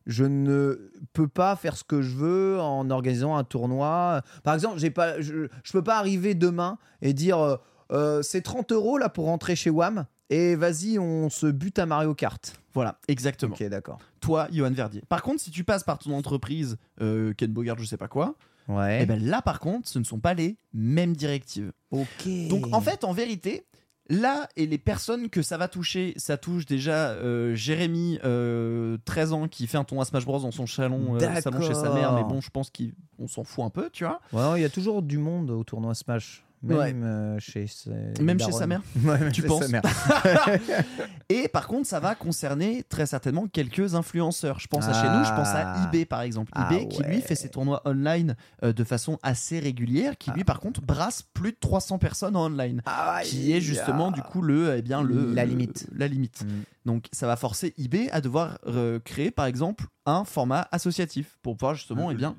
je 0.09 0.25
ne 0.25 0.91
peux 1.13 1.27
pas 1.27 1.55
faire 1.55 1.77
ce 1.77 1.83
que 1.85 2.01
je 2.01 2.15
veux 2.15 2.59
en 2.59 2.89
organisant 2.89 3.35
un 3.37 3.43
tournoi. 3.43 4.21
Par 4.43 4.53
exemple, 4.55 4.79
j'ai 4.79 4.89
pas, 4.91 5.21
je, 5.21 5.47
je 5.63 5.71
peux 5.71 5.83
pas 5.83 5.97
arriver 5.97 6.33
demain 6.35 6.77
et 7.01 7.13
dire 7.13 7.37
euh, 7.39 7.55
euh, 7.91 8.21
c'est 8.21 8.41
30 8.41 8.71
euros 8.71 8.97
là 8.97 9.07
pour 9.07 9.25
rentrer 9.25 9.55
chez 9.55 9.69
WAM 9.69 10.05
et 10.31 10.55
vas-y, 10.55 10.99
on 10.99 11.29
se 11.29 11.47
bute 11.47 11.79
à 11.79 11.85
Mario 11.85 12.13
Kart. 12.13 12.55
Voilà, 12.73 12.99
exactement. 13.07 13.53
Ok, 13.55 13.63
d'accord. 13.67 13.97
Toi, 14.19 14.47
Johan 14.51 14.71
Verdier. 14.71 15.01
Par 15.09 15.21
contre, 15.23 15.41
si 15.41 15.49
tu 15.51 15.63
passes 15.63 15.83
par 15.83 15.97
ton 15.97 16.11
entreprise, 16.13 16.77
euh, 17.01 17.33
Ken 17.35 17.51
Bogart, 17.51 17.77
je 17.79 17.85
sais 17.85 17.97
pas 17.97 18.07
quoi, 18.07 18.35
Ouais. 18.67 18.99
eh 19.01 19.05
ben 19.07 19.19
là, 19.23 19.41
par 19.41 19.59
contre, 19.59 19.87
ce 19.89 19.97
ne 19.97 20.03
sont 20.03 20.19
pas 20.19 20.35
les 20.35 20.57
mêmes 20.73 21.15
directives. 21.15 21.71
ok. 21.89 22.27
Donc, 22.49 22.67
en 22.71 22.81
fait, 22.81 23.03
en 23.03 23.13
vérité, 23.13 23.65
là, 24.09 24.49
et 24.57 24.65
les 24.65 24.77
personnes 24.77 25.29
que 25.29 25.41
ça 25.41 25.57
va 25.57 25.67
toucher, 25.67 26.13
ça 26.17 26.37
touche 26.37 26.65
déjà 26.65 27.11
euh, 27.11 27.55
Jérémy, 27.55 28.19
euh, 28.23 28.97
13 29.05 29.33
ans, 29.33 29.47
qui 29.47 29.67
fait 29.67 29.77
un 29.77 29.83
tournoi 29.83 30.05
Smash 30.05 30.25
Bros 30.25 30.39
dans 30.39 30.51
son 30.51 30.67
salon, 30.67 31.15
euh, 31.15 31.41
salon 31.41 31.61
chez 31.61 31.73
sa 31.73 31.93
mère, 31.93 32.13
mais 32.13 32.23
bon, 32.23 32.41
je 32.41 32.49
pense 32.49 32.71
qu'on 32.71 33.27
s'en 33.27 33.43
fout 33.43 33.63
un 33.63 33.69
peu, 33.69 33.89
tu 33.91 34.05
vois. 34.05 34.19
Ouais, 34.33 34.59
il 34.59 34.63
y 34.63 34.65
a 34.65 34.69
toujours 34.69 35.01
du 35.01 35.17
monde 35.17 35.51
au 35.51 35.63
tournoi 35.63 35.93
Smash. 35.93 36.43
Même 36.61 36.77
Ouais. 36.77 36.93
euh, 37.07 37.39
chez 37.39 37.67
ses 37.67 37.89
Même 38.21 38.37
chez 38.39 38.47
darons. 38.47 38.59
sa 38.59 38.67
mère 38.67 38.81
Ouais, 39.03 39.17
même 39.19 39.31
Tu 39.31 39.41
chez 39.41 39.47
penses 39.47 39.63
sa 39.65 39.69
mère. 39.69 39.81
Et 41.29 41.47
par 41.47 41.67
contre, 41.67 41.87
ça 41.87 41.99
va 41.99 42.15
concerner 42.15 42.83
très 42.89 43.05
certainement 43.05 43.47
quelques 43.47 43.95
influenceurs. 43.95 44.59
Je 44.59 44.67
pense 44.67 44.85
à 44.87 44.93
chez 44.93 44.99
Ah. 45.07 45.17
nous, 45.19 45.23
je 45.25 45.29
pense 45.33 45.47
à 45.49 45.85
eBay 45.87 46.05
par 46.05 46.21
exemple. 46.21 46.51
Ah 46.55 46.67
eBay 46.71 46.87
qui 46.87 47.01
lui 47.03 47.15
ouais. 47.17 47.21
fait 47.21 47.35
ses 47.35 47.49
tournois 47.49 47.81
online 47.85 48.35
euh, 48.63 48.73
de 48.73 48.83
façon 48.83 49.19
assez 49.23 49.59
régulière, 49.59 50.17
qui 50.17 50.31
lui 50.31 50.43
par 50.43 50.59
contre 50.59 50.81
brasse 50.81 51.21
plus 51.33 51.51
de 51.51 51.57
300 51.59 51.97
personnes 51.97 52.35
en 52.35 52.45
online. 52.45 52.81
Qui 53.23 53.53
est 53.53 53.61
justement 53.61 54.11
du 54.11 54.21
coup 54.21 54.41
le, 54.41 54.75
eh 54.77 54.81
bien, 54.81 55.01
le 55.01 55.33
La 55.33 55.45
le- 55.45 55.51
limite. 55.51 55.87
la 55.95 56.07
limite. 56.07 56.43
Mm. 56.43 56.47
Donc 56.85 57.05
ça 57.11 57.27
va 57.27 57.35
forcer 57.35 57.73
eBay 57.77 58.09
à 58.11 58.21
devoir 58.21 58.57
euh, 58.67 58.99
créer 58.99 59.31
par 59.31 59.45
exemple 59.45 59.85
un 60.05 60.23
format 60.25 60.67
associatif 60.71 61.37
pour 61.43 61.55
pouvoir 61.55 61.75
justement 61.75 62.09
eh 62.11 62.15
bien, 62.15 62.35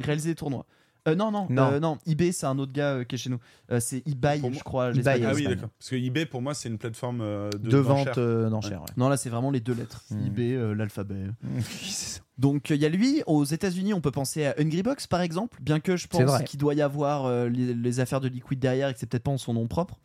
réaliser 0.00 0.30
des 0.30 0.34
tournois. 0.34 0.66
Euh, 1.06 1.14
non, 1.14 1.30
non, 1.30 1.46
Non. 1.50 1.72
euh, 1.72 1.80
non, 1.80 1.98
eBay 2.06 2.32
c'est 2.32 2.46
un 2.46 2.58
autre 2.58 2.72
gars 2.72 2.94
euh, 2.94 3.04
qui 3.04 3.14
est 3.14 3.18
chez 3.18 3.30
nous. 3.30 3.38
Euh, 3.70 3.80
c'est 3.80 4.02
eBay, 4.06 4.40
je 4.52 4.62
crois. 4.62 4.90
eBay. 4.90 5.22
Ah 5.24 5.32
oui, 5.34 5.44
d'accord. 5.44 5.68
Parce 5.78 5.90
que 5.90 5.96
eBay, 5.96 6.26
pour 6.26 6.42
moi, 6.42 6.54
c'est 6.54 6.68
une 6.68 6.78
plateforme 6.78 7.20
euh, 7.20 7.50
de, 7.50 7.70
De 7.70 7.76
vente 7.78 7.98
d'enchères. 8.06 8.14
euh, 8.18 8.48
d'enchères. 8.50 8.80
ouais. 8.80 8.86
Non, 8.96 9.08
là 9.08 9.16
c'est 9.16 9.30
vraiment 9.30 9.50
les 9.50 9.60
deux 9.60 9.74
lettres. 9.74 10.02
Mm. 10.10 10.26
eBay, 10.26 10.52
euh, 10.54 10.74
l'alphabet. 10.74 11.26
Donc 12.38 12.70
il 12.70 12.76
y 12.76 12.84
a 12.84 12.88
lui, 12.88 13.22
aux 13.26 13.44
États-Unis, 13.44 13.94
on 13.94 14.00
peut 14.00 14.10
penser 14.10 14.44
à 14.46 14.54
Hungrybox 14.58 15.06
par 15.06 15.20
exemple, 15.22 15.58
bien 15.62 15.80
que 15.80 15.96
je 15.96 16.06
pense 16.06 16.42
qu'il 16.42 16.58
doit 16.60 16.74
y 16.74 16.82
avoir 16.82 17.24
euh, 17.24 17.48
les, 17.48 17.72
les 17.74 18.00
affaires 18.00 18.20
de 18.20 18.28
Liquid 18.28 18.58
derrière 18.58 18.88
et 18.90 18.92
que 18.94 18.98
c'est 19.00 19.06
peut-être 19.08 19.22
pas 19.22 19.30
en 19.30 19.38
son 19.38 19.54
nom 19.54 19.66
propre. 19.66 19.98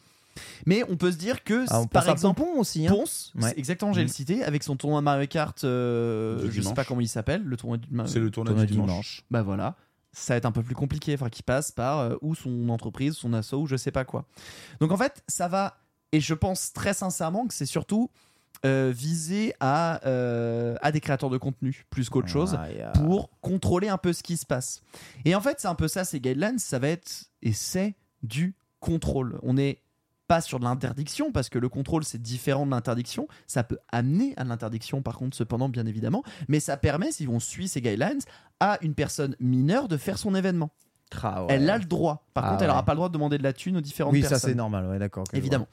Mais 0.65 0.83
on 0.89 0.95
peut 0.95 1.11
se 1.11 1.17
dire 1.17 1.43
que, 1.43 1.65
Ah, 1.69 1.81
par 1.91 2.07
exemple, 2.07 2.41
aussi. 2.55 2.87
Hein. 2.87 2.91
Ponce, 2.93 3.33
Ouais. 3.41 3.53
exactement, 3.57 3.91
j'ai 3.91 3.99
Mm. 4.01 4.05
le 4.05 4.09
cité, 4.11 4.43
avec 4.45 4.63
son 4.63 4.77
tournoi 4.77 5.01
Mario 5.01 5.27
Kart, 5.27 5.61
euh, 5.65 6.39
je 6.43 6.45
sais 6.51 6.59
dimanche. 6.61 6.73
pas 6.73 6.85
comment 6.85 7.01
il 7.01 7.09
s'appelle, 7.09 7.43
le 7.43 7.57
tournoi 7.57 7.77
du 7.77 7.87
C'est 8.05 8.19
le 8.19 8.31
tournoi, 8.31 8.51
Tournoi 8.53 8.65
du 8.65 8.67
du 8.67 8.73
dimanche. 8.75 8.89
dimanche. 8.89 9.23
Bah 9.29 9.41
voilà, 9.41 9.75
ça 10.13 10.33
va 10.33 10.37
être 10.37 10.45
un 10.45 10.51
peu 10.51 10.63
plus 10.63 10.75
compliqué, 10.75 11.13
enfin 11.13 11.29
qui 11.29 11.43
passe 11.43 11.71
par 11.71 11.99
euh, 11.99 12.15
ou 12.21 12.35
son 12.35 12.69
entreprise, 12.69 13.13
son 13.15 13.33
asso 13.33 13.53
ou 13.53 13.67
je 13.67 13.75
sais 13.75 13.91
pas 13.91 14.05
quoi. 14.05 14.25
Donc 14.79 14.91
en 14.91 14.97
fait, 14.97 15.23
ça 15.27 15.47
va, 15.47 15.77
et 16.11 16.19
je 16.19 16.33
pense 16.33 16.73
très 16.73 16.93
sincèrement 16.93 17.47
que 17.47 17.53
c'est 17.53 17.65
surtout 17.65 18.09
euh, 18.65 18.93
visé 18.95 19.53
à, 19.59 20.05
euh, 20.05 20.75
à 20.81 20.91
des 20.91 20.99
créateurs 20.99 21.29
de 21.29 21.37
contenu 21.37 21.85
plus 21.89 22.09
qu'autre 22.09 22.27
chose 22.27 22.57
Ah, 22.59 22.91
pour 22.91 23.29
contrôler 23.41 23.87
un 23.87 23.97
peu 23.97 24.13
ce 24.13 24.21
qui 24.21 24.37
se 24.37 24.45
passe. 24.45 24.83
Et 25.25 25.33
en 25.33 25.41
fait, 25.41 25.59
c'est 25.59 25.67
un 25.67 25.75
peu 25.75 25.87
ça, 25.87 26.05
ces 26.05 26.19
guidelines, 26.19 26.59
ça 26.59 26.77
va 26.77 26.89
être, 26.89 27.31
et 27.41 27.53
c'est 27.53 27.95
du 28.21 28.55
contrôle. 28.79 29.39
On 29.41 29.55
n'est 29.55 29.81
pas 30.31 30.39
sur 30.39 30.59
de 30.59 30.63
l'interdiction, 30.63 31.33
parce 31.33 31.49
que 31.49 31.59
le 31.59 31.67
contrôle 31.67 32.05
c'est 32.05 32.21
différent 32.21 32.65
de 32.65 32.71
l'interdiction. 32.71 33.27
Ça 33.47 33.63
peut 33.63 33.79
amener 33.91 34.33
à 34.37 34.45
l'interdiction, 34.45 35.01
par 35.01 35.17
contre, 35.17 35.35
cependant, 35.35 35.67
bien 35.67 35.85
évidemment. 35.85 36.23
Mais 36.47 36.61
ça 36.61 36.77
permet, 36.77 37.11
si 37.11 37.27
on 37.27 37.41
suit 37.41 37.67
ces 37.67 37.81
guidelines, 37.81 38.19
à 38.61 38.77
une 38.81 38.93
personne 38.93 39.35
mineure 39.41 39.89
de 39.89 39.97
faire 39.97 40.17
son 40.17 40.33
événement. 40.33 40.69
Ah 41.21 41.43
ouais. 41.43 41.55
Elle 41.55 41.69
a 41.69 41.77
le 41.77 41.83
droit. 41.83 42.25
Par 42.33 42.45
Ah 42.45 42.49
contre, 42.51 42.61
elle 42.63 42.69
n'aura 42.69 42.85
pas 42.85 42.93
le 42.93 42.95
droit 42.95 43.09
de 43.09 43.13
demander 43.13 43.37
de 43.37 43.43
la 43.43 43.51
thune 43.51 43.75
aux 43.75 43.81
différentes 43.81 44.13
Oui, 44.13 44.21
personnes. 44.21 44.39
ça 44.39 44.47
c'est 44.47 44.55
normal, 44.55 44.85
ouais, 44.87 44.99
d'accord. 44.99 45.25
Évidemment. 45.33 45.67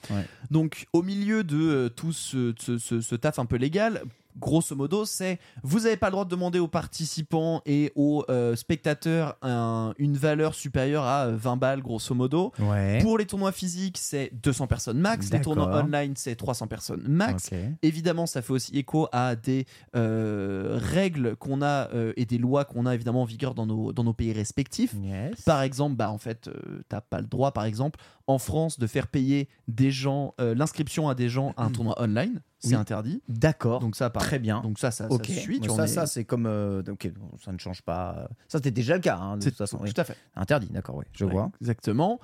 Donc, 0.50 0.86
au 0.92 1.02
milieu 1.04 1.44
de 1.44 1.56
euh, 1.56 1.88
tout 1.88 2.12
ce, 2.12 2.52
ce- 2.58 2.78
ce- 2.78 3.00
ce 3.00 3.14
taf 3.14 3.38
un 3.38 3.46
peu 3.46 3.54
légal, 3.56 4.02
grosso 4.38 4.74
modo, 4.76 5.04
c'est 5.04 5.38
vous 5.62 5.80
n'avez 5.80 5.96
pas 5.96 6.06
le 6.08 6.12
droit 6.12 6.24
de 6.24 6.30
demander 6.30 6.58
aux 6.58 6.68
participants 6.68 7.60
et 7.66 7.92
aux 7.96 8.24
euh, 8.28 8.54
spectateurs 8.56 9.36
un- 9.42 9.94
une 9.98 10.16
valeur 10.16 10.54
supérieure 10.54 11.04
à 11.04 11.26
euh, 11.26 11.36
20 11.36 11.56
balles, 11.56 11.82
grosso 11.82 12.14
modo. 12.14 12.52
Ouais. 12.58 12.98
Pour 13.02 13.18
les 13.18 13.26
tournois 13.26 13.52
physiques, 13.52 13.98
c'est 13.98 14.30
200 14.42 14.66
personnes 14.66 14.98
max. 14.98 15.30
Les 15.32 15.40
tournois 15.40 15.66
online, 15.84 16.14
c'est 16.16 16.36
300 16.36 16.66
personnes 16.66 17.02
max. 17.08 17.50
Évidemment, 17.82 18.26
ça 18.26 18.42
fait 18.42 18.52
aussi 18.52 18.76
écho 18.76 19.08
à 19.12 19.34
des 19.36 19.66
euh, 19.96 20.78
règles 20.80 21.36
qu'on 21.36 21.62
a 21.62 21.88
euh, 21.94 22.12
et 22.16 22.24
des 22.24 22.38
lois 22.38 22.64
qu'on 22.64 22.86
a 22.86 22.94
évidemment 22.94 23.22
en 23.22 23.26
vigueur 23.26 23.54
dans 23.54 23.66
nos, 23.66 23.92
dans 23.92 24.04
nos 24.04 24.12
pays 24.12 24.32
respectifs. 24.32 24.94
Yes. 25.02 25.42
Par 25.42 25.62
exemple, 25.62 25.96
bah 25.96 26.10
en 26.10 26.18
fait, 26.18 26.48
t'as 26.88 27.00
pas 27.00 27.20
le 27.20 27.26
droit, 27.26 27.52
par 27.52 27.64
exemple, 27.64 27.98
en 28.28 28.38
France, 28.38 28.78
de 28.78 28.86
faire 28.86 29.08
payer 29.08 29.48
des 29.66 29.90
gens 29.90 30.34
euh, 30.40 30.54
l'inscription 30.54 31.08
à 31.08 31.14
des 31.16 31.28
gens 31.28 31.52
à 31.56 31.64
un 31.64 31.70
tournoi 31.70 32.00
online. 32.00 32.40
C'est 32.60 32.68
Oui. 32.70 32.74
interdit. 32.74 33.22
D'accord. 33.28 33.80
Donc 33.80 33.94
ça, 33.96 34.10
pareil. 34.10 34.26
Très 34.28 34.38
bien. 34.38 34.60
Donc 34.62 34.78
ça, 34.78 34.90
ça, 34.90 35.08
ça 35.08 35.14
ok. 35.14 35.26
suit. 35.26 35.60
ça, 35.66 35.74
mais- 35.82 35.86
ça 35.86 36.06
c'est 36.06 36.24
comme. 36.24 36.46
euh, 36.46 36.82
ok, 36.88 37.10
ça 37.44 37.52
ne 37.52 37.58
change 37.58 37.82
pas. 37.82 38.28
Ça, 38.48 38.58
c'était 38.58 38.70
déjà 38.72 38.94
le 38.94 39.00
cas, 39.00 39.16
hein, 39.16 39.36
de 39.36 39.44
toute 39.44 39.54
façon. 39.56 39.78
oui. 39.80 39.92
tout 39.92 40.00
à 40.00 40.04
fait. 40.04 40.16
Interdit, 40.36 40.66
d'accord, 40.70 40.96
oui, 40.96 41.04
je 41.12 41.24
Ouais, 41.24 41.30
vois. 41.32 41.50
Exactement. 41.60 42.20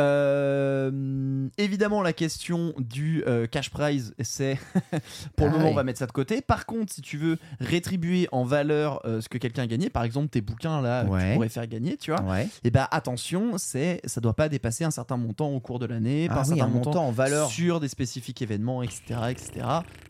Euh, 0.00 1.48
évidemment, 1.58 2.02
la 2.02 2.12
question 2.12 2.74
du 2.78 3.22
euh, 3.26 3.46
cash 3.46 3.70
prize, 3.70 4.14
c'est 4.22 4.58
pour 5.36 5.46
le 5.46 5.52
Ah 5.52 5.56
moment, 5.56 5.64
oui. 5.66 5.70
on 5.72 5.74
va 5.74 5.84
mettre 5.84 5.98
ça 5.98 6.06
de 6.06 6.12
côté. 6.12 6.40
Par 6.40 6.66
contre, 6.66 6.92
si 6.92 7.00
tu 7.02 7.16
veux 7.16 7.38
rétribuer 7.60 8.28
en 8.32 8.44
valeur 8.44 9.00
euh, 9.06 9.20
ce 9.20 9.28
que 9.28 9.38
quelqu'un 9.38 9.62
a 9.62 9.66
gagné, 9.66 9.90
par 9.90 10.04
exemple 10.04 10.28
tes 10.28 10.40
bouquins 10.40 10.80
là, 10.80 11.04
Ouais. 11.04 11.28
tu 11.30 11.34
pourrais 11.34 11.48
faire 11.48 11.66
gagner, 11.66 11.96
tu 11.96 12.10
vois. 12.10 12.22
Ouais. 12.22 12.48
Et 12.64 12.70
bah 12.70 12.88
attention, 12.90 13.58
c'est 13.58 14.00
ça 14.04 14.20
doit 14.20 14.34
pas 14.34 14.48
dépasser 14.48 14.84
un 14.84 14.90
certain 14.90 15.16
montant 15.16 15.50
au 15.50 15.60
cours 15.60 15.78
de 15.78 15.86
l'année, 15.86 16.28
pas 16.28 16.34
Ah 16.36 16.38
un 16.40 16.42
oui, 16.42 16.48
certain 16.58 16.64
un 16.64 16.68
montant 16.68 17.06
en 17.06 17.10
valeur. 17.12 17.48
sur 17.50 17.80
des 17.80 17.88
spécifiques 17.88 18.42
événements, 18.42 18.82
etc., 18.82 19.02
etc. 19.30 19.66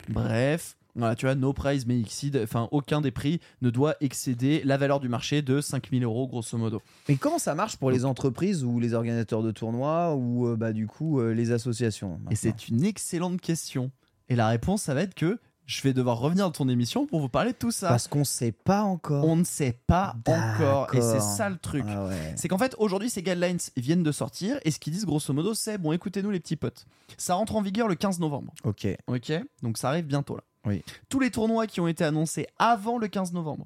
Bref. 0.09 0.75
Voilà, 0.95 1.15
tu 1.15 1.25
vois, 1.25 1.35
no 1.35 1.51
price 1.51 1.85
may 1.85 1.99
exceed, 1.99 2.39
enfin, 2.41 2.69
aucun 2.71 3.01
des 3.01 3.11
prix 3.11 3.41
ne 3.61 3.69
doit 3.69 3.95
excéder 3.99 4.61
la 4.63 4.77
valeur 4.77 4.99
du 4.99 5.09
marché 5.09 5.41
de 5.41 5.59
5000 5.59 6.03
euros, 6.03 6.27
grosso 6.27 6.57
modo. 6.57 6.81
Mais 7.09 7.15
comment 7.17 7.39
ça 7.39 7.53
marche 7.53 7.75
pour 7.77 7.91
les 7.91 8.05
entreprises 8.05 8.63
ou 8.63 8.79
les 8.79 8.93
organisateurs 8.93 9.43
de 9.43 9.51
tournois 9.51 10.15
ou 10.15 10.47
euh, 10.47 10.55
bah, 10.55 10.71
du 10.71 10.87
coup 10.87 11.19
euh, 11.19 11.33
les 11.33 11.51
associations 11.51 12.19
Et 12.31 12.35
c'est 12.35 12.69
une 12.69 12.85
excellente 12.85 13.41
question. 13.41 13.91
Et 14.29 14.35
la 14.35 14.47
réponse, 14.47 14.83
ça 14.83 14.93
va 14.93 15.01
être 15.01 15.13
que 15.13 15.39
je 15.65 15.81
vais 15.81 15.93
devoir 15.93 16.19
revenir 16.19 16.45
dans 16.45 16.51
ton 16.51 16.69
émission 16.69 17.05
pour 17.07 17.19
vous 17.19 17.29
parler 17.29 17.51
de 17.51 17.57
tout 17.57 17.71
ça. 17.71 17.89
Parce 17.89 18.07
qu'on 18.07 18.23
sait 18.23 18.51
pas 18.51 18.83
encore. 18.83 19.25
On 19.25 19.35
ne 19.35 19.43
sait 19.43 19.79
pas 19.87 20.15
encore. 20.27 20.93
Et 20.93 21.01
c'est 21.01 21.19
ça 21.19 21.49
le 21.49 21.57
truc. 21.57 21.85
Ah 21.87 22.05
ouais. 22.05 22.33
C'est 22.35 22.47
qu'en 22.47 22.57
fait, 22.57 22.75
aujourd'hui, 22.77 23.09
ces 23.09 23.23
guidelines 23.23 23.57
viennent 23.75 24.03
de 24.03 24.11
sortir. 24.11 24.59
Et 24.63 24.71
ce 24.71 24.79
qu'ils 24.79 24.93
disent, 24.93 25.05
grosso 25.05 25.33
modo, 25.33 25.53
c'est 25.53 25.77
bon, 25.77 25.91
écoutez-nous, 25.91 26.29
les 26.29 26.39
petits 26.39 26.55
potes. 26.55 26.85
Ça 27.17 27.33
rentre 27.33 27.55
en 27.55 27.61
vigueur 27.61 27.87
le 27.87 27.95
15 27.95 28.19
novembre. 28.19 28.53
Ok. 28.63 28.87
Ok? 29.07 29.33
Donc 29.63 29.77
ça 29.77 29.89
arrive 29.89 30.05
bientôt 30.05 30.35
là. 30.35 30.43
Oui. 30.65 30.83
Tous 31.09 31.19
les 31.19 31.31
tournois 31.31 31.67
qui 31.67 31.79
ont 31.81 31.87
été 31.87 32.03
annoncés 32.03 32.47
avant 32.57 32.97
le 32.97 33.07
15 33.07 33.33
novembre. 33.33 33.65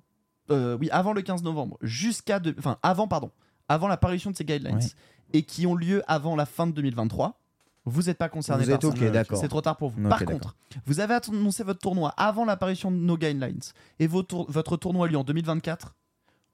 euh, 0.51 0.77
oui, 0.80 0.89
avant 0.91 1.13
le 1.13 1.21
15 1.21 1.43
novembre. 1.43 1.77
Jusqu'à. 1.81 2.39
de- 2.39 2.55
Enfin, 2.57 2.77
avant, 2.84 3.07
pardon. 3.07 3.31
Avant 3.67 3.88
la 3.88 3.97
parution 3.97 4.31
de 4.31 4.35
ces 4.35 4.43
guidelines. 4.45 4.77
Ouais. 4.77 4.85
Et 5.34 5.43
qui 5.43 5.67
ont 5.67 5.76
lieu 5.76 6.01
avant 6.07 6.35
la 6.35 6.45
fin 6.47 6.65
de 6.65 6.71
2023. 6.71 7.39
Vous 7.85 8.03
n'êtes 8.03 8.17
pas 8.17 8.30
concerné 8.30 8.63
Vous 8.63 8.69
par 8.69 8.76
êtes 8.76 8.81
ça. 8.81 8.88
ok, 9.05 9.11
d'accord. 9.11 9.38
C'est 9.39 9.47
trop 9.47 9.61
tard 9.61 9.77
pour 9.77 9.89
vous. 9.89 10.01
Par 10.09 10.26
contre, 10.26 10.55
vous 10.85 10.99
avez 10.99 11.13
annoncé 11.15 11.63
votre 11.63 11.80
tournoi 11.80 12.13
avant 12.17 12.45
l'apparition 12.45 12.91
de 12.91 12.97
nos 12.97 13.15
guidelines 13.17 13.59
et 13.99 14.07
vos 14.07 14.21
tour- 14.23 14.45
votre 14.49 14.76
tournoi 14.76 15.05
a 15.07 15.09
lieu 15.09 15.17
en 15.17 15.23
2024. 15.23 15.95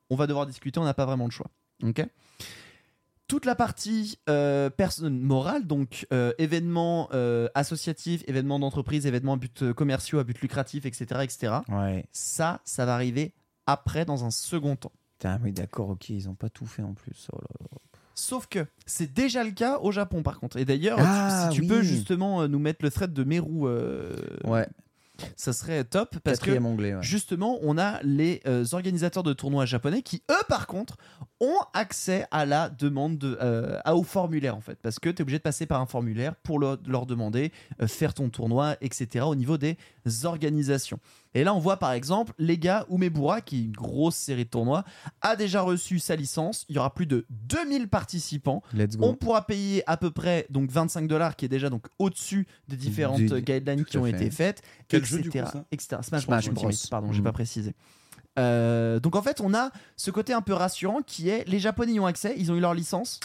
On 0.10 0.16
va 0.16 0.28
devoir 0.28 0.46
discuter, 0.46 0.80
on 0.80 0.84
n'a 0.84 0.94
pas 0.94 1.06
vraiment 1.06 1.26
le 1.26 1.32
choix. 1.32 1.48
Ok? 1.84 2.06
Toute 3.28 3.46
la 3.46 3.56
partie 3.56 4.20
euh, 4.30 4.70
personne 4.70 5.20
morale, 5.20 5.66
donc 5.66 6.06
euh, 6.14 6.34
événements 6.38 7.10
euh, 7.14 7.48
associatifs, 7.56 8.24
événements 8.28 8.60
d'entreprise, 8.60 9.06
événements 9.06 9.34
à 9.34 9.38
but 9.38 9.74
commerciaux, 9.74 10.20
à 10.20 10.24
but 10.24 10.40
lucratif, 10.42 10.86
etc., 10.86 11.22
etc. 11.24 11.54
Ouais. 11.70 12.06
Ça, 12.12 12.62
ça 12.66 12.86
va 12.86 12.94
arriver 12.94 13.34
après 13.66 14.06
dans 14.06 14.26
un 14.26 14.32
second 14.32 14.76
temps. 14.76 14.92
Putain, 15.18 15.40
oui, 15.44 15.52
d'accord, 15.52 15.90
ok, 15.90 16.10
ils 16.10 16.30
ont 16.30 16.36
pas 16.36 16.50
tout 16.50 16.66
fait 16.68 16.84
en 16.84 16.94
plus. 16.94 17.28
Oh 17.34 17.38
là 17.38 17.48
là. 17.62 17.78
Sauf 18.18 18.48
que 18.48 18.66
c'est 18.86 19.12
déjà 19.12 19.44
le 19.44 19.52
cas 19.52 19.80
au 19.80 19.92
Japon 19.92 20.24
par 20.24 20.40
contre. 20.40 20.58
Et 20.58 20.64
d'ailleurs, 20.66 21.00
Ah, 21.02 21.50
si 21.50 21.56
tu 21.56 21.62
oui. 21.62 21.68
peux 21.68 21.82
justement 21.82 22.48
nous 22.48 22.60
mettre 22.60 22.84
le 22.86 22.92
thread 22.92 23.12
de 23.12 23.24
Meru, 23.24 23.68
Ouais, 24.46 24.68
ça 25.36 25.54
serait 25.54 25.84
top 25.84 26.18
parce 26.24 26.38
que 26.40 26.46
quatrième 26.46 26.66
onglet. 26.66 26.96
ouais. 26.96 27.02
justement, 27.04 27.58
on 27.62 27.78
a 27.78 28.02
les 28.04 28.42
euh, 28.48 28.66
organisateurs 28.72 29.24
de 29.24 29.34
tournois 29.34 29.66
japonais 29.66 30.02
qui, 30.02 30.24
eux, 30.32 30.44
par 30.50 30.68
contre, 30.68 30.98
ont 31.40 31.60
accès 31.74 32.26
à 32.32 32.46
la 32.46 32.70
demande, 32.70 33.18
de, 33.18 33.38
euh, 33.42 33.80
à- 33.86 33.96
au 33.96 34.04
formulaire, 34.04 34.56
en 34.56 34.62
fait. 34.62 34.80
Parce 34.82 35.00
que 35.00 35.10
tu 35.10 35.18
es 35.18 35.22
obligé 35.22 35.38
de 35.38 35.44
passer 35.44 35.66
par 35.66 35.82
un 35.82 35.86
formulaire 35.86 36.36
pour 36.36 36.60
leur, 36.60 36.78
leur 36.88 37.06
demander 37.06 37.52
euh, 37.82 37.88
faire 37.88 38.14
ton 38.14 38.30
tournoi, 38.30 38.76
etc., 38.82 39.26
au 39.28 39.36
niveau 39.36 39.58
des 39.58 39.78
organisations. 40.24 41.00
Et 41.36 41.44
là, 41.44 41.54
on 41.54 41.60
voit 41.60 41.78
par 41.78 41.92
exemple, 41.92 42.34
les 42.40 42.58
gars, 42.58 42.86
Umebura, 42.90 43.42
qui 43.42 43.58
est 43.58 43.64
une 43.66 43.72
grosse 43.74 44.16
série 44.16 44.46
de 44.46 44.50
tournois, 44.50 44.84
a 45.22 45.36
déjà 45.36 45.62
reçu 45.62 46.00
sa 46.00 46.16
licence. 46.16 46.66
Il 46.70 46.76
y 46.76 46.80
aura 46.80 46.94
plus 46.94 47.06
de 47.06 47.26
2000 47.30 47.88
participants. 47.90 48.64
Let's 48.74 48.96
On 49.02 49.14
pourra 49.16 49.46
payer 49.46 49.84
à 49.86 49.98
peu 49.98 50.10
près 50.12 50.48
donc 50.50 50.72
25 50.72 51.08
dollars, 51.08 51.36
qui 51.36 51.46
est 51.46 51.50
déjà 51.50 51.70
donc 51.70 51.88
au-dessus 52.00 52.48
des 52.70 52.78
différentes 52.78 53.18
Du- 53.22 53.42
guidelines 53.42 53.80
tout 53.80 53.86
qui 53.86 53.98
ont 53.98 54.06
fait. 54.06 54.12
été 54.12 54.32
faites, 54.32 54.62
Quel 54.88 55.02
etc., 55.02 55.16
jeu, 55.18 55.22
du 55.22 55.30
coup, 55.30 55.38
ça? 55.38 55.66
Etc. 55.72 55.98
Smash, 56.02 56.24
Smash 56.26 56.46
Bros. 56.46 56.54
Bros. 56.54 56.70
Ultimate, 56.70 56.90
pardon, 56.90 57.12
j'ai 57.12 57.20
Mhm. 57.20 57.24
pas 57.26 57.32
précisé. 57.34 57.76
Euh, 58.38 59.00
donc 59.00 59.16
en 59.16 59.22
fait, 59.22 59.40
on 59.42 59.54
a 59.54 59.72
ce 59.96 60.12
côté 60.12 60.34
un 60.34 60.42
peu 60.42 60.54
rassurant 60.54 61.02
qui 61.06 61.30
est 61.30 61.48
les 61.48 61.60
Japonais 61.60 61.94
y 61.94 62.00
ont 62.00 62.06
accès, 62.06 62.36
ils 62.38 62.52
ont 62.52 62.56
eu 62.56 62.60
leur 62.60 62.74
licence 62.74 63.20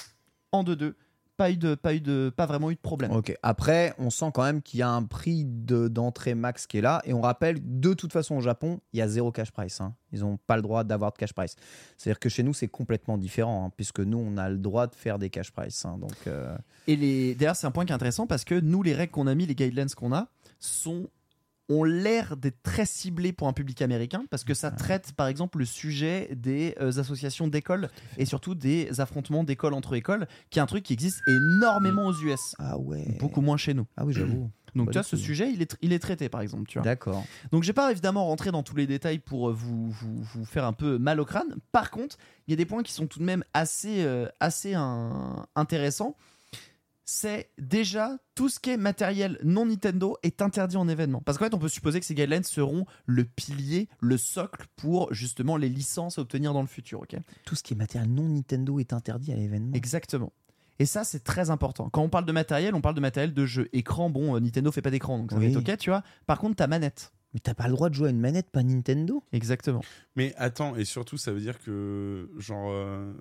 en 0.52 0.62
2-2. 0.64 0.94
Pas 1.40 1.50
eu 1.50 1.56
de, 1.56 1.74
pas 1.74 1.94
eu 1.94 2.02
de, 2.02 2.30
pas 2.36 2.44
vraiment 2.44 2.70
eu 2.70 2.74
de 2.74 2.80
problème. 2.80 3.12
Ok. 3.12 3.34
Après, 3.42 3.94
on 3.96 4.10
sent 4.10 4.30
quand 4.34 4.42
même 4.42 4.60
qu'il 4.60 4.78
y 4.78 4.82
a 4.82 4.90
un 4.90 5.04
prix 5.04 5.46
de- 5.46 5.88
d'entrée 5.88 6.34
max 6.34 6.66
qui 6.66 6.76
est 6.76 6.80
là. 6.82 7.00
Et 7.06 7.14
on 7.14 7.22
rappelle, 7.22 7.56
de 7.62 7.94
toute 7.94 8.12
façon, 8.12 8.34
au 8.36 8.40
Japon, 8.42 8.80
il 8.92 8.98
y 8.98 9.02
a 9.02 9.08
zéro 9.08 9.32
cash 9.32 9.50
price. 9.50 9.80
hein. 9.80 9.94
Ils 10.12 10.20
n'ont 10.20 10.36
pas 10.36 10.56
le 10.56 10.62
droit 10.62 10.84
d'avoir 10.84 11.12
de 11.12 11.16
cash 11.16 11.32
price. 11.32 11.56
C'est-à-dire 11.96 12.18
que 12.18 12.28
chez 12.28 12.42
nous, 12.42 12.52
c'est 12.52 12.68
complètement 12.68 13.16
différent, 13.16 13.64
hein, 13.66 13.72
puisque 13.74 14.00
nous, 14.00 14.18
on 14.18 14.36
a 14.36 14.50
le 14.50 14.58
droit 14.58 14.86
de 14.86 14.94
faire 14.94 15.18
des 15.18 15.30
cash 15.30 15.50
price. 15.50 15.82
hein. 15.86 15.96
donc, 15.98 16.12
euh, 16.26 16.54
Et 16.86 16.94
les, 16.96 17.34
d'ailleurs, 17.34 17.56
c'est 17.56 17.66
un 17.66 17.70
point 17.70 17.86
qui 17.86 17.92
est 17.92 17.94
intéressant 17.94 18.26
parce 18.26 18.44
que 18.44 18.60
nous, 18.60 18.82
les 18.82 18.92
règles 18.94 19.12
qu'on 19.12 19.26
a 19.26 19.34
mis, 19.34 19.46
les 19.46 19.54
guidelines 19.54 19.88
qu'on 19.96 20.12
a, 20.12 20.28
sont 20.58 21.08
ont 21.70 21.84
l'air 21.84 22.36
d'être 22.36 22.62
très 22.62 22.84
ciblés 22.84 23.32
pour 23.32 23.48
un 23.48 23.52
public 23.52 23.80
américain 23.80 24.24
parce 24.28 24.44
que 24.44 24.54
ça 24.54 24.70
traite 24.70 25.12
par 25.12 25.28
exemple 25.28 25.58
le 25.58 25.64
sujet 25.64 26.28
des 26.34 26.74
euh, 26.80 26.98
associations 26.98 27.48
d'écoles 27.48 27.88
et 28.18 28.26
surtout 28.26 28.54
des 28.54 29.00
affrontements 29.00 29.44
d'écoles 29.44 29.74
entre 29.74 29.94
écoles 29.94 30.26
qui 30.50 30.58
est 30.58 30.62
un 30.62 30.66
truc 30.66 30.82
qui 30.82 30.92
existe 30.92 31.22
énormément 31.28 32.06
aux 32.06 32.14
US 32.14 32.54
ah 32.58 32.76
ouais. 32.76 33.16
beaucoup 33.18 33.40
moins 33.40 33.56
chez 33.56 33.72
nous 33.72 33.86
Ah 33.96 34.04
oui, 34.04 34.12
j'avoue. 34.12 34.50
donc 34.74 34.90
tu 34.90 34.94
vois 34.94 35.02
ce 35.02 35.16
sujet 35.16 35.50
il 35.52 35.62
est, 35.62 35.76
il 35.82 35.92
est 35.92 35.98
traité 35.98 36.28
par 36.28 36.40
exemple 36.42 36.68
tu 36.68 36.78
vois 36.78 36.84
D'accord. 36.84 37.24
donc 37.50 37.64
j'ai 37.64 37.72
pas 37.72 37.90
évidemment 37.90 38.26
rentré 38.26 38.52
dans 38.52 38.62
tous 38.62 38.76
les 38.76 38.86
détails 38.86 39.18
pour 39.18 39.48
euh, 39.48 39.52
vous, 39.52 39.90
vous, 39.90 40.22
vous 40.22 40.44
faire 40.44 40.64
un 40.64 40.72
peu 40.72 40.98
mal 40.98 41.20
au 41.20 41.24
crâne. 41.24 41.56
Par 41.72 41.90
contre, 41.90 42.16
il 42.46 42.50
y 42.50 42.54
a 42.54 42.56
des 42.56 42.66
points 42.66 42.82
qui 42.82 42.92
sont 42.92 43.06
tout 43.06 43.18
de 43.18 43.24
même 43.24 43.44
assez, 43.54 44.02
euh, 44.02 44.26
assez 44.40 44.74
intéressants. 45.54 46.16
C'est 47.12 47.50
déjà 47.58 48.18
tout 48.36 48.48
ce 48.48 48.60
qui 48.60 48.70
est 48.70 48.76
matériel 48.76 49.36
non 49.42 49.66
Nintendo 49.66 50.16
est 50.22 50.42
interdit 50.42 50.76
en 50.76 50.86
événement. 50.86 51.20
Parce 51.22 51.38
qu'en 51.38 51.46
fait, 51.46 51.54
on 51.54 51.58
peut 51.58 51.68
supposer 51.68 51.98
que 51.98 52.06
ces 52.06 52.14
guidelines 52.14 52.44
seront 52.44 52.86
le 53.04 53.24
pilier, 53.24 53.88
le 53.98 54.16
socle 54.16 54.64
pour 54.76 55.12
justement 55.12 55.56
les 55.56 55.68
licences 55.68 56.18
à 56.18 56.22
obtenir 56.22 56.52
dans 56.52 56.60
le 56.60 56.68
futur. 56.68 57.00
ok? 57.00 57.16
Tout 57.44 57.56
ce 57.56 57.64
qui 57.64 57.74
est 57.74 57.76
matériel 57.76 58.08
non 58.12 58.28
Nintendo 58.28 58.78
est 58.78 58.92
interdit 58.92 59.32
à 59.32 59.34
l'événement. 59.34 59.74
Exactement. 59.74 60.32
Et 60.78 60.86
ça, 60.86 61.02
c'est 61.02 61.24
très 61.24 61.50
important. 61.50 61.90
Quand 61.90 62.02
on 62.02 62.08
parle 62.08 62.26
de 62.26 62.32
matériel, 62.32 62.76
on 62.76 62.80
parle 62.80 62.94
de 62.94 63.00
matériel 63.00 63.34
de 63.34 63.44
jeu. 63.44 63.68
Écran, 63.72 64.08
bon, 64.08 64.36
euh, 64.36 64.38
Nintendo 64.38 64.70
fait 64.70 64.80
pas 64.80 64.92
d'écran, 64.92 65.18
donc 65.18 65.32
ça 65.32 65.36
Oui. 65.38 65.52
va 65.52 65.60
être 65.60 65.68
ok, 65.68 65.78
tu 65.78 65.90
vois. 65.90 66.04
Par 66.26 66.38
contre, 66.38 66.54
ta 66.54 66.68
manette. 66.68 67.12
Mais 67.34 67.40
t'as 67.40 67.54
pas 67.54 67.66
le 67.66 67.72
droit 67.74 67.90
de 67.90 67.94
jouer 67.94 68.06
à 68.08 68.10
une 68.10 68.20
manette, 68.20 68.50
pas 68.50 68.62
Nintendo? 68.62 69.22
Exactement. 69.32 69.82
Mais 70.16 70.32
attends, 70.36 70.76
et 70.76 70.84
surtout, 70.84 71.16
ça 71.16 71.32
veut 71.32 71.40
dire 71.40 71.58
que, 71.58 72.30
genre, 72.38 72.70
euh, 72.70 73.12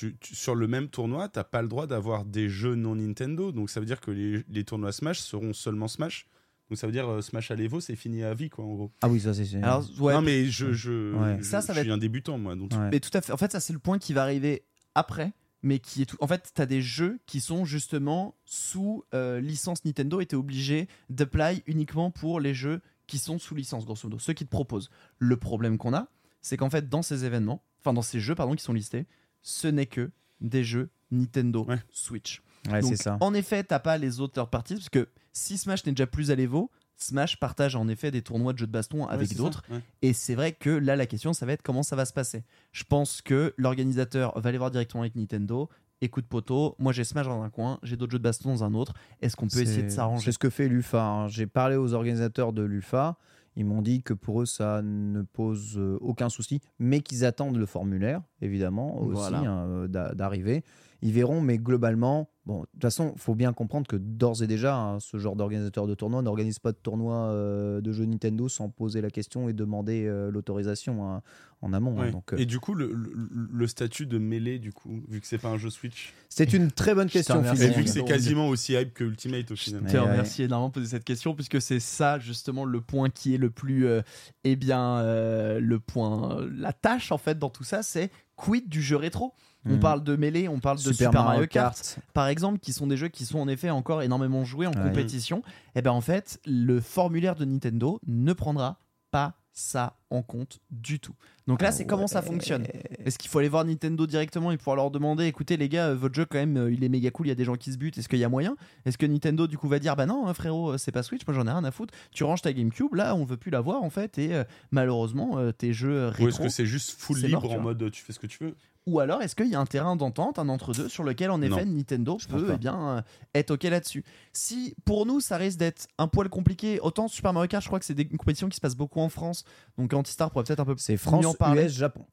tu, 0.00 0.16
tu- 0.20 0.34
sur 0.34 0.54
le 0.54 0.66
même 0.66 0.88
tournoi, 0.88 1.28
t'as 1.28 1.44
pas 1.44 1.62
le 1.62 1.68
droit 1.68 1.86
d'avoir 1.86 2.24
des 2.24 2.48
jeux 2.48 2.74
non 2.74 2.94
Nintendo. 2.96 3.52
Donc 3.52 3.70
ça 3.70 3.80
veut 3.80 3.86
dire 3.86 4.00
que 4.00 4.10
les, 4.10 4.42
les 4.48 4.64
tournois 4.64 4.92
Smash 4.92 5.20
seront 5.20 5.52
seulement 5.52 5.88
Smash. 5.88 6.26
Donc 6.70 6.78
ça 6.78 6.86
veut 6.86 6.92
dire 6.92 7.08
euh, 7.08 7.20
Smash 7.20 7.50
à 7.50 7.56
l'Evo, 7.56 7.80
c'est 7.80 7.96
fini 7.96 8.22
à 8.22 8.32
vie, 8.32 8.48
quoi, 8.48 8.64
en 8.64 8.74
gros. 8.74 8.92
Ah 9.02 9.08
oui, 9.08 9.20
ça 9.20 9.34
c'est. 9.34 9.56
Alors, 9.62 9.84
ouais, 10.00 10.14
non, 10.14 10.22
mais 10.22 10.46
je, 10.46 10.72
je, 10.72 11.14
Ouais. 11.14 11.36
je- 11.38 11.42
Ça, 11.42 11.60
ça 11.60 11.72
je 11.72 11.78
va 11.78 11.82
suis 11.82 11.90
être- 11.90 11.94
un 11.94 11.98
débutant, 11.98 12.38
moi. 12.38 12.54
Donc 12.56 12.72
Ouais. 12.72 12.88
Mais 12.92 13.00
tout 13.00 13.10
à 13.12 13.20
fait. 13.20 13.32
En 13.32 13.36
fait, 13.36 13.50
ça, 13.52 13.60
c'est 13.60 13.72
le 13.72 13.78
point 13.80 13.98
qui 13.98 14.12
va 14.12 14.22
arriver 14.22 14.62
après. 14.94 15.32
Mais 15.62 15.78
qui 15.78 16.00
est 16.00 16.06
tout. 16.06 16.16
En 16.20 16.26
fait, 16.26 16.52
tu 16.54 16.62
as 16.62 16.64
des 16.64 16.80
jeux 16.80 17.18
qui 17.26 17.40
sont 17.42 17.66
justement 17.66 18.34
sous 18.46 19.04
euh, 19.12 19.40
licence 19.40 19.84
Nintendo 19.84 20.20
et 20.22 20.26
tu 20.26 20.34
es 20.34 20.38
obligé 20.38 20.88
d'apply 21.10 21.62
uniquement 21.66 22.10
pour 22.10 22.40
les 22.40 22.54
jeux 22.54 22.80
qui 23.06 23.18
sont 23.18 23.38
sous 23.38 23.54
licence, 23.54 23.84
grosso 23.84 24.08
modo, 24.08 24.18
ceux 24.18 24.32
qui 24.32 24.46
te 24.46 24.50
proposent. 24.50 24.88
Le 25.18 25.36
problème 25.36 25.76
qu'on 25.76 25.92
a, 25.92 26.08
c'est 26.40 26.56
qu'en 26.56 26.70
fait, 26.70 26.88
dans 26.88 27.02
ces 27.02 27.26
événements, 27.26 27.62
enfin, 27.80 27.92
dans 27.92 28.00
ces 28.00 28.20
jeux, 28.20 28.34
pardon, 28.34 28.54
qui 28.54 28.62
sont 28.64 28.72
listés, 28.72 29.04
ce 29.42 29.68
n'est 29.68 29.86
que 29.86 30.10
des 30.40 30.64
jeux 30.64 30.90
Nintendo 31.10 31.64
Ouais. 31.64 31.78
Switch. 31.90 32.42
Ouais, 32.70 32.80
Donc, 32.80 32.90
c'est 32.90 33.02
ça. 33.02 33.16
En 33.20 33.32
effet, 33.34 33.64
t'as 33.64 33.78
pas 33.78 33.96
les 33.98 34.20
autres 34.20 34.34
third 34.34 34.50
parties, 34.50 34.74
parce 34.74 34.88
que 34.90 35.08
si 35.32 35.56
Smash 35.58 35.84
n'est 35.86 35.92
déjà 35.92 36.06
plus 36.06 36.30
à 36.30 36.34
l'Evo, 36.34 36.70
Smash 36.96 37.40
partage 37.40 37.76
en 37.76 37.88
effet 37.88 38.10
des 38.10 38.20
tournois 38.20 38.52
de 38.52 38.58
jeux 38.58 38.66
de 38.66 38.72
baston 38.72 39.06
avec 39.06 39.34
d'autres. 39.34 39.62
ouais. 39.70 39.80
Et 40.02 40.12
c'est 40.12 40.34
vrai 40.34 40.52
que 40.52 40.68
là, 40.68 40.96
la 40.96 41.06
question, 41.06 41.32
ça 41.32 41.46
va 41.46 41.52
être 41.52 41.62
comment 41.62 41.82
ça 41.82 41.96
va 41.96 42.04
se 42.04 42.12
passer. 42.12 42.44
Je 42.72 42.84
pense 42.84 43.22
que 43.22 43.54
l'organisateur 43.56 44.38
va 44.38 44.48
aller 44.50 44.58
voir 44.58 44.70
directement 44.70 45.02
avec 45.02 45.16
Nintendo. 45.16 45.70
Écoute, 46.02 46.26
poteau, 46.26 46.76
moi 46.78 46.92
j'ai 46.92 47.04
Smash 47.04 47.26
dans 47.26 47.42
un 47.42 47.50
coin, 47.50 47.78
j'ai 47.82 47.96
d'autres 47.96 48.12
jeux 48.12 48.18
de 48.18 48.22
baston 48.24 48.50
dans 48.50 48.64
un 48.64 48.74
autre. 48.74 48.92
Est-ce 49.22 49.36
qu'on 49.36 49.48
peut 49.48 49.60
essayer 49.60 49.82
de 49.82 49.88
s'arranger? 49.90 50.24
C'est 50.26 50.32
ce 50.32 50.38
que 50.38 50.50
fait 50.50 50.68
l'UFA. 50.68 51.02
hein. 51.02 51.28
J'ai 51.28 51.46
parlé 51.46 51.76
aux 51.76 51.92
organisateurs 51.94 52.52
de 52.52 52.62
l'UFA. 52.62 53.16
Ils 53.56 53.64
m'ont 53.64 53.82
dit 53.82 54.02
que 54.02 54.14
pour 54.14 54.42
eux, 54.42 54.46
ça 54.46 54.80
ne 54.82 55.22
pose 55.22 55.76
euh, 55.76 55.98
aucun 56.00 56.28
souci, 56.28 56.60
mais 56.78 57.00
qu'ils 57.00 57.24
attendent 57.24 57.56
le 57.56 57.66
formulaire, 57.66 58.22
évidemment, 58.40 59.00
aussi, 59.02 59.14
Voilà. 59.20 59.38
hein, 59.40 59.66
euh, 59.68 59.88
d'a- 59.88 60.14
d'arriver. 60.14 60.62
Ils 61.02 61.12
verront, 61.12 61.40
mais 61.40 61.58
globalement, 61.58 62.28
bon, 62.50 62.60
de 62.62 62.66
toute 62.72 62.82
façon, 62.82 63.12
il 63.14 63.20
faut 63.20 63.34
bien 63.34 63.52
comprendre 63.52 63.86
que 63.86 63.96
d'ores 63.96 64.42
et 64.42 64.46
déjà, 64.46 64.76
hein, 64.76 64.98
ce 65.00 65.16
genre 65.18 65.36
d'organisateur 65.36 65.86
de 65.86 65.94
tournoi 65.94 66.20
n'organise 66.22 66.58
pas 66.58 66.72
de 66.72 66.76
tournoi 66.76 67.14
euh, 67.16 67.80
de 67.80 67.92
jeux 67.92 68.04
Nintendo 68.04 68.48
sans 68.48 68.68
poser 68.68 69.00
la 69.00 69.10
question 69.10 69.48
et 69.48 69.52
demander 69.52 70.06
euh, 70.06 70.30
l'autorisation 70.30 71.08
hein, 71.08 71.22
en 71.62 71.72
amont. 71.72 72.00
hein. 72.00 72.10
Donc, 72.10 72.32
euh, 72.32 72.36
Et 72.38 72.46
du 72.46 72.58
coup, 72.58 72.74
le, 72.74 72.92
le- 72.92 73.28
le 73.52 73.66
statut 73.66 74.06
de 74.06 74.18
mêlée, 74.18 74.58
du 74.58 74.72
coup, 74.72 75.00
vu 75.08 75.20
que 75.20 75.26
c'est 75.26 75.38
pas 75.38 75.48
un 75.50 75.58
jeu 75.58 75.70
Switch, 75.70 76.12
c'est 76.28 76.52
une 76.52 76.70
très 76.72 76.94
bonne 76.94 77.08
Je 77.08 77.12
question, 77.12 77.42
et 77.42 77.68
vu 77.70 77.84
que 77.84 77.90
c'est 77.90 78.04
quasiment 78.04 78.48
aussi 78.48 78.72
hype 78.74 78.92
que 78.94 79.04
Ultimate 79.04 79.50
au 79.52 79.56
final. 79.56 79.82
Ouais, 79.82 79.90
te 79.92 79.96
ouais. 79.96 80.02
remercie 80.02 80.42
énormément 80.42 80.68
de 80.68 80.74
poser 80.74 80.86
cette 80.88 81.04
question 81.04 81.34
puisque 81.34 81.60
c'est 81.62 81.80
ça 81.80 82.18
justement 82.18 82.64
le 82.64 82.80
point 82.80 83.10
qui 83.10 83.34
est 83.34 83.38
le 83.38 83.50
plus 83.50 83.86
euh, 83.86 84.02
eh 84.44 84.56
bien 84.56 84.98
euh, 84.98 85.60
le 85.60 85.78
point 85.78 86.44
la 86.52 86.72
tâche 86.72 87.12
en 87.12 87.18
fait 87.18 87.38
dans 87.38 87.50
tout 87.50 87.64
ça 87.64 87.82
c'est 87.82 88.10
quid 88.36 88.68
du 88.68 88.82
jeu 88.82 88.96
rétro? 88.96 89.34
On 89.66 89.72
Mhm. 89.74 89.80
parle 89.80 90.02
de 90.04 90.16
Melee 90.16 90.48
on 90.48 90.58
parle 90.60 90.78
de 90.78 90.82
Super, 90.92 91.12
Mario 91.12 91.46
Kart, 91.46 91.98
par 92.14 92.28
exemple 92.28 92.58
qui 92.60 92.72
sont 92.72 92.86
des 92.86 92.96
jeux 92.96 93.08
qui 93.08 93.24
sont 93.26 93.38
en 93.38 93.48
effet 93.48 93.70
encore 93.70 94.02
énormément 94.02 94.44
joués 94.44 94.66
en 94.66 94.72
Ouais. 94.72 94.82
compétition. 94.82 95.42
Et 95.74 95.82
ben 95.82 95.90
en 95.92 96.00
fait 96.00 96.40
le 96.46 96.80
formulaire 96.80 97.34
de 97.34 97.44
Nintendo 97.44 98.00
ne 98.06 98.32
prendra 98.32 98.78
pas 99.10 99.34
ça 99.52 99.98
en 100.10 100.22
compte 100.22 100.60
du 100.70 101.00
tout. 101.00 101.14
Donc 101.48 101.60
là 101.60 101.68
Ah 101.68 101.72
c'est 101.72 101.84
comment 101.84 102.06
ça 102.06 102.22
fonctionne. 102.22 102.66
Est-ce 103.04 103.18
qu'il 103.18 103.28
faut 103.28 103.40
aller 103.40 103.48
voir 103.48 103.64
Nintendo 103.64 104.06
directement 104.06 104.52
et 104.52 104.56
pouvoir 104.56 104.76
leur 104.76 104.90
demander 104.92 105.26
écoutez 105.26 105.56
les 105.56 105.68
gars, 105.68 105.88
euh, 105.88 105.96
votre 105.96 106.14
jeu 106.14 106.24
quand 106.24 106.38
même 106.38 106.56
euh, 106.56 106.72
il 106.72 106.82
est 106.84 106.88
méga 106.88 107.10
cool, 107.10 107.26
il 107.26 107.30
y 107.30 107.32
a 107.32 107.34
des 107.34 107.44
gens 107.44 107.56
qui 107.56 107.72
se 107.72 107.76
butent, 107.76 107.98
est-ce 107.98 108.08
qu'il 108.08 108.20
y 108.20 108.24
a 108.24 108.28
moyen? 108.28 108.56
Est-ce 108.86 108.96
que 108.96 109.06
Nintendo 109.06 109.48
du 109.48 109.58
coup 109.58 109.68
va 109.68 109.80
dire 109.80 109.96
bah 109.96 110.06
non 110.06 110.28
hein, 110.28 110.34
frérot, 110.34 110.72
euh, 110.74 110.78
c'est 110.78 110.92
pas 110.92 111.02
Switch, 111.02 111.26
moi 111.26 111.34
j'en 111.34 111.46
ai 111.46 111.50
rien 111.50 111.64
à 111.64 111.70
foutre, 111.72 111.92
tu 112.12 112.22
ranges 112.24 112.42
ta 112.42 112.52
GameCube, 112.52 112.94
là 112.94 113.14
on 113.16 113.24
veut 113.24 113.36
plus 113.36 113.50
la 113.50 113.60
voir 113.60 113.82
en 113.82 113.90
fait 113.90 114.16
et 114.18 114.32
euh, 114.34 114.44
malheureusement 114.70 115.38
euh, 115.38 115.50
tes 115.52 115.72
jeux 115.72 115.90
euh, 115.96 116.08
Ou 116.10 116.12
est-ce 116.12 116.24
rétro 116.24 116.42
que 116.44 116.48
c'est 116.48 116.66
juste 116.66 116.92
full 116.98 117.18
libre 117.18 117.42
mort, 117.42 117.52
en 117.52 117.60
mode 117.60 117.90
tu 117.90 118.02
fais 118.02 118.12
ce 118.12 118.20
que 118.20 118.28
tu 118.28 118.44
veux? 118.44 118.54
Ou 118.86 118.98
alors 119.00 119.22
est-ce 119.22 119.36
qu'il 119.36 119.48
y 119.48 119.54
a 119.54 119.60
un 119.60 119.66
terrain 119.66 119.94
d'entente, 119.96 120.38
un 120.38 120.48
entre-deux 120.48 120.88
sur 120.88 121.04
lequel 121.04 121.30
en 121.30 121.42
effet 121.42 121.64
Non. 121.64 121.72
Nintendo 121.72 122.18
Je 122.18 122.28
peut 122.28 122.50
eh 122.54 122.58
bien 122.58 122.98
euh, 122.98 123.02
être 123.34 123.52
ok 123.52 123.64
là-dessus? 123.64 124.04
Si 124.32 124.74
pour 124.84 125.06
nous 125.06 125.20
ça 125.20 125.36
risque 125.36 125.58
d'être 125.58 125.86
un 125.98 126.08
poil 126.08 126.28
compliqué, 126.28 126.80
autant 126.80 127.08
Super 127.08 127.32
Mario 127.32 127.48
Kart 127.48 127.62
je 127.62 127.68
crois 127.68 127.78
que 127.78 127.84
c'est 127.84 127.94
des 127.94 128.08
compétitions 128.08 128.48
qui 128.48 128.56
se 128.56 128.60
passent 128.60 128.76
beaucoup 128.76 129.00
en 129.00 129.08
France, 129.08 129.44
donc 129.78 129.92
Antistar 129.92 130.30
pourrait 130.30 130.44
peut-être 130.44 130.60
un 130.60 130.64
peu 130.64 130.74
C'est 130.78 130.94
mieux 130.94 130.98
France, 130.98 131.26
en 131.26 131.34
parler. 131.34 131.66
US, 131.66 131.72
Japon. 131.72 132.06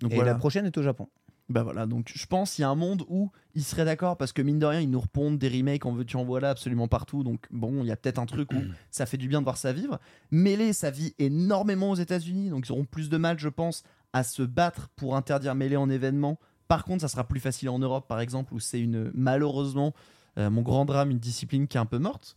Donc 0.00 0.12
et 0.12 0.16
voilà. 0.16 0.32
la 0.32 0.38
prochaine 0.38 0.66
est 0.66 0.76
au 0.78 0.82
Japon. 0.82 1.08
Bah 1.50 1.62
voilà, 1.62 1.84
donc 1.84 2.10
je 2.14 2.24
pense 2.24 2.54
qu'il 2.54 2.62
y 2.62 2.64
a 2.64 2.70
un 2.70 2.74
monde 2.74 3.04
où 3.08 3.30
ils 3.54 3.64
seraient 3.64 3.84
d'accord 3.84 4.16
parce 4.16 4.32
que 4.32 4.40
mine 4.40 4.58
de 4.58 4.64
rien, 4.64 4.80
ils 4.80 4.90
nous 4.90 5.00
repondent 5.00 5.36
des 5.38 5.50
remakes 5.50 5.84
en 5.84 5.92
veux-tu 5.92 6.16
en 6.16 6.24
voilà 6.24 6.48
absolument 6.50 6.88
partout. 6.88 7.22
Donc 7.22 7.46
bon, 7.50 7.82
il 7.82 7.86
y 7.86 7.90
a 7.92 7.96
peut-être 7.96 8.18
un 8.18 8.24
truc 8.24 8.50
où 8.52 8.62
ça 8.90 9.04
fait 9.04 9.18
du 9.18 9.28
bien 9.28 9.40
de 9.40 9.44
voir 9.44 9.58
ça 9.58 9.72
vivre. 9.72 10.00
Melee, 10.30 10.72
ça 10.72 10.90
vit 10.90 11.14
énormément 11.18 11.90
aux 11.90 11.96
États-Unis, 11.96 12.48
donc 12.48 12.66
ils 12.66 12.72
auront 12.72 12.86
plus 12.86 13.10
de 13.10 13.18
mal, 13.18 13.38
je 13.38 13.50
pense, 13.50 13.82
à 14.14 14.22
se 14.24 14.42
battre 14.42 14.88
pour 14.96 15.16
interdire 15.16 15.54
Melee 15.54 15.76
en 15.76 15.90
événement. 15.90 16.38
Par 16.68 16.84
contre, 16.84 17.02
ça 17.02 17.08
sera 17.08 17.24
plus 17.28 17.40
facile 17.40 17.68
en 17.68 17.78
Europe, 17.78 18.08
par 18.08 18.20
exemple, 18.20 18.54
où 18.54 18.60
c'est 18.60 18.80
une 18.80 19.10
malheureusement 19.12 19.92
euh, 20.38 20.48
mon 20.48 20.62
grand 20.62 20.84
drame, 20.86 21.10
une 21.10 21.18
discipline 21.18 21.66
qui 21.68 21.76
est 21.76 21.80
un 21.80 21.84
peu 21.86 21.98
morte. 21.98 22.36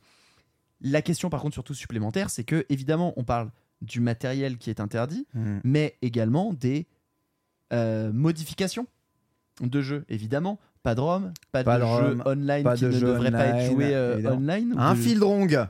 La 0.82 1.02
question, 1.02 1.30
par 1.30 1.42
contre, 1.42 1.54
surtout 1.54 1.74
supplémentaire, 1.74 2.30
c'est 2.30 2.44
que 2.44 2.66
évidemment, 2.70 3.14
on 3.16 3.24
parle 3.24 3.52
du 3.82 4.00
matériel 4.02 4.58
qui 4.58 4.70
est 4.70 4.80
interdit, 4.80 5.28
mais 5.64 5.96
également 6.02 6.52
des 6.54 6.88
euh, 7.74 8.12
modifications 8.12 8.88
de 9.62 9.82
jeux, 9.82 10.04
évidemment. 10.10 10.60
Pas 10.84 10.96
de 10.96 11.02
ROM, 11.02 11.34
pas, 11.52 11.64
Pas 11.64 11.80
de, 11.80 11.84
de 11.84 11.88
jeu 11.88 12.18
online 12.26 12.64
pas 12.64 12.76
qui 12.76 12.84
de 12.84 12.88
ne 12.88 12.92
jeu 12.94 13.08
devrait 13.08 13.32
pas 13.32 13.46
être 13.48 13.72
joué 13.72 13.94
euh, 13.94 14.32
online. 14.32 14.74
Un 14.78 14.94
De- 14.94 15.00
fil 15.00 15.20
drong. 15.20 15.68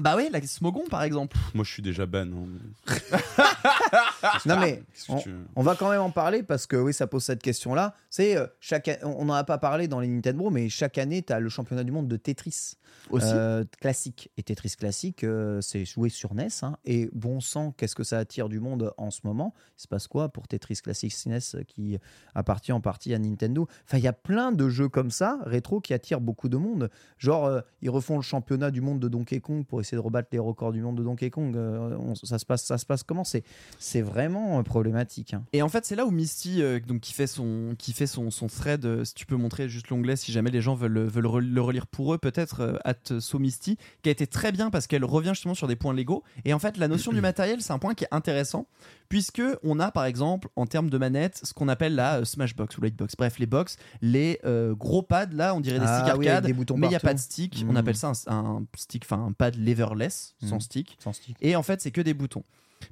Bah 0.00 0.14
ouais, 0.16 0.30
la 0.30 0.40
Smogon 0.42 0.84
par 0.88 1.02
exemple. 1.02 1.36
Moi, 1.52 1.64
je 1.64 1.72
suis 1.72 1.82
déjà 1.82 2.06
ban. 2.06 2.26
hein. 2.26 2.46
Non 4.46 4.56
mais 4.58 4.76
Qu'est-ce 4.94 5.06
que 5.06 5.12
on, 5.12 5.18
tu 5.18 5.30
veux 5.30 5.44
on 5.56 5.62
va 5.62 5.74
quand 5.74 5.90
même 5.90 6.00
en 6.00 6.10
parler 6.10 6.42
parce 6.42 6.66
que 6.66 6.76
oui, 6.76 6.92
ça 6.94 7.06
pose 7.06 7.24
cette 7.24 7.42
question-là. 7.42 7.94
C'est 8.08 8.36
euh, 8.36 8.46
chaque, 8.60 8.88
on 9.02 9.24
n'en 9.24 9.34
a 9.34 9.44
pas 9.44 9.58
parlé 9.58 9.88
dans 9.88 9.98
les 10.00 10.06
Nintendo, 10.08 10.48
mais 10.50 10.68
chaque 10.68 10.98
année, 10.98 11.22
tu 11.22 11.32
as 11.32 11.40
le 11.40 11.48
championnat 11.48 11.82
du 11.84 11.90
monde 11.90 12.06
de 12.08 12.16
Tetris 12.16 12.74
Aussi. 13.10 13.26
euh, 13.28 13.64
classique. 13.80 14.30
Et 14.36 14.42
Tetris 14.42 14.74
classique, 14.78 15.24
euh, 15.24 15.60
c'est 15.60 15.84
joué 15.84 16.08
sur 16.08 16.34
NES. 16.34 16.48
hein. 16.62 16.76
et 16.84 17.08
bon 17.12 17.40
sang, 17.40 17.72
qu'est-ce 17.76 17.94
que 17.96 18.04
ça 18.04 18.18
attire 18.18 18.48
du 18.48 18.60
monde 18.60 18.92
en 18.96 19.10
ce 19.10 19.20
moment? 19.24 19.54
Il 19.78 19.82
se 19.82 19.88
passe 19.88 20.06
quoi 20.06 20.28
pour 20.28 20.46
Tetris 20.48 20.76
classique 20.76 21.14
NES 21.26 21.38
euh, 21.56 21.62
qui 21.64 21.98
appartient 22.34 22.72
en 22.72 22.80
partie 22.80 23.12
à 23.14 23.18
Nintendo? 23.18 23.66
Enfin, 23.86 23.98
il 23.98 24.04
y 24.04 24.08
a 24.08 24.12
plein 24.12 24.52
de 24.52 24.68
jeux 24.68 24.88
comme 24.88 25.10
ça, 25.10 25.38
rétro, 25.44 25.80
qui 25.80 25.94
attirent 25.94 26.20
beaucoup 26.20 26.48
de 26.48 26.56
monde. 26.56 26.90
Genre, 27.18 27.46
euh, 27.46 27.60
ils 27.82 27.90
refont 27.90 28.16
le 28.16 28.22
championnat 28.22 28.70
du 28.70 28.80
monde 28.80 29.00
de 29.00 29.08
Donkey 29.08 29.40
Kong 29.40 29.64
pour 29.66 29.79
essayer 29.80 29.96
de 29.96 30.02
rebattre 30.02 30.28
les 30.32 30.38
records 30.38 30.72
du 30.72 30.80
monde 30.82 30.96
de 30.96 31.02
Donkey 31.02 31.30
Kong. 31.30 31.56
Euh, 31.56 31.96
on- 31.98 32.14
ça, 32.14 32.38
se 32.38 32.46
passe, 32.46 32.64
ça 32.64 32.78
se 32.78 32.86
passe 32.86 33.02
comment? 33.02 33.24
C'est 33.24 33.42
c'est 33.78 34.02
vraiment 34.02 34.58
euh, 34.58 34.62
problématique. 34.62 35.34
hein. 35.34 35.42
Et 35.52 35.62
en 35.62 35.68
fait, 35.68 35.84
c'est 35.86 35.96
là 35.96 36.06
où 36.06 36.10
Misty, 36.10 36.62
euh, 36.62 36.80
donc, 36.80 37.00
qui 37.00 37.12
fait 37.12 37.26
son, 37.26 37.74
qui 37.78 37.92
fait 37.92 38.06
son, 38.06 38.30
son 38.30 38.46
thread, 38.46 39.04
si 39.04 39.14
tu 39.14 39.26
peux 39.26 39.36
montrer 39.36 39.68
juste 39.68 39.88
l'onglet, 39.88 40.16
si 40.16 40.32
jamais 40.32 40.50
les 40.50 40.60
gens 40.60 40.74
veulent, 40.74 41.06
veulent 41.06 41.42
le 41.44 41.60
relire 41.60 41.86
pour 41.86 42.14
eux, 42.14 42.18
peut-être, 42.18 42.80
at 42.84 43.20
So 43.20 43.38
Misty, 43.38 43.76
qui 44.02 44.08
a 44.08 44.12
été 44.12 44.26
très 44.26 44.52
bien 44.52 44.70
parce 44.70 44.86
qu'elle 44.86 45.04
revient 45.04 45.30
justement 45.34 45.54
sur 45.54 45.68
des 45.68 45.76
points 45.76 45.94
légaux. 45.94 46.22
Et 46.44 46.52
en 46.54 46.58
fait, 46.58 46.76
la 46.76 46.88
notion 46.88 47.12
du 47.12 47.20
matériel, 47.20 47.62
c'est 47.62 47.72
un 47.72 47.78
point 47.78 47.94
qui 47.94 48.04
est 48.04 48.08
intéressant, 48.12 48.66
puisque 49.08 49.42
on 49.64 49.80
a 49.80 49.90
par 49.90 50.04
exemple, 50.04 50.48
en 50.56 50.66
termes 50.66 50.90
de 50.90 50.98
manette, 50.98 51.40
ce 51.42 51.52
qu'on 51.54 51.68
appelle 51.68 51.94
la 51.94 52.24
Smashbox 52.24 52.78
ou 52.78 52.80
Lightbox. 52.82 53.14
Bref, 53.16 53.38
les 53.38 53.46
box, 53.46 53.76
les 54.02 54.38
gros 54.78 55.02
pads, 55.02 55.26
là, 55.32 55.54
on 55.54 55.60
dirait 55.60 55.78
des 55.78 55.84
Ah 55.86 56.00
sticks 56.04 56.18
oui, 56.18 56.28
arcade, 56.28 56.46
des 56.46 56.52
boutons 56.52 56.76
mais 56.76 56.86
il 56.86 56.90
n'y 56.90 56.96
a 56.96 57.00
pas 57.00 57.14
de 57.14 57.18
stick. 57.18 57.64
On 57.68 57.76
appelle 57.76 57.96
ça 57.96 58.12
un, 58.26 58.32
un 58.34 58.62
stick, 58.76 59.04
enfin 59.04 59.24
un 59.24 59.32
pad 59.32 59.56
leverless, 59.70 60.34
sans 60.46 60.56
Mm. 60.56 60.60
stick. 60.60 60.96
Sans 61.00 61.12
stick. 61.12 61.36
Et 61.40 61.56
en 61.56 61.62
fait, 61.62 61.80
c'est 61.80 61.90
que 61.90 62.00
des 62.00 62.14
boutons. 62.14 62.44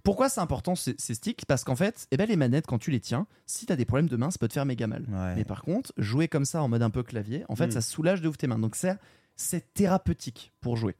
Pourquoi 0.02 0.28
c'est 0.28 0.40
important 0.40 0.74
ces, 0.74 0.94
ces 0.98 1.14
sticks? 1.14 1.46
Parce 1.46 1.64
qu'en 1.64 1.74
fait, 1.76 2.06
eh 2.10 2.16
ben, 2.18 2.28
les 2.28 2.36
manettes, 2.36 2.66
quand 2.66 2.78
tu 2.78 2.90
les 2.90 3.00
tiens, 3.00 3.26
si 3.46 3.64
tu 3.64 3.72
as 3.72 3.76
des 3.76 3.86
problèmes 3.86 4.08
de 4.08 4.16
main, 4.16 4.30
ça 4.30 4.36
peut 4.38 4.46
te 4.48 4.52
faire 4.52 4.66
méga 4.66 4.86
mal. 4.86 5.04
Ouais. 5.08 5.34
Mais 5.36 5.44
par 5.44 5.62
contre, 5.62 5.92
jouer 5.96 6.28
comme 6.28 6.44
ça 6.44 6.62
en 6.62 6.68
mode 6.68 6.82
un 6.82 6.90
peu 6.90 7.02
clavier, 7.02 7.44
en 7.48 7.56
fait, 7.56 7.68
Mm. 7.68 7.72
ça 7.72 7.80
soulage 7.80 8.20
de 8.20 8.28
ouf 8.28 8.36
tes 8.36 8.46
mains. 8.46 8.58
Donc 8.58 8.76
c'est, 8.76 9.72
thérapeutique 9.74 10.52
pour 10.60 10.76
jouer. 10.76 10.94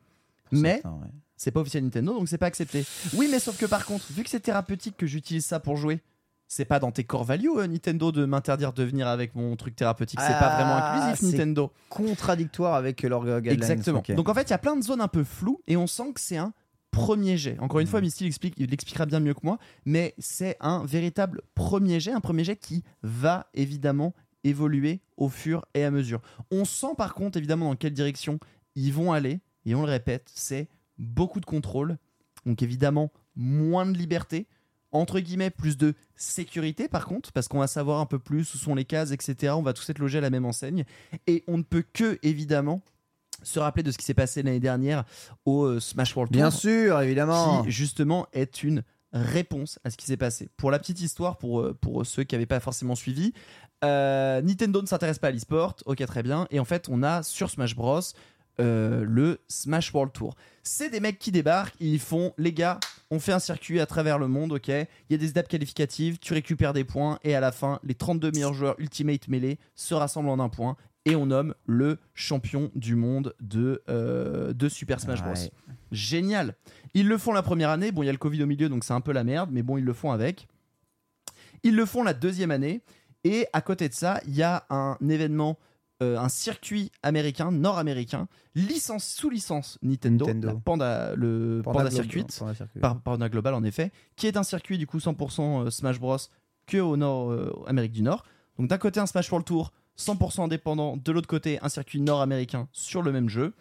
Mais 0.53 0.81
ouais. 0.85 0.91
c'est 1.37 1.51
pas 1.51 1.61
officiel 1.61 1.85
Nintendo, 1.85 2.15
donc 2.15 2.29
c'est 2.29 2.39
pas 2.39 2.47
accepté. 2.47 2.85
Oui, 3.15 3.29
mais 3.31 3.39
sauf 3.41 3.59
que 3.59 3.67
par 3.67 3.85
contre, 3.85 4.07
vu 4.13 4.25
que 4.25 4.31
c'est 4.31 4.41
thérapeutique 4.41 4.97
que 4.97 5.07
j'utilise 5.07 5.45
ça 5.45 5.61
pour 5.61 5.77
jouer, 5.77 6.01
c'est 6.49 6.65
pas 6.65 6.81
dans 6.81 6.91
tes 6.91 7.05
core 7.05 7.25
values 7.25 7.51
euh, 7.59 7.67
Nintendo 7.67 8.11
de 8.11 8.25
m'interdire 8.25 8.73
de 8.73 8.83
venir 8.83 9.07
avec 9.07 9.35
mon 9.35 9.55
truc 9.57 9.77
thérapeutique. 9.77 10.19
C'est 10.21 10.29
pas 10.39 10.49
Ah, 10.51 10.57
vraiment 10.57 10.77
inclusif 11.07 11.31
c'est 11.31 11.37
Nintendo. 11.37 11.71
Contradictoire 11.91 12.75
avec 12.75 13.03
leur 13.03 13.23
euh, 13.25 13.41
guidelines. 13.41 13.63
Exactement. 13.63 14.03
Donc 14.17 14.29
en 14.29 14.35
fait, 14.35 14.45
il 14.45 14.51
y 14.51 14.55
a 14.55 14.59
plein 14.59 14.75
de 14.77 14.83
zones 14.83 15.01
un 15.03 15.09
peu 15.09 15.25
floues 15.25 15.61
et 15.67 15.77
on 15.77 15.87
sent 15.87 16.13
que 16.15 16.21
c'est 16.21 16.39
un 16.39 16.53
premier 16.91 17.37
jet. 17.37 17.59
Encore 17.61 17.81
une 17.81 17.87
Mm. 17.87 17.91
fois, 17.91 18.01
Misty 18.01 18.25
l'explique- 18.25 18.55
il 18.57 18.71
l'expliquera 18.71 19.05
bien 19.05 19.21
mieux 19.21 19.35
que 19.35 19.41
moi, 19.45 19.59
mais 19.85 20.15
c'est 20.19 20.57
un 20.61 20.85
véritable 20.87 21.43
premier 21.55 22.01
jet, 22.01 22.13
un 22.13 22.21
premier 22.21 22.45
jet 22.45 22.57
qui 22.57 22.83
va 23.03 23.47
évidemment 23.53 24.15
évoluer 24.43 25.01
au 25.19 25.29
fur 25.29 25.67
et 25.75 25.85
à 25.85 25.91
mesure. 25.91 26.21
On 26.51 26.65
sent 26.65 26.95
par 26.97 27.13
contre 27.15 27.37
évidemment 27.37 27.69
dans 27.69 27.77
quelle 27.77 27.93
direction 27.93 28.39
ils 28.75 28.93
vont 28.93 29.13
aller 29.13 29.41
et 29.67 29.75
on 29.75 29.83
le 29.83 29.91
répète, 29.91 30.31
c'est 30.35 30.69
beaucoup 30.97 31.41
de 31.41 31.47
contrôle. 31.47 31.99
Donc 32.47 32.63
évidemment, 32.63 33.11
moins 33.37 33.85
de 33.85 33.99
liberté. 33.99 34.47
Entre 34.93 35.21
guillemets, 35.21 35.51
plus 35.51 35.77
de 35.77 35.95
sécurité 36.17 36.89
par 36.89 37.07
contre, 37.07 37.33
parce 37.33 37.49
qu'on 37.49 37.59
va 37.59 37.67
savoir 37.67 38.01
un 38.01 38.07
peu 38.07 38.19
plus 38.19 38.55
où 38.55 38.59
sont 38.59 38.75
les 38.75 38.85
cases, 38.85 39.11
etc. 39.13 39.53
On 39.57 39.63
va 39.63 39.73
tous 39.73 39.89
être 39.91 39.99
logés 39.99 40.19
à 40.19 40.23
la 40.23 40.31
même 40.31 40.47
enseigne. 40.47 40.85
Et 41.27 41.45
on 41.47 41.59
ne 41.59 41.63
peut 41.63 41.85
que, 41.93 42.19
évidemment, 42.23 42.81
se 43.43 43.59
rappeler 43.59 43.83
de 43.83 43.91
ce 43.91 43.99
qui 43.99 44.05
s'est 44.05 44.15
passé 44.15 44.43
l'année 44.43 44.61
dernière 44.61 45.05
au 45.45 45.65
euh, 45.65 45.81
Smash 45.81 46.17
World 46.17 46.33
Tour 46.33 46.41
Bien 46.41 46.51
sûr, 46.51 47.01
évidemment. 47.01 47.63
qui 47.63 47.71
justement 47.71 48.27
est 48.33 48.63
une 48.63 48.83
réponse 49.13 49.79
à 49.85 49.91
ce 49.91 49.97
qui 49.97 50.07
s'est 50.07 50.17
passé. 50.17 50.49
Pour 50.57 50.71
la 50.71 50.79
petite 50.79 51.01
histoire, 51.01 51.39
pour, 51.39 51.61
euh, 51.61 51.75
pour 51.81 52.05
ceux 52.05 52.25
qui 52.25 52.35
n'avaient 52.35 52.47
pas 52.47 52.61
forcément 52.61 52.95
suivi, 52.95 53.33
euh, 53.85 54.43
Nintendo 54.43 54.83
ne 54.83 54.87
s'intéresse 54.87 55.19
pas 55.19 55.29
à 55.29 55.31
l'e-sport, 55.31 55.77
ok 55.87 56.05
très 56.07 56.23
bien, 56.23 56.47
et 56.51 56.59
en 56.59 56.65
fait 56.65 56.89
on 56.91 57.03
a 57.03 57.23
sur 57.23 57.49
Smash 57.49 57.77
Bros 57.77 58.01
euh, 58.61 59.05
le 59.07 59.41
Smash 59.49 59.93
World 59.93 60.13
Tour. 60.13 60.35
C'est 60.63 60.91
des 60.91 61.01
mecs 61.01 61.19
qui 61.19 61.33
débarquent, 61.33 61.75
ils 61.81 61.99
font, 61.99 62.33
les 62.39 62.53
gars, 62.53 62.79
on 63.11 63.19
fait 63.19 63.33
un 63.33 63.39
circuit 63.39 63.81
à 63.81 63.87
travers 63.87 64.19
le 64.19 64.29
monde, 64.29 64.53
ok, 64.53 64.69
il 64.69 64.87
y 65.11 65.15
a 65.15 65.19
des 65.19 65.31
étapes 65.31 65.49
qualificatives, 65.49 66.19
tu 66.19 66.35
récupères 66.35 66.73
des 66.73 66.85
points, 66.85 67.19
et 67.25 67.35
à 67.35 67.41
la 67.41 67.53
fin, 67.53 67.81
les 67.85 67.95
32 67.95 68.33
meilleurs 68.33 68.55
joueurs 68.55 68.75
Ultimate 68.79 69.29
Melee 69.29 69.59
se 69.75 69.95
rassemblent 69.95 70.29
en 70.29 70.39
un 70.41 70.49
point, 70.49 70.77
et 71.05 71.17
on 71.17 71.27
nomme 71.27 71.55
le 71.67 71.99
champion 72.15 72.71
du 72.75 72.95
monde 72.95 73.35
de, 73.41 73.83
euh, 73.89 74.53
de 74.53 74.69
Super 74.69 75.01
Smash 75.01 75.23
Bros. 75.23 75.33
Ouais. 75.33 75.51
Génial. 75.91 76.55
Ils 76.93 77.09
le 77.09 77.17
font 77.17 77.33
la 77.33 77.43
première 77.43 77.71
année. 77.71 77.93
Bon, 77.93 78.03
il 78.03 78.07
y 78.07 78.09
a 78.11 78.13
le 78.13 78.19
Covid 78.19 78.43
au 78.43 78.47
milieu, 78.47 78.69
donc 78.69 78.85
c'est 78.85 78.93
un 78.93 79.01
peu 79.01 79.13
la 79.13 79.25
merde, 79.25 79.49
mais 79.51 79.63
bon, 79.63 79.79
ils 79.79 79.85
le 79.85 79.95
font 79.95 80.11
avec. 80.11 80.49
Ils 81.63 81.75
le 81.75 81.87
font 81.87 82.03
la 82.03 82.13
deuxième 82.13 82.51
année. 82.51 82.83
Et 83.25 83.47
à 83.53 83.61
côté 83.61 83.89
de 83.89 83.95
ça, 83.95 84.21
il 84.27 84.35
y 84.35 84.43
a 84.43 84.67
un 84.71 84.97
événement 85.09 85.59
euh, 86.03 86.17
un 86.17 86.29
circuit 86.29 86.93
américain, 87.03 87.51
nord-américain, 87.51 88.29
licence 88.55 89.05
sous 89.05 89.31
licence 89.31 89.79
Nintendo, 89.83 90.27
Nintendo. 90.27 90.49
la 90.49 90.55
Panda, 90.55 91.15
le 91.17 91.61
Panda, 91.65 91.91
Circuit, 91.91 92.25
Panda 92.39 92.55
Circuit. 92.55 92.81
par 92.81 93.01
Panda 93.01 93.29
Global 93.29 93.55
en 93.55 93.65
effet, 93.65 93.91
qui 94.15 94.29
est 94.29 94.37
un 94.37 94.45
circuit 94.45 94.79
du 94.79 94.87
coup 94.87 94.99
100% 94.99 95.67
euh, 95.67 95.71
Smash 95.71 95.99
Bros 95.99 96.19
que 96.67 96.79
au 96.79 96.97
nord, 96.97 97.33
euh, 97.33 97.53
Amérique 97.67 97.93
du 97.93 98.03
Nord. 98.03 98.25
Donc 98.59 98.69
d'un 98.69 98.79
côté 98.79 99.01
un 99.01 99.07
Smash 99.07 99.31
World 99.31 99.47
Tour 99.47 99.73
100% 99.99 100.43
indépendant, 100.43 100.97
de 100.97 101.11
l'autre 101.11 101.27
côté 101.27 101.59
un 101.63 101.69
circuit 101.69 102.01
nord-américain 102.01 102.69
sur 102.73 103.03
le 103.03 103.11
même 103.11 103.29
jeu. 103.29 103.55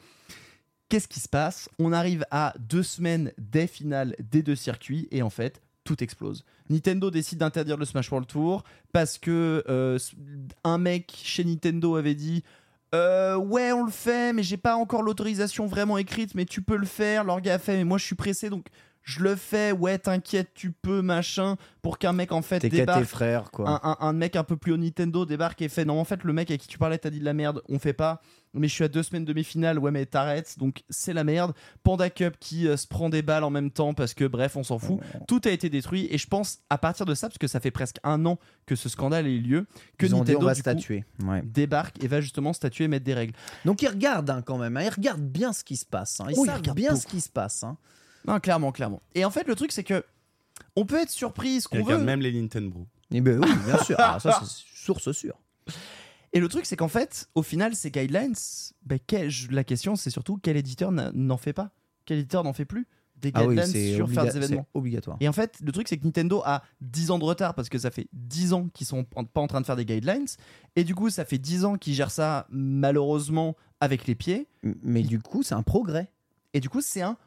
Qu'est-ce 0.89 1.07
qui 1.07 1.19
se 1.19 1.27
passe? 1.27 1.69
On 1.79 1.91
arrive 1.91 2.23
à 2.29 2.53
deux 2.59 2.83
semaines 2.83 3.33
des 3.37 3.67
finales 3.67 4.15
des 4.19 4.43
deux 4.43 4.55
circuits 4.55 5.07
et 5.11 5.21
en 5.21 5.29
fait 5.29 5.61
tout 5.87 6.03
explose. 6.03 6.43
Nintendo 6.69 7.09
décide 7.09 7.39
d'interdire 7.39 7.77
le 7.77 7.85
Smash 7.85 8.11
World 8.11 8.27
Tour 8.27 8.63
parce 8.91 9.17
que 9.17 9.63
euh, 9.69 9.97
un 10.63 10.77
mec 10.77 11.13
chez 11.23 11.43
Nintendo 11.45 11.95
avait 11.95 12.15
dit 12.15 12.43
euh, 12.95 13.35
ouais 13.35 13.71
on 13.71 13.83
le 13.85 13.91
fait 13.91 14.33
mais 14.33 14.43
j'ai 14.43 14.57
pas 14.57 14.75
encore 14.75 15.01
l'autorisation 15.03 15.65
vraiment 15.65 15.97
écrite 15.97 16.35
mais 16.35 16.45
tu 16.45 16.61
peux 16.61 16.77
le 16.77 16.85
faire. 16.85 17.23
Leur 17.23 17.41
gars 17.41 17.55
a 17.55 17.59
fait 17.59 17.75
mais 17.77 17.83
moi 17.85 17.97
je 17.97 18.05
suis 18.05 18.15
pressé 18.15 18.49
donc 18.49 18.67
je 19.03 19.21
le 19.23 19.35
fais. 19.37 19.71
Ouais 19.71 19.97
t'inquiète 19.97 20.49
tu 20.53 20.71
peux 20.71 21.01
machin 21.01 21.55
pour 21.81 21.97
qu'un 21.99 22.13
mec 22.13 22.31
en 22.33 22.41
fait 22.41 22.59
T'es 22.59 22.69
qu'à 22.69 22.75
tes 22.75 22.81
débarque 22.81 23.03
frères, 23.05 23.51
quoi. 23.51 23.69
un, 23.69 23.91
un- 23.91 23.97
un 24.01 24.13
mec 24.13 24.35
un 24.35 24.43
peu 24.43 24.57
plus 24.57 24.73
haut 24.73 24.77
Nintendo 24.77 25.25
débarque 25.25 25.61
et 25.61 25.69
fait 25.69 25.85
non 25.85 25.99
en 25.99 26.03
fait 26.05 26.23
le 26.23 26.33
mec 26.33 26.49
avec 26.51 26.61
qui 26.61 26.67
tu 26.67 26.77
parlais 26.77 26.97
t'as 26.97 27.09
dit 27.09 27.19
de 27.19 27.25
la 27.25 27.33
merde 27.33 27.61
on 27.69 27.79
fait 27.79 27.93
pas 27.93 28.21
mais 28.59 28.67
je 28.67 28.73
suis 28.73 28.83
à 28.83 28.87
deux 28.87 29.03
semaines 29.03 29.25
de 29.25 29.33
mes 29.33 29.43
finales 29.43 29.79
ouais 29.79 29.91
mais 29.91 30.05
t'arrêtes 30.05 30.57
donc 30.59 30.83
c'est 30.89 31.13
la 31.13 31.23
merde 31.23 31.53
Panda 31.83 32.09
Cup 32.09 32.35
qui 32.39 32.67
euh, 32.67 32.77
se 32.77 32.87
prend 32.87 33.09
des 33.09 33.21
balles 33.21 33.43
en 33.43 33.49
même 33.49 33.71
temps 33.71 33.93
parce 33.93 34.13
que 34.13 34.25
bref 34.25 34.55
on 34.55 34.63
s'en 34.63 34.79
fout 34.79 34.99
tout 35.27 35.41
a 35.45 35.49
été 35.49 35.69
détruit 35.69 36.07
et 36.11 36.17
je 36.17 36.27
pense 36.27 36.59
à 36.69 36.77
partir 36.77 37.05
de 37.05 37.13
ça 37.15 37.27
parce 37.27 37.37
que 37.37 37.47
ça 37.47 37.59
fait 37.59 37.71
presque 37.71 37.97
un 38.03 38.25
an 38.25 38.37
que 38.65 38.75
ce 38.75 38.89
scandale 38.89 39.27
ait 39.27 39.31
eu 39.35 39.41
lieu 39.41 39.67
que 39.97 40.05
Ils 40.05 40.15
ont 40.15 40.23
dit, 40.23 40.31
Nintendo 40.31 40.39
on 40.41 40.45
va 40.45 40.53
du 40.53 40.61
coup, 40.61 40.69
statuer. 40.69 41.05
Ouais. 41.23 41.41
débarque 41.43 42.03
et 42.03 42.07
va 42.07 42.21
justement 42.21 42.53
statuer 42.53 42.85
et 42.85 42.87
mettre 42.87 43.05
des 43.05 43.13
règles 43.13 43.33
Donc 43.65 43.81
ils 43.81 43.87
regardent 43.89 44.29
hein, 44.29 44.41
quand 44.41 44.57
même, 44.57 44.75
hein, 44.77 44.83
ils 44.83 44.89
regardent 44.89 45.21
bien 45.21 45.53
ce 45.53 45.63
qui 45.63 45.75
se 45.77 45.85
passe. 45.85 46.19
hein. 46.21 46.27
Ils 46.29 46.35
Oh, 46.37 46.45
savent 46.45 46.61
bien 46.73 46.95
ce 46.95 47.07
qui 47.07 47.21
se 47.21 47.29
passe. 47.29 47.63
hein. 47.63 47.77
non 48.27 48.39
clairement 48.39 48.71
clairement 48.71 49.01
et 49.15 49.23
en 49.25 49.31
fait 49.31 49.47
le 49.47 49.55
truc 49.55 49.71
c'est 49.71 49.83
que 49.83 50.03
on 50.75 50.85
peut 50.85 50.99
être 50.99 51.09
surpris 51.11 51.61
ce 51.61 51.67
Il 51.71 51.77
qu'on 51.79 51.83
regarde 51.85 52.01
veut 52.01 52.05
même 52.07 52.21
les 52.21 52.33
Nintendo. 52.33 52.87
Eh 53.11 53.21
ben 53.21 53.39
oui, 53.41 53.49
bien 53.65 53.77
sûr. 53.83 53.95
Ah, 53.99 54.19
ça, 54.19 54.41
c'est 54.43 54.63
source 54.83 55.11
sûre. 55.11 55.39
Et 56.33 56.39
le 56.39 56.47
truc, 56.49 56.65
c'est 56.65 56.75
qu'en 56.75 56.87
fait, 56.87 57.29
au 57.35 57.43
final, 57.43 57.73
ces 57.75 57.89
guidelines, 57.91 58.33
ben, 58.85 58.99
quel- 59.05 59.31
la 59.49 59.63
question, 59.63 59.95
c'est 59.95 60.09
surtout 60.09 60.37
quel 60.41 60.57
éditeur 60.57 60.91
n'en 60.91 61.37
fait 61.37 61.53
pas 61.53 61.71
Quel 62.05 62.19
éditeur 62.19 62.43
n'en 62.43 62.53
fait 62.53 62.65
plus 62.65 62.85
Des 63.15 63.31
Ah 63.33 63.45
guidelines 63.47 63.95
sur 63.95 64.09
faire 64.11 64.25
des 64.25 64.37
événements. 64.37 64.67
obligatoire. 64.75 65.17
Et 65.19 65.27
en 65.27 65.33
fait, 65.33 65.55
le 65.63 65.71
truc, 65.71 65.87
c'est 65.87 65.97
que 65.97 66.05
Nintendo 66.05 66.41
a 66.45 66.61
10 66.81 67.09
ans 67.11 67.17
de 67.17 67.23
retard 67.23 67.55
parce 67.55 67.67
que 67.69 67.79
ça 67.79 67.89
fait 67.91 68.07
10 68.13 68.53
ans 68.53 68.67
qu'ils 68.73 68.85
sont 68.85 69.05
en- 69.15 69.23
pas 69.25 69.41
en 69.41 69.47
train 69.47 69.59
de 69.61 69.65
faire 69.65 69.75
des 69.75 69.85
guidelines. 69.85 70.27
Et 70.75 70.83
du 70.83 70.93
coup, 70.93 71.09
ça 71.09 71.25
fait 71.25 71.39
10 71.39 71.65
ans 71.65 71.77
qu'ils 71.77 71.95
gèrent 71.95 72.11
ça 72.11 72.45
malheureusement 72.51 73.55
avec 73.79 74.05
les 74.07 74.15
pieds. 74.15 74.47
Mais 74.83 75.01
du 75.01 75.19
coup, 75.19 75.43
c'est 75.43 75.55
un 75.55 75.63
progrès. 75.63 76.11
Et 76.53 76.59
du 76.59 76.69
coup, 76.69 76.81
c'est 76.81 77.01
un 77.01 77.17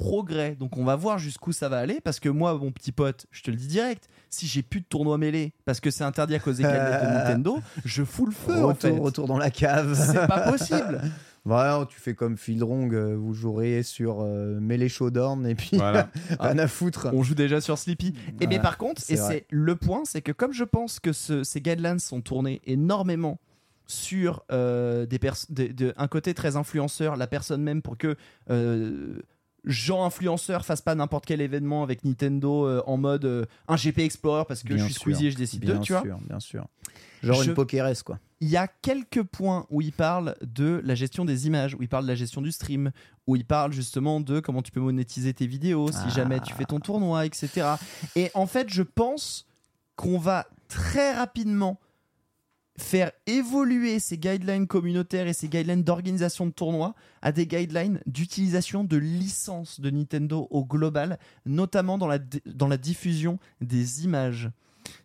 progrès. 0.00 0.56
Donc, 0.56 0.76
on 0.78 0.84
va 0.84 0.96
voir 0.96 1.18
jusqu'où 1.18 1.52
ça 1.52 1.68
va 1.68 1.78
aller. 1.78 2.00
Parce 2.02 2.18
que 2.20 2.28
moi, 2.30 2.54
mon 2.54 2.72
petit 2.72 2.90
pote, 2.92 3.26
je 3.30 3.42
te 3.42 3.50
le 3.50 3.56
dis 3.58 3.66
direct, 3.66 4.08
si 4.30 4.46
j'ai 4.46 4.62
plus 4.62 4.80
de 4.80 4.86
tournoi 4.86 5.18
mêlé 5.18 5.52
parce 5.66 5.78
que 5.80 5.90
c'est 5.90 6.04
interdit 6.04 6.34
à 6.34 6.38
cause 6.38 6.56
des 6.56 6.62
guidelines 6.64 6.82
de 6.82 7.06
Nintendo, 7.14 7.58
je 7.84 8.02
fous 8.02 8.26
le 8.26 8.32
feu 8.32 8.54
en 8.64 8.68
Retour, 8.68 8.80
fait. 8.80 8.98
retour 8.98 9.26
dans 9.26 9.38
la 9.38 9.50
cave. 9.50 9.94
C'est 9.94 10.26
pas 10.26 10.40
possible. 10.50 11.00
Voilà, 11.44 11.86
tu 11.88 11.98
fais 11.98 12.14
comme 12.14 12.36
Fieldrong, 12.36 12.92
euh, 12.94 13.14
vous 13.16 13.32
jouerez 13.32 13.82
sur 13.82 14.18
euh, 14.20 14.58
Melee 14.60 14.88
Showdown 14.90 15.46
et 15.46 15.54
puis 15.54 15.70
Voilà. 15.78 16.08
rien 16.40 16.58
à 16.58 16.68
foutre. 16.68 17.08
On 17.14 17.22
joue 17.22 17.34
déjà 17.34 17.60
sur 17.62 17.78
Sleepy. 17.78 18.08
Et 18.08 18.14
mais 18.40 18.46
Voilà, 18.46 18.60
par 18.60 18.78
contre, 18.78 19.02
et 19.08 19.16
c'est 19.16 19.46
le 19.50 19.74
point, 19.76 20.02
c'est 20.04 20.20
que 20.22 20.32
comme 20.32 20.52
je 20.52 20.64
pense 20.64 21.00
que 21.00 21.12
ce- 21.12 21.42
ces 21.44 21.60
guidelines 21.62 21.98
sont 21.98 22.20
tournés 22.20 22.60
énormément 22.66 23.38
sur 23.86 24.44
euh, 24.52 25.06
des 25.06 25.18
pers- 25.18 25.46
de- 25.48 25.68
de- 25.68 25.94
un 25.96 26.08
côté 26.08 26.34
très 26.34 26.56
influenceur, 26.56 27.16
la 27.16 27.26
personne 27.26 27.62
même 27.62 27.80
pour 27.82 27.96
que 27.98 28.16
euh, 28.50 29.20
Jean 29.64 30.04
influenceur 30.04 30.64
fasse 30.64 30.80
pas 30.80 30.94
n'importe 30.94 31.26
quel 31.26 31.40
événement 31.40 31.82
avec 31.82 32.04
Nintendo 32.04 32.66
euh, 32.66 32.82
en 32.86 32.96
mode 32.96 33.24
euh, 33.24 33.44
un 33.68 33.76
GP 33.76 33.98
Explorer 34.00 34.44
parce 34.48 34.62
que 34.62 34.68
Bien 34.74 34.78
je 34.78 34.84
suis 34.84 34.94
Squeezie 34.94 35.26
et 35.26 35.30
je 35.30 35.36
décide 35.36 35.60
Bien 35.64 35.78
tu 35.80 35.92
vois. 35.92 36.02
sûr, 36.02 36.18
bien 36.26 36.40
sûr. 36.40 36.66
Genre 37.22 37.42
Je- 37.42 37.48
une 37.50 37.54
Pokéresse, 37.54 38.02
quoi. 38.02 38.18
Il 38.42 38.48
y 38.48 38.56
a 38.56 38.66
quelques 38.68 39.22
points 39.22 39.66
où 39.68 39.82
il 39.82 39.92
parle 39.92 40.34
de 40.40 40.80
la 40.84 40.94
gestion 40.94 41.26
des 41.26 41.46
images, 41.46 41.74
où 41.74 41.82
il 41.82 41.88
parle 41.90 42.04
de 42.04 42.08
la 42.08 42.14
gestion 42.14 42.40
du 42.40 42.50
stream, 42.52 42.90
où 43.26 43.36
il 43.36 43.44
parle 43.44 43.72
justement 43.72 44.20
de 44.20 44.40
comment 44.40 44.62
tu 44.62 44.72
peux 44.72 44.80
monétiser 44.80 45.34
tes 45.34 45.46
vidéos 45.46 45.92
si 45.92 45.98
Ah. 46.06 46.08
jamais 46.08 46.40
tu 46.40 46.54
fais 46.54 46.64
ton 46.64 46.80
tournoi, 46.80 47.26
etc. 47.26 47.74
Et 48.16 48.30
en 48.32 48.46
fait, 48.46 48.70
je 48.70 48.82
pense 48.82 49.46
qu'on 49.96 50.18
va 50.18 50.46
très 50.68 51.12
rapidement 51.12 51.78
faire 52.78 53.12
évoluer 53.26 53.98
ces 53.98 54.16
guidelines 54.16 54.66
communautaires 54.66 55.26
et 55.26 55.32
ces 55.32 55.48
guidelines 55.48 55.82
d'organisation 55.82 56.46
de 56.46 56.50
tournois 56.50 56.94
à 57.20 57.32
des 57.32 57.46
guidelines 57.46 58.00
d'utilisation 58.06 58.84
de 58.84 58.96
licences 58.96 59.80
de 59.80 59.90
Nintendo 59.90 60.48
au 60.50 60.64
global, 60.64 61.18
notamment 61.44 61.98
dans 61.98 62.06
la, 62.06 62.18
dans 62.46 62.68
la 62.68 62.78
diffusion 62.78 63.38
des 63.60 64.04
images. 64.04 64.50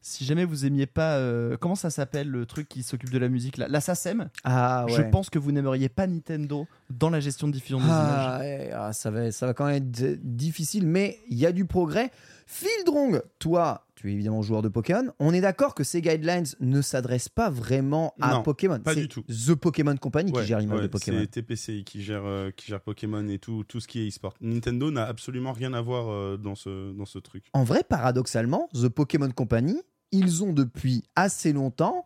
Si 0.02 0.26
jamais 0.26 0.46
vous 0.46 0.66
aimiez 0.66 0.86
pas, 0.86 1.18
euh, 1.18 1.58
comment 1.60 1.76
ça 1.76 1.90
s'appelle 1.90 2.30
le 2.30 2.46
truc 2.46 2.68
qui 2.70 2.82
s'occupe 2.82 3.10
de 3.10 3.18
la 3.18 3.28
musique 3.28 3.58
là? 3.58 3.68
La 3.68 3.82
SACEM? 3.82 4.30
Ah 4.44 4.86
ouais. 4.86 4.94
Je 4.94 5.02
pense 5.02 5.30
que 5.30 5.38
vous 5.38 5.52
n'aimeriez 5.52 5.90
pas 5.90 6.08
Nintendo 6.08 6.68
dans 6.90 7.10
la 7.10 7.20
gestion 7.20 7.48
de 7.48 7.54
diffusion 7.54 7.80
des 7.80 7.86
images. 7.86 8.00
Ah, 8.00 8.40
ouais, 8.40 8.72
ah, 8.74 8.94
ça, 8.94 9.12
va, 9.12 9.32
ça 9.32 9.46
va 9.46 9.54
quand 9.54 9.66
même 9.66 9.76
être 9.76 10.20
difficile, 10.24 10.88
mais 10.88 11.20
il 11.30 11.38
y 11.38 11.46
a 11.46 11.52
du 11.52 11.66
progrès. 11.66 12.12
Fieldrong, 12.48 13.22
toi, 13.40 13.88
tu 13.96 14.10
es 14.10 14.14
évidemment 14.14 14.42
joueur 14.44 14.62
de 14.62 14.70
Pokémon. 14.70 15.12
On 15.20 15.34
est 15.34 15.42
d'accord 15.42 15.74
que 15.74 15.84
ces 15.84 16.02
guidelines 16.02 16.46
ne 16.60 16.82
s'adressent 16.82 17.30
pas 17.30 17.50
vraiment 17.50 18.14
à 18.22 18.34
Non, 18.34 18.44
Pokémon. 18.44 18.80
pas 18.80 18.94
du 18.94 19.08
tout. 19.08 19.24
The 19.24 19.56
Pokémon 19.56 19.96
Company 19.98 20.32
Ouais, 20.32 20.42
qui 20.42 20.48
gère 20.48 20.60
l'image 20.60 20.78
ouais, 20.78 20.84
de 20.84 20.88
Pokémon. 20.88 21.20
C'est 21.22 21.42
TPCI 21.42 21.84
qui 21.84 22.04
gère, 22.04 22.24
euh, 22.26 22.52
qui 22.52 22.68
gère 22.68 22.82
Pokémon 22.82 23.28
et 23.30 23.40
tout, 23.40 23.64
tout 23.68 23.80
ce 23.80 23.88
qui 23.88 24.02
est 24.06 24.08
e-sport. 24.10 24.36
Nintendo 24.42 24.92
n'a 24.92 25.06
absolument 25.06 25.54
rien 25.54 25.74
à 25.74 25.82
voir 25.82 26.10
euh, 26.12 26.38
dans, 26.38 26.56
ce, 26.56 26.92
dans 26.94 27.06
ce 27.06 27.18
truc. 27.18 27.46
En 27.54 27.64
vrai, 27.64 27.84
paradoxalement, 27.88 28.70
The 28.74 28.90
Pokémon 28.90 29.32
Company, 29.32 29.82
ils 30.12 30.44
ont 30.44 30.54
depuis 30.54 31.04
assez 31.16 31.52
longtemps 31.52 32.06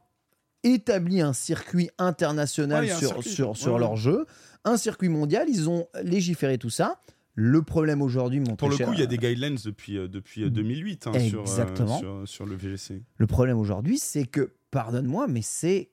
établi 0.64 1.22
un 1.22 1.34
circuit 1.34 1.90
international 1.98 2.84
Ouais, 2.86 2.90
sur, 2.92 3.10
circuit. 3.10 3.30
sur, 3.30 3.58
sur 3.58 3.78
leur 3.80 3.96
jeu, 3.98 4.26
un 4.66 4.78
circuit 4.78 5.10
mondial, 5.10 5.48
ils 5.50 5.70
ont 5.70 5.88
légiféré 6.04 6.58
tout 6.58 6.70
ça. 6.70 7.00
Le 7.42 7.62
problème 7.62 8.02
aujourd'hui, 8.02 8.42
mon 8.42 8.58
Pour 8.58 8.68
le 8.68 8.76
coup, 8.76 8.92
il 8.92 9.00
y 9.00 9.04
a 9.04 9.06
des 9.06 9.18
guidelines 9.18 9.58
depuis, 9.64 9.98
euh, 9.98 10.10
depuis 10.10 10.44
euh, 10.44 10.50
2008 10.50 11.08
hein, 11.08 11.20
sur, 11.20 11.40
euh, 11.40 11.44
Exactement. 11.44 11.98
sur, 11.98 12.28
sur 12.28 12.46
le 12.46 12.58
VGC. 12.58 13.02
Le 13.16 13.28
problème 13.28 13.58
aujourd'hui, 13.58 13.98
c'est 13.98 14.26
que, 14.26 14.56
pardonne-moi, 14.72 15.28
mais 15.30 15.42
c'est 15.42 15.90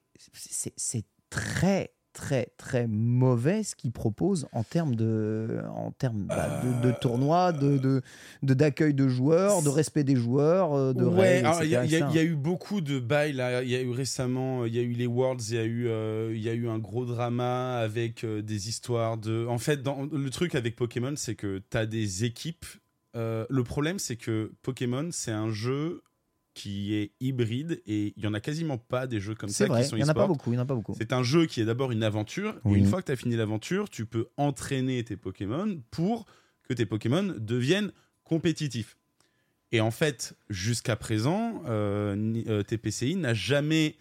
très 1.31 1.95
très 2.17 2.49
très 2.57 2.87
mauvais 2.87 3.63
ce 3.63 3.77
qu'ils 3.77 3.93
proposent 3.93 4.49
en 4.53 4.63
termes 4.63 4.95
de 4.95 5.61
en 5.75 5.91
termes 5.93 6.23
bah, 6.23 6.49
de, 6.65 6.89
de 6.89 6.95
tournois, 6.99 7.53
de 7.53 7.77
de 7.77 8.01
de- 8.43 8.55
d'accueil 8.55 8.95
de, 8.95 9.07
joueurs, 9.07 9.63
de 9.63 9.69
respect 9.69 10.03
des 10.03 10.17
joueurs, 10.17 10.73
euh, 10.73 10.95
de 10.95 11.05
Ouais, 11.05 11.43
il 11.63 11.69
y, 11.71 11.77
a- 11.77 11.85
y 11.85 12.17
y 12.17 12.25
eu 12.25 12.35
beaucoup 12.35 12.81
de 12.81 12.99
bails 12.99 13.35
là. 13.35 13.63
Il 13.63 13.69
y 13.69 13.77
a 13.77 13.83
eu 13.83 13.91
récemment, 13.91 14.63
euh, 14.63 14.69
il 14.69 14.75
y 14.75 14.79
a 14.79 14.83
eu 14.83 14.93
les 14.93 15.07
Worlds, 15.07 15.51
il 15.51 15.57
y 15.57 15.59
a 15.59 15.65
eu, 15.65 15.89
euh, 15.89 16.33
il 16.35 16.41
y 16.41 16.49
a 16.49 16.55
eu 16.55 16.69
un 16.69 16.79
gros 16.79 17.05
drama 17.05 17.77
avec 17.79 18.25
euh, 18.25 18.41
des 18.41 18.71
histoires 18.71 19.19
de. 19.19 19.47
En 19.47 19.59
fait, 19.59 19.83
dans, 19.83 20.09
le 20.11 20.31
truc 20.31 20.55
avec 20.55 20.75
Pokémon, 20.75 21.13
c'est 21.17 21.35
que 21.35 21.61
tu 21.71 21.77
as 21.77 21.85
des 21.85 22.25
équipes. 22.25 22.65
euh, 23.15 23.45
le 23.51 23.63
problème, 23.63 23.99
c'est 23.99 24.17
que 24.17 24.53
Pokémon, 24.63 25.09
c'est 25.13 25.33
un 25.33 25.51
jeu 25.51 26.03
qui 26.57 26.95
est 26.95 27.13
hybride 27.21 27.83
et 27.87 28.15
il 28.17 28.25
y 28.25 28.27
en 28.27 28.33
a 28.33 28.41
quasiment 28.41 28.79
pas 28.79 29.07
des 29.07 29.21
jeux 29.21 29.35
comme 29.35 29.51
ça 29.51 29.67
vrai, 29.67 29.83
qui 29.83 29.89
sont 29.91 29.97
il 29.97 30.01
y 30.01 30.05
en 30.05 30.09
a 30.09 30.15
pas 30.15 30.27
beaucoup, 30.27 30.53
il 30.53 30.57
y 30.57 30.59
en 30.59 30.63
a 30.63 30.67
pas 30.67 30.75
beaucoup. 30.75 30.95
C'est 30.97 31.13
un 31.13 31.23
jeu 31.23 31.45
qui 31.45 31.61
est 31.61 31.67
d'abord 31.67 31.93
une 31.93 32.03
aventure, 32.03 32.55
Oui. 32.65 32.79
et 32.79 32.81
une 32.81 32.87
fois 32.87 33.03
que 33.03 33.07
tu 33.07 33.13
as 33.13 33.17
fini 33.17 33.37
l'aventure, 33.37 33.91
tu 33.91 34.07
peux 34.07 34.29
entraîner 34.39 35.05
tes 35.05 35.17
Pokémon 35.19 35.81
pour 35.91 36.25
que 36.67 36.73
tes 36.73 36.87
Pokémon 36.87 37.35
deviennent 37.39 37.93
compétitifs. 38.25 38.97
Et 39.71 39.81
en 39.83 39.91
fait, 39.91 40.35
jusqu'à 40.49 40.97
présent, 40.97 41.63
euh, 41.67 42.17
ni- 42.17 42.45
euh, 42.49 42.63
TPCI 42.63 43.17
n'a 43.17 43.35
jamais 43.35 43.97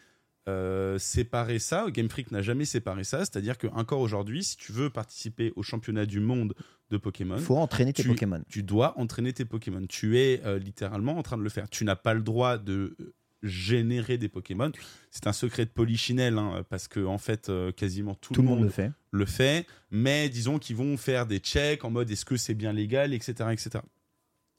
euh, 0.48 0.98
séparé 1.00 1.58
ça, 1.60 1.88
Game 1.92 2.08
Freak 2.08 2.32
n'a 2.32 2.42
jamais 2.44 2.66
séparé 2.66 3.04
ça, 3.04 3.20
c'est-à-dire 3.20 3.58
qu'encore 3.58 4.00
aujourd'hui, 4.00 4.44
si 4.44 4.56
tu 4.58 4.72
veux 4.72 4.90
participer 4.92 5.52
au 5.56 5.64
championnat 5.64 6.06
du 6.06 6.20
monde 6.20 6.54
de 6.92 6.98
Pokémon, 6.98 7.36
Il 7.38 7.44
faut 7.44 7.58
entraîner 7.58 7.94
tes 7.94 8.04
tu- 8.04 8.10
Pokémon. 8.10 8.42
tu 8.48 8.62
dois 8.64 8.98
entraîner 9.00 9.34
tes 9.34 9.46
Pokémon. 9.46 9.86
Tu 9.88 10.18
es 10.20 10.42
euh, 10.46 10.60
littéralement 10.60 11.18
en 11.18 11.24
train 11.24 11.38
de 11.38 11.44
le 11.44 11.50
faire. 11.50 11.70
Tu 11.70 11.84
n'as 11.84 11.96
pas 11.96 12.14
le 12.14 12.22
droit 12.22 12.58
de 12.58 12.96
euh, 13.00 13.14
générer 13.44 14.18
des 14.18 14.30
Pokémon. 14.30 14.72
C'est 15.12 15.28
un 15.28 15.34
secret 15.34 15.66
de 15.66 15.70
polichinelle, 15.72 16.38
hein, 16.38 16.64
parce 16.70 16.88
que 16.88 17.04
en 17.06 17.18
fait, 17.18 17.50
euh, 17.50 17.72
quasiment 17.72 18.16
tout, 18.16 18.34
Tout 18.34 18.42
le 18.42 18.48
monde 18.48 18.64
le 18.64 18.70
fait. 18.70 18.92
le 19.12 19.26
fait. 19.26 19.66
Mais 19.92 20.30
disons 20.30 20.60
qu'ils 20.60 20.76
vont 20.76 20.96
faire 20.98 21.26
des 21.26 21.40
checks 21.40 21.84
en 21.86 21.90
mode 21.92 22.10
est-ce 22.12 22.26
que 22.26 22.38
c'est 22.38 22.54
bien 22.56 22.74
légal, 22.74 23.14
etc., 23.14 23.34
etc. 23.52 23.70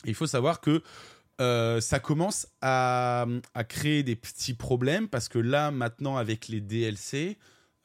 Et 0.04 0.08
il 0.10 0.14
faut 0.14 0.26
savoir 0.26 0.60
que 0.60 0.82
euh, 1.40 1.80
ça 1.80 2.00
commence 2.00 2.48
à, 2.60 3.26
à 3.54 3.64
créer 3.64 4.02
des 4.02 4.16
petits 4.16 4.54
problèmes 4.54 5.06
parce 5.08 5.28
que 5.28 5.38
là, 5.38 5.70
maintenant, 5.70 6.16
avec 6.16 6.48
les 6.48 6.60
DLC, 6.60 7.38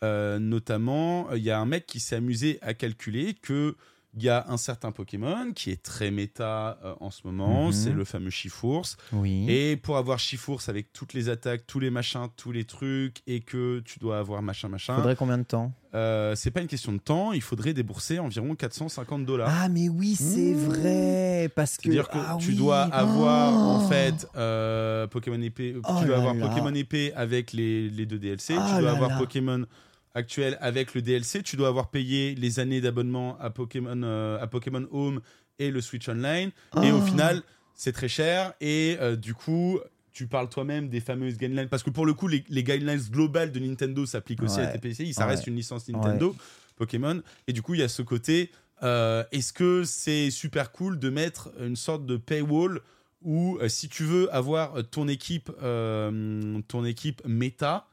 euh, 0.03 0.39
notamment, 0.39 1.31
il 1.34 1.43
y 1.43 1.51
a 1.51 1.59
un 1.59 1.65
mec 1.65 1.85
qui 1.85 1.99
s'est 1.99 2.15
amusé 2.15 2.57
à 2.61 2.73
calculer 2.73 3.34
que 3.34 3.76
il 4.17 4.23
y 4.23 4.29
a 4.29 4.45
un 4.49 4.57
certain 4.57 4.91
Pokémon 4.91 5.53
qui 5.55 5.71
est 5.71 5.81
très 5.81 6.11
méta 6.11 6.77
euh, 6.83 6.93
en 6.99 7.11
ce 7.11 7.21
moment, 7.25 7.67
Mhm. 7.67 7.71
c'est 7.71 7.91
le 7.93 8.03
fameux 8.03 8.29
Chifours. 8.29 8.85
Oui. 9.13 9.45
Et 9.49 9.77
pour 9.77 9.95
avoir 9.97 10.19
Chifours 10.19 10.61
avec 10.67 10.91
toutes 10.91 11.13
les 11.13 11.29
attaques, 11.29 11.65
tous 11.65 11.79
les 11.79 11.89
machins, 11.89 12.27
tous 12.35 12.51
les 12.51 12.65
trucs, 12.65 13.21
et 13.27 13.39
que 13.39 13.79
tu 13.85 13.99
dois 13.99 14.19
avoir 14.19 14.41
machin, 14.41 14.67
machin, 14.67 14.95
Faudrait 14.95 15.15
combien 15.15 15.38
de 15.38 15.43
temps? 15.43 15.71
euh, 15.95 16.35
c'est 16.35 16.51
pas 16.51 16.59
une 16.61 16.67
question 16.67 16.91
de 16.91 16.97
temps, 16.97 17.31
il 17.31 17.41
faudrait 17.41 17.73
débourser 17.73 18.19
environ 18.19 18.53
450 18.55 19.25
dollars. 19.25 19.49
Ah, 19.49 19.69
mais 19.69 19.88
oui, 19.89 20.15
c'est 20.15 20.53
vrai. 20.53 21.49
Parce 21.55 21.77
que. 21.77 21.83
C'est-à-dire 21.83 22.09
que 22.09 22.17
ah 22.17 22.38
tu 22.39 22.49
oui. 22.49 22.55
dois 22.55 22.81
avoir 22.83 23.53
en 23.53 23.83
Oh. 23.85 23.88
fait 23.88 24.27
euh, 24.35 25.07
Pokémon 25.07 25.41
épée, 25.41 25.75
Oh 25.77 25.95
tu 25.99 26.05
dois 26.07 26.15
là 26.15 26.17
avoir 26.17 26.33
là. 26.35 26.47
Pokémon 26.49 26.73
épée 26.75 27.13
avec 27.15 27.53
les, 27.53 27.89
les 27.89 28.05
deux 28.05 28.19
DLC, 28.19 28.53
tu 28.55 28.59
dois 28.59 28.81
là 28.81 28.91
avoir 28.91 29.09
là. 29.11 29.17
Pokémon 29.17 29.63
actuel 30.13 30.57
avec 30.61 30.93
le 30.93 31.01
DLC, 31.01 31.41
tu 31.43 31.55
dois 31.55 31.67
avoir 31.69 31.89
payé 31.89 32.35
les 32.35 32.59
années 32.59 32.81
d'abonnement 32.81 33.38
à 33.39 33.49
Pokémon 33.49 34.01
euh, 34.03 34.39
à 34.41 34.47
Pokémon 34.47 34.85
Home 34.91 35.21
et 35.59 35.71
le 35.71 35.79
Switch 35.81 36.07
Online 36.09 36.51
et 36.83 36.91
au 36.91 36.97
Oh. 36.97 37.01
final 37.01 37.41
c'est 37.73 37.91
très 37.93 38.07
cher 38.09 38.53
et 38.61 38.97
euh, 38.99 39.15
du 39.15 39.33
coup 39.33 39.79
tu 40.11 40.27
parles 40.27 40.49
toi-même 40.49 40.89
des 40.89 40.99
fameuses 40.99 41.38
guidelines 41.38 41.69
parce 41.69 41.83
que 41.83 41.89
pour 41.89 42.05
le 42.05 42.13
coup 42.13 42.27
les, 42.27 42.43
les 42.49 42.63
guidelines 42.63 42.99
globales 43.09 43.51
de 43.51 43.59
Nintendo 43.59 44.05
s'appliquent 44.05 44.43
aussi 44.43 44.59
à. 44.59 44.67
TPCI, 44.67 45.13
ça 45.13 45.25
Ouais. 45.25 45.31
reste 45.31 45.47
une 45.47 45.55
licence 45.55 45.88
Nintendo 45.88 46.29
Ouais. 46.31 46.35
Pokémon 46.75 47.21
et 47.47 47.53
du 47.53 47.61
coup 47.61 47.73
il 47.75 47.79
y 47.79 47.83
a 47.83 47.88
ce 47.89 48.01
côté 48.01 48.51
euh, 48.83 49.23
est-ce 49.31 49.53
que 49.53 49.83
c'est 49.85 50.29
super 50.31 50.71
cool 50.71 50.99
de 50.99 51.09
mettre 51.09 51.51
une 51.61 51.75
sorte 51.75 52.05
de 52.05 52.17
paywall 52.17 52.81
où 53.21 53.59
si 53.67 53.88
tu 53.88 54.03
veux 54.03 54.33
avoir 54.35 54.73
ton 54.89 55.07
équipe, 55.07 55.51
ton 56.67 56.85
équipe 56.85 57.21
méta 57.27 57.88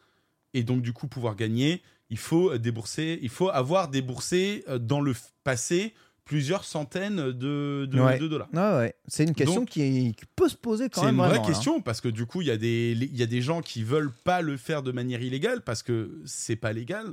et 0.54 0.62
donc 0.62 0.80
du 0.82 0.92
coup 0.94 1.06
pouvoir 1.06 1.36
gagner, 1.36 1.82
il 2.10 2.18
faut 2.18 2.52
euh, 2.52 2.58
débourser, 2.58 3.18
il 3.22 3.28
faut 3.28 3.48
avoir 3.50 3.88
déboursé 3.88 4.64
euh, 4.68 4.78
dans 4.78 5.00
le 5.00 5.14
passé 5.44 5.94
plusieurs 6.24 6.64
centaines 6.64 7.32
de, 7.32 7.88
de, 7.90 8.00
Ouais. 8.00 8.18
de 8.18 8.28
dollars. 8.28 8.48
Ouais. 8.52 8.94
C'est 9.06 9.24
une 9.24 9.34
question 9.34 9.60
Donc- 9.60 9.70
qui, 9.70 10.14
peut 10.36 10.48
se 10.50 10.56
poser 10.56 10.90
quand 10.90 11.00
C'est 11.00 11.06
même. 11.06 11.14
une 11.14 11.20
vraie 11.20 11.28
vraiment, 11.30 11.42
là. 11.44 11.48
question 11.48 11.80
parce 11.80 12.00
que 12.02 12.08
du 12.08 12.26
coup 12.26 12.42
il 12.42 12.48
y 12.48 12.50
a 12.50 12.58
des 12.58 12.94
y 13.12 13.22
a 13.22 13.26
des 13.26 13.40
gens 13.40 13.62
qui 13.62 13.82
veulent 13.82 14.12
pas 14.24 14.42
le 14.42 14.56
faire 14.58 14.82
de 14.82 14.92
manière 14.92 15.22
illégale 15.22 15.62
parce 15.62 15.82
que 15.82 16.20
c'est 16.26 16.56
pas 16.56 16.72
légal. 16.74 17.06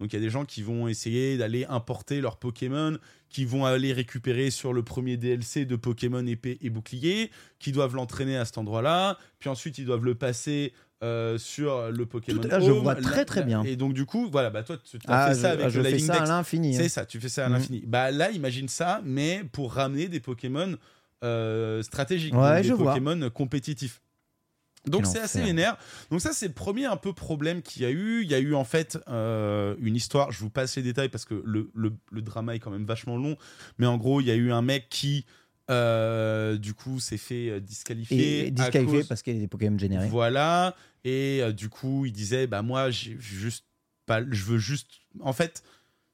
Donc 0.00 0.12
il 0.12 0.16
y 0.16 0.18
a 0.18 0.20
des 0.20 0.28
gens 0.30 0.44
qui 0.44 0.62
vont 0.62 0.88
essayer 0.88 1.38
d'aller 1.38 1.64
importer 1.66 2.20
leurs 2.20 2.36
Pokémon, 2.38 2.98
qui 3.30 3.44
vont 3.46 3.64
aller 3.64 3.92
récupérer 3.94 4.50
sur 4.50 4.72
le 4.74 4.82
premier 4.82 5.16
DLC 5.16 5.64
de 5.64 5.74
Pokémon 5.76 6.26
épée 6.26 6.58
et 6.60 6.68
bouclier, 6.68 7.30
qui 7.60 7.72
doivent 7.72 7.94
l'entraîner 7.94 8.36
à 8.36 8.44
cet 8.44 8.58
endroit-là, 8.58 9.16
puis 9.38 9.48
ensuite 9.48 9.78
ils 9.78 9.86
doivent 9.86 10.04
le 10.04 10.14
passer 10.14 10.74
euh, 11.04 11.36
sur 11.38 11.90
le 11.90 12.06
Pokémon 12.06 12.40
Tout- 12.40 12.48
là, 12.48 12.58
je 12.60 12.70
Home. 12.70 12.82
vois 12.82 12.94
très, 12.94 13.24
très 13.24 13.42
bien. 13.42 13.62
Et 13.64 13.76
donc 13.76 13.92
du 13.92 14.06
coup 14.06 14.28
voilà 14.30 14.48
bah 14.50 14.62
toi 14.62 14.76
tu 14.82 14.96
as 14.96 15.00
Ah, 15.08 15.28
fait 15.28 15.34
je, 15.34 15.40
ça 15.40 15.48
ah, 15.50 15.52
avec 15.52 15.68
je 15.68 15.80
le 15.80 15.84
fais 15.90 15.98
ça 15.98 16.22
à 16.22 16.26
l'infini. 16.26 16.74
hein. 16.74 16.78
C'est 16.80 16.88
ça, 16.88 17.04
tu 17.04 17.20
fais 17.20 17.28
ça 17.28 17.44
à 17.44 17.48
Mhm. 17.48 17.54
l'infini. 17.54 17.82
Bah 17.86 18.10
là, 18.10 18.30
imagine 18.30 18.68
ça, 18.68 19.00
mais 19.04 19.42
pour 19.52 19.74
ramener 19.74 20.08
des 20.08 20.20
Pokémon 20.20 20.76
euh, 21.24 21.82
stratégiques, 21.82 22.34
Ouais, 22.34 22.62
des 22.62 22.68
je 22.68 22.72
vois. 22.74 22.92
Pokémon 22.94 23.28
compétitifs. 23.30 24.00
Donc 24.86 25.04
c'est 25.04 25.18
assez 25.18 25.42
vénère. 25.42 25.76
Donc 26.12 26.20
ça 26.20 26.32
c'est 26.32 26.46
le 26.46 26.52
premier 26.54 26.84
un 26.84 26.96
peu 26.96 27.12
problème 27.12 27.60
qu'il 27.60 27.82
y 27.82 27.84
a 27.84 27.90
eu. 27.90 28.22
Il 28.22 28.30
y 28.30 28.34
a 28.34 28.38
eu 28.38 28.54
en 28.54 28.62
fait 28.64 28.98
euh, 29.08 29.74
une 29.80 29.96
histoire. 29.96 30.30
Je 30.30 30.38
vous 30.38 30.50
passe 30.50 30.76
les 30.76 30.82
détails 30.82 31.08
parce 31.08 31.24
que 31.24 31.42
le, 31.44 31.70
le- 31.74 31.92
le 32.12 32.22
drama 32.22 32.54
est 32.54 32.60
quand 32.60 32.70
même 32.70 32.84
vachement 32.86 33.16
long. 33.16 33.36
Mais 33.78 33.86
en 33.86 33.96
gros 33.96 34.20
il 34.20 34.28
y 34.28 34.30
a 34.30 34.34
eu 34.36 34.52
un 34.52 34.62
mec 34.62 34.86
qui 34.88 35.26
euh, 35.70 36.56
du 36.56 36.74
coup 36.74 37.00
s'est 37.00 37.16
fait 37.18 37.48
euh, 37.50 37.60
disqualifier. 37.60 38.46
Et 38.46 38.50
disqualifié 38.50 38.98
cause- 39.00 39.08
parce 39.08 39.22
qu'il 39.22 39.34
y 39.34 39.36
a 39.38 39.40
des 39.40 39.48
Pokémon 39.48 39.78
générés. 39.78 40.08
voilà. 40.08 40.74
Et 41.04 41.40
euh, 41.42 41.52
du 41.52 41.68
coup, 41.68 42.04
il 42.06 42.12
disait, 42.12 42.46
bah 42.46 42.62
moi, 42.62 42.90
j'ai 42.90 43.16
juste 43.20 43.64
pas, 44.06 44.22
je 44.30 44.44
veux 44.44 44.58
juste. 44.58 44.88
En 45.20 45.32
fait, 45.32 45.62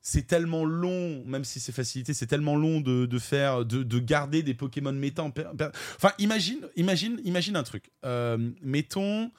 c'est 0.01 0.27
tellement 0.27 0.65
long, 0.65 1.25
même 1.27 1.45
si 1.45 1.61
c'est 1.61 1.73
facilité, 1.73 2.13
c'est 2.13 2.27
tellement 2.27 2.57
long 2.57 2.81
de, 2.81 3.07
de 3.07 3.19
faire, 3.19 3.65
de, 3.65 3.83
de 3.83 3.99
garder 3.99 4.43
des 4.43 4.55
Pokémon 4.55 4.93
méta. 4.93 5.23
en 5.23 5.31
per- 5.31 5.51
per- 5.57 5.71
Enfin, 5.97 6.13
imagine, 6.19 6.61
imagine, 6.77 7.21
imagine 7.25 7.57
un 7.57 7.63
truc. 7.63 7.91
Euh, 8.05 8.51
mettons 8.63 9.31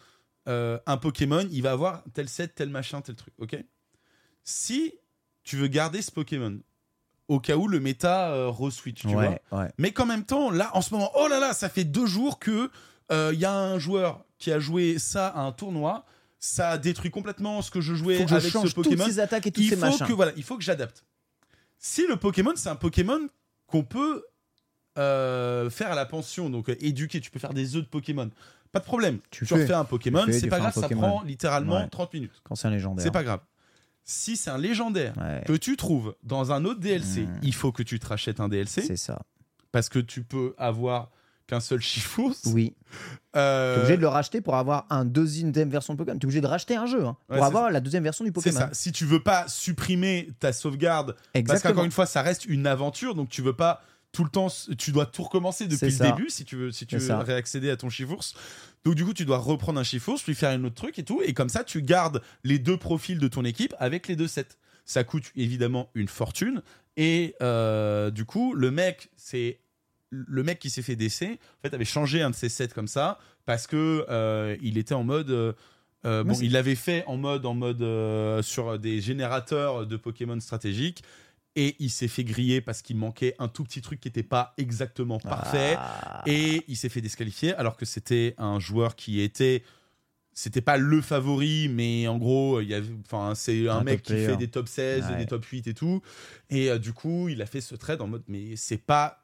un 0.45 0.97
Pokémon, 0.97 1.47
il 1.51 1.61
va 1.61 1.71
avoir 1.71 2.03
tel 2.13 2.27
set, 2.27 2.55
tel 2.55 2.69
machin, 2.69 3.01
tel 3.01 3.15
truc. 3.15 3.33
Ok? 3.37 3.55
Si 4.43 4.93
tu 5.43 5.55
veux 5.57 5.67
garder 5.67 6.01
ce 6.01 6.11
Pokémon, 6.11 6.59
au 7.27 7.39
cas 7.39 7.55
où 7.55 7.67
le 7.67 7.79
méta 7.79 8.31
euh, 8.31 8.49
re-switch, 8.49 9.01
tu 9.01 9.07
vois. 9.07 9.23
ouais, 9.29 9.41
ouais. 9.51 9.71
Mais 9.77 9.91
qu'en 9.91 10.05
même 10.05 10.25
temps, 10.25 10.51
là, 10.51 10.69
en 10.73 10.81
ce 10.81 10.93
moment, 10.93 11.11
oh 11.15 11.27
là 11.27 11.39
là, 11.39 11.53
ça 11.53 11.69
fait 11.69 11.83
deux 11.85 12.05
jours 12.05 12.39
que 12.39 12.69
il 13.11 13.39
y 13.39 13.45
a 13.45 13.53
un 13.55 13.77
joueur 13.79 14.25
qui 14.39 14.51
a 14.51 14.59
joué 14.59 14.97
ça 14.99 15.27
à 15.27 15.41
un 15.41 15.51
tournoi. 15.51 16.03
Ça 16.39 16.71
a 16.71 16.77
détruit 16.77 17.11
complètement 17.11 17.61
ce 17.61 17.71
que 17.71 17.79
je 17.79 17.93
jouais 17.93 18.17
Faut 18.17 18.23
que 18.25 18.29
je 18.31 18.35
avec 18.35 18.51
change 18.51 18.69
ce 18.69 18.75
Pokémon. 18.75 19.05
toutes 19.05 19.19
attaques 19.19 19.47
et 19.47 19.51
tous 19.51 19.61
Il 19.61 19.69
ces 19.69 19.75
faut 19.77 19.81
machins. 19.81 20.05
que 20.07 20.11
voilà, 20.11 20.33
il 20.35 20.43
faut 20.43 20.57
que 20.57 20.63
j'adapte. 20.63 21.05
Si 21.79 22.05
le 22.07 22.17
Pokémon, 22.17 22.51
c'est 22.55 22.67
un 22.69 22.75
Pokémon 22.75 23.19
qu'on 23.67 23.83
peut 23.83 24.25
euh, 24.97 25.69
faire 25.69 25.91
à 25.91 25.95
la 25.95 26.05
pension, 26.05 26.49
donc 26.49 26.69
euh, 26.69 26.75
éduquer, 26.81 27.21
tu 27.21 27.31
peux 27.31 27.39
faire 27.39 27.53
des 27.53 27.75
œufs 27.77 27.83
de 27.83 27.87
Pokémon. 27.87 28.29
Pas 28.73 28.79
de 28.79 28.83
problème. 28.85 29.19
Tu 29.29 29.45
Tu, 29.45 29.45
fais. 29.45 29.61
refais 29.61 29.73
un 29.73 29.85
Pokémon, 29.85 30.25
c'est 30.31 30.47
pas 30.47 30.59
grave, 30.59 30.73
ça 30.73 30.89
prend 30.89 31.21
littéralement 31.23 31.77
Ouais. 31.77 31.87
30 31.87 32.13
minutes. 32.13 32.41
Quand 32.43 32.55
c'est 32.55 32.67
un 32.67 32.71
légendaire. 32.71 33.03
C'est 33.03 33.11
pas 33.11 33.23
grave. 33.23 33.39
Si 34.05 34.35
c'est 34.35 34.49
un 34.49 34.57
légendaire 34.57 35.13
Ouais, 35.17 35.43
que 35.45 35.53
tu 35.53 35.77
trouves 35.77 36.15
dans 36.23 36.51
un 36.51 36.65
autre 36.65 36.79
DLC, 36.79 37.21
Mm. 37.21 37.39
il 37.43 37.53
faut 37.53 37.71
que 37.71 37.83
tu 37.83 37.99
te 37.99 38.05
rachètes 38.07 38.39
un 38.39 38.49
DLC 38.49 38.81
c'est 38.81 38.97
ça. 38.97 39.21
parce 39.71 39.87
que 39.89 39.99
tu 39.99 40.23
peux 40.23 40.53
avoir 40.57 41.09
qu'un 41.47 41.59
seul 41.59 41.81
Chifours. 41.81 42.35
Oui. 42.47 42.73
Euh, 43.35 43.75
T'es 43.75 43.79
obligé 43.81 43.97
de 43.97 44.01
le 44.01 44.07
racheter 44.07 44.39
pour 44.41 44.55
avoir 44.55 44.85
un 44.89 45.03
deuxième 45.03 45.51
version 45.69 45.93
de 45.93 45.97
Pokémon. 45.97 46.17
T'es 46.17 46.25
obligé 46.25 46.39
de 46.41 46.47
racheter 46.47 46.75
un 46.75 46.85
jeu 46.85 47.05
hein, 47.05 47.17
pour 47.27 47.43
avoir 47.43 47.69
la 47.71 47.79
deuxième 47.81 48.03
version 48.03 48.23
du 48.23 48.29
C'est 48.29 48.33
Pokémon. 48.33 48.59
ça. 48.59 48.69
Si 48.73 48.91
tu 48.93 49.05
veux 49.05 49.21
pas 49.21 49.47
supprimer 49.47 50.29
ta 50.39 50.53
sauvegarde, 50.53 51.15
parce 51.45 51.61
qu'encore 51.61 51.83
une 51.83 51.91
fois, 51.91 52.05
ça 52.05 52.21
reste 52.21 52.45
une 52.45 52.65
aventure, 52.67 53.13
donc 53.15 53.27
tu 53.29 53.41
veux 53.41 53.55
pas 53.55 53.81
tout 54.13 54.23
le 54.23 54.29
temps, 54.29 54.47
tu 54.77 54.91
dois 54.91 55.07
tout 55.07 55.23
recommencer 55.23 55.67
depuis 55.67 55.89
le 55.89 55.97
début 55.97 56.29
si 56.29 56.45
tu 56.45 56.55
veux, 56.55 56.71
si 56.71 56.85
tu 56.85 56.95
veux 56.95 57.05
ça. 57.05 57.19
réaccéder 57.19 57.69
à 57.71 57.75
ton 57.77 57.89
Chifours. 57.89 58.23
Donc 58.85 58.95
du 58.95 59.03
coup, 59.03 59.13
tu 59.13 59.25
dois 59.25 59.39
reprendre 59.39 59.79
un 59.79 59.83
Chifours, 59.83 60.21
puis 60.23 60.35
faire 60.35 60.51
un 60.51 60.63
autre 60.63 60.75
truc 60.75 60.99
et 60.99 61.03
tout, 61.03 61.21
et 61.23 61.33
comme 61.33 61.49
ça, 61.49 61.63
tu 61.63 61.81
gardes 61.81 62.21
les 62.43 62.59
deux 62.59 62.77
profils 62.77 63.17
de 63.17 63.27
ton 63.27 63.43
équipe 63.43 63.73
avec 63.79 64.07
les 64.07 64.15
deux 64.15 64.27
sets. 64.27 64.47
Ça 64.85 65.03
coûte 65.03 65.31
évidemment 65.35 65.89
une 65.95 66.07
fortune, 66.07 66.61
et 66.95 67.35
euh, 67.41 68.11
du 68.11 68.23
coup, 68.23 68.53
le 68.53 68.69
mec, 68.69 69.09
c'est 69.17 69.59
le 70.11 70.43
mec 70.43 70.59
qui 70.59 70.69
s'est 70.69 70.83
fait 70.83 70.95
décès, 70.95 71.39
en 71.57 71.67
fait, 71.67 71.73
avait 71.73 71.85
changé 71.85 72.21
un 72.21 72.29
de 72.29 72.35
ses 72.35 72.49
sets 72.49 72.67
comme 72.67 72.87
ça 72.87 73.17
parce 73.47 73.65
que 73.65 74.05
euh, 74.09 74.55
il 74.61 74.77
était 74.77 74.93
en 74.93 75.03
mode. 75.03 75.31
euh, 75.31 75.53
bon, 76.05 76.33
il 76.39 76.51
l'avait 76.51 76.75
fait 76.75 77.03
en 77.07 77.17
mode, 77.17 77.47
en 77.47 77.55
mode 77.55 78.43
sur 78.43 78.77
des 78.77 79.01
générateurs 79.01 79.87
de 79.87 79.97
Pokémon 79.97 80.39
stratégiques 80.39 81.03
et 81.55 81.75
il 81.79 81.89
s'est 81.91 82.07
fait 82.07 82.23
griller 82.23 82.61
parce 82.61 82.81
qu'il 82.81 82.97
manquait 82.97 83.35
un 83.39 83.47
tout 83.47 83.63
petit 83.63 83.81
truc 83.81 83.99
qui 83.99 84.07
n'était 84.07 84.23
pas 84.23 84.53
exactement 84.57 85.19
parfait 85.19 85.75
Ah. 85.77 86.23
et 86.25 86.63
il 86.67 86.75
s'est 86.75 86.89
fait 86.89 87.01
disqualifier 87.01 87.53
alors 87.55 87.77
que 87.77 87.85
c'était 87.85 88.33
un 88.37 88.59
joueur 88.59 88.95
qui 88.95 89.19
était 89.21 89.63
c'était 90.33 90.61
pas 90.61 90.77
le 90.77 90.99
favori 91.01 91.69
mais 91.69 92.07
en 92.07 92.17
gros 92.17 92.59
il 92.59 92.67
y 92.69 92.73
avait 92.73 92.91
enfin 93.05 93.35
c'est 93.35 93.69
un, 93.69 93.77
Un 93.77 93.83
mec 93.83 94.01
qui 94.01 94.13
fait 94.13 94.35
des 94.37 94.47
top 94.49 94.67
16 94.67 95.05
Ouais. 95.11 95.17
des 95.17 95.25
top 95.27 95.45
8 95.45 95.67
et 95.67 95.73
tout 95.75 96.01
et 96.49 96.71
euh, 96.71 96.79
du 96.79 96.91
coup 96.91 97.29
il 97.29 97.39
a 97.41 97.45
fait 97.45 97.61
ce 97.61 97.75
trade 97.75 98.01
en 98.01 98.07
mode 98.07 98.23
mais 98.27 98.55
c'est 98.55 98.77
pas 98.79 99.23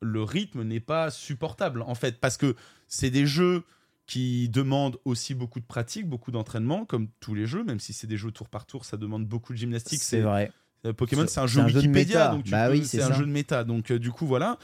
le 0.00 0.22
rythme 0.24 0.62
n'est 0.64 0.80
pas 0.80 1.10
supportable 1.12 1.82
en 1.82 1.94
fait 1.94 2.18
parce 2.20 2.36
que 2.36 2.56
c'est 2.88 3.10
des 3.10 3.26
jeux 3.26 3.62
qui 4.06 4.48
demandent 4.48 4.96
aussi 5.04 5.34
beaucoup 5.34 5.60
de 5.60 5.66
pratique, 5.66 6.06
beaucoup 6.08 6.30
d'entraînement, 6.30 6.86
comme 6.86 7.08
tous 7.20 7.34
les 7.34 7.46
jeux, 7.46 7.62
même 7.62 7.78
si 7.78 7.92
c'est 7.92 8.06
des 8.06 8.16
jeux 8.16 8.30
tour 8.30 8.48
par 8.48 8.64
tour, 8.64 8.86
ça 8.86 8.96
demande 8.96 9.26
beaucoup 9.26 9.52
de 9.52 9.58
gymnastique. 9.58 10.00
C'est 10.02 10.22
vrai. 10.22 10.50
Euh, 10.86 10.92
Pokémon, 10.92 11.24
C'est- 11.26 11.40
un 11.40 11.46
jeu 11.46 11.62
Wikipédia, 11.64 12.28
donc 12.28 12.44
tu 12.44 12.50
Bah 12.50 12.68
oui, 12.70 12.84
c'est 12.84 12.98
c'est 12.98 13.02
un 13.02 13.08
ça. 13.08 13.14
jeu 13.14 13.24
de 13.24 13.30
méta. 13.30 13.64
Donc 13.64 13.90
euh, 13.90 13.98
du 13.98 14.10
coup 14.10 14.26
voilà. 14.26 14.58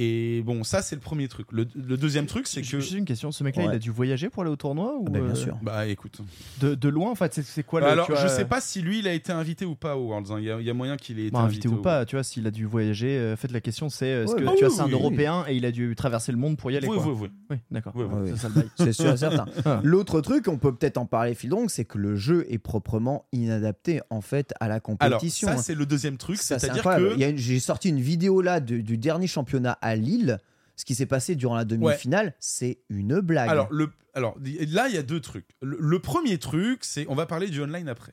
Et 0.00 0.42
bon, 0.46 0.62
ça 0.62 0.80
c'est 0.80 0.94
le 0.94 1.00
premier 1.00 1.26
truc. 1.26 1.48
Le, 1.50 1.66
le 1.74 1.96
deuxième 1.96 2.26
truc, 2.26 2.46
c'est 2.46 2.60
que 2.62 2.66
Juste 2.68 2.92
une 2.92 3.04
question, 3.04 3.32
ce 3.32 3.42
mec-là, 3.42 3.64
Ouais. 3.64 3.68
il 3.72 3.74
a 3.74 3.78
dû 3.80 3.90
voyager 3.90 4.30
pour 4.30 4.42
aller 4.42 4.52
au 4.52 4.56
tournoi 4.56 4.94
ou 4.96 5.04
Ah 5.08 5.10
bah, 5.10 5.18
bien 5.20 5.30
euh, 5.30 5.34
sûr. 5.34 5.58
bah 5.60 5.86
écoute. 5.88 6.20
de, 6.60 6.76
de 6.76 6.88
loin 6.88 7.10
en 7.10 7.14
fait 7.16 7.34
C'est 7.34 7.42
c'est 7.42 7.64
quoi 7.64 7.80
le 7.80 7.86
Alors 7.86 8.06
tu 8.06 8.12
vois, 8.12 8.22
je 8.22 8.28
sais 8.28 8.44
pas 8.44 8.60
si 8.60 8.80
lui 8.80 9.00
il 9.00 9.08
a 9.08 9.12
été 9.12 9.32
invité 9.32 9.64
ou 9.64 9.74
pas 9.74 9.96
au 9.96 10.06
Worlds. 10.06 10.30
hein. 10.32 10.36
Il 10.38 10.44
y, 10.44 10.50
a- 10.52 10.60
il 10.60 10.66
y 10.66 10.70
a 10.70 10.74
moyen 10.74 10.96
qu'il 10.96 11.18
ait 11.18 11.22
été 11.24 11.30
Bon, 11.32 11.40
invité 11.40 11.66
ou 11.68 11.74
au- 11.74 11.82
pas, 11.82 12.04
tu 12.06 12.14
vois, 12.14 12.22
s'il 12.22 12.46
a 12.46 12.52
dû 12.52 12.64
voyager. 12.64 13.18
euh, 13.18 13.32
En 13.32 13.36
fait, 13.36 13.50
la 13.50 13.60
question 13.60 13.88
c'est 13.88 14.06
est-ce 14.06 14.32
Ouais, 14.32 14.38
que 14.40 14.44
bah 14.44 14.52
tu 14.56 14.62
oui, 14.64 14.68
vois, 14.68 14.76
c'est 14.76 14.82
un 14.82 14.86
oui, 14.86 14.92
Européen 14.92 15.44
et 15.48 15.56
il 15.56 15.64
a 15.64 15.72
dû 15.72 15.92
traverser 15.96 16.30
le 16.30 16.38
monde 16.38 16.56
pour 16.56 16.70
y 16.70 16.76
aller 16.76 16.86
Oui, 16.86 16.96
quoi. 16.96 17.06
oui, 17.08 17.18
oui. 17.22 17.28
Oui, 17.50 17.56
d'accord. 17.72 17.92
Oui, 17.96 18.04
oui. 18.08 18.30
Ouais, 18.30 18.36
C'est 18.76 18.92
ça 18.92 19.02
sûr 19.02 19.12
et 19.12 19.16
certain. 19.16 19.46
Ah. 19.64 19.80
L'autre 19.82 20.20
truc, 20.20 20.46
on 20.46 20.58
peut 20.58 20.72
peut-être 20.72 20.98
en 20.98 21.06
parler 21.06 21.34
fil 21.34 21.50
donc, 21.50 21.70
c'est 21.72 21.84
que 21.84 21.98
le 21.98 22.14
jeu 22.14 22.46
est 22.48 22.58
proprement 22.58 23.26
inadapté 23.32 24.00
en 24.10 24.20
fait 24.20 24.54
à 24.60 24.68
la 24.68 24.74
Alors 24.74 24.82
compétition. 24.82 25.48
ça 25.48 25.54
hein. 25.54 25.56
c'est 25.58 25.74
le 25.74 25.86
deuxième 25.86 26.16
truc, 26.16 26.36
Ça, 26.36 26.58
c'est 26.60 26.66
c'est-à-dire 26.68 26.84
que 26.84 27.36
J'ai 27.36 27.58
sorti 27.58 27.88
une 27.88 28.00
vidéo 28.00 28.40
là 28.42 28.60
du 28.60 28.96
dernier 28.98 29.26
championnat 29.26 29.76
à 29.88 29.96
Lille. 29.96 30.38
Ce 30.76 30.84
qui 30.84 30.94
s'est 30.94 31.06
passé 31.06 31.34
durant 31.34 31.56
la 31.56 31.64
demi-finale, 31.64 32.34
c'est 32.38 32.78
une 32.88 33.18
blague. 33.18 33.48
Alors, 33.48 33.66
le, 33.72 33.90
alors, 34.14 34.36
là, 34.40 34.88
il 34.88 34.94
y 34.94 34.98
a 34.98 35.02
deux 35.02 35.20
trucs. 35.20 35.46
Le, 35.60 35.76
le 35.80 35.98
premier 35.98 36.38
truc, 36.38 36.80
c'est. 36.82 37.06
On 37.08 37.14
va 37.14 37.26
parler 37.26 37.48
du 37.48 37.60
online 37.60 37.88
après. 37.88 38.12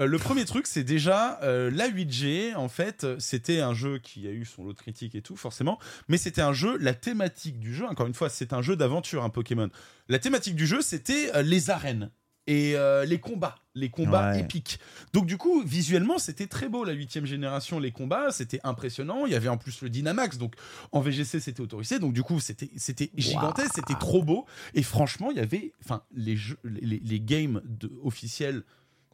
Euh, 0.00 0.06
le 0.06 0.18
premier 0.18 0.44
truc, 0.44 0.66
c'est 0.66 0.84
déjà 0.84 1.38
euh, 1.42 1.70
la 1.70 1.88
8G. 1.88 2.54
En 2.54 2.68
fait, 2.68 3.04
euh, 3.04 3.16
c'était 3.18 3.60
un 3.60 3.72
jeu 3.74 3.98
qui 3.98 4.26
a 4.28 4.30
eu 4.30 4.44
son 4.44 4.64
lot 4.64 4.72
de 4.72 4.78
critiques 4.78 5.14
et 5.14 5.22
tout, 5.22 5.36
forcément. 5.36 5.78
Mais 6.08 6.18
c'était 6.18 6.42
un 6.42 6.52
jeu. 6.52 6.76
La 6.78 6.94
thématique 6.94 7.58
du 7.58 7.74
jeu, 7.74 7.86
encore 7.86 8.06
une 8.06 8.14
fois, 8.14 8.28
c'est 8.28 8.52
un 8.52 8.62
jeu 8.62 8.76
d'aventure, 8.76 9.24
un 9.24 9.30
Pokémon. 9.30 9.70
La 10.08 10.18
thématique 10.18 10.56
du 10.56 10.66
jeu, 10.66 10.82
c'était 10.82 11.34
euh, 11.34 11.42
les 11.42 11.70
arènes. 11.70 12.10
Et 12.46 12.76
euh, 12.76 13.04
les 13.04 13.18
combats, 13.18 13.56
les 13.74 13.88
combats 13.90 14.30
Ouais. 14.32 14.40
épiques. 14.40 14.78
Donc 15.12 15.26
du 15.26 15.36
coup, 15.36 15.62
visuellement, 15.62 16.18
c'était 16.18 16.46
très 16.46 16.68
beau 16.68 16.84
la 16.84 16.92
huitième 16.92 17.26
génération, 17.26 17.78
les 17.78 17.90
combats, 17.92 18.30
c'était 18.30 18.60
impressionnant. 18.64 19.26
Il 19.26 19.32
y 19.32 19.34
avait 19.34 19.48
en 19.48 19.56
plus 19.56 19.80
le 19.82 19.90
Dynamax, 19.90 20.38
donc 20.38 20.54
en 20.92 21.00
VGC 21.00 21.40
c'était 21.40 21.60
autorisé, 21.60 21.98
donc 21.98 22.12
du 22.12 22.22
coup 22.22 22.38
c'était 22.40 22.70
c'était 22.76 23.10
gigantesque, 23.16 23.72
c'était 23.74 23.94
trop 23.98 24.22
beau. 24.22 24.46
Et 24.74 24.82
franchement, 24.82 25.30
il 25.30 25.36
y 25.38 25.40
avait, 25.40 25.72
enfin 25.84 26.02
les 26.14 26.36
jeux, 26.36 26.58
les, 26.64 27.00
les 27.02 27.20
games 27.20 27.60
de, 27.64 27.90
officiels 28.04 28.62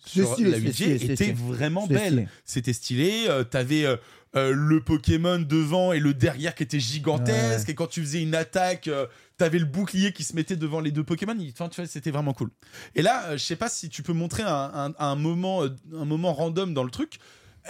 sur 0.04 0.30
la 0.30 0.36
c'est 0.36 0.58
8 0.58 0.72
stylé, 0.72 0.98
c'est 0.98 1.04
étaient 1.04 1.14
stylé. 1.16 1.32
vraiment 1.34 1.86
belles. 1.86 2.28
C'était 2.44 2.72
stylé. 2.72 3.26
euh, 3.28 3.44
T'avais 3.44 3.84
euh, 3.86 3.96
euh, 4.34 4.52
le 4.56 4.80
Pokémon 4.82 5.38
devant 5.38 5.92
et 5.92 6.00
le 6.00 6.14
derrière 6.14 6.54
qui 6.54 6.62
était 6.62 6.80
gigantesque. 6.80 7.68
Et 7.68 7.74
quand 7.74 7.86
tu 7.86 8.00
faisais 8.00 8.22
une 8.22 8.34
attaque, 8.34 8.88
euh, 8.88 9.06
t'avais 9.36 9.58
le 9.58 9.64
bouclier 9.66 10.12
qui 10.12 10.24
se 10.24 10.34
mettait 10.34 10.56
devant 10.56 10.80
les 10.80 10.90
deux 10.90 11.04
Pokémon. 11.04 11.36
Enfin, 11.52 11.68
tu 11.68 11.80
vois, 11.80 11.86
c'était 11.88 12.10
vraiment 12.10 12.32
cool. 12.32 12.50
Et 12.94 13.02
là, 13.02 13.24
euh, 13.26 13.32
je 13.32 13.44
sais 13.44 13.56
pas 13.56 13.68
si 13.68 13.88
tu 13.90 14.02
peux 14.02 14.12
montrer 14.14 14.42
un, 14.42 14.70
un- 14.74 14.94
un 14.98 15.16
moment, 15.16 15.62
euh, 15.64 15.68
un 15.94 16.04
moment 16.06 16.32
random 16.32 16.72
dans 16.74 16.84
le 16.84 16.90
truc. 16.90 17.18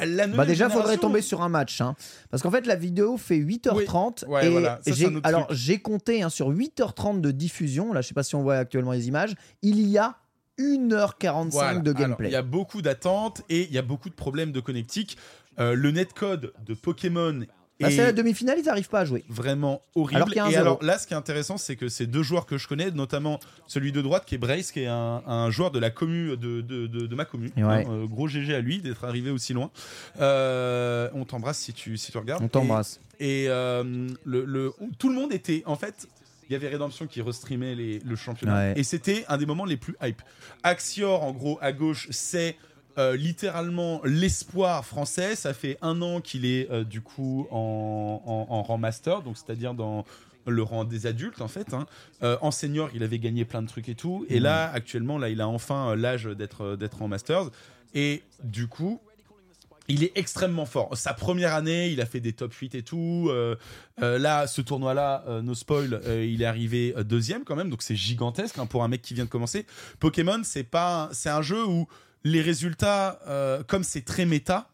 La 0.01 0.27
Bah 0.27 0.47
déjà, 0.47 0.67
faudrait 0.71 0.83
génération- 0.93 1.01
tomber 1.03 1.21
sur 1.21 1.43
un 1.43 1.51
match. 1.51 1.81
hein. 1.83 1.95
Parce 2.31 2.43
qu'en 2.43 2.51
fait, 2.51 2.67
la 2.67 2.77
vidéo 2.77 3.19
fait 3.19 3.37
8h30. 3.37 4.25
Oui. 4.27 4.33
Ouais, 4.33 4.47
et 4.47 4.49
voilà. 4.49 4.77
Ça, 4.77 4.81
c'est 4.85 4.95
j'ai- 4.95 5.21
alors, 5.23 5.47
j'ai 5.53 5.81
compté 5.81 6.23
hein, 6.23 6.31
sur 6.31 6.49
8h30 6.49 7.21
de 7.21 7.31
diffusion. 7.31 7.93
Là, 7.93 8.01
je 8.01 8.09
sais 8.09 8.15
pas 8.15 8.23
si 8.23 8.35
on 8.35 8.43
voit 8.43 8.57
actuellement 8.57 8.93
les 8.93 9.09
images. 9.09 9.35
Il 9.61 9.81
y 9.87 9.99
a 9.99 10.17
1h45 10.59 11.51
Voilà. 11.51 11.79
de 11.81 11.93
gameplay. 11.93 12.29
Il 12.29 12.33
y 12.33 12.37
a 12.37 12.43
beaucoup 12.43 12.83
d'attentes 12.83 13.43
et 13.49 13.65
il 13.65 13.73
y 13.73 13.79
a 13.79 13.83
beaucoup 13.83 14.09
de 14.09 14.15
problèmes 14.15 14.53
de 14.53 14.61
connectique. 14.61 15.17
Euh, 15.61 15.75
le 15.75 15.91
netcode 15.91 16.53
de 16.67 16.75
Pokémon 16.75 17.41
Bah, 17.81 17.89
est 17.89 17.97
c'est 17.97 18.03
la 18.05 18.13
demi-finale, 18.13 18.59
ils 18.61 18.65
n'arrivent 18.65 18.89
pas 18.89 19.01
à 19.01 19.05
jouer. 19.05 19.25
vraiment 19.29 19.83
horrible. 19.95 20.17
Alors 20.17 20.29
qu'il 20.29 20.37
y 20.37 20.41
a 20.41 20.45
un 20.45 20.49
et 20.49 20.53
zéro. 20.53 20.63
alors 20.63 20.83
là, 20.83 20.99
ce 20.99 21.07
qui 21.07 21.15
est 21.15 21.17
intéressant, 21.17 21.57
c'est 21.59 21.77
que 21.77 21.89
c'est 21.89 22.07
deux 22.07 22.23
joueurs 22.23 22.47
que 22.47 22.57
je 22.59 22.67
connais, 22.69 22.91
notamment 22.91 23.39
celui 23.67 23.93
de 23.93 24.01
droite 24.01 24.25
qui 24.25 24.37
est 24.37 24.39
Brace, 24.39 24.71
qui 24.73 24.81
est 24.81 24.87
un, 24.87 25.23
un 25.27 25.51
joueur 25.51 25.71
de 25.73 25.79
la 25.79 25.91
commu 25.91 26.37
de, 26.37 26.61
de, 26.61 26.87
de- 26.87 27.07
de 27.07 27.15
ma 27.15 27.25
commu. 27.25 27.53
Ouais. 27.57 27.63
Hein, 27.63 27.85
euh, 27.89 28.07
gros 28.07 28.29
GG 28.29 28.55
à 28.55 28.61
lui 28.61 28.79
d'être 28.81 29.05
arrivé 29.05 29.31
aussi 29.31 29.53
loin. 29.53 29.71
Euh, 30.21 31.09
on 31.15 31.25
t'embrasse 31.25 31.59
si 31.59 31.73
tu, 31.73 31.97
si 31.97 32.13
tu 32.13 32.19
regardes. 32.19 32.43
On 32.43 32.49
t'embrasse. 32.49 33.01
Et, 33.21 33.45
et, 33.45 33.49
euh, 33.49 34.09
le, 34.25 34.45
le- 34.45 34.73
tout 34.99 35.09
le 35.09 35.15
monde 35.15 35.33
était 35.33 35.63
en 35.67 35.77
fait. 35.77 36.07
Il 36.49 36.53
y 36.53 36.57
avait 36.57 36.69
Redemption 36.69 37.07
qui 37.07 37.23
restreamait 37.23 37.75
les- 37.75 37.99
le 38.01 38.15
championnat. 38.17 38.55
Ouais. 38.55 38.73
Et 38.77 38.83
c'était 38.83 39.25
un 39.29 39.39
des 39.39 39.47
moments 39.47 39.65
les 39.65 39.77
plus 39.79 39.95
hype. 40.03 40.21
Axior, 40.63 41.23
en 41.23 41.33
gros, 41.33 41.59
à 41.63 41.73
gauche, 41.73 42.09
c'est 42.11 42.57
euh, 42.99 43.17
littéralement 43.17 44.01
l'espoir 44.05 44.85
français. 44.85 45.37
Ça 45.37 45.55
fait 45.55 45.79
un 45.83 46.03
an 46.03 46.21
qu'il 46.21 46.45
est 46.45 46.71
euh, 46.71 46.85
du 46.85 47.01
coup 47.01 47.47
en, 47.51 48.23
en, 48.25 48.55
en 48.55 48.63
rang 48.63 48.79
master, 48.79 49.23
donc 49.23 49.37
c'est-à-dire 49.37 49.75
dans 49.75 50.05
le 50.47 50.63
rang 50.63 50.85
des 50.85 51.07
adultes 51.07 51.41
en 51.41 51.49
fait. 51.49 51.73
hein. 51.73 51.87
Euh, 52.23 52.37
en 52.41 52.51
senior, 52.51 52.91
il 52.95 53.03
avait 53.03 53.19
gagné 53.19 53.45
plein 53.45 53.63
de 53.63 53.69
trucs 53.69 53.89
et 53.89 53.95
tout. 53.95 54.27
Et 54.29 54.41
là, 54.41 54.71
actuellement, 54.73 55.19
là, 55.19 55.29
il 55.29 55.41
a 55.41 55.49
enfin 55.49 55.95
l'âge 55.95 56.25
d'être 56.25 56.77
d'être 56.77 57.01
en 57.03 57.09
masters. 57.09 57.51
Et 57.95 58.23
du 58.43 58.67
coup, 58.67 59.01
il 59.89 60.05
est 60.05 60.13
extrêmement 60.15 60.65
fort. 60.65 60.97
Sa 60.97 61.13
première 61.13 61.55
année, 61.55 61.91
il 61.91 62.01
a 62.01 62.07
fait 62.07 62.21
des 62.21 62.33
top 62.33 62.53
8 62.55 62.75
et 62.75 62.83
tout. 62.83 63.29
Euh, 63.31 63.57
euh, 64.03 64.19
là, 64.19 64.47
ce 64.47 64.63
tournoi-là, 64.63 65.25
euh, 65.29 65.43
no 65.43 65.55
spoil, 65.55 66.01
il 66.07 66.41
est 66.43 66.47
arrivé 66.47 66.95
deuxième 67.05 67.45
quand 67.45 67.57
même, 67.57 67.69
donc 67.69 67.83
c'est 67.83 67.97
gigantesque 67.97 68.59
hein, 68.59 68.67
pour 68.67 68.85
un 68.85 68.89
mec 68.89 69.03
qui 69.03 69.15
vient 69.15 69.25
de 69.25 69.31
commencer. 69.31 69.67
Pokémon, 69.99 70.41
c'est 70.45 70.63
pas, 70.65 71.09
c'est 71.13 71.31
un 71.31 71.43
jeu 71.43 71.67
où 71.67 71.87
les 72.25 72.41
résultats, 72.41 73.21
euh, 73.27 73.63
comme 73.67 73.85
c'est 73.85 74.03
très 74.05 74.25
méta, 74.27 74.69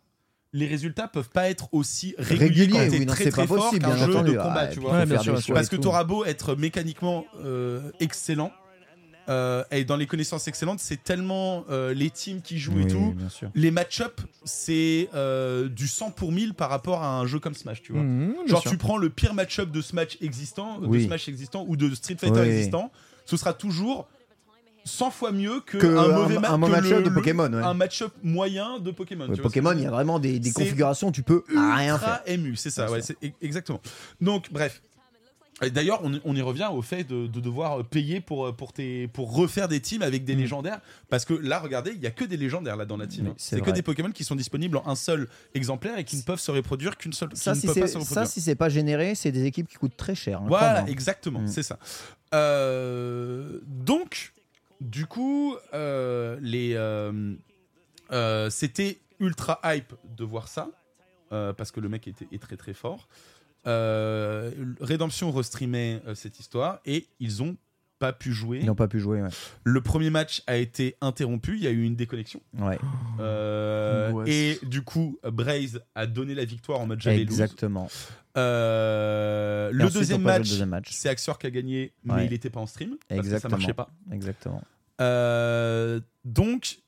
les 0.53 0.67
résultats 0.67 1.09
peuvent 1.09 1.29
pas 1.29 1.51
être 1.51 1.69
aussi 1.73 2.15
réguliers 2.19 2.47
Régulier, 2.49 2.69
quand 2.73 2.91
t'es 2.91 2.99
oui, 3.01 3.07
non, 3.07 3.13
très 3.13 3.31
très 3.31 3.43
pas 3.43 3.47
fort 3.47 3.65
possible, 3.67 3.85
qu'un 3.85 3.95
bien 3.95 4.07
jeu 4.07 4.13
entendu. 4.15 4.33
de 4.33 4.37
combat, 4.39 4.55
Ah, 4.61 4.67
tu 4.69 4.81
vois. 4.81 4.93
Ouais, 4.93 5.07
bien 5.07 5.19
sûr, 5.21 5.35
Parce 5.55 5.69
que 5.69 5.77
t'auras 5.77 6.05
beau 6.05 6.25
être 6.25 6.55
mécaniquement 6.57 7.27
euh, 7.45 7.91
excellent. 8.01 8.51
euh, 9.29 9.63
et 9.71 9.85
dans 9.85 9.97
les 9.97 10.07
connaissances 10.07 10.49
excellentes, 10.49 10.81
c'est 10.81 11.05
tellement 11.05 11.65
euh, 11.69 11.93
les 11.93 12.09
teams 12.09 12.41
qui 12.41 12.59
jouent 12.59 12.81
et 12.81 12.87
tout. 12.87 13.13
bien 13.15 13.29
sûr. 13.29 13.51
Les 13.55 13.71
match-up, 13.71 14.23
c'est 14.45 15.11
euh, 15.15 15.69
du 15.69 15.87
100 15.87 16.13
pour 16.13 16.33
1000 16.33 16.55
par 16.55 16.71
rapport 16.71 17.03
à 17.03 17.19
un 17.21 17.27
jeu 17.27 17.39
comme 17.39 17.53
Smash, 17.55 17.83
tu 17.83 17.93
vois. 17.93 18.01
Mhm, 18.03 18.33
bien 18.33 18.47
Genre, 18.47 18.63
sûr. 18.63 18.71
tu 18.71 18.79
prends 18.79 18.97
le 18.97 19.11
pire 19.11 19.35
match-up 19.35 19.71
de 19.71 19.83
Smash 19.83 20.17
existant, 20.23 20.79
Oui. 20.81 21.01
de 21.01 21.05
Smash 21.09 21.29
existant 21.29 21.67
ou 21.69 21.77
de 21.77 21.95
Street 21.95 22.17
Fighter 22.19 22.41
Oui. 22.41 22.47
existant, 22.49 22.91
ce 23.27 23.37
sera 23.37 23.53
toujours 23.53 24.09
100 24.85 25.11
fois 25.11 25.33
mieux 25.33 25.61
que, 25.61 25.77
Que 25.79 25.87
un 25.87 25.99
un- 25.99 26.09
mauvais 26.09 26.39
ma- 26.39 26.51
un 26.51 26.61
que 26.61 26.67
match-up 26.71 27.05
de 27.05 27.11
Pokémon, 27.11 27.53
ouais. 27.53 27.63
Un 27.63 27.75
match-up 27.75 28.13
moyen 28.23 28.79
de 28.79 28.91
Pokémon. 28.91 29.29
Ouais, 29.29 29.37
Pokémon, 29.37 29.73
il 29.73 29.83
y 29.83 29.87
a 29.87 29.91
vraiment 29.91 30.19
des, 30.19 30.39
des 30.39 30.53
configurations, 30.53 31.13
tu 31.13 31.23
peux 31.23 31.45
rien 31.51 31.99
faire. 31.99 32.23
ému, 32.27 32.57
c'est 32.57 32.71
ça, 32.71 32.91
ouais, 32.91 33.01
e- 33.23 33.29
exactement. 33.43 33.81
Donc, 34.21 34.51
bref. 34.53 34.81
D'ailleurs, 35.73 36.01
on, 36.05 36.13
on 36.25 36.37
y 36.37 36.41
revient 36.41 36.69
au 36.73 36.83
fait 36.83 37.03
de, 37.03 37.27
de 37.27 37.41
devoir 37.41 37.83
payer 37.85 38.21
pour, 38.21 38.55
pour, 38.55 38.73
tes, 38.73 39.09
pour 39.09 39.35
refaire 39.35 39.67
des 39.67 39.81
teams 39.81 40.03
avec 40.03 40.25
des 40.25 40.37
légendaires. 40.37 40.79
Parce 41.09 41.25
que 41.25 41.35
là, 41.35 41.59
regardez, 41.59 41.91
il 41.97 42.01
y 42.01 42.07
a 42.07 42.13
que 42.13 42.25
des 42.25 42.37
légendaires 42.37 42.77
là 42.77 42.85
dans 42.87 42.97
la 42.97 43.09
team. 43.09 43.25
Mm. 43.25 43.27
Oui, 43.27 43.33
hein. 43.33 43.37
c'est 43.39 43.61
que 43.61 43.73
des 43.73 43.83
Pokémon 43.83 44.13
qui 44.13 44.23
sont 44.23 44.37
disponibles 44.37 44.77
en 44.77 44.87
un 44.87 44.95
seul 44.95 45.27
exemplaire 45.55 45.99
et 45.99 46.05
qui 46.05 46.17
ne 46.17 46.23
peuvent 46.23 46.39
se 46.39 46.53
reproduire 46.53 46.97
qu'une 46.97 47.13
seule. 47.13 47.31
Ça, 47.35 47.57
si 47.57 47.63
c'est 47.67 47.89
ça, 47.89 47.99
reproduire. 47.99 48.27
si 48.29 48.41
c'est 48.41 48.55
pas 48.55 48.69
généré, 48.69 49.17
c'est 49.17 49.33
des 49.33 49.47
équipes 49.47 49.67
qui 49.67 49.75
coûtent 49.75 49.97
très 49.97 50.15
cher. 50.15 50.39
hein, 50.43 50.47
Voilà, 50.47 50.89
exactement, 50.89 51.41
Mm. 51.41 51.49
c'est 51.49 51.65
ça. 51.65 51.77
Euh, 52.35 53.59
donc, 53.67 54.33
du 54.81 55.07
coup, 55.07 55.57
euh, 55.75 56.39
euh, 56.43 57.35
euh, 58.13 58.51
c'était 58.51 58.99
ultra 59.19 59.61
hype 59.65 59.95
de 60.17 60.25
voir 60.25 60.49
ça 60.49 60.71
parce 61.31 61.73
que 61.73 61.81
le 61.81 61.91
mec 61.91 62.09
était 62.09 62.27
est 62.33 62.41
très 62.41 62.57
très 62.57 62.73
fort. 62.73 63.09
Redemption 63.67 65.31
restreamait 65.31 66.01
cette 66.15 66.41
histoire 66.41 66.81
et 66.87 67.07
ils 67.21 67.43
ont 67.43 67.57
pas 67.99 68.13
pu 68.13 68.33
jouer. 68.33 68.59
Ils 68.61 68.67
n'ont 68.67 68.75
pas 68.75 68.89
pu 68.89 69.01
jouer. 69.01 69.21
Ouais. 69.23 69.29
Le 69.65 69.81
premier 69.81 70.11
match 70.11 70.43
a 70.47 70.57
été 70.57 70.97
interrompu, 71.01 71.57
il 71.57 71.63
y 71.63 71.67
a 71.67 71.71
eu 71.71 71.83
une 71.83 71.97
déconnexion. 71.97 72.41
Ouais, 72.59 72.79
Euh, 73.21 74.25
et 74.27 74.59
du 74.63 74.83
coup, 74.83 75.19
Braze 75.25 75.81
a 75.95 76.07
donné 76.07 76.35
la 76.35 76.45
victoire 76.45 76.81
en 76.81 76.87
mode 76.87 77.01
j'avais 77.01 77.21
exactement. 77.21 77.89
Euh, 78.37 79.71
le, 79.73 79.85
ensuite, 79.85 79.99
deuxième 80.01 80.23
match, 80.23 80.49
deuxième 80.49 80.69
match. 80.69 80.89
c'est 80.93 81.09
Axior 81.09 81.39
qui 81.39 81.47
a 81.47 81.51
gagné, 81.51 81.93
mais 82.05 82.15
Ouais. 82.15 82.25
il 82.27 82.31
n'était 82.31 82.51
pas 82.51 82.61
en 82.61 82.67
stream. 82.67 82.97
Parce 83.09 83.21
que 83.23 83.27
ça 83.29 83.35
Exactement. 83.37 83.57
marchait 83.59 83.75
pas. 83.75 83.91
Exactement. 84.13 84.63
Euh, 85.01 86.01
donc, 86.25 86.79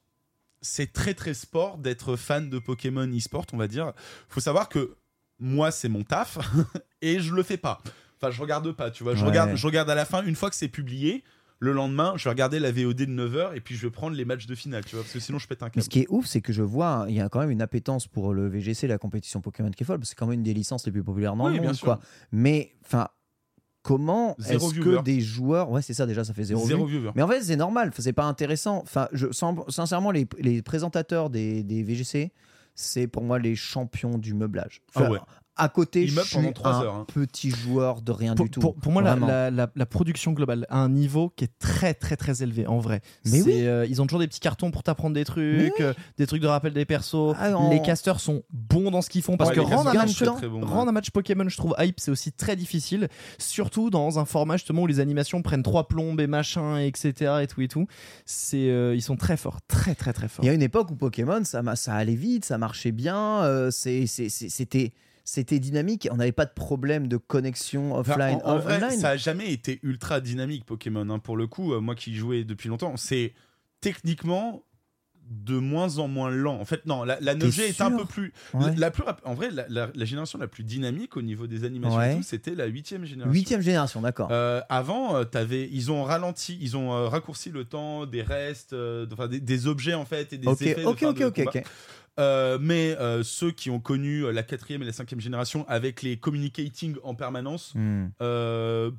c'est 0.62 0.92
très 0.92 1.14
très 1.14 1.34
sport 1.34 1.78
d'être 1.78 2.16
fan 2.16 2.50
de 2.50 2.58
Pokémon 2.58 3.06
e-sport, 3.08 3.46
on 3.52 3.56
va 3.56 3.66
dire. 3.68 3.92
faut 4.28 4.40
savoir 4.40 4.68
que 4.68 4.96
moi, 5.38 5.70
c'est 5.70 5.88
mon 5.88 6.02
taf 6.04 6.38
et 7.02 7.20
je 7.20 7.34
le 7.34 7.42
fais 7.42 7.56
pas. 7.56 7.80
Enfin, 8.20 8.30
je 8.30 8.40
regarde 8.40 8.70
pas, 8.72 8.90
tu 8.90 9.02
vois. 9.04 9.14
Je, 9.14 9.22
Ouais. 9.22 9.28
regarde, 9.30 9.54
je 9.56 9.66
regarde 9.66 9.88
à 9.90 9.94
la 9.94 10.04
fin, 10.04 10.22
une 10.24 10.34
fois 10.36 10.50
que 10.50 10.56
c'est 10.56 10.68
publié. 10.68 11.24
Le 11.62 11.72
lendemain, 11.72 12.14
je 12.16 12.24
vais 12.24 12.30
regarder 12.30 12.58
la 12.58 12.72
VOD 12.72 12.96
de 12.96 13.04
9h 13.04 13.54
et 13.54 13.60
puis 13.60 13.76
je 13.76 13.82
vais 13.86 13.90
prendre 13.90 14.16
les 14.16 14.24
matchs 14.24 14.46
de 14.46 14.54
finale, 14.54 14.82
tu 14.82 14.94
vois, 14.96 15.04
parce 15.04 15.12
que 15.12 15.20
sinon 15.20 15.38
je 15.38 15.46
pète 15.46 15.62
un 15.62 15.66
Mais 15.66 15.70
câble. 15.72 15.84
ce 15.84 15.90
qui 15.90 16.00
est 16.00 16.06
ouf, 16.08 16.24
c'est 16.24 16.40
que 16.40 16.54
je 16.54 16.62
vois, 16.62 17.04
il 17.10 17.14
y 17.14 17.20
a 17.20 17.28
quand 17.28 17.38
même 17.40 17.50
une 17.50 17.60
appétence 17.60 18.06
pour 18.06 18.32
le 18.32 18.48
VGC, 18.48 18.86
la 18.86 18.96
compétition 18.96 19.42
Pokémon 19.42 19.70
qui 19.70 19.82
est 19.82 19.86
folle, 19.86 19.98
parce 19.98 20.08
que 20.08 20.14
c'est 20.14 20.18
quand 20.18 20.26
même 20.26 20.38
une 20.38 20.42
des 20.42 20.54
licences 20.54 20.86
les 20.86 20.92
plus 20.92 21.02
populaires 21.04 21.36
dans 21.36 21.44
Oui, 21.48 21.52
le 21.56 21.60
bien 21.60 21.68
monde. 21.72 21.78
Quoi. 21.80 22.00
Mais, 22.32 22.72
enfin, 22.86 23.08
comment 23.82 24.36
est-ce 24.48 24.74
que 24.80 25.02
des 25.02 25.20
joueurs. 25.20 25.70
Ouais, 25.70 25.82
c'est 25.82 25.92
ça, 25.94 26.06
déjà, 26.06 26.24
ça 26.24 26.32
fait 26.34 26.44
zéro, 26.44 26.66
Zéro 26.66 26.86
viewer. 26.86 27.10
Mais 27.14 27.20
en 27.22 27.28
fait, 27.28 27.42
c'est 27.42 27.56
normal, 27.56 27.90
c'est 27.98 28.12
pas 28.14 28.24
intéressant. 28.24 28.78
Enfin, 28.82 29.08
je, 29.12 29.30
sin- 29.30 29.54
sincèrement, 29.68 30.10
les, 30.10 30.26
les 30.38 30.62
présentateurs 30.62 31.28
des, 31.30 31.62
des 31.62 31.82
VGC, 31.82 32.32
c'est 32.74 33.06
pour 33.06 33.22
moi 33.22 33.38
les 33.38 33.54
champions 33.56 34.16
du 34.16 34.32
meublage. 34.32 34.80
Ah 34.94 35.10
ouais. 35.10 35.18
À 35.60 35.68
côté, 35.68 36.06
je 36.06 36.20
suis 36.20 36.36
pendant 36.36 36.52
trois 36.52 36.74
un 36.76 36.82
heures, 36.82 36.94
hein. 36.94 37.06
petit 37.12 37.50
joueur 37.50 38.00
de 38.02 38.12
rien 38.12 38.34
Pour, 38.34 38.46
du 38.46 38.50
tout. 38.50 38.60
pour- 38.60 38.74
pour 38.74 38.92
moi, 38.92 39.02
la, 39.02 39.10
Vraiment. 39.10 39.26
la- 39.26 39.50
la- 39.50 39.70
la 39.74 39.86
production 39.86 40.32
globale 40.32 40.66
a 40.70 40.78
un 40.78 40.88
niveau 40.88 41.30
qui 41.36 41.44
est 41.44 41.52
très 41.58 41.94
très 41.94 42.16
très 42.16 42.42
élevé 42.42 42.66
en 42.66 42.78
vrai. 42.78 43.00
Mais 43.26 43.42
oui. 43.42 43.66
euh, 43.66 43.86
ils 43.88 44.00
ont 44.02 44.06
toujours 44.06 44.20
des 44.20 44.26
petits 44.28 44.40
cartons 44.40 44.70
pour 44.70 44.82
t'apprendre 44.82 45.14
des 45.14 45.24
trucs, 45.24 45.42
oui. 45.78 45.84
euh, 45.84 45.92
des 46.18 46.26
trucs 46.26 46.40
de 46.42 46.46
rappel 46.46 46.72
des 46.72 46.84
persos. 46.84 47.34
Ah, 47.38 47.56
en- 47.56 47.70
Les 47.70 47.82
casters 47.82 48.20
sont 48.20 48.42
bons 48.52 48.90
dans 48.90 49.02
ce 49.02 49.10
qu'ils 49.10 49.22
font 49.22 49.36
parce 49.36 49.50
Ouais, 49.50 49.56
que 49.56 49.60
rendre 49.60 49.90
un, 49.90 49.94
match, 49.94 50.12
sont 50.12 50.24
très, 50.24 50.34
très 50.36 50.48
bons, 50.48 50.60
rendre 50.64 50.82
ouais. 50.84 50.88
un 50.88 50.92
match 50.92 51.10
Pokémon, 51.10 51.48
je 51.48 51.56
trouve 51.56 51.74
hype, 51.78 52.00
c'est 52.00 52.10
aussi 52.10 52.32
très 52.32 52.56
difficile. 52.56 53.08
Surtout 53.38 53.90
dans 53.90 54.18
un 54.18 54.24
format 54.24 54.56
justement 54.56 54.82
où 54.82 54.86
les 54.86 55.00
animations 55.00 55.42
prennent 55.42 55.62
trois 55.62 55.88
plombes 55.88 56.20
et 56.20 56.26
machin, 56.26 56.78
et 56.78 56.86
etc. 56.86 57.32
et 57.42 57.46
tout 57.46 57.60
et 57.60 57.68
tout. 57.68 57.86
C'est, 58.24 58.70
euh, 58.70 58.94
ils 58.94 59.02
sont 59.02 59.16
très 59.16 59.36
forts, 59.36 59.58
très 59.68 59.94
très 59.94 60.12
très 60.12 60.28
forts. 60.28 60.44
Il 60.44 60.48
y 60.48 60.50
a 60.50 60.54
une 60.54 60.62
époque 60.62 60.90
où 60.90 60.96
Pokémon, 60.96 61.42
ça, 61.44 61.62
allait 61.94 62.14
vite, 62.14 62.44
ça 62.44 62.56
marchait 62.58 62.92
bien, 62.92 63.42
euh, 63.42 63.70
c'était 63.70 64.92
c'était 65.24 65.58
dynamique, 65.58 66.08
on 66.10 66.16
n'avait 66.16 66.32
pas 66.32 66.46
de 66.46 66.52
problème 66.54 67.06
de 67.08 67.16
connexion 67.16 67.94
Enfin, 67.94 68.12
offline, 68.12 68.38
en, 68.44 68.56
en 68.56 68.58
vrai, 68.58 68.76
online. 68.82 68.98
ça 68.98 69.10
a 69.10 69.16
jamais 69.16 69.52
été 69.52 69.78
ultra 69.82 70.20
dynamique 70.20 70.64
Pokémon. 70.64 71.08
hein, 71.10 71.18
pour 71.18 71.36
le 71.36 71.46
coup, 71.46 71.72
euh, 71.72 71.80
moi 71.80 71.94
qui 71.94 72.14
jouais 72.14 72.44
depuis 72.44 72.68
longtemps, 72.68 72.96
c'est 72.96 73.32
techniquement 73.80 74.62
de 75.30 75.56
moins 75.58 75.98
en 75.98 76.08
moins 76.08 76.28
lent. 76.28 76.58
En 76.60 76.64
fait, 76.64 76.84
non, 76.86 77.04
la, 77.04 77.20
la 77.20 77.36
9G 77.36 77.60
est 77.68 77.80
un 77.80 77.92
peu 77.92 78.04
plus, 78.04 78.32
Ouais. 78.52 78.74
la 78.76 78.90
plus 78.90 79.04
En 79.24 79.34
vrai, 79.34 79.50
la, 79.52 79.64
la- 79.68 79.90
la 79.94 80.04
génération 80.04 80.40
la 80.40 80.48
plus 80.48 80.64
dynamique 80.64 81.16
au 81.16 81.22
niveau 81.22 81.46
des 81.46 81.62
animations, 81.64 81.98
Ouais. 81.98 82.18
c'était 82.24 82.56
la 82.56 82.66
huitième 82.66 83.04
génération. 83.04 83.32
Huitième 83.32 83.60
génération, 83.60 84.00
d'accord. 84.00 84.28
Euh, 84.32 84.60
avant, 84.68 85.14
euh, 85.14 85.22
t'avais, 85.24 85.68
ils 85.70 85.92
ont 85.92 86.02
ralenti, 86.02 86.58
ils 86.60 86.76
ont 86.76 86.92
euh, 86.92 87.06
raccourci 87.08 87.50
le 87.50 87.64
temps 87.64 88.06
des 88.06 88.22
restes, 88.22 88.74
enfin 89.12 89.28
des, 89.28 89.38
des 89.38 89.66
objets 89.68 89.94
en 89.94 90.04
fait 90.04 90.32
et 90.32 90.38
des 90.38 90.48
effets. 90.50 90.84
ok, 90.84 91.02
ok, 91.04 91.18
de 91.20 91.24
ok, 91.26 91.42
ok. 91.46 91.62
Euh, 92.20 92.58
mais 92.60 92.96
euh, 92.98 93.22
ceux 93.22 93.50
qui 93.50 93.70
ont 93.70 93.80
connu 93.80 94.24
euh, 94.24 94.32
la 94.32 94.42
quatrième 94.42 94.82
et 94.82 94.86
la 94.86 94.92
cinquième 94.92 95.20
génération 95.20 95.66
avec 95.68 96.02
les 96.02 96.16
communicating 96.18 96.96
en 97.02 97.14
permanence, 97.14 97.72
Hmm, 97.74 98.08
euh, 98.20 98.90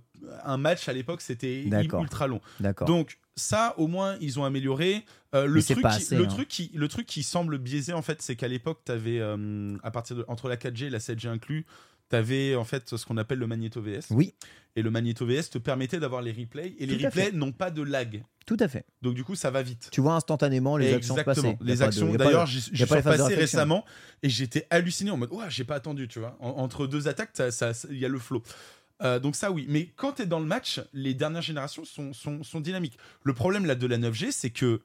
un 0.43 0.57
match 0.57 0.87
à 0.87 0.93
l'époque 0.93 1.21
c'était 1.21 1.63
ultra 1.63 2.27
long. 2.27 2.41
Donc 2.85 3.17
ça, 3.35 3.73
au 3.77 3.87
moins, 3.87 4.17
ils 4.21 4.39
ont 4.39 4.43
amélioré. 4.43 5.05
Euh, 5.33 5.45
le, 5.45 5.55
Mais 5.55 5.61
c'est 5.61 5.73
truc 5.75 5.83
pas 5.83 5.91
qui, 5.91 5.97
assez, 5.97 6.17
le, 6.17 6.25
hein. 6.25 6.27
truc 6.27 6.47
qui, 6.47 6.71
le 6.73 6.87
truc 6.87 7.05
qui 7.05 7.23
semble 7.23 7.57
biaisé, 7.57 7.93
en 7.93 8.01
fait, 8.01 8.21
c'est 8.21 8.35
qu'à 8.35 8.47
l'époque, 8.47 8.81
tu 8.85 8.91
avais, 8.91 9.21
à 9.21 9.91
partir 9.91 10.17
de, 10.17 10.25
entre 10.27 10.49
la 10.49 10.57
4G 10.57 10.85
et 10.85 10.89
la 10.89 10.99
7G 10.99 11.27
inclus, 11.27 11.65
tu 12.11 12.15
avais 12.15 12.55
en 12.55 12.63
fait 12.63 12.95
ce 12.95 13.03
qu'on 13.05 13.17
appelle 13.17 13.39
le 13.39 13.47
Magneto 13.47 13.81
VS. 13.81 14.11
Oui, 14.11 14.33
Et 14.75 14.81
le 14.83 14.91
Magneto 14.91 15.25
VS 15.25 15.49
te 15.51 15.57
permettait 15.57 15.99
d'avoir 15.99 16.21
les 16.21 16.31
replays. 16.31 16.75
Et 16.77 16.85
les 16.85 16.97
Tout 16.97 17.05
replays 17.05 17.31
n'ont 17.31 17.51
pas 17.51 17.71
de 17.71 17.81
lag. 17.81 18.23
tout 18.45 18.57
à 18.59 18.67
fait. 18.67 18.85
Donc 19.01 19.15
du 19.15 19.23
coup, 19.23 19.35
ça 19.35 19.49
va 19.51 19.61
vite. 19.63 19.89
Tu 19.91 19.99
vois 20.01 20.13
instantanément 20.15 20.77
les 20.77 20.93
actions 20.93 21.15
Exactement. 21.17 21.57
Y 21.59 21.63
a 21.63 21.65
Les 21.65 21.81
actions. 21.81 22.13
y 22.13 22.17
D'ailleurs, 22.17 22.45
j'y 22.45 22.59
y 22.59 22.61
suis 22.77 22.85
passé 22.85 23.35
récemment 23.35 23.83
et 24.23 24.29
j'étais 24.29 24.67
halluciné 24.69 25.09
en 25.11 25.17
mode, 25.17 25.31
ouais, 25.33 25.45
j'ai 25.49 25.63
pas 25.63 25.75
attendu, 25.75 26.07
tu 26.07 26.19
vois. 26.19 26.37
En- 26.39 26.49
entre 26.61 26.85
deux 26.87 27.07
attaques, 27.07 27.31
il 27.39 27.51
ça, 27.51 27.71
y 27.89 28.05
a 28.05 28.09
le 28.09 28.19
flow. 28.19 28.43
Euh, 29.03 29.17
donc 29.19 29.35
ça 29.35 29.51
oui, 29.51 29.65
mais 29.67 29.89
quand 29.95 30.13
tu 30.13 30.21
es 30.21 30.25
dans 30.27 30.39
le 30.39 30.45
match, 30.45 30.79
les 30.93 31.15
dernières 31.15 31.41
générations 31.41 31.83
sont, 31.85 32.13
sont, 32.13 32.43
sont 32.43 32.59
dynamiques. 32.61 32.97
Le 33.23 33.33
problème 33.33 33.65
là 33.65 33.73
de 33.73 33.87
la 33.87 33.97
9G, 33.97 34.27
c'est 34.31 34.51
que 34.51 34.81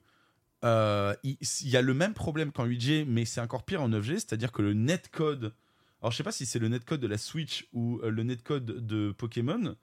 euh, 0.64 1.14
il 1.22 1.36
il 1.62 1.68
y 1.68 1.76
a 1.76 1.82
le 1.82 1.92
même 1.94 2.14
problème 2.14 2.50
qu'en 2.50 2.66
8G, 2.66 3.04
mais 3.06 3.24
c'est 3.26 3.40
encore 3.42 3.62
pire 3.64 3.82
en 3.82 3.90
9G, 3.90 4.14
c'est-à-dire 4.14 4.52
que 4.52 4.62
le 4.62 4.72
netcode, 4.72 5.52
alors 6.02 6.12
je 6.12 6.16
sais 6.16 6.22
pas 6.22 6.32
si 6.32 6.46
c'est 6.46 6.58
le 6.58 6.68
netcode 6.68 7.00
de 7.00 7.06
la 7.06 7.18
Switch 7.18 7.66
ou 7.72 7.98
euh, 8.02 8.10
le 8.10 8.22
netcode 8.22 8.64
de 8.86 9.12
Pokémon, 9.12 9.74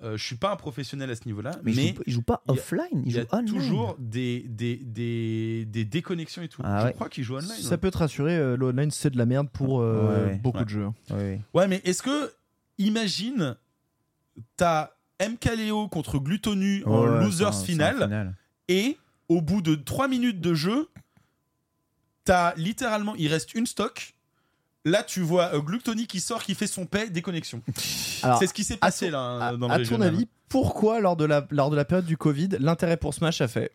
euh, 0.00 0.16
je 0.16 0.24
suis 0.24 0.36
pas 0.36 0.52
un 0.52 0.56
professionnel 0.56 1.10
à 1.10 1.16
ce 1.16 1.24
niveau-là, 1.26 1.52
Mais, 1.64 1.72
mais, 1.74 1.86
il, 1.88 1.94
joue, 1.96 2.02
il 2.06 2.12
joue 2.12 2.22
pas 2.22 2.42
offline, 2.46 3.02
il, 3.04 3.10
joue 3.12 3.18
a 3.20 3.34
online. 3.36 3.46
toujours 3.48 3.96
des, 3.98 4.44
des, 4.48 4.76
des, 4.76 5.64
des 5.66 5.84
déconnexions 5.84 6.42
et 6.42 6.48
tout. 6.48 6.62
Ah 6.64 6.80
je 6.82 6.86
ouais. 6.86 6.92
crois 6.92 7.08
qu'il 7.08 7.24
joue 7.24 7.34
online. 7.36 7.48
Ça 7.48 7.70
ouais. 7.70 7.76
peut 7.78 7.90
te 7.90 7.98
rassurer, 7.98 8.36
euh, 8.36 8.56
le 8.56 8.66
online 8.66 8.92
c'est 8.92 9.10
de 9.10 9.18
la 9.18 9.26
merde 9.26 9.48
pour 9.50 9.80
euh, 9.80 10.26
Ouais, 10.28 10.34
beaucoup 10.36 10.58
Ouais. 10.58 10.64
de 10.64 10.70
jeux. 10.70 10.84
hein. 11.10 11.38
Ouais, 11.52 11.66
mais 11.66 11.80
est-ce 11.84 12.02
que, 12.02 12.32
imagine, 12.78 13.56
t'as 14.56 14.90
MKLeo 15.20 15.88
contre 15.88 16.18
Glutonu 16.20 16.84
en 16.84 17.04
losers 17.04 17.48
un 17.48 17.52
final, 17.64 18.34
et 18.68 18.96
au 19.28 19.42
bout 19.42 19.60
de 19.62 19.74
3 19.74 20.06
minutes 20.06 20.40
de 20.40 20.54
jeu, 20.54 20.88
t'as 22.24 22.54
littéralement, 22.54 23.14
il 23.16 23.28
reste 23.28 23.54
une 23.54 23.66
stock. 23.66 24.14
Là, 24.90 25.02
tu 25.02 25.20
vois 25.20 25.54
euh, 25.54 25.60
Gluttony 25.60 26.06
qui 26.06 26.20
sort, 26.20 26.42
qui 26.42 26.54
fait 26.54 26.66
son 26.66 26.86
paix, 26.86 27.10
déconnexion. 27.10 27.62
Alors, 28.22 28.38
C'est 28.38 28.46
ce 28.46 28.54
qui 28.54 28.64
s'est 28.64 28.76
passé 28.76 29.10
là 29.10 29.38
à, 29.48 29.56
dans 29.56 29.66
le 29.68 29.72
à 29.72 29.76
ton 29.76 29.78
régional. 29.78 30.08
avis, 30.14 30.26
pourquoi 30.48 31.00
lors 31.00 31.16
de, 31.16 31.24
la, 31.26 31.46
lors 31.50 31.68
de 31.68 31.76
la 31.76 31.84
période 31.84 32.06
du 32.06 32.16
Covid, 32.16 32.48
l'intérêt 32.58 32.96
pour 32.96 33.12
Smash 33.12 33.40
a 33.42 33.48
fait? 33.48 33.70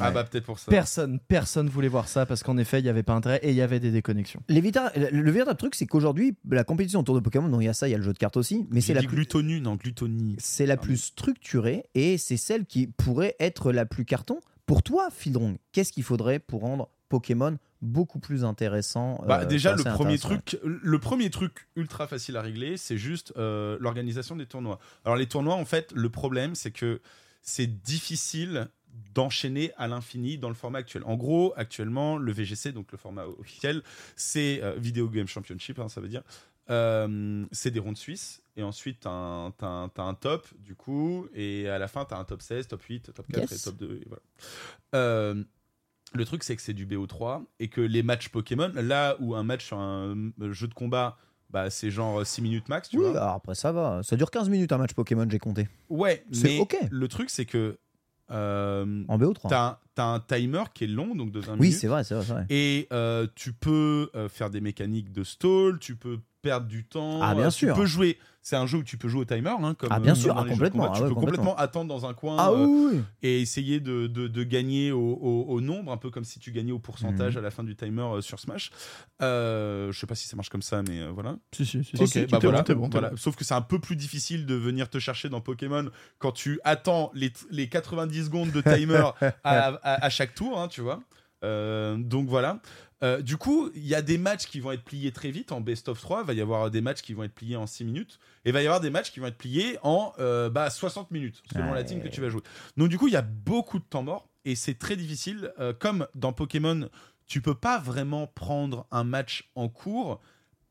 Ah 0.00 0.10
bah 0.10 0.24
peut-être 0.24 0.44
pour 0.44 0.58
ça. 0.58 0.70
Personne, 0.70 1.18
personne 1.28 1.68
voulait 1.68 1.88
voir 1.88 2.08
ça 2.08 2.26
parce 2.26 2.42
qu'en 2.42 2.56
effet, 2.58 2.80
il 2.80 2.82
n'y 2.82 2.88
avait 2.88 3.02
pas 3.02 3.12
intérêt 3.14 3.38
et 3.42 3.50
il 3.50 3.56
y 3.56 3.62
avait 3.62 3.80
des 3.80 3.90
déconnexions. 3.90 4.42
Les 4.48 4.60
vita- 4.60 4.92
le, 4.96 5.08
le 5.20 5.30
véritable 5.30 5.56
truc, 5.58 5.74
c'est 5.74 5.86
qu'aujourd'hui, 5.86 6.36
la 6.50 6.64
compétition 6.64 7.00
autour 7.00 7.14
de 7.14 7.20
Pokémon, 7.20 7.48
donc 7.48 7.62
il 7.62 7.66
y 7.66 7.68
a 7.68 7.74
ça, 7.74 7.88
il 7.88 7.92
y 7.92 7.94
a 7.94 7.98
le 7.98 8.04
jeu 8.04 8.12
de 8.12 8.18
cartes 8.18 8.36
aussi, 8.36 8.66
mais 8.70 8.80
J'ai 8.80 8.88
c'est 8.88 8.94
la 8.94 9.00
dit 9.00 9.06
plus, 9.06 9.16
Glutonu, 9.16 9.60
non 9.60 9.76
Glutony. 9.76 10.36
c'est 10.38 10.66
la 10.66 10.76
plus 10.76 10.96
structurée 10.98 11.84
et 11.94 12.18
c'est 12.18 12.36
celle 12.36 12.66
qui 12.66 12.86
pourrait 12.86 13.36
être 13.40 13.72
la 13.72 13.86
plus 13.86 14.04
carton. 14.04 14.40
Pour 14.66 14.82
toi, 14.82 15.08
Fildrong, 15.14 15.56
qu'est-ce 15.72 15.92
qu'il 15.92 16.02
faudrait 16.04 16.38
pour 16.38 16.62
rendre 16.62 16.88
Pokémon 17.08 17.58
beaucoup 17.82 18.18
plus 18.18 18.44
intéressant 18.44 19.22
Bah, 19.26 19.42
euh, 19.42 19.44
déjà, 19.44 19.74
le 19.74 19.84
premier, 19.84 20.18
truc, 20.18 20.58
le 20.64 20.98
premier 20.98 21.30
truc 21.30 21.68
ultra 21.76 22.06
facile 22.06 22.36
à 22.36 22.42
régler, 22.42 22.76
c'est 22.76 22.96
juste 22.96 23.32
euh, 23.36 23.76
l'organisation 23.80 24.36
des 24.36 24.46
tournois. 24.46 24.78
Alors, 25.04 25.16
les 25.16 25.26
tournois, 25.26 25.54
en 25.54 25.64
fait, 25.64 25.92
le 25.92 26.08
problème, 26.08 26.54
c'est 26.54 26.70
que 26.70 27.00
c'est 27.42 27.66
difficile 27.82 28.68
d'enchaîner 29.14 29.72
à 29.76 29.88
l'infini 29.88 30.38
dans 30.38 30.48
le 30.48 30.54
format 30.54 30.78
actuel. 30.78 31.02
En 31.04 31.16
gros, 31.16 31.52
actuellement, 31.56 32.16
le 32.16 32.32
VGC, 32.32 32.72
donc 32.72 32.90
le 32.92 32.98
format 32.98 33.26
officiel, 33.26 33.82
c'est 34.16 34.62
euh, 34.62 34.74
Video 34.78 35.08
Game 35.08 35.26
Championship, 35.26 35.78
hein, 35.78 35.88
ça 35.88 36.00
veut 36.00 36.08
dire. 36.08 36.22
Euh, 36.70 37.44
c'est 37.52 37.70
des 37.70 37.78
rondes 37.78 37.98
suisses 37.98 38.42
et 38.56 38.62
ensuite 38.62 39.00
t'as 39.00 39.10
un, 39.10 39.50
t'as 39.50 40.02
un, 40.02 40.14
top 40.14 40.48
du 40.60 40.74
coup 40.74 41.28
et 41.34 41.68
à 41.68 41.78
la 41.78 41.88
fin 41.88 42.06
t'as 42.06 42.16
un 42.16 42.24
top 42.24 42.40
16, 42.40 42.68
top 42.68 42.80
8, 42.80 43.12
top 43.12 43.26
4 43.30 43.50
Yes. 43.50 43.52
et 43.52 43.64
top 43.64 43.76
2 43.76 44.00
et 44.00 44.08
voilà. 44.08 44.22
Euh, 44.94 45.44
le 46.14 46.24
truc, 46.24 46.42
c'est 46.42 46.56
que 46.56 46.62
c'est 46.62 46.72
du 46.74 46.86
BO3 46.86 47.44
et 47.60 47.68
que 47.68 47.80
les 47.80 48.02
matchs 48.02 48.28
Pokémon, 48.28 48.70
là 48.74 49.16
où 49.20 49.34
un 49.34 49.42
match 49.42 49.64
sur 49.66 49.78
un 49.78 50.14
jeu 50.50 50.68
de 50.68 50.74
combat, 50.74 51.16
bah, 51.50 51.70
c'est 51.70 51.90
genre 51.90 52.26
6 52.26 52.42
minutes 52.42 52.68
max, 52.68 52.88
tu 52.88 52.98
Oui, 52.98 53.04
vois. 53.04 53.20
alors 53.20 53.34
après 53.34 53.54
ça 53.54 53.70
va. 53.72 54.00
Ça 54.02 54.16
dure 54.16 54.30
15 54.30 54.48
minutes 54.48 54.72
un 54.72 54.78
match 54.78 54.92
Pokémon, 54.94 55.26
j'ai 55.30 55.38
compté. 55.38 55.68
Ouais, 55.88 56.24
C'est 56.32 56.44
mais 56.48 56.60
ok. 56.60 56.76
le 56.90 57.08
truc, 57.08 57.30
c'est 57.30 57.44
que 57.46 57.78
euh, 58.30 59.04
En 59.08 59.18
BO3. 59.18 59.48
t'as 59.48 59.66
un- 59.70 59.78
t'as 59.94 60.04
un 60.06 60.20
timer 60.20 60.64
qui 60.72 60.84
est 60.84 60.88
long, 60.88 61.14
donc 61.14 61.30
de 61.30 61.40
20 61.40 61.52
Oui, 61.54 61.58
minutes. 61.60 61.74
c'est 61.78 61.86
vrai, 61.86 62.04
c'est 62.04 62.14
vrai. 62.14 62.24
c'est 62.24 62.32
vrai. 62.32 62.46
Et 62.48 62.88
euh, 62.92 63.26
tu 63.34 63.52
peux 63.52 64.10
euh, 64.16 64.28
faire 64.28 64.50
des 64.50 64.60
mécaniques 64.60 65.12
de 65.12 65.22
stall, 65.24 65.78
tu 65.78 65.94
peux 65.94 66.18
perdre 66.44 66.66
du 66.68 66.84
temps. 66.84 67.20
Ah, 67.22 67.34
bien 67.34 67.46
euh, 67.46 67.50
sûr. 67.50 67.74
Tu 67.74 67.80
peux 67.80 67.86
jouer. 67.86 68.18
C'est 68.46 68.56
un 68.56 68.66
jeu 68.66 68.76
où 68.76 68.82
tu 68.84 68.98
peux 68.98 69.08
jouer 69.08 69.22
au 69.22 69.24
timer, 69.24 69.54
hein, 69.58 69.72
comme 69.72 69.88
Ah, 69.90 69.98
bien 69.98 70.12
euh, 70.12 70.14
sûr, 70.16 70.34
ah, 70.36 70.44
complètement, 70.46 70.84
ah 70.92 70.96
tu 70.96 71.02
ouais, 71.02 71.08
peux 71.08 71.14
complètement. 71.14 71.44
complètement 71.44 71.56
attendre 71.56 71.88
dans 71.88 72.04
un 72.04 72.12
coin. 72.12 72.36
Ah 72.38 72.50
euh, 72.50 72.66
oui, 72.66 72.90
oui. 72.96 73.02
et 73.22 73.40
essayer 73.40 73.80
de, 73.80 74.06
de- 74.06 74.28
de 74.28 74.42
gagner 74.44 74.92
au, 74.92 74.98
au- 75.00 75.46
au 75.48 75.60
nombre, 75.62 75.90
un 75.90 75.96
peu 75.96 76.10
comme 76.10 76.24
si 76.24 76.38
tu 76.40 76.52
gagnais 76.52 76.70
au 76.72 76.78
pourcentage 76.78 77.32
Mhm. 77.36 77.38
à 77.38 77.40
la 77.42 77.50
fin 77.50 77.64
du 77.64 77.74
timer 77.74 78.02
euh, 78.02 78.20
sur 78.20 78.38
Smash. 78.38 78.70
Euh, 79.22 79.90
je 79.92 79.98
sais 79.98 80.06
pas 80.06 80.14
si 80.14 80.28
ça 80.28 80.36
marche 80.36 80.50
comme 80.50 80.60
ça, 80.60 80.82
mais 80.86 81.00
euh, 81.00 81.10
voilà. 81.10 81.36
Si, 81.54 81.64
si, 81.64 81.82
si. 81.84 81.96
Ok, 81.96 82.08
si, 82.08 82.26
bah 82.26 82.38
voilà, 82.42 82.58
bon, 82.58 82.64
t'es 82.64 82.74
bon, 82.74 82.88
voilà. 82.90 83.08
bon. 83.10 83.16
Sauf 83.16 83.34
que 83.34 83.44
c'est 83.44 83.54
un 83.54 83.62
peu 83.62 83.78
plus 83.78 83.96
difficile 83.96 84.44
de 84.44 84.54
venir 84.54 84.90
te 84.90 84.98
chercher 84.98 85.30
dans 85.30 85.40
Pokémon 85.40 85.88
quand 86.18 86.32
tu 86.32 86.60
attends 86.64 87.10
les, 87.14 87.32
les 87.50 87.70
90 87.70 88.26
secondes 88.26 88.50
de 88.52 88.60
timer 88.60 89.08
à, 89.22 89.68
à- 89.68 90.04
à 90.04 90.10
chaque 90.10 90.34
tour, 90.34 90.60
hein, 90.60 90.68
tu 90.68 90.82
vois. 90.82 91.00
Euh, 91.44 91.96
donc 91.98 92.28
voilà. 92.28 92.60
Euh, 93.02 93.20
du 93.20 93.36
coup, 93.36 93.70
il 93.74 93.86
y 93.86 93.94
a 93.94 94.02
des 94.02 94.18
matchs 94.18 94.46
qui 94.46 94.60
vont 94.60 94.72
être 94.72 94.84
pliés 94.84 95.12
très 95.12 95.30
vite 95.30 95.52
en 95.52 95.60
best 95.60 95.88
of 95.88 96.00
3. 96.00 96.22
Il 96.22 96.26
va 96.26 96.32
y 96.32 96.40
avoir 96.40 96.70
des 96.70 96.80
matchs 96.80 97.02
qui 97.02 97.12
vont 97.12 97.24
être 97.24 97.34
pliés 97.34 97.56
en 97.56 97.66
6 97.66 97.84
minutes. 97.84 98.18
Et 98.44 98.50
il 98.50 98.52
va 98.52 98.62
y 98.62 98.66
avoir 98.66 98.80
des 98.80 98.90
matchs 98.90 99.10
qui 99.10 99.20
vont 99.20 99.26
être 99.26 99.36
pliés 99.36 99.78
en 99.82 100.12
euh, 100.18 100.48
bah, 100.48 100.70
60 100.70 101.10
minutes, 101.10 101.42
selon 101.52 101.72
la 101.72 101.84
team 101.84 102.02
que 102.02 102.08
tu 102.08 102.20
vas 102.20 102.28
jouer. 102.28 102.42
Donc 102.76 102.88
du 102.88 102.98
coup, 102.98 103.08
il 103.08 103.14
y 103.14 103.16
a 103.16 103.22
beaucoup 103.22 103.78
de 103.78 103.84
temps 103.84 104.02
mort. 104.02 104.28
Et 104.44 104.54
c'est 104.54 104.74
très 104.74 104.96
difficile. 104.96 105.52
Euh, 105.58 105.72
comme 105.72 106.06
dans 106.14 106.32
Pokémon, 106.32 106.88
tu 107.26 107.40
peux 107.40 107.54
pas 107.54 107.78
vraiment 107.78 108.26
prendre 108.26 108.86
un 108.90 109.04
match 109.04 109.50
en 109.54 109.68
cours 109.68 110.20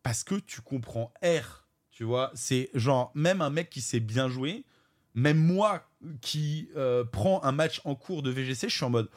parce 0.03 0.23
que 0.23 0.35
tu 0.35 0.61
comprends 0.61 1.13
R. 1.23 1.67
Tu 1.91 2.03
vois, 2.03 2.31
c'est 2.33 2.69
genre, 2.73 3.11
même 3.13 3.41
un 3.41 3.49
mec 3.49 3.69
qui 3.69 3.81
sait 3.81 3.99
bien 3.99 4.27
jouer, 4.27 4.65
même 5.13 5.37
moi 5.37 5.87
qui 6.21 6.69
euh, 6.75 7.03
prends 7.03 7.43
un 7.43 7.51
match 7.51 7.81
en 7.85 7.95
cours 7.95 8.23
de 8.23 8.31
VGC, 8.31 8.69
je 8.69 8.75
suis 8.75 8.85
en 8.85 8.89
mode. 8.89 9.09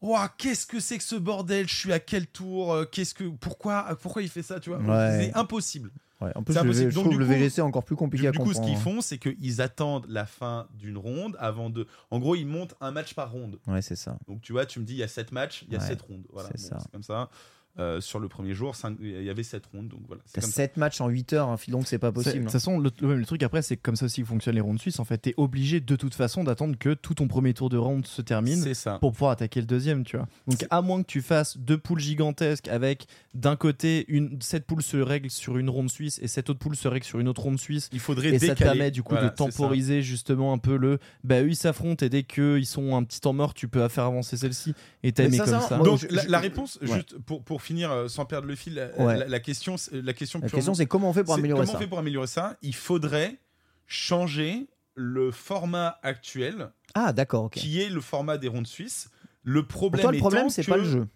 Ouah, 0.00 0.32
qu'est-ce 0.38 0.66
que 0.66 0.78
c'est 0.80 0.98
que 0.98 1.04
ce 1.04 1.16
bordel? 1.16 1.68
Je 1.68 1.74
suis 1.74 1.92
à 1.92 1.98
quel 1.98 2.26
tour? 2.26 2.72
Euh, 2.72 2.84
Qu'est-ce 2.84 3.14
que 3.14 3.24
pourquoi 3.24 3.96
pourquoi 4.00 4.22
il 4.22 4.28
fait 4.28 4.42
ça 4.42 4.60
Tu 4.60 4.70
vois? 4.70 4.78
Ouais. 4.78 5.30
C'est 5.32 5.34
impossible. 5.36 5.90
Ouais, 6.20 6.32
En 6.34 6.42
plus, 6.42 6.56
impossible. 6.56 6.90
je 6.90 6.94
Donc, 6.96 7.04
trouve 7.04 7.12
du 7.14 7.18
le 7.20 7.26
coup- 7.26 7.30
VGC 7.32 7.60
encore 7.62 7.84
plus 7.84 7.94
compliqué 7.94 8.22
Du, 8.22 8.28
à 8.28 8.30
du 8.32 8.38
coup, 8.38 8.52
ce 8.52 8.60
qu'ils 8.60 8.76
font, 8.76 9.00
c'est 9.00 9.18
qu'ils 9.18 9.60
attendent 9.60 10.06
la 10.08 10.26
fin 10.26 10.66
d'une 10.74 10.98
ronde 10.98 11.36
avant 11.38 11.70
de. 11.70 11.86
En 12.10 12.18
gros, 12.18 12.34
ils 12.34 12.46
montent 12.46 12.74
un 12.80 12.90
match 12.90 13.14
par 13.14 13.30
ronde. 13.30 13.58
Ouais, 13.68 13.82
c'est 13.82 13.94
ça. 13.96 14.18
Donc 14.26 14.40
tu 14.40 14.52
vois, 14.52 14.66
tu 14.66 14.80
me 14.80 14.84
dis 14.84 14.94
il 14.94 14.98
y 14.98 15.02
a 15.04 15.08
7 15.08 15.30
matchs, 15.32 15.64
il 15.68 15.72
y 15.72 15.76
a 15.76 15.80
Ouais, 15.80 15.86
7 15.86 16.02
rondes. 16.02 16.26
Voilà, 16.32 16.48
c'est 16.56 16.70
Bon, 16.70 16.76
ça. 16.76 16.82
c'est 16.82 16.90
comme 16.92 17.02
ça. 17.04 17.30
Euh, 17.80 18.00
sur 18.00 18.18
le 18.18 18.26
premier 18.28 18.54
jour, 18.54 18.74
cinq- 18.74 18.96
il 19.00 19.22
y 19.22 19.30
avait 19.30 19.44
7 19.44 19.64
rondes, 19.66 19.86
donc 19.88 20.00
voilà. 20.08 20.20
T'as 20.32 20.40
comme 20.40 20.50
ça. 20.50 20.56
7 20.56 20.76
matchs 20.78 21.00
en 21.00 21.06
8 21.08 21.32
heures, 21.32 21.48
un 21.48 21.56
filon 21.56 21.80
que 21.80 21.88
c'est 21.88 21.98
pas 21.98 22.08
C'est- 22.08 22.12
De 22.18 22.24
possible. 22.24 22.42
toute 22.44 22.52
façon, 22.52 22.80
le, 22.80 22.90
le- 23.00 23.14
le 23.16 23.24
truc 23.24 23.42
après, 23.44 23.62
c'est 23.62 23.76
que 23.76 23.82
comme 23.82 23.94
ça 23.94 24.06
aussi 24.06 24.22
que 24.22 24.26
fonctionnent 24.26 24.56
les 24.56 24.60
rondes 24.60 24.80
suisses. 24.80 24.98
En 24.98 25.04
fait, 25.04 25.18
t'es 25.18 25.34
obligé 25.36 25.78
de 25.78 25.94
toute 25.94 26.14
façon 26.14 26.42
d'attendre 26.42 26.76
que 26.76 26.94
tout 26.94 27.14
ton 27.14 27.28
premier 27.28 27.54
tour 27.54 27.68
de 27.68 27.76
ronde 27.76 28.04
se 28.06 28.20
termine 28.20 28.60
C'est 28.60 28.74
ça. 28.74 28.98
pour 29.00 29.12
pouvoir 29.12 29.30
attaquer 29.30 29.60
le 29.60 29.66
deuxième, 29.66 30.02
tu 30.04 30.16
vois. 30.16 30.26
Donc, 30.48 30.66
à 30.70 30.82
moins 30.82 31.02
que 31.02 31.06
tu 31.06 31.22
fasses 31.22 31.56
deux 31.56 31.78
poules 31.78 32.00
gigantesques 32.00 32.66
avec 32.66 33.06
d'un 33.34 33.54
côté, 33.54 34.04
une, 34.08 34.38
cette 34.40 34.66
poule 34.66 34.82
se 34.82 34.96
règle 34.96 35.30
sur 35.30 35.56
une 35.56 35.70
ronde 35.70 35.88
suisse 35.90 36.18
et 36.20 36.26
cette 36.26 36.50
autre 36.50 36.58
poule 36.58 36.74
se 36.74 36.88
règle 36.88 37.04
sur 37.06 37.20
une 37.20 37.28
autre 37.28 37.42
ronde 37.42 37.60
suisse. 37.60 37.88
Il 37.92 38.00
faudrait 38.00 38.30
Et 38.34 38.38
ça 38.40 38.56
te 38.56 38.62
permet 38.64 38.90
du 38.90 39.04
coup 39.04 39.12
Voilà, 39.14 39.28
de 39.28 39.36
ça. 39.38 39.44
temporiser 39.44 40.02
justement 40.02 40.52
un 40.52 40.58
peu 40.58 40.76
le. 40.76 40.98
Bah, 41.22 41.42
eux 41.42 41.50
ils 41.50 41.54
s'affrontent 41.56 42.04
et 42.04 42.08
dès 42.08 42.24
qu'ils 42.24 42.66
sont 42.66 42.96
un 42.96 43.04
petit 43.04 43.20
temps 43.20 43.32
mort, 43.34 43.54
tu 43.54 43.68
peux 43.68 43.86
faire 43.88 44.04
avancer 44.04 44.36
celle-ci 44.36 44.70
et 45.04 45.08
Mais 45.08 45.12
timer 45.12 45.38
comme 45.38 45.60
ça. 45.60 45.78
Donc 45.78 46.00
je- 46.00 46.08
la, 46.12 46.22
je- 46.24 46.28
la 46.28 46.38
réponse, 46.40 46.78
ouais. 46.82 46.88
juste 46.88 47.16
pour, 47.18 47.44
pour 47.44 47.62
finir 47.68 47.92
euh, 47.92 48.08
sans 48.08 48.24
perdre 48.24 48.48
le 48.48 48.54
fil, 48.56 48.74
la, 48.74 48.86
Ouais. 48.98 49.18
la- 49.18 49.28
la 49.28 49.40
question, 49.40 49.76
la 49.92 50.12
question, 50.14 50.40
La 50.42 50.48
question, 50.48 50.74
c'est 50.74 50.86
comment 50.86 51.10
on 51.10 51.12
fait 51.12 51.22
pour 51.24 51.34
améliorer 51.34 51.60
comment 51.60 51.72
ça 51.72 51.78
on 51.78 51.80
fait 51.80 51.86
pour 51.86 51.98
améliorer 51.98 52.26
ça? 52.26 52.56
Il 52.62 52.74
faudrait 52.74 53.38
changer 53.86 54.68
le 54.94 55.30
format 55.30 55.98
actuel, 56.02 56.70
Ah, 56.94 57.12
d'accord, 57.12 57.50
qui 57.50 57.80
est 57.80 57.88
le 57.90 58.00
format 58.00 58.36
des 58.38 58.48
rondes 58.48 58.66
suisses. 58.66 59.10
Le 59.44 59.62
problème, 59.64 60.02
toi, 60.02 60.12
le 60.12 60.18
problème, 60.18 60.50
c'est 60.50 60.64
pas 60.66 60.76
le 60.76 60.84
jeu. 60.84 61.06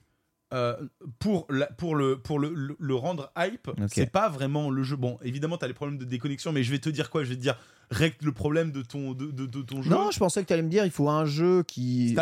euh, 0.55 0.77
pour, 1.19 1.47
la- 1.51 1.66
pour, 1.66 1.97
le, 1.97 2.19
pour 2.20 2.39
le, 2.39 2.53
le- 2.55 2.77
le 2.79 2.95
rendre 2.95 3.33
hype, 3.39 3.70
c'est 3.89 4.07
pas 4.11 4.29
vraiment 4.29 4.70
le 4.70 4.83
jeu. 4.83 4.97
Bon, 4.97 5.19
évidemment, 5.23 5.57
tu 5.59 5.65
as 5.65 5.69
les 5.69 5.74
problèmes 5.74 5.99
de 5.99 6.05
déconnexion, 6.05 6.53
mais 6.53 6.62
je 6.62 6.70
vais 6.70 6.79
te 6.79 6.91
dire 6.91 7.09
quoi? 7.11 7.24
Je 7.24 7.31
vais 7.31 7.37
te 7.37 7.41
dire, 7.41 7.59
règle 7.91 8.17
le 8.27 8.33
problème 8.33 8.73
de 8.73 8.83
ton, 8.83 9.13
de, 9.13 9.31
de- 9.31 9.47
de 9.47 9.63
ton 9.63 9.83
jeu. 9.83 9.91
Non, 9.91 10.11
je 10.11 10.19
pensais 10.19 10.43
que 10.43 10.47
tu 10.47 10.53
allais 10.53 10.63
me 10.63 10.69
dire 10.71 10.85
il 10.85 10.91
faut 10.91 11.09
un 11.11 11.25
jeu 11.27 11.63
qui, 11.63 12.17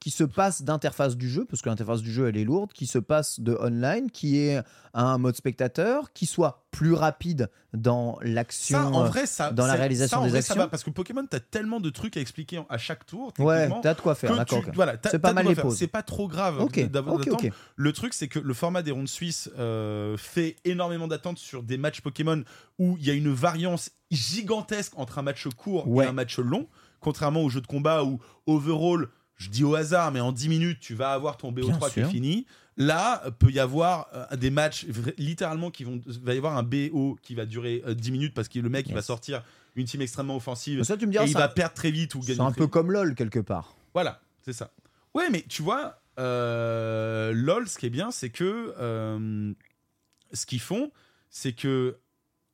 qui 0.00 0.10
se 0.10 0.24
passe 0.24 0.62
d'interface 0.62 1.16
du 1.16 1.28
jeu, 1.28 1.44
parce 1.44 1.62
que 1.62 1.68
l'interface 1.68 2.02
du 2.02 2.12
jeu 2.12 2.28
elle 2.28 2.36
est 2.36 2.44
lourde, 2.44 2.72
qui 2.72 2.86
se 2.86 2.98
passe 2.98 3.40
de 3.40 3.56
online, 3.60 4.10
qui 4.10 4.38
est 4.38 4.62
un 4.94 5.18
mode 5.18 5.34
spectateur, 5.36 6.12
qui 6.12 6.26
soit 6.26 6.64
plus 6.70 6.92
rapide 6.92 7.50
dans 7.72 8.18
l'action. 8.22 8.78
en 8.78 9.04
euh, 9.04 9.08
vrai, 9.08 9.26
ça, 9.26 9.50
dans 9.50 9.66
la 9.66 9.74
réalisation 9.74 10.18
ça, 10.18 10.20
en 10.20 10.24
des 10.24 10.30
vrai, 10.30 10.42
ça 10.42 10.52
actions. 10.52 10.62
va, 10.64 10.68
parce 10.68 10.84
que 10.84 10.90
Pokémon, 10.90 11.24
t'as 11.28 11.40
tellement 11.40 11.80
de 11.80 11.90
trucs 11.90 12.16
à 12.16 12.20
expliquer 12.20 12.62
à 12.68 12.78
chaque 12.78 13.04
tour. 13.06 13.32
Ouais, 13.38 13.68
t'as 13.82 13.94
de 13.94 14.00
quoi 14.00 14.14
faire, 14.14 14.36
d'accord. 14.36 14.62
voilà, 14.74 14.96
C'est 15.10 15.18
pas 15.18 15.32
mal 15.32 15.46
les 15.46 15.54
pauses. 15.54 15.76
C'est 15.76 15.86
pas 15.86 16.02
trop 16.02 16.28
grave 16.28 16.60
Ok, 16.60 16.78
d'avoir 16.90 17.16
ok, 17.16 17.24
d'attendre. 17.24 17.44
ok. 17.46 17.52
Le 17.76 17.92
truc, 17.92 18.14
c'est 18.14 18.28
que 18.28 18.38
le 18.38 18.54
format 18.54 18.82
des 18.82 18.90
rondes 18.92 19.08
suisses 19.08 19.50
euh, 19.58 20.16
fait 20.16 20.56
énormément 20.64 21.08
d'attentes 21.08 21.38
sur 21.38 21.62
des 21.62 21.76
matchs 21.78 22.00
Pokémon 22.00 22.42
où 22.78 22.96
il 23.00 23.06
y 23.06 23.10
a 23.10 23.14
une 23.14 23.32
variance 23.32 23.90
gigantesque 24.10 24.92
entre 24.96 25.18
un 25.18 25.22
match 25.22 25.46
court 25.56 25.88
Ouais. 25.88 26.04
et 26.04 26.08
un 26.08 26.12
match 26.12 26.38
long, 26.38 26.68
contrairement 27.00 27.42
aux 27.42 27.48
jeux 27.48 27.60
de 27.60 27.66
combat 27.66 28.04
où 28.04 28.18
overall, 28.46 29.08
je 29.36 29.50
dis 29.50 29.64
au 29.64 29.74
hasard, 29.74 30.12
mais 30.12 30.20
en 30.20 30.32
10 30.32 30.48
minutes, 30.48 30.80
tu 30.80 30.94
vas 30.94 31.12
avoir 31.12 31.36
ton 31.36 31.52
BO3 31.52 31.78
Bien 31.78 31.88
qui 31.90 32.00
est 32.00 32.04
fini. 32.08 32.46
Là, 32.78 33.22
euh, 33.26 33.30
peut 33.30 33.50
y 33.50 33.58
avoir 33.58 34.08
euh, 34.14 34.36
des 34.36 34.50
matchs 34.50 34.86
littéralement 35.18 35.70
qui 35.70 35.84
vont. 35.84 36.00
va 36.22 36.34
y 36.34 36.38
avoir 36.38 36.56
un 36.56 36.62
BO 36.62 37.18
qui 37.22 37.34
va 37.34 37.46
durer 37.46 37.82
euh, 37.86 37.94
10 37.94 38.10
minutes 38.12 38.34
parce 38.34 38.48
que 38.48 38.58
le 38.58 38.68
mec 38.68 38.86
il 38.88 38.94
va 38.94 39.00
sortir 39.02 39.42
une 39.76 39.86
team 39.86 40.00
extrêmement 40.02 40.36
offensive 40.36 40.82
Ça, 40.84 40.96
tu 40.96 41.06
me 41.06 41.10
et 41.10 41.12
diras, 41.12 41.24
il 41.26 41.32
ça- 41.32 41.38
va 41.38 41.48
perdre 41.48 41.74
très 41.74 41.90
vite 41.90 42.14
ou 42.14 42.22
c'est 42.22 42.28
gagner 42.32 42.40
un 42.42 42.50
très 42.50 42.58
peu 42.58 42.64
vite. 42.64 42.72
comme 42.72 42.92
LOL 42.92 43.14
quelque 43.14 43.38
part. 43.40 43.74
Voilà, 43.94 44.20
c'est 44.42 44.52
ça. 44.52 44.72
Ouais, 45.14 45.28
mais 45.30 45.42
tu 45.48 45.62
vois, 45.62 46.00
euh, 46.18 47.32
LOL, 47.34 47.66
ce 47.68 47.78
qui 47.78 47.86
est 47.86 47.90
bien, 47.90 48.10
c'est 48.10 48.30
que 48.30 48.74
euh, 48.78 49.52
ce 50.32 50.44
qu'ils 50.46 50.60
font, 50.60 50.90
c'est 51.30 51.52
que 51.52 51.96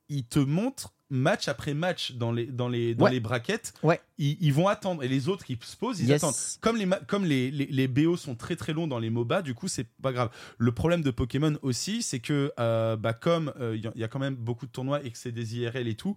ils 0.09 0.25
te 0.25 0.39
montrent 0.39 0.92
match 1.13 1.47
après 1.47 1.73
match 1.73 2.13
dans 2.13 2.31
les, 2.31 2.45
dans 2.47 2.67
les, 2.67 2.95
dans 2.95 3.05
Ouais. 3.05 3.11
les 3.11 3.19
brackets. 3.19 3.73
Ouais. 3.83 4.01
Ils, 4.17 4.37
ils 4.41 4.51
vont 4.53 4.67
attendre. 4.67 5.03
Et 5.03 5.07
les 5.07 5.29
autres, 5.29 5.45
ils 5.49 5.57
se 5.63 5.77
posent, 5.77 5.99
ils 6.01 6.09
Yes. 6.09 6.23
attendent. 6.23 6.35
Comme, 6.61 6.75
les, 6.77 6.87
comme 7.07 7.23
les, 7.25 7.51
les, 7.51 7.67
les 7.67 7.87
BO 7.87 8.17
sont 8.17 8.35
très 8.35 8.55
très 8.55 8.73
longs 8.73 8.87
dans 8.87 8.99
les 8.99 9.09
MOBA, 9.09 9.41
du 9.43 9.53
coup, 9.53 9.67
c'est 9.67 9.87
pas 10.01 10.11
grave. 10.11 10.29
Le 10.57 10.71
problème 10.71 11.01
de 11.01 11.11
Pokémon 11.11 11.57
aussi, 11.61 12.01
c'est 12.03 12.19
que 12.19 12.51
euh, 12.59 12.95
bah, 12.97 13.13
comme 13.13 13.53
il 13.59 13.81
y, 13.81 13.87
a- 13.87 13.93
y 13.95 14.03
a 14.03 14.07
quand 14.07 14.19
même 14.19 14.35
beaucoup 14.35 14.65
de 14.65 14.71
tournois 14.71 15.03
et 15.03 15.11
que 15.11 15.17
c'est 15.17 15.31
des 15.31 15.57
IRL 15.57 15.87
et 15.87 15.95
tout, 15.95 16.15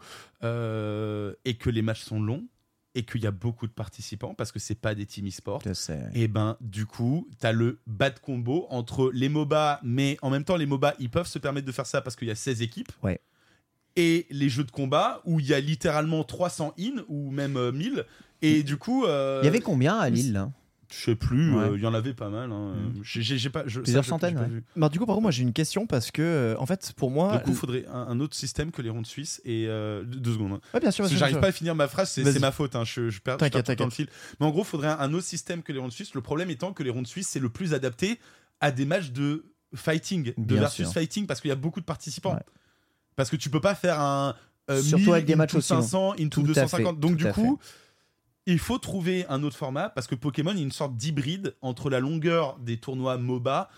euh, 0.50 1.34
et 1.44 1.54
que 1.54 1.70
les 1.70 1.82
matchs 1.82 2.02
sont 2.02 2.20
longs, 2.20 2.44
et 2.94 3.02
qu'il 3.04 3.22
y 3.22 3.26
a 3.26 3.30
beaucoup 3.30 3.66
de 3.66 3.72
participants, 3.72 4.32
parce 4.34 4.52
que 4.52 4.58
c'est 4.58 4.74
pas 4.80 4.94
des 4.94 5.04
team 5.04 5.26
e-sport, 5.28 5.60
et 6.14 6.28
ben 6.28 6.56
du 6.62 6.86
coup, 6.86 7.28
t'as 7.40 7.52
le 7.52 7.78
bad 7.86 8.18
combo 8.20 8.66
entre 8.70 9.10
les 9.12 9.28
MOBA, 9.28 9.80
mais 9.82 10.16
en 10.22 10.30
même 10.30 10.44
temps, 10.44 10.56
les 10.56 10.64
MOBA, 10.64 10.94
ils 10.98 11.10
peuvent 11.10 11.26
se 11.26 11.38
permettre 11.38 11.66
de 11.66 11.72
faire 11.72 11.84
ça 11.86 12.00
parce 12.00 12.16
qu'il 12.16 12.28
y 12.28 12.30
a 12.30 12.34
16 12.34 12.62
équipes. 12.62 12.90
Ouais. 13.02 13.20
Et 13.96 14.26
les 14.30 14.48
jeux 14.48 14.64
de 14.64 14.70
combat 14.70 15.22
où 15.24 15.40
il 15.40 15.46
y 15.46 15.54
a 15.54 15.60
littéralement 15.60 16.22
300 16.22 16.74
in 16.78 17.02
ou 17.08 17.30
même 17.30 17.56
euh, 17.56 17.72
1000. 17.72 18.04
Et 18.42 18.62
du 18.62 18.76
coup. 18.76 19.06
euh, 19.06 19.40
Il 19.42 19.46
y 19.46 19.48
avait 19.48 19.60
combien 19.60 19.96
à 19.98 20.10
Lille 20.10 20.32
là? 20.34 20.50
Je 20.88 20.96
sais 21.06 21.16
plus, 21.16 21.52
Ouais. 21.52 21.64
euh, 21.64 21.76
il 21.76 21.82
y 21.82 21.86
en 21.86 21.94
avait 21.94 22.14
pas 22.14 22.28
mal. 22.28 22.52
hein. 22.52 22.74
J'ai- 23.02 23.22
j'ai 23.38 23.50
pas, 23.50 23.64
je- 23.66 23.80
Plusieurs 23.80 24.04
ça, 24.04 24.10
centaines, 24.10 24.38
ouais. 24.38 24.46
vu. 24.46 24.64
Bah, 24.76 24.88
du 24.88 25.00
coup, 25.00 25.06
par 25.06 25.16
contre, 25.16 25.22
moi 25.24 25.30
j'ai 25.32 25.42
une 25.42 25.52
question 25.52 25.84
parce 25.84 26.12
que, 26.12 26.22
euh, 26.22 26.54
en 26.60 26.66
fait, 26.66 26.92
pour 26.96 27.10
moi. 27.10 27.38
Du 27.38 27.42
coup, 27.42 27.50
il 27.50 27.56
faudrait 27.56 27.86
un, 27.92 28.06
un 28.06 28.20
autre 28.20 28.36
système 28.36 28.70
que 28.70 28.82
les 28.82 28.90
rondes 28.90 29.04
suisses. 29.06 29.40
Et 29.44 29.64
euh, 29.66 30.04
deux 30.04 30.34
secondes. 30.34 30.52
hein. 30.52 30.60
Ouais, 30.74 30.78
bien 30.80 30.92
sûr, 30.92 31.08
j'arrive 31.08 31.40
pas 31.40 31.48
à 31.48 31.52
finir 31.52 31.74
ma 31.74 31.88
phrase, 31.88 32.10
c'est 32.10 32.38
ma 32.38 32.52
faute. 32.52 32.76
hein, 32.76 32.84
Je, 32.84 33.08
je 33.10 33.20
perds, 33.20 33.34
je 33.34 33.38
T'inquiète, 33.40 33.66
perds 33.66 33.76
tout 33.76 33.84
le 33.84 33.90
fil. 33.90 34.06
Mais 34.38 34.46
en 34.46 34.50
gros, 34.50 34.60
il 34.62 34.66
faudrait 34.66 34.88
un, 34.88 34.98
un 35.00 35.12
autre 35.12 35.24
système 35.26 35.62
que 35.62 35.72
les 35.72 35.80
rondes 35.80 35.90
suisses. 35.90 36.14
Le 36.14 36.20
problème 36.20 36.50
étant 36.50 36.72
que 36.72 36.84
les 36.84 36.90
rondes 36.90 37.08
suisses, 37.08 37.28
c'est 37.28 37.40
le 37.40 37.48
plus 37.48 37.74
adapté 37.74 38.20
à 38.60 38.70
des 38.70 38.84
matchs 38.84 39.10
de 39.10 39.44
fighting, 39.74 40.26
de 40.26 40.32
Bien 40.38 40.60
versus 40.60 40.84
sûr. 40.86 40.92
fighting, 40.92 41.26
parce 41.26 41.40
qu'il 41.40 41.48
y 41.48 41.52
a 41.52 41.56
beaucoup 41.56 41.80
de 41.80 41.84
participants. 41.84 42.38
Parce 43.16 43.30
que 43.30 43.36
tu 43.36 43.50
peux 43.50 43.60
pas 43.60 43.74
faire 43.74 43.98
un. 44.00 44.34
euh, 44.70 44.80
Surtout 44.82 45.04
1000 45.06 45.12
avec 45.12 45.24
des 45.26 45.36
matchs 45.36 45.50
into 45.54 45.58
aussi 45.58 45.72
longs. 45.72 45.82
500, 45.82 46.12
into 46.20 46.28
Tout 46.28 46.40
à 46.42 46.64
250. 46.66 46.94
fait, 46.94 47.00
Donc, 47.00 47.18
tout 47.18 47.24
du 47.24 47.32
coup. 47.32 47.58
Il 48.48 48.60
faut 48.60 48.78
trouver 48.78 49.26
un 49.28 49.42
autre 49.42 49.56
format 49.56 49.88
parce 49.88 50.06
que 50.06 50.14
Pokémon 50.14 50.52
a 50.52 50.60
une 50.60 50.70
sorte 50.70 50.96
d'hybride 50.96 51.56
entre 51.62 51.90
la 51.90 51.98
longueur 51.98 52.56
des 52.60 52.76
tournois 52.76 53.18
MOBA 53.18 53.68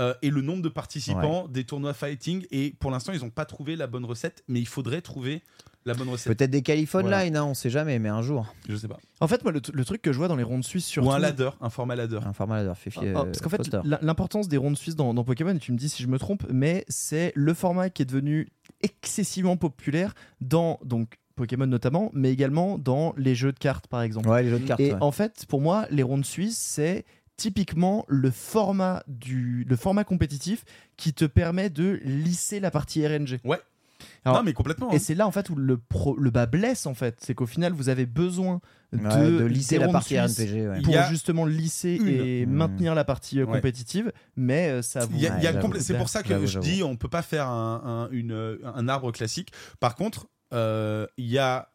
euh, 0.00 0.12
et 0.20 0.28
le 0.28 0.42
nombre 0.42 0.62
de 0.62 0.68
participants 0.68 1.48
des 1.48 1.64
tournois 1.64 1.94
fighting. 1.94 2.46
Et 2.50 2.74
pour 2.78 2.90
l'instant, 2.90 3.12
ils 3.14 3.20
n'ont 3.20 3.30
pas 3.30 3.46
trouvé 3.46 3.74
la 3.74 3.86
bonne 3.86 4.04
recette, 4.04 4.44
mais 4.46 4.60
il 4.60 4.68
faudrait 4.68 5.00
trouver 5.00 5.42
la 5.88 5.94
bonne 5.94 6.08
recette. 6.08 6.36
Peut-être 6.36 6.50
des 6.50 6.62
online, 6.94 7.02
Voilà. 7.08 7.40
hein, 7.40 7.44
on 7.44 7.54
sait 7.54 7.70
jamais, 7.70 7.98
mais 7.98 8.08
un 8.08 8.22
jour. 8.22 8.46
Je 8.68 8.76
sais 8.76 8.88
pas. 8.88 8.98
En 9.20 9.26
fait, 9.26 9.42
moi, 9.42 9.52
le, 9.52 9.60
le 9.72 9.84
truc 9.84 10.00
que 10.02 10.12
je 10.12 10.18
vois 10.18 10.28
dans 10.28 10.36
les 10.36 10.42
rondes 10.44 10.64
suisses 10.64 10.86
sur 10.86 11.04
Ou 11.04 11.10
un 11.10 11.18
ladder, 11.18 11.50
un 11.60 11.70
format 11.70 11.96
ladder. 11.96 12.20
Un 12.24 12.32
format 12.32 12.62
ladder, 12.62 12.72
fait 12.76 12.90
fier. 12.90 13.14
Ah, 13.16 13.24
parce 13.24 13.40
qu'en 13.40 13.48
fait, 13.48 13.68
l'importance 14.02 14.48
des 14.48 14.56
rondes 14.56 14.76
suisses 14.78 14.96
dans, 14.96 15.12
dans 15.14 15.24
Pokémon, 15.24 15.54
et 15.54 15.58
tu 15.58 15.72
me 15.72 15.76
dis 15.78 15.88
si 15.88 16.02
je 16.02 16.08
me 16.08 16.18
trompe, 16.18 16.44
mais 16.50 16.84
c'est 16.88 17.32
le 17.34 17.54
format 17.54 17.90
qui 17.90 18.02
est 18.02 18.06
devenu 18.06 18.48
excessivement 18.82 19.56
populaire 19.56 20.14
dans 20.40 20.78
donc 20.84 21.18
Pokémon 21.34 21.66
notamment, 21.66 22.10
mais 22.14 22.32
également 22.32 22.78
dans 22.78 23.14
les 23.16 23.34
jeux 23.34 23.52
de 23.52 23.58
cartes 23.58 23.86
par 23.86 24.02
exemple. 24.02 24.28
Ouais, 24.28 24.42
les 24.42 24.50
jeux 24.50 24.58
de 24.58 24.66
cartes. 24.66 24.80
Et 24.80 24.92
ouais. 24.92 24.98
en 25.00 25.12
fait, 25.12 25.46
pour 25.48 25.60
moi, 25.60 25.86
les 25.90 26.02
rondes 26.02 26.24
suisses, 26.24 26.58
c'est 26.58 27.04
typiquement 27.36 28.04
le 28.08 28.30
format 28.32 29.04
du 29.06 29.64
le 29.68 29.76
format 29.76 30.02
compétitif 30.04 30.64
qui 30.96 31.12
te 31.14 31.24
permet 31.24 31.70
de 31.70 32.00
lisser 32.04 32.58
la 32.58 32.70
partie 32.72 33.06
RNG. 33.06 33.38
Ouais. 33.44 33.60
Alors, 34.24 34.38
non, 34.38 34.44
mais 34.44 34.52
complètement. 34.52 34.90
Et 34.92 34.96
hein. 34.96 34.98
c'est 34.98 35.14
là 35.14 35.26
en 35.26 35.30
fait 35.32 35.48
où 35.50 35.54
le 35.56 35.76
pro, 35.78 36.16
le 36.18 36.30
bas 36.30 36.46
blesse 36.46 36.86
en 36.86 36.94
fait, 36.94 37.16
c'est 37.20 37.34
qu'au 37.34 37.46
final 37.46 37.72
vous 37.72 37.88
avez 37.88 38.04
besoin 38.06 38.60
de, 38.92 38.98
Ouais, 38.98 39.30
de 39.40 39.44
lisser 39.44 39.78
la 39.78 39.88
partie 39.88 40.18
RPG. 40.18 40.68
ouais. 40.68 40.82
Pour 40.82 40.94
justement 41.10 41.44
lisser 41.46 41.96
une. 41.96 42.08
et 42.08 42.46
Mmh. 42.46 42.50
maintenir 42.50 42.94
la 42.94 43.04
partie 43.04 43.40
euh, 43.40 43.44
Ouais. 43.46 43.54
compétitive, 43.56 44.12
mais 44.36 44.70
euh, 44.70 44.82
ça 44.82 45.06
vous 45.06 45.18
c'est 45.80 45.96
pour 45.96 46.08
ça 46.08 46.22
que 46.22 46.28
J'avoue, 46.30 46.46
je 46.46 46.58
dis 46.58 46.82
on 46.82 46.96
peut 46.96 47.08
pas 47.08 47.22
faire 47.22 47.46
un, 47.48 48.08
un- 48.10 48.10
une, 48.10 48.58
un 48.64 48.88
arbre 48.88 49.12
classique. 49.12 49.50
Par 49.80 49.94
contre, 49.94 50.26
euh, 50.54 51.06
il 51.16 51.26
y 51.26 51.38
a 51.38 51.70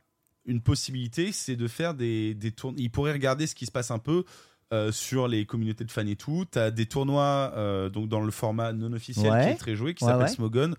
une 0.46 0.62
possibilité, 0.62 1.32
c'est 1.32 1.56
de 1.56 1.68
faire 1.68 1.94
des, 1.94 2.34
des 2.34 2.52
tournois. 2.52 2.80
Il 2.82 2.90
pourrait 2.92 3.14
regarder 3.14 3.48
ce 3.48 3.56
qui 3.56 3.66
se 3.66 3.72
passe 3.72 3.92
un 3.92 4.00
peu 4.00 4.24
euh, 4.72 4.92
sur 4.92 5.28
les 5.28 5.46
communautés 5.46 5.84
de 5.84 5.92
fans 5.92 6.06
et 6.08 6.16
tout. 6.16 6.46
Tu 6.52 6.60
as 6.60 6.72
des 6.72 6.86
tournois 6.86 7.52
euh, 7.56 7.90
donc 7.90 8.08
dans 8.10 8.22
le 8.22 8.32
format 8.32 8.72
non 8.74 8.94
officiel 8.94 9.32
Ouais. 9.32 9.44
qui 9.46 9.50
est 9.50 9.56
très 9.56 9.76
joué, 9.76 9.94
qui 9.94 10.06
s'appelle 10.06 10.24
ouais. 10.24 10.28
Smogon, 10.30 10.74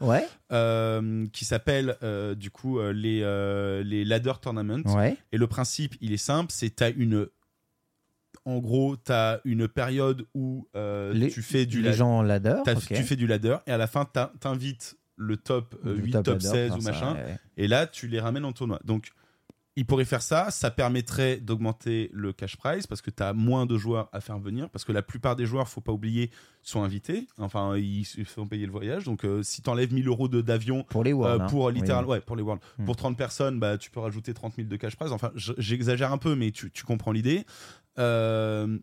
euh, 0.52 1.26
qui 1.32 1.44
s'appelle 1.44 1.96
du 2.36 2.50
coup 2.50 2.80
les, 2.80 3.20
les 3.84 4.04
Ladder 4.04 4.32
Tournament. 4.40 4.82
Et 5.32 5.36
le 5.38 5.46
principe, 5.46 5.96
il 6.00 6.12
est 6.12 6.16
simple, 6.16 6.50
c'est 6.52 6.74
tu 6.76 6.82
as 6.84 6.90
une. 6.90 7.26
En 8.46 8.58
gros, 8.58 8.96
tu 8.96 9.10
as 9.12 9.40
une 9.44 9.68
période 9.68 10.26
où 10.34 10.68
Les- 11.12 11.30
tu 11.30 11.40
fais 11.42 11.64
du 11.66 11.78
les 11.82 11.92
ladder. 11.94 11.96
gens. 11.96 12.24
Tu 12.88 13.02
fais 13.02 13.16
du 13.16 13.26
ladder 13.26 13.56
et 13.66 13.70
à 13.72 13.78
la 13.78 13.86
fin, 13.86 14.04
t'in- 14.04 14.30
t'invites 14.40 14.96
le 15.16 15.36
top 15.36 15.76
euh, 15.86 15.94
Le 15.94 16.02
8, 16.02 16.12
top, 16.12 16.26
ladder, 16.26 16.40
16 16.48 16.70
non, 16.72 16.78
ou 16.78 16.82
machin. 16.82 17.16
Et 17.56 17.68
là, 17.68 17.86
tu 17.86 18.08
les 18.08 18.18
ramènes 18.20 18.44
en 18.44 18.52
tournoi. 18.52 18.80
Donc, 18.84 19.10
il 19.76 19.86
pourrait 19.86 20.04
faire 20.04 20.22
ça. 20.22 20.50
Ça 20.50 20.70
permettrait 20.70 21.38
d'augmenter 21.38 22.10
le 22.12 22.32
cash 22.32 22.56
prize 22.56 22.86
parce 22.86 23.02
que 23.02 23.10
tu 23.10 23.22
as 23.22 23.32
moins 23.32 23.66
de 23.66 23.76
joueurs 23.76 24.08
à 24.12 24.20
faire 24.20 24.38
venir. 24.38 24.70
Parce 24.70 24.84
que 24.84 24.92
la 24.92 25.02
plupart 25.02 25.34
des 25.36 25.46
joueurs, 25.46 25.68
faut 25.68 25.80
pas 25.80 25.92
oublier, 25.92 26.30
sont 26.62 26.82
invités. 26.82 27.26
Enfin, 27.38 27.76
ils 27.76 28.04
font 28.24 28.46
payer 28.46 28.66
le 28.66 28.72
voyage. 28.72 29.04
Donc, 29.04 29.24
euh, 29.24 29.42
si 29.42 29.62
t'enlèves 29.62 29.92
1000 29.92 30.06
euros 30.08 30.28
d'avion 30.28 30.84
Pour 30.90 31.02
les 31.04 31.12
Worlds. 31.12 31.40
euh, 31.40 31.44
hein. 31.44 31.48
pour 31.48 31.64
Oui. 31.64 31.74
littéral, 31.74 32.04
ouais, 32.06 32.20
pour 32.20 32.36
les 32.36 32.42
Worlds. 32.42 32.62
Hmm. 32.78 32.84
Pour 32.84 32.96
30 32.96 33.16
personnes, 33.18 33.58
bah, 33.58 33.76
tu 33.78 33.90
peux 33.90 34.00
rajouter 34.00 34.32
30 34.32 34.54
000 34.56 34.68
de 34.68 34.76
cash 34.76 34.94
prize. 34.96 35.10
Enfin, 35.12 35.32
j'exagère 35.34 36.12
un 36.12 36.18
peu, 36.18 36.34
mais 36.36 36.52
tu, 36.52 36.70
tu 36.70 36.84
comprends 36.84 37.12
l'idée. 37.12 37.44
Euh, 37.98 38.78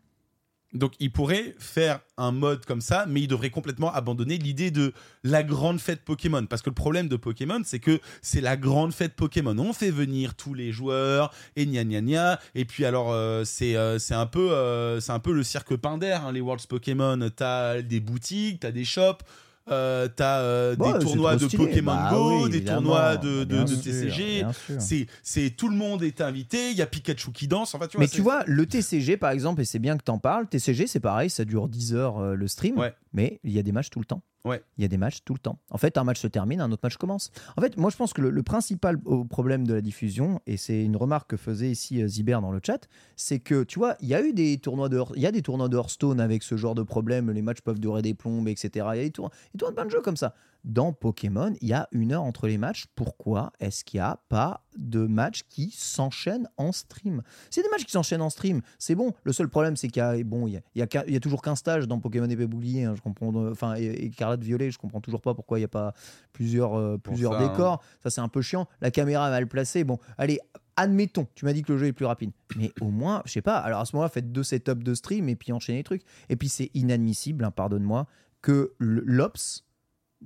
donc, 0.73 0.93
il 0.99 1.11
pourrait 1.11 1.53
faire 1.59 1.99
un 2.17 2.31
mode 2.31 2.65
comme 2.65 2.79
ça, 2.79 3.05
mais 3.07 3.21
il 3.21 3.27
devrait 3.27 3.49
complètement 3.49 3.93
abandonner 3.93 4.37
l'idée 4.37 4.71
de 4.71 4.93
la 5.23 5.43
grande 5.43 5.81
fête 5.81 6.01
Pokémon. 6.05 6.45
Parce 6.45 6.61
que 6.61 6.69
le 6.69 6.75
problème 6.75 7.09
de 7.09 7.17
Pokémon, 7.17 7.61
c'est 7.65 7.79
que 7.79 7.99
c'est 8.21 8.39
la 8.39 8.55
grande 8.55 8.93
fête 8.93 9.15
Pokémon. 9.15 9.57
On 9.59 9.73
fait 9.73 9.91
venir 9.91 10.33
tous 10.35 10.53
les 10.53 10.71
joueurs 10.71 11.33
et 11.57 11.65
gna 11.65 11.83
gna 11.83 12.01
gna. 12.01 12.39
Et 12.55 12.63
puis 12.63 12.85
alors, 12.85 13.11
euh, 13.11 13.43
c'est 13.43 13.75
euh, 13.75 13.99
c'est 13.99 14.13
un 14.13 14.27
peu 14.27 14.51
euh, 14.51 15.01
c'est 15.01 15.11
un 15.11 15.19
peu 15.19 15.33
le 15.33 15.43
cirque 15.43 15.75
Pinder, 15.75 16.19
hein, 16.23 16.31
les 16.31 16.41
Worlds 16.41 16.67
Pokémon. 16.69 17.19
T'as 17.35 17.81
des 17.81 17.99
boutiques, 17.99 18.61
t'as 18.61 18.71
des 18.71 18.85
shops. 18.85 19.23
Euh, 19.71 20.07
t'as 20.13 20.39
euh, 20.39 20.75
des 20.75 20.83
c'est 20.85 20.99
tournois 20.99 21.35
de 21.35 21.47
stylé. 21.47 21.65
Pokémon 21.65 21.91
Bah 21.93 22.09
Go, 22.11 22.43
oui, 22.45 22.49
des 22.49 22.63
tournois 22.63 23.17
de, 23.17 23.43
TCG. 23.63 24.45
C'est, 24.79 25.07
c'est 25.23 25.49
tout 25.51 25.69
le 25.69 25.75
monde 25.75 26.03
est 26.03 26.21
invité. 26.21 26.71
Il 26.71 26.77
y 26.77 26.81
a 26.81 26.85
Pikachu 26.87 27.31
qui 27.31 27.47
danse. 27.47 27.73
Enfin, 27.75 27.87
tu 27.87 27.97
vois, 27.97 28.03
Mais 28.03 28.07
tu 28.07 28.21
vois, 28.21 28.43
le 28.45 28.65
TCG 28.65 29.17
par 29.17 29.31
exemple, 29.31 29.61
et 29.61 29.65
c'est 29.65 29.79
bien 29.79 29.97
que 29.97 30.03
t'en 30.03 30.17
parles, 30.17 30.47
TCG 30.47 30.87
c'est 30.87 30.99
pareil, 30.99 31.29
ça 31.29 31.45
dure 31.45 31.67
10 31.67 31.93
heures 31.95 32.19
euh, 32.19 32.35
le 32.35 32.47
stream, 32.47 32.77
Ouais. 32.77 32.93
mais 33.13 33.39
il 33.43 33.51
y 33.51 33.59
a 33.59 33.63
des 33.63 33.71
matchs 33.71 33.89
tout 33.89 33.99
le 33.99 34.05
temps. 34.05 34.21
Ouais. 34.43 34.63
Il 34.77 34.81
y 34.81 34.85
a 34.85 34.87
des 34.87 34.97
matchs 34.97 35.19
tout 35.23 35.33
le 35.33 35.39
temps. 35.39 35.59
En 35.69 35.77
fait, 35.77 35.97
un 35.97 36.03
match 36.03 36.19
se 36.19 36.27
termine, 36.27 36.61
un 36.61 36.71
autre 36.71 36.81
match 36.83 36.97
commence. 36.97 37.31
En 37.57 37.61
fait, 37.61 37.77
moi 37.77 37.89
je 37.89 37.97
pense 37.97 38.13
que 38.13 38.21
le, 38.21 38.43
principal 38.43 38.97
problème 39.29 39.67
de 39.67 39.73
la 39.73 39.81
diffusion, 39.81 40.41
et 40.47 40.57
c'est 40.57 40.83
une 40.83 40.97
remarque 40.97 41.29
que 41.29 41.37
faisait 41.37 41.69
ici 41.69 42.01
euh, 42.01 42.07
Ziber 42.07 42.39
dans 42.41 42.51
le 42.51 42.59
chat, 42.65 42.87
c'est 43.15 43.39
que 43.39 43.63
tu 43.63 43.77
vois, 43.77 43.95
il 44.01 44.07
y 44.07 44.15
a 44.15 44.21
eu 44.21 44.33
des 44.33 44.57
tournois 44.57 44.89
de, 44.89 44.99
il 45.15 45.21
y 45.21 45.27
a 45.27 45.31
des 45.31 45.41
tournois 45.41 45.69
de 45.69 45.77
Hearthstone 45.77 46.19
avec 46.19 46.43
ce 46.43 46.57
genre 46.57 46.75
de 46.75 46.83
problème, 46.83 47.29
les 47.31 47.41
matchs 47.41 47.61
peuvent 47.61 47.79
durer 47.79 48.01
des 48.01 48.13
plombes, 48.13 48.47
etc. 48.47 48.87
Il 48.93 48.97
y 48.97 49.01
a 49.01 49.03
des 49.03 49.11
tournois, 49.11 49.31
des 49.53 49.59
tournois 49.59 49.71
de 49.71 49.75
plein 49.75 49.85
de 49.85 49.91
jeux 49.91 50.01
comme 50.01 50.17
ça. 50.17 50.33
Dans 50.63 50.93
Pokémon, 50.93 51.53
il 51.59 51.67
y 51.69 51.73
a 51.73 51.87
une 51.91 52.11
heure 52.11 52.21
entre 52.23 52.47
les 52.47 52.59
matchs. 52.59 52.85
Pourquoi 52.95 53.51
est-ce 53.59 53.83
qu'il 53.83 53.99
n'y 53.99 54.03
a 54.03 54.19
pas 54.29 54.63
de 54.77 55.07
matchs 55.07 55.41
qui 55.49 55.71
s'enchaînent 55.75 56.47
en 56.57 56.71
stream? 56.71 57.23
C'est 57.49 57.63
des 57.63 57.69
matchs 57.69 57.85
qui 57.85 57.91
s'enchaînent 57.91 58.21
en 58.21 58.29
stream, 58.29 58.61
c'est 58.77 58.93
bon. 58.93 59.13
Le 59.23 59.33
seul 59.33 59.49
problème, 59.49 59.75
c'est 59.75 59.87
qu'il 59.87 60.01
y 60.01 60.05
a, 60.05 60.23
bon, 60.23 60.47
y 60.47 60.57
a, 60.57 60.61
y 60.75 60.81
a 60.83 61.09
y 61.09 61.19
toujours 61.19 61.41
qu'un 61.41 61.55
stage 61.55 61.87
dans 61.87 61.99
Pokémon 61.99 62.29
épée 62.29 62.45
bouclier. 62.45 62.83
hein, 62.83 62.93
je 62.95 63.01
comprends, 63.01 63.33
euh, 63.35 63.51
enfin, 63.51 63.75
et- 63.75 64.05
écarlate 64.05 64.43
violet, 64.43 64.69
je 64.69 64.77
comprends 64.77 65.01
toujours 65.01 65.21
pas 65.21 65.33
pourquoi 65.33 65.57
il 65.57 65.61
n'y 65.61 65.65
a 65.65 65.69
pas 65.69 65.93
plusieurs, 66.31 66.75
euh, 66.75 66.97
plusieurs 66.97 67.33
ça, 67.33 67.39
hein. 67.39 67.47
décors. 67.47 67.83
Ça, 68.03 68.11
c'est 68.11 68.21
un 68.21 68.29
peu 68.29 68.41
chiant. 68.43 68.67
La 68.81 68.91
caméra 68.91 69.27
est 69.27 69.31
mal 69.31 69.47
placée. 69.47 69.83
Bon, 69.83 69.97
allez, 70.19 70.39
admettons, 70.75 71.27
tu 71.33 71.45
m'as 71.45 71.53
dit 71.53 71.63
que 71.63 71.71
le 71.73 71.79
jeu 71.79 71.87
est 71.87 71.93
plus 71.93 72.05
rapide. 72.05 72.31
Mais 72.55 72.71
au 72.81 72.89
moins, 72.91 73.23
je 73.25 73.31
sais 73.31 73.41
pas, 73.41 73.57
alors 73.57 73.79
à 73.79 73.85
ce 73.85 73.95
moment-là, 73.95 74.09
faites 74.09 74.31
deux 74.31 74.43
setups 74.43 74.75
de 74.83 74.93
stream 74.93 75.27
et 75.27 75.35
puis 75.35 75.51
enchaînez 75.53 75.79
les 75.79 75.83
trucs. 75.83 76.03
Et 76.29 76.35
puis 76.35 76.49
c'est 76.49 76.69
inadmissible, 76.75 77.43
hein, 77.43 77.51
pardonne-moi, 77.51 78.05
que 78.43 78.73
l'Ops 78.79 79.63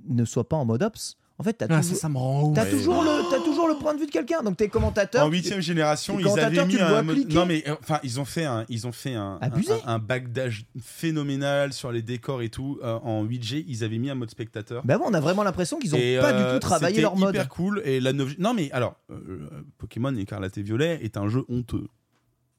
ne 0.08 0.24
soit 0.24 0.48
pas 0.48 0.56
en 0.56 0.64
mode 0.64 0.82
Ops. 0.82 1.16
En 1.38 1.42
fait, 1.42 1.52
t'as 1.52 1.66
Ah, 1.68 1.82
ça, 1.82 1.90
toujours, 2.08 2.54
ça 2.56 2.62
Ouais. 2.62 2.70
toujours 2.70 3.02
le, 3.02 3.30
t'as 3.30 3.44
toujours 3.44 3.68
le 3.68 3.74
point 3.74 3.92
de 3.92 4.00
vue 4.00 4.06
de 4.06 4.10
quelqu'un. 4.10 4.42
Donc 4.42 4.56
t'es 4.56 4.68
commentateur. 4.70 5.26
En 5.26 5.28
huitième 5.28 5.60
génération, 5.60 6.18
ils 6.18 6.26
avaient 6.38 6.64
mis 6.64 6.78
un 6.80 7.02
mode- 7.02 7.30
non 7.30 7.44
mais 7.44 7.62
euh, 7.68 7.74
enfin 7.82 8.00
ils 8.02 8.18
ont 8.18 8.24
fait 8.24 8.46
un 8.46 8.64
ils 8.70 8.86
ont 8.86 8.92
fait 8.92 9.14
un 9.14 9.36
Abusé. 9.42 9.74
un, 9.84 9.94
un 9.96 9.98
bagdage 9.98 10.64
phénoménal 10.80 11.74
sur 11.74 11.92
les 11.92 12.00
décors 12.00 12.40
et 12.40 12.48
tout 12.48 12.78
Euh, 12.82 12.98
en 13.02 13.22
8G 13.24 13.64
ils 13.68 13.84
avaient 13.84 13.98
mis 13.98 14.08
un 14.08 14.14
mode 14.14 14.30
spectateur. 14.30 14.82
Bah 14.86 14.96
bon, 14.96 15.04
on 15.08 15.12
a 15.14 15.20
vraiment 15.20 15.42
l'impression 15.42 15.78
qu'ils 15.78 15.94
ont 15.94 15.98
Et, 15.98 16.16
pas 16.18 16.32
euh, 16.32 16.54
du 16.54 16.54
tout 16.54 16.60
travaillé 16.60 17.02
leur 17.02 17.16
mode. 17.16 17.34
hyper 17.34 17.48
cool 17.50 17.82
et 17.84 18.00
la 18.00 18.14
9 18.14 18.38
non 18.38 18.54
mais 18.54 18.70
alors 18.72 18.96
euh, 19.10 19.46
Pokémon 19.76 20.14
Écarlate 20.16 20.56
et 20.56 20.62
Violet 20.62 21.00
est 21.02 21.18
un 21.18 21.28
jeu 21.28 21.44
honteux. 21.50 21.86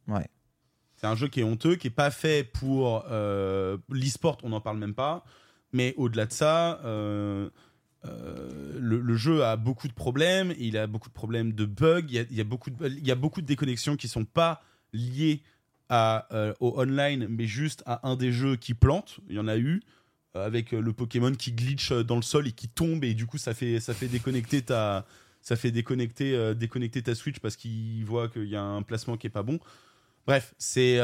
Ouais. 0.08 0.28
C'est 0.98 1.08
un 1.08 1.16
jeu 1.16 1.28
qui 1.28 1.40
est 1.40 1.44
honteux, 1.44 1.76
qui 1.78 1.88
est 1.88 1.92
pas 1.92 2.12
fait 2.12 2.44
pour 2.44 3.06
euh, 3.12 3.78
l'e-sport, 3.90 4.38
on 4.44 4.50
n'en 4.50 4.62
parle 4.62 4.78
même 4.78 4.94
pas. 4.96 5.24
Mais 5.74 5.94
au-delà 5.98 6.26
de 6.26 6.34
ça, 6.34 6.80
euh, 6.86 7.50
euh, 8.06 8.80
le, 8.80 9.16
jeu 9.16 9.44
a 9.44 9.58
beaucoup 9.58 9.88
de 9.88 9.94
problèmes. 9.94 10.54
Il 10.58 10.78
a 10.78 10.88
beaucoup 10.88 11.10
de 11.10 11.14
problèmes 11.14 11.54
de 11.54 11.66
bugs. 11.66 12.06
Il 12.10 12.36
y 12.36 12.42
a, 12.42 12.44
beaucoup, 12.44 12.70
de, 12.70 12.88
de 12.88 13.42
déconnexions 13.42 13.98
qui 13.98 14.08
sont 14.08 14.26
pas 14.26 14.62
liées 14.94 15.42
euh, 15.92 16.54
au 16.60 16.80
online, 16.80 17.28
mais 17.30 17.48
juste 17.48 17.84
à 17.86 18.08
un 18.08 18.16
des 18.16 18.32
jeux 18.32 18.56
qui 18.56 18.74
plante. 18.74 19.20
Il 19.30 19.36
y 19.36 19.40
en 19.40 19.48
a 19.48 19.58
eu 19.58 19.82
avec 20.34 20.72
le 20.72 20.94
Pokémon 20.94 21.34
qui 21.34 21.52
glitch 21.52 21.92
dans 21.92 22.16
le 22.16 22.22
sol 22.22 22.48
et 22.48 22.52
qui 22.52 22.68
tombe 22.68 23.04
et 23.04 23.16
du 23.16 23.26
coup 23.26 23.40
ça 23.40 23.56
fait 23.56 23.80
ça 23.80 23.96
fait 23.96 24.08
déconnecter 24.08 24.62
ta 24.62 25.08
ça 25.42 25.56
fait 25.56 25.72
déconnecter 25.72 26.54
déconnecter 26.54 27.02
ta 27.02 27.16
Switch 27.16 27.40
parce 27.40 27.56
qu'il 27.56 28.06
voit 28.06 28.30
qu'il 28.30 28.46
y 28.46 28.56
a 28.56 28.62
un 28.62 28.84
placement 28.84 29.18
qui 29.18 29.26
est 29.26 29.32
pas 29.32 29.42
bon. 29.42 29.60
Bref, 30.28 30.54
c'est 30.60 31.00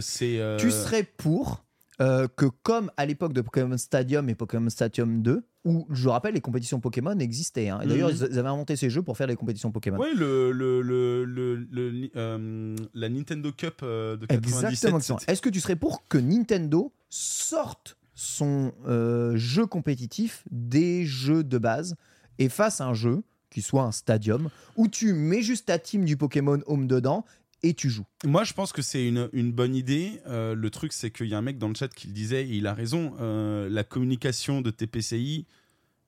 c'est 0.00 0.56
Tu 0.58 0.72
serais 0.72 1.04
pour 1.04 1.67
euh, 2.00 2.28
que, 2.28 2.46
comme 2.62 2.90
à 2.96 3.06
l'époque 3.06 3.32
de 3.32 3.40
Pokémon 3.40 3.76
Stadium 3.76 4.28
et 4.28 4.34
Pokémon 4.34 4.68
Stadium 4.70 5.22
2, 5.22 5.42
où 5.64 5.86
je 5.90 6.08
rappelle, 6.08 6.34
les 6.34 6.40
compétitions 6.40 6.80
Pokémon 6.80 7.18
existaient. 7.18 7.68
hein. 7.68 7.80
Et 7.82 7.86
d'ailleurs, 7.86 8.10
Mhm. 8.10 8.28
ils 8.30 8.38
avaient 8.38 8.48
inventé 8.48 8.76
ces 8.76 8.88
jeux 8.90 9.02
pour 9.02 9.16
faire 9.16 9.26
les 9.26 9.36
compétitions 9.36 9.70
Pokémon. 9.72 9.98
Ouais, 9.98 10.14
le, 10.14 10.52
le, 10.52 10.80
le, 10.82 12.10
euh, 12.16 12.76
la 12.94 13.08
Nintendo 13.08 13.50
Cup 13.52 13.80
euh, 13.82 14.16
de 14.16 14.26
97. 14.26 14.88
Exactement. 14.88 15.18
Est-ce 15.26 15.42
que 15.42 15.48
tu 15.50 15.60
serais 15.60 15.76
pour 15.76 16.06
que 16.08 16.18
Nintendo 16.18 16.92
sorte 17.10 17.96
son 18.14 18.72
euh, 18.86 19.36
jeu 19.36 19.66
compétitif 19.66 20.44
des 20.50 21.04
jeux 21.04 21.44
de 21.44 21.58
base 21.58 21.96
et 22.38 22.48
fasse 22.48 22.80
un 22.80 22.94
jeu 22.94 23.22
qui 23.50 23.62
soit 23.62 23.82
un 23.82 23.92
stadium 23.92 24.48
où 24.76 24.88
tu 24.88 25.12
mets 25.14 25.42
juste 25.42 25.66
ta 25.66 25.78
team 25.78 26.04
du 26.04 26.16
Pokémon 26.16 26.58
Home 26.66 26.86
dedans 26.86 27.24
et 27.62 27.74
tu 27.74 27.90
joues 27.90 28.06
Moi, 28.24 28.44
je 28.44 28.52
pense 28.52 28.72
que 28.72 28.82
c'est 28.82 29.06
une, 29.06 29.28
une 29.32 29.52
bonne 29.52 29.74
idée. 29.74 30.20
Euh, 30.26 30.54
le 30.54 30.70
truc, 30.70 30.92
c'est 30.92 31.10
qu'il 31.10 31.26
y 31.26 31.34
a 31.34 31.38
un 31.38 31.42
mec 31.42 31.58
dans 31.58 31.68
le 31.68 31.74
chat 31.74 31.88
qui 31.88 32.06
le 32.06 32.12
disait, 32.12 32.44
et 32.44 32.54
il 32.56 32.66
a 32.66 32.74
raison. 32.74 33.14
euh, 33.20 33.68
la 33.70 33.84
communication 33.84 34.60
de 34.60 34.70
TPCI, 34.70 35.46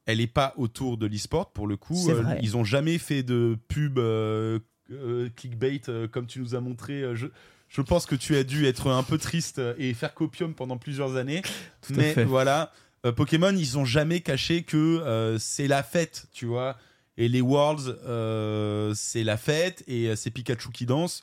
elle 0.07 0.19
n'est 0.19 0.27
pas 0.27 0.55
autour 0.57 0.97
de 0.97 1.07
l'e-sport 1.07 1.53
pour 1.53 1.67
le 1.67 1.77
coup. 1.77 1.95
C'est 1.97 2.13
Euh, 2.13 2.23
vrai. 2.23 2.39
ils 2.43 2.57
ont 2.57 2.65
jamais 2.65 2.99
fait 2.99 3.23
de 3.23 3.57
pub 3.69 3.99
euh, 3.99 4.59
euh, 4.93 5.29
clickbait 5.37 5.81
euh, 5.89 6.09
comme 6.09 6.27
tu 6.27 6.41
nous 6.41 6.55
as 6.55 6.61
montré. 6.61 7.03
Euh, 7.03 7.15
Je, 7.15 7.27
je 7.69 7.83
pense 7.83 8.07
que 8.07 8.17
tu 8.17 8.35
as 8.37 8.43
dû 8.45 8.67
être 8.67 8.89
un 8.91 9.03
peu 9.05 9.19
triste 9.19 9.61
et 9.79 9.95
faire 9.95 10.15
copium 10.15 10.55
pendant 10.55 10.77
plusieurs 10.79 11.17
années. 11.17 11.43
Tout 11.83 11.93
à 11.95 11.97
Mais 11.99 12.15
fait. 12.15 12.25
voilà, 12.25 12.73
euh, 13.07 13.13
Pokémon, 13.13 13.55
ils 13.57 13.79
ont 13.79 13.85
jamais 13.85 14.21
caché 14.21 14.63
que 14.65 14.77
euh, 14.77 15.39
c'est 15.39 15.69
la 15.69 15.83
fête, 15.85 16.27
tu 16.33 16.47
vois. 16.47 16.77
Et 17.17 17.29
les 17.29 17.41
Worlds, 17.41 17.99
euh, 18.07 18.93
c'est 18.95 19.25
la 19.25 19.37
fête 19.37 19.85
et 19.87 20.09
euh, 20.09 20.17
c'est 20.17 20.31
Pikachu 20.31 20.71
qui 20.71 20.87
danse. 20.87 21.23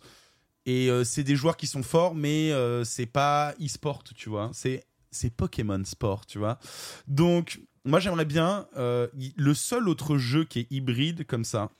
Et 0.65 0.89
euh, 0.89 1.03
c'est 1.03 1.23
des 1.23 1.35
joueurs 1.35 1.57
qui 1.57 1.68
sont 1.68 1.84
forts, 1.84 2.14
mais 2.14 2.51
c'est 2.84 3.05
pas 3.05 3.55
e-sport, 3.61 4.03
tu 4.15 4.30
vois. 4.30 4.51
C'est 4.53 4.84
c'est 5.09 5.30
Pokémon 5.30 5.81
Sport, 5.85 6.26
tu 6.26 6.38
vois. 6.38 6.59
Donc, 7.07 7.61
moi, 7.85 7.99
j'aimerais 7.99 8.26
bien. 8.26 8.68
le 8.76 9.53
seul 9.53 9.88
autre 9.88 10.18
jeu 10.18 10.43
qui 10.43 10.59
est 10.59 10.68
hybride 10.69 11.26
comme 11.26 11.45
ça, 11.45 11.72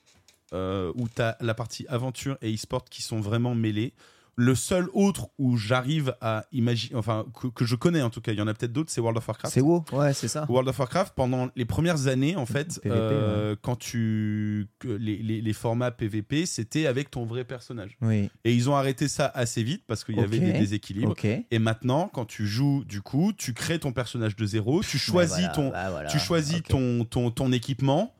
où 0.53 1.09
tu 1.13 1.21
as 1.21 1.38
la 1.41 1.53
partie 1.53 1.85
aventure 1.88 2.38
et 2.41 2.53
e-sport 2.53 2.85
qui 2.85 3.01
sont 3.01 3.19
vraiment 3.19 3.53
mêlés. 3.53 3.93
Le 4.39 4.53
seul 4.53 4.88
autre 4.93 5.30
où 5.39 5.57
j'arrive 5.57 6.15
à 6.22 6.45
imaginer, 6.51 6.95
enfin, 6.95 7.26
que, 7.41 7.47
que 7.47 7.65
je 7.65 7.76
connais 7.76 8.03
en 8.03 8.11
tout 8.11 8.22
cas, 8.22 8.34
il 8.34 8.38
y 8.38 8.41
en 8.41 8.45
a 8.47 8.53
peut-être 8.53 8.72
d'autres, 8.72 8.91
c'est 8.91 9.01
World 9.01 9.18
of 9.18 9.27
Warcraft. 9.27 9.51
C'est 9.51 9.61
WoW 9.61 9.84
Ouais, 9.91 10.14
c'est 10.14 10.27
ça. 10.27 10.45
World 10.47 10.69
of 10.69 10.77
Warcraft, 10.77 11.14
pendant 11.15 11.49
les 11.55 11.65
premières 11.65 12.05
années, 12.05 12.35
en 12.35 12.45
fait, 12.45 12.80
PVP, 12.84 12.95
euh, 12.95 13.55
quand 13.59 13.76
tu. 13.77 14.68
les, 14.84 15.18
les- 15.18 15.41
les 15.41 15.53
formats 15.53 15.89
PVP, 15.89 16.45
c'était 16.45 16.85
avec 16.85 17.09
ton 17.09 17.26
vrai 17.26 17.45
personnage. 17.45 17.97
Oui. 18.01 18.30
Et 18.45 18.53
ils 18.53 18.69
ont 18.69 18.76
arrêté 18.76 19.07
ça 19.07 19.26
assez 19.34 19.64
vite 19.64 19.81
parce 19.88 20.03
qu'il 20.03 20.18
y 20.18 20.19
avait 20.19 20.38
des 20.38 20.53
déséquilibres. 20.53 21.14
Ok. 21.14 21.26
Et 21.26 21.57
maintenant, 21.59 22.07
quand 22.14 22.26
tu 22.26 22.45
joues, 22.45 22.84
du 22.85 23.01
coup, 23.01 23.34
tu 23.35 23.53
crées 23.55 23.80
ton 23.80 23.91
personnage 23.91 24.35
de 24.35 24.45
zéro, 24.45 24.84
tu 24.84 24.99
choisis 24.99 25.35
voilà, 25.38 25.49
ton, 25.49 25.69
bah 25.72 25.89
voilà. 25.89 26.09
tu 26.09 26.19
choisis 26.19 26.61
ton, 26.61 27.05
ton, 27.05 27.31
ton 27.31 27.51
équipement, 27.51 28.14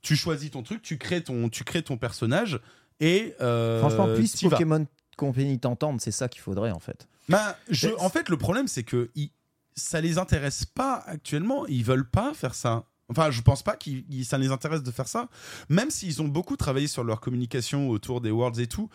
tu 0.00 0.16
choisis 0.16 0.50
ton 0.50 0.62
truc, 0.62 0.80
tu 0.80 0.96
crées 0.96 1.22
ton, 1.22 1.50
tu 1.50 1.64
crées 1.64 1.82
ton 1.82 1.98
personnage 1.98 2.58
et. 2.98 3.34
euh, 3.42 3.80
Franchement, 3.80 4.06
plus. 4.14 4.34
Pokémon 4.48 4.86
Company 5.20 5.58
t'entendent, 5.58 6.00
c'est 6.00 6.10
ça 6.10 6.28
qu'il 6.28 6.40
faudrait 6.40 6.70
en 6.72 6.80
fait. 6.80 7.06
Bah, 7.28 7.56
je- 7.68 7.88
en 7.98 8.08
fait, 8.08 8.28
le 8.28 8.36
problème, 8.36 8.66
c'est 8.66 8.82
que 8.82 9.10
ils- 9.14 9.30
ça 9.76 10.00
les 10.00 10.18
intéresse 10.18 10.64
pas 10.64 11.02
actuellement. 11.06 11.66
Ils 11.66 11.84
veulent 11.84 12.08
pas 12.08 12.34
faire 12.34 12.54
ça. 12.54 12.84
Enfin, 13.08 13.30
je 13.30 13.40
pense 13.42 13.62
pas 13.62 13.76
que 13.76 13.90
ça 14.24 14.38
les 14.38 14.50
intéresse 14.50 14.82
de 14.82 14.90
faire 14.90 15.08
ça. 15.08 15.28
Même 15.68 15.90
s'ils 15.90 16.20
ont 16.22 16.28
beaucoup 16.28 16.56
travaillé 16.56 16.86
sur 16.86 17.02
leur 17.04 17.20
communication 17.20 17.88
autour 17.88 18.20
des 18.20 18.30
Worlds 18.30 18.60
et 18.60 18.66
tout, 18.66 18.88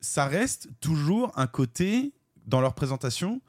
ça 0.00 0.26
reste 0.26 0.68
toujours 0.80 1.32
un 1.36 1.46
côté 1.46 2.12
dans 2.46 2.60
leur 2.60 2.74
présentation 2.74 3.40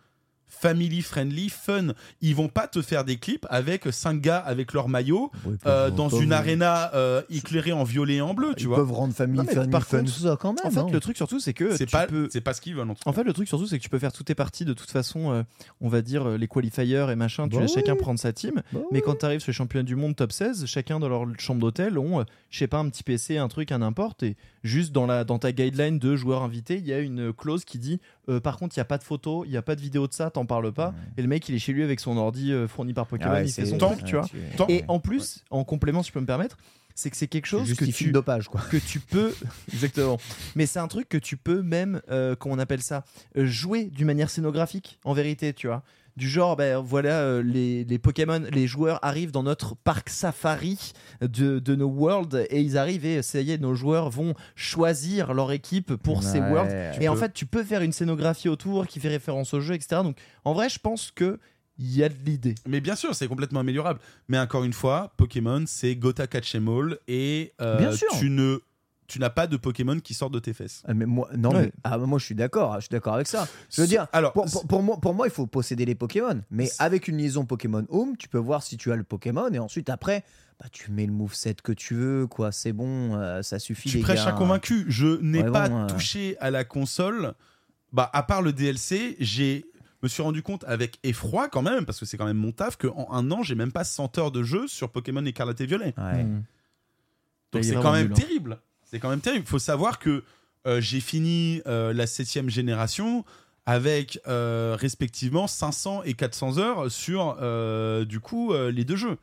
family 0.52 1.02
friendly, 1.02 1.50
fun. 1.50 1.94
Ils 2.22 2.36
vont 2.36 2.50
pas 2.50 2.68
te 2.68 2.82
faire 2.84 3.04
des 3.04 3.18
clips 3.18 3.48
avec 3.50 3.86
cinq 3.92 4.22
gars 4.22 4.38
avec 4.38 4.74
leur 4.74 4.90
maillot 4.90 5.32
euh, 5.66 5.90
dans 5.90 6.10
une 6.10 6.34
arena 6.34 6.94
euh, 6.94 7.22
éclairée 7.30 7.72
en 7.72 7.84
violet 7.84 8.16
et 8.16 8.22
en 8.22 8.34
bleu, 8.36 8.54
tu 8.56 8.64
Ils 8.64 8.68
vois. 8.68 8.78
peuvent 8.78 8.92
rendre 8.92 9.14
famille 9.14 9.38
Non, 9.40 9.46
fun, 9.46 9.68
par 9.70 9.86
fun 9.88 10.00
contre- 10.00 10.12
ça 10.12 10.38
quand 10.40 10.54
même. 10.54 10.66
En 10.68 10.70
fait, 10.70 10.80
hein. 10.80 10.88
le 10.92 11.00
truc 11.00 11.18
surtout, 11.18 11.40
c'est 11.40 11.54
que 11.54 11.76
C'est 11.76 11.86
tu 11.88 11.92
pas, 11.92 12.06
peux. 12.06 12.28
c'est 12.32 12.42
pas 12.42 12.54
ce 12.54 12.62
qu'ils 12.62 12.76
veulent 12.76 12.90
en 12.90 12.94
tout 12.94 13.02
cas. 13.04 13.10
En 13.10 13.14
fait, 13.14 13.24
le 13.24 13.34
truc 13.34 13.48
surtout, 13.48 13.66
c'est 13.66 13.78
que 13.80 13.84
tu 13.84 13.90
peux 13.90 13.98
faire 14.00 14.12
toutes 14.14 14.28
tes 14.28 14.36
parties 14.36 14.66
de 14.66 14.74
toute 14.74 14.92
façon. 14.92 15.32
euh, 15.32 15.44
on 15.80 15.90
va 15.90 16.02
dire 16.02 16.28
les 16.38 16.48
qualifiers 16.48 17.08
et 17.10 17.16
machin. 17.16 17.48
Tu 17.48 17.56
Bah 17.56 17.62
laisses 17.62 17.74
chacun 17.74 17.94
oui. 17.94 17.98
prendre 18.00 18.20
sa 18.20 18.34
team. 18.34 18.62
Bah 18.74 18.80
Mais 18.92 18.98
oui. 18.98 19.02
quand 19.06 19.16
tu 19.20 19.26
arrives 19.26 19.40
sur 19.40 19.50
les 19.50 19.54
championnats 19.56 19.84
du 19.84 19.96
monde 19.96 20.16
top 20.16 20.32
16, 20.32 20.66
chacun 20.68 21.00
dans 21.00 21.10
leur 21.10 21.26
chambre 21.40 21.62
d'hôtel 21.62 21.98
ont, 21.98 22.20
euh, 22.20 22.24
je 22.50 22.60
sais 22.60 22.68
pas, 22.68 22.78
un 22.80 22.90
petit 22.90 23.04
PC, 23.04 23.38
un 23.38 23.48
truc, 23.48 23.72
un 23.72 23.80
n'importe. 23.80 24.24
Et 24.24 24.36
juste 24.64 24.92
dans, 24.92 25.06
la, 25.06 25.24
dans 25.24 25.40
ta 25.40 25.52
guideline 25.52 25.98
de 25.98 26.16
joueurs 26.16 26.44
invités, 26.44 26.76
il 26.78 26.86
y 26.86 26.94
a 26.94 27.00
une 27.00 27.32
clause 27.34 27.64
qui 27.66 27.80
dit 27.80 28.00
euh, 28.32 28.40
par 28.40 28.58
contre, 28.58 28.76
il 28.76 28.80
n'y 28.80 28.82
a 28.82 28.86
pas 28.86 28.98
de 28.98 29.04
photo, 29.04 29.46
il 29.46 29.52
n'y 29.52 29.58
a 29.58 29.62
pas 29.62 29.76
de 29.76 29.82
vidéo 29.82 30.08
de 30.08 30.14
ça, 30.14 30.30
t'en 30.30 30.46
parles 30.46 30.72
pas. 30.72 30.94
Et 31.18 31.22
le 31.22 31.28
mec, 31.28 31.48
il 31.50 31.56
est 31.56 31.60
chez 31.60 31.74
lui 31.74 31.84
avec 31.84 32.00
son 32.00 32.18
ordi 32.18 32.52
euh, 32.52 32.68
fourni 32.68 32.94
par 32.94 33.06
Pokémon, 33.06 33.32
Ah 33.32 33.40
ouais, 33.40 33.46
il 33.46 33.52
fait 33.52 33.66
son 33.66 33.78
truc, 33.78 34.04
tu 34.04 34.16
vois. 34.16 34.28
Et 34.70 34.84
en 34.88 35.00
plus, 35.00 35.44
en 35.50 35.64
complément, 35.64 36.04
si 36.04 36.10
je 36.10 36.14
peux 36.14 36.22
me 36.22 36.26
permettre, 36.26 36.58
c'est 36.96 37.10
que 37.10 37.18
c'est 37.18 37.28
quelque 37.28 37.46
chose 37.46 37.74
que 37.74 37.86
tu, 37.86 38.12
dopage 38.12 38.48
quoi. 38.50 38.62
que 38.70 38.78
tu 38.78 39.00
peux 39.00 39.34
exactement 39.74 40.18
mais 40.56 40.66
c'est 40.66 40.80
un 40.80 40.88
truc 40.88 41.10
que 41.10 41.18
tu 41.18 41.38
peux 41.38 41.62
même 41.62 42.02
euh, 42.10 42.36
comment 42.36 42.56
on 42.56 42.60
appelle 42.60 42.82
ça 42.82 43.04
euh, 43.38 43.46
jouer 43.46 43.86
d'une 43.86 44.08
manière 44.08 44.30
scénographique 44.30 45.00
en 45.04 45.14
vérité 45.14 45.54
tu 45.54 45.68
vois 45.68 45.84
du 46.18 46.28
genre 46.30 46.56
ben 46.56 46.78
voilà 46.80 47.22
euh, 47.22 47.42
les, 47.44 47.84
les 47.86 48.00
Pokémon 48.00 48.44
les 48.52 48.68
joueurs 48.68 49.00
arrivent 49.04 49.32
dans 49.32 49.44
notre 49.44 49.76
parc 49.76 50.10
safari 50.10 50.92
de, 51.22 51.60
de 51.60 51.76
nos 51.76 51.88
worlds 51.90 52.46
et 52.50 52.62
ils 52.62 52.78
arrivent 52.78 53.06
et 53.06 53.22
ça 53.22 53.42
y 53.42 53.52
est 53.52 53.58
nos 53.58 53.76
joueurs 53.76 54.10
vont 54.10 54.34
choisir 54.56 55.34
leur 55.34 55.52
équipe 55.52 55.96
pour 55.96 56.24
ces 56.24 56.40
worlds 56.40 56.74
et 57.00 57.08
en 57.10 57.16
fait 57.16 57.34
tu 57.34 57.46
peux 57.46 57.64
faire 57.64 57.82
une 57.82 57.92
scénographie 57.94 58.50
autour 58.50 58.88
qui 58.88 59.00
fait 59.00 59.10
référence 59.10 59.54
au 59.54 59.60
jeu 59.62 59.74
etc 59.76 60.02
donc 60.04 60.18
en 60.46 60.54
vrai 60.54 60.70
je 60.70 60.80
pense 60.80 61.12
que 61.12 61.40
il 61.78 61.96
y 61.98 62.04
a 62.04 62.10
de 62.10 62.16
l'idée 62.26 62.54
Mais 62.68 62.80
bien 62.80 62.96
sûr, 62.96 63.16
c'est 63.16 63.28
complètement 63.28 63.62
améliorable. 63.62 64.00
Mais 64.28 64.38
encore 64.38 64.64
une 64.66 64.74
fois, 64.74 65.14
Pokémon, 65.18 65.64
c'est 65.66 65.96
Gotha 65.96 66.28
Catch 66.28 66.54
'em 66.54 66.68
All 66.68 67.00
et 67.08 67.54
euh, 67.60 67.78
Bien 67.80 67.92
sûr. 67.92 68.08
tu 68.20 68.30
ne 68.30 68.60
tu 69.12 69.20
n'as 69.20 69.30
pas 69.30 69.46
de 69.48 69.58
Pokémon 69.58 70.00
qui 70.00 70.14
sortent 70.14 70.34
de 70.34 70.40
tes 70.40 70.54
fesses. 70.54 70.84
Ah, 70.88 70.94
mais 70.94 71.06
moi, 71.06 71.30
non, 71.38 71.50
Ouais. 71.54 71.62
mais, 71.64 71.72
ah, 71.84 71.98
moi 71.98 72.18
je 72.20 72.26
suis 72.26 72.36
d'accord, 72.36 72.76
je 72.76 72.82
suis 72.82 72.90
d'accord 72.90 73.16
avec 73.16 73.28
ça. 73.28 73.48
Je 73.70 73.82
veux 73.82 73.88
dire, 73.88 74.08
alors 74.14 74.32
pour, 74.34 74.46
pour- 74.46 74.66
pour 74.68 74.82
moi, 74.84 74.98
pour 75.00 75.14
moi, 75.14 75.28
il 75.28 75.32
faut 75.32 75.48
posséder 75.48 75.86
les 75.86 75.96
Pokémon. 75.96 76.42
Mais 76.50 76.70
avec 76.80 77.08
une 77.08 77.18
liaison 77.18 77.46
Pokémon 77.46 77.86
Home, 77.90 78.16
tu 78.18 78.30
peux 78.30 78.38
voir 78.38 78.64
si 78.64 78.78
tu 78.78 78.92
as 78.92 78.96
le 78.96 79.04
Pokémon 79.04 79.50
et 79.52 79.60
ensuite 79.60 79.90
après, 79.90 80.24
bah, 80.60 80.68
tu 80.72 80.92
mets 80.92 81.06
le 81.06 81.12
moveset 81.12 81.56
que 81.64 81.72
tu 81.74 81.94
veux, 81.96 82.28
quoi. 82.28 82.52
C'est 82.52 82.72
bon, 82.74 83.16
euh, 83.16 83.42
ça 83.42 83.60
suffit. 83.60 83.90
tu 83.90 83.98
les 83.98 84.04
prêches 84.04 84.24
gars. 84.26 84.30
un 84.34 84.38
convaincu. 84.38 84.86
Je 84.88 85.20
n'ai 85.22 85.44
Ouais, 85.44 85.52
pas 85.52 85.68
bon, 85.70 85.84
euh. 85.84 85.88
touché 85.88 86.38
à 86.40 86.50
la 86.52 86.64
console. 86.64 87.34
Bah, 87.94 88.10
à 88.14 88.24
part 88.24 88.42
le 88.42 88.54
DLC, 88.54 89.18
j'ai 89.20 89.66
me 90.04 90.08
suis 90.08 90.24
rendu 90.24 90.42
compte 90.42 90.64
avec 90.64 90.98
effroi 91.04 91.48
quand 91.50 91.62
même, 91.62 91.86
parce 91.86 92.00
que 92.00 92.06
c'est 92.06 92.18
quand 92.18 92.26
même 92.26 92.38
mon 92.38 92.52
taf, 92.52 92.76
qu'en 92.78 93.12
un 93.12 93.30
an, 93.32 93.44
j'ai 93.44 93.54
même 93.56 93.72
pas 93.72 93.84
100 93.84 94.18
heures 94.18 94.32
de 94.32 94.42
jeu 94.42 94.68
sur 94.68 94.90
Pokémon 94.90 95.24
Écarlate 95.26 95.62
et 95.62 95.66
Violet. 95.68 95.94
Ouais. 95.98 96.24
Hmm. 96.24 96.44
Donc 97.52 97.64
Il 97.66 97.70
est 97.70 97.74
c'est 97.76 97.82
quand 97.82 97.92
même 97.92 98.06
nul, 98.08 98.14
hein. 98.14 98.16
terrible. 98.16 98.60
C'est 98.92 99.00
quand 99.00 99.10
même 99.10 99.22
terrible. 99.22 99.46
Il 99.46 99.50
faut 99.50 99.58
savoir 99.58 100.00
que 100.00 100.22
euh, 100.68 100.82
j'ai 100.82 101.00
fini 101.00 101.62
euh, 101.66 101.94
la 101.94 102.08
septième 102.08 102.50
génération 102.50 103.24
avec 103.66 104.20
euh, 104.28 104.76
respectivement 104.78 105.48
500 105.48 106.04
et 106.04 106.14
400 106.14 106.58
heures 106.58 106.92
sur 106.92 107.38
du 108.06 108.20
coup 108.20 108.54
les 108.54 108.84
deux 108.84 108.98
jeux. 108.98 109.18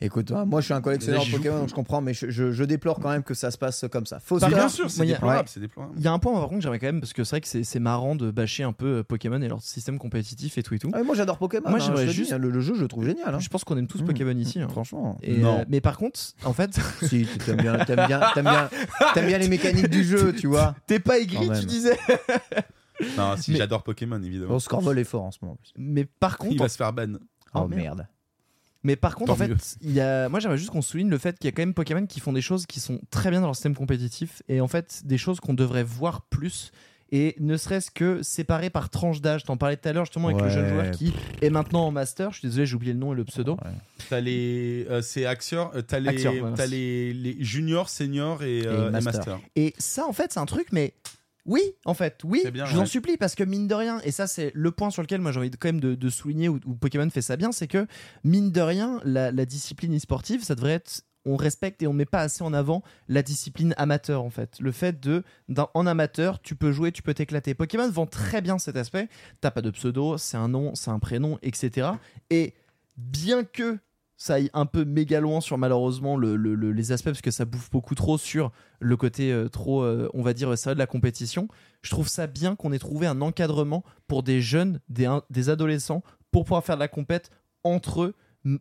Écoute, 0.00 0.30
hein, 0.30 0.44
moi 0.44 0.60
je 0.60 0.66
suis 0.66 0.74
un 0.74 0.80
collectionneur 0.80 1.24
de 1.26 1.30
Pokémon, 1.32 1.58
donc 1.58 1.68
je 1.70 1.74
comprends, 1.74 2.00
mais 2.00 2.14
je, 2.14 2.30
je- 2.30 2.52
je 2.52 2.62
déplore 2.62 3.00
quand 3.00 3.10
même 3.10 3.24
que 3.24 3.34
ça 3.34 3.50
se 3.50 3.58
passe 3.58 3.84
comme 3.90 4.06
ça. 4.06 4.20
Faut 4.20 4.38
Par 4.38 4.48
se 4.48 4.54
Bien 4.54 4.64
dire- 4.66 4.70
sûr, 4.72 4.88
c'est 4.90 5.02
il 5.04 5.08
déplorable, 5.08 5.40
ouais. 5.40 5.44
c'est 5.48 5.58
déplorable. 5.58 5.94
Il 5.96 6.04
y 6.04 6.06
a 6.06 6.12
un 6.12 6.20
point 6.20 6.32
par 6.34 6.42
contre 6.42 6.54
que 6.58 6.60
j'aimerais 6.62 6.78
quand 6.78 6.86
même 6.86 7.00
parce 7.00 7.12
que 7.12 7.24
c'est 7.24 7.30
vrai 7.30 7.40
que 7.40 7.48
c'est 7.48 7.64
c'est 7.64 7.80
marrant 7.80 8.14
de 8.14 8.30
bâcher 8.30 8.62
un 8.62 8.72
peu 8.72 8.98
euh, 8.98 9.02
Pokémon 9.02 9.42
et 9.42 9.48
leur 9.48 9.60
système 9.60 9.98
compétitif 9.98 10.56
et 10.56 10.62
tout 10.62 10.74
et 10.74 10.78
tout. 10.78 10.90
Ah, 10.94 11.02
moi 11.02 11.16
j'adore 11.16 11.38
Pokémon. 11.38 11.68
Moi, 11.68 11.80
hein, 11.80 11.82
j'aimerais 11.84 12.02
je 12.04 12.10
te 12.10 12.12
dis, 12.12 12.16
juste- 12.18 12.32
hein, 12.32 12.38
le, 12.38 12.50
le 12.50 12.60
jeu, 12.60 12.74
je 12.76 12.82
le 12.82 12.86
trouve 12.86 13.04
génial. 13.06 13.34
hein. 13.34 13.40
Je 13.40 13.48
pense 13.48 13.64
qu'on 13.64 13.76
aime 13.76 13.88
tous 13.88 14.02
Mmh. 14.02 14.06
Pokémon 14.06 14.36
ici. 14.38 14.60
hein. 14.60 14.68
Franchement. 14.68 15.18
Et, 15.20 15.36
Non. 15.38 15.58
euh, 15.58 15.64
mais 15.68 15.80
par 15.80 15.98
contre, 15.98 16.20
en 16.44 16.52
fait, 16.52 16.78
si, 17.02 17.26
t'aimes 17.44 17.56
bien, 17.56 17.84
t'aimes 17.84 18.06
bien, 18.06 18.20
t'aimes 18.34 18.44
bien, 18.44 18.70
t'aimes 19.14 19.26
bien 19.26 19.38
les 19.38 19.48
mécaniques 19.48 19.88
du 19.90 20.04
jeu, 20.04 20.32
tu 20.32 20.46
vois. 20.46 20.76
t'es 20.86 21.00
pas 21.00 21.18
aigri, 21.18 21.48
tu 21.58 21.66
disais. 21.66 21.98
Non, 23.16 23.36
si 23.36 23.56
j'adore 23.56 23.82
Pokémon, 23.82 24.22
évidemment. 24.22 24.50
Bon, 24.50 24.58
Scorvol 24.60 24.98
est 24.98 25.04
fort 25.04 25.24
en 25.24 25.30
ce 25.32 25.38
moment. 25.42 25.54
en 25.54 25.56
plus. 25.56 25.72
Mais 25.76 26.04
par 26.04 26.38
contre, 26.38 26.52
Il 26.52 26.58
va 26.58 26.68
se 26.68 26.76
faire 26.76 26.92
ban. 26.92 27.14
Oh, 27.54 27.60
Oh, 27.64 27.68
merde. 27.68 28.06
Mais 28.88 28.96
par 28.96 29.14
contre, 29.16 29.26
Tant 29.26 29.32
en 29.34 29.36
fait, 29.36 29.48
mieux. 29.48 29.56
il 29.82 29.92
y 29.92 30.00
a... 30.00 30.30
moi 30.30 30.40
j'aimerais 30.40 30.56
juste 30.56 30.70
qu'on 30.70 30.80
souligne 30.80 31.10
le 31.10 31.18
fait 31.18 31.38
qu'il 31.38 31.44
y 31.44 31.48
a 31.48 31.52
quand 31.52 31.60
même 31.60 31.74
Pokémon 31.74 32.06
qui 32.06 32.20
font 32.20 32.32
des 32.32 32.40
choses 32.40 32.64
qui 32.64 32.80
sont 32.80 33.00
très 33.10 33.30
bien 33.30 33.40
dans 33.42 33.48
leur 33.48 33.54
système 33.54 33.74
compétitif 33.74 34.42
et 34.48 34.62
en 34.62 34.66
fait 34.66 35.02
des 35.04 35.18
choses 35.18 35.40
qu'on 35.40 35.52
devrait 35.52 35.84
voir 35.84 36.22
plus 36.22 36.72
et 37.12 37.36
ne 37.38 37.58
serait-ce 37.58 37.90
que 37.90 38.22
séparées 38.22 38.70
par 38.70 38.88
tranche 38.88 39.20
d'âge. 39.20 39.44
T'en 39.44 39.58
parlais 39.58 39.76
tout 39.76 39.88
à 39.88 39.92
l'heure 39.92 40.06
justement 40.06 40.28
avec 40.28 40.40
le 40.40 40.48
jeune 40.48 40.68
joueur 40.70 40.90
qui 40.90 41.12
est 41.42 41.50
maintenant 41.50 41.86
en 41.86 41.90
master. 41.90 42.32
Je 42.32 42.38
suis 42.38 42.48
désolé, 42.48 42.64
j'ai 42.66 42.76
oublié 42.76 42.92
le 42.94 42.98
nom 42.98 43.12
et 43.12 43.16
le 43.16 43.24
pseudo. 43.24 43.52
Ouais. 43.62 43.70
T'as 44.08 44.20
les. 44.20 44.86
euh, 44.90 45.02
c'est 45.02 45.26
Axior, 45.26 45.70
euh, 45.74 45.82
t'as 45.82 46.00
les, 46.00 46.08
Axior, 46.08 46.34
t'as 46.54 46.66
les, 46.66 47.12
les 47.12 47.36
juniors, 47.44 47.90
seniors 47.90 48.42
et, 48.42 48.62
euh, 48.66 48.88
et 48.88 48.90
master. 48.90 49.14
master. 49.14 49.40
Et 49.54 49.74
ça, 49.78 50.06
en 50.06 50.12
fait, 50.14 50.32
c'est 50.32 50.40
un 50.40 50.46
truc, 50.46 50.68
mais 50.72 50.94
oui, 51.48 51.62
en 51.84 51.94
fait, 51.94 52.20
oui, 52.24 52.42
bien, 52.52 52.64
je 52.66 52.74
vous 52.74 52.80
en 52.80 52.86
supplie, 52.86 53.16
parce 53.16 53.34
que 53.34 53.42
mine 53.42 53.66
de 53.66 53.74
rien, 53.74 54.00
et 54.04 54.12
ça, 54.12 54.26
c'est 54.28 54.52
le 54.54 54.70
point 54.70 54.90
sur 54.90 55.02
lequel 55.02 55.20
moi 55.20 55.32
j'ai 55.32 55.38
envie 55.40 55.50
de- 55.50 55.56
quand 55.56 55.68
même 55.68 55.80
de, 55.80 55.94
de 55.96 56.08
souligner 56.10 56.48
où, 56.48 56.60
où 56.66 56.74
Pokémon 56.74 57.08
fait 57.10 57.22
ça 57.22 57.36
bien, 57.36 57.50
c'est 57.52 57.66
que 57.66 57.86
mine 58.22 58.52
de 58.52 58.60
rien, 58.60 59.00
la, 59.04 59.32
la 59.32 59.44
discipline 59.46 59.96
e-sportive, 59.96 60.44
ça 60.44 60.54
devrait 60.54 60.74
être. 60.74 61.02
On 61.24 61.36
respecte 61.36 61.82
et 61.82 61.86
on 61.86 61.92
met 61.92 62.06
pas 62.06 62.20
assez 62.20 62.42
en 62.42 62.54
avant 62.54 62.82
la 63.08 63.22
discipline 63.22 63.74
amateur 63.76 64.22
en 64.22 64.30
fait. 64.30 64.58
Le 64.60 64.72
fait 64.72 64.98
de, 65.00 65.24
en 65.74 65.86
amateur, 65.86 66.40
tu 66.40 66.54
peux 66.54 66.72
jouer, 66.72 66.90
tu 66.92 67.02
peux 67.02 67.12
t'éclater. 67.12 67.52
Pokémon 67.54 67.90
vend 67.90 68.06
très 68.06 68.40
bien 68.40 68.58
cet 68.58 68.76
aspect. 68.76 69.08
T'as 69.42 69.50
pas 69.50 69.60
de 69.60 69.70
pseudo, 69.70 70.16
c'est 70.16 70.36
un 70.38 70.48
nom, 70.48 70.74
c'est 70.74 70.90
un 70.90 70.98
prénom, 71.00 71.38
etc. 71.42 71.88
Et 72.30 72.54
bien 72.96 73.44
que 73.44 73.78
ça 74.20 74.34
aille 74.34 74.50
un 74.52 74.66
peu 74.66 74.84
méga 74.84 75.20
loin 75.20 75.40
sur 75.40 75.56
malheureusement 75.56 76.16
le- 76.16 76.36
le- 76.36 76.54
le- 76.54 76.72
les 76.72 76.92
aspects 76.92 77.06
parce 77.06 77.22
que 77.22 77.30
ça 77.30 77.44
bouffe 77.46 77.70
beaucoup 77.70 77.94
trop 77.94 78.18
sur 78.18 78.50
le 78.80 78.96
côté 78.96 79.32
euh, 79.32 79.48
trop 79.48 79.82
euh, 79.82 80.10
on 80.12 80.22
va 80.22 80.34
dire 80.34 80.58
ça 80.58 80.74
de 80.74 80.78
la 80.78 80.86
compétition 80.86 81.48
je 81.82 81.90
trouve 81.90 82.08
ça 82.08 82.26
bien 82.26 82.56
qu'on 82.56 82.72
ait 82.72 82.78
trouvé 82.80 83.06
un 83.06 83.20
encadrement 83.22 83.84
pour 84.08 84.22
des 84.24 84.42
jeunes 84.42 84.80
des, 84.88 85.06
un- 85.06 85.22
des 85.30 85.48
adolescents 85.48 86.02
pour 86.32 86.44
pouvoir 86.44 86.64
faire 86.64 86.74
de 86.74 86.80
la 86.80 86.88
compète 86.88 87.30
entre 87.64 88.02
eux 88.02 88.14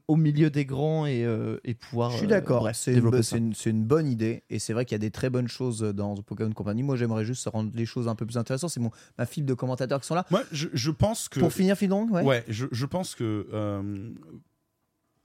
au 0.08 0.16
milieu 0.16 0.50
des 0.50 0.66
grands 0.66 1.06
et, 1.06 1.24
euh, 1.24 1.60
et 1.64 1.74
pouvoir 1.74 2.12
Je 2.12 2.18
suis 2.18 2.26
euh, 2.26 2.30
d'accord, 2.30 2.68
c'est 2.74 2.94
une, 2.94 3.02
une- 3.38 3.54
une 3.66 3.84
bonne 3.86 4.08
idée 4.08 4.44
et 4.50 4.60
c'est 4.60 4.74
vrai 4.74 4.86
qu'il 4.86 4.96
y 4.96 4.98
a 4.98 5.00
des 5.00 5.12
très 5.12 5.30
bonnes 5.30 5.48
choses 5.48 5.80
dans 5.82 6.16
The 6.16 6.22
Pokémon 6.24 6.52
Company. 6.52 6.84
Moi 6.84 6.96
j'aimerais 6.98 7.24
juste 7.26 7.48
rendre 7.48 7.72
les 7.74 7.86
choses 7.86 8.08
un 8.08 8.16
peu 8.16 8.26
plus 8.26 8.38
intéressantes. 8.38 8.72
C'est 8.72 8.80
mon 8.80 8.92
ma 9.18 9.26
fibre 9.26 9.48
de 9.48 9.54
commentateurs 9.54 10.02
qui 10.02 10.08
sont 10.08 10.16
là. 10.16 10.26
Moi, 10.32 10.42
je, 10.52 10.68
je 10.74 10.92
pense 10.92 11.30
que. 11.30 11.40
Pour 11.40 11.54
finir, 11.54 11.78
Fidon, 11.78 12.08
ouais. 12.10 12.24
Ouais, 12.24 12.44
je, 12.50 12.66
je 12.72 12.86
pense 12.86 13.14
que 13.16 13.48
euh, 13.54 14.10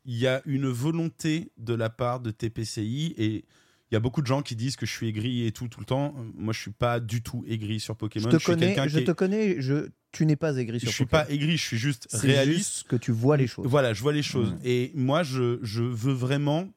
il 0.04 0.16
y 0.18 0.26
a 0.26 0.42
une 0.46 0.66
volonté 0.68 1.52
de 1.58 1.74
la 1.74 1.90
part 1.90 2.20
de 2.20 2.30
TPCI 2.30 3.14
et 3.16 3.44
il 3.90 3.94
y 3.94 3.96
a 3.96 4.00
beaucoup 4.00 4.22
de 4.22 4.26
gens 4.26 4.42
qui 4.42 4.56
disent 4.56 4.76
que 4.76 4.86
je 4.86 4.90
suis 4.92 5.06
aigri 5.08 5.46
et 5.46 5.52
tout 5.52 5.68
tout 5.68 5.80
le 5.80 5.86
temps. 5.86 6.14
Moi, 6.34 6.52
je 6.54 6.60
suis 6.60 6.70
pas 6.70 6.98
du 6.98 7.22
tout 7.22 7.44
aigri 7.46 7.78
sur 7.78 7.94
Je 7.94 7.98
Pokémon. 7.98 8.28
te 8.30 8.36
suis 8.38 8.46
connais, 8.46 8.74
je 8.88 8.98
qui 8.98 9.04
te 9.04 9.10
est- 9.10 9.14
connais, 9.14 9.60
je, 9.60 9.88
tu 10.12 10.24
n'es 10.26 10.36
pas 10.36 10.56
aigri 10.56 10.78
je 10.78 10.86
sur 10.86 10.92
suis 10.94 11.04
Pokémon. 11.04 11.24
pas 11.26 11.30
aigri, 11.30 11.56
je 11.58 11.62
suis 11.62 11.76
juste 11.78 12.06
C'est 12.10 12.26
réaliste. 12.26 12.56
juste 12.58 12.88
que 12.88 12.96
tu 12.96 13.12
vois 13.12 13.36
les 13.36 13.46
choses. 13.46 13.66
Voilà, 13.66 13.92
je 13.92 14.00
vois 14.02 14.12
les 14.14 14.22
choses. 14.22 14.54
Et 14.64 14.92
moi, 14.94 15.22
je, 15.22 15.58
je 15.62 15.82
veux 15.82 16.14
vraiment, 16.14 16.72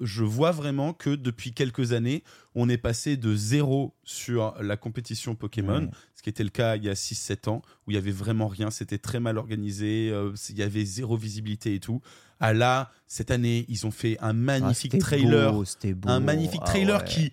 je 0.00 0.24
vois 0.24 0.50
vraiment 0.52 0.92
que 0.92 1.10
depuis 1.14 1.52
quelques 1.52 1.92
années, 1.92 2.24
on 2.54 2.68
est 2.68 2.78
passé 2.78 3.16
de 3.16 3.34
zéro 3.36 3.94
sur 4.04 4.54
la 4.60 4.76
compétition 4.76 5.34
Pokémon, 5.34 5.90
ce 6.14 6.22
qui 6.22 6.30
était 6.30 6.44
le 6.44 6.50
cas 6.50 6.76
il 6.76 6.84
y 6.84 6.88
a 6.88 6.94
6-7 6.94 7.48
ans, 7.48 7.62
où 7.86 7.90
il 7.90 7.94
y 7.94 7.98
avait 7.98 8.10
vraiment 8.10 8.48
rien, 8.48 8.70
c'était 8.70 8.98
très 8.98 9.20
mal 9.20 9.38
organisé, 9.38 10.10
euh, 10.10 10.32
il 10.50 10.56
y 10.58 10.62
avait 10.62 10.84
zéro 10.84 11.16
visibilité 11.16 11.74
et 11.74 11.80
tout. 11.80 12.00
À 12.40 12.52
là, 12.52 12.90
cette 13.06 13.30
année, 13.30 13.64
ils 13.68 13.86
ont 13.86 13.90
fait 13.90 14.18
un 14.20 14.30
Ah, 14.30 14.32
magnifique 14.32 14.98
trailer, 14.98 15.52
beau, 15.52 15.64
beau. 15.94 16.08
un 16.08 16.20
magnifique 16.20 16.60
Ah 16.64 16.66
trailer 16.66 17.00
ouais. 17.00 17.08
qui 17.08 17.32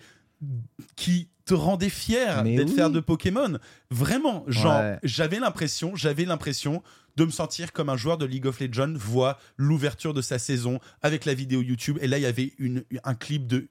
qui 0.95 1.30
te 1.45 1.53
rendait 1.53 1.90
fier 1.90 2.44
d'être 2.44 2.70
oui. 2.70 2.76
faire 2.76 2.90
de 2.90 2.99
Pokémon. 2.99 3.57
Vraiment, 3.90 4.44
genre, 4.48 4.80
Ouais. 4.80 4.99
j'avais 5.03 5.40
l'impression, 5.40 5.95
j'avais 5.95 6.26
l'impression 6.26 6.84
de 7.15 7.26
me 7.26 7.31
sentir 7.31 7.73
comme 7.73 7.90
un 7.90 7.98
joueur 7.98 8.18
de 8.18 8.26
League 8.26 8.45
of 8.45 8.60
Legends 8.60 8.94
voit 8.95 9.38
l'ouverture 9.57 10.14
de 10.14 10.22
sa 10.22 10.40
saison 10.40 10.80
avec 11.02 11.26
la 11.26 11.34
vidéo 11.34 11.61
YouTube. 11.61 11.98
Et 12.02 12.07
là, 12.07 12.18
il 12.18 12.22
y 12.22 12.27
avait 12.27 12.53
une, 12.57 12.84
un 13.03 13.15
clip 13.15 13.48
de 13.48 13.69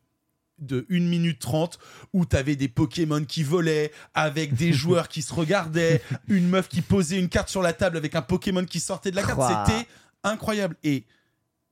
de 0.59 0.87
1 0.91 1.01
minute 1.01 1.41
30 1.41 1.79
où 2.13 2.25
t'avais 2.25 2.57
des 2.57 2.69
Pokémon 2.69 3.25
qui 3.25 3.43
volaient 3.43 3.93
avec 4.15 4.55
des 4.55 4.73
joueurs 4.73 5.09
qui 5.09 5.23
se 5.23 5.35
regardaient, 5.35 6.03
une 6.29 6.49
meuf 6.49 6.69
qui 6.69 6.83
posait 6.83 7.19
une 7.19 7.29
carte 7.29 7.49
sur 7.49 7.63
la 7.63 7.73
table 7.73 7.97
avec 7.97 8.15
un 8.15 8.23
Pokémon 8.23 8.65
qui 8.65 8.81
sortait 8.81 9.11
de 9.11 9.17
la 9.17 9.23
carte. 9.23 9.67
C'était 9.67 9.89
incroyable. 10.23 10.77
Et 10.85 11.05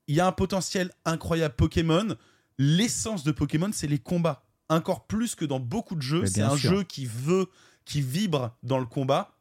il 0.09 0.14
y 0.14 0.20
a 0.20 0.26
un 0.26 0.32
potentiel 0.32 0.90
incroyable 1.05 1.55
Pokémon. 1.55 2.16
L'essence 2.59 3.24
de 3.24 3.32
Pokémon, 3.32 3.70
c'est 3.72 3.86
les 3.86 3.98
combats. 3.98 4.42
Encore 4.68 5.06
plus 5.06 5.34
que 5.34 5.44
dans 5.44 5.60
beaucoup 5.60 5.94
de 5.94 6.02
jeux. 6.02 6.26
C'est 6.26 6.42
un 6.42 6.56
sûr. 6.56 6.70
jeu 6.70 6.82
qui 6.82 7.06
veut, 7.06 7.47
qui 7.84 8.02
vibre 8.02 8.56
dans 8.62 8.78
le 8.78 8.86
combat. 8.86 9.36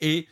Et 0.00 0.26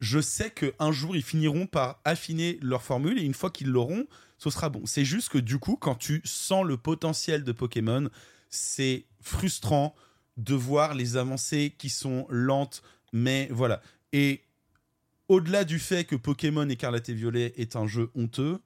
je 0.00 0.18
sais 0.18 0.50
qu'un 0.50 0.92
jour, 0.92 1.14
ils 1.14 1.22
finiront 1.22 1.66
par 1.66 2.00
affiner 2.04 2.58
leur 2.62 2.82
formule. 2.82 3.18
Et 3.18 3.22
une 3.22 3.34
fois 3.34 3.50
qu'ils 3.50 3.68
l'auront, 3.68 4.06
ce 4.38 4.50
sera 4.50 4.70
bon. 4.70 4.86
C'est 4.86 5.04
juste 5.04 5.28
que 5.28 5.38
du 5.38 5.58
coup, 5.58 5.76
quand 5.76 5.94
tu 5.94 6.22
sens 6.24 6.64
le 6.64 6.78
potentiel 6.78 7.44
de 7.44 7.52
Pokémon, 7.52 8.08
c'est 8.48 9.04
frustrant 9.20 9.94
de 10.38 10.54
voir 10.54 10.94
les 10.94 11.16
avancées 11.16 11.74
qui 11.76 11.90
sont 11.90 12.26
lentes. 12.30 12.82
Mais 13.12 13.48
voilà. 13.50 13.82
Et 14.12 14.42
au-delà 15.28 15.64
du 15.64 15.78
fait 15.78 16.04
que 16.04 16.16
Pokémon 16.16 16.68
Écarlate 16.68 17.10
et 17.10 17.14
Violet 17.14 17.52
est 17.56 17.76
un 17.76 17.86
jeu 17.86 18.10
honteux, 18.14 18.58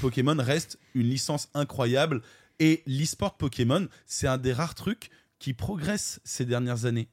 Pokémon 0.00 0.36
reste 0.38 0.78
une 0.94 1.08
licence 1.08 1.48
incroyable. 1.54 2.22
Et 2.58 2.82
l'e-sport 2.86 3.36
Pokémon, 3.36 3.88
c'est 4.06 4.26
un 4.26 4.38
des 4.38 4.52
rares 4.52 4.74
trucs 4.74 5.10
qui 5.38 5.54
progresse 5.54 6.20
ces 6.24 6.44
dernières 6.44 6.84
années. 6.84 7.08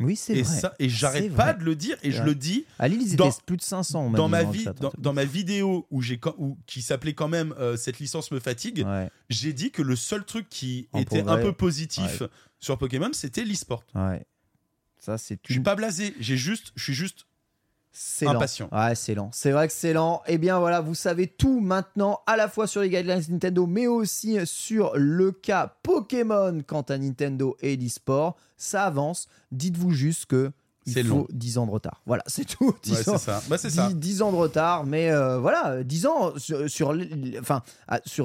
Oui, 0.00 0.16
c'est 0.16 0.40
vrai. 0.42 0.60
ça, 0.60 0.74
et 0.78 0.88
j'arrête 0.88 1.32
pas 1.34 1.52
vrai. 1.52 1.60
de 1.60 1.64
le 1.64 1.76
dire, 1.76 1.96
et 2.02 2.10
je 2.10 2.22
le 2.22 2.34
dis 2.34 2.64
À 2.78 2.88
Lille, 2.88 3.02
ils 3.02 3.16
dans- 3.16 3.28
étaient 3.28 3.36
plus 3.46 3.56
de 3.58 3.62
500. 3.62 4.06
on 4.06 4.08
m'a 4.10 4.16
dans 4.18 4.28
ma, 4.28 4.42
le 4.42 4.50
vie, 4.50 4.64
dans, 4.80 4.88
hein. 4.88 4.92
dans 4.98 5.12
ma 5.12 5.24
vidéo 5.24 5.86
où 5.90 6.00
j'ai, 6.02 6.18
qui 6.66 6.82
s'appelait 6.82 7.12
quand 7.14 7.28
même 7.28 7.54
euh, 7.58 7.76
Cette 7.76 7.98
licence 7.98 8.30
me 8.30 8.40
fatigue, 8.40 8.82
Ouais, 8.86 9.10
j'ai 9.28 9.52
dit 9.52 9.70
que 9.70 9.82
le 9.82 9.94
seul 9.96 10.24
truc 10.24 10.48
qui 10.48 10.88
En 10.92 11.00
était 11.00 11.18
progrès. 11.22 11.40
un 11.40 11.42
peu 11.44 11.52
positif 11.52 12.22
sur 12.58 12.78
Pokémon, 12.78 13.10
c'était 13.12 13.44
l'e-sport. 13.44 13.84
ouais. 13.94 14.24
Ça, 14.98 15.16
c'est 15.16 15.38
Je 15.46 15.52
suis 15.54 15.62
pas 15.62 15.76
blasé, 15.76 16.14
j'ai 16.20 16.36
juste, 16.36 16.72
je 16.76 16.82
suis 16.84 16.94
juste 16.94 17.26
C'est 17.92 18.24
lent. 18.24 18.40
Ouais, 18.72 18.94
c'est 18.94 19.14
lent. 19.14 19.30
C'est 19.32 19.50
vrai 19.50 19.66
que 19.66 19.72
c'est 19.72 19.92
lent. 19.92 20.22
Eh 20.26 20.38
bien 20.38 20.58
voilà, 20.58 20.80
vous 20.80 20.94
savez 20.94 21.26
tout 21.26 21.60
maintenant, 21.60 22.20
à 22.26 22.36
la 22.36 22.48
fois 22.48 22.66
sur 22.66 22.82
les 22.82 22.88
guidelines 22.88 23.22
Nintendo, 23.28 23.66
mais 23.66 23.86
aussi 23.86 24.38
sur 24.46 24.92
le 24.96 25.32
cas 25.32 25.76
Pokémon 25.82 26.62
quant 26.66 26.82
à 26.82 26.98
Nintendo 26.98 27.56
et 27.60 27.76
l'e-sport. 27.76 28.36
Ça 28.56 28.84
avance. 28.84 29.28
Dites-vous 29.50 29.90
juste 29.90 30.26
que 30.26 30.52
il 30.96 31.06
faut 31.06 31.14
long. 31.16 31.26
10 31.30 31.58
ans 31.58 31.66
de 31.66 31.70
retard. 31.70 32.00
Voilà, 32.06 32.22
c'est 32.26 32.44
tout. 32.44 32.74
10 32.82 32.92
Ouais, 32.92 33.08
ans. 33.14 33.18
ça. 33.18 33.42
Bah, 33.48 33.58
c'est 33.58 33.70
ça. 33.70 33.88
10, 33.88 33.96
10 33.96 34.22
ans 34.22 34.32
de 34.32 34.36
retard, 34.36 34.84
mais 34.84 35.10
euh, 35.10 35.38
voilà, 35.38 35.82
10 35.82 36.06
ans 36.06 36.32
sur, 36.38 36.68
sur 36.70 36.96
enfin, 37.40 37.62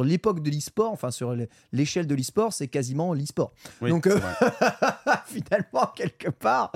l'époque 0.03 0.41
de 0.41 0.49
l'e-sport, 0.49 0.91
enfin 0.91 1.11
sur 1.11 1.35
l'échelle 1.71 2.07
de 2.07 2.15
l'e-sport, 2.15 2.53
c'est 2.53 2.67
quasiment 2.67 3.13
l'e-sport. 3.13 3.51
Oui, 3.81 3.89
Donc, 3.89 4.07
euh. 4.07 4.19
Finalement, 5.27 5.87
quelque 5.95 6.29
part, 6.29 6.71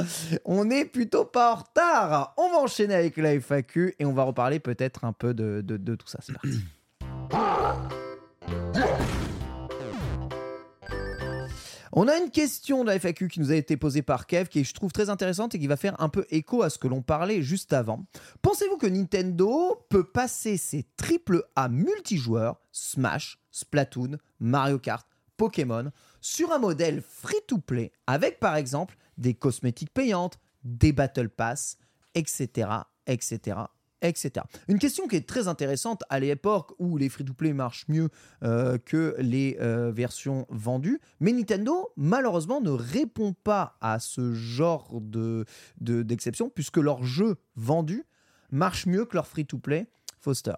on 0.45 0.69
est 0.69 0.85
plutôt 0.85 1.25
pas 1.25 1.53
en 1.53 1.55
retard. 1.55 2.33
On 2.37 2.49
va 2.51 2.57
enchaîner 2.59 2.95
avec 2.95 3.17
la 3.17 3.33
FAQ 3.39 3.95
et 3.99 4.05
on 4.05 4.13
va 4.13 4.23
reparler 4.23 4.59
peut-être 4.59 5.03
un 5.05 5.13
peu 5.13 5.33
de, 5.33 5.61
de- 5.61 5.77
de 5.77 5.95
tout 5.95 6.07
ça. 6.07 6.19
C'est 6.21 6.33
parti. 6.33 6.59
On 11.91 12.07
a 12.07 12.17
une 12.17 12.29
question 12.29 12.83
de 12.83 12.89
la 12.89 12.99
FAQ 12.99 13.27
qui 13.29 13.39
nous 13.39 13.51
a 13.51 13.55
été 13.55 13.75
posée 13.77 14.01
par 14.01 14.27
Kev 14.27 14.47
qui 14.47 14.63
je 14.63 14.73
trouve, 14.73 14.91
très 14.91 15.09
intéressante 15.09 15.55
et 15.55 15.59
qui 15.59 15.67
va 15.67 15.77
faire 15.77 15.99
un 15.99 16.09
peu 16.09 16.25
écho 16.29 16.61
à 16.61 16.69
ce 16.69 16.77
que 16.77 16.87
l'on 16.87 17.01
parlait 17.01 17.41
juste 17.41 17.73
avant. 17.73 18.05
Pensez-vous 18.41 18.77
que 18.77 18.87
Nintendo 18.87 19.85
peut 19.89 20.03
passer 20.03 20.57
ses 20.57 20.85
triple 20.97 21.43
A 21.55 21.67
multijoueurs, 21.69 22.59
Smash, 22.71 23.39
Splatoon, 23.51 24.17
Mario 24.39 24.77
Kart, 24.77 25.07
Pokémon, 25.37 25.91
sur 26.21 26.51
un 26.51 26.59
modèle 26.59 27.01
free-to-play 27.01 27.91
avec 28.05 28.39
par 28.39 28.55
exemple 28.55 28.95
des 29.17 29.33
cosmétiques 29.33 29.93
payantes, 29.93 30.39
des 30.63 30.91
Battle 30.91 31.29
Pass, 31.29 31.77
etc., 32.13 32.69
etc., 33.07 33.57
etc. 34.01 34.45
Une 34.67 34.79
question 34.79 35.07
qui 35.07 35.15
est 35.15 35.27
très 35.27 35.47
intéressante 35.47 36.03
à 36.09 36.19
l'époque 36.19 36.73
où 36.79 36.97
les 36.97 37.09
free-to-play 37.09 37.53
marchent 37.53 37.87
mieux 37.87 38.09
euh, 38.43 38.77
que 38.77 39.15
les 39.19 39.57
euh, 39.59 39.91
versions 39.91 40.45
vendues, 40.49 40.99
mais 41.19 41.31
Nintendo 41.31 41.89
malheureusement 41.97 42.61
ne 42.61 42.69
répond 42.71 43.33
pas 43.33 43.77
à 43.81 43.99
ce 43.99 44.33
genre 44.33 44.99
de 45.01 45.45
de- 45.81 46.03
d'exception 46.03 46.49
puisque 46.49 46.77
leurs 46.77 47.03
jeux 47.03 47.35
vendus 47.55 48.05
marchent 48.51 48.85
mieux 48.85 49.05
que 49.05 49.15
leur 49.15 49.27
free-to-play. 49.27 49.87
Foster. 50.21 50.53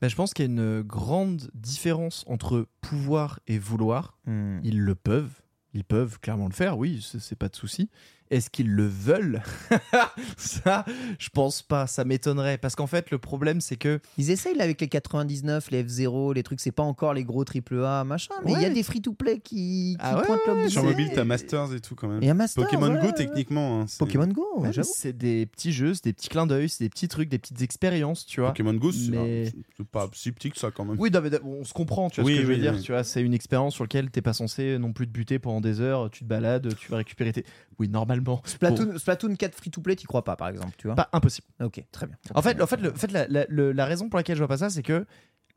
Bah, 0.00 0.08
je 0.08 0.14
pense 0.14 0.34
qu'il 0.34 0.44
y 0.44 0.48
a 0.48 0.52
une 0.52 0.82
grande 0.82 1.50
différence 1.54 2.24
entre 2.28 2.68
pouvoir 2.80 3.40
et 3.48 3.58
vouloir. 3.58 4.18
Hmm. 4.26 4.60
Ils 4.62 4.80
le 4.80 4.94
peuvent. 4.94 5.40
Ils 5.72 5.84
peuvent 5.84 6.20
clairement 6.20 6.46
le 6.46 6.52
faire, 6.54 6.78
oui, 6.78 7.04
c'est 7.04 7.18
c'est 7.18 7.34
pas 7.34 7.48
de 7.48 7.56
souci. 7.56 7.90
Est-ce 8.34 8.50
qu'ils 8.50 8.70
le 8.70 8.84
veulent 8.86 9.42
Ça, 10.36 10.84
je 11.18 11.28
pense 11.28 11.62
pas, 11.62 11.86
ça 11.86 12.04
m'étonnerait. 12.04 12.58
Parce 12.58 12.74
qu'en 12.74 12.86
fait, 12.88 13.10
le 13.10 13.18
problème, 13.18 13.60
c'est 13.60 13.76
que. 13.76 14.00
Ils 14.18 14.30
essayent 14.30 14.56
là 14.56 14.64
avec 14.64 14.80
les 14.80 14.88
99, 14.88 15.70
les 15.70 15.84
F0, 15.84 16.34
les 16.34 16.42
trucs, 16.42 16.60
c'est 16.60 16.72
pas 16.72 16.82
encore 16.82 17.14
les 17.14 17.22
gros 17.24 17.44
AAA, 17.44 18.02
machin, 18.04 18.34
mais 18.44 18.52
il 18.52 18.60
y 18.60 18.64
a 18.64 18.68
Ouais. 18.68 18.74
des 18.74 18.82
free-to-play 18.82 19.38
qui, 19.38 19.94
qui 19.94 19.96
Ah 20.00 20.16
ouais, 20.18 20.26
pointent 20.26 20.40
bout 20.64 20.68
Sur 20.68 20.82
mobile, 20.82 21.10
t'as 21.14 21.24
Masters 21.24 21.72
et 21.74 21.80
tout 21.80 21.94
quand 21.94 22.08
même. 22.08 22.22
Et 22.22 22.30
un 22.30 22.34
Master, 22.34 22.64
Pokémon 22.64 22.86
voilà, 22.86 23.00
Go, 23.02 23.06
ouais. 23.06 23.12
techniquement. 23.14 23.82
hein, 23.82 23.84
c'est- 23.86 23.98
Pokémon 23.98 24.26
Go, 24.26 24.44
Ouais, 24.56 24.70
c'est 24.82 25.16
des 25.16 25.46
petits 25.46 25.72
jeux, 25.72 25.94
c'est 25.94 26.04
des 26.06 26.12
petits 26.12 26.28
clins 26.28 26.46
d'œil, 26.46 26.68
c'est 26.68 26.82
des 26.82 26.90
petits 26.90 27.06
trucs, 27.08 27.28
des 27.28 27.38
petites 27.38 27.62
expériences, 27.62 28.26
tu 28.26 28.40
vois. 28.40 28.50
Pokémon 28.50 28.74
Go, 28.74 28.90
c'est 28.90 29.10
Mais- 29.12 29.52
pas 29.92 30.08
si 30.12 30.32
petit 30.32 30.50
que 30.50 30.58
ça 30.58 30.70
quand 30.72 30.84
même. 30.84 30.96
Oui, 30.98 31.10
non, 31.12 31.20
mais 31.22 31.30
on 31.44 31.64
se 31.64 31.72
comprend, 31.72 32.10
tu 32.10 32.20
vois 32.20 32.26
Oui, 32.26 32.36
ce 32.36 32.40
que 32.40 32.46
je 32.46 32.50
oui, 32.50 32.56
veux 32.56 32.60
dire. 32.62 32.74
oui. 32.74 32.82
Tu 32.82 32.90
vois, 32.92 33.04
c'est 33.04 33.22
une 33.22 33.34
expérience 33.34 33.74
sur 33.74 33.84
laquelle 33.84 34.10
t'es 34.10 34.22
pas 34.22 34.32
censé 34.32 34.76
non 34.78 34.92
plus 34.92 35.06
te 35.06 35.12
buter 35.12 35.38
pendant 35.38 35.60
des 35.60 35.80
heures. 35.80 36.10
Tu 36.10 36.24
te 36.24 36.28
balades, 36.28 36.74
tu 36.76 36.90
vas 36.90 36.96
récupérer 36.96 37.32
tes. 37.32 37.44
Oui, 37.78 37.88
normalement. 37.88 38.23
Splatoon, 38.44 38.98
Splatoon 38.98 39.34
4 39.36 39.54
free-to-play, 39.54 39.96
t'y 39.96 40.06
crois 40.06 40.24
pas, 40.24 40.36
par 40.36 40.48
exemple, 40.48 40.74
tu 40.78 40.86
vois 40.86 40.96
Pas 40.96 41.08
impossible. 41.12 41.46
Ok, 41.62 41.82
très 41.92 42.06
bien. 42.06 42.16
En 42.34 42.42
fait, 42.42 42.60
en 42.60 42.66
fait, 42.66 42.76
le, 42.78 42.90
en 42.92 42.94
fait 42.94 43.10
la, 43.12 43.26
la- 43.28 43.46
le- 43.48 43.72
la 43.72 43.84
raison 43.86 44.08
pour 44.08 44.16
laquelle 44.18 44.36
je 44.36 44.40
vois 44.40 44.48
pas 44.48 44.58
ça, 44.58 44.70
c'est 44.70 44.82
que 44.82 45.06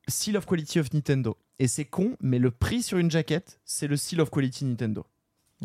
Seal 0.07 0.37
of 0.37 0.45
Quality 0.45 0.79
of 0.79 0.93
Nintendo. 0.93 1.37
Et 1.59 1.67
c'est 1.67 1.85
con, 1.85 2.15
mais 2.21 2.39
le 2.39 2.51
prix 2.51 2.81
sur 2.83 2.97
une 2.97 3.11
jaquette, 3.11 3.59
c'est 3.65 3.87
le 3.87 3.97
Seal 3.97 4.21
of 4.21 4.29
Quality 4.29 4.65
Nintendo. 4.65 5.05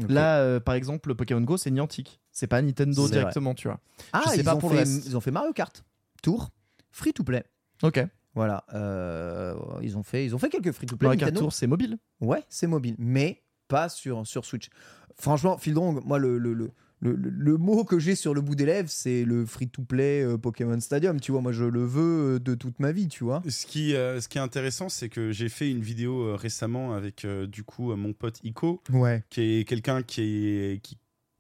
Là, 0.09 0.39
euh, 0.39 0.59
par 0.59 0.74
exemple, 0.74 1.11
le 1.11 1.15
Pokémon 1.15 1.43
Go, 1.43 1.57
c'est 1.59 1.70
Niantic. 1.70 2.19
C'est 2.31 2.47
pas 2.47 2.62
Nintendo 2.62 3.07
directement, 3.09 3.55
tu 3.55 3.69
vois. 3.69 3.79
ah, 4.15 4.23
je 4.24 4.31
sais 4.31 4.37
ils, 4.39 4.45
pas 4.45 4.55
ont 4.55 4.59
pour 4.59 4.70
fait, 4.70 4.79
reste. 4.79 5.05
ils 5.07 5.16
ont 5.16 5.20
fait 5.20 5.31
Mario 5.31 5.53
Kart 5.53 5.85
Tour, 6.23 6.51
free-to-play. 6.93 7.45
Ok. 7.83 8.03
Voilà, 8.35 8.65
euh, 8.73 9.55
ils, 9.83 9.99
ont 9.99 10.03
fait, 10.03 10.24
ils 10.24 10.35
ont 10.35 10.39
fait 10.39 10.49
quelques 10.49 10.73
free-to-play. 10.73 11.07
Mario 11.09 11.20
Kart. 11.20 11.35
Tour, 11.35 11.53
c'est 11.53 11.66
mobile. 11.66 11.99
Ouais, 12.23 12.43
c'est 12.49 12.66
mobile, 12.66 12.95
mais 12.99 13.43
pas 13.69 13.91
sur, 13.91 14.27
sur 14.27 14.47
Switch. 14.47 14.70
Franchement, 15.19 15.59
Fildrong, 15.59 16.01
moi, 16.07 16.19
le, 16.19 16.39
le, 16.39 16.55
le, 16.55 16.70
le, 17.03 17.57
mot 17.57 17.85
que 17.85 17.99
j'ai 17.99 18.15
sur 18.15 18.33
le 18.33 18.41
bout 18.41 18.55
des 18.55 18.66
lèvres, 18.66 18.89
c'est 18.89 19.24
le 19.24 19.45
free-to-play 19.45 20.23
euh, 20.23 20.39
Pokémon 20.39 20.79
Stadium. 20.79 21.20
Tu 21.20 21.33
vois, 21.33 21.41
moi, 21.41 21.53
je 21.53 21.65
le 21.65 21.85
veux 21.85 22.37
euh, 22.37 22.39
de 22.39 22.55
toute 22.55 22.79
ma 22.79 22.93
vie, 22.93 23.09
tu 23.09 23.24
vois. 23.24 23.43
Ce 23.49 23.66
qui, 23.66 23.95
euh, 23.95 24.20
ce 24.20 24.29
qui 24.29 24.39
est 24.39 24.43
intéressant, 24.43 24.89
c'est 24.89 25.09
que 25.09 25.33
j'ai 25.33 25.49
fait 25.49 25.70
une 25.70 25.83
vidéo 25.83 26.37
récemment 26.37 26.95
avec 26.95 27.27
du 27.49 27.65
coup 27.65 27.95
mon 27.97 28.12
pote 28.12 28.39
Ico, 28.45 28.83
Ouais. 28.93 29.24
qui 29.31 29.41
est 29.41 29.69
quelqu'un 29.69 30.03
qui, 30.03 30.81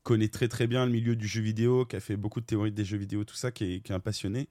connaît 0.02 0.28
très 0.28 0.48
très 0.48 0.66
bien 0.66 0.84
le 0.84 0.90
milieu 0.90 1.14
du 1.14 1.28
jeu 1.28 1.40
vidéo, 1.40 1.84
qui 1.84 1.94
a 1.94 2.00
fait 2.00 2.16
beaucoup 2.16 2.40
de 2.40 2.46
théories 2.46 2.72
des 2.72 2.84
jeux 2.84 2.96
vidéo, 2.96 3.22
tout 3.22 3.36
ça, 3.36 3.52
qui 3.52 3.74
est, 3.74 3.80
qui 3.80 3.92
est 3.92 3.94
un 3.94 4.00
passionné. 4.00 4.48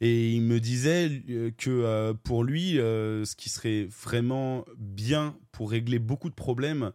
Et 0.00 0.30
il 0.30 0.42
me 0.42 0.60
disait 0.60 1.24
que 1.58 2.12
pour 2.22 2.44
lui, 2.44 2.74
ce 2.74 3.34
qui 3.34 3.48
serait 3.48 3.88
vraiment 4.04 4.64
bien 4.78 5.36
pour 5.50 5.72
régler 5.72 5.98
beaucoup 5.98 6.30
de 6.30 6.34
problèmes 6.34 6.92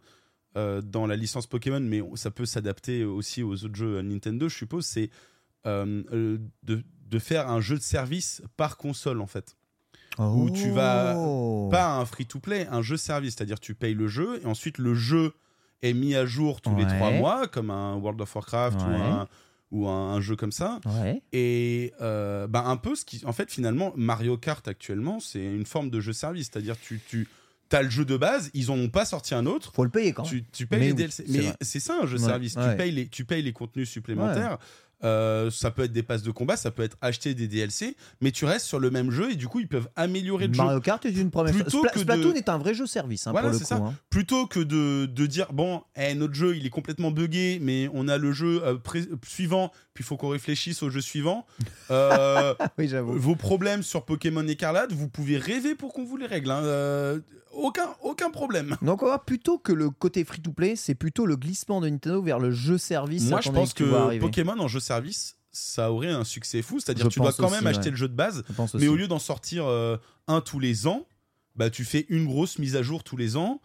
euh, 0.56 0.80
dans 0.80 1.06
la 1.06 1.16
licence 1.16 1.46
Pokémon, 1.46 1.80
mais 1.80 2.02
ça 2.14 2.30
peut 2.30 2.46
s'adapter 2.46 3.04
aussi 3.04 3.42
aux 3.42 3.64
autres 3.64 3.76
jeux 3.76 4.00
Nintendo, 4.02 4.48
je 4.48 4.56
suppose, 4.56 4.86
c'est 4.86 5.10
euh, 5.66 6.02
euh, 6.12 6.38
de, 6.62 6.82
de 7.08 7.18
faire 7.18 7.48
un 7.50 7.60
jeu 7.60 7.76
de 7.76 7.82
service 7.82 8.42
par 8.56 8.76
console 8.76 9.20
en 9.20 9.26
fait. 9.26 9.56
Où 10.18 10.50
tu 10.50 10.70
vas- 10.70 11.14
Oh. 11.16 11.68
Pas 11.70 11.96
un 11.98 12.04
free-to-play, 12.04 12.66
un 12.70 12.82
jeu 12.82 12.96
service, 12.96 13.34
c'est-à-dire 13.36 13.60
tu 13.60 13.74
payes 13.74 13.94
le 13.94 14.08
jeu 14.08 14.40
et 14.42 14.46
ensuite 14.46 14.78
le 14.78 14.94
jeu 14.94 15.32
est 15.82 15.92
mis 15.92 16.14
à 16.16 16.26
jour 16.26 16.60
tous 16.60 16.74
les 16.74 16.86
trois 16.86 17.10
mois, 17.18 17.46
comme 17.46 17.70
un 17.70 17.94
World 17.96 18.20
of 18.20 18.34
Warcraft 18.34 18.80
ou, 18.80 18.84
un, 18.94 19.28
ou 19.70 19.86
un, 19.88 20.14
un 20.14 20.20
jeu 20.20 20.34
comme 20.34 20.50
ça. 20.50 20.80
Ouais. 20.86 21.22
Et 21.32 21.92
euh, 22.00 22.48
bah, 22.48 22.64
un 22.66 22.76
peu 22.76 22.96
ce 22.96 23.04
qui. 23.04 23.24
En 23.26 23.32
fait, 23.32 23.52
finalement, 23.52 23.92
Mario 23.94 24.36
Kart 24.38 24.66
actuellement, 24.66 25.20
c'est 25.20 25.44
une 25.44 25.66
forme 25.66 25.88
de 25.90 26.00
jeu 26.00 26.12
service, 26.12 26.48
c'est-à-dire 26.50 26.76
tu. 26.80 27.00
tu 27.08 27.28
as 27.76 27.82
le 27.82 27.90
jeu 27.90 28.04
de 28.04 28.16
base, 28.16 28.50
ils 28.54 28.70
en 28.70 28.78
ont 28.78 28.88
pas 28.88 29.04
sorti 29.04 29.34
un 29.34 29.46
autre. 29.46 29.72
Faut 29.74 29.84
le 29.84 29.90
payer 29.90 30.12
quand 30.12 30.22
même. 30.22 30.30
Tu, 30.30 30.44
tu 30.52 30.66
payes 30.66 30.78
Mais 30.78 30.86
les 30.86 30.92
oui, 30.92 30.96
DLC. 30.98 31.24
c'est 31.26 31.32
Mais 31.38 31.52
c'est 31.60 31.80
ça 31.80 31.98
un 32.02 32.06
jeu 32.06 32.18
Ouais, 32.18 32.24
service. 32.24 32.56
ouais. 32.56 32.70
Tu, 32.70 32.76
payes 32.76 32.90
les, 32.92 33.08
tu 33.08 33.24
payes 33.24 33.42
les 33.42 33.52
contenus 33.52 33.88
supplémentaires. 33.90 34.58
Euh, 35.04 35.48
ça 35.52 35.70
peut 35.70 35.84
être 35.84 35.92
des 35.92 36.02
passes 36.02 36.24
de 36.24 36.32
combat, 36.32 36.56
ça 36.56 36.72
peut 36.72 36.82
être 36.82 36.96
acheter 37.00 37.32
des 37.32 37.46
DLC, 37.46 37.94
mais 38.20 38.32
tu 38.32 38.46
restes 38.46 38.66
sur 38.66 38.80
le 38.80 38.90
même 38.90 39.12
jeu 39.12 39.30
et 39.30 39.36
du 39.36 39.46
coup 39.46 39.60
ils 39.60 39.68
peuvent 39.68 39.88
améliorer 39.94 40.48
le 40.48 40.54
jeu. 40.54 40.60
Mario 40.60 40.80
Kart 40.80 41.06
est 41.06 41.12
une 41.12 41.30
première 41.30 41.54
Plutôt 41.54 41.82
que 41.82 41.94
de- 41.94 42.00
Splatoon 42.00 42.32
est 42.34 42.48
un 42.48 42.58
vrai 42.58 42.74
jeu 42.74 42.84
service 42.84 43.24
hein, 43.28 43.30
Voilà, 43.30 43.52
c'est 43.52 43.62
ça. 43.62 43.76
hein. 43.76 43.94
Plutôt 44.10 44.48
que 44.48 44.58
de, 44.58 45.06
de 45.06 45.26
dire 45.26 45.52
bon, 45.52 45.82
eh, 45.94 46.14
notre 46.16 46.34
jeu 46.34 46.56
il 46.56 46.66
est 46.66 46.70
complètement 46.70 47.12
buggé, 47.12 47.60
mais 47.62 47.88
on 47.94 48.08
a 48.08 48.18
le 48.18 48.32
jeu 48.32 48.60
euh, 48.64 48.76
suivant, 49.24 49.70
puis 49.94 50.02
il 50.02 50.04
faut 50.04 50.16
qu'on 50.16 50.30
réfléchisse 50.30 50.82
au 50.82 50.90
jeu 50.90 51.00
suivant. 51.00 51.46
Euh, 51.92 52.54
Oui, 52.76 52.88
j'avoue. 52.88 53.16
vos 53.16 53.36
problèmes 53.36 53.84
sur 53.84 54.04
Pokémon 54.04 54.46
Écarlate, 54.48 54.92
vous 54.92 55.08
pouvez 55.08 55.38
rêver 55.38 55.76
pour 55.76 55.92
qu'on 55.94 56.04
vous 56.04 56.16
les 56.16 56.26
règle. 56.26 56.50
hein. 56.50 57.20
Aucun, 57.58 57.88
aucun 58.02 58.30
problème. 58.30 58.76
Donc 58.82 59.02
on 59.02 59.06
va 59.06 59.18
plutôt 59.18 59.58
que 59.58 59.72
le 59.72 59.90
côté 59.90 60.24
free-to-play, 60.24 60.76
c'est 60.76 60.94
plutôt 60.94 61.26
le 61.26 61.36
glissement 61.36 61.80
de 61.80 61.88
Nintendo 61.88 62.22
vers 62.22 62.38
le 62.38 62.50
jeu 62.50 62.78
service. 62.78 63.28
Moi 63.28 63.40
je 63.40 63.50
pense 63.50 63.74
que. 63.74 64.18
Pokémon 64.18 64.58
en 64.58 64.68
jeu 64.68 64.80
service, 64.80 65.36
ça 65.50 65.92
aurait 65.92 66.10
un 66.10 66.24
succès 66.24 66.62
fou. 66.62 66.80
C'est-à-dire 66.80 67.06
que 67.06 67.12
tu 67.12 67.20
dois 67.20 67.32
quand 67.32 67.50
même 67.50 67.66
acheter 67.66 67.90
le 67.90 67.96
jeu 67.96 68.08
de 68.08 68.14
base, 68.14 68.44
Je 68.48 68.78
mais 68.78 68.88
au 68.88 68.96
lieu 68.96 69.08
d'en 69.08 69.18
sortir 69.18 69.66
euh, 69.66 69.96
un 70.26 70.40
tous 70.40 70.60
les 70.60 70.86
ans, 70.86 71.06
bah, 71.56 71.70
tu 71.70 71.84
fais 71.84 72.06
une 72.08 72.26
grosse 72.26 72.58
mise 72.58 72.76
à 72.76 72.82
jour 72.82 73.02
tous 73.02 73.16
les 73.16 73.36
ans. 73.36 73.60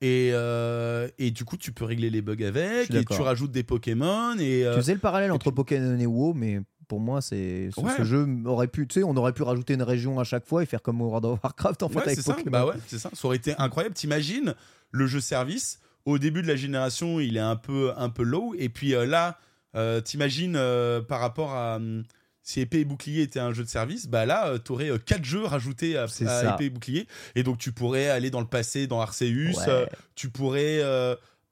Et, 0.00 0.30
euh, 0.32 1.08
et 1.18 1.30
du 1.30 1.44
coup, 1.44 1.56
tu 1.56 1.72
peux 1.72 1.84
régler 1.84 2.10
les 2.10 2.20
bugs 2.20 2.44
avec, 2.44 2.90
et 2.90 3.04
tu 3.04 3.22
rajoutes 3.22 3.52
des 3.52 3.62
Pokémon. 3.62 4.36
Et, 4.38 4.64
euh, 4.64 4.74
Tu 4.74 4.80
faisais 4.80 4.94
le 4.94 5.00
parallèle 5.00 5.32
entre 5.32 5.50
Pokémon 5.50 5.98
et 5.98 6.06
WoW, 6.06 6.34
mais 6.34 6.60
pour 6.88 7.00
moi, 7.00 7.20
c'est 7.20 7.70
ce, 7.74 7.80
Ouais. 7.80 7.92
ce 7.96 8.04
jeu 8.04 8.26
aurait 8.46 8.68
pu, 8.68 8.86
tu 8.86 8.94
sais, 9.00 9.04
on 9.04 9.16
aurait 9.16 9.32
pu 9.32 9.42
rajouter 9.42 9.74
une 9.74 9.82
région 9.82 10.18
à 10.20 10.24
chaque 10.24 10.46
fois 10.46 10.62
et 10.62 10.66
faire 10.66 10.82
comme 10.82 11.00
World 11.00 11.24
of 11.24 11.40
Warcraft 11.42 11.82
en 11.82 11.88
fait 11.88 11.96
Ouais, 11.96 12.02
avec 12.04 12.16
c'est 12.16 12.22
ça. 12.22 12.34
Pokémon. 12.34 12.50
Bah 12.50 12.66
ouais, 12.66 12.74
c'est 12.86 12.98
ça. 12.98 13.10
Ça 13.12 13.26
aurait 13.26 13.36
été 13.36 13.54
incroyable. 13.58 13.94
T'imagines 13.94 14.54
le 14.90 15.06
jeu 15.06 15.20
service 15.20 15.80
au 16.04 16.18
début 16.18 16.42
de 16.42 16.46
la 16.48 16.56
génération, 16.56 17.18
il 17.20 17.36
est 17.36 17.40
un 17.40 17.56
peu 17.56 17.92
un 17.96 18.10
peu 18.10 18.22
low, 18.22 18.54
et 18.58 18.68
puis 18.68 18.94
euh, 18.94 19.06
là, 19.06 19.38
euh, 19.74 20.00
t'imagines 20.02 20.54
euh, 20.56 21.00
par 21.00 21.18
rapport 21.20 21.52
à 21.54 21.76
hum, 21.76 22.04
si 22.42 22.60
épée 22.60 22.80
et 22.80 22.84
bouclier 22.84 23.22
était 23.22 23.40
un 23.40 23.54
jeu 23.54 23.64
de 23.64 23.68
service, 23.70 24.06
bah 24.06 24.26
là, 24.26 24.58
t'aurais 24.58 24.90
euh, 24.90 24.98
quatre 24.98 25.24
jeux 25.24 25.44
rajoutés 25.46 25.96
à, 25.96 26.04
à 26.26 26.54
épée 26.54 26.66
et 26.66 26.70
bouclier, 26.70 27.06
et 27.34 27.42
donc 27.42 27.56
tu 27.56 27.72
pourrais 27.72 28.08
aller 28.10 28.28
dans 28.30 28.42
le 28.42 28.46
passé, 28.46 28.86
dans 28.86 29.00
Arceus, 29.00 29.52
Ouais. 29.66 29.88
tu 30.14 30.28
pourrais 30.28 30.80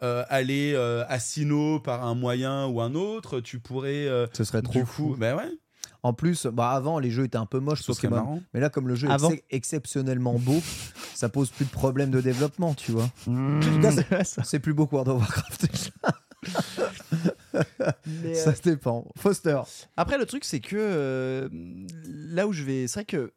euh, 0.02 0.24
aller 0.28 0.72
euh, 0.74 1.04
à 1.08 1.18
Sinnoh 1.18 1.80
par 1.80 2.04
un 2.04 2.14
moyen 2.14 2.66
ou 2.66 2.80
un 2.80 2.94
autre, 2.94 3.40
tu 3.40 3.58
pourrais 3.60 4.06
euh, 4.08 4.26
Ce 4.32 4.44
serait 4.44 4.62
trop 4.62 4.80
du 4.80 4.84
fou. 4.86 5.14
bah 5.18 5.36
ouais, 5.36 5.50
En 6.02 6.12
plus, 6.12 6.46
bah 6.46 6.70
avant 6.70 6.98
les 6.98 7.10
jeux 7.10 7.24
étaient 7.24 7.36
un 7.38 7.46
peu 7.46 7.60
moches 7.60 7.82
ce 7.82 7.92
serait 7.92 8.08
Pokémon, 8.08 8.24
marrant. 8.24 8.42
mais 8.54 8.60
là 8.60 8.68
comme 8.70 8.88
le 8.88 8.94
jeu 8.96 9.08
Avant. 9.10 9.30
est 9.30 9.34
ex- 9.34 9.44
exceptionnellement 9.50 10.34
beau, 10.38 10.60
ça 11.14 11.28
pose 11.28 11.50
plus 11.50 11.64
de 11.66 11.70
problèmes 11.70 12.10
de 12.10 12.20
développement, 12.20 12.74
tu 12.74 12.92
vois. 12.92 13.08
Mmh. 13.26 13.60
C'est- 14.44 14.58
plus 14.58 14.74
beau 14.74 14.86
que 14.86 14.94
World 14.96 15.08
of 15.10 15.20
Warcraft. 15.20 15.66
Mais, 18.06 18.34
ça 18.34 18.52
dépend. 18.64 19.06
Foster. 19.16 19.60
Après, 19.96 20.18
le 20.18 20.26
truc, 20.26 20.44
c'est 20.44 20.60
que 20.60 20.76
euh, 20.76 21.48
là 22.06 22.46
où 22.46 22.52
je 22.52 22.62
vais. 22.64 22.86
C'est 22.88 23.00
vrai 23.00 23.04
que. 23.04 23.32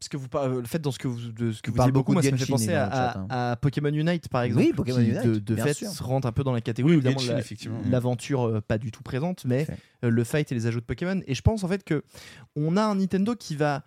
Parce 0.00 0.08
que 0.08 0.16
vous 0.16 0.28
parlez, 0.28 0.56
le 0.56 0.64
fait 0.64 0.78
dans 0.78 0.90
ce 0.92 0.98
que 0.98 1.08
vous, 1.08 1.30
de 1.30 1.52
ce 1.52 1.60
que 1.60 1.70
vous 1.70 1.76
dites 1.84 1.92
beaucoup, 1.92 2.12
moi, 2.14 2.22
ça 2.22 2.30
me 2.30 2.36
fait 2.38 2.46
penser 2.46 2.72
à, 2.74 2.90
chat, 2.90 3.18
hein. 3.18 3.26
à- 3.28 3.50
à 3.52 3.56
Pokémon 3.56 3.90
Unite, 3.92 4.28
par 4.30 4.42
exemple. 4.44 4.64
Oui, 4.66 4.72
Pokémon 4.72 4.96
qui, 4.98 5.10
Unite, 5.10 5.22
de, 5.26 5.38
de 5.38 5.56
fait, 5.56 5.74
sûr. 5.74 5.90
se 5.90 6.02
rentre 6.02 6.26
un 6.26 6.32
peu 6.32 6.42
dans 6.42 6.52
la 6.54 6.62
catégorie. 6.62 6.96
Oui, 6.96 7.02
évidemment, 7.04 7.20
la- 7.32 7.38
effectivement. 7.38 7.78
l'aventure 7.86 8.48
euh, 8.48 8.60
pas 8.62 8.78
du 8.78 8.90
tout 8.92 9.02
présente, 9.02 9.44
mais 9.44 9.66
euh, 10.02 10.08
le 10.08 10.24
fight 10.24 10.50
et 10.50 10.54
les 10.54 10.66
ajouts 10.66 10.80
de 10.80 10.86
Pokémon. 10.86 11.20
Et 11.26 11.34
je 11.34 11.42
pense 11.42 11.64
en 11.64 11.68
fait 11.68 11.84
que 11.84 12.02
on 12.56 12.78
a 12.78 12.82
un 12.82 12.94
Nintendo 12.94 13.36
qui 13.36 13.56
va 13.56 13.84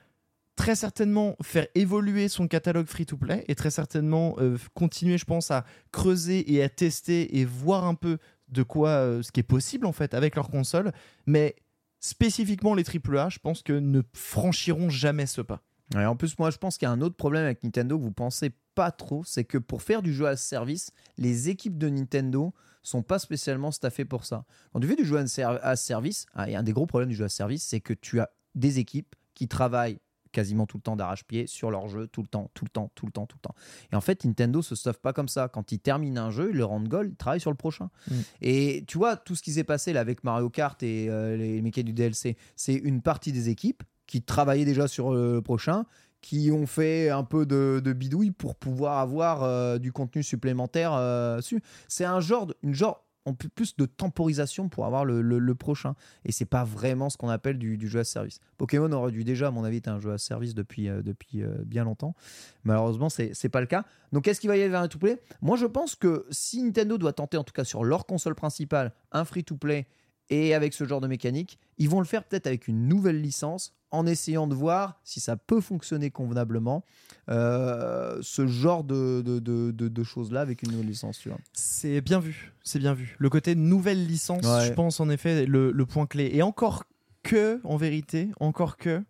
très 0.56 0.76
certainement 0.76 1.36
faire 1.42 1.66
évoluer 1.74 2.28
son 2.28 2.48
catalogue 2.48 2.86
free-to-play 2.86 3.44
et 3.48 3.56
très 3.56 3.72
certainement 3.72 4.36
euh, 4.38 4.56
continuer, 4.76 5.18
je 5.18 5.26
pense, 5.26 5.50
à 5.50 5.66
creuser 5.92 6.54
et 6.54 6.62
à 6.62 6.70
tester 6.70 7.40
et 7.40 7.44
voir 7.44 7.86
un 7.88 7.96
peu 7.96 8.20
de 8.50 8.62
quoi 8.62 8.90
euh, 8.90 9.24
ce 9.24 9.32
qui 9.32 9.40
est 9.40 9.44
possible 9.44 9.88
en 9.88 9.94
fait 9.94 10.14
avec 10.14 10.36
leur 10.36 10.52
console. 10.52 10.92
Mais 11.26 11.56
spécifiquement 12.00 12.76
les 12.76 12.84
AAA, 12.84 13.30
je 13.30 13.40
pense 13.40 13.64
que 13.64 13.74
ne 13.74 14.02
franchiront 14.14 14.90
jamais 14.92 15.26
ce 15.26 15.42
pas. 15.42 15.64
Ouais, 15.94 16.06
en 16.06 16.16
plus, 16.16 16.38
moi, 16.40 16.50
je 16.50 16.58
pense 16.58 16.78
qu'il 16.78 16.88
y 16.88 16.90
a 16.90 16.92
un 16.92 17.02
autre 17.02 17.16
problème 17.16 17.44
avec 17.46 17.64
Nintendo 17.64 17.98
que 17.98 18.04
vous 18.04 18.12
pensez 18.12 18.52
pas 18.76 18.92
trop, 18.92 19.24
c'est 19.24 19.44
que 19.44 19.58
pour 19.58 19.82
faire 19.82 20.02
du 20.02 20.14
jeu 20.14 20.28
à 20.28 20.36
service, 20.36 20.92
les 21.18 21.50
équipes 21.50 21.78
de 21.78 21.90
Nintendo 21.90 22.54
sont 22.82 23.04
pas 23.04 23.20
spécialement 23.20 23.72
staffées 23.72 24.06
pour 24.06 24.26
ça. 24.26 24.46
Quand 24.74 24.80
tu 24.80 24.88
fais 24.88 24.96
du 24.96 25.06
jeu 25.06 25.18
à 25.18 25.28
ser- 25.28 25.44
à 25.44 25.76
service, 25.76 26.26
ah, 26.34 26.50
et 26.50 26.56
un 26.56 26.64
des 26.64 26.74
gros 26.74 26.86
problèmes 26.86 27.10
du 27.10 27.16
jeu 27.16 27.26
à 27.26 27.30
service, 27.30 27.64
c'est 27.64 27.80
que 27.80 27.94
tu 27.94 28.20
as 28.20 28.30
des 28.56 28.80
équipes 28.80 29.16
qui 29.36 29.48
travaillent 29.48 30.00
quasiment 30.32 30.66
tout 30.66 30.78
le 30.78 30.82
temps 30.82 30.96
d'arrache-pied 30.96 31.46
sur 31.46 31.70
leur 31.70 31.88
jeu, 31.88 32.08
tout 32.08 32.24
le 32.24 32.28
temps, 32.28 32.50
tout 32.56 32.66
le 32.66 32.70
temps, 32.70 32.92
tout 32.96 33.06
le 33.06 33.12
temps, 33.12 33.28
tout 33.28 33.38
le 33.38 33.42
temps. 33.48 33.56
Et 33.92 33.96
en 33.96 34.02
fait, 34.02 34.26
Nintendo 34.26 34.64
se 34.64 34.74
staffe 34.74 34.98
pas 34.98 35.14
comme 35.14 35.28
ça. 35.28 35.48
Quand 35.48 35.72
ils 35.72 35.80
terminent 35.80 36.20
un 36.24 36.32
jeu, 36.32 36.50
ils 36.50 36.58
le 36.58 36.66
rendent 36.66 36.88
goal, 36.88 37.10
ils 37.12 37.16
travaillent 37.16 37.40
sur 37.40 37.52
le 37.52 37.56
prochain. 37.56 37.92
Mm. 38.10 38.16
Et 38.42 38.84
tu 38.88 38.98
vois, 38.98 39.16
tout 39.16 39.36
ce 39.36 39.44
qui 39.44 39.54
s'est 39.54 39.64
passé 39.64 39.94
là 39.94 40.00
avec 40.00 40.24
Mario 40.24 40.50
Kart 40.50 40.82
et 40.82 41.08
euh, 41.08 41.38
les 41.38 41.62
mécaniques 41.62 41.86
du 41.86 41.94
DLC, 41.94 42.36
c'est 42.56 42.74
une 42.74 43.04
partie 43.04 43.32
des 43.32 43.50
équipes 43.50 43.84
qui 44.08 44.22
travaillaient 44.22 44.66
déjà 44.66 44.88
sur 44.88 45.12
le 45.12 45.42
prochain, 45.42 45.86
qui 46.22 46.52
ont 46.52 46.68
fait 46.68 47.10
un 47.10 47.24
peu 47.24 47.46
de, 47.46 47.94
bidouille 47.94 48.32
pour 48.32 48.56
pouvoir 48.56 49.00
avoir 49.00 49.44
euh, 49.44 49.78
du 49.78 49.92
contenu 49.92 50.24
supplémentaire 50.24 50.94
euh. 50.94 51.42
C'est 51.88 52.06
un 52.06 52.20
genre, 52.20 52.52
une 52.64 52.74
genre 52.74 53.04
ont 53.26 53.34
plus- 53.34 53.76
de 53.76 53.86
temporisation 53.86 54.70
pour 54.70 54.86
avoir 54.86 55.06
le, 55.06 55.54
prochain. 55.56 55.96
Et 56.26 56.32
c'est 56.32 56.46
pas 56.46 56.64
vraiment 56.64 57.10
ce 57.10 57.18
qu'on 57.18 57.30
appelle 57.30 57.58
du, 57.58 57.88
jeu 57.88 58.00
à 58.00 58.04
service. 58.04 58.40
Pokémon 58.58 58.92
aurait 58.92 59.12
dû 59.12 59.24
déjà, 59.24 59.48
à 59.48 59.52
mon 59.52 59.64
avis, 59.64 59.78
être 59.78 59.88
un 59.88 60.00
jeu 60.00 60.12
à 60.12 60.18
service 60.18 60.56
depuis, 60.56 60.90
euh, 60.90 61.02
depuis 61.02 61.44
euh, 61.44 61.56
bien 61.66 61.84
longtemps. 61.84 62.16
Malheureusement, 62.64 63.10
c'est 63.10 63.50
pas 63.50 63.62
le 63.62 63.68
cas. 63.68 63.86
Donc, 64.12 64.28
est-ce 64.28 64.42
qu'il 64.42 64.50
va 64.50 64.58
y 64.58 64.64
avoir 64.64 64.82
un 64.82 64.86
free-to-play 64.86 65.22
Moi, 65.42 65.58
je 65.58 65.66
pense 65.66 65.96
que 65.96 66.26
si 66.32 66.64
Nintendo 66.64 66.98
doit 66.98 67.14
tenter, 67.14 67.38
en 67.38 67.44
tout 67.44 67.54
cas 67.54 67.64
sur 67.64 67.84
leur 67.84 68.06
console 68.06 68.36
principale, 68.36 68.94
un 69.12 69.26
free-to-play 69.26 69.88
et 70.30 70.54
avec 70.54 70.74
ce 70.74 70.86
genre 70.86 71.02
de 71.02 71.08
mécanique, 71.08 71.60
ils 71.78 71.90
vont 71.90 72.00
le 72.00 72.06
faire 72.06 72.24
peut-être 72.24 72.48
avec 72.48 72.68
une 72.68 72.88
nouvelle 72.88 73.22
licence 73.22 73.74
en 73.94 74.06
essayant 74.06 74.48
de 74.48 74.56
voir 74.56 75.00
si 75.04 75.20
ça 75.22 75.38
peut 75.38 75.62
fonctionner 75.62 76.10
convenablement 76.12 76.84
euh, 77.30 78.18
ce 78.22 78.48
genre 78.48 78.84
de, 78.84 79.22
de, 79.22 79.40
de- 79.40 80.04
choses-là 80.04 80.42
avec 80.42 80.64
une 80.64 80.72
nouvelle 80.72 80.88
licence. 80.88 81.26
C'est 81.54 82.02
bien 82.02 82.20
vu, 82.20 82.52
c'est 82.64 82.80
bien 82.80 82.94
vu. 82.94 83.16
Le 83.20 83.30
côté 83.30 83.56
nouvelle 83.56 84.06
licence, 84.06 84.46
Ouais. 84.46 84.66
je 84.68 84.74
pense 84.74 85.00
en 85.00 85.10
effet 85.10 85.46
le, 85.46 85.72
le 85.72 85.86
point 85.86 86.06
clé. 86.08 86.30
Et 86.34 86.42
encore 86.42 86.84
que, 87.22 87.62
en 87.64 87.78
vérité, 87.78 88.30
encore 88.42 88.76
que. 88.78 89.02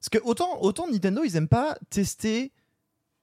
Parce 0.00 0.08
que 0.10 0.18
autant, 0.24 0.60
autant 0.60 0.90
Nintendo, 0.90 1.22
ils 1.24 1.36
aiment 1.36 1.48
pas 1.48 1.78
tester 1.90 2.52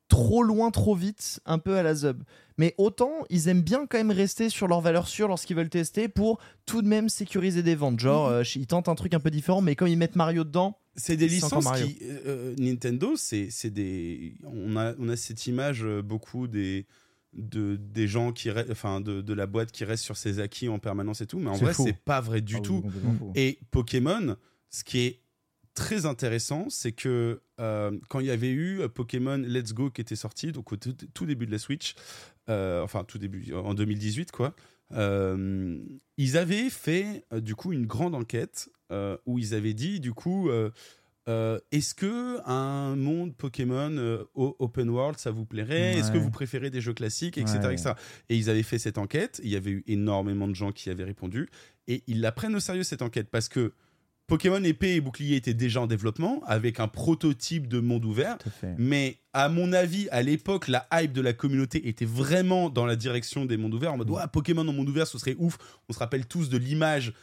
trop 0.08 0.44
loin, 0.44 0.72
trop 0.72 0.96
vite, 0.96 1.40
un 1.46 1.60
peu 1.60 1.76
à 1.78 1.84
la 1.84 1.94
zub. 1.96 2.24
Mais 2.58 2.74
autant, 2.78 3.12
ils 3.30 3.50
aiment 3.50 3.62
bien 3.62 3.86
quand 3.86 3.98
même 3.98 4.10
rester 4.12 4.50
sur 4.50 4.68
leur 4.68 4.82
valeur 4.82 5.08
sûre 5.08 5.28
lorsqu'ils 5.28 5.56
veulent 5.56 5.70
tester 5.70 6.08
pour 6.08 6.40
tout 6.66 6.82
de 6.82 6.88
même 6.88 7.08
sécuriser 7.10 7.62
des 7.62 7.76
ventes. 7.76 8.00
Genre, 8.00 8.28
euh, 8.28 8.44
ils 8.56 8.66
tentent 8.68 8.90
un 8.90 8.96
truc 8.96 9.14
un 9.14 9.20
peu 9.20 9.30
différent, 9.30 9.62
mais 9.62 9.76
comme 9.76 9.88
ils 9.90 9.98
mettent 9.98 10.16
Mario 10.16 10.44
dedans, 10.44 10.78
C'est 10.96 11.18
des 11.18 11.28
licences 11.28 11.66
qui. 11.86 11.98
euh, 12.04 12.56
Nintendo, 12.58 13.16
c'est 13.16 13.70
des. 13.70 14.34
On 14.44 14.76
a, 14.78 14.94
on 14.98 15.10
a 15.10 15.16
cette 15.16 15.46
image, 15.48 15.84
euh, 15.84 16.02
beaucoup 16.02 16.48
des. 16.48 16.86
De, 17.34 17.76
des 17.76 18.08
gens 18.08 18.32
qui 18.32 18.50
enfin 18.72 19.00
de, 19.00 19.22
de 19.22 19.34
la 19.34 19.46
boîte 19.46 19.72
qui 19.72 19.84
reste 19.84 20.04
sur 20.04 20.18
ses 20.18 20.40
acquis 20.40 20.70
en 20.70 20.80
permanence 20.80 21.22
et 21.22 21.28
tout 21.28 21.38
mais 21.38 21.50
en 21.52 21.56
vrai 21.56 21.74
c'est 21.86 21.94
pas 22.00 22.20
vrai 22.22 22.42
du 22.42 22.56
Ah 22.56 22.62
tout. 22.62 22.84
Et 23.36 23.60
Pokémon, 23.70 24.38
ce 24.72 24.84
qui 24.84 25.00
est 25.02 25.20
très 25.78 26.08
intéressant, 26.08 26.66
c'est 26.70 26.92
que 26.92 27.40
euh, 27.60 27.92
quand 28.10 28.20
il 28.20 28.26
y 28.26 28.32
avait 28.32 28.50
eu 28.50 28.82
euh, 28.82 28.90
Pokémon 28.90 29.38
Let's 29.38 29.74
Go 29.74 29.92
qui 29.92 30.02
était 30.02 30.16
sorti, 30.16 30.52
donc 30.52 30.74
au 30.74 30.76
tout, 30.76 31.26
début 31.26 31.46
de 31.46 31.52
la 31.52 31.60
Switch, 31.60 31.94
euh, 32.50 32.82
enfin 32.82 33.04
tout 33.04 33.20
début, 33.20 33.54
en 33.54 33.76
2018 33.76 34.32
quoi, 34.32 34.56
euh, 34.94 35.78
ils 36.18 36.36
avaient 36.36 36.72
fait 36.72 37.26
du 37.32 37.54
coup 37.54 37.74
une 37.74 37.86
grande 37.86 38.16
enquête 38.16 38.70
où 39.26 39.38
ils 39.38 39.54
avaient 39.54 39.76
dit 39.76 40.00
du 40.00 40.14
coup. 40.14 40.50
Est-ce 41.30 41.94
que 41.94 42.40
un 42.50 42.96
monde 42.96 43.36
Pokémon 43.36 44.26
open 44.34 44.90
world 44.90 45.20
ça 45.20 45.30
vous 45.30 45.44
plairait? 45.46 45.98
Est-ce 45.98 46.10
que 46.10 46.18
vous 46.18 46.32
préférez 46.32 46.70
des 46.70 46.80
jeux 46.80 46.94
classiques, 46.94 47.38
etc., 47.38 47.60
Ouais. 47.64 47.74
etc. 47.74 47.92
Et 48.30 48.38
ils 48.38 48.50
avaient 48.50 48.64
fait 48.64 48.80
cette 48.80 48.98
enquête. 48.98 49.42
Il 49.44 49.50
y 49.50 49.58
avait 49.58 49.72
eu 49.72 49.84
énormément 49.88 50.48
de 50.48 50.56
gens 50.56 50.72
qui 50.72 50.90
avaient 50.90 51.04
répondu 51.04 51.50
et 51.90 52.02
ils 52.08 52.22
la 52.22 52.32
prennent 52.32 52.56
au 52.56 52.62
sérieux 52.62 52.84
cette 52.84 53.02
enquête 53.02 53.28
parce 53.30 53.50
que 53.50 53.74
Pokémon 54.28 54.62
épée 54.62 54.96
et 54.96 55.02
bouclier 55.02 55.38
étaient 55.38 55.54
déjà 55.54 55.82
en 55.82 55.88
développement 55.88 56.44
avec 56.46 56.82
un 56.82 56.90
prototype 56.90 57.68
de 57.68 57.80
monde 57.80 58.04
ouvert. 58.04 58.38
Mais 58.78 59.18
à 59.34 59.48
mon 59.48 59.72
avis, 59.72 60.10
à 60.12 60.22
l'époque, 60.22 60.68
la 60.68 60.86
hype 60.92 61.14
de 61.14 61.22
la 61.22 61.32
communauté 61.32 61.88
était 61.88 62.06
vraiment 62.06 62.70
dans 62.70 62.86
la 62.86 62.98
direction 62.98 63.46
des 63.46 63.56
mondes 63.56 63.74
ouverts. 63.74 63.94
En 63.94 63.98
mode, 63.98 64.10
Ouah, 64.10 64.28
Pokémon 64.28 64.68
en 64.68 64.74
monde 64.74 64.90
ouvert, 64.90 65.08
ce 65.08 65.18
serait 65.18 65.36
ouf. 65.40 65.58
On 65.88 65.94
se 65.94 66.00
rappelle 66.00 66.26
tous 66.26 66.50
de 66.50 66.58
l'image 66.58 67.14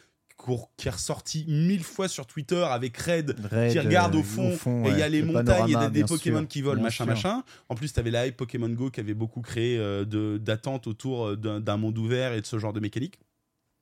qui 0.76 0.88
est 0.88 0.90
ressortie 0.90 1.44
mille 1.48 1.84
fois 1.84 2.08
sur 2.08 2.26
Twitter 2.26 2.62
avec 2.68 2.96
Red 2.96 3.36
qui 3.70 3.78
regarde 3.78 4.14
euh, 4.14 4.18
au 4.18 4.22
fond, 4.22 4.50
et 4.50 4.88
il 4.88 4.94
y 4.94 4.96
ouais, 4.96 5.02
a 5.02 5.08
les 5.08 5.20
le 5.20 5.26
montagnes 5.26 5.70
et 5.70 5.76
des, 5.76 6.00
des 6.00 6.04
Pokémon 6.04 6.40
sûr, 6.40 6.48
qui 6.48 6.60
volent, 6.60 6.82
machin, 6.82 7.04
sûr. 7.04 7.14
machin. 7.14 7.42
En 7.68 7.74
plus, 7.74 7.92
tu 7.92 8.00
avais 8.00 8.10
la 8.10 8.26
hype 8.26 8.36
Pokémon 8.36 8.68
Go 8.68 8.90
qui 8.90 9.00
avait 9.00 9.14
beaucoup 9.14 9.40
créé 9.40 9.78
euh, 9.78 10.04
d'attentes 10.38 10.86
autour 10.86 11.28
euh, 11.28 11.36
d'un 11.36 11.76
monde 11.76 11.96
ouvert 11.98 12.32
et 12.32 12.40
de 12.40 12.46
ce 12.46 12.58
genre 12.58 12.72
de 12.72 12.80
mécanique. 12.80 13.18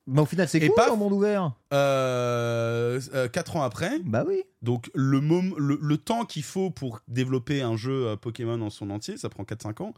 Mais 0.05 0.19
au 0.21 0.25
final, 0.25 0.49
c'est 0.49 0.59
cool 0.59 0.75
paf 0.75 0.91
en 0.91 0.97
monde 0.97 1.13
ouvert. 1.13 1.53
Euh, 1.73 2.99
euh, 3.13 3.27
quatre 3.29 3.55
ans 3.55 3.63
après, 3.63 3.99
Bah 4.03 4.25
oui. 4.27 4.43
donc 4.61 4.91
le, 4.93 5.21
mom- 5.21 5.55
le, 5.57 5.79
le 5.81 5.97
temps 5.97 6.25
qu'il 6.25 6.43
faut 6.43 6.69
pour 6.71 6.99
développer 7.07 7.61
un 7.61 7.77
jeu 7.77 8.07
euh, 8.07 8.15
Pokémon 8.17 8.59
en 8.61 8.69
son 8.69 8.89
entier, 8.89 9.15
ça 9.17 9.29
prend 9.29 9.43
4-5 9.43 9.81
ans, 9.81 9.93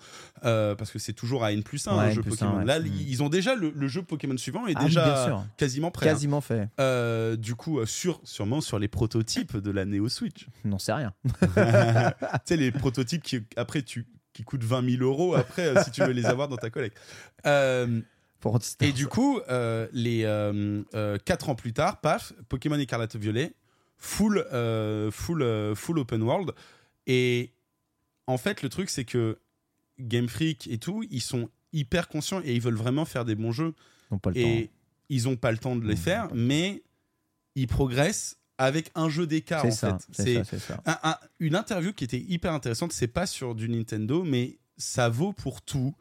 euh, 0.45 0.75
parce 0.75 0.91
que 0.91 0.99
c'est 0.99 1.13
toujours 1.13 1.43
à 1.43 1.51
N 1.53 1.63
plus 1.63 1.87
1 1.87 1.91
un 1.91 1.97
Ouais, 1.97 2.11
jeu 2.11 2.21
N+1, 2.21 2.29
Pokémon. 2.29 2.57
ouais. 2.59 2.65
Là, 2.65 2.79
Mm. 2.79 2.85
ils 3.07 3.23
ont 3.23 3.29
déjà 3.29 3.55
le, 3.55 3.71
le 3.75 3.87
jeu 3.87 4.03
Pokémon 4.03 4.37
suivant 4.37 4.67
est 4.67 4.73
Ah 4.75 4.83
déjà 4.85 5.45
quasiment 5.57 5.89
prêt. 5.91 6.07
hein. 6.07 6.11
Quasiment 6.13 6.41
fait. 6.41 6.69
Euh, 6.79 7.35
du 7.35 7.55
coup, 7.55 7.79
euh, 7.79 7.85
sur, 7.87 8.21
sûrement 8.23 8.61
sur 8.61 8.77
les 8.77 8.87
prototypes 8.87 9.57
de 9.57 9.71
la 9.71 9.85
Neo 9.85 10.07
Switch. 10.09 10.47
Non, 10.65 10.77
c'est 10.79 10.93
rien. 10.93 11.13
tu 11.41 11.49
sais, 12.45 12.57
les 12.57 12.71
prototypes 12.71 13.23
qui, 13.23 13.41
après, 13.55 13.81
tu, 13.81 14.05
qui 14.33 14.43
coûtent 14.43 14.63
20 14.63 14.97
000 14.97 15.03
euros 15.03 15.33
après, 15.35 15.65
euh, 15.75 15.83
si 15.83 15.91
tu 15.91 16.01
veux 16.03 16.11
les 16.11 16.25
avoir 16.25 16.47
dans 16.47 16.57
ta 16.57 16.69
collecte. 16.69 16.97
Euh, 17.45 18.01
Pour 18.45 18.59
et 18.81 18.91
du 18.91 19.07
coup, 19.07 19.39
euh, 19.49 19.87
les 19.91 20.23
euh, 20.23 20.83
euh, 20.93 21.17
quatre 21.25 21.49
ans 21.49 21.55
plus 21.55 21.73
tard, 21.73 21.99
paf, 21.99 22.31
Pokémon 22.47 22.77
Écarlate 22.77 23.15
Violet, 23.15 23.53
full, 23.97 24.37
euh, 24.53 25.09
full, 25.09 25.41
euh, 25.41 25.73
full 25.73 25.97
open 25.97 26.21
world. 26.21 26.51
Et 27.07 27.53
en 28.27 28.37
fait, 28.37 28.61
le 28.61 28.69
truc, 28.69 28.91
c'est 28.91 29.03
que 29.03 29.39
Game 29.99 30.27
Freak 30.29 30.67
et 30.67 30.77
tout, 30.77 31.03
ils 31.09 31.21
sont 31.23 31.49
hyper 31.73 32.07
conscients 32.07 32.39
et 32.43 32.53
ils 32.53 32.61
veulent 32.61 32.75
vraiment 32.75 33.05
faire 33.05 33.25
des 33.25 33.33
bons 33.33 33.51
jeux. 33.51 33.73
Non, 34.11 34.19
pas 34.19 34.29
le 34.29 34.37
Et 34.37 34.69
ils 35.09 35.23
n'ont 35.23 35.37
pas 35.37 35.51
le 35.51 35.57
temps 35.57 35.75
de 35.75 35.87
les 35.87 35.95
Mmh. 35.95 35.97
faire, 35.97 36.27
mais 36.35 36.83
ils 37.55 37.67
progressent 37.67 38.37
avec 38.59 38.91
un 38.93 39.09
jeu 39.09 39.25
d'écart, 39.25 39.63
temps. 39.63 39.67
en 39.69 39.71
ça. 39.71 39.97
fait. 40.11 40.43
C'est 40.45 40.61
un- 40.85 41.17
une 41.39 41.55
interview 41.55 41.93
qui 41.93 42.03
était 42.03 42.19
hyper 42.21 42.53
intéressante. 42.53 42.93
C'est 42.93 43.07
pas 43.07 43.25
sur 43.25 43.55
du 43.55 43.67
Nintendo, 43.69 44.23
mais 44.23 44.59
ça 44.77 45.09
vaut 45.09 45.33
pour 45.33 45.63
tout. 45.63 45.95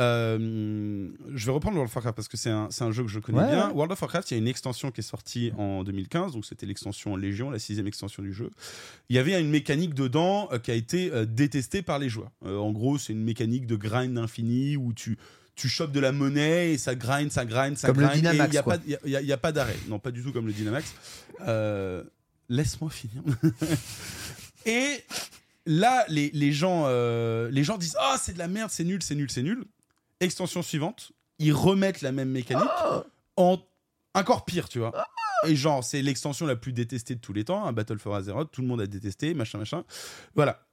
Euh, 0.00 1.08
je 1.34 1.46
vais 1.46 1.52
reprendre 1.52 1.76
World 1.76 1.90
of 1.90 1.94
Warcraft 1.96 2.16
parce 2.16 2.28
que 2.28 2.36
c'est 2.36 2.50
un, 2.50 2.68
jeu 2.92 3.02
que 3.02 3.08
je 3.08 3.18
connais 3.18 3.38
Ouais, 3.38 3.46
bien. 3.50 3.68
ouais. 3.68 3.74
World 3.74 3.92
of 3.92 4.00
Warcraft, 4.00 4.30
il 4.30 4.34
y 4.34 4.36
a 4.36 4.40
une 4.40 4.48
extension 4.48 4.90
qui 4.90 5.00
est 5.00 5.04
sortie 5.04 5.52
en 5.58 5.82
2015, 5.84 6.32
donc 6.32 6.44
c'était 6.46 6.66
l'extension 6.66 7.16
Légion, 7.16 7.50
la 7.50 7.58
sixième 7.58 7.86
extension 7.86 8.22
du 8.22 8.32
jeu. 8.32 8.50
Il 9.08 9.16
y 9.16 9.18
avait 9.18 9.40
une 9.40 9.50
mécanique 9.50 9.94
dedans 9.94 10.48
euh, 10.52 10.58
qui 10.58 10.70
a 10.70 10.74
été 10.74 11.10
euh, 11.12 11.24
détestée 11.24 11.82
par 11.82 11.98
les 11.98 12.08
joueurs. 12.08 12.30
Euh, 12.46 12.58
en 12.58 12.70
gros, 12.72 12.96
c'est 12.98 13.12
une 13.12 13.24
mécanique 13.24 13.66
de 13.66 13.76
grind 13.76 14.16
infini 14.18 14.76
où 14.76 14.92
tu 14.92 15.18
tu 15.56 15.68
chopes 15.68 15.90
de 15.90 15.98
la 15.98 16.12
monnaie 16.12 16.74
et 16.74 16.78
ça 16.78 16.94
grind, 16.94 17.32
ça 17.32 17.44
grind, 17.44 17.76
ça 17.76 17.88
Comme 17.88 17.98
le 18.00 18.06
grind. 18.06 18.20
Dynamax, 18.20 18.48
il 18.48 18.52
n'y 18.52 18.58
a, 18.58 18.62
pas- 18.62 19.42
a- 19.44 19.48
a- 19.48 19.52
d'arrêt. 19.52 19.74
Non, 19.88 19.98
pas 19.98 20.12
du 20.12 20.22
tout 20.22 20.30
comme 20.32 20.46
le 20.46 20.52
Dynamax. 20.52 20.94
Euh, 21.48 22.04
Laisse-moi 22.48 22.88
finir. 22.90 23.20
et 24.66 25.02
là, 25.66 26.04
les, 26.08 26.30
les 26.32 26.52
gens, 26.52 26.84
euh, 26.86 27.50
les 27.50 27.64
gens 27.64 27.76
disent 27.76 27.96
Ah, 27.98 28.16
c'est 28.22 28.34
de 28.34 28.38
la 28.38 28.46
merde, 28.46 28.70
c'est 28.72 28.84
nul, 28.84 29.02
c'est 29.02 29.16
nul, 29.16 29.28
c'est 29.32 29.42
nul. 29.42 29.64
Extension 30.20 30.62
suivante, 30.62 31.12
ils 31.38 31.52
remettent 31.52 32.02
la 32.02 32.12
même 32.12 32.30
mécanique 32.30 32.68
en 33.36 33.58
encore 34.14 34.44
pire, 34.44 34.68
tu 34.68 34.78
vois. 34.80 34.92
Et 35.46 35.54
genre, 35.54 35.84
c'est 35.84 36.02
l'extension 36.02 36.46
la 36.46 36.56
plus 36.56 36.72
détestée 36.72 37.14
de 37.14 37.20
tous 37.20 37.32
les 37.32 37.44
temps, 37.44 37.64
un 37.64 37.72
Battle 37.72 37.98
for 37.98 38.14
Azeroth, 38.14 38.50
tout 38.50 38.60
le 38.62 38.66
monde 38.66 38.80
a 38.80 38.86
détesté, 38.86 39.34
machin, 39.34 39.58
machin. 39.58 39.84
Voilà. 40.34 40.66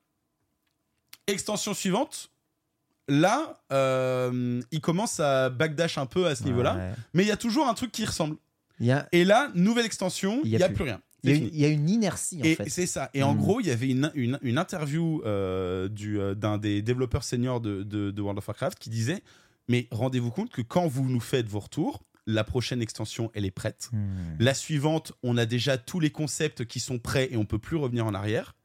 Extension 1.28 1.74
suivante, 1.74 2.32
là, 3.08 3.62
euh, 3.72 4.62
il 4.72 4.82
commence 4.82 5.20
à 5.20 5.50
backdash 5.50 5.98
un 5.98 6.06
peu 6.06 6.26
à 6.26 6.36
ce 6.36 6.44
niveau-là, 6.44 6.94
mais 7.14 7.24
il 7.24 7.28
y 7.28 7.32
a 7.32 7.38
toujours 7.38 7.68
un 7.68 7.74
truc 7.74 7.92
qui 7.92 8.06
ressemble. 8.06 8.38
Il 8.80 8.88
y 8.88 8.92
a, 8.92 9.08
Et 9.12 9.24
là, 9.24 9.52
nouvelle 9.54 9.86
extension, 9.86 10.42
il 10.44 10.52
n'y 10.52 10.62
a 10.62 10.70
plus 10.70 10.84
rien. 10.84 11.02
Il 11.26 11.30
y 11.30 11.34
a 11.34 11.36
une, 11.38 11.46
fini. 11.46 11.52
il 11.54 11.60
y 11.62 11.66
a 11.66 11.70
une 11.70 11.90
inertie, 11.90 12.40
en 12.42 12.46
Et 12.46 12.56
fait. 12.56 12.70
c'est 12.70 12.86
ça. 12.88 13.10
Et 13.14 13.24
en 13.24 13.34
Mm. 13.34 13.38
gros, 13.38 13.60
il 13.62 13.68
y 13.68 13.72
avait 13.72 13.90
une, 13.90 14.12
une, 14.16 14.40
une 14.42 14.58
interview 14.58 15.22
euh, 15.26 15.88
du, 15.90 16.20
euh, 16.20 16.36
d'un 16.36 16.58
des 16.58 16.82
développeurs 16.82 17.24
seniors 17.24 17.62
de, 17.62 17.84
de, 17.84 18.12
de 18.12 18.22
World 18.22 18.38
of 18.38 18.48
Warcraft 18.48 18.78
qui 18.80 18.90
disait 18.90 19.22
Mais 19.68 19.88
rendez-vous 19.92 20.32
compte 20.32 20.50
que 20.52 20.62
quand 20.62 20.88
vous 20.88 21.08
nous 21.10 21.20
faites 21.20 21.48
vos 21.48 21.60
retours, 21.60 22.04
la 22.28 22.44
prochaine 22.44 22.82
extension, 22.82 23.30
elle 23.34 23.46
est 23.46 23.52
prête. 23.52 23.90
Hmm. 23.94 24.36
La 24.40 24.54
suivante, 24.54 25.14
on 25.24 25.38
a 25.38 25.46
déjà 25.46 25.78
tous 25.78 26.00
les 26.00 26.10
concepts 26.10 26.66
qui 26.66 26.80
sont 26.80 26.98
prêts 27.00 27.28
et 27.32 27.38
on 27.38 27.46
peut 27.46 27.60
plus 27.60 27.76
revenir 27.78 28.06
en 28.06 28.14
arrière. 28.14 28.56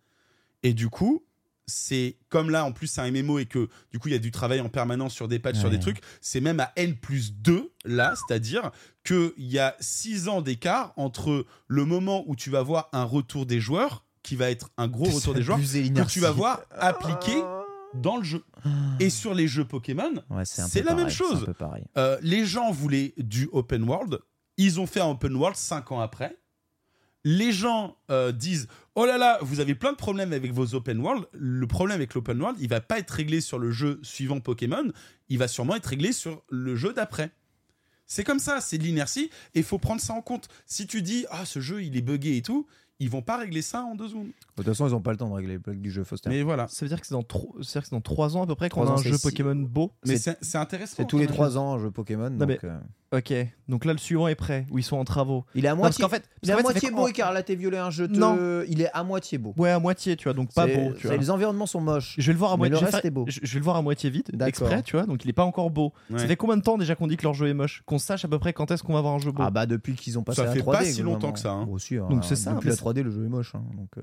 Et 0.63 0.73
du 0.75 0.89
coup, 0.89 1.25
c'est 1.71 2.17
comme 2.29 2.51
là, 2.51 2.65
en 2.65 2.73
plus, 2.73 2.87
c'est 2.89 3.01
un 3.01 3.11
MMO 3.11 3.39
et 3.39 3.47
que 3.47 3.69
du 3.93 3.99
coup, 3.99 4.09
il 4.09 4.13
y 4.13 4.17
a 4.17 4.19
du 4.21 4.31
travail 4.31 4.61
en 4.61 4.69
permanence 4.69 5.15
sur 5.15 5.29
des 5.29 5.39
patchs, 5.39 5.59
sur 5.59 5.71
des 5.71 5.79
trucs. 5.79 6.01
C'est 6.21 6.41
même 6.41 6.61
à 6.61 6.73
N 6.77 6.97
plus 6.97 7.33
2, 7.35 7.71
là, 7.85 8.15
c'est-à-dire 8.17 8.71
qu'il 9.05 9.33
y 9.39 9.59
a 9.59 9.75
6 9.81 10.29
ans 10.29 10.43
d'écart 10.43 10.93
entre 10.97 11.47
le 11.69 11.85
moment 11.85 12.25
où 12.27 12.37
tu 12.37 12.51
vas 12.51 12.63
voir 12.63 12.89
un 12.93 13.05
retour 13.05 13.47
des 13.47 13.61
joueurs, 13.61 14.05
qui 14.23 14.37
va 14.37 14.51
être 14.51 14.69
un 14.77 14.89
gros 14.89 15.05
retour 15.11 15.33
des 15.35 15.43
joueurs, 15.43 15.59
que 15.59 16.13
tu 16.13 16.21
vas 16.21 16.31
voir 16.33 16.61
appliqué 16.79 17.43
dans 17.95 18.17
le 18.19 18.23
jeu. 18.23 18.45
Et 19.01 19.11
sur 19.11 19.35
les 19.35 19.49
jeux 19.49 19.65
Pokémon, 19.65 20.13
Ouais, 20.31 20.45
c'est 20.45 20.83
la 20.83 20.95
même 20.95 21.05
pareil, 21.07 21.15
chose. 21.15 21.45
Peu 21.47 21.55
pareil. 21.55 21.85
euh, 21.97 22.19
les 22.23 22.45
gens 22.45 22.71
voulaient 22.71 23.15
du 23.17 23.49
open 23.53 23.83
world. 23.85 24.19
Ils 24.59 24.79
ont 24.79 24.87
fait 24.87 25.01
un 25.01 25.07
open 25.09 25.35
world 25.37 25.57
5 25.57 25.91
ans 25.93 26.01
après. 26.01 26.37
Les 27.25 27.53
gens 27.53 27.97
euh, 28.11 28.33
disent 28.33 28.67
Oh 28.95 29.05
là 29.05 29.19
là, 29.19 29.39
vous 29.43 29.61
avez 29.61 29.75
plein 29.75 29.93
de 29.93 29.97
problèmes 29.97 30.33
avec 30.33 30.53
vos 30.53 30.75
open 30.75 31.01
world. 31.01 31.27
Le 31.33 31.67
problème 31.67 31.97
avec 31.97 32.15
l'open 32.15 32.41
world, 32.41 32.59
il 32.61 32.69
va 32.69 32.81
pas 32.81 32.99
être 32.99 33.11
réglé 33.11 33.41
sur 33.41 33.59
le 33.59 33.71
jeu 33.71 34.01
suivant 34.03 34.41
Pokémon. 34.41 34.91
Il 35.29 35.39
va 35.39 35.49
sûrement 35.49 35.77
être 35.77 35.87
réglé 35.87 36.13
sur 36.13 36.43
le 36.49 36.77
jeu 36.77 36.93
d'après. 36.93 37.31
C'est 38.07 38.25
comme 38.25 38.41
ça, 38.41 38.61
c'est 38.61 38.79
de 38.79 38.83
l'inertie 38.83 39.31
et 39.55 39.61
il 39.61 39.65
faut 39.65 39.79
prendre 39.79 40.01
ça 40.01 40.15
en 40.15 40.23
compte. 40.23 40.49
Si 40.67 40.87
tu 40.87 41.03
dis 41.03 41.27
Ah, 41.31 41.45
ce 41.45 41.61
jeu 41.61 41.83
il 41.83 41.97
est 41.97 42.03
buggé 42.03 42.37
et 42.37 42.43
tout, 42.43 42.67
ils 43.01 43.11
vont 43.11 43.23
pas 43.23 43.39
régler 43.39 43.63
ça 43.63 43.83
en 43.83 43.95
deux 43.97 44.09
secondes. 44.09 44.27
De 44.27 44.33
toute 44.57 44.67
façon, 44.67 44.87
ils 44.87 44.95
ont 44.95 45.01
pas 45.01 45.11
le 45.11 45.17
temps 45.17 45.29
de 45.29 45.35
régler 45.35 45.55
les 45.55 45.59
bugs 45.59 45.75
du 45.75 45.91
jeu 45.91 46.05
Foster. 46.05 46.29
Mais 46.31 46.43
voilà. 46.43 46.69
Ça 46.69 46.85
veut 46.85 46.89
dire 46.89 47.01
que 47.01 47.07
c'est 47.07 47.15
dans, 47.15 47.23
tro- 47.23 47.55
c'est-à-dire 47.63 47.83
que 47.83 47.89
c'est 47.89 47.97
dans 47.97 48.01
3 48.01 48.37
ans 48.37 48.43
à 48.43 48.47
peu 48.47 48.55
près 48.55 48.69
qu'on 48.69 48.83
Trois 48.85 48.95
a 48.97 48.99
un 48.99 49.03
jeu 49.03 49.17
six- 49.17 49.23
Pokémon 49.23 49.55
beau? 49.57 49.93
Mais 50.07 50.17
C'est- 50.19 50.57
intéressant. 50.57 50.95
C'est 50.99 51.07
tous 51.07 51.19
les. 51.19 51.27
3 51.27 51.57
ans 51.59 51.75
un 51.75 51.79
jeu 51.79 51.91
Pokémon. 51.91 52.31
Non, 52.31 52.37
donc, 52.39 52.49
mais- 52.49 52.59
euh, 52.65 52.79
Ok, 53.13 53.33
donc 53.69 53.85
là 53.87 53.93
le 53.93 53.99
suivant 53.99 54.29
est 54.29 54.37
prêt, 54.37 54.67
où 54.71 54.79
ils 54.79 54.85
sont 54.85 54.97
en 54.97 55.03
travaux. 55.03 55.45
Il 55.57 55.65
est 55.65 55.69
à 55.69 55.73
parce 55.73 55.81
moitié. 55.81 56.05
qu'en 56.05 56.09
fait- 56.09 56.23
il 56.45 56.49
est 56.49 56.53
parce 56.53 56.61
à 56.61 56.63
ça 56.69 56.73
moitié 56.75 56.89
fait 56.91 56.95
beau, 56.95 57.09
en- 57.09 57.11
car 57.11 57.33
là, 57.33 57.43
t'es 57.43 57.57
violé 57.57 57.77
un 57.77 57.91
jeu. 57.91 58.07
de- 58.07 58.17
Non. 58.17 58.63
Il 58.69 58.81
est 58.83 58.91
à 58.93 59.03
moitié 59.03 59.37
beau. 59.37 59.53
Ouais, 59.57 59.71
à 59.71 59.81
moitié, 59.81 60.15
tu 60.15 60.25
vois, 60.25 60.33
donc 60.33 60.55
pas 60.55 60.69
beau. 60.69 60.93
Tu 60.97 61.09
vois. 61.09 61.17
Les 61.17 61.29
environnements 61.29 61.67
sont 61.67 61.81
moches. 61.81 62.15
Je 62.19 62.27
vais 62.29 62.33
le 62.35 62.39
voir 62.39 62.53
à 62.53 62.57
moitié. 62.57 62.71
le 62.71 62.77
je 62.79 62.85
vais 62.85 62.91
reste 62.93 63.05
est 63.05 63.11
beau. 63.11 63.25
Je, 63.27 63.41
vais 63.41 63.59
le 63.59 63.65
voir 63.65 63.75
à 63.75 63.83
moitié 63.83 64.11
vite, 64.11 64.31
D'accord. 64.31 64.47
exprès, 64.49 64.83
tu 64.85 64.95
vois. 64.97 65.07
Donc 65.07 65.25
il 65.25 65.29
est 65.31 65.33
pas 65.33 65.43
encore 65.45 65.71
beau. 65.71 65.93
Ça 66.17 66.27
fait 66.29 66.37
combien 66.37 66.57
de 66.57 66.63
temps 66.63 66.79
déjà 66.79 66.95
qu'on 66.95 67.09
dit 67.09 67.17
que 67.17 67.25
leur 67.25 67.35
jeu 67.35 67.49
est 67.49 67.55
moche? 67.55 67.83
Qu'on 67.85 67.99
sache 67.99 68.25
à 68.25 68.29
peu 68.29 68.39
près 68.39 68.53
quand 68.53 68.71
est-ce 68.71 68.85
qu'on 68.85 68.93
va 68.93 69.01
avoir 69.01 69.15
un 69.15 69.19
jeu 69.19 69.33
beau. 69.33 69.43
Ah 69.45 69.51
bah 69.51 69.67
depuis 69.67 69.95
qu'ils 69.97 70.17
ont 70.17 70.23
passé 70.23 70.37
Ça 70.37 70.43
à 70.43 70.47
la 70.47 70.53
fait 70.53 70.61
3D. 70.61 70.79
pas 70.79 70.85
si 70.85 71.03
longtemps 71.03 71.33
que 71.33 71.41
ça, 71.41 71.51
hein. 71.51 71.69
Si, 71.79 71.97
hein, 71.97 72.07
Donc 72.11 72.25
c'est 72.25 72.37
ça, 72.37 72.53
Depuis 72.93 73.03
mais 73.03 73.03
la 73.03 73.03
c'est- 73.03 73.03
3D, 73.03 73.03
le 73.03 73.11
jeu 73.11 73.25
est 73.25 73.29
moche. 73.29 73.55
hein, 73.55 73.63
donc, 73.77 73.89
euh, 73.99 74.03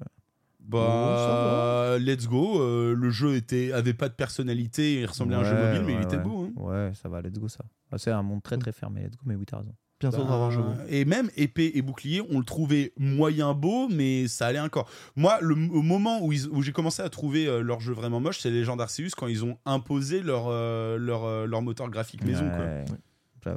Bah, 0.60 1.98
let's 2.00 2.28
go. 2.28 2.62
euh, 2.62 2.94
le 2.96 3.10
jeu 3.10 3.36
était 3.36 3.72
avait 3.72 3.94
pas 3.94 4.10
de 4.10 4.14
personnalité, 4.14 5.02
il 5.02 5.06
ressemblait 5.06 5.36
à 5.36 5.40
un 5.40 5.44
jeu 5.44 5.56
ouais, 5.56 5.66
mobile, 5.68 5.84
mais 5.86 5.94
il 5.94 5.98
ouais, 5.98 6.04
était 6.04 6.18
ouais. 6.18 6.24
beau. 6.24 6.44
hein. 6.44 6.52
Ouais, 6.62 6.92
ça 7.02 7.08
va, 7.10 7.22
let's 7.22 7.40
go 7.40 7.48
ça. 7.48 7.64
Ah, 7.92 7.98
c'est 7.98 8.12
un 8.12 8.22
monde 8.24 8.44
très 8.44 8.58
très 8.58 8.72
fermé, 8.74 9.02
let's 9.04 9.16
go, 9.16 9.22
mais 9.26 9.36
oui, 9.36 9.46
t'as 9.46 9.58
raison. 9.60 9.74
Bientôt 10.00 10.18
on 10.22 10.26
va 10.26 10.34
avoir 10.36 10.50
un 10.50 10.52
jeu 10.52 10.62
beau. 10.62 10.74
Bah, 10.78 10.84
Et 10.90 11.06
même 11.06 11.30
épée 11.36 11.72
et 11.74 11.82
bouclier, 11.82 12.22
on 12.30 12.38
le 12.38 12.46
trouvait 12.46 12.94
moyen 12.98 13.54
beau, 13.56 13.88
mais 13.90 14.28
ça 14.28 14.46
allait 14.48 14.60
encore. 14.60 14.88
Moi, 15.16 15.40
le, 15.42 15.56
au 15.72 15.82
moment 15.82 16.22
où, 16.24 16.32
ils- 16.34 16.48
où 16.50 16.62
j'ai 16.62 16.72
commencé 16.72 17.02
à 17.02 17.10
trouver 17.10 17.48
euh, 17.48 17.62
leur 17.62 17.80
jeu 17.80 17.94
vraiment 17.94 18.20
moche, 18.20 18.40
c'est 18.40 18.52
Legend 18.52 18.80
Arceus 18.80 19.10
quand 19.18 19.26
ils 19.28 19.44
ont 19.44 19.58
imposé 19.66 20.22
leur, 20.22 20.48
euh, 20.50 20.98
leur, 21.00 21.24
euh, 21.24 21.48
leur 21.48 21.62
moteur 21.64 21.90
graphique 21.90 22.24
maison. 22.24 22.48
quoi. 22.50 23.56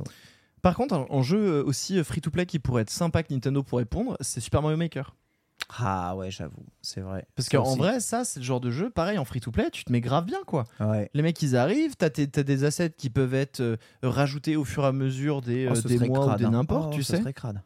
Par 0.63 0.75
contre, 0.75 0.95
un, 0.95 1.07
un 1.11 1.23
jeu 1.23 1.39
euh, 1.39 1.65
aussi 1.65 2.03
free 2.05 2.21
to 2.21 2.31
play 2.31 2.47
qui 2.47 2.59
pourrait 2.59 2.83
être 2.83 2.91
sympa 2.91 3.23
que 3.23 3.33
Nintendo 3.33 3.63
pourrait 3.63 3.85
pondre, 3.85 4.17
c'est 4.21 4.41
Super 4.41 4.63
Mario 4.63 4.77
Maker. 4.77 5.15
Ah 5.79 6.17
ouais, 6.17 6.31
j'avoue, 6.31 6.65
c'est 6.83 7.01
vrai. 7.01 7.27
Parce 7.37 7.49
qu'en 7.49 7.77
vrai, 7.77 8.01
ça, 8.01 8.25
c'est 8.25 8.41
le 8.41 8.45
genre 8.45 8.61
de 8.61 8.71
jeu, 8.71 8.91
pareil, 8.91 9.19
en 9.19 9.25
free 9.25 9.41
to 9.41 9.53
play, 9.53 9.71
tu 9.71 9.85
te 9.85 9.93
mets 9.93 10.01
grave 10.01 10.25
bien, 10.25 10.39
quoi. 10.47 10.65
Ouais. 10.81 11.09
Les 11.15 11.23
mecs, 11.23 11.41
ils 11.43 11.55
arrivent, 11.57 11.95
t'as, 11.97 12.11
t'as 12.11 12.43
des 12.43 12.65
assets 12.65 12.91
qui 12.97 13.09
peuvent 13.09 13.35
être 13.35 13.61
euh, 13.61 13.77
rajoutés 14.03 14.57
au 14.57 14.65
fur 14.65 14.83
et 14.85 14.89
à 14.89 14.93
mesure 14.93 15.43
des, 15.43 15.69
Oh, 15.71 15.77
euh, 15.77 15.81
des 15.83 15.99
mois 16.09 16.21
crade, 16.27 16.35
ou 16.35 16.39
des 16.39 16.45
hein. 16.47 16.51
n'importe, 16.51 16.89
Oh, 16.93 16.97
tu 16.97 17.03
sais. 17.05 17.21
crade. 17.33 17.63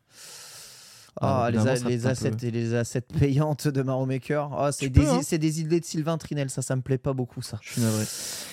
Ah, 1.20 1.48
les, 1.52 1.58
a- 1.58 1.74
les 1.88 2.06
assets 2.06 2.30
peu- 2.32 2.46
et 2.46 2.50
les 2.50 2.74
assets 2.74 3.00
payantes 3.18 3.68
de 3.68 3.82
Mario 3.82 4.04
Maker. 4.06 4.50
Ah, 4.58 4.72
c'est 4.72 4.88
des, 4.88 5.06
hein. 5.06 5.20
des 5.38 5.60
idées 5.60 5.78
de 5.80 5.84
Sylvain 5.84 6.18
Trinel, 6.18 6.50
ça, 6.50 6.60
ça 6.60 6.74
me 6.74 6.82
plaît 6.82 6.98
pas 6.98 7.12
beaucoup, 7.12 7.40
ça. 7.40 7.58
Je 7.62 7.72
suis 7.72 7.80
navré. 7.82 8.04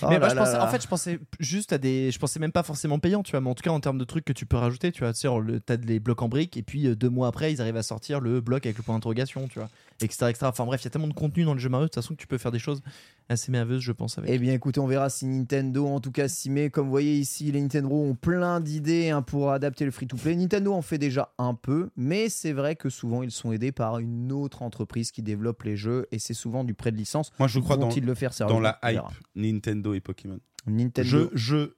Oh 0.04 0.08
mais 0.10 0.20
moi, 0.20 0.28
là 0.28 0.34
je 0.34 0.40
pensais, 0.40 0.54
là. 0.54 0.66
en 0.66 0.68
fait, 0.68 0.82
je 0.84 0.88
pensais 0.88 1.20
juste 1.40 1.74
à 1.74 1.78
des. 1.78 2.12
Je 2.12 2.20
pensais 2.20 2.40
même 2.40 2.52
pas 2.52 2.64
forcément 2.64 3.00
payant, 3.00 3.24
tu 3.24 3.32
vois, 3.32 3.42
mais 3.42 3.50
en 3.50 3.56
tout 3.56 3.64
cas, 3.64 3.72
en 3.72 3.80
termes 3.80 3.98
de 3.98 4.04
trucs 4.04 4.26
que 4.26 4.34
tu 4.34 4.46
peux 4.46 4.58
rajouter, 4.58 4.92
tu 4.92 5.04
vois, 5.04 5.14
tu 5.14 5.20
sais, 5.22 5.28
le- 5.44 5.60
t'as 5.60 5.78
les 5.78 6.00
blocs 6.00 6.22
en 6.22 6.30
briques, 6.30 6.56
et 6.58 6.64
puis 6.64 6.86
euh, 6.88 6.96
deux 6.96 7.10
mois 7.10 7.28
après, 7.28 7.52
ils 7.52 7.62
arrivent 7.62 7.78
à 7.78 7.84
sortir 7.84 8.20
le 8.20 8.42
bloc 8.42 8.66
avec 8.66 8.78
le 8.78 8.84
point 8.84 8.94
d'interrogation, 8.96 9.48
tu 9.48 9.58
vois, 9.60 9.70
etc. 10.04 10.28
etc. 10.30 10.46
Enfin 10.46 10.66
bref, 10.66 10.82
il 10.82 10.86
y 10.86 10.88
a 10.88 10.90
tellement 10.90 11.08
de 11.08 11.14
contenu 11.14 11.44
dans 11.44 11.54
le 11.54 11.60
jeu 11.60 11.70
Mario, 11.70 11.86
de 11.86 11.90
toute 11.90 11.96
façon, 11.96 12.16
que 12.16 12.20
tu 12.20 12.28
peux 12.28 12.38
faire 12.38 12.52
des 12.52 12.60
choses 12.60 12.82
assez 13.30 13.52
merveilleuses, 13.52 13.84
je 13.84 13.92
pense, 13.92 14.18
avec. 14.18 14.30
Eh 14.30 14.38
bien, 14.38 14.54
écoutez, 14.54 14.80
on 14.80 14.88
verra 14.88 15.10
si 15.10 15.26
Nintendo, 15.26 15.88
en 15.88 16.00
tout 16.00 16.12
cas, 16.12 16.28
s'y 16.28 16.50
met. 16.50 16.70
Comme 16.70 16.86
vous 16.86 16.92
voyez 16.92 17.18
ici, 17.18 17.52
les 17.52 17.62
Nintendo 17.62 17.92
ont 17.92 18.16
plein 18.16 18.60
d'idées 18.60 19.10
hein, 19.10 19.22
pour 19.22 19.52
adapter 19.52 19.86
le 19.86 19.92
free-to-play. 19.92 20.36
Nintendo 20.36 20.74
en 20.74 20.82
fait 20.82 20.98
déjà 20.98 21.34
un 21.38 21.54
peu, 21.54 21.90
mais 21.96 22.30
c'est 22.30 22.54
vrai 22.54 22.76
que 22.76 22.90
souvent, 22.90 23.24
ils 23.24 23.32
sont 23.32 23.52
aidés 23.52 23.72
par 23.72 24.00
une 24.00 24.32
autre 24.32 24.62
entreprise 24.62 25.12
qui 25.12 25.22
développe 25.22 25.64
les 25.64 25.78
jeux, 25.78 26.08
et 26.12 26.20
c'est 26.20 26.34
souvent 26.34 26.64
du 26.64 26.74
prêt 26.74 26.92
de 26.92 26.98
licence. 26.98 27.32
Moi, 27.40 27.48
je 27.48 27.60
crois 27.60 27.78
dans, 27.78 27.90
le 27.90 28.16
faire 28.16 28.32
dans 28.48 28.60
la 28.60 28.80
hype. 28.84 29.02
Nintendo 29.36 29.94
et 29.94 30.00
Pokémon. 30.00 30.40
Nintendo. 30.68 31.10
Je, 31.10 31.28
je, 31.34 31.72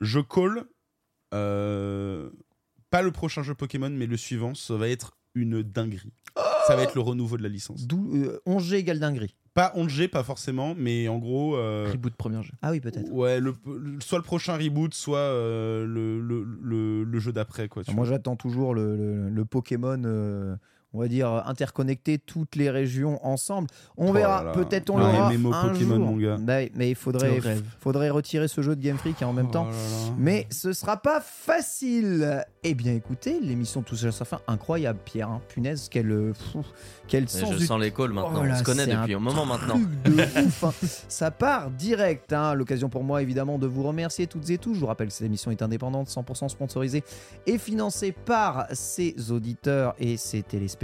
je 0.00 0.20
call 0.20 0.64
euh, 1.34 2.30
pas 2.90 3.02
le 3.02 3.10
prochain 3.10 3.42
jeu 3.42 3.54
Pokémon, 3.54 3.90
mais 3.90 4.06
le 4.06 4.16
suivant, 4.16 4.54
ça 4.54 4.76
va 4.76 4.88
être 4.88 5.16
une 5.34 5.62
dinguerie. 5.62 6.12
Ça 6.66 6.76
va 6.76 6.82
être 6.82 6.94
le 6.94 7.00
renouveau 7.00 7.36
de 7.36 7.42
la 7.42 7.48
licence. 7.48 7.86
Euh, 7.92 8.38
11G 8.46 8.74
égale 8.74 8.98
dinguerie. 8.98 9.34
Pas 9.54 9.72
11G, 9.76 10.08
pas 10.08 10.24
forcément, 10.24 10.74
mais 10.76 11.06
en 11.06 11.18
gros. 11.18 11.56
euh, 11.56 11.88
Reboot 11.92 12.14
premier 12.14 12.42
jeu. 12.42 12.52
Ah 12.60 12.72
oui, 12.72 12.80
peut-être. 12.80 13.08
Ouais, 13.12 13.38
le, 13.38 13.54
le- 13.66 14.00
soit 14.00 14.18
le 14.18 14.24
prochain 14.24 14.56
reboot, 14.56 14.92
soit 14.94 15.18
euh, 15.18 15.86
le, 15.86 16.20
le, 16.20 16.44
le, 16.60 17.04
le 17.04 17.18
jeu 17.20 17.32
d'après. 17.32 17.68
quoi. 17.68 17.84
tu 17.84 17.94
Moi, 17.94 18.04
j'attends 18.04 18.34
toujours 18.34 18.74
le, 18.74 18.96
le- 18.96 19.28
le 19.30 19.44
Pokémon, 19.44 20.02
euh, 20.04 20.56
on 20.94 21.00
va 21.00 21.08
dire, 21.08 21.28
interconnecté 21.46 22.18
toutes 22.18 22.56
les 22.56 22.70
régions 22.70 23.18
ensemble. 23.26 23.68
On 23.96 24.10
Oh 24.10 24.12
verra, 24.12 24.52
peut-être 24.52 24.90
on 24.90 24.98
l'aura 24.98 25.28
un 25.28 25.68
Pokémon, 25.68 25.96
jour. 25.96 26.06
mon 26.06 26.16
gars. 26.16 26.36
Bah 26.40 26.60
mais 26.74 26.90
il 26.90 26.94
faudrait, 26.94 27.40
faudrait 27.80 28.10
retirer 28.10 28.48
ce 28.48 28.60
jeu 28.62 28.76
de 28.76 28.82
Game 28.82 28.96
Freak 28.96 29.20
hein, 29.22 29.26
en 29.26 29.32
même 29.32 29.50
temps. 29.50 29.66
Oh 29.68 29.72
là 29.72 29.76
là. 30.08 30.14
Mais 30.18 30.46
ce 30.50 30.72
sera 30.72 30.96
pas 30.96 31.20
facile. 31.20 32.44
Eh 32.62 32.74
bien, 32.74 32.94
écoutez, 32.94 33.40
l'émission 33.40 33.82
touche 33.82 34.04
à 34.04 34.12
sa 34.12 34.24
fin. 34.24 34.40
Incroyable, 34.46 34.98
Pierre. 35.04 35.28
hein. 35.28 35.40
Punaise, 35.48 35.88
quel, 35.90 36.10
euh, 36.10 36.32
pfff, 36.32 36.64
quel 37.08 37.28
sens 37.28 37.52
je 37.54 37.58
du 37.58 37.66
sens 37.66 37.80
les 37.80 37.90
calls 37.90 38.12
maintenant. 38.12 38.40
Oh 38.42 38.44
là, 38.44 38.54
on 38.54 38.58
se 38.58 38.62
connaît 38.62 38.86
depuis 38.86 39.14
un, 39.14 39.18
moment 39.18 39.44
maintenant. 39.46 39.74
truc 39.74 40.02
de 40.16 40.22
ouf, 40.46 40.64
hein. 40.64 40.72
Ça 41.08 41.30
part 41.30 41.70
direct. 41.70 42.32
hein. 42.32 42.54
L'occasion 42.54 42.88
pour 42.88 43.02
moi, 43.04 43.20
évidemment, 43.20 43.58
de 43.58 43.66
vous 43.66 43.82
remercier 43.82 44.26
toutes 44.26 44.48
et 44.50 44.58
tous. 44.58 44.74
Je 44.74 44.80
vous 44.80 44.86
rappelle 44.86 45.08
que 45.08 45.12
cette 45.14 45.26
émission 45.26 45.50
est 45.50 45.60
indépendante, 45.62 46.08
100% 46.08 46.48
sponsorisée 46.48 47.02
et 47.46 47.58
financée 47.58 48.12
par 48.12 48.66
ses 48.72 49.30
auditeurs 49.32 49.94
et 49.98 50.16
ses 50.16 50.42
téléspectateurs. 50.42 50.83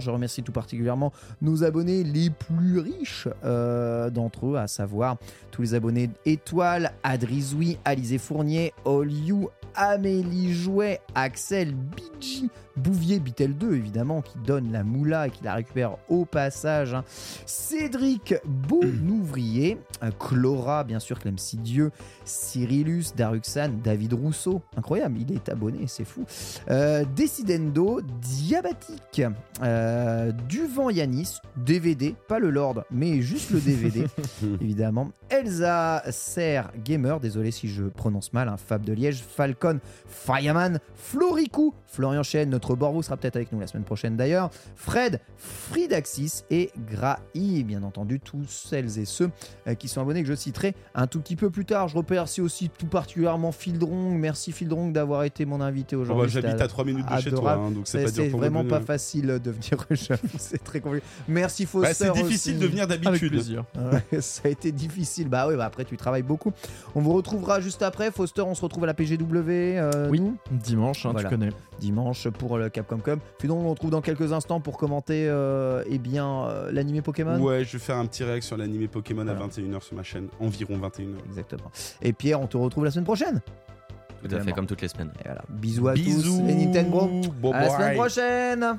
Je 0.00 0.10
remercie 0.10 0.42
tout 0.42 0.52
particulièrement 0.52 1.12
nos 1.40 1.64
abonnés 1.64 2.04
les 2.04 2.30
plus 2.30 2.78
riches 2.78 3.28
euh, 3.44 4.10
d'entre 4.10 4.46
eux, 4.46 4.56
à 4.56 4.66
savoir 4.66 5.16
tous 5.50 5.62
les 5.62 5.74
abonnés 5.74 6.10
étoiles, 6.26 6.92
Adrizoui, 7.02 7.78
Alizé 7.84 8.18
Fournier, 8.18 8.72
All 8.84 9.10
You, 9.10 9.48
Amélie 9.74 10.52
Jouet, 10.52 11.00
Axel, 11.14 11.74
Bidji, 11.74 12.50
Bouvier, 12.82 13.20
Bitel 13.20 13.56
2 13.56 13.74
évidemment, 13.74 14.22
qui 14.22 14.38
donne 14.44 14.72
la 14.72 14.82
moula 14.82 15.26
et 15.26 15.30
qui 15.30 15.44
la 15.44 15.54
récupère 15.54 15.96
au 16.08 16.24
passage. 16.24 16.94
hein. 16.94 17.04
Cédric 17.46 18.34
Bonouvrier, 18.46 19.78
euh, 20.02 20.10
Clora, 20.18 20.84
bien 20.84 20.98
sûr, 20.98 21.18
Clem 21.18 21.36
Dieu, 21.54 21.90
Cyrillus, 22.24 23.06
Daruxan, 23.16 23.70
David 23.82 24.12
Rousseau, 24.14 24.62
incroyable, 24.76 25.18
il 25.20 25.32
est 25.32 25.48
abonné, 25.48 25.86
c'est 25.86 26.04
fou. 26.04 26.24
Euh, 26.70 27.04
Decidendo, 27.16 28.00
Diabatique, 28.20 29.22
euh, 29.62 30.32
Duvant 30.48 30.90
Yanis, 30.90 31.38
DVD, 31.56 32.14
pas 32.28 32.38
le 32.38 32.50
Lord, 32.50 32.84
mais 32.90 33.20
juste 33.20 33.50
le 33.50 33.60
DVD, 33.60 34.04
évidemment. 34.60 35.10
Elsa 35.28 36.02
Serre 36.10 36.70
Gamer, 36.84 37.20
désolé 37.20 37.50
si 37.50 37.68
je 37.68 37.84
prononce 37.84 38.32
mal, 38.32 38.48
un 38.48 38.56
Fab 38.56 38.84
de 38.84 38.92
Liège, 38.92 39.22
Falcon, 39.22 39.78
Fireman, 40.06 40.80
Floricou, 40.94 41.74
Florian 41.86 42.22
Chen, 42.22 42.48
notre 42.50 42.69
Borvo 42.76 43.02
sera 43.02 43.16
peut-être 43.16 43.36
avec 43.36 43.52
nous 43.52 43.60
la 43.60 43.66
semaine 43.66 43.84
prochaine 43.84 44.16
d'ailleurs, 44.16 44.50
Fred, 44.76 45.20
Fridaxis 45.70 46.42
et 46.50 46.70
Grahi, 46.90 47.64
bien 47.64 47.82
entendu, 47.82 48.18
tous 48.20 48.46
celles 48.68 48.98
et 48.98 49.04
ceux 49.04 49.30
euh, 49.68 49.74
qui 49.74 49.88
sont 49.88 50.00
abonnés 50.00 50.22
que 50.22 50.28
je 50.28 50.34
citerai 50.34 50.74
un 50.94 51.06
tout 51.06 51.20
petit 51.20 51.36
peu 51.36 51.50
plus 51.50 51.64
tard. 51.64 51.88
Je 51.88 51.96
remercie 51.96 52.40
aussi 52.40 52.70
tout 52.70 52.86
particulièrement 52.86 53.52
Fildrong. 53.52 54.14
Merci 54.18 54.52
Fildrong 54.52 54.92
d'avoir 54.92 55.24
été 55.24 55.44
mon 55.44 55.60
invité 55.60 55.96
Oh, 55.96 56.00
bah, 56.00 56.12
aujourd'hui. 56.14 56.30
J'habite 56.42 56.60
à 56.60 56.68
3 56.68 56.84
minutes 56.84 57.06
de 57.08 57.20
chez 57.20 57.30
toi, 57.30 57.52
hein, 57.52 57.70
donc 57.70 57.82
c'est 57.86 58.04
pas 58.04 58.10
dur 58.10 58.30
pour 58.30 58.40
vraiment 58.40 58.64
pas 58.64 58.78
de- 58.80 58.84
facile 58.84 59.26
de 59.42 59.50
venir, 59.50 59.86
c'est 60.38 60.62
très 60.64 60.80
compliqué. 60.80 61.04
Merci 61.28 61.66
Foster. 61.66 61.88
Bah, 61.88 61.94
c'est 62.14 62.22
difficile 62.22 62.54
aussi. 62.56 62.62
de 62.62 62.66
venir 62.68 62.86
d'habitude. 62.86 63.34
Ouais, 63.34 64.20
ça 64.20 64.42
a 64.44 64.48
été 64.48 64.72
difficile. 64.72 65.28
Bah 65.28 65.46
oui, 65.48 65.56
bah 65.56 65.64
après 65.66 65.84
tu 65.84 65.96
travailles 65.96 66.22
beaucoup. 66.22 66.52
On 66.94 67.00
vous 67.00 67.12
retrouvera 67.12 67.60
juste 67.60 67.82
après. 67.82 68.10
Foster, 68.10 68.42
on 68.42 68.54
se 68.54 68.62
retrouve 68.62 68.84
à 68.84 68.86
la 68.88 68.94
PGW. 68.94 69.78
euh, 69.78 70.08
Oui. 70.10 70.22
Dimanche, 70.50 71.06
hein, 71.06 71.10
Voilà. 71.12 71.28
tu 71.28 71.34
connais. 71.34 71.50
dimanche 71.80 72.28
pour 72.28 72.49
le 72.58 72.68
Capcom 72.68 72.98
Com. 72.98 73.18
Puis 73.38 73.48
donc 73.48 73.58
on 73.60 73.64
se 73.64 73.68
retrouve 73.70 73.90
dans 73.90 74.00
quelques 74.00 74.32
instants 74.32 74.60
pour 74.60 74.76
commenter 74.76 75.26
euh, 75.28 75.82
eh 75.86 75.98
bien 75.98 76.44
euh, 76.46 76.70
l'animé 76.72 77.02
Pokémon. 77.02 77.38
Ouais, 77.40 77.64
je 77.64 77.72
vais 77.72 77.78
faire 77.78 77.96
un 77.96 78.06
petit 78.06 78.24
réact 78.24 78.42
sur 78.44 78.56
l'animé 78.56 78.88
Pokémon 78.88 79.24
Voilà. 79.24 79.40
à 79.40 79.46
21h 79.48 79.82
sur 79.82 79.96
ma 79.96 80.02
chaîne. 80.02 80.28
Environ 80.40 80.76
21h. 80.78 81.14
Exactement. 81.28 81.70
Et 82.02 82.12
Pierre, 82.12 82.40
on 82.40 82.46
te 82.46 82.56
retrouve 82.56 82.84
la 82.84 82.90
semaine 82.90 83.04
prochaine. 83.04 83.40
Tout 84.22 84.34
à 84.34 84.40
fait 84.40 84.52
comme 84.52 84.66
toutes 84.66 84.82
les 84.82 84.88
semaines. 84.88 85.10
Et 85.20 85.24
voilà. 85.24 85.42
Bisous 85.48 85.88
à 85.88 85.94
Bisous, 85.94 86.38
tous 86.40 86.46
les 86.46 86.54
Nintendo. 86.54 87.08
bon 87.40 87.52
À 87.52 87.62
la 87.62 87.70
semaine 87.70 87.94
prochaine. 87.96 88.78